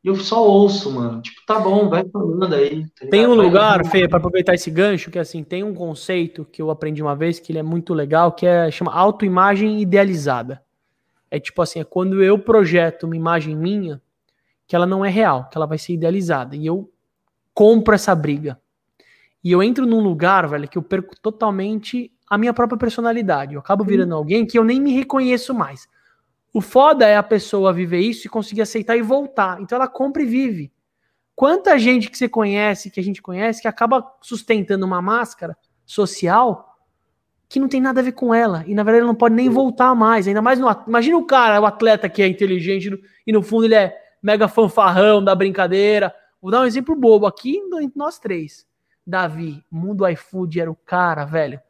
eu 0.03 0.15
só 0.15 0.45
ouço, 0.45 0.91
mano. 0.91 1.19
Tipo, 1.19 1.41
tá 1.47 1.59
bom, 1.59 1.89
vai 1.89 2.07
falando 2.07 2.53
aí. 2.53 2.85
Tá 2.89 3.07
tem 3.09 3.25
um 3.25 3.33
lugar, 3.33 3.83
Fê, 3.87 4.07
para 4.07 4.19
aproveitar 4.19 4.53
esse 4.53 4.69
gancho, 4.69 5.09
que 5.09 5.17
assim, 5.17 5.43
tem 5.43 5.63
um 5.63 5.73
conceito 5.73 6.45
que 6.45 6.61
eu 6.61 6.69
aprendi 6.69 7.01
uma 7.01 7.15
vez, 7.15 7.39
que 7.39 7.51
ele 7.51 7.59
é 7.59 7.63
muito 7.63 7.93
legal, 7.93 8.33
que 8.33 8.45
é 8.45 8.69
chama 8.69 8.93
autoimagem 8.93 9.81
idealizada. 9.81 10.61
É 11.33 11.39
tipo 11.39 11.63
assim, 11.63 11.79
é 11.79 11.83
quando 11.83 12.21
eu 12.23 12.37
projeto 12.37 13.05
uma 13.05 13.15
imagem 13.15 13.55
minha, 13.57 13.99
que 14.67 14.75
ela 14.75 14.85
não 14.85 15.03
é 15.03 15.09
real, 15.09 15.49
que 15.49 15.57
ela 15.57 15.65
vai 15.65 15.79
ser 15.79 15.93
idealizada. 15.93 16.55
E 16.55 16.63
eu 16.63 16.93
compro 17.55 17.95
essa 17.95 18.13
briga. 18.13 18.61
E 19.43 19.51
eu 19.51 19.63
entro 19.63 19.87
num 19.87 19.99
lugar, 19.99 20.47
velho, 20.47 20.67
que 20.67 20.77
eu 20.77 20.83
perco 20.83 21.19
totalmente 21.19 22.13
a 22.29 22.37
minha 22.37 22.53
própria 22.53 22.77
personalidade. 22.77 23.55
Eu 23.55 23.61
acabo 23.61 23.83
virando 23.83 24.13
alguém 24.13 24.45
que 24.45 24.59
eu 24.59 24.63
nem 24.63 24.79
me 24.79 24.93
reconheço 24.93 25.55
mais. 25.55 25.87
O 26.53 26.61
foda 26.61 27.07
é 27.07 27.17
a 27.17 27.23
pessoa 27.23 27.73
viver 27.73 28.01
isso 28.01 28.27
e 28.27 28.29
conseguir 28.29 28.61
aceitar 28.61 28.95
e 28.95 29.01
voltar. 29.01 29.59
Então 29.59 29.75
ela 29.75 29.87
compra 29.87 30.21
e 30.21 30.27
vive. 30.27 30.71
Quanta 31.35 31.79
gente 31.79 32.11
que 32.11 32.17
você 32.17 32.29
conhece, 32.29 32.91
que 32.91 32.99
a 32.99 33.03
gente 33.03 33.23
conhece, 33.23 33.59
que 33.59 33.67
acaba 33.67 34.07
sustentando 34.21 34.85
uma 34.85 35.01
máscara 35.01 35.57
social 35.83 36.72
que 37.53 37.59
não 37.59 37.67
tem 37.67 37.79
nada 37.79 37.99
a 37.99 38.03
ver 38.03 38.13
com 38.13 38.33
ela. 38.33 38.63
E 38.65 38.73
na 38.73 38.81
verdade 38.81 39.01
ela 39.01 39.07
não 39.09 39.15
pode 39.15 39.35
nem 39.35 39.47
voltar 39.47 39.93
mais. 39.93 40.27
Ainda 40.27 40.41
mais 40.41 40.57
no. 40.57 40.67
Imagina 40.87 41.15
o 41.19 41.23
cara, 41.23 41.61
o 41.61 41.67
atleta 41.67 42.09
que 42.09 42.23
é 42.23 42.27
inteligente 42.27 42.99
e 43.27 43.31
no 43.31 43.43
fundo 43.43 43.65
ele 43.65 43.75
é 43.75 43.95
mega 44.23 44.47
fanfarrão 44.47 45.23
da 45.23 45.35
brincadeira. 45.35 46.11
Vou 46.41 46.49
dar 46.49 46.61
um 46.61 46.65
exemplo 46.65 46.95
bobo 46.95 47.27
aqui 47.27 47.57
entre 47.57 47.91
nós 47.95 48.17
três. 48.17 48.65
Davi, 49.05 49.63
Mundo 49.69 50.07
iFood 50.09 50.59
era 50.59 50.71
o 50.71 50.75
cara, 50.75 51.25
velho 51.25 51.61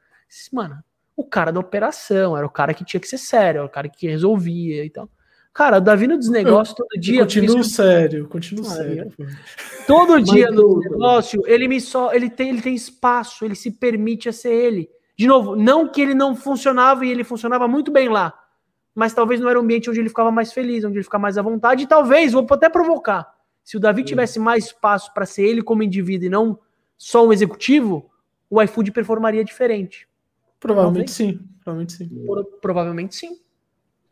Mano, 0.53 0.81
o 1.17 1.25
cara 1.25 1.51
da 1.51 1.59
operação, 1.59 2.37
era 2.37 2.45
o 2.45 2.49
cara 2.49 2.73
que 2.73 2.85
tinha 2.85 3.01
que 3.01 3.07
ser 3.07 3.17
sério, 3.17 3.59
era 3.59 3.67
o 3.67 3.69
cara 3.69 3.89
que 3.89 4.07
resolvia 4.07 4.85
e 4.85 4.89
tal. 4.89 5.09
Cara, 5.53 5.79
o 5.79 5.81
Davi 5.81 6.07
no 6.07 6.17
desnegócio 6.17 6.75
todo 6.75 6.97
dia. 6.97 7.23
Continuo 7.23 7.59
isso... 7.59 7.71
sério, 7.71 9.11
sério. 9.11 9.11
Todo 9.85 10.21
dia 10.21 10.49
no 10.49 10.79
negócio, 10.79 11.43
ele 11.45 11.67
me 11.67 11.81
só. 11.81 12.13
Ele 12.13 12.29
tem, 12.29 12.51
ele 12.51 12.61
tem 12.61 12.73
espaço, 12.73 13.43
ele 13.43 13.53
se 13.53 13.69
permite 13.69 14.29
a 14.29 14.33
ser 14.33 14.53
ele. 14.53 14.89
De 15.15 15.27
novo, 15.27 15.55
não 15.55 15.87
que 15.87 16.01
ele 16.01 16.13
não 16.13 16.35
funcionava 16.35 17.05
e 17.05 17.11
ele 17.11 17.23
funcionava 17.23 17.67
muito 17.67 17.91
bem 17.91 18.09
lá. 18.09 18.33
Mas 18.95 19.13
talvez 19.13 19.39
não 19.39 19.49
era 19.49 19.59
o 19.59 19.63
ambiente 19.63 19.89
onde 19.89 19.99
ele 19.99 20.09
ficava 20.09 20.31
mais 20.31 20.53
feliz, 20.53 20.83
onde 20.83 20.97
ele 20.97 21.03
ficava 21.03 21.21
mais 21.21 21.37
à 21.37 21.41
vontade. 21.41 21.83
E 21.83 21.87
talvez, 21.87 22.33
vou 22.33 22.45
até 22.49 22.69
provocar. 22.69 23.33
Se 23.63 23.77
o 23.77 23.79
Davi 23.79 24.03
tivesse 24.03 24.39
mais 24.39 24.65
espaço 24.65 25.13
para 25.13 25.25
ser 25.25 25.43
ele 25.43 25.61
como 25.61 25.83
indivíduo 25.83 26.27
e 26.27 26.29
não 26.29 26.59
só 26.97 27.25
um 27.25 27.33
executivo, 27.33 28.09
o 28.49 28.61
iFood 28.61 28.91
performaria 28.91 29.43
diferente. 29.43 30.07
Provavelmente 30.59 31.11
sim. 31.11 31.39
Provavelmente 31.63 31.93
sim. 31.93 32.09
provavelmente 32.61 33.15
sim. 33.15 33.39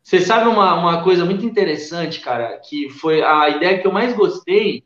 Você 0.02 0.20
sabe 0.20 0.50
uma, 0.50 0.74
uma 0.74 1.04
coisa 1.04 1.24
muito 1.26 1.46
interessante, 1.46 2.22
cara, 2.22 2.58
que 2.58 2.90
foi 2.90 3.22
a 3.22 3.50
ideia 3.50 3.80
que 3.80 3.86
eu 3.86 3.92
mais 3.92 4.16
gostei 4.16 4.84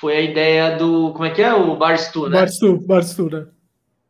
foi 0.00 0.16
a 0.16 0.20
ideia 0.20 0.76
do. 0.76 1.12
Como 1.12 1.24
é 1.24 1.30
que 1.30 1.42
é? 1.42 1.52
O 1.52 1.76
Barstu, 1.76 2.28
né? 2.28 2.40
Barstu, 2.40 2.78
Barstu, 2.86 3.30
né? 3.30 3.46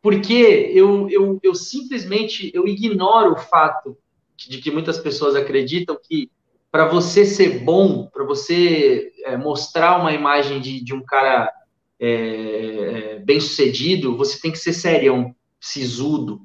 Porque 0.02 0.72
eu, 0.74 1.08
eu, 1.08 1.38
eu 1.42 1.54
simplesmente 1.54 2.50
eu 2.52 2.66
ignoro 2.66 3.32
o 3.32 3.38
fato 3.38 3.96
de 4.36 4.58
que 4.58 4.70
muitas 4.70 4.98
pessoas 4.98 5.36
acreditam 5.36 5.96
que 5.96 6.30
para 6.70 6.86
você 6.86 7.24
ser 7.24 7.60
bom, 7.60 8.06
para 8.06 8.24
você 8.24 9.12
é, 9.24 9.36
mostrar 9.36 10.00
uma 10.00 10.12
imagem 10.12 10.60
de, 10.60 10.82
de 10.82 10.92
um 10.92 11.02
cara 11.02 11.52
é, 12.00 12.08
é, 12.08 13.18
bem 13.20 13.38
sucedido, 13.38 14.16
você 14.16 14.40
tem 14.40 14.50
que 14.50 14.58
ser 14.58 14.72
serião, 14.72 15.34
sisudo, 15.60 16.40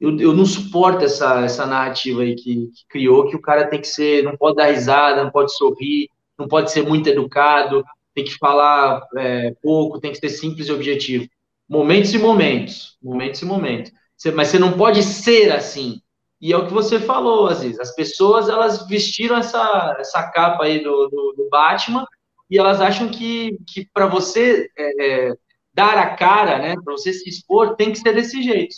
eu, 0.00 0.16
eu 0.20 0.32
não 0.32 0.46
suporto 0.46 1.04
essa, 1.04 1.44
essa 1.44 1.66
narrativa 1.66 2.22
aí 2.22 2.36
que, 2.36 2.68
que, 2.68 2.86
criou, 2.88 3.28
que 3.28 3.34
o 3.34 3.40
cara 3.40 3.66
tem 3.66 3.80
que 3.80 3.88
ser, 3.88 4.22
não 4.22 4.36
pode 4.36 4.56
dar 4.56 4.66
risada, 4.66 5.24
não 5.24 5.30
pode 5.30 5.52
sorrir, 5.56 6.08
não 6.38 6.46
pode 6.46 6.70
ser 6.70 6.86
muito 6.86 7.08
educado, 7.08 7.84
tem 8.14 8.24
que 8.24 8.36
falar 8.36 9.02
é, 9.16 9.52
pouco, 9.60 9.98
tem 9.98 10.12
que 10.12 10.18
ser 10.18 10.28
simples 10.28 10.68
e 10.68 10.72
objetivo. 10.72 11.28
Momentos 11.68 12.14
e 12.14 12.18
momentos, 12.18 12.96
momentos 13.02 13.42
e 13.42 13.44
momentos. 13.44 13.92
Você, 14.16 14.30
mas 14.30 14.48
você 14.48 14.58
não 14.58 14.72
pode 14.72 15.02
ser 15.02 15.52
assim. 15.52 16.00
E 16.40 16.52
é 16.52 16.56
o 16.56 16.66
que 16.66 16.72
você 16.72 16.98
falou, 16.98 17.48
Aziz. 17.48 17.78
As 17.78 17.94
pessoas, 17.94 18.48
elas 18.48 18.86
vestiram 18.86 19.36
essa, 19.36 19.96
essa 19.98 20.22
capa 20.30 20.64
aí 20.64 20.82
do, 20.82 21.08
do, 21.08 21.34
do 21.36 21.48
Batman 21.50 22.06
e 22.50 22.58
elas 22.58 22.80
acham 22.80 23.08
que, 23.08 23.58
que 23.66 23.88
para 23.92 24.06
você 24.06 24.70
é, 24.76 25.28
é, 25.28 25.34
dar 25.74 25.98
a 25.98 26.16
cara, 26.16 26.58
né, 26.58 26.74
para 26.82 26.92
você 26.92 27.12
se 27.12 27.28
expor, 27.28 27.76
tem 27.76 27.92
que 27.92 27.98
ser 27.98 28.14
desse 28.14 28.42
jeito. 28.42 28.74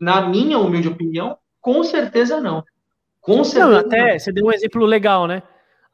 Na 0.00 0.22
minha 0.28 0.58
humilde 0.58 0.88
opinião, 0.88 1.36
com 1.60 1.84
certeza 1.84 2.40
não. 2.40 2.64
Com 3.20 3.44
certeza. 3.44 3.70
Não, 3.70 3.78
até 3.78 4.12
não. 4.12 4.18
você 4.18 4.32
deu 4.32 4.46
um 4.46 4.52
exemplo 4.52 4.84
legal, 4.86 5.26
né? 5.26 5.42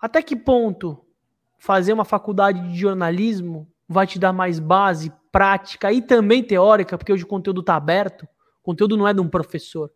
Até 0.00 0.22
que 0.22 0.36
ponto 0.36 0.98
fazer 1.58 1.92
uma 1.92 2.04
faculdade 2.04 2.60
de 2.68 2.78
jornalismo 2.78 3.66
vai 3.88 4.06
te 4.06 4.18
dar 4.18 4.32
mais 4.32 4.58
base 4.58 5.12
prática 5.36 5.92
e 5.92 6.00
também 6.00 6.42
teórica, 6.42 6.96
porque 6.96 7.12
hoje 7.12 7.24
o 7.24 7.26
conteúdo 7.26 7.60
está 7.60 7.76
aberto, 7.76 8.22
o 8.22 8.62
conteúdo 8.62 8.96
não 8.96 9.06
é 9.06 9.12
de 9.12 9.20
um 9.20 9.28
professor. 9.28 9.90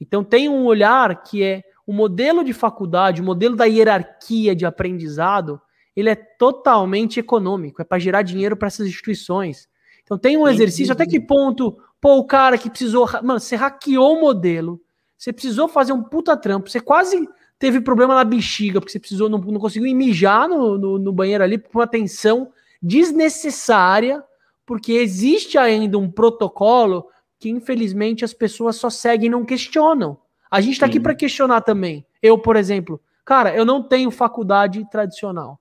Então 0.00 0.24
tem 0.24 0.48
um 0.48 0.64
olhar 0.64 1.22
que 1.22 1.44
é 1.44 1.62
o 1.86 1.92
modelo 1.92 2.42
de 2.42 2.52
faculdade, 2.52 3.20
o 3.20 3.24
modelo 3.24 3.54
da 3.54 3.66
hierarquia 3.66 4.54
de 4.56 4.66
aprendizado, 4.66 5.60
ele 5.94 6.10
é 6.10 6.16
totalmente 6.16 7.20
econômico, 7.20 7.80
é 7.80 7.84
para 7.84 8.00
gerar 8.00 8.22
dinheiro 8.22 8.56
para 8.56 8.66
essas 8.66 8.88
instituições. 8.88 9.68
Então 10.02 10.18
tem 10.18 10.36
um 10.36 10.48
exercício, 10.48 10.92
até 10.92 11.06
que 11.06 11.20
ponto 11.20 11.76
Pô, 12.00 12.16
o 12.16 12.24
cara 12.24 12.56
que 12.56 12.70
precisou. 12.70 13.06
Mano, 13.22 13.38
você 13.38 13.54
hackeou 13.54 14.16
o 14.16 14.20
modelo. 14.20 14.80
Você 15.18 15.32
precisou 15.32 15.68
fazer 15.68 15.92
um 15.92 16.02
puta 16.02 16.36
trampo. 16.36 16.70
Você 16.70 16.80
quase 16.80 17.28
teve 17.58 17.80
problema 17.80 18.14
na 18.14 18.24
bexiga, 18.24 18.80
porque 18.80 18.90
você 18.90 18.98
precisou, 18.98 19.28
não, 19.28 19.38
não 19.38 19.60
conseguiu 19.60 19.94
mijar 19.94 20.48
no, 20.48 20.78
no, 20.78 20.98
no 20.98 21.12
banheiro 21.12 21.44
ali 21.44 21.58
por 21.58 21.78
uma 21.78 21.86
tensão 21.86 22.50
desnecessária, 22.82 24.24
porque 24.70 24.92
existe 24.92 25.58
ainda 25.58 25.98
um 25.98 26.08
protocolo 26.08 27.08
que 27.40 27.50
infelizmente 27.50 28.24
as 28.24 28.32
pessoas 28.32 28.76
só 28.76 28.88
seguem 28.88 29.26
e 29.26 29.28
não 29.28 29.44
questionam. 29.44 30.16
A 30.48 30.60
gente 30.60 30.74
está 30.74 30.86
aqui 30.86 31.00
para 31.00 31.12
questionar 31.12 31.62
também. 31.62 32.06
Eu, 32.22 32.38
por 32.38 32.54
exemplo, 32.54 33.00
cara, 33.24 33.52
eu 33.52 33.64
não 33.64 33.82
tenho 33.82 34.12
faculdade 34.12 34.88
tradicional. 34.88 35.58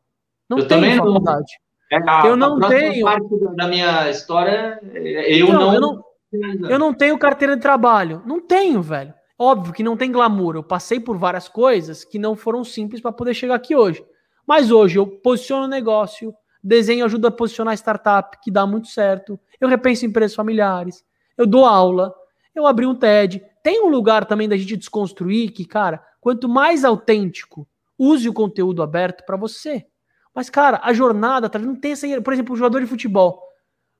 Não 0.48 0.60
eu 0.60 0.68
tenho 0.68 0.95
faculdade. 0.98 1.53
Não. 1.91 2.23
É, 2.23 2.27
eu 2.27 2.36
não 2.38 2.60
tenho. 2.60 3.03
Parte 3.03 3.27
da 3.56 3.68
minha 3.68 4.11
história, 4.11 4.80
eu 4.94 5.48
então, 5.48 5.53
não. 5.53 5.73
Eu 5.73 5.81
não, 5.81 6.69
eu 6.69 6.77
não 6.77 6.94
tenho 6.94 7.18
carteira 7.18 7.56
de 7.56 7.64
trabalho. 7.64 8.22
Não 8.27 8.40
tenho, 8.40 8.80
velho. 8.80 9.11
Óbvio 9.40 9.73
que 9.73 9.81
não 9.81 9.98
tem 9.98 10.11
glamour. 10.11 10.56
Eu 10.56 10.64
passei 10.64 10.99
por 10.99 11.18
várias 11.18 11.49
coisas 11.49 12.03
que 12.03 12.19
não 12.19 12.36
foram 12.36 12.64
simples 12.64 13.02
para 13.02 13.11
poder 13.11 13.34
chegar 13.34 13.56
aqui 13.56 13.76
hoje. 13.76 14.06
Mas 14.45 14.69
hoje 14.69 14.99
eu 14.99 15.07
posiciono 15.07 15.65
o 15.65 15.68
negócio, 15.68 16.31
desenho 16.64 17.06
ajuda 17.06 17.30
a 17.30 17.31
posicionar 17.31 17.73
startup, 17.76 18.38
que 18.41 18.52
dá 18.52 18.65
muito 18.65 18.88
certo. 18.88 19.40
Eu 19.60 19.68
repenso 19.68 20.06
empresas 20.06 20.36
familiares. 20.36 21.03
Eu 21.38 21.45
dou 21.45 21.65
aula. 21.65 22.14
Eu 22.53 22.68
abri 22.68 22.86
um 22.86 22.95
TED. 22.95 23.44
Tem 23.64 23.81
um 23.84 23.90
lugar 23.90 24.26
também 24.26 24.48
da 24.48 24.57
gente 24.57 24.77
desconstruir 24.77 25.52
que, 25.52 25.65
cara, 25.65 26.03
quanto 26.19 26.49
mais 26.49 26.84
autêntico, 26.84 27.68
use 27.98 28.27
o 28.27 28.34
conteúdo 28.34 28.81
aberto 28.81 29.26
para 29.26 29.38
você. 29.38 29.86
Mas, 30.34 30.49
cara, 30.49 30.80
a 30.84 30.94
jornada, 30.94 31.49
não 31.60 31.76
tem 31.76 31.91
essa. 31.91 32.22
Por 32.22 32.34
exemplo, 32.34 32.53
o 32.53 32.57
jogador 32.57 32.80
de 32.80 32.88
futebol. 32.88 33.44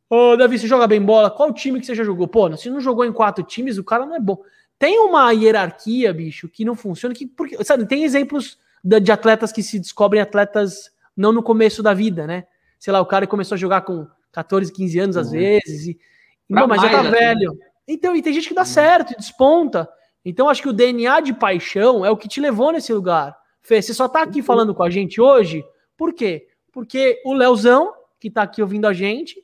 Ô, 0.10 0.36
Davi, 0.36 0.58
você 0.58 0.68
joga 0.68 0.88
bem 0.88 1.02
bola? 1.02 1.30
Qual 1.30 1.54
time 1.54 1.80
que 1.80 1.86
você 1.86 1.94
já 1.94 2.04
jogou? 2.04 2.28
Pô, 2.28 2.56
se 2.58 2.70
não 2.70 2.80
jogou 2.80 3.06
em 3.06 3.14
quatro 3.14 3.44
times, 3.44 3.78
o 3.78 3.84
cara 3.84 4.06
não 4.06 4.16
é 4.16 4.20
bom. 4.20 4.38
Tem 4.78 4.98
uma 5.00 5.32
hierarquia, 5.32 6.14
bicho, 6.14 6.48
que 6.48 6.64
não 6.66 6.76
funciona. 6.76 7.14
Que, 7.14 7.28
porque, 7.28 7.64
sabe, 7.64 7.86
tem 7.86 8.04
exemplos 8.04 8.58
de, 8.84 9.00
de 9.00 9.12
atletas 9.12 9.52
que 9.52 9.62
se 9.62 9.78
descobrem 9.78 10.22
atletas 10.22 10.92
não 11.20 11.34
no 11.34 11.44
começo 11.44 11.84
da 11.84 11.94
vida, 11.94 12.26
né? 12.26 12.46
Sei 12.80 12.94
lá, 12.94 13.02
o 13.02 13.06
cara 13.06 13.28
começou 13.28 13.56
a 13.56 13.60
jogar 13.60 13.82
com 13.82 14.08
14, 14.32 14.72
15 14.72 15.00
anos 15.00 15.18
às 15.18 15.28
uhum. 15.28 15.34
vezes. 15.34 15.88
E, 15.88 16.00
não, 16.50 16.66
mas 16.66 16.82
já 16.82 16.90
tá 16.90 17.02
assim. 17.02 17.12
velho. 17.12 17.60
Então, 17.86 18.16
e 18.16 18.22
tem 18.22 18.32
gente 18.32 18.48
que 18.48 18.54
dá 18.54 18.62
uhum. 18.62 18.68
certo, 18.68 19.18
desponta. 19.18 19.90
Então, 20.24 20.48
acho 20.48 20.62
que 20.62 20.70
o 20.70 20.74
DNA 20.74 21.20
de 21.20 21.34
paixão 21.34 22.06
é 22.06 22.10
o 22.10 22.16
que 22.16 22.30
te 22.30 22.40
levou 22.40 22.72
nesse 22.72 22.94
lugar. 22.94 23.38
Fê, 23.62 23.82
você 23.82 23.94
só 23.94 24.08
tá 24.08 24.22
aqui 24.22 24.40
uhum. 24.40 24.46
falando 24.46 24.74
com 24.74 24.82
a 24.82 24.90
gente 24.90 25.20
hoje, 25.20 25.62
por 25.98 26.14
quê? 26.14 26.48
Porque 26.72 27.22
o 27.26 27.34
Leozão, 27.34 27.94
que 28.18 28.32
tá 28.32 28.44
aqui 28.44 28.62
ouvindo 28.62 28.88
a 28.88 28.94
gente, 28.94 29.44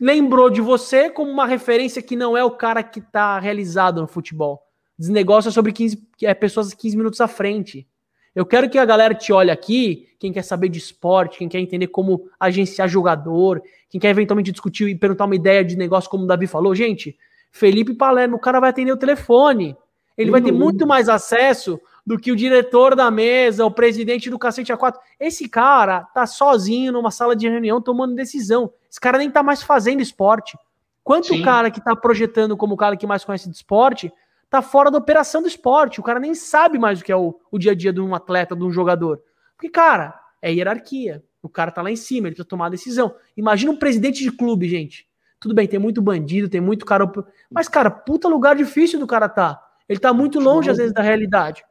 lembrou 0.00 0.48
de 0.48 0.62
você 0.62 1.10
como 1.10 1.30
uma 1.30 1.44
referência 1.44 2.00
que 2.00 2.16
não 2.16 2.34
é 2.34 2.42
o 2.42 2.52
cara 2.52 2.82
que 2.82 3.00
está 3.00 3.38
realizado 3.38 4.00
no 4.00 4.08
futebol. 4.08 4.62
Desnegócio 4.98 5.52
sobre 5.52 5.70
15, 5.72 6.08
é, 6.22 6.32
pessoas 6.32 6.72
15 6.72 6.96
minutos 6.96 7.20
à 7.20 7.28
frente. 7.28 7.86
Eu 8.34 8.46
quero 8.46 8.68
que 8.68 8.78
a 8.78 8.84
galera 8.84 9.14
te 9.14 9.32
olhe 9.32 9.50
aqui, 9.50 10.08
quem 10.18 10.32
quer 10.32 10.42
saber 10.42 10.68
de 10.68 10.78
esporte, 10.78 11.38
quem 11.38 11.48
quer 11.48 11.60
entender 11.60 11.88
como 11.88 12.28
agenciar 12.38 12.88
jogador, 12.88 13.62
quem 13.88 14.00
quer 14.00 14.10
eventualmente 14.10 14.52
discutir 14.52 14.88
e 14.88 14.94
perguntar 14.94 15.24
uma 15.24 15.34
ideia 15.34 15.64
de 15.64 15.76
negócio, 15.76 16.10
como 16.10 16.24
o 16.24 16.26
Davi 16.26 16.46
falou. 16.46 16.74
Gente, 16.74 17.16
Felipe 17.50 17.94
Palermo, 17.94 18.36
o 18.36 18.40
cara 18.40 18.60
vai 18.60 18.70
atender 18.70 18.92
o 18.92 18.96
telefone. 18.96 19.76
Ele 20.16 20.30
vai 20.30 20.42
ter 20.42 20.50
uhum. 20.50 20.58
muito 20.58 20.86
mais 20.86 21.08
acesso 21.08 21.80
do 22.04 22.18
que 22.18 22.32
o 22.32 22.36
diretor 22.36 22.96
da 22.96 23.10
mesa, 23.10 23.64
o 23.64 23.70
presidente 23.70 24.28
do 24.30 24.38
cacete 24.38 24.72
A4. 24.72 24.94
Esse 25.20 25.48
cara 25.48 26.02
tá 26.02 26.26
sozinho 26.26 26.92
numa 26.92 27.10
sala 27.10 27.36
de 27.36 27.48
reunião 27.48 27.80
tomando 27.80 28.14
decisão. 28.14 28.72
Esse 28.90 28.98
cara 28.98 29.18
nem 29.18 29.30
tá 29.30 29.42
mais 29.42 29.62
fazendo 29.62 30.00
esporte. 30.00 30.58
Quanto 31.04 31.28
Sim. 31.28 31.40
o 31.40 31.44
cara 31.44 31.70
que 31.70 31.80
tá 31.80 31.94
projetando 31.94 32.56
como 32.56 32.74
o 32.74 32.76
cara 32.76 32.96
que 32.96 33.06
mais 33.06 33.24
conhece 33.24 33.48
de 33.48 33.56
esporte 33.56 34.12
tá 34.50 34.62
fora 34.62 34.90
da 34.90 34.98
operação 34.98 35.42
do 35.42 35.48
esporte. 35.48 36.00
O 36.00 36.02
cara 36.02 36.18
nem 36.18 36.34
sabe 36.34 36.78
mais 36.78 37.00
o 37.00 37.04
que 37.04 37.12
é 37.12 37.16
o, 37.16 37.38
o 37.50 37.58
dia 37.58 37.72
a 37.72 37.74
dia 37.74 37.92
de 37.92 38.00
um 38.00 38.14
atleta, 38.14 38.56
de 38.56 38.64
um 38.64 38.70
jogador. 38.70 39.20
Porque, 39.54 39.68
cara, 39.68 40.18
é 40.40 40.52
hierarquia. 40.52 41.22
O 41.42 41.48
cara 41.48 41.70
tá 41.70 41.82
lá 41.82 41.90
em 41.90 41.96
cima, 41.96 42.26
ele 42.26 42.34
precisa 42.34 42.48
tomar 42.48 42.66
a 42.66 42.70
decisão. 42.70 43.14
Imagina 43.36 43.72
um 43.72 43.76
presidente 43.76 44.22
de 44.22 44.32
clube, 44.32 44.68
gente. 44.68 45.06
Tudo 45.40 45.54
bem, 45.54 45.68
tem 45.68 45.78
muito 45.78 46.02
bandido, 46.02 46.48
tem 46.48 46.60
muito 46.60 46.84
cara. 46.84 47.10
Mas, 47.50 47.68
cara, 47.68 47.90
puta 47.90 48.28
lugar 48.28 48.56
difícil 48.56 48.98
do 48.98 49.06
cara 49.06 49.28
tá. 49.28 49.62
Ele 49.88 50.00
tá 50.00 50.12
muito 50.12 50.40
longe, 50.40 50.70
às 50.70 50.76
vezes, 50.76 50.92
da 50.92 51.02
realidade. 51.02 51.64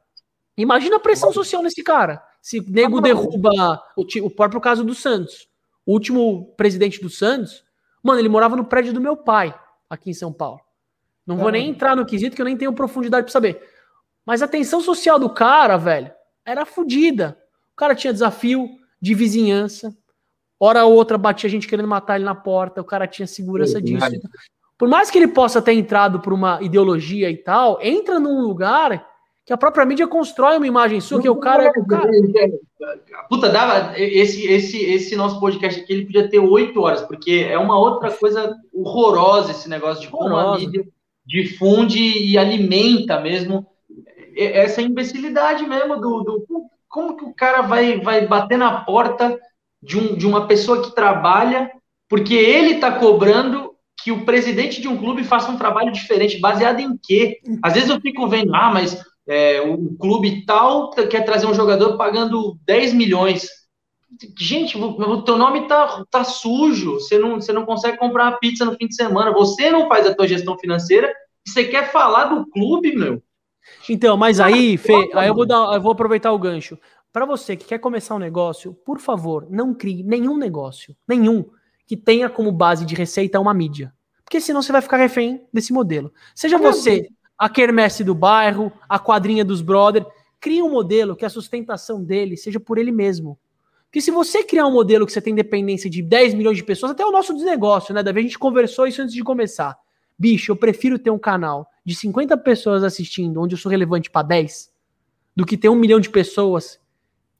Imagina 0.56 0.96
a 0.96 1.00
pressão 1.00 1.32
social 1.32 1.62
nesse 1.62 1.84
cara. 1.84 2.24
Se 2.42 2.62
nego 2.72 3.02
derruba 3.02 3.52
o, 3.96 4.06
o 4.26 4.30
próprio 4.30 4.62
caso 4.62 4.84
do 4.84 4.96
Santos. 4.96 5.48
O 5.86 5.94
último 5.94 6.54
presidente 6.56 7.02
do 7.02 7.10
Santos, 7.10 7.64
mano, 8.02 8.20
ele 8.20 8.30
morava 8.30 8.56
no 8.56 8.66
prédio 8.66 8.94
do 8.94 9.02
meu 9.02 9.16
pai, 9.16 9.54
aqui 9.90 10.10
em 10.10 10.14
São 10.14 10.34
Paulo. 10.34 10.62
Não 11.28 11.36
vou 11.36 11.52
nem 11.52 11.70
entrar 11.70 11.94
no 11.94 12.06
quesito 12.06 12.36
que 12.36 12.42
eu 12.42 12.46
nem 12.46 12.56
tenho 12.56 12.72
profundidade 12.72 13.26
para 13.26 13.34
saber. 13.34 13.62
Mas 14.26 14.42
a 14.42 14.48
tensão 14.48 14.80
social 14.80 15.20
do 15.20 15.30
cara, 15.30 15.76
velho, 15.76 16.10
era 16.46 16.66
fodida. 16.66 17.38
O 17.74 17.76
cara 17.76 17.94
tinha 17.94 18.14
desafio 18.14 18.70
de 19.02 19.14
vizinhança. 19.14 19.94
Hora 20.58 20.86
ou 20.86 20.94
outra 20.94 21.18
batia 21.18 21.50
gente 21.50 21.68
querendo 21.68 21.88
matar 21.88 22.16
ele 22.16 22.24
na 22.24 22.34
porta. 22.34 22.80
O 22.80 22.86
cara 22.86 23.06
tinha 23.06 23.28
segurança 23.28 23.82
disso. 23.82 24.08
Por 24.78 24.88
mais 24.88 25.12
que 25.12 25.18
ele 25.18 25.28
possa 25.28 25.62
ter 25.62 25.74
entrado 25.74 26.22
por 26.22 26.32
uma 26.32 26.60
ideologia 26.62 27.30
e 27.30 27.38
tal, 27.38 27.78
entra 27.82 28.20
num 28.20 28.42
lugar 28.42 29.06
que 29.46 29.52
a 29.52 29.58
própria 29.58 29.86
mídia 29.86 30.08
constrói 30.08 30.58
uma 30.58 30.68
imagem 30.68 31.02
sua, 31.02 31.22
que 31.22 31.30
o 31.30 31.36
cara 31.36 31.66
é 31.66 31.70
o 31.70 31.86
cara. 31.86 32.12
Puta, 33.30 33.50
dava. 33.50 33.98
Esse, 33.98 34.46
esse, 34.46 34.78
esse 34.78 35.16
nosso 35.16 35.40
podcast 35.40 35.82
aqui 35.82 35.94
ele 35.94 36.06
podia 36.06 36.30
ter 36.30 36.40
oito 36.40 36.82
horas, 36.82 37.02
porque 37.02 37.48
é 37.50 37.58
uma 37.58 37.78
outra 37.78 38.12
coisa 38.12 38.56
horrorosa 38.74 39.52
esse 39.52 39.70
negócio 39.70 40.02
de 40.02 40.10
como 40.10 40.36
a 40.36 40.58
mídia 40.58 40.86
difunde 41.28 42.00
e 42.00 42.38
alimenta 42.38 43.20
mesmo 43.20 43.68
essa 44.36 44.82
imbecilidade 44.82 45.66
mesmo 45.66 45.98
do, 45.98 46.24
do 46.24 46.68
como 46.88 47.18
que 47.18 47.26
o 47.26 47.34
cara 47.34 47.62
vai, 47.62 48.00
vai 48.00 48.26
bater 48.26 48.58
na 48.58 48.82
porta 48.82 49.38
de, 49.82 49.98
um, 49.98 50.16
de 50.16 50.26
uma 50.26 50.48
pessoa 50.48 50.82
que 50.82 50.96
trabalha, 50.96 51.70
porque 52.10 52.34
ele 52.34 52.76
está 52.76 52.94
cobrando 52.94 53.72
que 54.04 54.12
o 54.12 54.24
presidente 54.24 54.80
de 54.80 54.88
um 54.88 54.98
clube 54.98 55.24
faça 55.24 55.52
um 55.52 55.58
trabalho 55.58 55.92
diferente, 55.92 56.40
baseado 56.40 56.80
em 56.80 56.98
quê? 57.02 57.40
Às 57.62 57.74
vezes 57.74 57.90
eu 57.90 58.00
fico 58.00 58.28
vendo, 58.28 58.56
ah, 58.56 58.72
mas 58.72 59.04
é, 59.28 59.62
o 59.62 59.96
clube 59.98 60.46
tal 60.46 60.92
quer 60.92 61.26
trazer 61.26 61.46
um 61.46 61.54
jogador 61.54 61.98
pagando 61.98 62.58
10 62.66 62.94
milhões. 62.94 63.48
Gente, 64.38 64.78
o 64.78 65.22
teu 65.24 65.38
nome 65.38 65.68
tá, 65.68 66.06
tá 66.10 66.24
sujo, 66.24 66.94
você 66.94 67.18
não, 67.18 67.36
você 67.36 67.52
não 67.52 67.66
consegue 67.66 67.98
comprar 67.98 68.26
uma 68.26 68.40
pizza 68.40 68.64
no 68.64 68.76
fim 68.76 68.88
de 68.88 68.96
semana, 68.96 69.34
você 69.34 69.70
não 69.70 69.88
faz 69.88 70.08
a 70.08 70.16
tua 70.16 70.28
gestão 70.28 70.58
financeira 70.58 71.14
e 71.46 71.50
você 71.50 71.66
quer 71.66 71.92
falar 71.92 72.26
do 72.26 72.50
clube, 72.50 72.96
meu. 72.96 73.22
Então, 73.90 74.16
mas 74.16 74.40
aí, 74.40 74.78
Fê, 74.78 75.12
aí 75.14 75.28
eu 75.28 75.36
vou, 75.36 75.46
dar, 75.46 75.74
eu 75.74 75.82
vou 75.82 75.92
aproveitar 75.92 76.32
o 76.32 76.40
gancho. 76.40 76.78
Para 77.12 77.26
você 77.26 77.56
que 77.58 77.66
quer 77.66 77.80
começar 77.80 78.16
um 78.16 78.20
negócio, 78.20 78.74
por 78.74 79.00
favor, 79.00 79.48
não 79.50 79.74
crie 79.74 80.04
nenhum 80.04 80.38
negócio, 80.38 80.96
nenhum, 81.08 81.46
que 81.86 81.98
tenha 81.98 82.30
como 82.30 82.52
base 82.52 82.86
de 82.86 82.96
receita 82.96 83.40
uma 83.40 83.54
mídia. 83.54 83.94
Porque 84.24 84.40
senão 84.40 84.62
você 84.62 84.72
vai 84.72 84.82
ficar 84.82 84.98
refém 84.98 85.46
desse 85.54 85.74
modelo. 85.74 86.14
Seja 86.36 86.58
você 86.58 87.08
a 87.38 87.48
quermesse 87.48 88.04
do 88.04 88.16
bairro, 88.16 88.72
a 88.90 89.00
quadrinha 89.00 89.46
dos 89.46 89.62
brother. 89.62 90.06
Cria 90.40 90.64
um 90.64 90.70
modelo 90.70 91.16
que 91.16 91.26
a 91.26 91.30
sustentação 91.30 92.04
dele 92.04 92.36
seja 92.36 92.60
por 92.60 92.78
ele 92.78 92.92
mesmo. 92.92 93.40
Porque 93.98 94.04
se 94.04 94.12
você 94.12 94.44
criar 94.44 94.68
um 94.68 94.72
modelo 94.72 95.08
que 95.08 95.12
você 95.12 95.20
tem 95.20 95.34
dependência 95.34 95.90
de 95.90 96.04
10 96.04 96.36
milhões 96.36 96.56
de 96.56 96.64
pessoas, 96.64 96.92
até 96.92 97.04
o 97.04 97.10
nosso 97.10 97.34
desnegócio, 97.34 97.96
né, 97.96 98.04
Davi? 98.04 98.20
A 98.20 98.22
gente 98.22 98.38
conversou 98.38 98.86
isso 98.86 99.02
antes 99.02 99.12
de 99.12 99.24
começar. 99.24 99.76
Bicho, 100.20 100.52
eu 100.52 100.56
prefiro 100.56 101.00
ter 101.00 101.10
um 101.10 101.18
canal 101.18 101.68
de 101.84 101.96
50 101.96 102.38
pessoas 102.38 102.84
assistindo, 102.84 103.42
onde 103.42 103.56
eu 103.56 103.58
sou 103.58 103.72
relevante 103.72 104.12
para 104.12 104.22
10, 104.22 104.72
do 105.36 105.48
que 105.48 105.58
ter 105.58 105.70
um 105.70 105.76
milhão 105.76 106.00
de 106.00 106.12
pessoas 106.12 106.80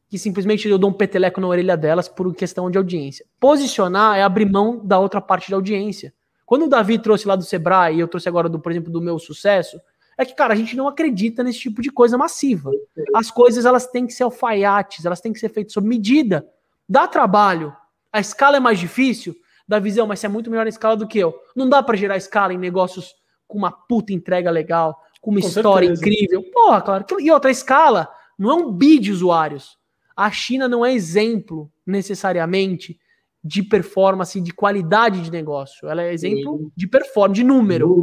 que 0.10 0.18
simplesmente 0.18 0.68
eu 0.68 0.80
dou 0.80 0.90
um 0.90 0.94
peteleco 0.94 1.40
na 1.40 1.46
orelha 1.46 1.78
delas 1.78 2.10
por 2.10 2.34
questão 2.34 2.72
de 2.72 2.78
audiência. 2.80 3.24
Posicionar 3.40 4.18
é 4.18 4.24
abrir 4.24 4.50
mão 4.50 4.84
da 4.84 4.98
outra 4.98 5.22
parte 5.22 5.52
da 5.52 5.58
audiência. 5.58 6.12
Quando 6.44 6.66
o 6.66 6.68
Davi 6.68 6.98
trouxe 6.98 7.28
lá 7.28 7.36
do 7.36 7.44
Sebrae 7.44 7.98
e 7.98 8.00
eu 8.00 8.08
trouxe 8.08 8.28
agora, 8.28 8.50
do, 8.50 8.60
por 8.60 8.72
exemplo, 8.72 8.92
do 8.92 9.00
meu 9.00 9.20
sucesso, 9.20 9.80
é 10.18 10.26
que, 10.26 10.34
cara, 10.34 10.54
a 10.54 10.58
gente 10.58 10.76
não 10.76 10.88
acredita 10.88 11.44
nesse 11.44 11.60
tipo 11.60 11.82
de 11.82 11.92
coisa 11.92 12.18
massiva. 12.18 12.72
As 13.14 13.30
coisas, 13.30 13.66
elas 13.66 13.86
têm 13.86 14.08
que 14.08 14.14
ser 14.14 14.24
alfaiates, 14.24 15.06
elas 15.06 15.22
têm 15.22 15.32
que 15.32 15.40
ser 15.40 15.50
feitas 15.50 15.74
sob 15.74 15.88
medida. 15.88 16.48
Dá 16.90 17.08
trabalho. 17.08 17.76
A 18.12 18.20
escala 18.20 18.58
é 18.58 18.60
mais 18.60 18.80
difícil, 18.80 19.36
da 19.68 19.80
visão, 19.80 20.08
mas 20.08 20.20
você 20.20 20.26
é 20.26 20.30
muito 20.30 20.50
melhor 20.50 20.64
na 20.64 20.70
escala 20.70 20.96
do 20.96 21.08
que 21.08 21.20
eu. 21.20 21.36
Não 21.56 21.70
dá 21.70 21.84
para 21.84 21.98
gerar 21.98 22.18
escala 22.18 22.54
em 22.54 22.58
negócios 22.58 23.14
com 23.48 23.58
uma 23.58 23.72
puta 23.72 24.14
entrega 24.14 24.50
legal, 24.50 25.00
com 25.22 25.30
uma 25.30 25.42
com 25.42 25.48
história 25.48 25.96
certeza. 25.96 26.10
incrível. 26.10 26.44
Porra, 26.52 26.82
claro. 26.82 27.06
E 27.20 27.30
outra 27.30 27.52
escala 27.52 28.10
não 28.40 28.52
é 28.52 28.54
um 28.56 28.72
bi 28.72 28.98
de 28.98 29.12
usuários. 29.12 29.78
A 30.16 30.32
China 30.32 30.68
não 30.68 30.86
é 30.86 30.94
exemplo, 30.94 31.72
necessariamente, 31.86 33.00
de 33.48 33.64
performance, 33.64 34.42
de 34.42 34.52
qualidade 34.52 35.22
de 35.22 35.32
negócio. 35.32 35.88
Ela 35.88 36.04
é 36.04 36.14
exemplo 36.14 36.58
Sim. 36.58 36.72
de 36.76 36.86
performance, 36.86 37.42
de 37.42 37.44
número. 37.46 37.96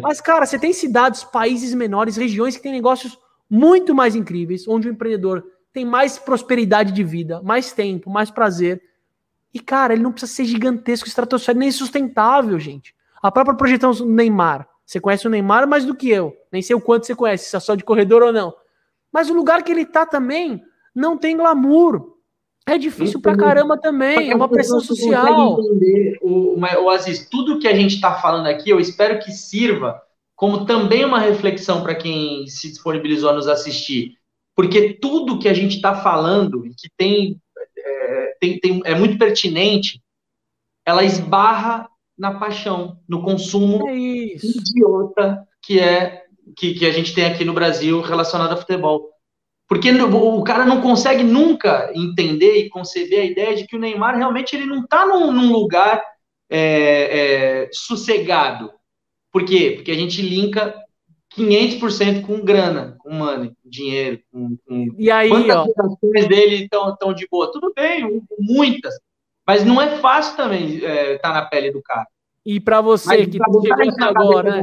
Mas, 0.00 0.22
cara, 0.22 0.46
você 0.46 0.58
tem 0.58 0.72
cidades, 0.72 1.22
países 1.22 1.74
menores, 1.74 2.16
regiões 2.16 2.56
que 2.56 2.62
têm 2.62 2.72
negócios 2.72 3.18
muito 3.48 3.94
mais 3.94 4.16
incríveis, 4.16 4.66
onde 4.66 4.88
o 4.88 4.90
empreendedor 4.90 5.44
tem 5.70 5.84
mais 5.84 6.18
prosperidade 6.18 6.92
de 6.92 7.04
vida, 7.04 7.42
mais 7.42 7.72
tempo, 7.72 8.08
mais 8.08 8.30
prazer. 8.30 8.82
E, 9.52 9.60
cara, 9.60 9.92
ele 9.92 10.02
não 10.02 10.12
precisa 10.12 10.32
ser 10.32 10.46
gigantesco, 10.46 11.06
estratosférico, 11.06 11.60
nem 11.60 11.70
sustentável, 11.70 12.58
gente. 12.58 12.94
A 13.22 13.30
própria 13.30 13.54
projeção 13.54 13.92
do 13.92 14.06
Neymar. 14.06 14.66
Você 14.86 14.98
conhece 14.98 15.26
o 15.26 15.30
Neymar 15.30 15.68
mais 15.68 15.84
do 15.84 15.94
que 15.94 16.08
eu. 16.08 16.34
Nem 16.50 16.62
sei 16.62 16.74
o 16.74 16.80
quanto 16.80 17.04
você 17.04 17.14
conhece, 17.14 17.50
se 17.50 17.56
é 17.56 17.60
só 17.60 17.74
de 17.74 17.84
corredor 17.84 18.22
ou 18.22 18.32
não. 18.32 18.54
Mas 19.12 19.28
o 19.28 19.34
lugar 19.34 19.62
que 19.62 19.70
ele 19.70 19.84
tá 19.84 20.06
também 20.06 20.62
não 20.94 21.18
tem 21.18 21.36
glamour. 21.36 22.15
É 22.66 22.76
difícil 22.76 23.20
pra 23.20 23.36
caramba 23.36 23.78
também, 23.78 24.30
é 24.30 24.34
uma 24.34 24.48
pressão 24.48 24.80
social. 24.80 25.60
Entender, 25.60 26.18
o, 26.20 26.58
o 26.58 26.90
Aziz, 26.90 27.28
tudo 27.28 27.60
que 27.60 27.68
a 27.68 27.74
gente 27.74 27.94
está 27.94 28.14
falando 28.14 28.48
aqui, 28.48 28.70
eu 28.70 28.80
espero 28.80 29.20
que 29.20 29.30
sirva 29.30 30.02
como 30.34 30.66
também 30.66 31.04
uma 31.04 31.20
reflexão 31.20 31.82
para 31.82 31.94
quem 31.94 32.46
se 32.48 32.68
disponibilizou 32.68 33.30
a 33.30 33.32
nos 33.32 33.48
assistir. 33.48 34.16
Porque 34.54 34.94
tudo 34.94 35.38
que 35.38 35.48
a 35.48 35.54
gente 35.54 35.76
está 35.76 35.94
falando 35.94 36.66
e 36.66 36.70
que 36.70 36.88
tem 36.96 37.40
é, 37.78 38.36
tem, 38.40 38.58
tem, 38.58 38.82
é 38.84 38.94
muito 38.94 39.16
pertinente, 39.16 40.02
ela 40.84 41.04
esbarra 41.04 41.88
na 42.18 42.38
paixão, 42.38 42.98
no 43.08 43.22
consumo 43.22 43.88
é 43.88 43.96
idiota 43.96 45.46
que 45.62 45.78
é 45.78 46.24
que, 46.56 46.74
que 46.74 46.86
a 46.86 46.92
gente 46.92 47.14
tem 47.14 47.24
aqui 47.24 47.44
no 47.44 47.52
Brasil 47.52 48.00
relacionado 48.00 48.52
a 48.52 48.56
futebol. 48.56 49.10
Porque 49.68 49.90
o 49.90 50.44
cara 50.44 50.64
não 50.64 50.80
consegue 50.80 51.24
nunca 51.24 51.90
entender 51.94 52.56
e 52.56 52.68
conceber 52.68 53.20
a 53.20 53.24
ideia 53.24 53.56
de 53.56 53.66
que 53.66 53.76
o 53.76 53.78
Neymar 53.80 54.16
realmente 54.16 54.54
ele 54.54 54.64
não 54.64 54.82
está 54.82 55.04
num, 55.04 55.32
num, 55.32 55.52
lugar 55.52 56.02
é, 56.48 56.60
é, 57.64 57.68
sossegado. 57.72 58.70
Por 59.32 59.44
quê? 59.44 59.72
Porque 59.74 59.90
a 59.90 59.96
gente 59.96 60.22
linka 60.22 60.74
500% 61.36 62.24
com 62.24 62.44
grana, 62.44 62.96
com 63.00 63.12
money, 63.12 63.48
com 63.48 63.68
dinheiro. 63.68 64.20
Com, 64.32 64.56
com... 64.66 64.94
E 64.96 65.10
aí, 65.10 65.28
Quantas 65.28 65.56
ó. 65.56 66.28
dele 66.28 66.64
estão 66.64 66.96
tão 66.96 67.12
de 67.12 67.26
boa? 67.28 67.50
Tudo 67.50 67.72
bem, 67.74 68.22
muitas. 68.38 68.94
Mas 69.44 69.64
não 69.64 69.82
é 69.82 69.98
fácil 69.98 70.36
também 70.36 70.76
estar 70.76 70.88
é, 70.88 71.18
tá 71.18 71.32
na 71.32 71.44
pele 71.44 71.72
do 71.72 71.82
cara. 71.82 72.06
E 72.44 72.60
para 72.60 72.80
você 72.80 73.08
Mas, 73.08 73.26
que 73.26 73.38
chegou 73.38 73.62
agora, 74.02 74.56
né? 74.56 74.62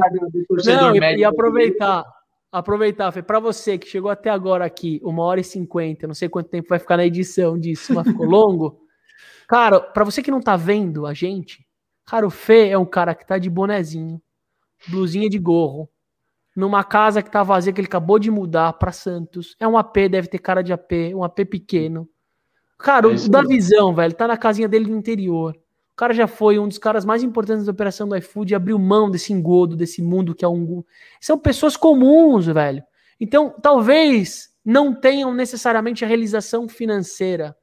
Não, 0.64 0.96
e, 0.96 1.16
e 1.18 1.24
aproveitar, 1.24 2.02
aproveitar, 2.58 3.10
Fê, 3.10 3.20
para 3.20 3.40
você 3.40 3.76
que 3.76 3.88
chegou 3.88 4.10
até 4.10 4.30
agora 4.30 4.64
aqui, 4.64 5.00
uma 5.02 5.24
hora 5.24 5.40
e 5.40 5.44
cinquenta, 5.44 6.06
não 6.06 6.14
sei 6.14 6.28
quanto 6.28 6.48
tempo 6.48 6.68
vai 6.68 6.78
ficar 6.78 6.96
na 6.96 7.04
edição 7.04 7.58
disso, 7.58 7.92
mas 7.92 8.06
ficou 8.06 8.24
longo. 8.30 8.80
Cara, 9.48 9.80
para 9.80 10.04
você 10.04 10.22
que 10.22 10.30
não 10.30 10.40
tá 10.40 10.56
vendo 10.56 11.04
a 11.04 11.12
gente, 11.12 11.66
cara, 12.06 12.24
o 12.24 12.30
Fê 12.30 12.68
é 12.68 12.78
um 12.78 12.86
cara 12.86 13.12
que 13.14 13.26
tá 13.26 13.38
de 13.38 13.50
bonezinho, 13.50 14.22
blusinha 14.88 15.28
de 15.28 15.38
gorro, 15.38 15.90
numa 16.54 16.84
casa 16.84 17.22
que 17.22 17.30
tá 17.30 17.42
vazia, 17.42 17.72
que 17.72 17.80
ele 17.80 17.88
acabou 17.88 18.20
de 18.20 18.30
mudar 18.30 18.72
para 18.74 18.92
Santos. 18.92 19.56
É 19.58 19.66
um 19.66 19.76
AP, 19.76 20.08
deve 20.08 20.28
ter 20.28 20.38
cara 20.38 20.62
de 20.62 20.72
AP, 20.72 20.92
um 21.12 21.24
AP 21.24 21.44
pequeno. 21.46 22.08
Cara, 22.78 23.06
é 23.06 23.10
o 23.10 23.28
da 23.28 23.42
visão, 23.42 23.92
velho, 23.92 24.14
tá 24.14 24.28
na 24.28 24.36
casinha 24.36 24.68
dele 24.68 24.88
no 24.88 24.96
interior. 24.96 25.56
O 25.94 25.96
cara 25.96 26.12
já 26.12 26.26
foi 26.26 26.58
um 26.58 26.66
dos 26.66 26.76
caras 26.76 27.04
mais 27.04 27.22
importantes 27.22 27.64
da 27.64 27.70
operação 27.70 28.08
do 28.08 28.16
iFood 28.16 28.52
e 28.52 28.56
abriu 28.56 28.76
mão 28.80 29.08
desse 29.08 29.32
engodo, 29.32 29.76
desse 29.76 30.02
mundo 30.02 30.34
que 30.34 30.44
é 30.44 30.48
um. 30.48 30.82
São 31.20 31.38
pessoas 31.38 31.76
comuns, 31.76 32.46
velho. 32.46 32.82
Então, 33.20 33.54
talvez 33.62 34.50
não 34.64 34.92
tenham 34.92 35.32
necessariamente 35.32 36.04
a 36.04 36.08
realização 36.08 36.68
financeira 36.68 37.56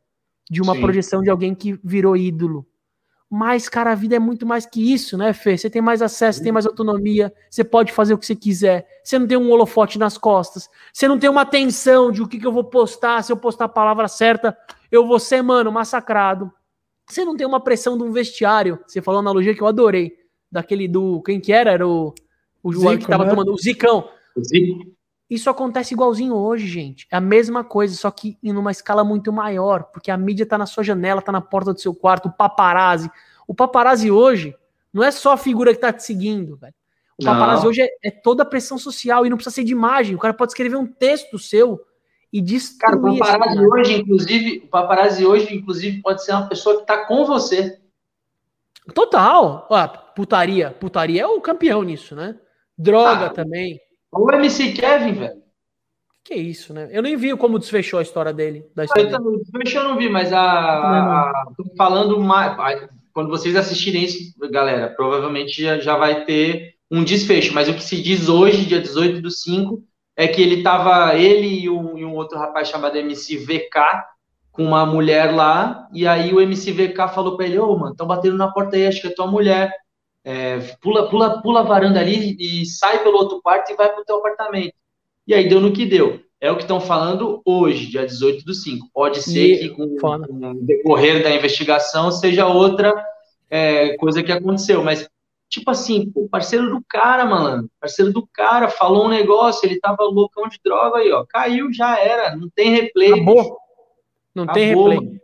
de 0.50 0.62
uma 0.62 0.76
Sim. 0.76 0.82
projeção 0.82 1.22
de 1.22 1.30
alguém 1.30 1.54
que 1.54 1.78
virou 1.84 2.16
ídolo. 2.16 2.66
Mas, 3.30 3.68
cara, 3.68 3.92
a 3.92 3.96
vida 3.96 4.16
é 4.16 4.20
muito 4.20 4.46
mais 4.46 4.66
que 4.66 4.94
isso, 4.94 5.18
né, 5.18 5.34
Fê? 5.34 5.58
Você 5.58 5.70
tem 5.70 5.82
mais 5.82 6.02
acesso, 6.02 6.40
você 6.40 6.44
tem 6.44 6.54
mais 6.54 6.66
autonomia, 6.66 7.34
você 7.50 7.66
pode 7.66 7.92
fazer 7.92 8.14
o 8.14 8.18
que 8.18 8.26
você 8.26 8.36
quiser. 8.36 8.88
Você 9.04 9.20
não 9.20 9.28
tem 9.28 9.38
um 9.38 9.52
holofote 9.52 10.00
nas 10.00 10.18
costas. 10.18 10.70
Você 10.94 11.06
não 11.06 11.20
tem 11.20 11.30
uma 11.30 11.46
tensão 11.46 12.12
de 12.12 12.22
o 12.22 12.28
que, 12.28 12.40
que 12.40 12.48
eu 12.48 12.52
vou 12.52 12.64
postar, 12.64 13.24
se 13.24 13.32
eu 13.32 13.38
postar 13.38 13.66
a 13.66 13.70
palavra 13.70 14.08
certa, 14.08 14.58
eu 14.90 15.06
vou 15.06 15.20
ser, 15.20 15.42
mano, 15.42 15.70
massacrado. 15.70 16.52
Você 17.12 17.26
não 17.26 17.36
tem 17.36 17.46
uma 17.46 17.60
pressão 17.60 17.98
de 17.98 18.04
um 18.04 18.12
vestiário. 18.12 18.80
Você 18.88 19.02
falou 19.02 19.20
uma 19.20 19.30
analogia 19.30 19.54
que 19.54 19.62
eu 19.62 19.68
adorei. 19.68 20.14
Daquele 20.50 20.88
do. 20.88 21.22
Quem 21.22 21.40
que 21.40 21.52
era? 21.52 21.72
Era 21.72 21.88
o, 21.88 22.14
o 22.64 22.72
João 22.72 22.98
que 22.98 23.08
tava 23.08 23.26
né? 23.26 23.30
tomando. 23.30 23.54
O 23.54 23.58
Zicão. 23.58 24.10
O 24.36 24.44
Zico. 24.44 24.86
Isso 25.30 25.50
acontece 25.50 25.94
igualzinho 25.94 26.36
hoje, 26.36 26.68
gente. 26.68 27.08
É 27.10 27.16
a 27.16 27.22
mesma 27.22 27.64
coisa, 27.64 27.96
só 27.96 28.12
que 28.12 28.38
em 28.44 28.52
uma 28.52 28.72
escala 28.72 29.02
muito 29.02 29.32
maior, 29.32 29.86
porque 29.86 30.12
a 30.12 30.18
mídia 30.18 30.46
tá 30.46 30.58
na 30.58 30.66
sua 30.66 30.84
janela, 30.84 31.22
tá 31.22 31.32
na 31.32 31.40
porta 31.40 31.74
do 31.74 31.80
seu 31.80 31.96
quarto, 31.96 32.28
o 32.28 32.32
paparazzi. 32.32 33.10
O 33.48 33.56
paparazzi 33.56 34.12
hoje 34.12 34.54
não 34.92 35.02
é 35.02 35.10
só 35.10 35.32
a 35.32 35.38
figura 35.38 35.74
que 35.74 35.80
tá 35.80 35.94
te 35.94 36.04
seguindo, 36.04 36.58
velho. 36.58 36.74
O 37.18 37.24
paparazzi 37.24 37.64
não. 37.64 37.70
hoje 37.70 37.82
é, 37.82 37.90
é, 38.04 38.12
toda 38.12 38.44
a 38.44 38.46
pressão 38.46 38.78
social 38.78 39.26
e 39.26 39.30
não 39.30 39.38
precisa 39.38 39.56
ser 39.56 39.64
de 39.64 39.72
imagem. 39.72 40.16
O 40.16 40.20
cara 40.20 40.34
pode 40.34 40.52
escrever 40.52 40.76
um 40.76 40.86
texto 40.88 41.40
seu 41.40 41.80
e 42.32 42.42
destruir. 42.42 42.80
Cara, 42.80 42.98
o 42.98 43.18
paparazzi 43.18 43.66
hoje, 43.66 43.94
inclusive, 43.94 44.64
o 44.66 44.68
paparazzi 44.68 45.26
hoje, 45.26 45.56
inclusive, 45.56 46.02
pode 46.02 46.24
ser 46.24 46.32
uma 46.32 46.48
pessoa 46.48 46.80
que 46.80 46.86
tá 46.86 47.06
com 47.06 47.26
você. 47.26 47.80
Total. 48.94 49.68
Ó, 49.70 49.88
putaria. 50.16 50.72
Putaria 50.72 51.24
é 51.24 51.28
o 51.28 51.42
campeão 51.42 51.84
nisso, 51.84 52.16
né? 52.16 52.38
Droga 52.78 53.28
ah, 53.28 53.30
também. 53.30 53.80
O 54.12 54.32
MC 54.32 54.74
Kevin, 54.74 55.14
velho. 55.14 55.42
Que 56.24 56.36
isso, 56.36 56.74
né? 56.74 56.88
Eu 56.92 57.02
nem 57.02 57.16
vi 57.18 57.36
como 57.36 57.60
desfechou 57.60 58.00
a 58.00 58.04
história 58.04 58.32
dele. 58.32 58.66
Da 58.76 58.86
história 58.86 59.08
eu 59.08 59.12
também, 59.12 59.40
desfechou 59.40 59.82
eu 59.82 59.90
não 59.90 59.98
vi, 59.98 60.10
mas 60.10 60.32
a, 60.32 61.32
falando 61.78 62.20
mais. 62.20 62.90
Quando 63.14 63.30
vocês 63.30 63.56
assistirem 63.56 64.04
isso, 64.04 64.34
galera, 64.50 64.90
provavelmente 64.96 65.62
já, 65.62 65.80
já 65.80 65.98
vai 65.98 66.24
ter 66.24 66.76
um 66.90 67.04
desfecho. 67.04 67.54
Mas 67.54 67.68
o 67.68 67.74
que 67.74 67.84
se 67.84 68.02
diz 68.02 68.30
hoje, 68.30 68.66
dia 68.66 68.80
18 68.80 69.22
do 69.22 69.30
5, 69.30 69.84
é 70.22 70.28
que 70.28 70.42
ele 70.42 70.64
tava, 70.64 71.16
ele 71.16 71.48
e 71.62 71.70
um, 71.70 71.98
e 71.98 72.06
um 72.06 72.16
outro 72.16 72.38
rapaz 72.38 72.68
chamado 72.68 72.98
MC 72.98 73.38
VK, 73.38 73.80
com 74.52 74.64
uma 74.64 74.86
mulher 74.86 75.34
lá, 75.34 75.88
e 75.94 76.06
aí 76.06 76.34
o 76.34 76.42
MC 76.42 76.72
VK 76.72 77.14
falou 77.14 77.38
pra 77.38 77.46
ele, 77.46 77.58
ô, 77.58 77.72
oh, 77.72 77.78
mano, 77.78 77.92
estão 77.92 78.06
batendo 78.06 78.38
na 78.38 78.52
porta 78.52 78.76
aí, 78.76 78.86
acho 78.86 79.02
que 79.02 79.08
é 79.08 79.14
tua 79.14 79.28
mulher 79.28 79.72
é, 80.24 80.60
pula, 80.82 81.10
pula, 81.10 81.42
pula 81.42 81.60
a 81.62 81.64
varanda 81.64 82.00
ali 82.00 82.36
e 82.40 82.66
sai 82.66 83.04
pelo 83.04 83.18
outro 83.18 83.42
quarto 83.42 83.72
e 83.72 83.76
vai 83.76 83.90
para 83.90 84.02
o 84.02 84.06
teu 84.06 84.18
apartamento. 84.18 84.74
E 85.28 85.34
aí 85.34 85.48
deu 85.48 85.60
no 85.60 85.74
que 85.74 85.86
deu. 85.86 86.20
É 86.40 86.52
o 86.52 86.56
que 86.56 86.64
estão 86.64 86.80
falando 86.80 87.42
hoje, 87.46 87.88
dia 87.88 88.06
18 88.06 88.44
do 88.44 88.54
5. 88.54 88.88
Pode 88.94 89.22
ser 89.22 89.54
e, 89.54 89.60
que 89.60 89.70
com, 89.70 89.96
com, 89.98 90.52
o 90.52 90.66
decorrer 90.66 91.24
da 91.24 91.32
investigação 91.32 92.12
seja 92.12 92.48
outra 92.48 92.94
é, 93.50 93.96
coisa 93.98 94.24
que 94.24 94.32
aconteceu, 94.32 94.84
mas 94.84 95.08
tipo 95.52 95.70
assim, 95.70 96.10
pô, 96.10 96.28
parceiro 96.30 96.70
do 96.70 96.82
cara, 96.88 97.26
malandro, 97.26 97.70
parceiro 97.80 98.12
do 98.12 98.26
cara, 98.34 98.70
falou 98.70 99.06
um 99.06 99.10
negócio, 99.10 99.68
ele 99.68 99.80
tava 99.80 100.04
loucão 100.04 100.48
de 100.48 100.58
droga 100.64 101.00
aí, 101.00 101.12
ó, 101.12 101.26
caiu, 101.28 101.72
já 101.74 102.00
era, 102.00 102.36
não 102.36 102.50
tem 102.50 102.72
replay. 102.72 103.12
Acabou. 103.12 103.58
Não 104.34 104.44
Acabou. 104.46 104.54
tem 104.54 104.68
replay. 104.70 105.22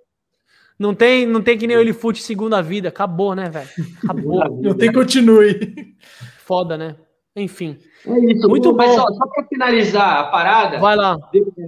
Não 0.77 0.93
tem, 0.93 1.25
não 1.25 1.41
tem 1.41 1.57
que 1.57 1.65
nem 1.65 1.77
o 1.77 1.79
Elifute 1.79 2.21
segunda 2.21 2.61
vida. 2.61 2.89
Acabou, 2.89 3.33
né, 3.33 3.49
velho? 3.49 3.67
Acabou. 4.03 4.47
Não 4.61 4.75
tem 4.75 4.93
continue. 4.93 5.95
Foda, 6.37 6.77
né? 6.77 6.95
Enfim. 7.35 7.79
É 8.05 8.19
isso. 8.31 8.47
Muito 8.47 8.69
bom. 8.71 8.77
Mas 8.77 8.93
só, 8.93 9.07
só 9.07 9.27
para 9.27 9.47
finalizar 9.47 10.19
a 10.19 10.23
parada. 10.25 10.77
Vai 10.77 10.95
lá. 10.95 11.17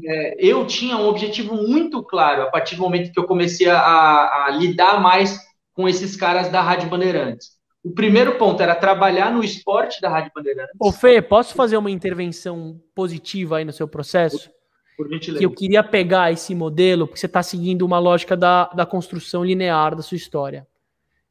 É, 0.06 0.36
eu 0.38 0.64
tinha 0.68 0.96
um 0.96 1.08
objetivo 1.08 1.56
muito 1.56 2.04
claro 2.04 2.44
a 2.44 2.52
partir 2.52 2.76
do 2.76 2.84
momento 2.84 3.12
que 3.12 3.20
eu 3.20 3.26
comecei 3.26 3.68
a, 3.68 4.46
a 4.46 4.50
lidar 4.52 5.02
mais 5.02 5.40
com 5.74 5.90
esses 5.90 6.16
caras 6.16 6.50
da 6.50 6.62
Rádio 6.62 6.88
Bandeirantes. 6.88 7.59
O 7.84 7.92
primeiro 7.92 8.38
ponto 8.38 8.62
era 8.62 8.76
trabalhar 8.76 9.32
no 9.32 9.44
esporte 9.44 10.02
da 10.02 10.10
Rádio 10.10 10.32
Bandeirantes. 10.36 10.76
Ô, 10.80 10.92
Fê, 10.92 11.22
posso 11.22 11.56
fazer 11.56 11.78
uma 11.78 11.90
intervenção 11.90 12.80
positiva 12.94 13.58
aí 13.58 13.66
no 13.66 13.72
seu 13.72 13.88
processo? 13.88 14.52
Por 14.98 15.08
gentileza. 15.08 15.40
Que 15.40 15.46
eu 15.46 15.52
queria 15.52 15.82
pegar 15.82 16.32
esse 16.32 16.54
modelo, 16.54 17.08
porque 17.08 17.20
você 17.20 17.26
está 17.26 17.42
seguindo 17.42 17.86
uma 17.86 17.98
lógica 17.98 18.36
da, 18.36 18.66
da 18.66 18.86
construção 18.86 19.46
linear 19.46 19.96
da 19.96 20.02
sua 20.02 20.18
história. 20.18 20.68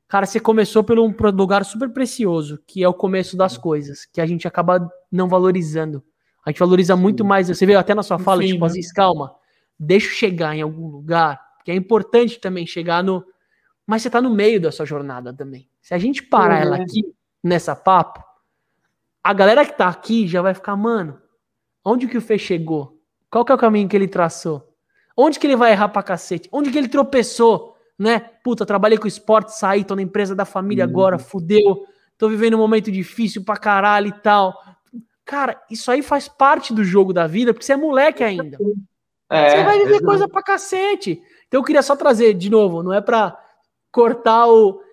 Cara, 0.08 0.24
você 0.24 0.40
começou 0.40 0.82
por 0.82 0.98
um 0.98 1.14
lugar 1.32 1.66
super 1.66 1.90
precioso, 1.90 2.58
que 2.66 2.82
é 2.82 2.88
o 2.88 2.94
começo 2.94 3.36
das 3.36 3.58
coisas, 3.58 4.06
que 4.06 4.22
a 4.22 4.26
gente 4.26 4.48
acaba 4.48 4.90
não 5.12 5.28
valorizando. 5.28 6.02
A 6.46 6.50
gente 6.50 6.60
valoriza 6.60 6.96
muito 6.96 7.26
mais. 7.26 7.48
Você 7.48 7.66
veio 7.66 7.78
até 7.78 7.94
na 7.94 8.02
sua 8.02 8.18
fala, 8.18 8.40
Sim, 8.40 8.52
tipo 8.52 8.64
né? 8.64 8.70
assim, 8.70 8.80
calma, 8.94 9.34
deixa 9.78 10.06
eu 10.08 10.12
chegar 10.12 10.56
em 10.56 10.62
algum 10.62 10.88
lugar, 10.88 11.38
que 11.62 11.70
é 11.70 11.74
importante 11.74 12.40
também 12.40 12.66
chegar 12.66 13.04
no. 13.04 13.22
Mas 13.86 14.00
você 14.00 14.08
está 14.08 14.22
no 14.22 14.30
meio 14.30 14.58
da 14.58 14.72
sua 14.72 14.86
jornada 14.86 15.30
também. 15.34 15.68
Se 15.88 15.94
a 15.94 15.98
gente 15.98 16.22
parar 16.22 16.60
ela 16.60 16.76
aqui, 16.76 17.02
nessa 17.42 17.74
papo, 17.74 18.22
a 19.24 19.32
galera 19.32 19.64
que 19.64 19.72
está 19.72 19.88
aqui 19.88 20.28
já 20.28 20.42
vai 20.42 20.52
ficar, 20.52 20.76
mano, 20.76 21.18
onde 21.82 22.06
que 22.06 22.18
o 22.18 22.20
Fê 22.20 22.36
chegou? 22.36 23.00
Qual 23.30 23.42
que 23.42 23.50
é 23.50 23.54
o 23.54 23.58
caminho 23.58 23.88
que 23.88 23.96
ele 23.96 24.06
traçou? 24.06 24.70
Onde 25.16 25.38
que 25.38 25.46
ele 25.46 25.56
vai 25.56 25.72
errar 25.72 25.88
pra 25.88 26.02
cacete? 26.02 26.46
Onde 26.52 26.70
que 26.70 26.76
ele 26.76 26.88
tropeçou? 26.88 27.74
Né? 27.98 28.18
Puta, 28.44 28.66
trabalhei 28.66 28.98
com 28.98 29.08
esporte, 29.08 29.56
saí, 29.56 29.82
tô 29.82 29.96
na 29.96 30.02
empresa 30.02 30.34
da 30.34 30.44
família 30.44 30.84
uhum. 30.84 30.90
agora, 30.90 31.18
fudeu. 31.18 31.86
Tô 32.18 32.28
vivendo 32.28 32.52
um 32.52 32.58
momento 32.58 32.92
difícil 32.92 33.42
pra 33.42 33.56
caralho 33.56 34.08
e 34.08 34.12
tal. 34.12 34.62
Cara, 35.24 35.58
isso 35.70 35.90
aí 35.90 36.02
faz 36.02 36.28
parte 36.28 36.74
do 36.74 36.84
jogo 36.84 37.14
da 37.14 37.26
vida, 37.26 37.54
porque 37.54 37.64
você 37.64 37.72
é 37.72 37.78
moleque 37.78 38.22
ainda. 38.22 38.58
É, 39.30 39.52
você 39.52 39.64
vai 39.64 39.78
viver 39.78 40.02
coisa 40.02 40.28
pra 40.28 40.42
cacete. 40.42 41.22
Então 41.46 41.60
eu 41.60 41.64
queria 41.64 41.80
só 41.80 41.96
trazer, 41.96 42.34
de 42.34 42.50
novo, 42.50 42.82
não 42.82 42.92
é 42.92 43.00
pra 43.00 43.42
cortar 43.90 44.48
o. 44.48 44.86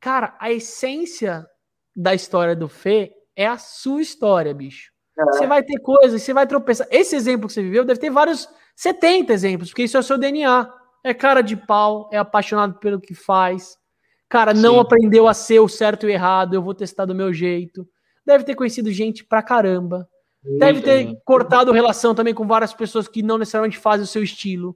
Cara, 0.00 0.34
a 0.40 0.50
essência 0.50 1.46
da 1.94 2.14
história 2.14 2.56
do 2.56 2.68
Fê 2.68 3.12
é 3.36 3.46
a 3.46 3.58
sua 3.58 4.00
história, 4.00 4.54
bicho. 4.54 4.90
Você 5.32 5.46
vai 5.46 5.62
ter 5.62 5.78
coisas, 5.80 6.22
você 6.22 6.32
vai 6.32 6.46
tropeçar. 6.46 6.86
Esse 6.90 7.14
exemplo 7.14 7.46
que 7.46 7.52
você 7.52 7.62
viveu 7.62 7.84
deve 7.84 8.00
ter 8.00 8.10
vários 8.10 8.48
70 8.74 9.32
exemplos, 9.32 9.68
porque 9.68 9.82
isso 9.82 9.96
é 9.96 10.00
o 10.00 10.02
seu 10.02 10.16
DNA. 10.16 10.72
É 11.04 11.12
cara 11.12 11.42
de 11.42 11.56
pau, 11.56 12.08
é 12.12 12.16
apaixonado 12.16 12.78
pelo 12.78 13.00
que 13.00 13.14
faz. 13.14 13.76
Cara, 14.28 14.54
não 14.54 14.74
Sim. 14.74 14.80
aprendeu 14.80 15.28
a 15.28 15.34
ser 15.34 15.60
o 15.60 15.68
certo 15.68 16.04
e 16.04 16.06
o 16.06 16.10
errado, 16.10 16.54
eu 16.54 16.62
vou 16.62 16.74
testar 16.74 17.04
do 17.04 17.14
meu 17.14 17.32
jeito. 17.32 17.86
Deve 18.24 18.44
ter 18.44 18.54
conhecido 18.54 18.92
gente 18.92 19.24
pra 19.24 19.42
caramba. 19.42 20.08
Deve 20.58 20.80
ter 20.80 21.14
cortado 21.24 21.72
relação 21.72 22.14
também 22.14 22.32
com 22.32 22.46
várias 22.46 22.72
pessoas 22.72 23.06
que 23.06 23.22
não 23.22 23.36
necessariamente 23.36 23.76
fazem 23.76 24.04
o 24.04 24.06
seu 24.06 24.22
estilo. 24.22 24.74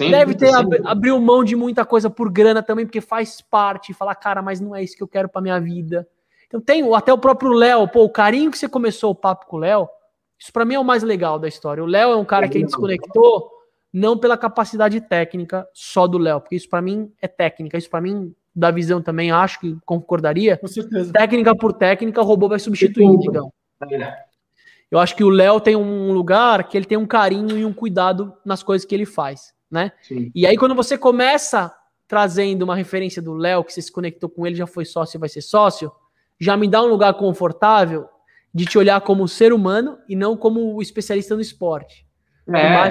Sempre, 0.00 0.18
Deve 0.18 0.34
ter 0.34 0.54
ab 0.54 0.80
abriu 0.86 1.20
mão 1.20 1.44
de 1.44 1.54
muita 1.54 1.84
coisa 1.84 2.08
por 2.08 2.32
grana 2.32 2.62
também, 2.62 2.86
porque 2.86 3.02
faz 3.02 3.42
parte. 3.42 3.92
Falar, 3.92 4.14
cara, 4.14 4.40
mas 4.40 4.58
não 4.58 4.74
é 4.74 4.82
isso 4.82 4.96
que 4.96 5.02
eu 5.02 5.08
quero 5.08 5.28
para 5.28 5.42
minha 5.42 5.60
vida. 5.60 6.08
Então 6.46 6.58
tem 6.58 6.82
até 6.94 7.12
o 7.12 7.18
próprio 7.18 7.52
Léo, 7.52 7.86
pô, 7.86 8.04
o 8.04 8.08
carinho 8.08 8.50
que 8.50 8.56
você 8.56 8.66
começou 8.66 9.10
o 9.10 9.14
papo 9.14 9.44
com 9.44 9.56
o 9.56 9.60
Léo, 9.60 9.86
isso 10.38 10.50
para 10.54 10.64
mim 10.64 10.74
é 10.74 10.80
o 10.80 10.84
mais 10.84 11.02
legal 11.02 11.38
da 11.38 11.46
história. 11.46 11.84
O 11.84 11.86
Léo 11.86 12.12
é 12.12 12.16
um 12.16 12.24
cara 12.24 12.48
que 12.48 12.56
a 12.56 12.60
gente 12.60 12.70
desconectou 12.70 13.50
não 13.92 14.16
pela 14.16 14.38
capacidade 14.38 15.02
técnica 15.02 15.68
só 15.74 16.06
do 16.06 16.16
Léo, 16.16 16.40
porque 16.40 16.56
isso 16.56 16.68
para 16.70 16.80
mim 16.80 17.12
é 17.20 17.28
técnica, 17.28 17.76
isso 17.76 17.90
para 17.90 18.00
mim 18.00 18.34
da 18.56 18.70
visão 18.70 19.02
também 19.02 19.30
acho 19.30 19.60
que 19.60 19.76
concordaria. 19.84 20.56
Com 20.56 20.66
certeza. 20.66 21.12
Técnica 21.12 21.54
por 21.54 21.74
técnica, 21.74 22.22
o 22.22 22.24
robô 22.24 22.48
vai 22.48 22.58
substituir, 22.58 23.18
digamos. 23.18 23.52
Eu 24.90 24.98
acho 24.98 25.14
que 25.14 25.22
o 25.22 25.28
Léo 25.28 25.60
tem 25.60 25.76
um 25.76 26.10
lugar 26.10 26.66
que 26.66 26.76
ele 26.76 26.86
tem 26.86 26.96
um 26.96 27.06
carinho 27.06 27.58
e 27.58 27.66
um 27.66 27.72
cuidado 27.72 28.32
nas 28.46 28.62
coisas 28.62 28.86
que 28.86 28.94
ele 28.94 29.04
faz 29.04 29.52
né? 29.70 29.92
Sim. 30.02 30.30
E 30.34 30.46
aí, 30.46 30.56
quando 30.56 30.74
você 30.74 30.98
começa 30.98 31.74
trazendo 32.08 32.62
uma 32.62 32.74
referência 32.74 33.22
do 33.22 33.34
Léo, 33.34 33.62
que 33.62 33.72
você 33.72 33.80
se 33.80 33.92
conectou 33.92 34.28
com 34.28 34.46
ele, 34.46 34.56
já 34.56 34.66
foi 34.66 34.84
sócio 34.84 35.16
e 35.16 35.20
vai 35.20 35.28
ser 35.28 35.42
sócio, 35.42 35.92
já 36.40 36.56
me 36.56 36.66
dá 36.66 36.82
um 36.82 36.88
lugar 36.88 37.14
confortável 37.14 38.08
de 38.52 38.64
te 38.64 38.76
olhar 38.76 39.00
como 39.00 39.28
ser 39.28 39.52
humano 39.52 39.98
e 40.08 40.16
não 40.16 40.36
como 40.36 40.74
o 40.74 40.82
especialista 40.82 41.34
no 41.34 41.40
esporte. 41.40 42.04
É, 42.48 42.88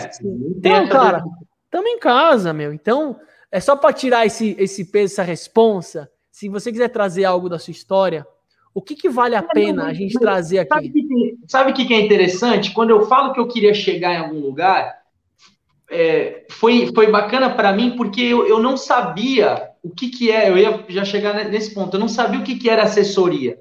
então, 0.55 0.87
cara, 0.87 1.23
estamos 1.65 1.89
em 1.89 1.99
casa, 1.99 2.53
meu. 2.53 2.71
Então, 2.71 3.19
é 3.51 3.59
só 3.59 3.75
para 3.75 3.91
tirar 3.91 4.25
esse, 4.25 4.55
esse 4.57 4.85
peso, 4.85 5.13
essa 5.13 5.23
responsa. 5.23 6.09
Se 6.31 6.47
você 6.47 6.71
quiser 6.71 6.87
trazer 6.87 7.25
algo 7.25 7.49
da 7.49 7.59
sua 7.59 7.71
história, 7.71 8.25
o 8.73 8.81
que, 8.81 8.95
que 8.95 9.09
vale 9.09 9.35
a 9.35 9.43
pena 9.43 9.87
a 9.87 9.93
gente 9.93 10.17
trazer 10.17 10.59
aqui? 10.59 10.93
Sabe 11.47 11.71
o 11.71 11.73
que, 11.73 11.85
que 11.85 11.93
é 11.93 11.99
interessante? 11.99 12.71
Quando 12.71 12.91
eu 12.91 13.05
falo 13.07 13.33
que 13.33 13.39
eu 13.39 13.47
queria 13.47 13.73
chegar 13.73 14.13
em 14.13 14.19
algum 14.19 14.39
lugar, 14.39 14.98
é, 15.89 16.45
foi, 16.51 16.91
foi 16.93 17.11
bacana 17.11 17.53
para 17.53 17.73
mim 17.73 17.95
porque 17.95 18.21
eu, 18.21 18.47
eu 18.47 18.59
não 18.59 18.77
sabia 18.77 19.69
o 19.81 19.89
que, 19.89 20.09
que 20.09 20.31
é, 20.31 20.49
eu 20.49 20.57
ia 20.57 20.85
já 20.89 21.05
chegar 21.05 21.33
nesse 21.49 21.73
ponto, 21.73 21.95
eu 21.95 21.99
não 21.99 22.07
sabia 22.07 22.39
o 22.39 22.43
que, 22.43 22.57
que 22.57 22.69
era 22.69 22.83
assessoria. 22.83 23.59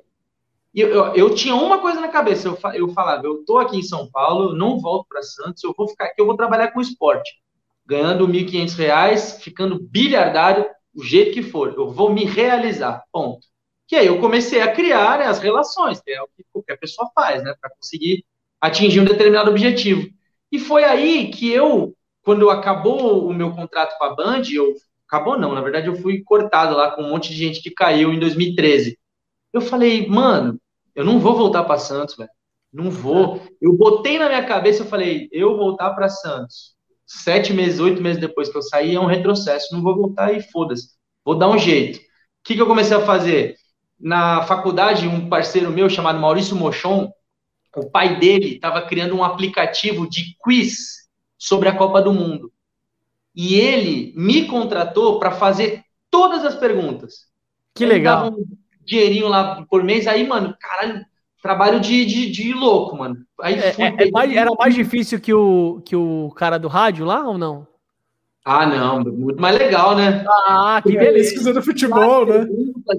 Eu, 0.75 0.89
eu, 0.89 1.15
eu 1.15 1.35
tinha 1.35 1.55
uma 1.55 1.81
coisa 1.81 2.01
na 2.01 2.09
cabeça, 2.09 2.49
eu, 2.49 2.59
eu 2.75 2.89
falava, 2.91 3.25
eu 3.27 3.45
tô 3.45 3.59
aqui 3.59 3.79
em 3.79 3.83
São 3.83 4.09
Paulo, 4.11 4.55
não 4.55 4.79
volto 4.79 5.07
para 5.09 5.23
Santos, 5.23 5.65
eu 5.65 5.75
vou 5.77 5.89
ficar 5.89 6.07
aqui, 6.07 6.21
eu 6.21 6.27
vou 6.27 6.37
trabalhar 6.37 6.73
com 6.73 6.81
esporte, 6.81 7.31
ganhando 7.87 8.27
R$ 8.27 8.45
1.500, 8.45 9.41
ficando 9.41 9.81
bilhardário, 9.81 10.67
o 10.95 11.03
jeito 11.03 11.33
que 11.33 11.43
for, 11.43 11.75
eu 11.75 11.89
vou 11.89 12.13
me 12.13 12.25
realizar, 12.25 13.03
ponto. 13.13 13.47
Que 13.87 13.97
aí 13.97 14.07
eu 14.07 14.21
comecei 14.21 14.61
a 14.61 14.71
criar 14.71 15.19
né, 15.19 15.27
as 15.27 15.39
relações, 15.39 16.01
que 16.01 16.11
é 16.11 16.21
o 16.21 16.29
que 16.37 16.45
qualquer 16.53 16.77
pessoa 16.79 17.11
faz, 17.15 17.43
né, 17.43 17.55
para 17.59 17.71
conseguir 17.71 18.25
atingir 18.61 19.01
um 19.01 19.05
determinado 19.05 19.51
objetivo. 19.51 20.07
E 20.53 20.59
foi 20.59 20.85
aí 20.85 21.31
que 21.31 21.51
eu 21.51 21.95
quando 22.29 22.51
acabou 22.51 23.27
o 23.27 23.33
meu 23.33 23.53
contrato 23.53 23.97
com 23.97 24.05
a 24.05 24.15
Band, 24.15 24.43
eu 24.53 24.75
acabou 25.07 25.39
não, 25.39 25.55
na 25.55 25.63
verdade 25.63 25.87
eu 25.87 25.97
fui 25.97 26.23
cortado 26.23 26.77
lá 26.77 26.91
com 26.91 27.01
um 27.01 27.09
monte 27.09 27.31
de 27.31 27.37
gente 27.37 27.63
que 27.63 27.71
caiu 27.71 28.13
em 28.13 28.19
2013. 28.19 28.99
Eu 29.51 29.63
falei, 29.63 30.07
mano, 30.07 30.61
eu 30.95 31.07
não 31.07 31.19
vou 31.21 31.35
voltar 31.35 31.65
para 31.65 31.79
Santos, 31.79 32.17
velho. 32.17 32.29
Não 32.71 32.91
vou. 32.91 33.41
Eu 33.63 33.73
botei 33.73 34.19
na 34.19 34.29
minha 34.29 34.45
cabeça, 34.45 34.83
eu 34.83 34.87
falei, 34.87 35.31
eu 35.33 35.57
voltar 35.57 35.89
para 35.95 36.11
Santos. 36.11 36.75
Sete 37.07 37.55
meses, 37.55 37.81
oito 37.81 38.03
meses 38.03 38.21
depois 38.21 38.51
que 38.51 38.59
eu 38.59 38.63
saí, 38.63 38.95
é 38.95 39.01
um 39.01 39.07
retrocesso. 39.07 39.75
Não 39.75 39.81
vou 39.81 39.97
voltar 39.97 40.31
e 40.37 40.43
foda-se. 40.43 40.89
Vou 41.25 41.35
dar 41.35 41.49
um 41.49 41.57
jeito. 41.57 41.99
O 41.99 42.03
que, 42.45 42.57
que 42.57 42.61
eu 42.61 42.67
comecei 42.67 42.95
a 42.95 43.07
fazer? 43.07 43.55
Na 43.99 44.43
faculdade, 44.43 45.09
um 45.09 45.31
parceiro 45.31 45.71
meu 45.71 45.89
chamado 45.89 46.21
Maurício 46.21 46.55
Mochon, 46.55 47.11
o 47.75 47.91
pai 47.91 48.21
dele 48.21 48.57
estava 48.57 48.83
criando 48.83 49.17
um 49.17 49.25
aplicativo 49.25 50.07
de 50.07 50.37
quiz 50.43 50.98
sobre 51.39 51.69
a 51.69 51.77
Copa 51.77 52.03
do 52.03 52.13
Mundo. 52.13 52.53
E 53.35 53.55
ele 53.55 54.13
me 54.17 54.47
contratou 54.47 55.19
para 55.21 55.31
fazer 55.31 55.85
todas 56.11 56.45
as 56.45 56.57
perguntas. 56.57 57.27
Que 57.75 57.85
ele 57.85 57.95
legal. 57.95 58.33
um 58.33 58.45
dinheirinho 58.85 59.29
lá 59.29 59.65
por 59.71 59.85
mês. 59.85 60.07
Aí, 60.09 60.27
mano, 60.27 60.57
caralho, 60.61 61.07
trabalho 61.41 61.79
de, 61.79 62.05
de, 62.05 62.31
de 62.31 62.53
louco, 62.53 62.97
mano. 62.97 63.17
Aí 63.41 63.55
é, 63.55 63.69
é, 63.79 64.09
é 64.09 64.11
mais, 64.11 64.35
era 64.35 64.51
mais 64.59 64.75
difícil 64.75 65.21
que 65.21 65.33
o, 65.33 65.81
que 65.85 65.95
o 65.95 66.33
cara 66.35 66.59
do 66.59 66.67
rádio 66.67 67.07
lá 67.07 67.27
ou 67.27 67.39
não? 67.39 67.67
Ah, 68.45 68.65
não, 68.65 69.05
muito 69.05 69.41
mais 69.41 69.59
legal, 69.59 69.95
né? 69.95 70.25
Ah, 70.47 70.81
que 70.83 70.97
beleza. 70.97 71.31
Pesquisa 71.31 71.53
do 71.53 71.63
futebol, 71.63 72.25
né? 72.25 72.47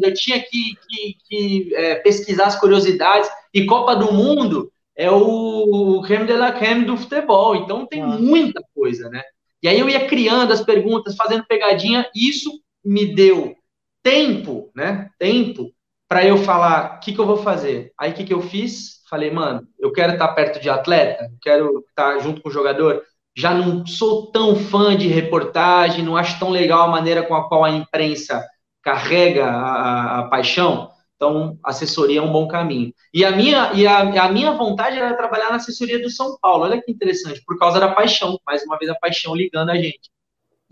Eu 0.04 0.14
tinha 0.14 0.40
que, 0.40 0.76
que, 0.88 1.18
que 1.28 1.76
é, 1.76 1.96
pesquisar 1.96 2.46
as 2.46 2.60
curiosidades. 2.60 3.28
E 3.52 3.66
Copa 3.66 3.96
do 3.96 4.14
Mundo, 4.14 4.72
é 5.00 5.10
o 5.10 6.02
creme 6.06 6.26
de 6.26 6.36
la 6.36 6.52
creme 6.52 6.84
do 6.84 6.98
futebol. 6.98 7.56
Então 7.56 7.88
tem 7.88 8.02
ah. 8.02 8.08
muita 8.08 8.62
coisa, 8.76 9.10
né? 9.10 9.24
E 9.64 9.70
aí 9.70 9.80
eu 9.80 9.88
ia 9.88 10.06
criando 10.06 10.52
as 10.52 10.62
perguntas, 10.62 11.16
fazendo 11.16 11.46
pegadinha, 11.48 12.06
e 12.14 12.30
isso 12.30 12.52
me 12.84 13.16
deu 13.16 13.56
tempo, 14.04 14.70
né? 14.76 15.10
Tempo 15.18 15.72
para 16.06 16.26
eu 16.26 16.38
falar 16.38 16.98
o 16.98 17.00
que, 17.00 17.14
que 17.14 17.20
eu 17.20 17.26
vou 17.26 17.38
fazer. 17.38 17.94
Aí 17.98 18.12
o 18.12 18.14
que, 18.14 18.26
que 18.26 18.34
eu 18.34 18.42
fiz? 18.42 19.02
Falei, 19.10 19.32
mano, 19.32 19.66
eu 19.80 19.94
quero 19.94 20.14
estar 20.14 20.28
perto 20.30 20.60
de 20.60 20.70
atleta, 20.70 21.32
quero 21.42 21.80
estar 21.88 22.20
junto 22.20 22.42
com 22.42 22.50
o 22.50 22.52
jogador. 22.52 23.02
Já 23.38 23.54
não 23.54 23.86
sou 23.86 24.30
tão 24.32 24.58
fã 24.58 24.98
de 24.98 25.08
reportagem, 25.08 26.04
não 26.04 26.18
acho 26.18 26.38
tão 26.38 26.50
legal 26.50 26.82
a 26.82 26.92
maneira 26.92 27.24
com 27.24 27.36
a 27.36 27.48
qual 27.48 27.64
a 27.64 27.72
imprensa 27.72 28.46
carrega 28.84 29.46
a, 29.46 29.62
a, 29.62 30.20
a 30.20 30.24
paixão. 30.28 30.90
Então, 31.20 31.60
assessoria 31.62 32.20
é 32.20 32.24
um 32.24 32.32
bom 32.32 32.48
caminho. 32.48 32.94
E 33.14 33.26
a 33.26 33.32
minha, 33.32 33.74
e 33.74 33.86
a, 33.86 34.24
a, 34.24 34.32
minha 34.32 34.54
vontade 34.54 34.98
era 34.98 35.18
trabalhar 35.18 35.50
na 35.50 35.58
assessoria 35.58 36.02
do 36.02 36.10
São 36.10 36.38
Paulo. 36.42 36.64
Olha 36.64 36.82
que 36.82 36.90
interessante, 36.90 37.44
por 37.46 37.60
causa 37.60 37.78
da 37.78 37.94
paixão, 37.94 38.40
mais 38.46 38.64
uma 38.64 38.78
vez 38.78 38.90
a 38.90 38.96
paixão 38.96 39.36
ligando 39.36 39.70
a 39.70 39.76
gente. 39.76 40.10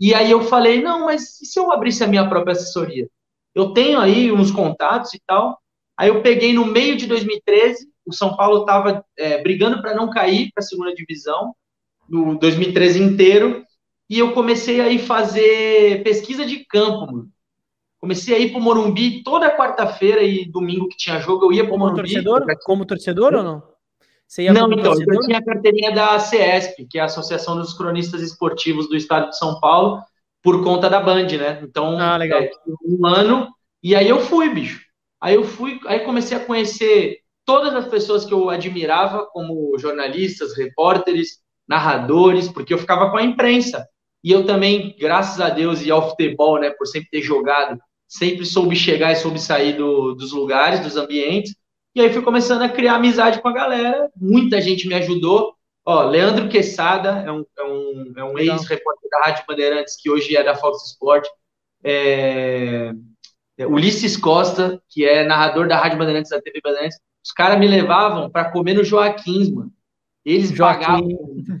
E 0.00 0.14
aí 0.14 0.30
eu 0.30 0.40
falei, 0.40 0.80
não, 0.80 1.04
mas 1.04 1.38
e 1.42 1.44
se 1.44 1.60
eu 1.60 1.70
abrisse 1.70 2.02
a 2.02 2.06
minha 2.06 2.26
própria 2.26 2.52
assessoria? 2.52 3.10
Eu 3.54 3.74
tenho 3.74 4.00
aí 4.00 4.32
uns 4.32 4.50
contatos 4.50 5.12
e 5.12 5.20
tal. 5.26 5.58
Aí 5.94 6.08
eu 6.08 6.22
peguei 6.22 6.54
no 6.54 6.64
meio 6.64 6.96
de 6.96 7.06
2013, 7.06 7.86
o 8.06 8.12
São 8.14 8.34
Paulo 8.34 8.60
estava 8.60 9.04
é, 9.18 9.42
brigando 9.42 9.82
para 9.82 9.94
não 9.94 10.08
cair 10.08 10.50
para 10.54 10.64
a 10.64 10.66
segunda 10.66 10.94
divisão, 10.94 11.54
no 12.08 12.38
2013 12.38 13.02
inteiro, 13.02 13.66
e 14.08 14.18
eu 14.18 14.32
comecei 14.32 14.80
aí 14.80 14.98
fazer 14.98 16.02
pesquisa 16.04 16.46
de 16.46 16.64
campo, 16.64 17.12
mano. 17.12 17.30
Comecei 18.00 18.34
a 18.34 18.38
ir 18.38 18.52
pro 18.52 18.60
Morumbi 18.60 19.22
toda 19.22 19.56
quarta-feira 19.56 20.22
e 20.22 20.44
domingo 20.44 20.88
que 20.88 20.96
tinha 20.96 21.18
jogo, 21.18 21.46
eu 21.46 21.52
ia 21.52 21.64
pro 21.64 21.72
como 21.72 21.84
Morumbi. 21.84 22.02
Torcedor? 22.02 22.46
Como 22.64 22.86
torcedor 22.86 23.34
ou 23.34 23.42
não? 23.42 23.62
Você 24.26 24.42
ia 24.42 24.52
não, 24.52 24.70
então, 24.70 24.84
torcedor? 24.84 25.14
eu 25.14 25.20
tinha 25.20 25.38
a 25.38 25.44
carteirinha 25.44 25.92
da 25.92 26.18
CESP, 26.18 26.86
que 26.86 26.98
é 26.98 27.00
a 27.00 27.06
Associação 27.06 27.56
dos 27.56 27.72
Cronistas 27.72 28.20
Esportivos 28.20 28.88
do 28.88 28.96
Estado 28.96 29.30
de 29.30 29.38
São 29.38 29.58
Paulo, 29.58 30.02
por 30.42 30.62
conta 30.62 30.88
da 30.88 31.00
Band, 31.00 31.26
né? 31.26 31.60
Então, 31.62 31.98
ah, 31.98 32.16
legal. 32.16 32.40
É, 32.40 32.50
um 32.84 33.06
ano, 33.06 33.48
e 33.82 33.96
aí 33.96 34.08
eu 34.08 34.20
fui, 34.20 34.48
bicho. 34.50 34.80
Aí 35.20 35.34
eu 35.34 35.44
fui, 35.44 35.80
aí 35.86 36.00
comecei 36.00 36.36
a 36.36 36.44
conhecer 36.44 37.18
todas 37.44 37.74
as 37.74 37.88
pessoas 37.88 38.24
que 38.24 38.32
eu 38.32 38.50
admirava, 38.50 39.26
como 39.32 39.76
jornalistas, 39.78 40.56
repórteres, 40.56 41.38
narradores, 41.66 42.48
porque 42.48 42.72
eu 42.72 42.78
ficava 42.78 43.10
com 43.10 43.16
a 43.16 43.22
imprensa. 43.22 43.86
E 44.22 44.30
eu 44.30 44.44
também, 44.44 44.94
graças 44.98 45.40
a 45.40 45.48
Deus 45.48 45.82
e 45.82 45.90
ao 45.90 46.10
futebol, 46.10 46.60
né, 46.60 46.70
por 46.70 46.86
sempre 46.86 47.08
ter 47.10 47.22
jogado 47.22 47.78
sempre 48.08 48.46
soube 48.46 48.74
chegar 48.74 49.12
e 49.12 49.16
soube 49.16 49.38
sair 49.38 49.74
do, 49.74 50.14
dos 50.14 50.32
lugares, 50.32 50.80
dos 50.80 50.96
ambientes. 50.96 51.54
E 51.94 52.00
aí 52.00 52.10
fui 52.10 52.22
começando 52.22 52.62
a 52.62 52.68
criar 52.68 52.94
amizade 52.94 53.40
com 53.42 53.48
a 53.48 53.52
galera. 53.52 54.10
Muita 54.16 54.60
gente 54.60 54.88
me 54.88 54.94
ajudou. 54.94 55.54
Ó, 55.84 56.02
Leandro 56.04 56.48
Quesada 56.48 57.22
é 57.26 57.30
um, 57.30 57.44
é 57.58 57.64
um, 57.64 58.12
é 58.16 58.24
um 58.24 58.38
ex-repórter 58.38 59.10
da 59.10 59.20
Rádio 59.20 59.44
Bandeirantes, 59.46 59.96
que 60.00 60.10
hoje 60.10 60.34
é 60.36 60.42
da 60.42 60.54
Fox 60.54 60.86
Sport. 60.86 61.26
É, 61.84 62.92
é, 63.58 63.66
Ulisses 63.66 64.16
Costa, 64.16 64.82
que 64.88 65.04
é 65.04 65.24
narrador 65.24 65.68
da 65.68 65.76
Rádio 65.76 65.98
Bandeirantes, 65.98 66.30
da 66.30 66.40
TV 66.40 66.60
Bandeirantes. 66.62 66.98
Os 67.24 67.32
caras 67.32 67.58
me 67.58 67.66
levavam 67.66 68.30
para 68.30 68.50
comer 68.50 68.74
no 68.74 68.84
Joaquins, 68.84 69.50
mano. 69.50 69.72
Eles 70.24 70.50
Joaquim. 70.50 70.84
pagavam. 70.84 71.08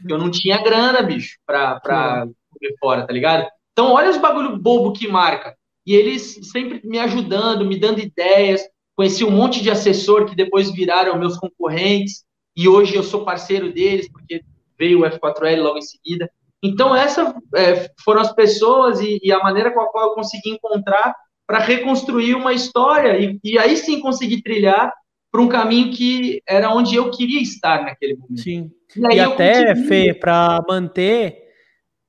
Eu 0.08 0.18
não 0.18 0.30
tinha 0.30 0.62
grana, 0.62 1.02
bicho, 1.02 1.38
pra, 1.46 1.80
pra 1.80 2.26
comer 2.50 2.76
fora, 2.78 3.06
tá 3.06 3.12
ligado? 3.12 3.46
Então, 3.72 3.92
olha 3.92 4.10
os 4.10 4.18
bagulho 4.18 4.58
bobo 4.58 4.92
que 4.92 5.08
marca 5.08 5.57
e 5.88 5.94
eles 5.94 6.38
sempre 6.52 6.82
me 6.84 6.98
ajudando, 6.98 7.64
me 7.64 7.80
dando 7.80 7.98
ideias. 7.98 8.60
Conheci 8.94 9.24
um 9.24 9.30
monte 9.30 9.62
de 9.62 9.70
assessor 9.70 10.26
que 10.26 10.36
depois 10.36 10.70
viraram 10.70 11.18
meus 11.18 11.38
concorrentes, 11.38 12.24
e 12.54 12.68
hoje 12.68 12.94
eu 12.94 13.02
sou 13.02 13.24
parceiro 13.24 13.72
deles, 13.72 14.06
porque 14.12 14.42
veio 14.78 15.00
o 15.00 15.04
F4L 15.04 15.62
logo 15.62 15.78
em 15.78 15.82
seguida. 15.82 16.30
Então, 16.62 16.94
essas 16.94 17.32
é, 17.54 17.90
foram 18.04 18.20
as 18.20 18.34
pessoas 18.34 19.00
e, 19.00 19.18
e, 19.22 19.32
a 19.32 19.38
maneira 19.38 19.72
com 19.72 19.80
a 19.80 19.90
qual 19.90 20.10
eu 20.10 20.14
consegui 20.14 20.50
encontrar 20.50 21.14
para 21.46 21.58
reconstruir 21.58 22.34
uma 22.34 22.52
história 22.52 23.18
e, 23.18 23.40
e 23.42 23.58
aí 23.58 23.74
sim 23.74 23.98
conseguir 23.98 24.42
trilhar 24.42 24.92
para 25.32 25.40
um 25.40 25.48
caminho 25.48 25.90
que 25.90 26.42
era 26.46 26.70
onde 26.70 26.96
eu 26.96 27.10
queria 27.10 27.40
estar 27.40 27.82
naquele 27.82 28.14
momento. 28.14 28.42
Sim. 28.42 28.70
E, 28.94 29.14
e 29.14 29.20
até, 29.20 29.68
consegui... 29.68 29.88
Fê, 29.88 30.12
para 30.12 30.62
manter 30.68 31.47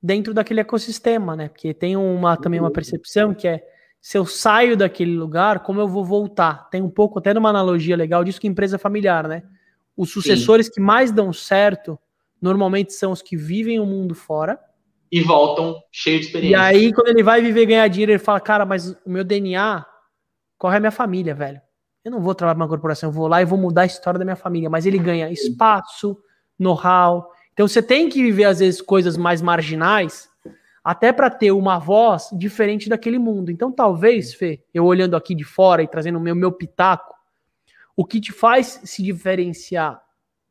dentro 0.02 0.32
daquele 0.32 0.60
ecossistema, 0.60 1.36
né? 1.36 1.48
Porque 1.48 1.74
tem 1.74 1.96
uma 1.96 2.36
também 2.36 2.60
uma 2.60 2.70
percepção 2.70 3.34
que 3.34 3.46
é 3.48 3.62
se 4.00 4.16
eu 4.16 4.24
saio 4.24 4.76
daquele 4.76 5.14
lugar, 5.14 5.60
como 5.60 5.80
eu 5.80 5.88
vou 5.88 6.04
voltar? 6.04 6.68
Tem 6.70 6.80
um 6.80 6.88
pouco 6.88 7.18
até 7.18 7.34
numa 7.34 7.50
analogia 7.50 7.96
legal 7.96 8.24
disso 8.24 8.40
que 8.40 8.48
empresa 8.48 8.78
familiar, 8.78 9.28
né? 9.28 9.42
Os 9.96 10.10
sucessores 10.10 10.66
Sim. 10.66 10.72
que 10.72 10.80
mais 10.80 11.12
dão 11.12 11.32
certo 11.32 11.98
normalmente 12.40 12.94
são 12.94 13.12
os 13.12 13.20
que 13.20 13.36
vivem 13.36 13.78
o 13.78 13.84
mundo 13.84 14.14
fora 14.14 14.58
e 15.12 15.20
voltam 15.20 15.76
cheio 15.90 16.20
de 16.20 16.26
experiência. 16.26 16.56
E 16.56 16.60
aí, 16.60 16.92
quando 16.92 17.08
ele 17.08 17.22
vai 17.22 17.42
viver 17.42 17.66
ganhar 17.66 17.88
dinheiro, 17.88 18.12
ele 18.12 18.18
fala, 18.18 18.40
cara, 18.40 18.64
mas 18.64 18.90
o 19.04 19.10
meu 19.10 19.24
DNA 19.24 19.84
corre 20.56 20.76
a 20.76 20.80
minha 20.80 20.92
família, 20.92 21.34
velho. 21.34 21.60
Eu 22.04 22.12
não 22.12 22.20
vou 22.20 22.34
trabalhar 22.34 22.54
para 22.54 22.64
uma 22.64 22.68
corporação, 22.68 23.08
eu 23.08 23.12
vou 23.12 23.26
lá 23.26 23.42
e 23.42 23.44
vou 23.44 23.58
mudar 23.58 23.82
a 23.82 23.86
história 23.86 24.18
da 24.18 24.24
minha 24.24 24.36
família. 24.36 24.70
Mas 24.70 24.86
ele 24.86 24.98
ganha 24.98 25.30
espaço, 25.30 26.16
know-how. 26.58 27.28
Então 27.60 27.68
você 27.68 27.82
tem 27.82 28.08
que 28.08 28.22
viver, 28.22 28.44
às 28.44 28.60
vezes, 28.60 28.80
coisas 28.80 29.18
mais 29.18 29.42
marginais, 29.42 30.30
até 30.82 31.12
para 31.12 31.28
ter 31.28 31.52
uma 31.52 31.78
voz 31.78 32.30
diferente 32.32 32.88
daquele 32.88 33.18
mundo. 33.18 33.50
Então, 33.50 33.70
talvez, 33.70 34.32
Fê, 34.32 34.64
eu 34.72 34.86
olhando 34.86 35.14
aqui 35.14 35.34
de 35.34 35.44
fora 35.44 35.82
e 35.82 35.86
trazendo 35.86 36.16
o 36.16 36.22
meu, 36.22 36.34
meu 36.34 36.50
pitaco, 36.50 37.14
o 37.94 38.02
que 38.02 38.18
te 38.18 38.32
faz 38.32 38.80
se 38.84 39.02
diferenciar 39.02 40.02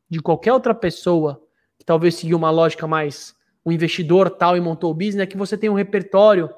de 0.08 0.22
qualquer 0.22 0.52
outra 0.52 0.72
pessoa 0.72 1.42
que 1.76 1.84
talvez 1.84 2.14
seguiu 2.14 2.38
uma 2.38 2.52
lógica 2.52 2.86
mais 2.86 3.34
um 3.66 3.72
investidor 3.72 4.30
tal 4.30 4.56
e 4.56 4.60
montou 4.60 4.92
o 4.92 4.94
business 4.94 5.24
é 5.24 5.26
que 5.26 5.36
você 5.36 5.58
tem 5.58 5.68
um 5.68 5.74
repertório 5.74 6.48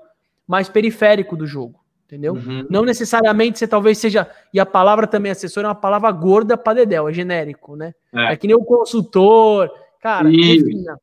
mais 0.46 0.68
periférico 0.68 1.34
do 1.34 1.46
jogo 1.46 1.82
entendeu? 2.12 2.34
Uhum. 2.34 2.66
Não 2.68 2.84
necessariamente 2.84 3.58
você 3.58 3.66
talvez 3.66 3.96
seja, 3.96 4.28
e 4.52 4.60
a 4.60 4.66
palavra 4.66 5.06
também 5.06 5.32
assessor 5.32 5.64
é 5.64 5.66
uma 5.66 5.74
palavra 5.74 6.10
gorda 6.12 6.58
para 6.58 6.74
dedéu, 6.74 7.08
é 7.08 7.12
genérico, 7.12 7.74
né? 7.74 7.94
É. 8.12 8.34
é, 8.34 8.36
que 8.36 8.46
nem 8.46 8.54
o 8.54 8.62
consultor, 8.62 9.70
cara, 10.02 10.28
defina. 10.28 10.98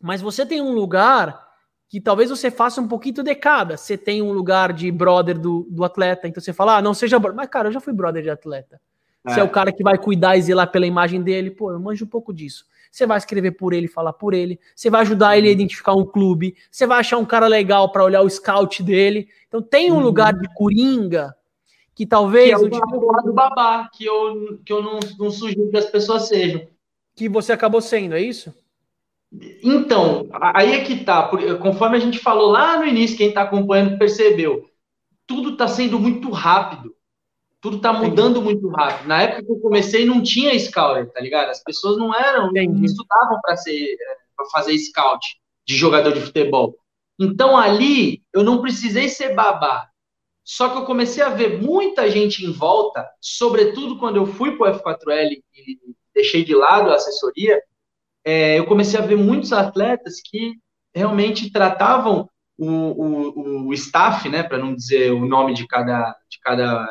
Mas 0.00 0.22
você 0.22 0.46
tem 0.46 0.62
um 0.62 0.72
lugar 0.72 1.50
que 1.88 2.00
talvez 2.00 2.30
você 2.30 2.50
faça 2.50 2.80
um 2.80 2.86
pouquinho 2.86 3.22
de 3.22 3.34
cada. 3.34 3.76
Você 3.76 3.98
tem 3.98 4.22
um 4.22 4.32
lugar 4.32 4.72
de 4.72 4.90
brother 4.90 5.38
do, 5.38 5.66
do 5.68 5.84
atleta, 5.84 6.28
então 6.28 6.40
você 6.40 6.52
fala, 6.52 6.76
ah, 6.76 6.82
não 6.82 6.94
seja 6.94 7.18
brother. 7.18 7.36
Mas, 7.36 7.48
cara, 7.48 7.68
eu 7.68 7.72
já 7.72 7.80
fui 7.80 7.92
brother 7.92 8.22
de 8.22 8.30
atleta. 8.30 8.80
É. 9.26 9.34
Você 9.34 9.40
é 9.40 9.42
o 9.42 9.50
cara 9.50 9.72
que 9.72 9.82
vai 9.82 9.98
cuidar 9.98 10.36
e 10.36 10.42
zelar 10.42 10.70
pela 10.70 10.86
imagem 10.86 11.20
dele, 11.20 11.50
pô, 11.50 11.72
eu 11.72 11.80
manjo 11.80 12.04
um 12.04 12.08
pouco 12.08 12.32
disso. 12.32 12.64
Você 12.90 13.06
vai 13.06 13.18
escrever 13.18 13.52
por 13.52 13.72
ele, 13.72 13.86
falar 13.86 14.12
por 14.12 14.34
ele. 14.34 14.58
Você 14.74 14.88
vai 14.88 15.02
ajudar 15.02 15.36
ele 15.36 15.48
a 15.48 15.52
identificar 15.52 15.94
um 15.94 16.04
clube. 16.04 16.56
Você 16.70 16.86
vai 16.86 17.00
achar 17.00 17.18
um 17.18 17.24
cara 17.24 17.46
legal 17.46 17.92
para 17.92 18.04
olhar 18.04 18.22
o 18.22 18.30
scout 18.30 18.82
dele. 18.82 19.28
Então 19.46 19.60
tem 19.60 19.92
um 19.92 19.96
uhum. 19.96 20.00
lugar 20.00 20.32
de 20.32 20.52
coringa 20.54 21.34
que 21.94 22.06
talvez. 22.06 22.48
Que 22.48 22.54
é 22.54 22.58
o 22.58 22.70
tipo... 22.70 23.22
do 23.22 23.32
babá, 23.32 23.88
que 23.92 24.04
eu, 24.04 24.58
que 24.64 24.72
eu 24.72 24.82
não, 24.82 24.98
não 25.18 25.30
sugiro 25.30 25.70
que 25.70 25.76
as 25.76 25.86
pessoas 25.86 26.28
sejam. 26.28 26.66
Que 27.20 27.28
você 27.28 27.52
acabou 27.52 27.82
sendo, 27.82 28.14
é 28.14 28.22
isso? 28.22 28.50
Então, 29.62 30.26
aí 30.32 30.72
é 30.72 30.82
que 30.82 31.04
tá. 31.04 31.28
Conforme 31.60 31.98
a 31.98 32.00
gente 32.00 32.18
falou 32.18 32.50
lá 32.50 32.78
no 32.78 32.86
início, 32.86 33.14
quem 33.14 33.28
está 33.28 33.42
acompanhando 33.42 33.98
percebeu. 33.98 34.70
Tudo 35.26 35.50
está 35.50 35.68
sendo 35.68 36.00
muito 36.00 36.30
rápido. 36.30 36.96
Tudo 37.60 37.78
tá 37.78 37.92
mudando 37.92 38.40
muito 38.40 38.66
rápido. 38.68 39.06
Na 39.06 39.20
época 39.20 39.44
que 39.44 39.52
eu 39.52 39.60
comecei, 39.60 40.06
não 40.06 40.22
tinha 40.22 40.58
scouter, 40.58 41.12
tá 41.12 41.20
ligado? 41.20 41.50
As 41.50 41.62
pessoas 41.62 41.98
não 41.98 42.14
eram, 42.14 42.50
não 42.50 42.84
estudavam 42.86 43.38
para 43.42 43.54
ser 43.54 43.98
para 44.34 44.46
fazer 44.46 44.78
scout 44.78 45.36
de 45.68 45.76
jogador 45.76 46.14
de 46.14 46.22
futebol. 46.22 46.74
Então 47.20 47.54
ali 47.54 48.22
eu 48.32 48.42
não 48.42 48.62
precisei 48.62 49.10
ser 49.10 49.34
babá. 49.34 49.90
Só 50.42 50.70
que 50.70 50.78
eu 50.78 50.86
comecei 50.86 51.22
a 51.22 51.28
ver 51.28 51.60
muita 51.60 52.10
gente 52.10 52.46
em 52.46 52.50
volta, 52.50 53.06
sobretudo 53.20 53.98
quando 53.98 54.16
eu 54.16 54.24
fui 54.24 54.56
para 54.56 54.72
o 54.72 54.80
F4L 54.80 55.42
e 55.54 55.78
deixei 56.20 56.44
de 56.44 56.54
lado 56.54 56.90
a 56.90 56.94
assessoria, 56.94 57.60
é, 58.24 58.58
eu 58.58 58.66
comecei 58.66 59.00
a 59.00 59.02
ver 59.02 59.16
muitos 59.16 59.52
atletas 59.52 60.20
que 60.22 60.54
realmente 60.94 61.50
tratavam 61.50 62.28
o, 62.58 62.66
o, 62.66 63.68
o 63.68 63.74
staff, 63.74 64.28
né, 64.28 64.42
para 64.42 64.58
não 64.58 64.74
dizer 64.74 65.12
o 65.12 65.24
nome 65.26 65.54
de 65.54 65.66
cada, 65.66 66.14
de 66.28 66.38
cada 66.40 66.90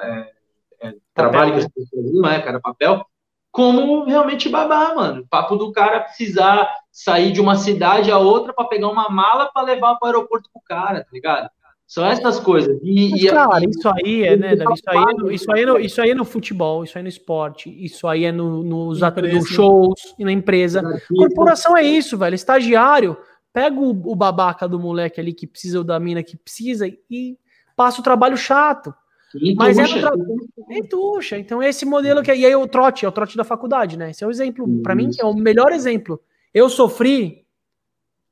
é, 0.81 0.88
é, 0.88 0.93
trabalho 1.14 1.53
que 1.53 1.60
as 1.60 1.68
pessoas 1.68 2.11
né, 2.22 2.39
cara, 2.41 2.60
papel, 2.60 3.06
como 3.51 4.06
realmente 4.06 4.49
babá, 4.49 4.93
mano. 4.95 5.26
Papo 5.30 5.56
do 5.56 5.72
cara 5.72 6.01
precisar 6.01 6.69
sair 6.91 7.31
de 7.31 7.41
uma 7.41 7.56
cidade 7.56 8.11
a 8.11 8.18
outra 8.18 8.53
para 8.53 8.68
pegar 8.68 8.88
uma 8.88 9.10
mala 9.10 9.51
para 9.53 9.64
levar 9.64 9.95
para 9.95 10.07
o 10.07 10.07
aeroporto 10.07 10.49
pro 10.51 10.61
cara, 10.64 11.03
tá 11.03 11.10
ligado? 11.11 11.49
São 11.89 12.05
essas 12.05 12.39
coisas. 12.39 12.77
E, 12.83 13.09
Mas, 13.09 13.23
e 13.23 13.27
cara, 13.29 13.65
isso 13.65 13.89
aí 13.89 14.23
é, 14.23 14.37
né, 14.37 14.55
Davi? 14.55 14.73
Isso 14.75 14.83
aí 14.87 14.99
é, 14.99 15.13
no, 15.15 15.31
isso, 15.31 15.51
aí 15.51 15.61
é 15.61 15.65
no, 15.65 15.79
isso 15.79 16.01
aí 16.01 16.09
é 16.11 16.15
no 16.15 16.23
futebol, 16.23 16.83
isso 16.83 16.95
aí 16.95 17.01
é 17.01 17.03
no 17.03 17.09
esporte, 17.09 17.83
isso 17.83 18.07
aí 18.07 18.25
é 18.25 18.31
no, 18.31 18.63
nos 18.63 19.01
no 19.01 19.45
shows 19.47 20.13
e 20.19 20.23
na 20.23 20.31
empresa. 20.31 20.83
Corporação 21.09 21.75
é 21.75 21.81
isso, 21.81 22.15
velho. 22.15 22.35
Estagiário, 22.35 23.17
pega 23.51 23.79
o, 23.79 23.89
o 23.89 24.15
babaca 24.15 24.67
do 24.67 24.79
moleque 24.79 25.19
ali 25.19 25.33
que 25.33 25.47
precisa 25.47 25.79
ou 25.79 25.83
da 25.83 25.99
mina 25.99 26.21
que 26.21 26.37
precisa 26.37 26.87
e 27.09 27.35
passa 27.75 28.01
o 28.01 28.03
trabalho 28.03 28.37
chato. 28.37 28.93
Mas 29.55 29.79
é 29.79 29.87
tra... 29.87 30.11
tuxa. 30.87 31.39
Então, 31.39 31.61
esse 31.61 31.87
modelo 31.87 32.21
que. 32.21 32.31
E 32.31 32.45
aí, 32.45 32.55
o 32.55 32.67
trote, 32.67 33.03
é 33.03 33.09
o 33.09 33.11
trote 33.11 33.35
da 33.35 33.43
faculdade, 33.43 33.97
né? 33.97 34.11
Esse 34.11 34.23
é 34.23 34.27
o 34.27 34.31
exemplo. 34.31 34.81
Para 34.83 34.93
mim, 34.93 35.09
é 35.19 35.25
o 35.25 35.33
melhor 35.33 35.71
exemplo. 35.71 36.21
Eu 36.53 36.69
sofri, 36.69 37.47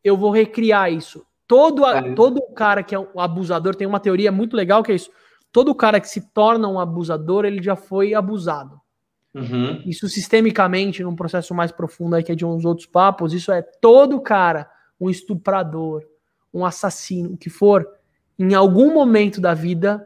eu 0.03 0.15
vou 0.15 0.29
recriar 0.29 0.93
isso. 0.93 1.25
Todo, 1.47 1.85
é. 1.85 2.13
todo 2.13 2.41
cara 2.53 2.83
que 2.83 2.93
é 2.93 2.99
um 2.99 3.19
abusador 3.19 3.75
tem 3.75 3.87
uma 3.87 3.99
teoria 3.99 4.31
muito 4.31 4.55
legal 4.55 4.83
que 4.83 4.91
é 4.91 4.95
isso. 4.95 5.09
Todo 5.51 5.73
cara 5.73 5.99
que 5.99 6.09
se 6.09 6.21
torna 6.33 6.67
um 6.67 6.79
abusador, 6.79 7.45
ele 7.45 7.63
já 7.63 7.75
foi 7.75 8.13
abusado. 8.13 8.79
Uhum. 9.33 9.81
Isso 9.85 10.07
sistemicamente, 10.09 11.03
num 11.03 11.15
processo 11.15 11.53
mais 11.53 11.71
profundo 11.71 12.15
aí, 12.15 12.23
que 12.23 12.31
é 12.31 12.35
de 12.35 12.45
uns 12.45 12.65
outros 12.65 12.87
papos, 12.87 13.33
isso 13.33 13.51
é 13.51 13.61
todo 13.61 14.19
cara, 14.19 14.69
um 14.99 15.09
estuprador, 15.09 16.03
um 16.53 16.65
assassino, 16.65 17.33
o 17.33 17.37
que 17.37 17.49
for, 17.49 17.87
em 18.37 18.53
algum 18.53 18.93
momento 18.93 19.39
da 19.39 19.53
vida, 19.53 20.05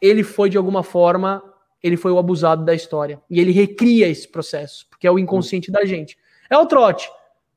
ele 0.00 0.22
foi 0.22 0.48
de 0.48 0.56
alguma 0.56 0.82
forma, 0.82 1.42
ele 1.82 1.96
foi 1.96 2.12
o 2.12 2.18
abusado 2.18 2.64
da 2.64 2.74
história. 2.74 3.20
E 3.28 3.40
ele 3.40 3.52
recria 3.52 4.08
esse 4.08 4.26
processo, 4.28 4.86
porque 4.88 5.06
é 5.06 5.10
o 5.10 5.18
inconsciente 5.18 5.70
da 5.70 5.84
gente. 5.84 6.16
É 6.48 6.56
o 6.56 6.66
trote. 6.66 7.08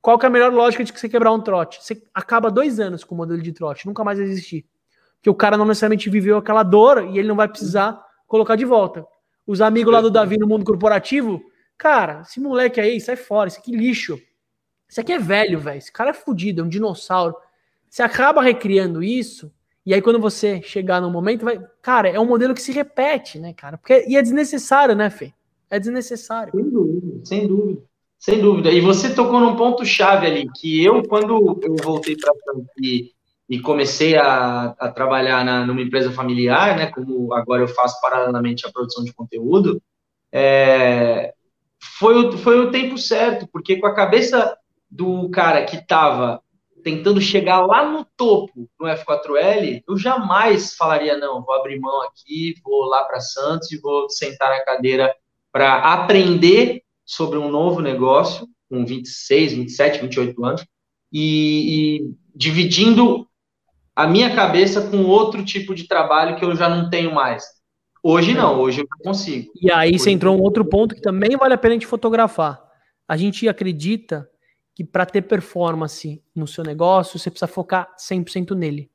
Qual 0.05 0.19
que 0.19 0.25
é 0.27 0.29
a 0.29 0.31
melhor 0.31 0.53
lógica 0.53 0.83
de 0.83 0.93
você 0.93 1.09
quebrar 1.09 1.31
um 1.31 1.41
trote? 1.41 1.83
Você 1.83 1.99
acaba 2.13 2.51
dois 2.51 2.79
anos 2.79 3.03
com 3.03 3.15
o 3.15 3.17
modelo 3.17 3.41
de 3.41 3.51
trote, 3.51 3.87
nunca 3.87 4.03
mais 4.03 4.19
vai 4.19 4.27
existir. 4.27 4.63
Porque 5.15 5.31
o 5.31 5.33
cara 5.33 5.57
não 5.57 5.65
necessariamente 5.65 6.11
viveu 6.11 6.37
aquela 6.37 6.61
dor 6.61 7.07
e 7.09 7.17
ele 7.17 7.27
não 7.27 7.35
vai 7.35 7.47
precisar 7.47 7.99
colocar 8.27 8.55
de 8.55 8.65
volta. 8.65 9.03
Os 9.47 9.61
amigos 9.61 9.91
lá 9.91 10.01
do 10.01 10.11
Davi 10.11 10.37
no 10.37 10.47
mundo 10.47 10.63
corporativo, 10.63 11.41
cara, 11.75 12.21
esse 12.21 12.39
moleque 12.39 12.79
aí, 12.79 13.01
sai 13.01 13.15
fora, 13.15 13.47
esse 13.47 13.57
aqui 13.57 13.75
lixo. 13.75 14.21
Esse 14.87 15.01
aqui 15.01 15.11
é 15.11 15.17
velho, 15.17 15.57
velho. 15.57 15.79
Esse 15.79 15.91
cara 15.91 16.11
é 16.11 16.13
fodido, 16.13 16.61
é 16.61 16.65
um 16.65 16.69
dinossauro. 16.69 17.35
Você 17.89 18.03
acaba 18.03 18.43
recriando 18.43 19.01
isso, 19.01 19.51
e 19.83 19.91
aí, 19.91 20.03
quando 20.03 20.19
você 20.19 20.61
chegar 20.61 21.01
no 21.01 21.09
momento, 21.09 21.43
vai. 21.43 21.59
Cara, 21.81 22.09
é 22.09 22.19
um 22.19 22.27
modelo 22.27 22.53
que 22.53 22.61
se 22.61 22.71
repete, 22.71 23.39
né, 23.39 23.53
cara? 23.53 23.75
Porque, 23.75 24.05
e 24.07 24.15
é 24.15 24.21
desnecessário, 24.21 24.95
né, 24.95 25.09
Fê? 25.09 25.33
É 25.67 25.79
desnecessário. 25.79 26.51
Sem 26.53 26.69
dúvida, 26.69 27.25
sem 27.25 27.47
dúvida. 27.47 27.81
Sem 28.25 28.41
dúvida. 28.41 28.71
E 28.71 28.81
você 28.81 29.13
tocou 29.13 29.39
num 29.39 29.55
ponto-chave 29.55 30.25
ali, 30.25 30.49
que 30.55 30.83
eu, 30.83 31.03
quando 31.03 31.59
eu 31.61 31.75
voltei 31.83 32.17
para 32.17 32.33
e, 32.81 33.11
e 33.47 33.59
comecei 33.59 34.17
a, 34.17 34.73
a 34.79 34.91
trabalhar 34.91 35.45
na, 35.45 35.63
numa 35.63 35.83
empresa 35.83 36.11
familiar, 36.11 36.75
né, 36.75 36.87
como 36.87 37.31
agora 37.35 37.61
eu 37.61 37.67
faço 37.67 38.01
paralelamente 38.01 38.65
a 38.65 38.71
produção 38.71 39.03
de 39.03 39.13
conteúdo, 39.13 39.79
é, 40.31 41.35
foi, 41.99 42.15
o, 42.15 42.35
foi 42.35 42.59
o 42.59 42.71
tempo 42.71 42.97
certo, 42.97 43.47
porque 43.53 43.75
com 43.75 43.85
a 43.85 43.93
cabeça 43.93 44.57
do 44.89 45.29
cara 45.29 45.63
que 45.63 45.75
estava 45.75 46.41
tentando 46.83 47.21
chegar 47.21 47.63
lá 47.63 47.87
no 47.87 48.07
topo 48.17 48.67
no 48.79 48.87
F4L, 48.87 49.83
eu 49.87 49.97
jamais 49.99 50.75
falaria, 50.75 51.15
não, 51.15 51.43
vou 51.43 51.53
abrir 51.53 51.79
mão 51.79 52.01
aqui, 52.01 52.55
vou 52.63 52.85
lá 52.85 53.03
para 53.03 53.19
Santos 53.19 53.71
e 53.71 53.79
vou 53.79 54.09
sentar 54.09 54.49
na 54.49 54.65
cadeira 54.65 55.15
para 55.51 55.93
aprender 55.93 56.84
sobre 57.05 57.37
um 57.37 57.49
novo 57.49 57.81
negócio, 57.81 58.47
com 58.69 58.85
26, 58.85 59.53
27, 59.53 60.01
28 60.01 60.45
anos, 60.45 60.65
e, 61.11 61.99
e 61.99 62.15
dividindo 62.35 63.27
a 63.95 64.07
minha 64.07 64.35
cabeça 64.35 64.89
com 64.89 65.03
outro 65.03 65.45
tipo 65.45 65.73
de 65.73 65.87
trabalho 65.87 66.35
que 66.35 66.43
eu 66.43 66.55
já 66.55 66.67
não 66.67 66.89
tenho 66.89 67.13
mais. 67.13 67.45
Hoje 68.03 68.33
não, 68.33 68.59
hoje 68.59 68.81
eu 68.81 68.87
consigo. 69.03 69.51
E 69.59 69.71
aí 69.71 69.97
você 69.97 70.11
entrou 70.11 70.37
um 70.37 70.41
outro 70.41 70.65
ponto 70.65 70.93
que 70.93 71.01
também 71.01 71.35
vale 71.37 71.53
a 71.53 71.57
pena 71.57 71.73
a 71.73 71.77
gente 71.77 71.87
fotografar. 71.87 72.61
A 73.07 73.15
gente 73.15 73.47
acredita 73.47 74.29
que 74.75 74.83
para 74.83 75.05
ter 75.05 75.21
performance 75.21 76.21
no 76.35 76.45
seu 76.45 76.63
negócio, 76.63 77.17
você 77.17 77.31
precisa 77.31 77.47
focar 77.47 77.95
100% 77.97 78.51
nele. 78.51 78.91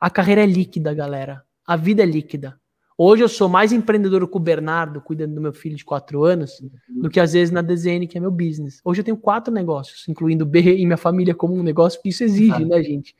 A 0.00 0.10
carreira 0.10 0.42
é 0.42 0.46
líquida, 0.46 0.92
galera. 0.92 1.42
A 1.66 1.76
vida 1.76 2.02
é 2.02 2.06
líquida. 2.06 2.60
Hoje 2.96 3.24
eu 3.24 3.28
sou 3.28 3.48
mais 3.48 3.72
empreendedor 3.72 4.26
com 4.28 4.38
o 4.38 4.42
Bernardo, 4.42 5.00
cuidando 5.00 5.34
do 5.34 5.40
meu 5.40 5.52
filho 5.52 5.74
de 5.74 5.84
4 5.84 6.22
anos, 6.22 6.62
do 6.88 7.10
que 7.10 7.18
às 7.18 7.32
vezes 7.32 7.50
na 7.50 7.60
DZN, 7.60 8.06
que 8.06 8.16
é 8.16 8.20
meu 8.20 8.30
business. 8.30 8.80
Hoje 8.84 9.00
eu 9.00 9.04
tenho 9.04 9.16
quatro 9.16 9.52
negócios, 9.52 10.06
incluindo 10.08 10.44
o 10.44 10.46
B 10.46 10.60
e 10.60 10.86
minha 10.86 10.96
família 10.96 11.34
como 11.34 11.54
um 11.54 11.62
negócio, 11.62 11.98
porque 11.98 12.10
isso 12.10 12.22
exige, 12.22 12.52
ah, 12.52 12.60
né, 12.60 12.82
gente? 12.84 13.16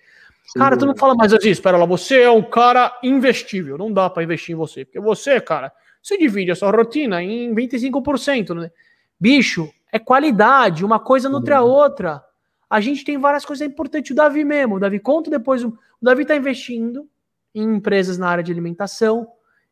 Cara, 0.57 0.77
tu 0.77 0.87
não 0.87 0.95
fala 0.95 1.15
mais 1.17 1.33
assim, 1.33 1.51
espera 1.51 1.77
lá, 1.77 1.87
você 1.87 2.21
é 2.23 2.31
um 2.31 2.43
cara 2.43 2.97
investível, 3.03 3.77
não 3.77 3.93
dá 3.93 4.09
para 4.09 4.23
investir 4.23 4.55
em 4.55 4.57
você, 4.57 4.85
porque 4.85 5.01
você, 5.01 5.41
cara, 5.41 5.73
você 6.01 6.17
divide 6.17 6.53
a 6.53 6.55
sua 6.55 6.71
rotina 6.71 7.21
em 7.21 7.53
25%, 7.53 8.55
né? 8.55 8.71
Bicho, 9.19 9.73
é 9.91 9.99
qualidade, 9.99 10.85
uma 10.85 11.01
coisa 11.01 11.29
nutre 11.29 11.55
a 11.55 11.63
outra. 11.63 12.23
A 12.69 12.81
gente 12.81 13.05
tem 13.05 13.17
várias 13.17 13.45
coisas 13.45 13.67
importantes. 13.67 14.11
O 14.11 14.15
Davi 14.15 14.45
mesmo, 14.45 14.77
o 14.77 14.81
Davi 14.81 15.01
conta 15.01 15.31
depois. 15.31 15.65
O 15.65 15.77
Davi 16.03 16.23
está 16.23 16.37
investindo 16.37 17.09
em 17.55 17.77
empresas 17.77 18.19
na 18.19 18.29
área 18.29 18.45
de 18.45 18.53
alimentação, 18.53 19.27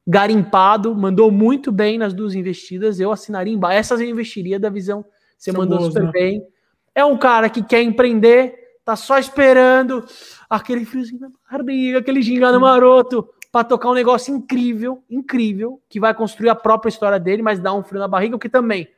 garimpado, 0.06 0.94
mandou 0.94 1.30
muito 1.30 1.70
bem 1.70 1.98
nas 1.98 2.12
duas 2.12 2.34
investidas. 2.34 2.98
Eu 2.98 3.12
assinaria 3.12 3.52
embaixo. 3.52 3.78
Essas 3.78 4.00
eu 4.00 4.08
investiria 4.08 4.58
da 4.58 4.68
visão. 4.70 5.04
Você 5.38 5.52
São 5.52 5.60
mandou 5.60 5.78
boas, 5.78 5.92
super 5.92 6.04
né? 6.04 6.10
bem. 6.12 6.46
É 6.94 7.04
um 7.04 7.16
cara 7.16 7.48
que 7.48 7.62
quer 7.62 7.82
empreender, 7.82 8.54
tá 8.84 8.96
só 8.96 9.18
esperando 9.18 10.04
aquele 10.48 10.84
friozinho 10.84 11.20
na 11.20 11.30
barriga, 11.50 11.98
aquele 11.98 12.20
gingado 12.20 12.60
maroto 12.60 13.28
para 13.50 13.64
tocar 13.64 13.90
um 13.90 13.94
negócio 13.94 14.34
incrível, 14.34 15.02
incrível, 15.10 15.80
que 15.88 16.00
vai 16.00 16.14
construir 16.14 16.48
a 16.48 16.54
própria 16.54 16.88
história 16.88 17.18
dele, 17.18 17.42
mas 17.42 17.60
dá 17.60 17.72
um 17.72 17.82
frio 17.82 18.00
na 18.00 18.08
barriga, 18.08 18.36
o 18.36 18.38
que 18.38 18.48
também 18.48 18.88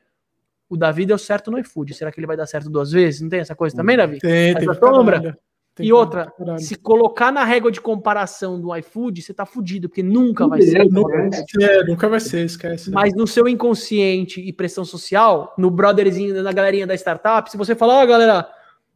o 0.68 0.76
Davi 0.76 1.06
deu 1.06 1.18
certo 1.18 1.50
no 1.50 1.58
iFood. 1.58 1.94
Será 1.94 2.10
que 2.10 2.18
ele 2.18 2.26
vai 2.26 2.36
dar 2.36 2.46
certo 2.46 2.70
duas 2.70 2.90
vezes? 2.90 3.20
Não 3.20 3.28
tem 3.28 3.40
essa 3.40 3.54
coisa 3.54 3.76
também, 3.76 3.96
Davi? 3.96 4.18
Tem, 4.18 4.54
tem. 4.54 4.74
Sombra. 4.74 5.38
Tem 5.74 5.88
e 5.88 5.92
outra, 5.92 6.32
se 6.56 6.76
colocar 6.76 7.32
na 7.32 7.42
régua 7.42 7.70
de 7.72 7.80
comparação 7.80 8.60
do 8.60 8.74
iFood, 8.76 9.20
você 9.20 9.34
tá 9.34 9.44
fudido, 9.44 9.88
porque 9.88 10.04
nunca 10.04 10.46
vai 10.46 10.62
ser. 10.62 10.88
Nunca, 10.88 11.16
é, 11.60 11.82
nunca 11.82 12.08
vai 12.08 12.20
ser, 12.20 12.44
esquece. 12.44 12.92
Mas 12.92 13.12
no 13.12 13.26
seu 13.26 13.48
inconsciente 13.48 14.40
e 14.40 14.52
pressão 14.52 14.84
social, 14.84 15.52
no 15.58 15.72
brotherzinho, 15.72 16.40
na 16.44 16.52
galerinha 16.52 16.86
da 16.86 16.94
startup, 16.94 17.50
se 17.50 17.56
você 17.56 17.74
falar, 17.74 17.94
ó, 17.98 18.04
oh, 18.04 18.06
galera, 18.06 18.48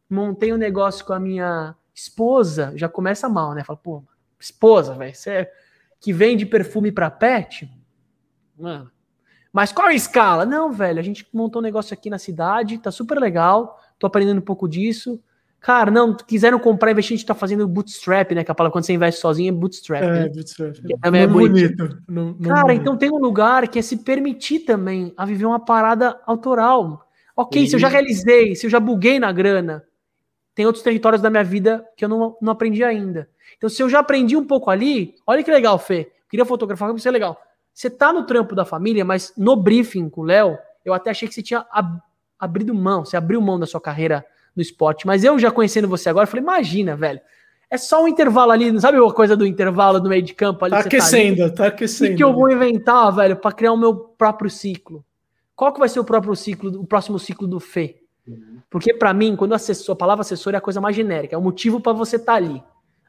montei 0.09 0.53
um 0.53 0.57
negócio 0.57 1.03
com 1.03 1.11
a 1.11 1.19
minha 1.19 1.75
esposa, 1.93 2.71
já 2.75 2.87
começa 2.87 3.27
mal, 3.27 3.53
né? 3.53 3.61
Fala, 3.65 3.77
pô, 3.77 4.01
esposa, 4.39 4.95
velho, 4.95 5.13
você 5.13 5.29
é 5.31 5.51
que 5.99 6.13
vende 6.13 6.45
perfume 6.45 6.93
para 6.93 7.11
pet? 7.11 7.69
Mano. 8.57 8.89
Mas 9.51 9.73
qual 9.73 9.87
a 9.87 9.93
escala? 9.93 10.45
Não, 10.45 10.71
velho, 10.71 10.99
a 10.99 11.03
gente 11.03 11.27
montou 11.33 11.61
um 11.61 11.63
negócio 11.63 11.93
aqui 11.93 12.09
na 12.09 12.17
cidade, 12.17 12.77
tá 12.77 12.89
super 12.89 13.19
legal, 13.19 13.77
tô 13.97 14.07
aprendendo 14.07 14.37
um 14.37 14.45
pouco 14.45 14.65
disso 14.65 15.21
Cara, 15.61 15.91
não, 15.91 16.15
quiseram 16.15 16.57
comprar, 16.57 16.91
investir, 16.91 17.15
a 17.15 17.17
gente 17.17 17.25
tá 17.25 17.35
fazendo 17.35 17.67
bootstrap, 17.67 18.31
né? 18.31 18.43
Que 18.43 18.51
a 18.51 18.55
palavra 18.55 18.71
quando 18.71 18.85
você 18.85 18.93
investe 18.93 19.19
sozinho 19.19 19.49
é 19.49 19.51
bootstrap. 19.51 20.03
É, 20.03 20.11
né? 20.11 20.29
bootstrap. 20.29 20.75
Que 20.75 20.97
também 20.97 21.21
é 21.21 21.27
bonito. 21.27 22.01
Não, 22.07 22.27
não 22.39 22.49
Cara, 22.49 22.67
bonito. 22.67 22.81
então 22.81 22.97
tem 22.97 23.11
um 23.11 23.17
lugar 23.17 23.67
que 23.67 23.77
é 23.77 23.81
se 23.81 23.97
permitir 23.97 24.59
também 24.59 25.13
a 25.17 25.25
viver 25.25 25.45
uma 25.45 25.59
parada 25.59 26.19
autoral. 26.25 27.05
Ok, 27.35 27.67
se 27.67 27.75
eu 27.75 27.79
já 27.79 27.87
realizei, 27.87 28.55
se 28.55 28.65
eu 28.65 28.69
já 28.69 28.79
buguei 28.79 29.19
na 29.19 29.31
grana, 29.31 29.83
tem 30.55 30.65
outros 30.65 30.83
territórios 30.83 31.21
da 31.21 31.29
minha 31.29 31.43
vida 31.43 31.85
que 31.95 32.03
eu 32.03 32.09
não, 32.09 32.37
não 32.41 32.51
aprendi 32.53 32.83
ainda. 32.83 33.29
Então, 33.57 33.69
se 33.69 33.81
eu 33.81 33.89
já 33.89 33.99
aprendi 33.99 34.37
um 34.37 34.45
pouco 34.45 34.69
ali, 34.69 35.15
olha 35.25 35.43
que 35.43 35.51
legal, 35.51 35.77
Fê. 35.77 36.11
Queria 36.29 36.45
fotografar, 36.45 36.93
isso 36.95 37.07
é 37.07 37.11
legal. 37.11 37.41
Você 37.73 37.89
tá 37.89 38.13
no 38.13 38.25
trampo 38.25 38.55
da 38.55 38.65
família, 38.65 39.03
mas 39.03 39.33
no 39.37 39.55
briefing 39.55 40.09
com 40.09 40.21
o 40.21 40.23
Léo, 40.25 40.57
eu 40.83 40.93
até 40.93 41.11
achei 41.11 41.27
que 41.27 41.33
você 41.33 41.41
tinha 41.41 41.65
ab 41.71 41.99
abrido 42.37 42.73
mão, 42.73 43.03
você 43.03 43.17
abriu 43.17 43.41
mão 43.41 43.59
da 43.59 43.65
sua 43.65 43.81
carreira 43.81 44.25
no 44.55 44.61
esporte. 44.61 45.05
Mas 45.05 45.23
eu 45.23 45.37
já 45.39 45.51
conhecendo 45.51 45.87
você 45.87 46.09
agora, 46.09 46.27
falei, 46.27 46.43
imagina, 46.43 46.95
velho. 46.95 47.19
É 47.71 47.77
só 47.77 48.03
um 48.03 48.07
intervalo 48.07 48.51
ali, 48.51 48.71
não 48.71 48.79
sabe 48.79 48.97
a 48.97 49.13
coisa 49.13 49.37
do 49.37 49.45
intervalo 49.45 49.99
no 49.99 50.09
meio 50.09 50.23
de 50.23 50.33
campo 50.33 50.65
ali? 50.65 50.71
Tá 50.71 50.79
aquecendo, 50.79 51.49
tá, 51.49 51.55
tá 51.55 51.67
aquecendo. 51.67 52.13
O 52.13 52.17
que 52.17 52.23
eu 52.23 52.33
vou 52.33 52.51
inventar, 52.51 53.13
velho, 53.15 53.35
para 53.35 53.51
criar 53.51 53.73
o 53.73 53.77
meu 53.77 53.95
próprio 53.95 54.49
ciclo? 54.49 55.05
Qual 55.55 55.71
que 55.71 55.79
vai 55.79 55.87
ser 55.87 55.99
o 55.99 56.03
próprio 56.03 56.35
ciclo, 56.35 56.81
o 56.81 56.87
próximo 56.87 57.19
ciclo 57.19 57.47
do 57.47 57.59
Fê? 57.59 57.97
Porque 58.69 58.93
para 58.93 59.13
mim, 59.13 59.35
quando 59.35 59.53
assessor, 59.53 59.93
a 59.93 59.97
palavra 59.97 60.21
assessor 60.21 60.53
é 60.53 60.57
a 60.57 60.61
coisa 60.61 60.81
mais 60.81 60.95
genérica, 60.95 61.35
é 61.35 61.37
o 61.37 61.41
motivo 61.41 61.79
para 61.79 61.93
você 61.93 62.15
estar 62.15 62.33
tá 62.33 62.37
ali. 62.37 62.63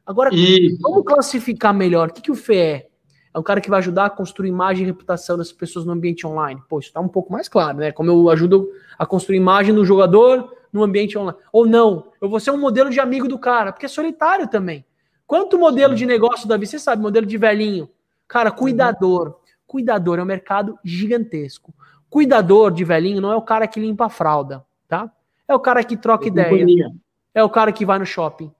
Agora, 0.05 0.31
e... 0.35 0.77
vamos 0.81 1.05
classificar 1.05 1.73
melhor. 1.73 2.09
O 2.09 2.13
que, 2.13 2.23
que 2.23 2.31
o 2.31 2.35
Fê 2.35 2.57
é? 2.57 2.91
É 3.33 3.39
um 3.39 3.43
cara 3.43 3.61
que 3.61 3.71
vai 3.71 3.79
ajudar 3.79 4.07
a 4.07 4.11
construir 4.11 4.49
imagem 4.49 4.83
e 4.83 4.87
reputação 4.87 5.39
das 5.39 5.53
pessoas 5.53 5.85
no 5.85 5.93
ambiente 5.93 6.27
online. 6.27 6.61
Pô, 6.69 6.81
isso 6.81 6.93
tá 6.93 7.01
um 7.01 7.09
pouco 7.09 7.33
mais 7.33 7.49
claro, 7.49 7.79
né? 7.79 7.93
Como 7.93 8.11
eu 8.11 8.29
ajudo 8.29 8.69
a 8.99 9.07
construir 9.07 9.37
imagem 9.37 9.73
do 9.73 9.85
jogador, 9.85 10.53
no 10.73 10.83
ambiente 10.83 11.17
online. 11.19 11.39
Ou 11.53 11.67
não, 11.67 12.13
eu 12.21 12.29
vou 12.29 12.41
ser 12.41 12.51
um 12.51 12.59
modelo 12.59 12.91
de 12.91 13.01
amigo 13.01 13.29
do 13.29 13.39
cara, 13.39 13.73
porque 13.73 13.87
é 13.87 13.89
solitário 13.89 14.49
também. 14.49 14.85
Quanto 15.27 15.59
modelo 15.59 15.95
de 15.95 16.07
negócio, 16.07 16.49
Davi, 16.49 16.67
você 16.67 16.79
sabe, 16.79 17.03
modelo 17.03 17.27
de 17.27 17.39
velhinho. 17.39 17.89
Cara, 18.27 18.51
cuidador. 18.51 19.39
Cuidador 19.67 20.19
é 20.19 20.23
um 20.23 20.27
mercado 20.27 20.79
gigantesco. 20.85 21.73
Cuidador 22.09 22.73
de 22.73 22.85
velhinho 22.85 23.21
não 23.21 23.31
é 23.31 23.37
o 23.37 23.43
cara 23.43 23.69
que 23.69 23.79
limpa 23.79 24.07
a 24.07 24.11
fralda, 24.11 24.65
tá? 24.89 25.11
É 25.47 25.55
o 25.55 25.61
cara 25.61 25.85
que 25.85 25.97
troca 25.97 26.27
ideia. 26.27 26.91
É 27.33 27.43
o 27.45 27.49
cara 27.49 27.73
que 27.73 27.87
vai 27.87 27.99
no 27.99 28.07
shopping. 28.07 28.53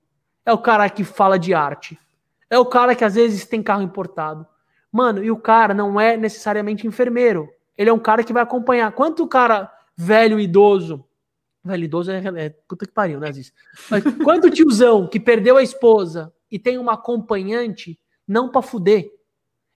É 0.47 0.53
o 0.53 0.59
cara 0.59 0.89
que 0.89 1.03
fala 1.03 1.39
de 1.39 1.53
arte. 1.53 1.99
É 2.49 2.59
o 2.59 2.65
cara 2.65 2.95
que 2.95 3.05
às 3.05 3.15
vezes 3.15 3.47
tem 3.47 3.63
carro 3.63 3.83
importado. 3.83 4.47
Mano, 4.93 5.23
e 5.23 5.31
o 5.31 5.37
cara 5.37 5.73
não 5.75 6.01
é 6.01 6.17
necessariamente 6.17 6.87
enfermeiro. 6.87 7.49
Ele 7.77 7.91
é 7.91 7.93
um 7.93 7.99
cara 7.99 8.25
que 8.25 8.33
vai 8.33 8.43
acompanhar. 8.43 8.91
Quanto 8.93 9.27
cara 9.27 9.73
velho, 9.97 10.41
idoso, 10.41 11.05
Velho 11.63 11.85
idoso 11.85 12.11
é, 12.11 12.23
é 12.37 12.51
puta 12.67 12.87
que 12.87 12.93
pariu, 12.93 13.21
né, 13.21 13.31
Ziz? 13.33 13.53
Mas 13.91 14.03
quando 14.25 14.51
tiozão 14.51 15.07
que 15.07 15.21
perdeu 15.21 15.57
a 15.57 15.63
esposa 15.63 16.33
e 16.51 16.59
tem 16.59 16.79
uma 16.79 16.95
acompanhante, 16.95 17.99
não 18.27 18.49
para 18.49 18.63
fuder. 18.63 19.11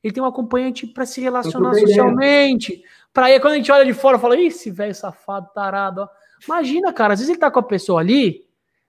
Ele 0.02 0.12
tem 0.12 0.22
um 0.22 0.26
acompanhante 0.26 0.86
para 0.86 1.06
se 1.06 1.20
relacionar 1.20 1.74
socialmente. 1.74 2.82
Para 3.12 3.26
aí, 3.26 3.40
quando 3.40 3.54
a 3.54 3.56
gente 3.56 3.72
olha 3.72 3.84
de 3.84 3.94
fora, 3.94 4.18
fala: 4.18 4.38
esse 4.38 4.70
velho 4.70 4.94
safado, 4.94 5.48
tarado. 5.54 6.02
Ó. 6.02 6.08
Imagina, 6.46 6.92
cara, 6.92 7.14
às 7.14 7.20
vezes 7.20 7.30
ele 7.30 7.40
tá 7.40 7.50
com 7.50 7.60
a 7.60 7.62
pessoa 7.62 8.00
ali, 8.00 8.42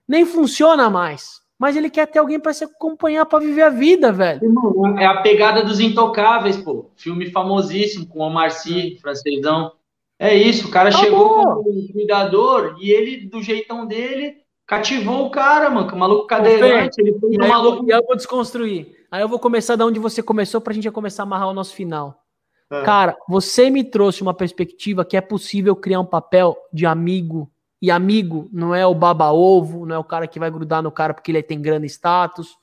nem 0.07 0.25
funciona 0.25 0.89
mais. 0.89 1.41
Mas 1.57 1.77
ele 1.77 1.89
quer 1.89 2.05
ter 2.07 2.19
alguém 2.19 2.37
para 2.37 2.53
se 2.53 2.65
acompanhar 2.65 3.25
para 3.25 3.39
viver 3.39 3.61
a 3.61 3.69
vida, 3.69 4.11
velho. 4.11 4.41
É 4.99 5.05
a 5.05 5.21
pegada 5.21 5.63
dos 5.63 5.79
intocáveis, 5.79 6.57
pô. 6.57 6.91
Filme 6.97 7.31
famosíssimo 7.31 8.05
com 8.07 8.19
o 8.19 8.23
Omar 8.23 8.51
Sy, 8.51 8.97
francesão. 9.01 9.71
É 10.17 10.33
isso, 10.33 10.67
o 10.67 10.71
cara 10.71 10.91
chegou 10.91 11.43
com 11.43 11.69
um 11.69 11.87
cuidador 11.91 12.77
e 12.79 12.89
ele, 12.89 13.27
do 13.27 13.41
jeitão 13.41 13.85
dele, 13.85 14.37
cativou 14.65 15.25
o 15.25 15.29
cara, 15.29 15.69
mano. 15.69 15.91
O 15.91 15.97
maluco 15.97 16.25
cadeirante, 16.25 17.01
ele 17.01 17.19
foi 17.19 17.33
e 17.33 17.41
aí, 17.41 17.49
maluco... 17.49 17.85
eu 17.89 18.03
vou 18.05 18.15
desconstruir. 18.15 18.95
Aí 19.11 19.21
eu 19.21 19.27
vou 19.27 19.39
começar 19.39 19.75
da 19.75 19.85
onde 19.85 19.99
você 19.99 20.23
começou 20.23 20.61
pra 20.61 20.73
gente 20.73 20.85
já 20.85 20.91
começar 20.91 21.23
a 21.23 21.25
amarrar 21.25 21.49
o 21.49 21.53
nosso 21.53 21.75
final. 21.75 22.23
É. 22.71 22.81
Cara, 22.83 23.15
você 23.27 23.69
me 23.69 23.83
trouxe 23.83 24.21
uma 24.21 24.33
perspectiva 24.33 25.05
que 25.05 25.17
é 25.17 25.21
possível 25.21 25.75
criar 25.75 25.99
um 25.99 26.05
papel 26.05 26.57
de 26.73 26.85
amigo. 26.85 27.51
E 27.81 27.91
amigo 27.91 28.49
não 28.51 28.73
é 28.73 28.85
o 28.87 28.95
baba-ovo, 28.95 29.85
não 29.85 29.95
é 29.95 29.99
o 29.99 30.03
cara 30.03 30.27
que 30.27 30.39
vai 30.39 30.49
grudar 30.49 30.81
no 30.81 30.91
cara 30.91 31.13
porque 31.13 31.29
ele 31.29 31.43
tem 31.43 31.61
grande 31.61 31.85
status, 31.87 32.55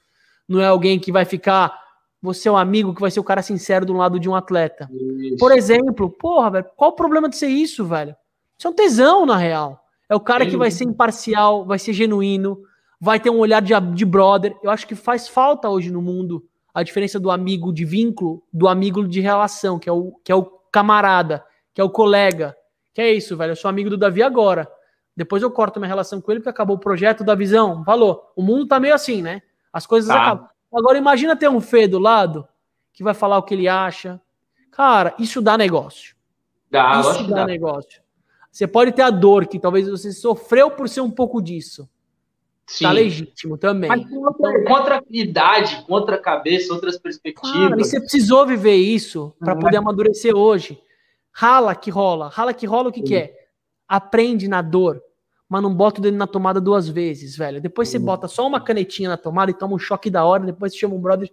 não 0.49 0.61
é 0.61 0.67
alguém 0.67 0.99
que 0.99 1.13
vai 1.13 1.25
ficar 1.25 1.82
você 2.23 2.49
é 2.49 2.53
um 2.53 2.57
amigo 2.57 2.95
que 2.95 3.01
vai 3.01 3.11
ser 3.11 3.19
o 3.19 3.25
cara 3.25 3.43
sincero 3.43 3.85
do 3.85 3.93
lado 3.93 4.21
de 4.21 4.29
um 4.29 4.35
atleta. 4.35 4.89
Isso. 4.93 5.37
Por 5.39 5.51
exemplo, 5.51 6.09
porra, 6.09 6.51
velho, 6.53 6.67
qual 6.77 6.93
o 6.93 6.95
problema 6.95 7.29
de 7.29 7.37
ser 7.37 7.49
isso, 7.49 7.85
velho? 7.85 8.15
Isso 8.57 8.69
é 8.69 8.71
um 8.71 8.75
tesão, 8.75 9.27
na 9.27 9.37
real. 9.37 9.85
É 10.09 10.15
o 10.15 10.21
cara 10.21 10.47
que 10.47 10.57
vai 10.57 10.71
ser 10.71 10.85
imparcial, 10.85 11.65
vai 11.65 11.79
ser 11.79 11.93
genuíno, 11.93 12.61
vai 13.01 13.19
ter 13.19 13.31
um 13.31 13.39
olhar 13.39 13.61
de, 13.61 13.73
de 13.93 14.05
brother. 14.05 14.55
Eu 14.63 14.71
acho 14.71 14.87
que 14.87 14.95
faz 14.95 15.27
falta 15.27 15.69
hoje 15.69 15.91
no 15.91 16.01
mundo 16.01 16.47
a 16.73 16.83
diferença 16.83 17.19
do 17.19 17.31
amigo 17.31 17.73
de 17.73 17.85
vínculo 17.85 18.43
do 18.53 18.69
amigo 18.69 19.07
de 19.07 19.21
relação, 19.21 19.79
que 19.79 19.89
é 19.89 19.93
o, 19.93 20.13
que 20.23 20.31
é 20.31 20.35
o 20.35 20.45
camarada, 20.71 21.45
que 21.75 21.81
é 21.81 21.85
o 21.85 21.91
colega. 21.91 22.57
Que 22.95 23.01
é 23.01 23.13
isso, 23.13 23.37
velho. 23.37 23.53
Eu 23.53 23.57
sou 23.57 23.69
amigo 23.69 23.91
do 23.91 23.97
Davi 23.97 24.23
agora. 24.23 24.71
Depois 25.17 25.43
eu 25.43 25.51
corto 25.51 25.81
minha 25.81 25.89
relação 25.89 26.21
com 26.21 26.31
ele 26.31 26.41
porque 26.41 26.51
acabou 26.51 26.77
o 26.77 26.81
projeto 26.81 27.25
da 27.25 27.35
visão. 27.35 27.83
Falou. 27.85 28.33
O 28.37 28.43
mundo 28.43 28.67
tá 28.67 28.79
meio 28.79 28.95
assim, 28.95 29.23
né? 29.23 29.43
As 29.73 29.87
coisas 29.87 30.09
tá. 30.09 30.23
acabam. 30.23 30.52
Agora 30.73 30.97
imagina 30.97 31.37
ter 31.37 31.49
um 31.49 31.61
Fê 31.61 31.87
do 31.87 31.99
lado 31.99 32.49
que 32.93 33.03
vai 33.03 33.15
falar 33.15 33.39
o 33.39 33.43
que 33.43 33.55
ele 33.55 33.69
acha. 33.69 34.21
Cara, 34.71 35.15
isso 35.19 35.43
dá 35.43 35.57
negócio. 35.57 36.15
Dá, 36.71 37.01
isso 37.01 37.25
dá, 37.29 37.37
dá 37.37 37.47
negócio. 37.47 38.03
Você 38.51 38.67
pode 38.67 38.93
ter 38.93 39.03
a 39.03 39.11
dor 39.11 39.47
que 39.47 39.59
talvez 39.59 39.89
você 39.89 40.13
sofreu 40.13 40.71
por 40.71 40.89
ser 40.89 41.01
um 41.01 41.11
pouco 41.11 41.41
disso. 41.43 41.85
Tá 41.85 41.89
Sim. 42.67 42.85
Tá 42.85 42.93
legítimo 42.93 43.59
também. 43.59 43.89
Mas 43.89 44.09
contra, 44.09 44.65
contra 44.65 45.03
idade, 45.11 45.85
contra 45.87 46.19
cabeça, 46.19 46.73
outras 46.73 46.99
perspectivas. 46.99 47.51
Claro, 47.51 47.81
e 47.81 47.85
você 47.85 48.01
precisou 48.01 48.47
viver 48.47 48.77
isso 48.77 49.35
para 49.39 49.57
poder 49.57 49.77
amadurecer 49.79 50.35
hoje. 50.35 50.81
Rala 51.31 51.75
que 51.75 51.91
rola. 51.91 52.29
Rala 52.29 52.55
que 52.55 52.67
rola 52.67 52.89
o 52.89 52.93
que, 52.93 53.01
Sim. 53.01 53.07
que 53.07 53.17
é? 53.17 53.49
Aprende 53.89 54.49
na 54.49 54.63
dor 54.63 55.03
mas 55.53 55.63
não 55.63 55.75
bota 55.75 56.01
o 56.01 56.03
dedo 56.03 56.17
na 56.17 56.27
tomada 56.27 56.59
duas 56.59 56.89
vezes, 56.89 57.37
velho. 57.37 57.61
Depois 57.61 57.91
você 57.91 57.99
uhum. 57.99 58.05
bota 58.07 58.27
só 58.27 58.47
uma 58.47 58.59
canetinha 58.59 59.11
na 59.11 59.19
tomada 59.19 59.51
e 59.51 59.55
toma 59.55 59.75
um 59.75 59.79
choque 59.79 60.09
da 60.09 60.25
hora, 60.25 60.47
depois 60.47 60.73
você 60.73 60.79
chama 60.79 60.95
um 60.95 60.99
brother. 60.99 61.31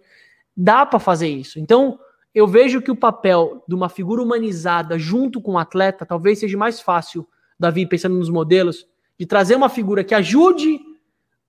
Dá 0.54 0.84
para 0.84 0.98
fazer 0.98 1.28
isso. 1.28 1.58
Então, 1.58 1.98
eu 2.34 2.46
vejo 2.46 2.82
que 2.82 2.90
o 2.90 2.94
papel 2.96 3.64
de 3.66 3.74
uma 3.74 3.88
figura 3.88 4.22
humanizada 4.22 4.98
junto 4.98 5.40
com 5.40 5.52
o 5.52 5.54
um 5.54 5.58
atleta 5.58 6.04
talvez 6.04 6.38
seja 6.38 6.58
mais 6.58 6.82
fácil, 6.82 7.26
Davi, 7.58 7.86
pensando 7.86 8.14
nos 8.14 8.28
modelos, 8.28 8.86
de 9.18 9.24
trazer 9.24 9.56
uma 9.56 9.70
figura 9.70 10.04
que 10.04 10.14
ajude 10.14 10.78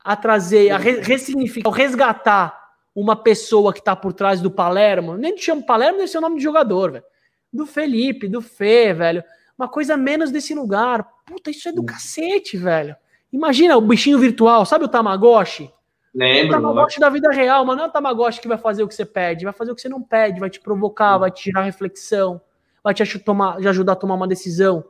a 0.02 0.16
trazer, 0.16 0.70
a 0.70 0.78
ressignificar, 0.78 1.70
a 1.70 1.76
resgatar 1.76 2.58
uma 2.96 3.18
pessoa 3.18 3.74
que 3.74 3.80
está 3.80 3.98
por 3.98 4.14
trás 4.14 4.40
do 4.40 4.50
Palermo. 4.50 5.18
Nem 5.18 5.36
te 5.36 5.44
chamo 5.44 5.66
Palermo, 5.66 5.98
nem 5.98 6.08
seu 6.08 6.22
nome 6.22 6.38
de 6.38 6.44
jogador, 6.44 6.94
velho. 6.94 7.06
Do 7.52 7.66
Felipe, 7.66 8.30
do 8.30 8.42
Fê, 8.42 8.94
velho 8.94 9.22
uma 9.62 9.68
coisa 9.68 9.96
menos 9.96 10.32
desse 10.32 10.56
lugar. 10.56 11.08
Puta, 11.26 11.52
isso 11.52 11.70
é 11.70 11.72
do 11.72 11.84
cacete, 11.84 12.58
velho. 12.58 12.96
Imagina 13.32 13.78
o 13.78 13.82
bichinho 13.82 14.18
virtual, 14.18 14.66
sabe 14.66 14.86
o 14.86 14.88
Tamagotchi? 14.88 15.72
Lembro. 16.14 16.58
O 16.58 16.62
Tamagotchi 16.62 17.00
da 17.00 17.10
vida 17.10 17.30
real, 17.32 17.64
mas 17.64 17.78
não 17.78 17.86
é 17.86 17.88
o 17.88 17.92
Tamagotchi 17.92 18.42
que 18.42 18.48
vai 18.48 18.58
fazer 18.58 18.84
o 18.84 18.88
que 18.88 18.96
você 18.96 19.06
pede, 19.06 19.46
vai 19.46 19.54
fazer 19.54 19.72
o 19.72 19.76
que 19.76 19.82
você 19.82 19.88
não 19.88 20.02
pede, 20.02 20.40
vai 20.40 20.50
te 20.50 20.60
provocar, 20.60 21.20
vai 21.20 21.30
te 21.30 21.46
gerar 21.46 21.62
reflexão, 21.62 22.42
vai 22.84 22.94
te 22.94 23.20
tomar, 23.20 23.58
te 23.58 23.68
ajudar 23.68 23.94
a 23.94 23.96
tomar 23.96 24.16
uma 24.16 24.28
decisão 24.28 24.84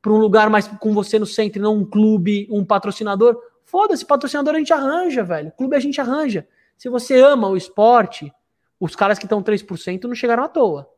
para 0.00 0.12
um 0.12 0.16
lugar 0.16 0.48
mais 0.48 0.66
com 0.66 0.94
você 0.94 1.18
no 1.18 1.26
centro, 1.26 1.60
não 1.60 1.76
um 1.76 1.84
clube, 1.84 2.48
um 2.50 2.64
patrocinador. 2.64 3.38
Foda-se, 3.64 4.04
patrocinador 4.04 4.54
a 4.54 4.58
gente 4.58 4.72
arranja, 4.72 5.22
velho. 5.22 5.52
Clube 5.52 5.76
a 5.76 5.80
gente 5.80 6.00
arranja. 6.00 6.48
Se 6.76 6.88
você 6.88 7.20
ama 7.20 7.48
o 7.48 7.56
esporte, 7.56 8.32
os 8.80 8.96
caras 8.96 9.18
que 9.18 9.26
estão 9.26 9.42
3% 9.42 10.04
não 10.04 10.14
chegaram 10.14 10.42
à 10.42 10.48
toa. 10.48 10.88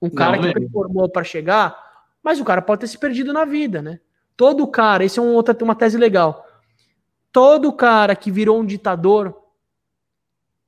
Um 0.00 0.10
cara 0.10 0.36
não, 0.36 0.42
que 0.42 0.52
performou 0.52 1.08
para 1.08 1.24
chegar, 1.24 1.87
mas 2.28 2.38
o 2.38 2.44
cara 2.44 2.60
pode 2.60 2.82
ter 2.82 2.86
se 2.88 2.98
perdido 2.98 3.32
na 3.32 3.46
vida, 3.46 3.80
né? 3.80 4.00
Todo 4.36 4.68
cara, 4.68 5.02
esse 5.02 5.18
é 5.18 5.22
um 5.22 5.32
outra, 5.32 5.56
uma 5.64 5.74
tese 5.74 5.96
legal. 5.96 6.46
Todo 7.32 7.72
cara 7.72 8.14
que 8.14 8.30
virou 8.30 8.60
um 8.60 8.66
ditador, 8.66 9.34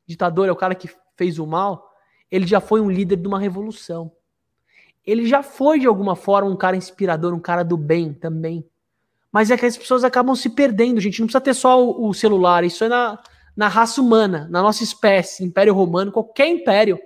ditador 0.07 0.49
é 0.49 0.51
o 0.53 0.57
cara 0.57 0.75
que 0.75 0.89
fez 1.19 1.39
o 1.39 1.47
mal, 1.47 1.93
ele 2.31 2.47
já 2.47 2.61
foi 2.61 2.81
um 2.81 2.91
líder 2.91 3.17
de 3.17 3.29
uma 3.29 3.39
revolução. 3.39 4.11
Ele 5.07 5.27
já 5.27 5.43
foi, 5.43 5.79
de 5.79 5.87
alguma 5.87 6.17
forma, 6.17 6.49
um 6.49 6.57
cara 6.57 6.79
inspirador, 6.79 7.35
um 7.35 7.39
cara 7.39 7.63
do 7.63 7.77
bem 7.77 8.15
também. 8.15 8.67
Mas 9.31 9.51
é 9.51 9.57
que 9.59 9.67
as 9.67 9.77
pessoas 9.77 10.03
acabam 10.03 10.35
se 10.35 10.49
perdendo, 10.49 10.99
gente. 10.99 11.21
Não 11.21 11.27
precisa 11.27 11.43
ter 11.43 11.53
só 11.53 11.79
o, 11.79 12.09
o 12.09 12.15
celular, 12.15 12.65
isso 12.65 12.85
é 12.85 12.89
na, 12.89 13.19
na 13.55 13.69
raça 13.69 14.01
humana, 14.01 14.49
na 14.51 14.63
nossa 14.63 14.83
espécie, 14.83 15.45
Império 15.45 15.75
Romano, 15.75 16.11
qualquer 16.11 16.49
império. 16.49 16.99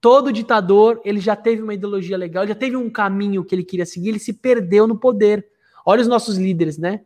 Todo 0.00 0.32
ditador, 0.32 1.00
ele 1.04 1.18
já 1.18 1.34
teve 1.34 1.62
uma 1.62 1.74
ideologia 1.74 2.16
legal, 2.16 2.46
já 2.46 2.54
teve 2.54 2.76
um 2.76 2.88
caminho 2.88 3.44
que 3.44 3.54
ele 3.54 3.64
queria 3.64 3.84
seguir, 3.84 4.10
ele 4.10 4.18
se 4.18 4.32
perdeu 4.32 4.86
no 4.86 4.98
poder. 4.98 5.46
Olha 5.84 6.00
os 6.00 6.08
nossos 6.08 6.36
líderes, 6.36 6.78
né? 6.78 7.02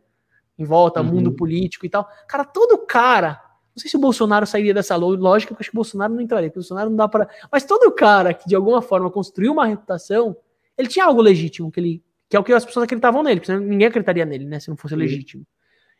Em 0.57 0.63
volta, 0.63 1.01
uhum. 1.01 1.07
mundo 1.07 1.33
político 1.33 1.85
e 1.85 1.89
tal. 1.89 2.07
Cara, 2.27 2.45
todo 2.45 2.77
cara, 2.77 3.41
não 3.75 3.81
sei 3.81 3.89
se 3.89 3.97
o 3.97 3.99
Bolsonaro 3.99 4.45
sairia 4.45 4.73
dessa 4.73 4.95
lógica, 4.95 5.53
porque 5.53 5.63
acho 5.63 5.71
que 5.71 5.75
o 5.75 5.81
Bolsonaro 5.81 6.13
não 6.13 6.21
entraria, 6.21 6.49
porque 6.49 6.59
o 6.59 6.61
Bolsonaro 6.61 6.89
não 6.91 6.97
dá 6.97 7.07
para. 7.07 7.27
Mas 7.51 7.65
todo 7.65 7.91
cara 7.91 8.33
que 8.33 8.47
de 8.47 8.55
alguma 8.55 8.81
forma 8.81 9.09
construiu 9.09 9.53
uma 9.53 9.65
reputação, 9.65 10.35
ele 10.77 10.87
tinha 10.87 11.05
algo 11.05 11.21
legítimo, 11.21 11.71
que, 11.71 11.79
ele, 11.79 12.03
que 12.29 12.37
é 12.37 12.39
o 12.39 12.43
que 12.43 12.53
as 12.53 12.63
pessoas 12.63 12.83
acreditavam 12.83 13.23
nele, 13.23 13.39
porque 13.39 13.57
ninguém 13.57 13.87
acreditaria 13.87 14.25
nele, 14.25 14.45
né? 14.45 14.59
Se 14.59 14.69
não 14.69 14.77
fosse 14.77 14.95
legítimo. 14.95 15.43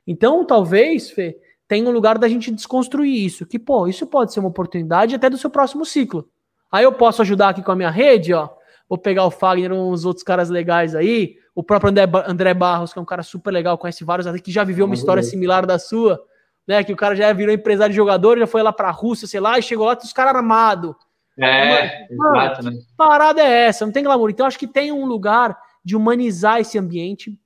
Então, 0.05 0.45
talvez, 0.45 1.09
Fê, 1.09 1.39
tenha 1.67 1.89
um 1.89 1.91
lugar 1.91 2.19
da 2.19 2.27
gente 2.27 2.51
desconstruir 2.51 3.25
isso. 3.25 3.45
Que, 3.45 3.57
pô, 3.57 3.87
isso 3.87 4.05
pode 4.05 4.33
ser 4.33 4.39
uma 4.39 4.49
oportunidade 4.49 5.15
até 5.15 5.29
do 5.29 5.37
seu 5.37 5.49
próximo 5.49 5.83
ciclo. 5.85 6.29
Aí 6.73 6.85
eu 6.85 6.91
posso 6.91 7.21
ajudar 7.21 7.49
aqui 7.49 7.61
com 7.61 7.71
a 7.71 7.75
minha 7.75 7.91
rede, 7.91 8.33
ó. 8.33 8.49
Vou 8.89 8.97
pegar 8.97 9.25
o 9.25 9.29
Fagner, 9.29 9.71
uns 9.71 10.05
outros 10.05 10.23
caras 10.23 10.49
legais 10.49 10.95
aí. 10.95 11.35
O 11.53 11.61
próprio 11.61 11.91
André, 11.91 12.09
André 12.27 12.51
Barros, 12.55 12.91
que 12.91 12.97
é 12.97 13.01
um 13.01 13.05
cara 13.05 13.21
super 13.21 13.51
legal, 13.51 13.77
conhece 13.77 14.03
vários 14.03 14.27
que 14.41 14.51
já 14.51 14.63
viveu 14.63 14.87
uma 14.87 14.95
história 14.95 15.21
similar 15.21 15.67
da 15.67 15.77
sua, 15.77 16.19
né? 16.67 16.83
Que 16.83 16.91
o 16.91 16.95
cara 16.95 17.15
já 17.15 17.31
virou 17.31 17.53
empresário 17.53 17.91
de 17.91 17.95
jogador, 17.95 18.39
já 18.39 18.47
foi 18.47 18.63
lá 18.63 18.73
pra 18.73 18.89
Rússia, 18.89 19.27
sei 19.27 19.39
lá, 19.39 19.59
e 19.59 19.61
chegou 19.61 19.85
lá, 19.85 19.95
os 20.01 20.11
caras 20.11 20.33
armados. 20.33 20.95
É, 21.37 22.07
Mano, 22.15 22.37
exato, 22.37 22.63
né? 22.63 22.71
Parada 22.97 23.39
é 23.39 23.67
essa, 23.67 23.85
não 23.85 23.93
tem 23.93 24.03
glamour. 24.03 24.31
Então 24.31 24.47
acho 24.47 24.57
que 24.57 24.67
tem 24.67 24.91
um 24.91 25.05
lugar 25.05 25.55
de 25.85 25.95
humanizar 25.95 26.59
esse 26.59 26.79
ambiente 26.79 27.37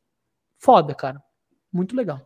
foda, 0.58 0.95
cara. 0.95 1.22
Muito 1.72 1.98
legal. 1.98 2.22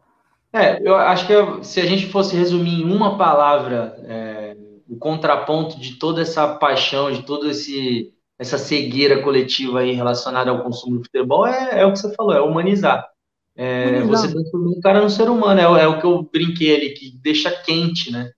É, 0.54 0.80
eu 0.88 0.96
acho 0.96 1.26
que 1.26 1.64
se 1.64 1.82
a 1.82 1.86
gente 1.86 2.06
fosse 2.12 2.36
resumir 2.36 2.82
em 2.82 2.94
uma 2.94 3.18
palavra 3.18 3.96
é, 4.08 4.56
o 4.92 4.98
contraponto 4.98 5.80
de 5.80 5.96
toda 5.96 6.22
essa 6.22 6.46
paixão, 6.56 7.10
de 7.10 7.24
toda 7.24 7.50
essa 8.38 8.58
cegueira 8.58 9.24
coletiva 9.24 9.80
aí 9.80 9.94
relacionada 9.94 10.52
ao 10.52 10.62
consumo 10.62 10.98
do 10.98 11.06
futebol 11.06 11.48
é, 11.48 11.80
é 11.80 11.86
o 11.86 11.94
que 11.94 12.00
você 12.00 12.14
falou, 12.14 12.34
é 12.34 12.42
humanizar. 12.42 13.08
É, 13.56 14.02
você 14.02 14.30
transformar 14.30 14.72
o 14.72 14.82
cara 14.82 15.02
no 15.02 15.10
ser 15.10 15.30
humano, 15.30 15.62
é, 15.62 15.84
é, 15.84 15.88
o 15.88 15.98
que 15.98 16.06
eu 16.06 16.22
brinquei 16.24 16.76
ali, 16.76 16.90
que 16.90 17.18
deixa 17.22 17.50
quente, 17.50 18.12
né? 18.12 18.32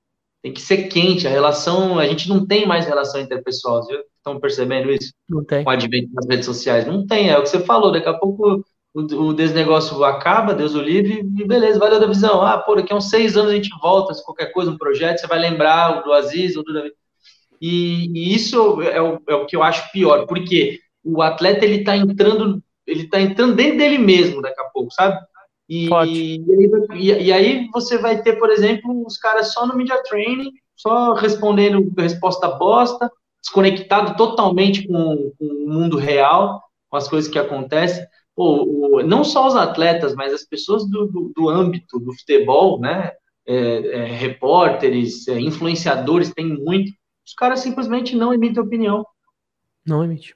Tem 0.44 0.54
que 0.54 0.62
ser 0.62 0.90
quente, 0.90 1.26
a 1.26 1.32
relação, 1.32 1.98
a 1.98 2.06
gente 2.06 2.30
não 2.30 2.46
tem 2.46 2.68
mais 2.68 2.86
relação 2.86 3.20
interpessoal, 3.20 3.88
viu? 3.88 4.00
Estão 4.18 4.40
percebendo 4.40 4.92
isso? 4.92 5.12
Não 5.28 5.44
tem. 5.44 5.64
Com 5.64 5.72
o 5.72 5.74
advento 5.74 6.14
das 6.14 6.28
redes 6.28 6.46
sociais. 6.46 6.86
Não 6.86 7.08
tem, 7.08 7.32
é 7.32 7.38
o 7.38 7.42
que 7.42 7.50
você 7.50 7.62
falou, 7.62 7.92
daqui 7.92 8.10
a 8.10 8.14
pouco 8.14 8.64
o, 8.94 9.02
o 9.02 9.34
desnegócio 9.34 10.04
acaba, 10.04 10.54
Deus 10.54 10.76
o 10.76 10.82
livre, 10.82 11.20
e 11.20 11.48
beleza, 11.48 11.80
valeu 11.80 12.00
da 12.00 12.06
visão. 12.06 12.42
Ah, 12.42 12.58
pô, 12.60 12.76
daqui 12.76 12.94
a 12.94 12.96
uns 12.96 13.10
seis 13.10 13.36
anos 13.36 13.52
a 13.52 13.56
gente 13.56 13.70
volta, 13.82 14.14
se 14.14 14.24
qualquer 14.24 14.52
coisa, 14.52 14.70
um 14.70 14.78
projeto, 14.78 15.20
você 15.20 15.28
vai 15.28 15.40
lembrar 15.40 16.02
do 16.04 16.14
Aziz 16.14 16.56
ou 16.56 16.64
do 16.64 16.74
Davi. 16.74 16.92
E, 17.60 18.08
e 18.14 18.36
isso 18.36 18.82
é 18.82 19.02
o, 19.02 19.22
é 19.28 19.36
o, 19.36 19.46
que 19.46 19.56
eu 19.56 19.64
acho 19.64 19.92
pior, 19.92 20.28
porque 20.28 20.80
o 21.04 21.22
atleta 21.22 21.66
ele 21.66 21.84
tá 21.84 21.98
entrando, 21.98 22.62
ele 22.86 23.08
tá 23.08 23.20
entrando 23.20 23.56
dentro 23.56 23.78
dele 23.78 23.98
mesmo 23.98 24.42
daqui 24.42 24.62
a 24.62 24.66
pouco, 24.66 24.92
sabe? 24.92 25.20
E, 25.68 25.90
e, 26.06 27.12
e, 27.12 27.34
aí 27.34 27.68
você 27.74 27.98
vai 27.98 28.22
ter, 28.22 28.38
por 28.38 28.52
exemplo, 28.52 29.06
os 29.08 29.18
caras 29.18 29.54
só 29.54 29.66
no 29.66 29.76
media 29.76 30.04
training, 30.04 30.52
só 30.76 31.14
respondendo 31.14 31.92
resposta 31.98 32.48
bosta, 32.50 33.10
desconectado 33.42 34.16
totalmente 34.18 34.86
com, 34.86 35.32
com 35.40 35.46
o 35.46 35.70
mundo 35.70 35.98
real, 35.98 36.62
com 36.90 36.98
as 36.98 37.08
coisas 37.08 37.32
que 37.32 37.40
acontecem 37.40 38.06
pô, 38.36 38.64
o, 38.64 39.04
não 39.04 39.24
só 39.24 39.48
os 39.48 39.56
atletas, 39.56 40.16
mas 40.16 40.34
as 40.34 40.44
pessoas 40.44 40.90
do, 40.90 41.08
do, 41.08 41.32
do 41.36 41.50
âmbito 41.50 42.00
do 42.00 42.14
futebol, 42.14 42.80
né? 42.80 43.12
É, 43.46 43.56
é, 43.56 44.06
repórteres, 44.06 45.28
é, 45.28 45.40
influenciadores, 45.40 46.34
tem 46.34 46.48
muito. 46.48 46.94
Os 47.26 47.34
caras 47.34 47.60
simplesmente 47.60 48.16
não 48.16 48.34
emitem 48.34 48.64
opinião. 48.64 49.06
Não 49.86 50.04
emite. 50.04 50.36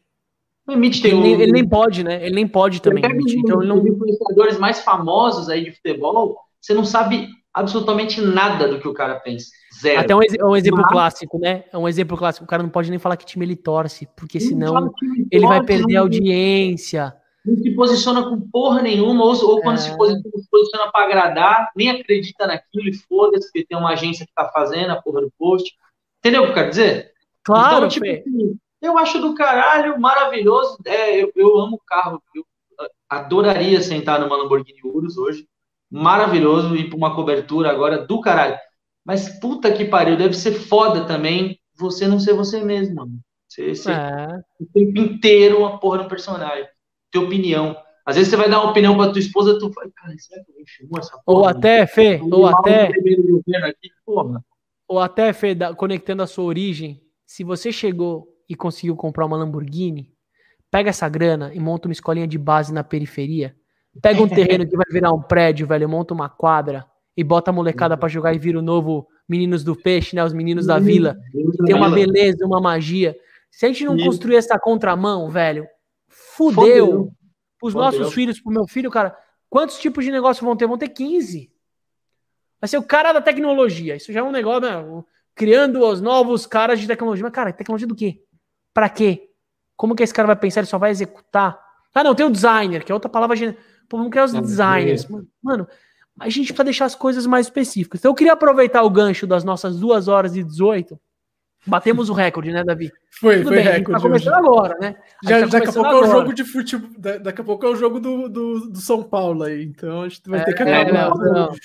Não 0.65 0.75
emite. 0.75 1.01
Tem 1.01 1.11
ele, 1.11 1.19
um, 1.19 1.23
nem, 1.23 1.41
ele 1.41 1.51
nem 1.53 1.67
pode, 1.67 2.03
né? 2.03 2.25
Ele 2.25 2.35
nem 2.35 2.47
pode 2.47 2.81
também 2.81 3.03
emitir. 3.03 3.39
Então, 3.39 3.61
ele 3.61 3.69
não... 3.69 3.79
Os 3.79 3.85
influenciadores 3.85 4.59
mais 4.59 4.81
famosos 4.81 5.47
aí 5.47 5.63
de 5.63 5.71
futebol, 5.71 6.37
você 6.59 6.73
não 6.73 6.83
sabe 6.83 7.29
absolutamente 7.53 8.21
nada 8.21 8.67
do 8.67 8.79
que 8.79 8.87
o 8.87 8.93
cara 8.93 9.15
pensa. 9.21 9.47
Zero. 9.81 10.01
Até 10.01 10.15
um, 10.15 10.19
um 10.49 10.55
exemplo 10.55 10.81
Mas... 10.81 10.91
clássico, 10.91 11.39
né? 11.39 11.63
É 11.71 11.77
um 11.77 11.87
exemplo 11.87 12.17
clássico. 12.17 12.43
O 12.45 12.47
cara 12.47 12.61
não 12.61 12.69
pode 12.69 12.89
nem 12.89 12.99
falar 12.99 13.15
que 13.15 13.25
time 13.25 13.45
ele 13.45 13.55
torce, 13.55 14.07
porque 14.17 14.39
senão 14.39 14.91
ele 15.31 15.47
vai 15.47 15.63
perder 15.63 15.95
a 15.95 16.01
audiência 16.01 17.15
não 17.47 17.57
se 17.57 17.71
posiciona 17.71 18.23
com 18.23 18.41
porra 18.49 18.81
nenhuma, 18.81 19.23
ou, 19.23 19.31
ou 19.31 19.61
quando 19.61 19.77
é. 19.77 19.81
se 19.81 19.95
posiciona, 19.95 20.23
posiciona 20.51 20.91
para 20.91 21.05
agradar, 21.05 21.71
nem 21.75 21.89
acredita 21.89 22.45
naquilo 22.45 22.89
e 22.89 22.93
foda-se, 22.93 23.47
porque 23.47 23.65
tem 23.65 23.77
uma 23.77 23.93
agência 23.93 24.25
que 24.25 24.33
tá 24.33 24.49
fazendo 24.49 24.91
a 24.91 25.01
porra 25.01 25.21
do 25.21 25.31
post. 25.37 25.73
Entendeu 26.19 26.41
o 26.41 26.45
que 26.45 26.51
eu 26.51 26.55
quero 26.55 26.69
dizer? 26.69 27.13
Claro, 27.43 27.77
então, 27.85 27.89
tipo, 27.89 28.05
assim, 28.05 28.59
eu 28.81 28.97
acho 28.97 29.19
do 29.21 29.33
caralho, 29.33 29.99
maravilhoso. 29.99 30.77
É, 30.85 31.23
eu, 31.23 31.31
eu 31.35 31.57
amo 31.57 31.81
carro. 31.87 32.21
Eu 32.35 32.43
adoraria 33.09 33.81
sentar 33.81 34.19
numa 34.19 34.35
Lamborghini 34.35 34.81
Urus 34.83 35.17
hoje. 35.17 35.47
Maravilhoso 35.89 36.75
ir 36.75 36.89
para 36.89 36.97
uma 36.97 37.15
cobertura 37.15 37.71
agora 37.71 38.05
do 38.05 38.19
caralho. 38.19 38.57
Mas 39.05 39.39
puta 39.39 39.71
que 39.71 39.85
pariu, 39.85 40.17
deve 40.17 40.33
ser 40.33 40.51
foda 40.51 41.05
também 41.05 41.57
você 41.77 42.07
não 42.07 42.19
ser 42.19 42.33
você 42.33 42.61
mesmo, 42.61 42.95
mano. 42.95 43.19
Você 43.47 43.73
ser 43.73 43.93
é. 43.93 44.27
o 44.59 44.65
tempo 44.65 44.99
inteiro 44.99 45.59
uma 45.59 45.79
porra 45.79 45.99
no 45.99 46.09
personagem 46.09 46.67
ter 47.11 47.19
opinião. 47.19 47.75
Às 48.05 48.15
vezes 48.15 48.29
você 48.29 48.37
vai 48.37 48.49
dar 48.49 48.61
uma 48.61 48.71
opinião 48.71 48.95
para 48.95 49.11
tua 49.11 49.19
esposa, 49.19 49.59
tu 49.59 49.71
fala, 49.73 49.89
cara, 49.95 50.13
será 50.17 50.41
que 50.43 50.51
eu 50.51 50.97
essa 50.97 51.17
porra? 51.25 51.39
Ou 51.39 51.45
até, 51.45 51.85
Fê, 51.85 52.19
ou 52.23 52.47
até. 52.47 52.87
Aqui, 52.87 53.91
ou 54.87 54.99
até, 54.99 55.33
Fê, 55.33 55.55
conectando 55.75 56.23
a 56.23 56.27
sua 56.27 56.45
origem, 56.45 57.01
se 57.25 57.43
você 57.43 57.71
chegou 57.71 58.27
e 58.47 58.55
conseguiu 58.55 58.95
comprar 58.95 59.25
uma 59.25 59.35
Lamborghini, 59.35 60.13
pega 60.71 60.89
essa 60.89 61.09
grana 61.09 61.51
e 61.53 61.59
monta 61.59 61.87
uma 61.87 61.93
escolinha 61.93 62.27
de 62.27 62.37
base 62.37 62.73
na 62.73 62.83
periferia. 62.83 63.55
Pega 64.01 64.21
um 64.21 64.27
terreno 64.29 64.65
que 64.65 64.77
vai 64.77 64.85
virar 64.89 65.11
um 65.11 65.21
prédio, 65.21 65.67
velho, 65.67 65.89
monta 65.89 66.13
uma 66.13 66.29
quadra 66.29 66.85
e 67.15 67.23
bota 67.23 67.51
a 67.51 67.53
molecada 67.53 67.97
para 67.97 68.07
jogar 68.07 68.33
e 68.33 68.39
vira 68.39 68.59
o 68.59 68.61
novo 68.61 69.07
Meninos 69.27 69.63
do 69.63 69.75
Peixe, 69.75 70.15
né? 70.15 70.23
Os 70.23 70.31
meninos 70.31 70.65
da 70.65 70.79
vila. 70.79 71.17
Tem 71.65 71.75
uma 71.75 71.89
beleza, 71.89 72.45
uma 72.45 72.61
magia. 72.61 73.17
Se 73.51 73.65
a 73.65 73.69
gente 73.69 73.83
não 73.83 73.97
construir 73.97 74.37
essa 74.37 74.57
contramão, 74.57 75.29
velho, 75.29 75.67
fudeu. 76.37 77.11
Os 77.61 77.73
nossos 77.73 78.13
filhos, 78.13 78.39
pro 78.39 78.51
meu 78.51 78.67
filho, 78.67 78.91
cara, 78.91 79.17
quantos 79.49 79.79
tipos 79.79 80.05
de 80.05 80.11
negócio 80.11 80.45
vão 80.45 80.55
ter? 80.55 80.67
Vão 80.67 80.77
ter 80.77 80.89
15. 80.89 81.51
Vai 82.61 82.67
ser 82.67 82.77
o 82.77 82.83
cara 82.83 83.11
da 83.11 83.21
tecnologia. 83.21 83.95
Isso 83.95 84.13
já 84.13 84.19
é 84.19 84.23
um 84.23 84.31
negócio, 84.31 84.61
né? 84.61 85.03
Criando 85.33 85.83
os 85.83 85.99
novos 85.99 86.45
caras 86.45 86.79
de 86.79 86.87
tecnologia. 86.87 87.23
Mas, 87.23 87.33
cara, 87.33 87.51
tecnologia 87.51 87.87
do 87.87 87.95
quê? 87.95 88.23
Pra 88.73 88.89
quê? 88.89 89.29
Como 89.75 89.95
que 89.95 90.03
esse 90.03 90.13
cara 90.13 90.27
vai 90.27 90.35
pensar? 90.35 90.59
Ele 90.59 90.67
só 90.67 90.77
vai 90.77 90.91
executar? 90.91 91.59
Ah, 91.93 92.03
não, 92.03 92.13
tem 92.13 92.25
o 92.25 92.31
designer, 92.31 92.83
que 92.83 92.91
é 92.91 92.95
outra 92.95 93.09
palavra. 93.09 93.35
Pô, 93.89 93.97
vamos 93.97 94.11
criar 94.11 94.25
os 94.25 94.33
designers. 94.33 95.07
Mano, 95.41 95.67
a 96.19 96.29
gente 96.29 96.47
precisa 96.47 96.63
deixar 96.63 96.85
as 96.85 96.95
coisas 96.95 97.25
mais 97.25 97.47
específicas. 97.47 97.99
Então, 98.01 98.11
eu 98.11 98.15
queria 98.15 98.33
aproveitar 98.33 98.83
o 98.83 98.89
gancho 98.89 99.25
das 99.25 99.43
nossas 99.43 99.79
2 99.79 100.07
horas 100.07 100.35
e 100.35 100.43
18 100.43 100.99
Batemos 101.67 102.09
o 102.09 102.13
recorde, 102.13 102.51
né, 102.51 102.63
Davi? 102.63 102.91
Foi, 103.19 103.37
Tudo 103.37 103.47
foi 103.47 103.55
bem, 103.57 103.65
recorde. 103.65 103.91
Tá 103.91 103.99
começando 103.99 104.33
hoje. 104.33 104.47
agora, 104.47 104.77
né? 104.79 104.95
Já, 105.23 105.39
tá 105.41 105.45
daqui 105.47 105.69
a 105.69 105.73
pouco 105.73 105.89
agora. 105.89 106.05
é 106.05 106.09
o 106.09 106.11
jogo 106.11 106.33
de 106.33 106.43
futebol. 106.43 106.89
Daqui 107.21 107.41
a 107.41 107.43
pouco 107.43 107.65
é 107.65 107.69
o 107.69 107.75
jogo 107.75 107.99
do, 107.99 108.29
do, 108.29 108.69
do 108.71 108.79
São 108.79 109.03
Paulo 109.03 109.43
aí. 109.43 109.63
Então 109.63 110.01
a 110.01 110.09
gente 110.09 110.21
vai 110.27 110.39
é, 110.39 110.43
ter 110.43 110.53
que 110.53 110.63
acabar. 110.63 110.87
É, 110.87 110.91
não, 110.91 111.09
não. 111.33 111.55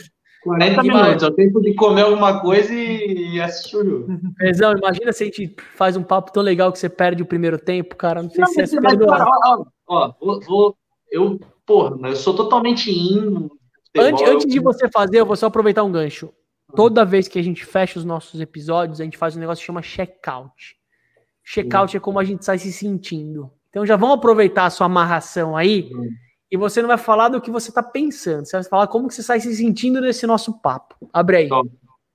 40 0.43 0.83
minutos, 0.83 1.23
é 1.23 1.27
o 1.27 1.35
tempo 1.35 1.61
de 1.61 1.73
comer 1.75 2.03
alguma 2.03 2.41
coisa 2.41 2.75
e 2.75 3.41
assistir 3.41 3.77
o 3.77 3.85
jogo. 3.85 4.21
Pezão, 4.37 4.77
imagina 4.77 5.13
se 5.13 5.23
a 5.23 5.27
gente 5.27 5.55
faz 5.77 5.97
um 5.97 6.03
papo 6.03 6.33
tão 6.33 6.43
legal 6.43 6.73
que 6.73 6.81
você 6.81 6.89
perde 6.89 7.23
o 7.23 7.27
primeiro 7.27 7.59
tempo, 7.59 7.95
cara. 7.95 8.23
Não 8.23 8.31
sei 8.31 8.41
não, 8.41 8.49
se 8.49 8.61
é 8.61 8.67
se 8.67 8.81
perdoar. 8.81 9.25
Ó, 9.25 9.65
ó, 9.89 10.13
ó, 10.21 10.41
vou, 10.41 10.77
eu, 11.13 11.39
porra, 11.65 12.09
eu 12.09 12.17
sou 12.17 12.35
totalmente 12.35 12.91
in. 12.91 13.49
Antes, 13.97 14.29
antes 14.29 14.47
de 14.47 14.59
você 14.59 14.89
fazer, 14.91 15.21
eu 15.21 15.27
vou 15.27 15.37
só 15.37 15.47
aproveitar 15.47 15.85
um 15.85 15.93
gancho. 15.93 16.33
Toda 16.75 17.05
vez 17.05 17.29
que 17.29 17.39
a 17.39 17.43
gente 17.43 17.65
fecha 17.65 17.99
os 17.99 18.05
nossos 18.05 18.41
episódios, 18.41 19.01
a 19.01 19.05
gente 19.05 19.19
faz 19.19 19.37
um 19.37 19.41
negócio 19.41 19.61
que 19.61 19.67
chama 19.67 19.83
check-out. 19.83 20.77
Check-out 21.45 21.97
é 21.97 22.01
como 22.01 22.19
a 22.19 22.25
gente 22.25 22.45
sai 22.45 22.59
se 22.59 22.73
sentindo. 22.73 23.51
Então 23.71 23.87
já 23.87 23.97
vamos 23.97 24.17
aproveitar 24.17 24.67
a 24.67 24.71
sua 24.71 24.87
amarração 24.87 25.57
aí 25.57 25.91
uhum. 25.93 26.09
e 26.51 26.57
você 26.57 26.83
não 26.83 26.89
vai 26.89 26.99
falar 26.99 27.31
do 27.31 27.41
que 27.41 27.51
você 27.51 27.71
está 27.71 27.83
pensando, 27.83 28.45
você 28.45 28.57
vai 28.57 28.65
falar 28.65 28.87
como 28.87 29.09
que 29.09 29.15
você 29.15 29.23
sai 29.23 29.41
se 29.41 29.55
sentindo 29.57 30.01
nesse 30.01 30.27
nosso 30.27 30.61
papo. 30.61 30.95
Abre 31.13 31.37
aí. 31.39 31.49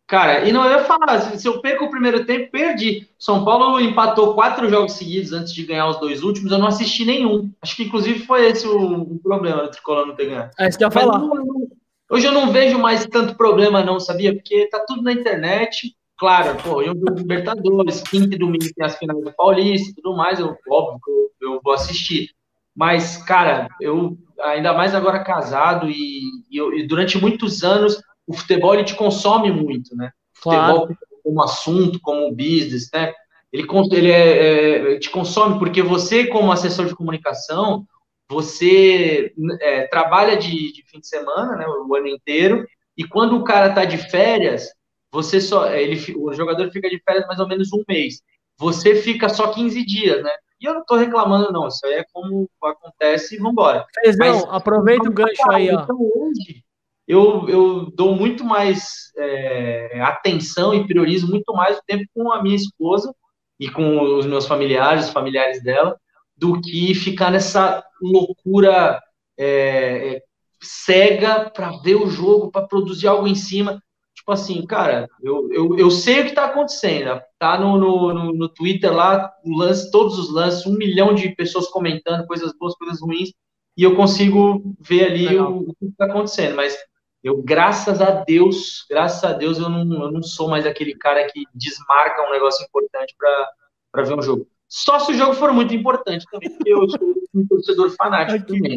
Cara, 0.08 0.48
e 0.48 0.54
não 0.54 0.64
eu 0.64 0.72
ia 0.72 0.86
falar, 0.86 1.20
se 1.20 1.46
eu 1.46 1.60
perco 1.60 1.86
o 1.86 1.90
primeiro 1.90 2.26
tempo, 2.26 2.50
perdi. 2.50 3.10
São 3.20 3.44
Paulo 3.44 3.78
empatou 3.78 4.36
quatro 4.36 4.70
jogos 4.70 4.94
seguidos 4.94 5.34
antes 5.34 5.54
de 5.54 5.66
ganhar 5.66 5.90
os 5.90 6.00
dois 6.00 6.24
últimos, 6.24 6.50
eu 6.50 6.58
não 6.60 6.68
assisti 6.68 7.04
nenhum. 7.04 7.52
Acho 7.62 7.76
que 7.76 7.84
inclusive 7.84 8.20
foi 8.20 8.48
esse 8.48 8.66
o, 8.66 9.02
o 9.02 9.20
problema 9.20 9.64
do 9.64 9.72
Tricolor 9.72 10.06
não 10.06 10.16
ter 10.16 10.28
ganhado. 10.28 10.52
É 10.58 10.70
isso 10.70 10.78
que 10.78 10.84
eu 10.86 10.88
ia 10.88 10.92
falar. 10.92 11.20
Não, 11.20 11.68
Hoje 12.10 12.26
eu 12.26 12.32
não 12.32 12.52
vejo 12.52 12.80
mais 12.80 13.06
tanto 13.06 13.36
problema, 13.36 13.84
não, 13.84 14.00
sabia? 14.00 14.34
Porque 14.34 14.68
tá 14.70 14.84
tudo 14.88 15.02
na 15.02 15.12
internet. 15.12 15.96
Claro, 16.18 16.58
pô, 16.64 16.82
eu 16.82 16.96
jogo 16.96 17.20
Libertadores, 17.20 18.02
quinta 18.02 18.34
e 18.34 18.40
domingo 18.40 18.66
tem 18.76 18.86
as 18.86 18.98
finais 18.98 19.24
do 19.24 19.32
Paulista 19.34 19.92
e 19.92 19.94
tudo 19.94 20.16
mais, 20.16 20.40
eu, 20.40 20.56
óbvio 20.70 21.00
que 21.04 21.12
eu, 21.12 21.54
eu, 21.54 21.62
vou 21.64 21.74
assistir. 21.74 22.32
Mas, 22.76 23.18
cara, 23.18 23.68
eu, 23.80 24.18
ainda 24.42 24.74
mais 24.74 24.96
agora 24.96 25.24
casado 25.24 25.90
e, 25.90 26.22
e, 26.50 26.58
eu, 26.58 26.74
e, 26.74 26.88
durante 26.88 27.20
muitos 27.20 27.64
anos, 27.64 28.02
o 28.26 28.34
futebol 28.34 28.74
ele 28.74 28.84
te 28.84 28.96
consome 28.96 29.52
muito, 29.52 29.96
né? 29.96 30.12
Claro. 30.42 30.88
Futebol 30.88 30.98
como 31.24 31.44
assunto, 31.44 32.00
como 32.02 32.32
business, 32.32 32.90
né? 32.94 33.14
Ele, 33.52 33.68
ele 33.92 34.12
é, 34.12 34.94
é, 34.96 35.00
te 35.00 35.10
consome 35.10 35.60
porque 35.60 35.82
você, 35.82 36.26
como 36.28 36.52
assessor 36.52 36.86
de 36.86 36.96
comunicação, 36.96 37.86
você 38.30 39.34
é, 39.62 39.88
trabalha 39.88 40.38
de, 40.38 40.74
de, 40.74 40.84
fim 40.86 41.00
de 41.00 41.08
semana, 41.08 41.56
né, 41.56 41.66
o 41.68 41.96
ano 41.96 42.08
inteiro, 42.08 42.66
e 42.98 43.04
quando 43.04 43.38
o 43.38 43.44
cara 43.44 43.74
tá 43.74 43.86
de 43.86 43.98
férias, 43.98 44.70
você 45.12 45.40
só, 45.40 45.72
ele, 45.72 46.00
o 46.18 46.34
jogador 46.34 46.70
fica 46.72 46.90
de 46.90 47.02
férias 47.04 47.26
mais 47.28 47.40
ou 47.40 47.48
menos 47.48 47.72
um 47.72 47.84
mês. 47.88 48.22
Você 48.60 48.96
fica 48.96 49.30
só 49.30 49.54
15 49.54 49.86
dias, 49.86 50.24
né? 50.24 50.32
E 50.60 50.66
eu 50.66 50.74
não 50.74 50.84
tô 50.84 50.96
reclamando, 50.96 51.52
não. 51.52 51.68
Isso 51.68 51.86
aí 51.86 51.94
é 51.94 52.06
como 52.12 52.50
acontece 52.64 53.36
e 53.36 53.38
vambora. 53.38 53.86
Fezão, 54.04 54.52
aproveita 54.52 55.08
o 55.08 55.14
gancho 55.14 55.52
aí, 55.52 55.70
ó. 55.70 55.84
Então, 55.84 55.98
hoje, 56.00 56.64
eu, 57.08 57.48
eu 57.48 57.92
dou 57.92 58.16
muito 58.16 58.44
mais 58.44 59.12
é, 59.18 60.02
atenção 60.02 60.74
e 60.74 60.86
priorizo 60.86 61.28
muito 61.28 61.54
mais 61.54 61.78
o 61.78 61.84
tempo 61.86 62.04
com 62.14 62.32
a 62.32 62.42
minha 62.42 62.56
esposa 62.56 63.14
e 63.60 63.70
com 63.70 64.18
os 64.18 64.26
meus 64.26 64.46
familiares, 64.46 65.06
os 65.06 65.14
familiares 65.14 65.64
dela, 65.64 65.98
do 66.38 66.62
que 66.62 66.94
ficar 66.94 67.32
nessa 67.32 67.84
loucura 68.02 69.02
é, 69.38 70.16
é 70.16 70.22
cega 70.62 71.50
para 71.50 71.72
ver 71.82 71.96
o 71.96 72.10
jogo, 72.10 72.52
para 72.52 72.68
produzir 72.68 73.08
algo 73.08 73.28
em 73.28 73.36
cima. 73.36 73.82
Tipo 74.16 74.32
assim, 74.32 74.66
cara, 74.66 75.08
eu, 75.22 75.52
eu, 75.52 75.78
eu 75.78 75.92
sei 75.92 76.20
o 76.20 76.24
que 76.24 76.30
está 76.30 76.46
acontecendo. 76.46 77.22
Tá 77.40 77.60
no, 77.60 77.78
no, 77.78 78.34
no, 78.34 78.50
Twitter 78.50 78.94
lá, 78.94 79.32
o 79.46 79.58
lance, 79.58 79.92
todos 79.92 80.18
os 80.18 80.34
lances, 80.34 80.66
um 80.66 80.76
milhão 80.76 81.14
de 81.14 81.30
pessoas 81.36 81.68
comentando 81.68 82.28
coisas 82.28 82.52
boas, 82.58 82.76
coisas 82.76 83.00
ruins, 83.02 83.32
e 83.78 83.84
eu 83.84 83.96
consigo 83.96 84.76
ver 84.80 85.06
ali 85.06 85.38
o, 85.38 85.70
o, 85.70 85.76
que 85.76 85.86
está 85.86 86.06
acontecendo. 86.06 86.56
Mas 86.56 86.76
eu, 87.24 87.42
graças 87.42 88.02
a 88.02 88.10
Deus, 88.10 88.86
graças 88.90 89.24
a 89.24 89.34
Deus, 89.34 89.60
eu 89.60 89.70
não, 89.70 90.04
eu 90.04 90.12
não 90.12 90.24
sou 90.24 90.50
mais 90.50 90.66
aquele 90.66 90.96
cara 90.96 91.26
que 91.32 91.44
desmarca 91.54 92.28
um 92.28 92.32
negócio 92.32 92.66
importante 92.66 93.16
para 93.18 94.04
ver 94.04 94.18
um 94.18 94.22
jogo. 94.22 94.48
Só 94.68 95.00
se 95.00 95.14
o 95.14 95.16
jogo 95.16 95.34
for 95.34 95.54
muito 95.54 95.74
importante 95.74 96.26
também, 96.30 96.50
porque 96.50 96.70
eu 96.70 96.90
sou 96.90 97.00
um 97.34 97.48
torcedor 97.48 97.90
fanático 97.92 98.46
também. 98.46 98.76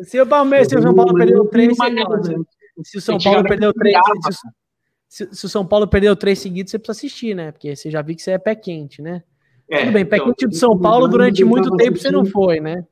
Se 0.00 0.20
o 0.20 0.26
Palmeiras, 0.26 0.68
se 0.68 0.76
o 0.76 0.82
São 0.82 0.94
Paulo 0.94 1.14
perdeu 1.14 1.44
três, 1.46 1.76
se 2.82 2.98
o 2.98 3.00
São 3.00 3.18
Paulo 3.18 3.44
perdeu 3.44 3.72
três, 3.72 3.96
se, 5.08 5.28
se, 5.32 5.46
o 5.46 5.48
São 5.48 5.64
Paulo 5.64 5.86
perdeu 5.86 6.16
três 6.16 6.38
seguidos, 6.38 6.70
você 6.70 6.78
precisa 6.78 7.06
assistir, 7.06 7.34
né? 7.34 7.52
Porque 7.52 7.76
você 7.76 7.90
já 7.90 8.02
viu 8.02 8.16
que 8.16 8.22
você 8.22 8.32
é 8.32 8.38
pé 8.38 8.54
quente, 8.54 9.00
né? 9.00 9.22
É, 9.70 9.80
Tudo 9.80 9.92
bem, 9.92 10.04
pé 10.04 10.16
então, 10.16 10.28
quente 10.28 10.48
do 10.48 10.56
São 10.56 10.78
Paulo 10.78 11.06
durante 11.06 11.44
muito 11.44 11.76
tempo 11.76 11.98
você 11.98 12.10
não 12.10 12.24
foi, 12.24 12.58
né? 12.58 12.84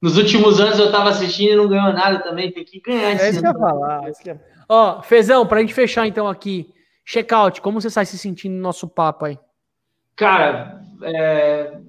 Nos 0.00 0.16
últimos 0.16 0.60
anos 0.60 0.78
eu 0.78 0.92
tava 0.92 1.10
assistindo 1.10 1.52
e 1.52 1.56
não 1.56 1.68
ganhou 1.68 1.92
nada 1.92 2.20
também, 2.20 2.52
tem 2.52 2.64
que 2.64 2.80
ganhar. 2.80 3.20
É 3.20 3.30
isso 3.30 3.40
que 3.40 3.46
eu 3.46 3.52
ia 3.52 3.58
falar. 3.58 4.08
É 4.08 4.38
Ó, 4.68 5.02
Fezão, 5.02 5.46
pra 5.46 5.60
gente 5.60 5.72
fechar 5.72 6.06
então 6.06 6.28
aqui, 6.28 6.72
check-out, 7.04 7.60
como 7.60 7.80
você 7.80 7.88
sai 7.88 8.04
se 8.04 8.18
sentindo 8.18 8.54
no 8.54 8.60
nosso 8.60 8.86
papo 8.86 9.24
aí? 9.24 9.38
Cara, 10.14 10.82
é, 11.02 11.80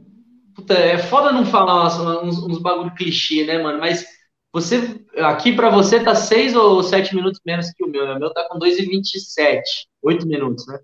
puta, 0.55 0.73
é 0.73 0.97
foda 0.97 1.31
não 1.31 1.45
falar 1.45 1.87
uns, 2.23 2.37
uns 2.37 2.59
bagulho 2.59 2.93
clichê, 2.95 3.45
né, 3.45 3.61
mano? 3.61 3.79
Mas 3.79 4.05
você, 4.51 5.03
aqui 5.17 5.53
para 5.53 5.69
você 5.69 5.99
tá 5.99 6.15
6 6.15 6.55
ou 6.55 6.81
7 6.81 7.15
minutos 7.15 7.39
menos 7.45 7.71
que 7.71 7.83
o 7.83 7.87
meu, 7.87 8.05
né? 8.05 8.15
O 8.15 8.19
meu 8.19 8.33
tá 8.33 8.47
com 8.49 8.57
2 8.57 8.79
e 8.79 8.85
27, 8.85 9.87
8 10.01 10.27
minutos, 10.27 10.65
né? 10.67 10.79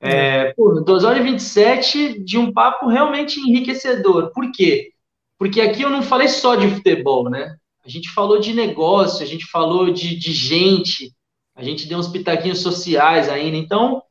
É, 0.00 0.52
pô, 0.54 0.80
2 0.80 1.04
horas 1.04 1.20
e 1.20 1.22
27 1.22 2.20
de 2.22 2.36
um 2.36 2.52
papo 2.52 2.88
realmente 2.88 3.40
enriquecedor. 3.40 4.30
Por 4.32 4.50
quê? 4.52 4.92
Porque 5.38 5.60
aqui 5.60 5.82
eu 5.82 5.90
não 5.90 6.02
falei 6.02 6.28
só 6.28 6.54
de 6.54 6.68
futebol, 6.68 7.30
né? 7.30 7.56
A 7.84 7.88
gente 7.88 8.10
falou 8.10 8.40
de 8.40 8.52
negócio, 8.52 9.22
a 9.22 9.26
gente 9.26 9.46
falou 9.46 9.92
de, 9.92 10.16
de 10.16 10.32
gente, 10.32 11.12
a 11.54 11.62
gente 11.62 11.88
deu 11.88 11.98
uns 11.98 12.08
pitaquinhos 12.08 12.58
sociais 12.60 13.28
ainda. 13.28 13.56
Então, 13.56 14.02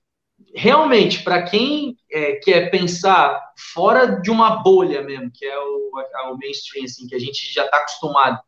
realmente, 0.56 1.22
para 1.22 1.43
quem 1.43 1.98
é, 2.09 2.35
quer 2.35 2.72
pensar 2.72 3.40
fora 3.74 4.06
de 4.22 4.32
uma 4.32 4.64
bolha 4.64 5.01
mesmo, 5.01 5.30
que 5.34 5.45
é 5.45 5.59
o, 5.59 5.92
o 6.32 6.38
mainstream, 6.38 6.85
assim, 6.85 7.08
que 7.08 7.16
a 7.16 7.19
gente 7.19 7.53
já 7.53 7.66
está 7.66 7.77
acostumado, 7.77 8.40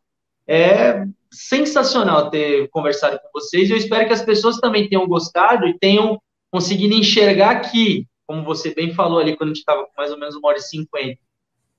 é 0.46 1.04
sensacional 1.30 2.30
ter 2.30 2.68
conversado 2.70 3.18
com 3.20 3.28
vocês. 3.38 3.70
Eu 3.70 3.76
espero 3.76 4.06
que 4.06 4.14
as 4.14 4.22
pessoas 4.22 4.56
também 4.56 4.88
tenham 4.88 5.06
gostado 5.06 5.68
e 5.68 5.78
tenham 5.78 6.18
conseguido 6.50 6.94
enxergar 6.94 7.60
que, 7.60 8.06
como 8.26 8.42
você 8.42 8.74
bem 8.74 8.94
falou 8.94 9.18
ali 9.18 9.36
quando 9.36 9.50
a 9.50 9.52
gente 9.52 9.60
estava 9.60 9.84
com 9.84 9.92
mais 9.96 10.10
ou 10.10 10.18
menos 10.18 10.34
uma 10.34 10.48
hora 10.48 10.58
e 10.58 10.62
cinquenta, 10.62 11.20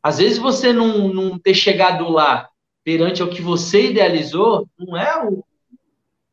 às 0.03 0.19
vezes 0.19 0.38
você 0.38 0.72
não, 0.72 1.08
não 1.08 1.40
ter 1.40 1.56
chegado 1.56 2.08
lá 2.08 2.48
perante 2.83 3.24
o 3.24 3.30
que 3.30 3.41
você 3.41 3.90
idealizou, 3.90 4.67
não 4.77 4.95
é 4.95 5.25
o 5.25 5.43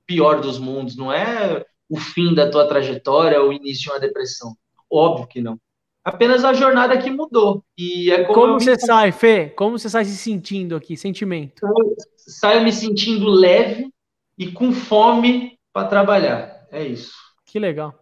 pior 0.07 0.41
dos 0.41 0.59
mundos, 0.59 0.97
não 0.97 1.11
é 1.11 1.65
o 1.89 1.99
fim 1.99 2.35
da 2.35 2.51
tua 2.51 2.67
trajetória, 2.69 3.43
o 3.43 3.53
início 3.53 3.85
de 3.85 3.91
uma 3.91 4.01
depressão. 4.01 4.57
Óbvio 4.91 5.27
que 5.27 5.41
não. 5.41 5.59
Apenas 6.05 6.45
a 6.45 6.53
jornada 6.53 6.97
que 6.99 7.11
mudou. 7.11 7.65
E 7.77 8.11
é 8.13 8.25
como, 8.25 8.35
como 8.35 8.61
você 8.61 8.79
sai, 8.79 9.11
Fê? 9.11 9.49
Como 9.51 9.79
você 9.79 9.91
sai 9.91 10.05
se 10.05 10.17
sentindo 10.17 10.77
aqui? 10.77 10.97
Sentimento? 10.97 11.67
Eu 11.67 11.97
saio 12.17 12.63
me 12.63 12.73
sentindo 12.73 13.29
leve 13.29 13.93
e 14.39 14.53
com 14.53 14.73
fome 14.73 15.59
para 15.73 15.89
trabalhar. 15.89 16.67
É 16.71 16.87
isso. 16.87 17.13
Que 17.45 17.59
legal. 17.59 17.93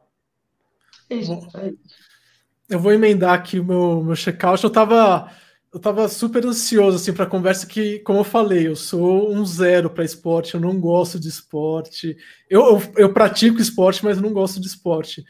É 1.08 1.14
isso. 1.14 1.32
É 1.56 1.68
isso. 1.68 1.78
Eu 2.68 2.78
vou 2.78 2.92
emendar 2.92 3.34
aqui 3.34 3.58
o 3.58 3.64
meu, 3.64 4.02
meu 4.02 4.16
check-out. 4.16 4.62
Eu 4.62 4.68
estava 4.68 5.30
eu 5.74 5.80
tava 5.80 6.08
super 6.08 6.46
ansioso 6.46 6.96
assim 6.98 7.12
para 7.12 7.24
a 7.24 7.28
conversa 7.28 7.66
que, 7.66 7.98
como 8.00 8.20
eu 8.20 8.24
falei, 8.24 8.68
eu 8.68 8.76
sou 8.76 9.34
um 9.34 9.44
zero 9.44 9.90
para 9.90 10.04
esporte, 10.04 10.54
eu 10.54 10.60
não 10.60 10.78
gosto 10.78 11.18
de 11.18 11.28
esporte. 11.28 12.16
Eu, 12.48 12.62
eu, 12.62 12.82
eu, 12.96 13.12
pratico 13.12 13.60
esporte, 13.60 14.04
mas 14.04 14.20
não 14.20 14.32
gosto 14.32 14.60
de 14.60 14.68
esporte. 14.68 15.24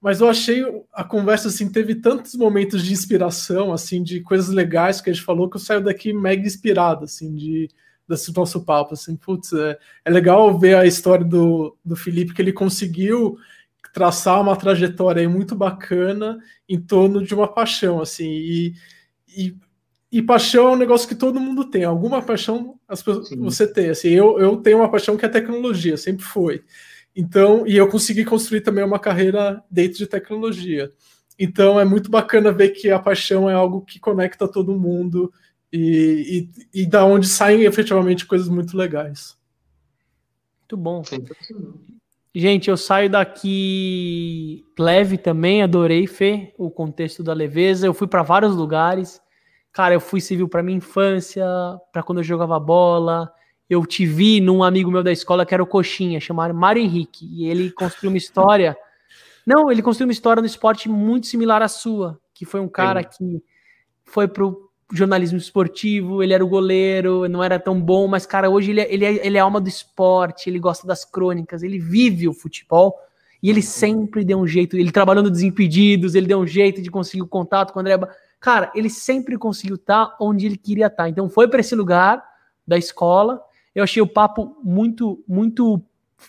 Mas 0.00 0.22
eu 0.22 0.30
achei 0.30 0.64
a 0.94 1.04
conversa 1.04 1.48
assim 1.48 1.70
teve 1.70 1.94
tantos 1.94 2.34
momentos 2.34 2.82
de 2.82 2.94
inspiração, 2.94 3.74
assim, 3.74 4.02
de 4.02 4.22
coisas 4.22 4.48
legais 4.48 5.02
que 5.02 5.10
a 5.10 5.12
gente 5.12 5.22
falou 5.22 5.50
que 5.50 5.56
eu 5.56 5.60
saio 5.60 5.84
daqui 5.84 6.14
mega 6.14 6.46
inspirado, 6.46 7.04
assim, 7.04 7.34
de 7.34 7.68
desse 8.08 8.34
nosso 8.34 8.64
papo, 8.64 8.94
assim, 8.94 9.14
putz, 9.14 9.52
é, 9.52 9.78
é 10.04 10.10
legal 10.10 10.58
ver 10.58 10.76
a 10.76 10.86
história 10.86 11.24
do, 11.24 11.76
do 11.84 11.94
Felipe 11.94 12.32
que 12.32 12.42
ele 12.42 12.52
conseguiu 12.52 13.36
traçar 13.92 14.40
uma 14.40 14.56
trajetória 14.56 15.28
muito 15.28 15.54
bacana 15.54 16.38
em 16.68 16.80
torno 16.80 17.22
de 17.22 17.34
uma 17.34 17.46
paixão, 17.46 18.00
assim, 18.00 18.26
e, 18.26 18.74
e 19.28 19.56
e 20.12 20.20
paixão 20.20 20.68
é 20.68 20.72
um 20.72 20.76
negócio 20.76 21.08
que 21.08 21.14
todo 21.14 21.38
mundo 21.40 21.64
tem. 21.64 21.84
Alguma 21.84 22.20
paixão 22.20 22.78
as 22.88 23.02
pessoas, 23.02 23.30
você 23.30 23.66
tem. 23.66 23.90
Assim, 23.90 24.08
eu, 24.08 24.40
eu 24.40 24.56
tenho 24.56 24.78
uma 24.78 24.90
paixão 24.90 25.16
que 25.16 25.24
é 25.24 25.28
tecnologia, 25.28 25.96
sempre 25.96 26.24
foi. 26.24 26.64
Então, 27.14 27.66
e 27.66 27.76
eu 27.76 27.88
consegui 27.88 28.24
construir 28.24 28.60
também 28.62 28.84
uma 28.84 28.98
carreira 28.98 29.62
dentro 29.70 29.98
de 29.98 30.06
tecnologia. 30.06 30.92
Então, 31.38 31.78
é 31.78 31.84
muito 31.84 32.10
bacana 32.10 32.52
ver 32.52 32.70
que 32.70 32.90
a 32.90 32.98
paixão 32.98 33.48
é 33.48 33.54
algo 33.54 33.82
que 33.82 33.98
conecta 34.00 34.48
todo 34.48 34.78
mundo 34.78 35.32
e, 35.72 36.50
e, 36.74 36.82
e 36.82 36.86
da 36.86 37.04
onde 37.04 37.28
saem 37.28 37.62
efetivamente 37.62 38.26
coisas 38.26 38.48
muito 38.48 38.76
legais. 38.76 39.38
Muito 40.60 40.76
bom. 40.76 41.02
Gente, 42.34 42.70
eu 42.70 42.76
saio 42.76 43.10
daqui 43.10 44.64
leve 44.78 45.18
também, 45.18 45.62
adorei, 45.62 46.06
Fê, 46.06 46.52
o 46.56 46.70
contexto 46.70 47.22
da 47.22 47.32
leveza. 47.32 47.86
Eu 47.86 47.94
fui 47.94 48.06
para 48.06 48.22
vários 48.22 48.54
lugares. 48.54 49.20
Cara, 49.72 49.94
eu 49.94 50.00
fui 50.00 50.20
civil 50.20 50.48
para 50.48 50.62
minha 50.62 50.78
infância, 50.78 51.44
para 51.92 52.02
quando 52.02 52.18
eu 52.18 52.24
jogava 52.24 52.58
bola. 52.58 53.32
Eu 53.68 53.86
te 53.86 54.04
vi 54.04 54.40
num 54.40 54.64
amigo 54.64 54.90
meu 54.90 55.02
da 55.02 55.12
escola 55.12 55.46
que 55.46 55.54
era 55.54 55.62
o 55.62 55.66
Coxinha, 55.66 56.18
chamado 56.20 56.52
Mário 56.52 56.82
Henrique, 56.82 57.24
e 57.30 57.46
ele 57.48 57.70
construiu 57.70 58.10
uma 58.10 58.18
história. 58.18 58.76
Não, 59.46 59.70
ele 59.70 59.82
construiu 59.82 60.08
uma 60.08 60.12
história 60.12 60.40
no 60.40 60.46
esporte 60.46 60.88
muito 60.88 61.26
similar 61.26 61.62
à 61.62 61.68
sua, 61.68 62.20
que 62.34 62.44
foi 62.44 62.60
um 62.60 62.68
cara 62.68 63.02
que 63.02 63.42
foi 64.04 64.28
pro 64.28 64.70
jornalismo 64.92 65.38
esportivo, 65.38 66.22
ele 66.22 66.32
era 66.32 66.44
o 66.44 66.48
goleiro, 66.48 67.28
não 67.28 67.42
era 67.42 67.58
tão 67.58 67.80
bom, 67.80 68.08
mas, 68.08 68.26
cara, 68.26 68.50
hoje 68.50 68.72
ele 68.72 68.80
é, 68.80 68.92
ele 68.92 69.04
é, 69.04 69.26
ele 69.26 69.38
é 69.38 69.40
alma 69.40 69.60
do 69.60 69.68
esporte, 69.68 70.50
ele 70.50 70.58
gosta 70.58 70.86
das 70.86 71.04
crônicas, 71.04 71.62
ele 71.62 71.78
vive 71.78 72.28
o 72.28 72.32
futebol 72.32 72.96
e 73.42 73.48
ele 73.48 73.62
sempre 73.62 74.24
deu 74.24 74.38
um 74.38 74.46
jeito, 74.46 74.76
ele 74.76 74.90
trabalhando 74.90 75.26
no 75.26 75.30
Desimpedidos, 75.30 76.14
ele 76.14 76.26
deu 76.26 76.40
um 76.40 76.46
jeito 76.46 76.82
de 76.82 76.90
conseguir 76.90 77.22
o 77.22 77.28
contato 77.28 77.72
com 77.72 77.78
o 77.78 77.80
André. 77.80 77.98
Cara, 78.40 78.72
ele 78.74 78.88
sempre 78.88 79.36
conseguiu 79.36 79.76
estar 79.76 80.16
onde 80.18 80.46
ele 80.46 80.56
queria 80.56 80.86
estar. 80.86 81.08
Então 81.08 81.28
foi 81.28 81.46
para 81.46 81.60
esse 81.60 81.74
lugar 81.74 82.24
da 82.66 82.78
escola. 82.78 83.40
Eu 83.74 83.84
achei 83.84 84.02
o 84.02 84.06
papo 84.06 84.56
muito, 84.64 85.22
muito 85.28 85.82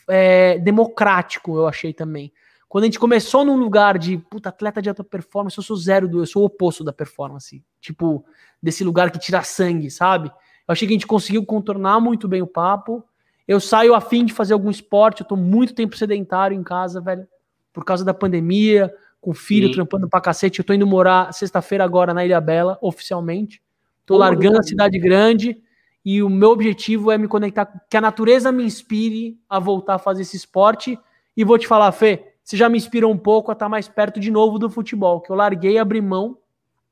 é, 0.07 0.59
democrático, 0.59 1.55
eu 1.55 1.67
achei 1.67 1.93
também. 1.93 2.31
Quando 2.67 2.83
a 2.83 2.87
gente 2.87 2.99
começou 2.99 3.43
num 3.43 3.57
lugar 3.57 3.97
de 3.97 4.17
puta, 4.17 4.49
atleta 4.49 4.81
de 4.81 4.89
alta 4.89 5.03
performance, 5.03 5.57
eu 5.57 5.63
sou 5.63 5.75
zero 5.75 6.07
do, 6.07 6.19
eu 6.19 6.25
sou 6.25 6.43
o 6.43 6.45
oposto 6.45 6.83
da 6.83 6.93
performance. 6.93 7.63
Tipo, 7.79 8.23
desse 8.61 8.83
lugar 8.83 9.11
que 9.11 9.19
tira 9.19 9.43
sangue, 9.43 9.89
sabe? 9.89 10.29
Eu 10.29 10.71
achei 10.71 10.87
que 10.87 10.93
a 10.93 10.95
gente 10.95 11.07
conseguiu 11.07 11.45
contornar 11.45 11.99
muito 11.99 12.27
bem 12.27 12.41
o 12.41 12.47
papo. 12.47 13.03
Eu 13.47 13.59
saio 13.59 13.93
a 13.93 13.99
fim 13.99 14.23
de 14.23 14.33
fazer 14.33 14.53
algum 14.53 14.69
esporte, 14.69 15.21
eu 15.21 15.27
tô 15.27 15.35
muito 15.35 15.73
tempo 15.73 15.97
sedentário 15.97 16.55
em 16.55 16.63
casa, 16.63 17.01
velho, 17.01 17.27
por 17.73 17.83
causa 17.83 18.05
da 18.05 18.13
pandemia, 18.13 18.93
com 19.21 19.33
filho 19.33 19.67
Sim. 19.67 19.75
trampando 19.75 20.09
pra 20.09 20.19
cacete. 20.19 20.59
Eu 20.59 20.65
tô 20.65 20.73
indo 20.73 20.87
morar 20.87 21.31
sexta-feira 21.31 21.83
agora 21.83 22.13
na 22.13 22.25
Ilha 22.25 22.41
Bela, 22.41 22.77
oficialmente. 22.81 23.61
Tô 24.05 24.17
largando 24.17 24.57
a 24.57 24.63
cidade 24.63 24.97
grande 24.99 25.61
e 26.03 26.23
o 26.23 26.29
meu 26.29 26.49
objetivo 26.49 27.11
é 27.11 27.17
me 27.17 27.27
conectar, 27.27 27.71
que 27.87 27.95
a 27.95 28.01
natureza 28.01 28.51
me 28.51 28.63
inspire 28.63 29.39
a 29.47 29.59
voltar 29.59 29.95
a 29.95 29.99
fazer 29.99 30.23
esse 30.23 30.35
esporte. 30.35 30.99
E 31.37 31.43
vou 31.43 31.57
te 31.57 31.67
falar, 31.67 31.91
Fê, 31.91 32.33
você 32.43 32.57
já 32.57 32.67
me 32.67 32.77
inspirou 32.77 33.11
um 33.11 33.17
pouco 33.17 33.51
a 33.51 33.53
estar 33.53 33.69
mais 33.69 33.87
perto 33.87 34.19
de 34.19 34.31
novo 34.31 34.57
do 34.57 34.69
futebol, 34.69 35.21
que 35.21 35.31
eu 35.31 35.35
larguei, 35.35 35.77
abri 35.77 36.01
mão 36.01 36.37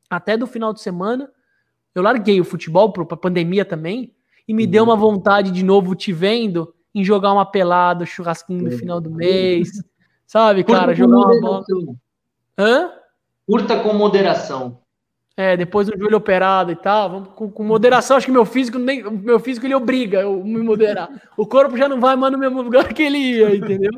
até 0.10 0.38
do 0.38 0.46
final 0.46 0.72
de 0.72 0.82
semana. 0.82 1.30
Eu 1.94 2.04
larguei 2.04 2.40
o 2.40 2.46
futebol 2.46 2.94
para 2.94 3.04
a 3.04 3.18
pandemia 3.18 3.66
também 3.66 4.14
e 4.48 4.54
me 4.54 4.66
uhum. 4.66 4.70
deu 4.70 4.84
uma 4.84 4.96
vontade 4.96 5.52
de 5.52 5.64
novo 5.64 5.96
te 5.96 6.14
vendo 6.14 6.74
em 6.94 7.04
jogar 7.04 7.34
uma 7.34 7.46
pelada, 7.46 8.06
churrasquinho 8.06 8.64
no 8.64 8.72
final 8.72 9.02
do 9.02 9.12
mês, 9.12 9.70
sabe, 10.26 10.64
cara, 10.64 10.94
jogar 10.94 11.18
uma 11.18 11.42
bola. 11.42 11.66
Hã? 12.60 12.92
Curta 13.48 13.80
com 13.80 13.94
moderação. 13.94 14.80
É, 15.38 15.56
depois 15.56 15.88
do 15.88 15.98
joelho 15.98 16.18
operado 16.18 16.70
e 16.70 16.76
tal, 16.76 17.10
vamos 17.10 17.30
com, 17.30 17.50
com, 17.50 17.64
moderação. 17.64 18.18
Acho 18.18 18.26
que 18.26 18.32
meu 18.32 18.44
físico 18.44 18.78
nem, 18.78 19.02
meu 19.10 19.40
físico 19.40 19.66
ele 19.66 19.74
obriga 19.74 20.20
eu 20.20 20.44
me 20.44 20.60
moderar. 20.60 21.10
O 21.38 21.48
corpo 21.48 21.78
já 21.78 21.88
não 21.88 22.02
vai 22.02 22.18
mais 22.18 22.34
no 22.34 22.38
mesmo 22.38 22.62
lugar 22.62 22.94
que 22.94 23.02
ele 23.02 23.18
ia, 23.18 23.56
entendeu? 23.56 23.92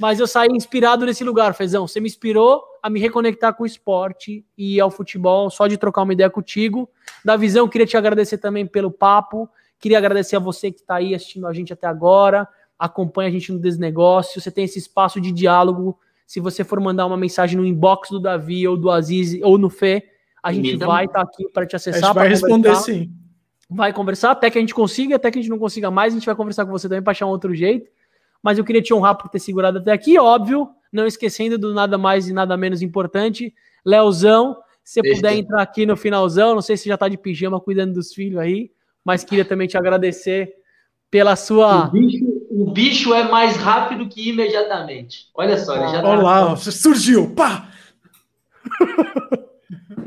Mas 0.00 0.20
eu 0.20 0.26
saí 0.28 0.48
inspirado 0.52 1.04
nesse 1.04 1.24
lugar, 1.24 1.54
Fezão. 1.54 1.88
Você 1.88 1.98
me 1.98 2.06
inspirou 2.06 2.62
a 2.80 2.88
me 2.88 3.00
reconectar 3.00 3.52
com 3.54 3.64
o 3.64 3.66
esporte 3.66 4.44
e 4.56 4.78
ao 4.78 4.88
futebol, 4.88 5.50
só 5.50 5.66
de 5.66 5.76
trocar 5.76 6.02
uma 6.02 6.12
ideia 6.12 6.30
contigo. 6.30 6.88
Da 7.24 7.36
visão, 7.36 7.66
queria 7.66 7.86
te 7.86 7.96
agradecer 7.96 8.38
também 8.38 8.64
pelo 8.64 8.92
papo. 8.92 9.48
Queria 9.80 9.98
agradecer 9.98 10.36
a 10.36 10.40
você 10.40 10.70
que 10.70 10.80
está 10.80 10.96
aí 10.96 11.16
assistindo 11.16 11.48
a 11.48 11.52
gente 11.52 11.72
até 11.72 11.88
agora. 11.88 12.46
Acompanha 12.78 13.28
a 13.28 13.32
gente 13.32 13.52
no 13.52 13.58
Desnegócio. 13.58 14.40
Você 14.40 14.52
tem 14.52 14.64
esse 14.64 14.78
espaço 14.78 15.20
de 15.20 15.32
diálogo. 15.32 15.98
Se 16.26 16.40
você 16.40 16.64
for 16.64 16.80
mandar 16.80 17.06
uma 17.06 17.16
mensagem 17.16 17.56
no 17.56 17.64
inbox 17.64 18.10
do 18.10 18.18
Davi 18.18 18.66
ou 18.66 18.76
do 18.76 18.90
Aziz 18.90 19.40
ou 19.42 19.56
no 19.56 19.70
Fê, 19.70 20.04
a 20.42 20.52
gente 20.52 20.76
vai 20.76 21.04
estar 21.04 21.24
tá 21.24 21.30
aqui 21.30 21.48
para 21.50 21.66
te 21.66 21.76
acessar. 21.76 22.02
A 22.02 22.06
gente 22.06 22.14
vai 22.14 22.28
responder 22.28 22.76
sim. 22.76 23.10
Vai 23.68 23.92
conversar 23.92 24.30
até 24.30 24.48
que 24.50 24.58
a 24.58 24.60
gente 24.60 24.74
consiga, 24.74 25.16
até 25.16 25.30
que 25.30 25.38
a 25.38 25.42
gente 25.42 25.50
não 25.50 25.58
consiga 25.58 25.90
mais, 25.90 26.12
a 26.12 26.16
gente 26.16 26.26
vai 26.26 26.36
conversar 26.36 26.64
com 26.64 26.72
você 26.72 26.88
também 26.88 27.02
para 27.02 27.10
achar 27.10 27.26
um 27.26 27.30
outro 27.30 27.54
jeito. 27.54 27.90
Mas 28.42 28.58
eu 28.58 28.64
queria 28.64 28.82
te 28.82 28.94
honrar 28.94 29.16
por 29.16 29.28
ter 29.28 29.40
segurado 29.40 29.78
até 29.78 29.92
aqui, 29.92 30.18
óbvio, 30.18 30.68
não 30.92 31.06
esquecendo 31.06 31.58
do 31.58 31.74
nada 31.74 31.98
mais 31.98 32.28
e 32.28 32.32
nada 32.32 32.56
menos 32.56 32.80
importante. 32.82 33.52
Leozão, 33.84 34.56
se 34.84 35.00
você 35.00 35.14
puder 35.14 35.34
entrar 35.34 35.62
aqui 35.62 35.84
no 35.84 35.96
finalzão, 35.96 36.54
não 36.54 36.62
sei 36.62 36.76
se 36.76 36.88
já 36.88 36.94
está 36.94 37.08
de 37.08 37.18
pijama 37.18 37.60
cuidando 37.60 37.94
dos 37.94 38.14
filhos 38.14 38.38
aí, 38.38 38.70
mas 39.04 39.24
queria 39.24 39.44
também 39.44 39.66
te 39.66 39.76
agradecer 39.76 40.54
pela 41.10 41.34
sua. 41.34 41.88
O 41.88 41.90
bicho, 41.90 42.24
o 42.56 42.70
bicho 42.70 43.12
é 43.12 43.24
mais 43.24 43.54
rápido 43.56 44.08
que 44.08 44.30
imediatamente. 44.30 45.28
Olha 45.34 45.58
só, 45.58 45.76
ele 45.76 45.88
já 45.88 46.00
tá. 46.00 46.08
Olá, 46.08 46.54
você 46.54 46.72
surgiu, 46.72 47.34
pá! 47.34 47.68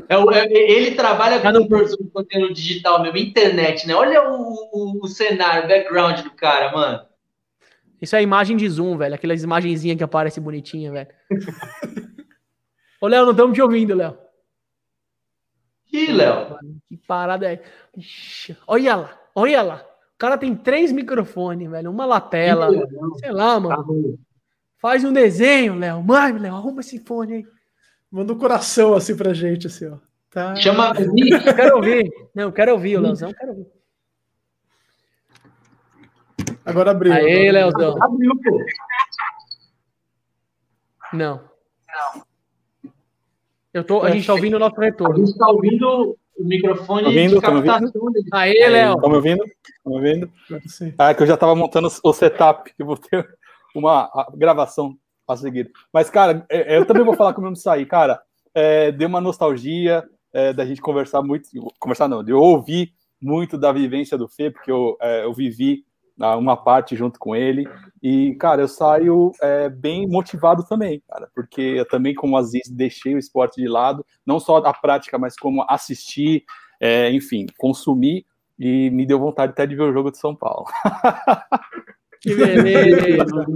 É, 0.08 0.16
é, 0.16 0.72
ele 0.72 0.96
trabalha 0.96 1.38
com 1.38 1.52
no... 1.52 2.10
conteúdo 2.10 2.52
digital 2.52 3.00
mesmo, 3.00 3.16
internet, 3.16 3.86
né? 3.86 3.94
Olha 3.94 4.28
o, 4.28 4.42
o, 4.72 5.04
o, 5.04 5.06
cenário, 5.06 5.66
o 5.66 5.68
background 5.68 6.22
do 6.22 6.32
cara, 6.32 6.72
mano. 6.72 7.06
Isso 8.02 8.16
é 8.16 8.22
imagem 8.22 8.56
de 8.56 8.68
zoom, 8.68 8.96
velho. 8.96 9.14
Aquelas 9.14 9.44
imagenzinhas 9.44 9.96
que 9.96 10.02
aparece 10.02 10.40
bonitinha, 10.40 10.90
velho. 10.90 11.08
Ô, 13.00 13.06
Léo, 13.06 13.24
não 13.24 13.30
estamos 13.30 13.54
te 13.54 13.62
ouvindo, 13.62 13.94
Léo. 13.94 14.18
Ih, 15.92 16.10
Léo. 16.10 16.58
Que 16.88 16.96
parada 16.96 17.52
é. 17.52 17.62
Ixi, 17.96 18.56
olha 18.66 18.96
lá, 18.96 19.20
olha 19.36 19.62
lá. 19.62 19.89
O 20.20 20.26
cara 20.28 20.36
tem 20.36 20.54
três 20.54 20.92
microfones, 20.92 21.70
velho. 21.70 21.90
Uma 21.90 22.04
lapela. 22.04 22.68
Sei 23.18 23.32
lá, 23.32 23.58
mano. 23.58 24.18
Tá 24.18 24.22
Faz 24.76 25.02
um 25.02 25.14
desenho, 25.14 25.76
Léo. 25.76 26.02
Mãe, 26.02 26.36
Léo, 26.36 26.56
arruma 26.56 26.82
esse 26.82 26.98
fone 26.98 27.36
aí. 27.36 27.46
Manda 28.10 28.34
um 28.34 28.38
coração 28.38 28.92
assim 28.92 29.16
pra 29.16 29.32
gente, 29.32 29.66
assim, 29.66 29.86
ó. 29.88 29.96
Tá. 30.28 30.54
Chama. 30.56 30.92
Eu 30.98 31.54
quero 31.56 31.76
ouvir. 31.76 32.12
Não, 32.34 32.42
eu 32.44 32.52
quero 32.52 32.72
ouvir, 32.72 32.98
o 32.98 33.00
Leozão, 33.00 33.32
quero 33.32 33.52
ouvir. 33.52 33.66
Agora 36.66 36.90
abriu. 36.90 37.14
Aê, 37.14 37.50
Leozão. 37.50 37.96
Abriu, 38.02 38.32
pô. 38.42 38.64
Não. 41.14 41.40
Não. 41.88 42.22
Eu 43.72 43.84
tô, 43.84 44.02
a 44.02 44.10
gente 44.10 44.26
tá 44.26 44.34
ouvindo 44.34 44.56
o 44.56 44.60
nosso 44.60 44.78
retorno. 44.78 45.14
A 45.14 45.24
gente 45.24 45.38
tá 45.38 45.48
ouvindo 45.48 46.18
o 46.40 46.46
microfone 46.46 47.02
tá 47.02 47.08
ouvindo, 47.08 47.34
de 47.34 47.40
captação. 47.40 47.92
Aê, 48.32 48.68
Léo. 48.68 48.94
Estão 48.94 49.10
me 49.10 49.16
ouvindo? 49.16 49.44
Estão 49.44 49.92
me 49.92 49.94
ouvindo? 49.96 50.32
Ah, 50.98 51.10
é 51.10 51.14
que 51.14 51.22
eu 51.22 51.26
já 51.26 51.36
tava 51.36 51.54
montando 51.54 51.88
o 52.02 52.12
setup, 52.12 52.72
que 52.74 52.82
eu 52.82 52.86
vou 52.86 52.96
ter 52.96 53.26
uma 53.74 54.10
gravação 54.34 54.96
a 55.28 55.36
seguir. 55.36 55.70
Mas, 55.92 56.10
cara, 56.10 56.44
é, 56.48 56.74
é, 56.74 56.78
eu 56.78 56.86
também 56.86 57.04
vou 57.04 57.14
falar 57.14 57.34
como 57.34 57.46
eu 57.46 57.54
sair, 57.54 57.86
cara. 57.86 58.20
É, 58.54 58.90
deu 58.90 59.08
uma 59.08 59.20
nostalgia 59.20 60.04
é, 60.32 60.52
da 60.52 60.64
gente 60.64 60.80
conversar 60.80 61.22
muito, 61.22 61.48
conversar 61.78 62.08
não, 62.08 62.24
de 62.24 62.32
eu 62.32 62.38
ouvir 62.38 62.92
muito 63.20 63.56
da 63.58 63.70
vivência 63.70 64.16
do 64.18 64.26
Fê, 64.26 64.50
porque 64.50 64.70
eu, 64.70 64.96
é, 65.00 65.24
eu 65.24 65.32
vivi 65.32 65.84
uma 66.38 66.56
parte 66.56 66.96
junto 66.96 67.18
com 67.18 67.34
ele. 67.34 67.68
E, 68.02 68.34
cara, 68.36 68.62
eu 68.62 68.68
saio 68.68 69.32
é, 69.42 69.68
bem 69.68 70.08
motivado 70.08 70.64
também, 70.64 71.02
cara, 71.08 71.28
porque 71.34 71.60
eu 71.60 71.86
também, 71.86 72.14
como 72.14 72.36
Aziz, 72.36 72.68
deixei 72.68 73.14
o 73.14 73.18
esporte 73.18 73.60
de 73.60 73.68
lado, 73.68 74.04
não 74.26 74.40
só 74.40 74.56
a 74.58 74.72
prática, 74.72 75.18
mas 75.18 75.36
como 75.36 75.64
assistir, 75.68 76.44
é, 76.80 77.10
enfim, 77.12 77.46
consumir, 77.58 78.24
e 78.58 78.90
me 78.90 79.06
deu 79.06 79.18
vontade 79.18 79.52
até 79.52 79.66
de 79.66 79.74
ver 79.74 79.84
o 79.84 79.92
jogo 79.92 80.10
de 80.10 80.18
São 80.18 80.34
Paulo. 80.34 80.66
Que 82.20 82.34
beleza! 82.34 83.46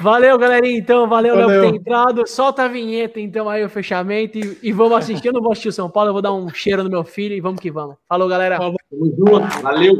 Valeu, 0.00 0.38
galerinha. 0.38 0.78
Então, 0.78 1.08
valeu, 1.08 1.34
valeu. 1.34 1.48
Léo, 1.48 1.62
por 1.62 1.70
ter 1.70 1.76
entrado. 1.76 2.26
Solta 2.26 2.64
a 2.64 2.68
vinheta, 2.68 3.20
então, 3.20 3.48
aí 3.48 3.64
o 3.64 3.68
fechamento. 3.68 4.38
E, 4.38 4.58
e 4.62 4.72
vamos 4.72 4.98
assistir. 4.98 5.28
Eu 5.28 5.32
não 5.32 5.42
vou 5.42 5.52
assistir 5.52 5.68
o 5.68 5.72
São 5.72 5.90
Paulo, 5.90 6.10
eu 6.10 6.12
vou 6.12 6.22
dar 6.22 6.32
um 6.32 6.48
cheiro 6.48 6.82
no 6.82 6.90
meu 6.90 7.04
filho 7.04 7.34
e 7.34 7.40
vamos 7.40 7.60
que 7.60 7.70
vamos. 7.70 7.96
Falou, 8.08 8.28
galera. 8.28 8.58
Valeu. 9.62 9.98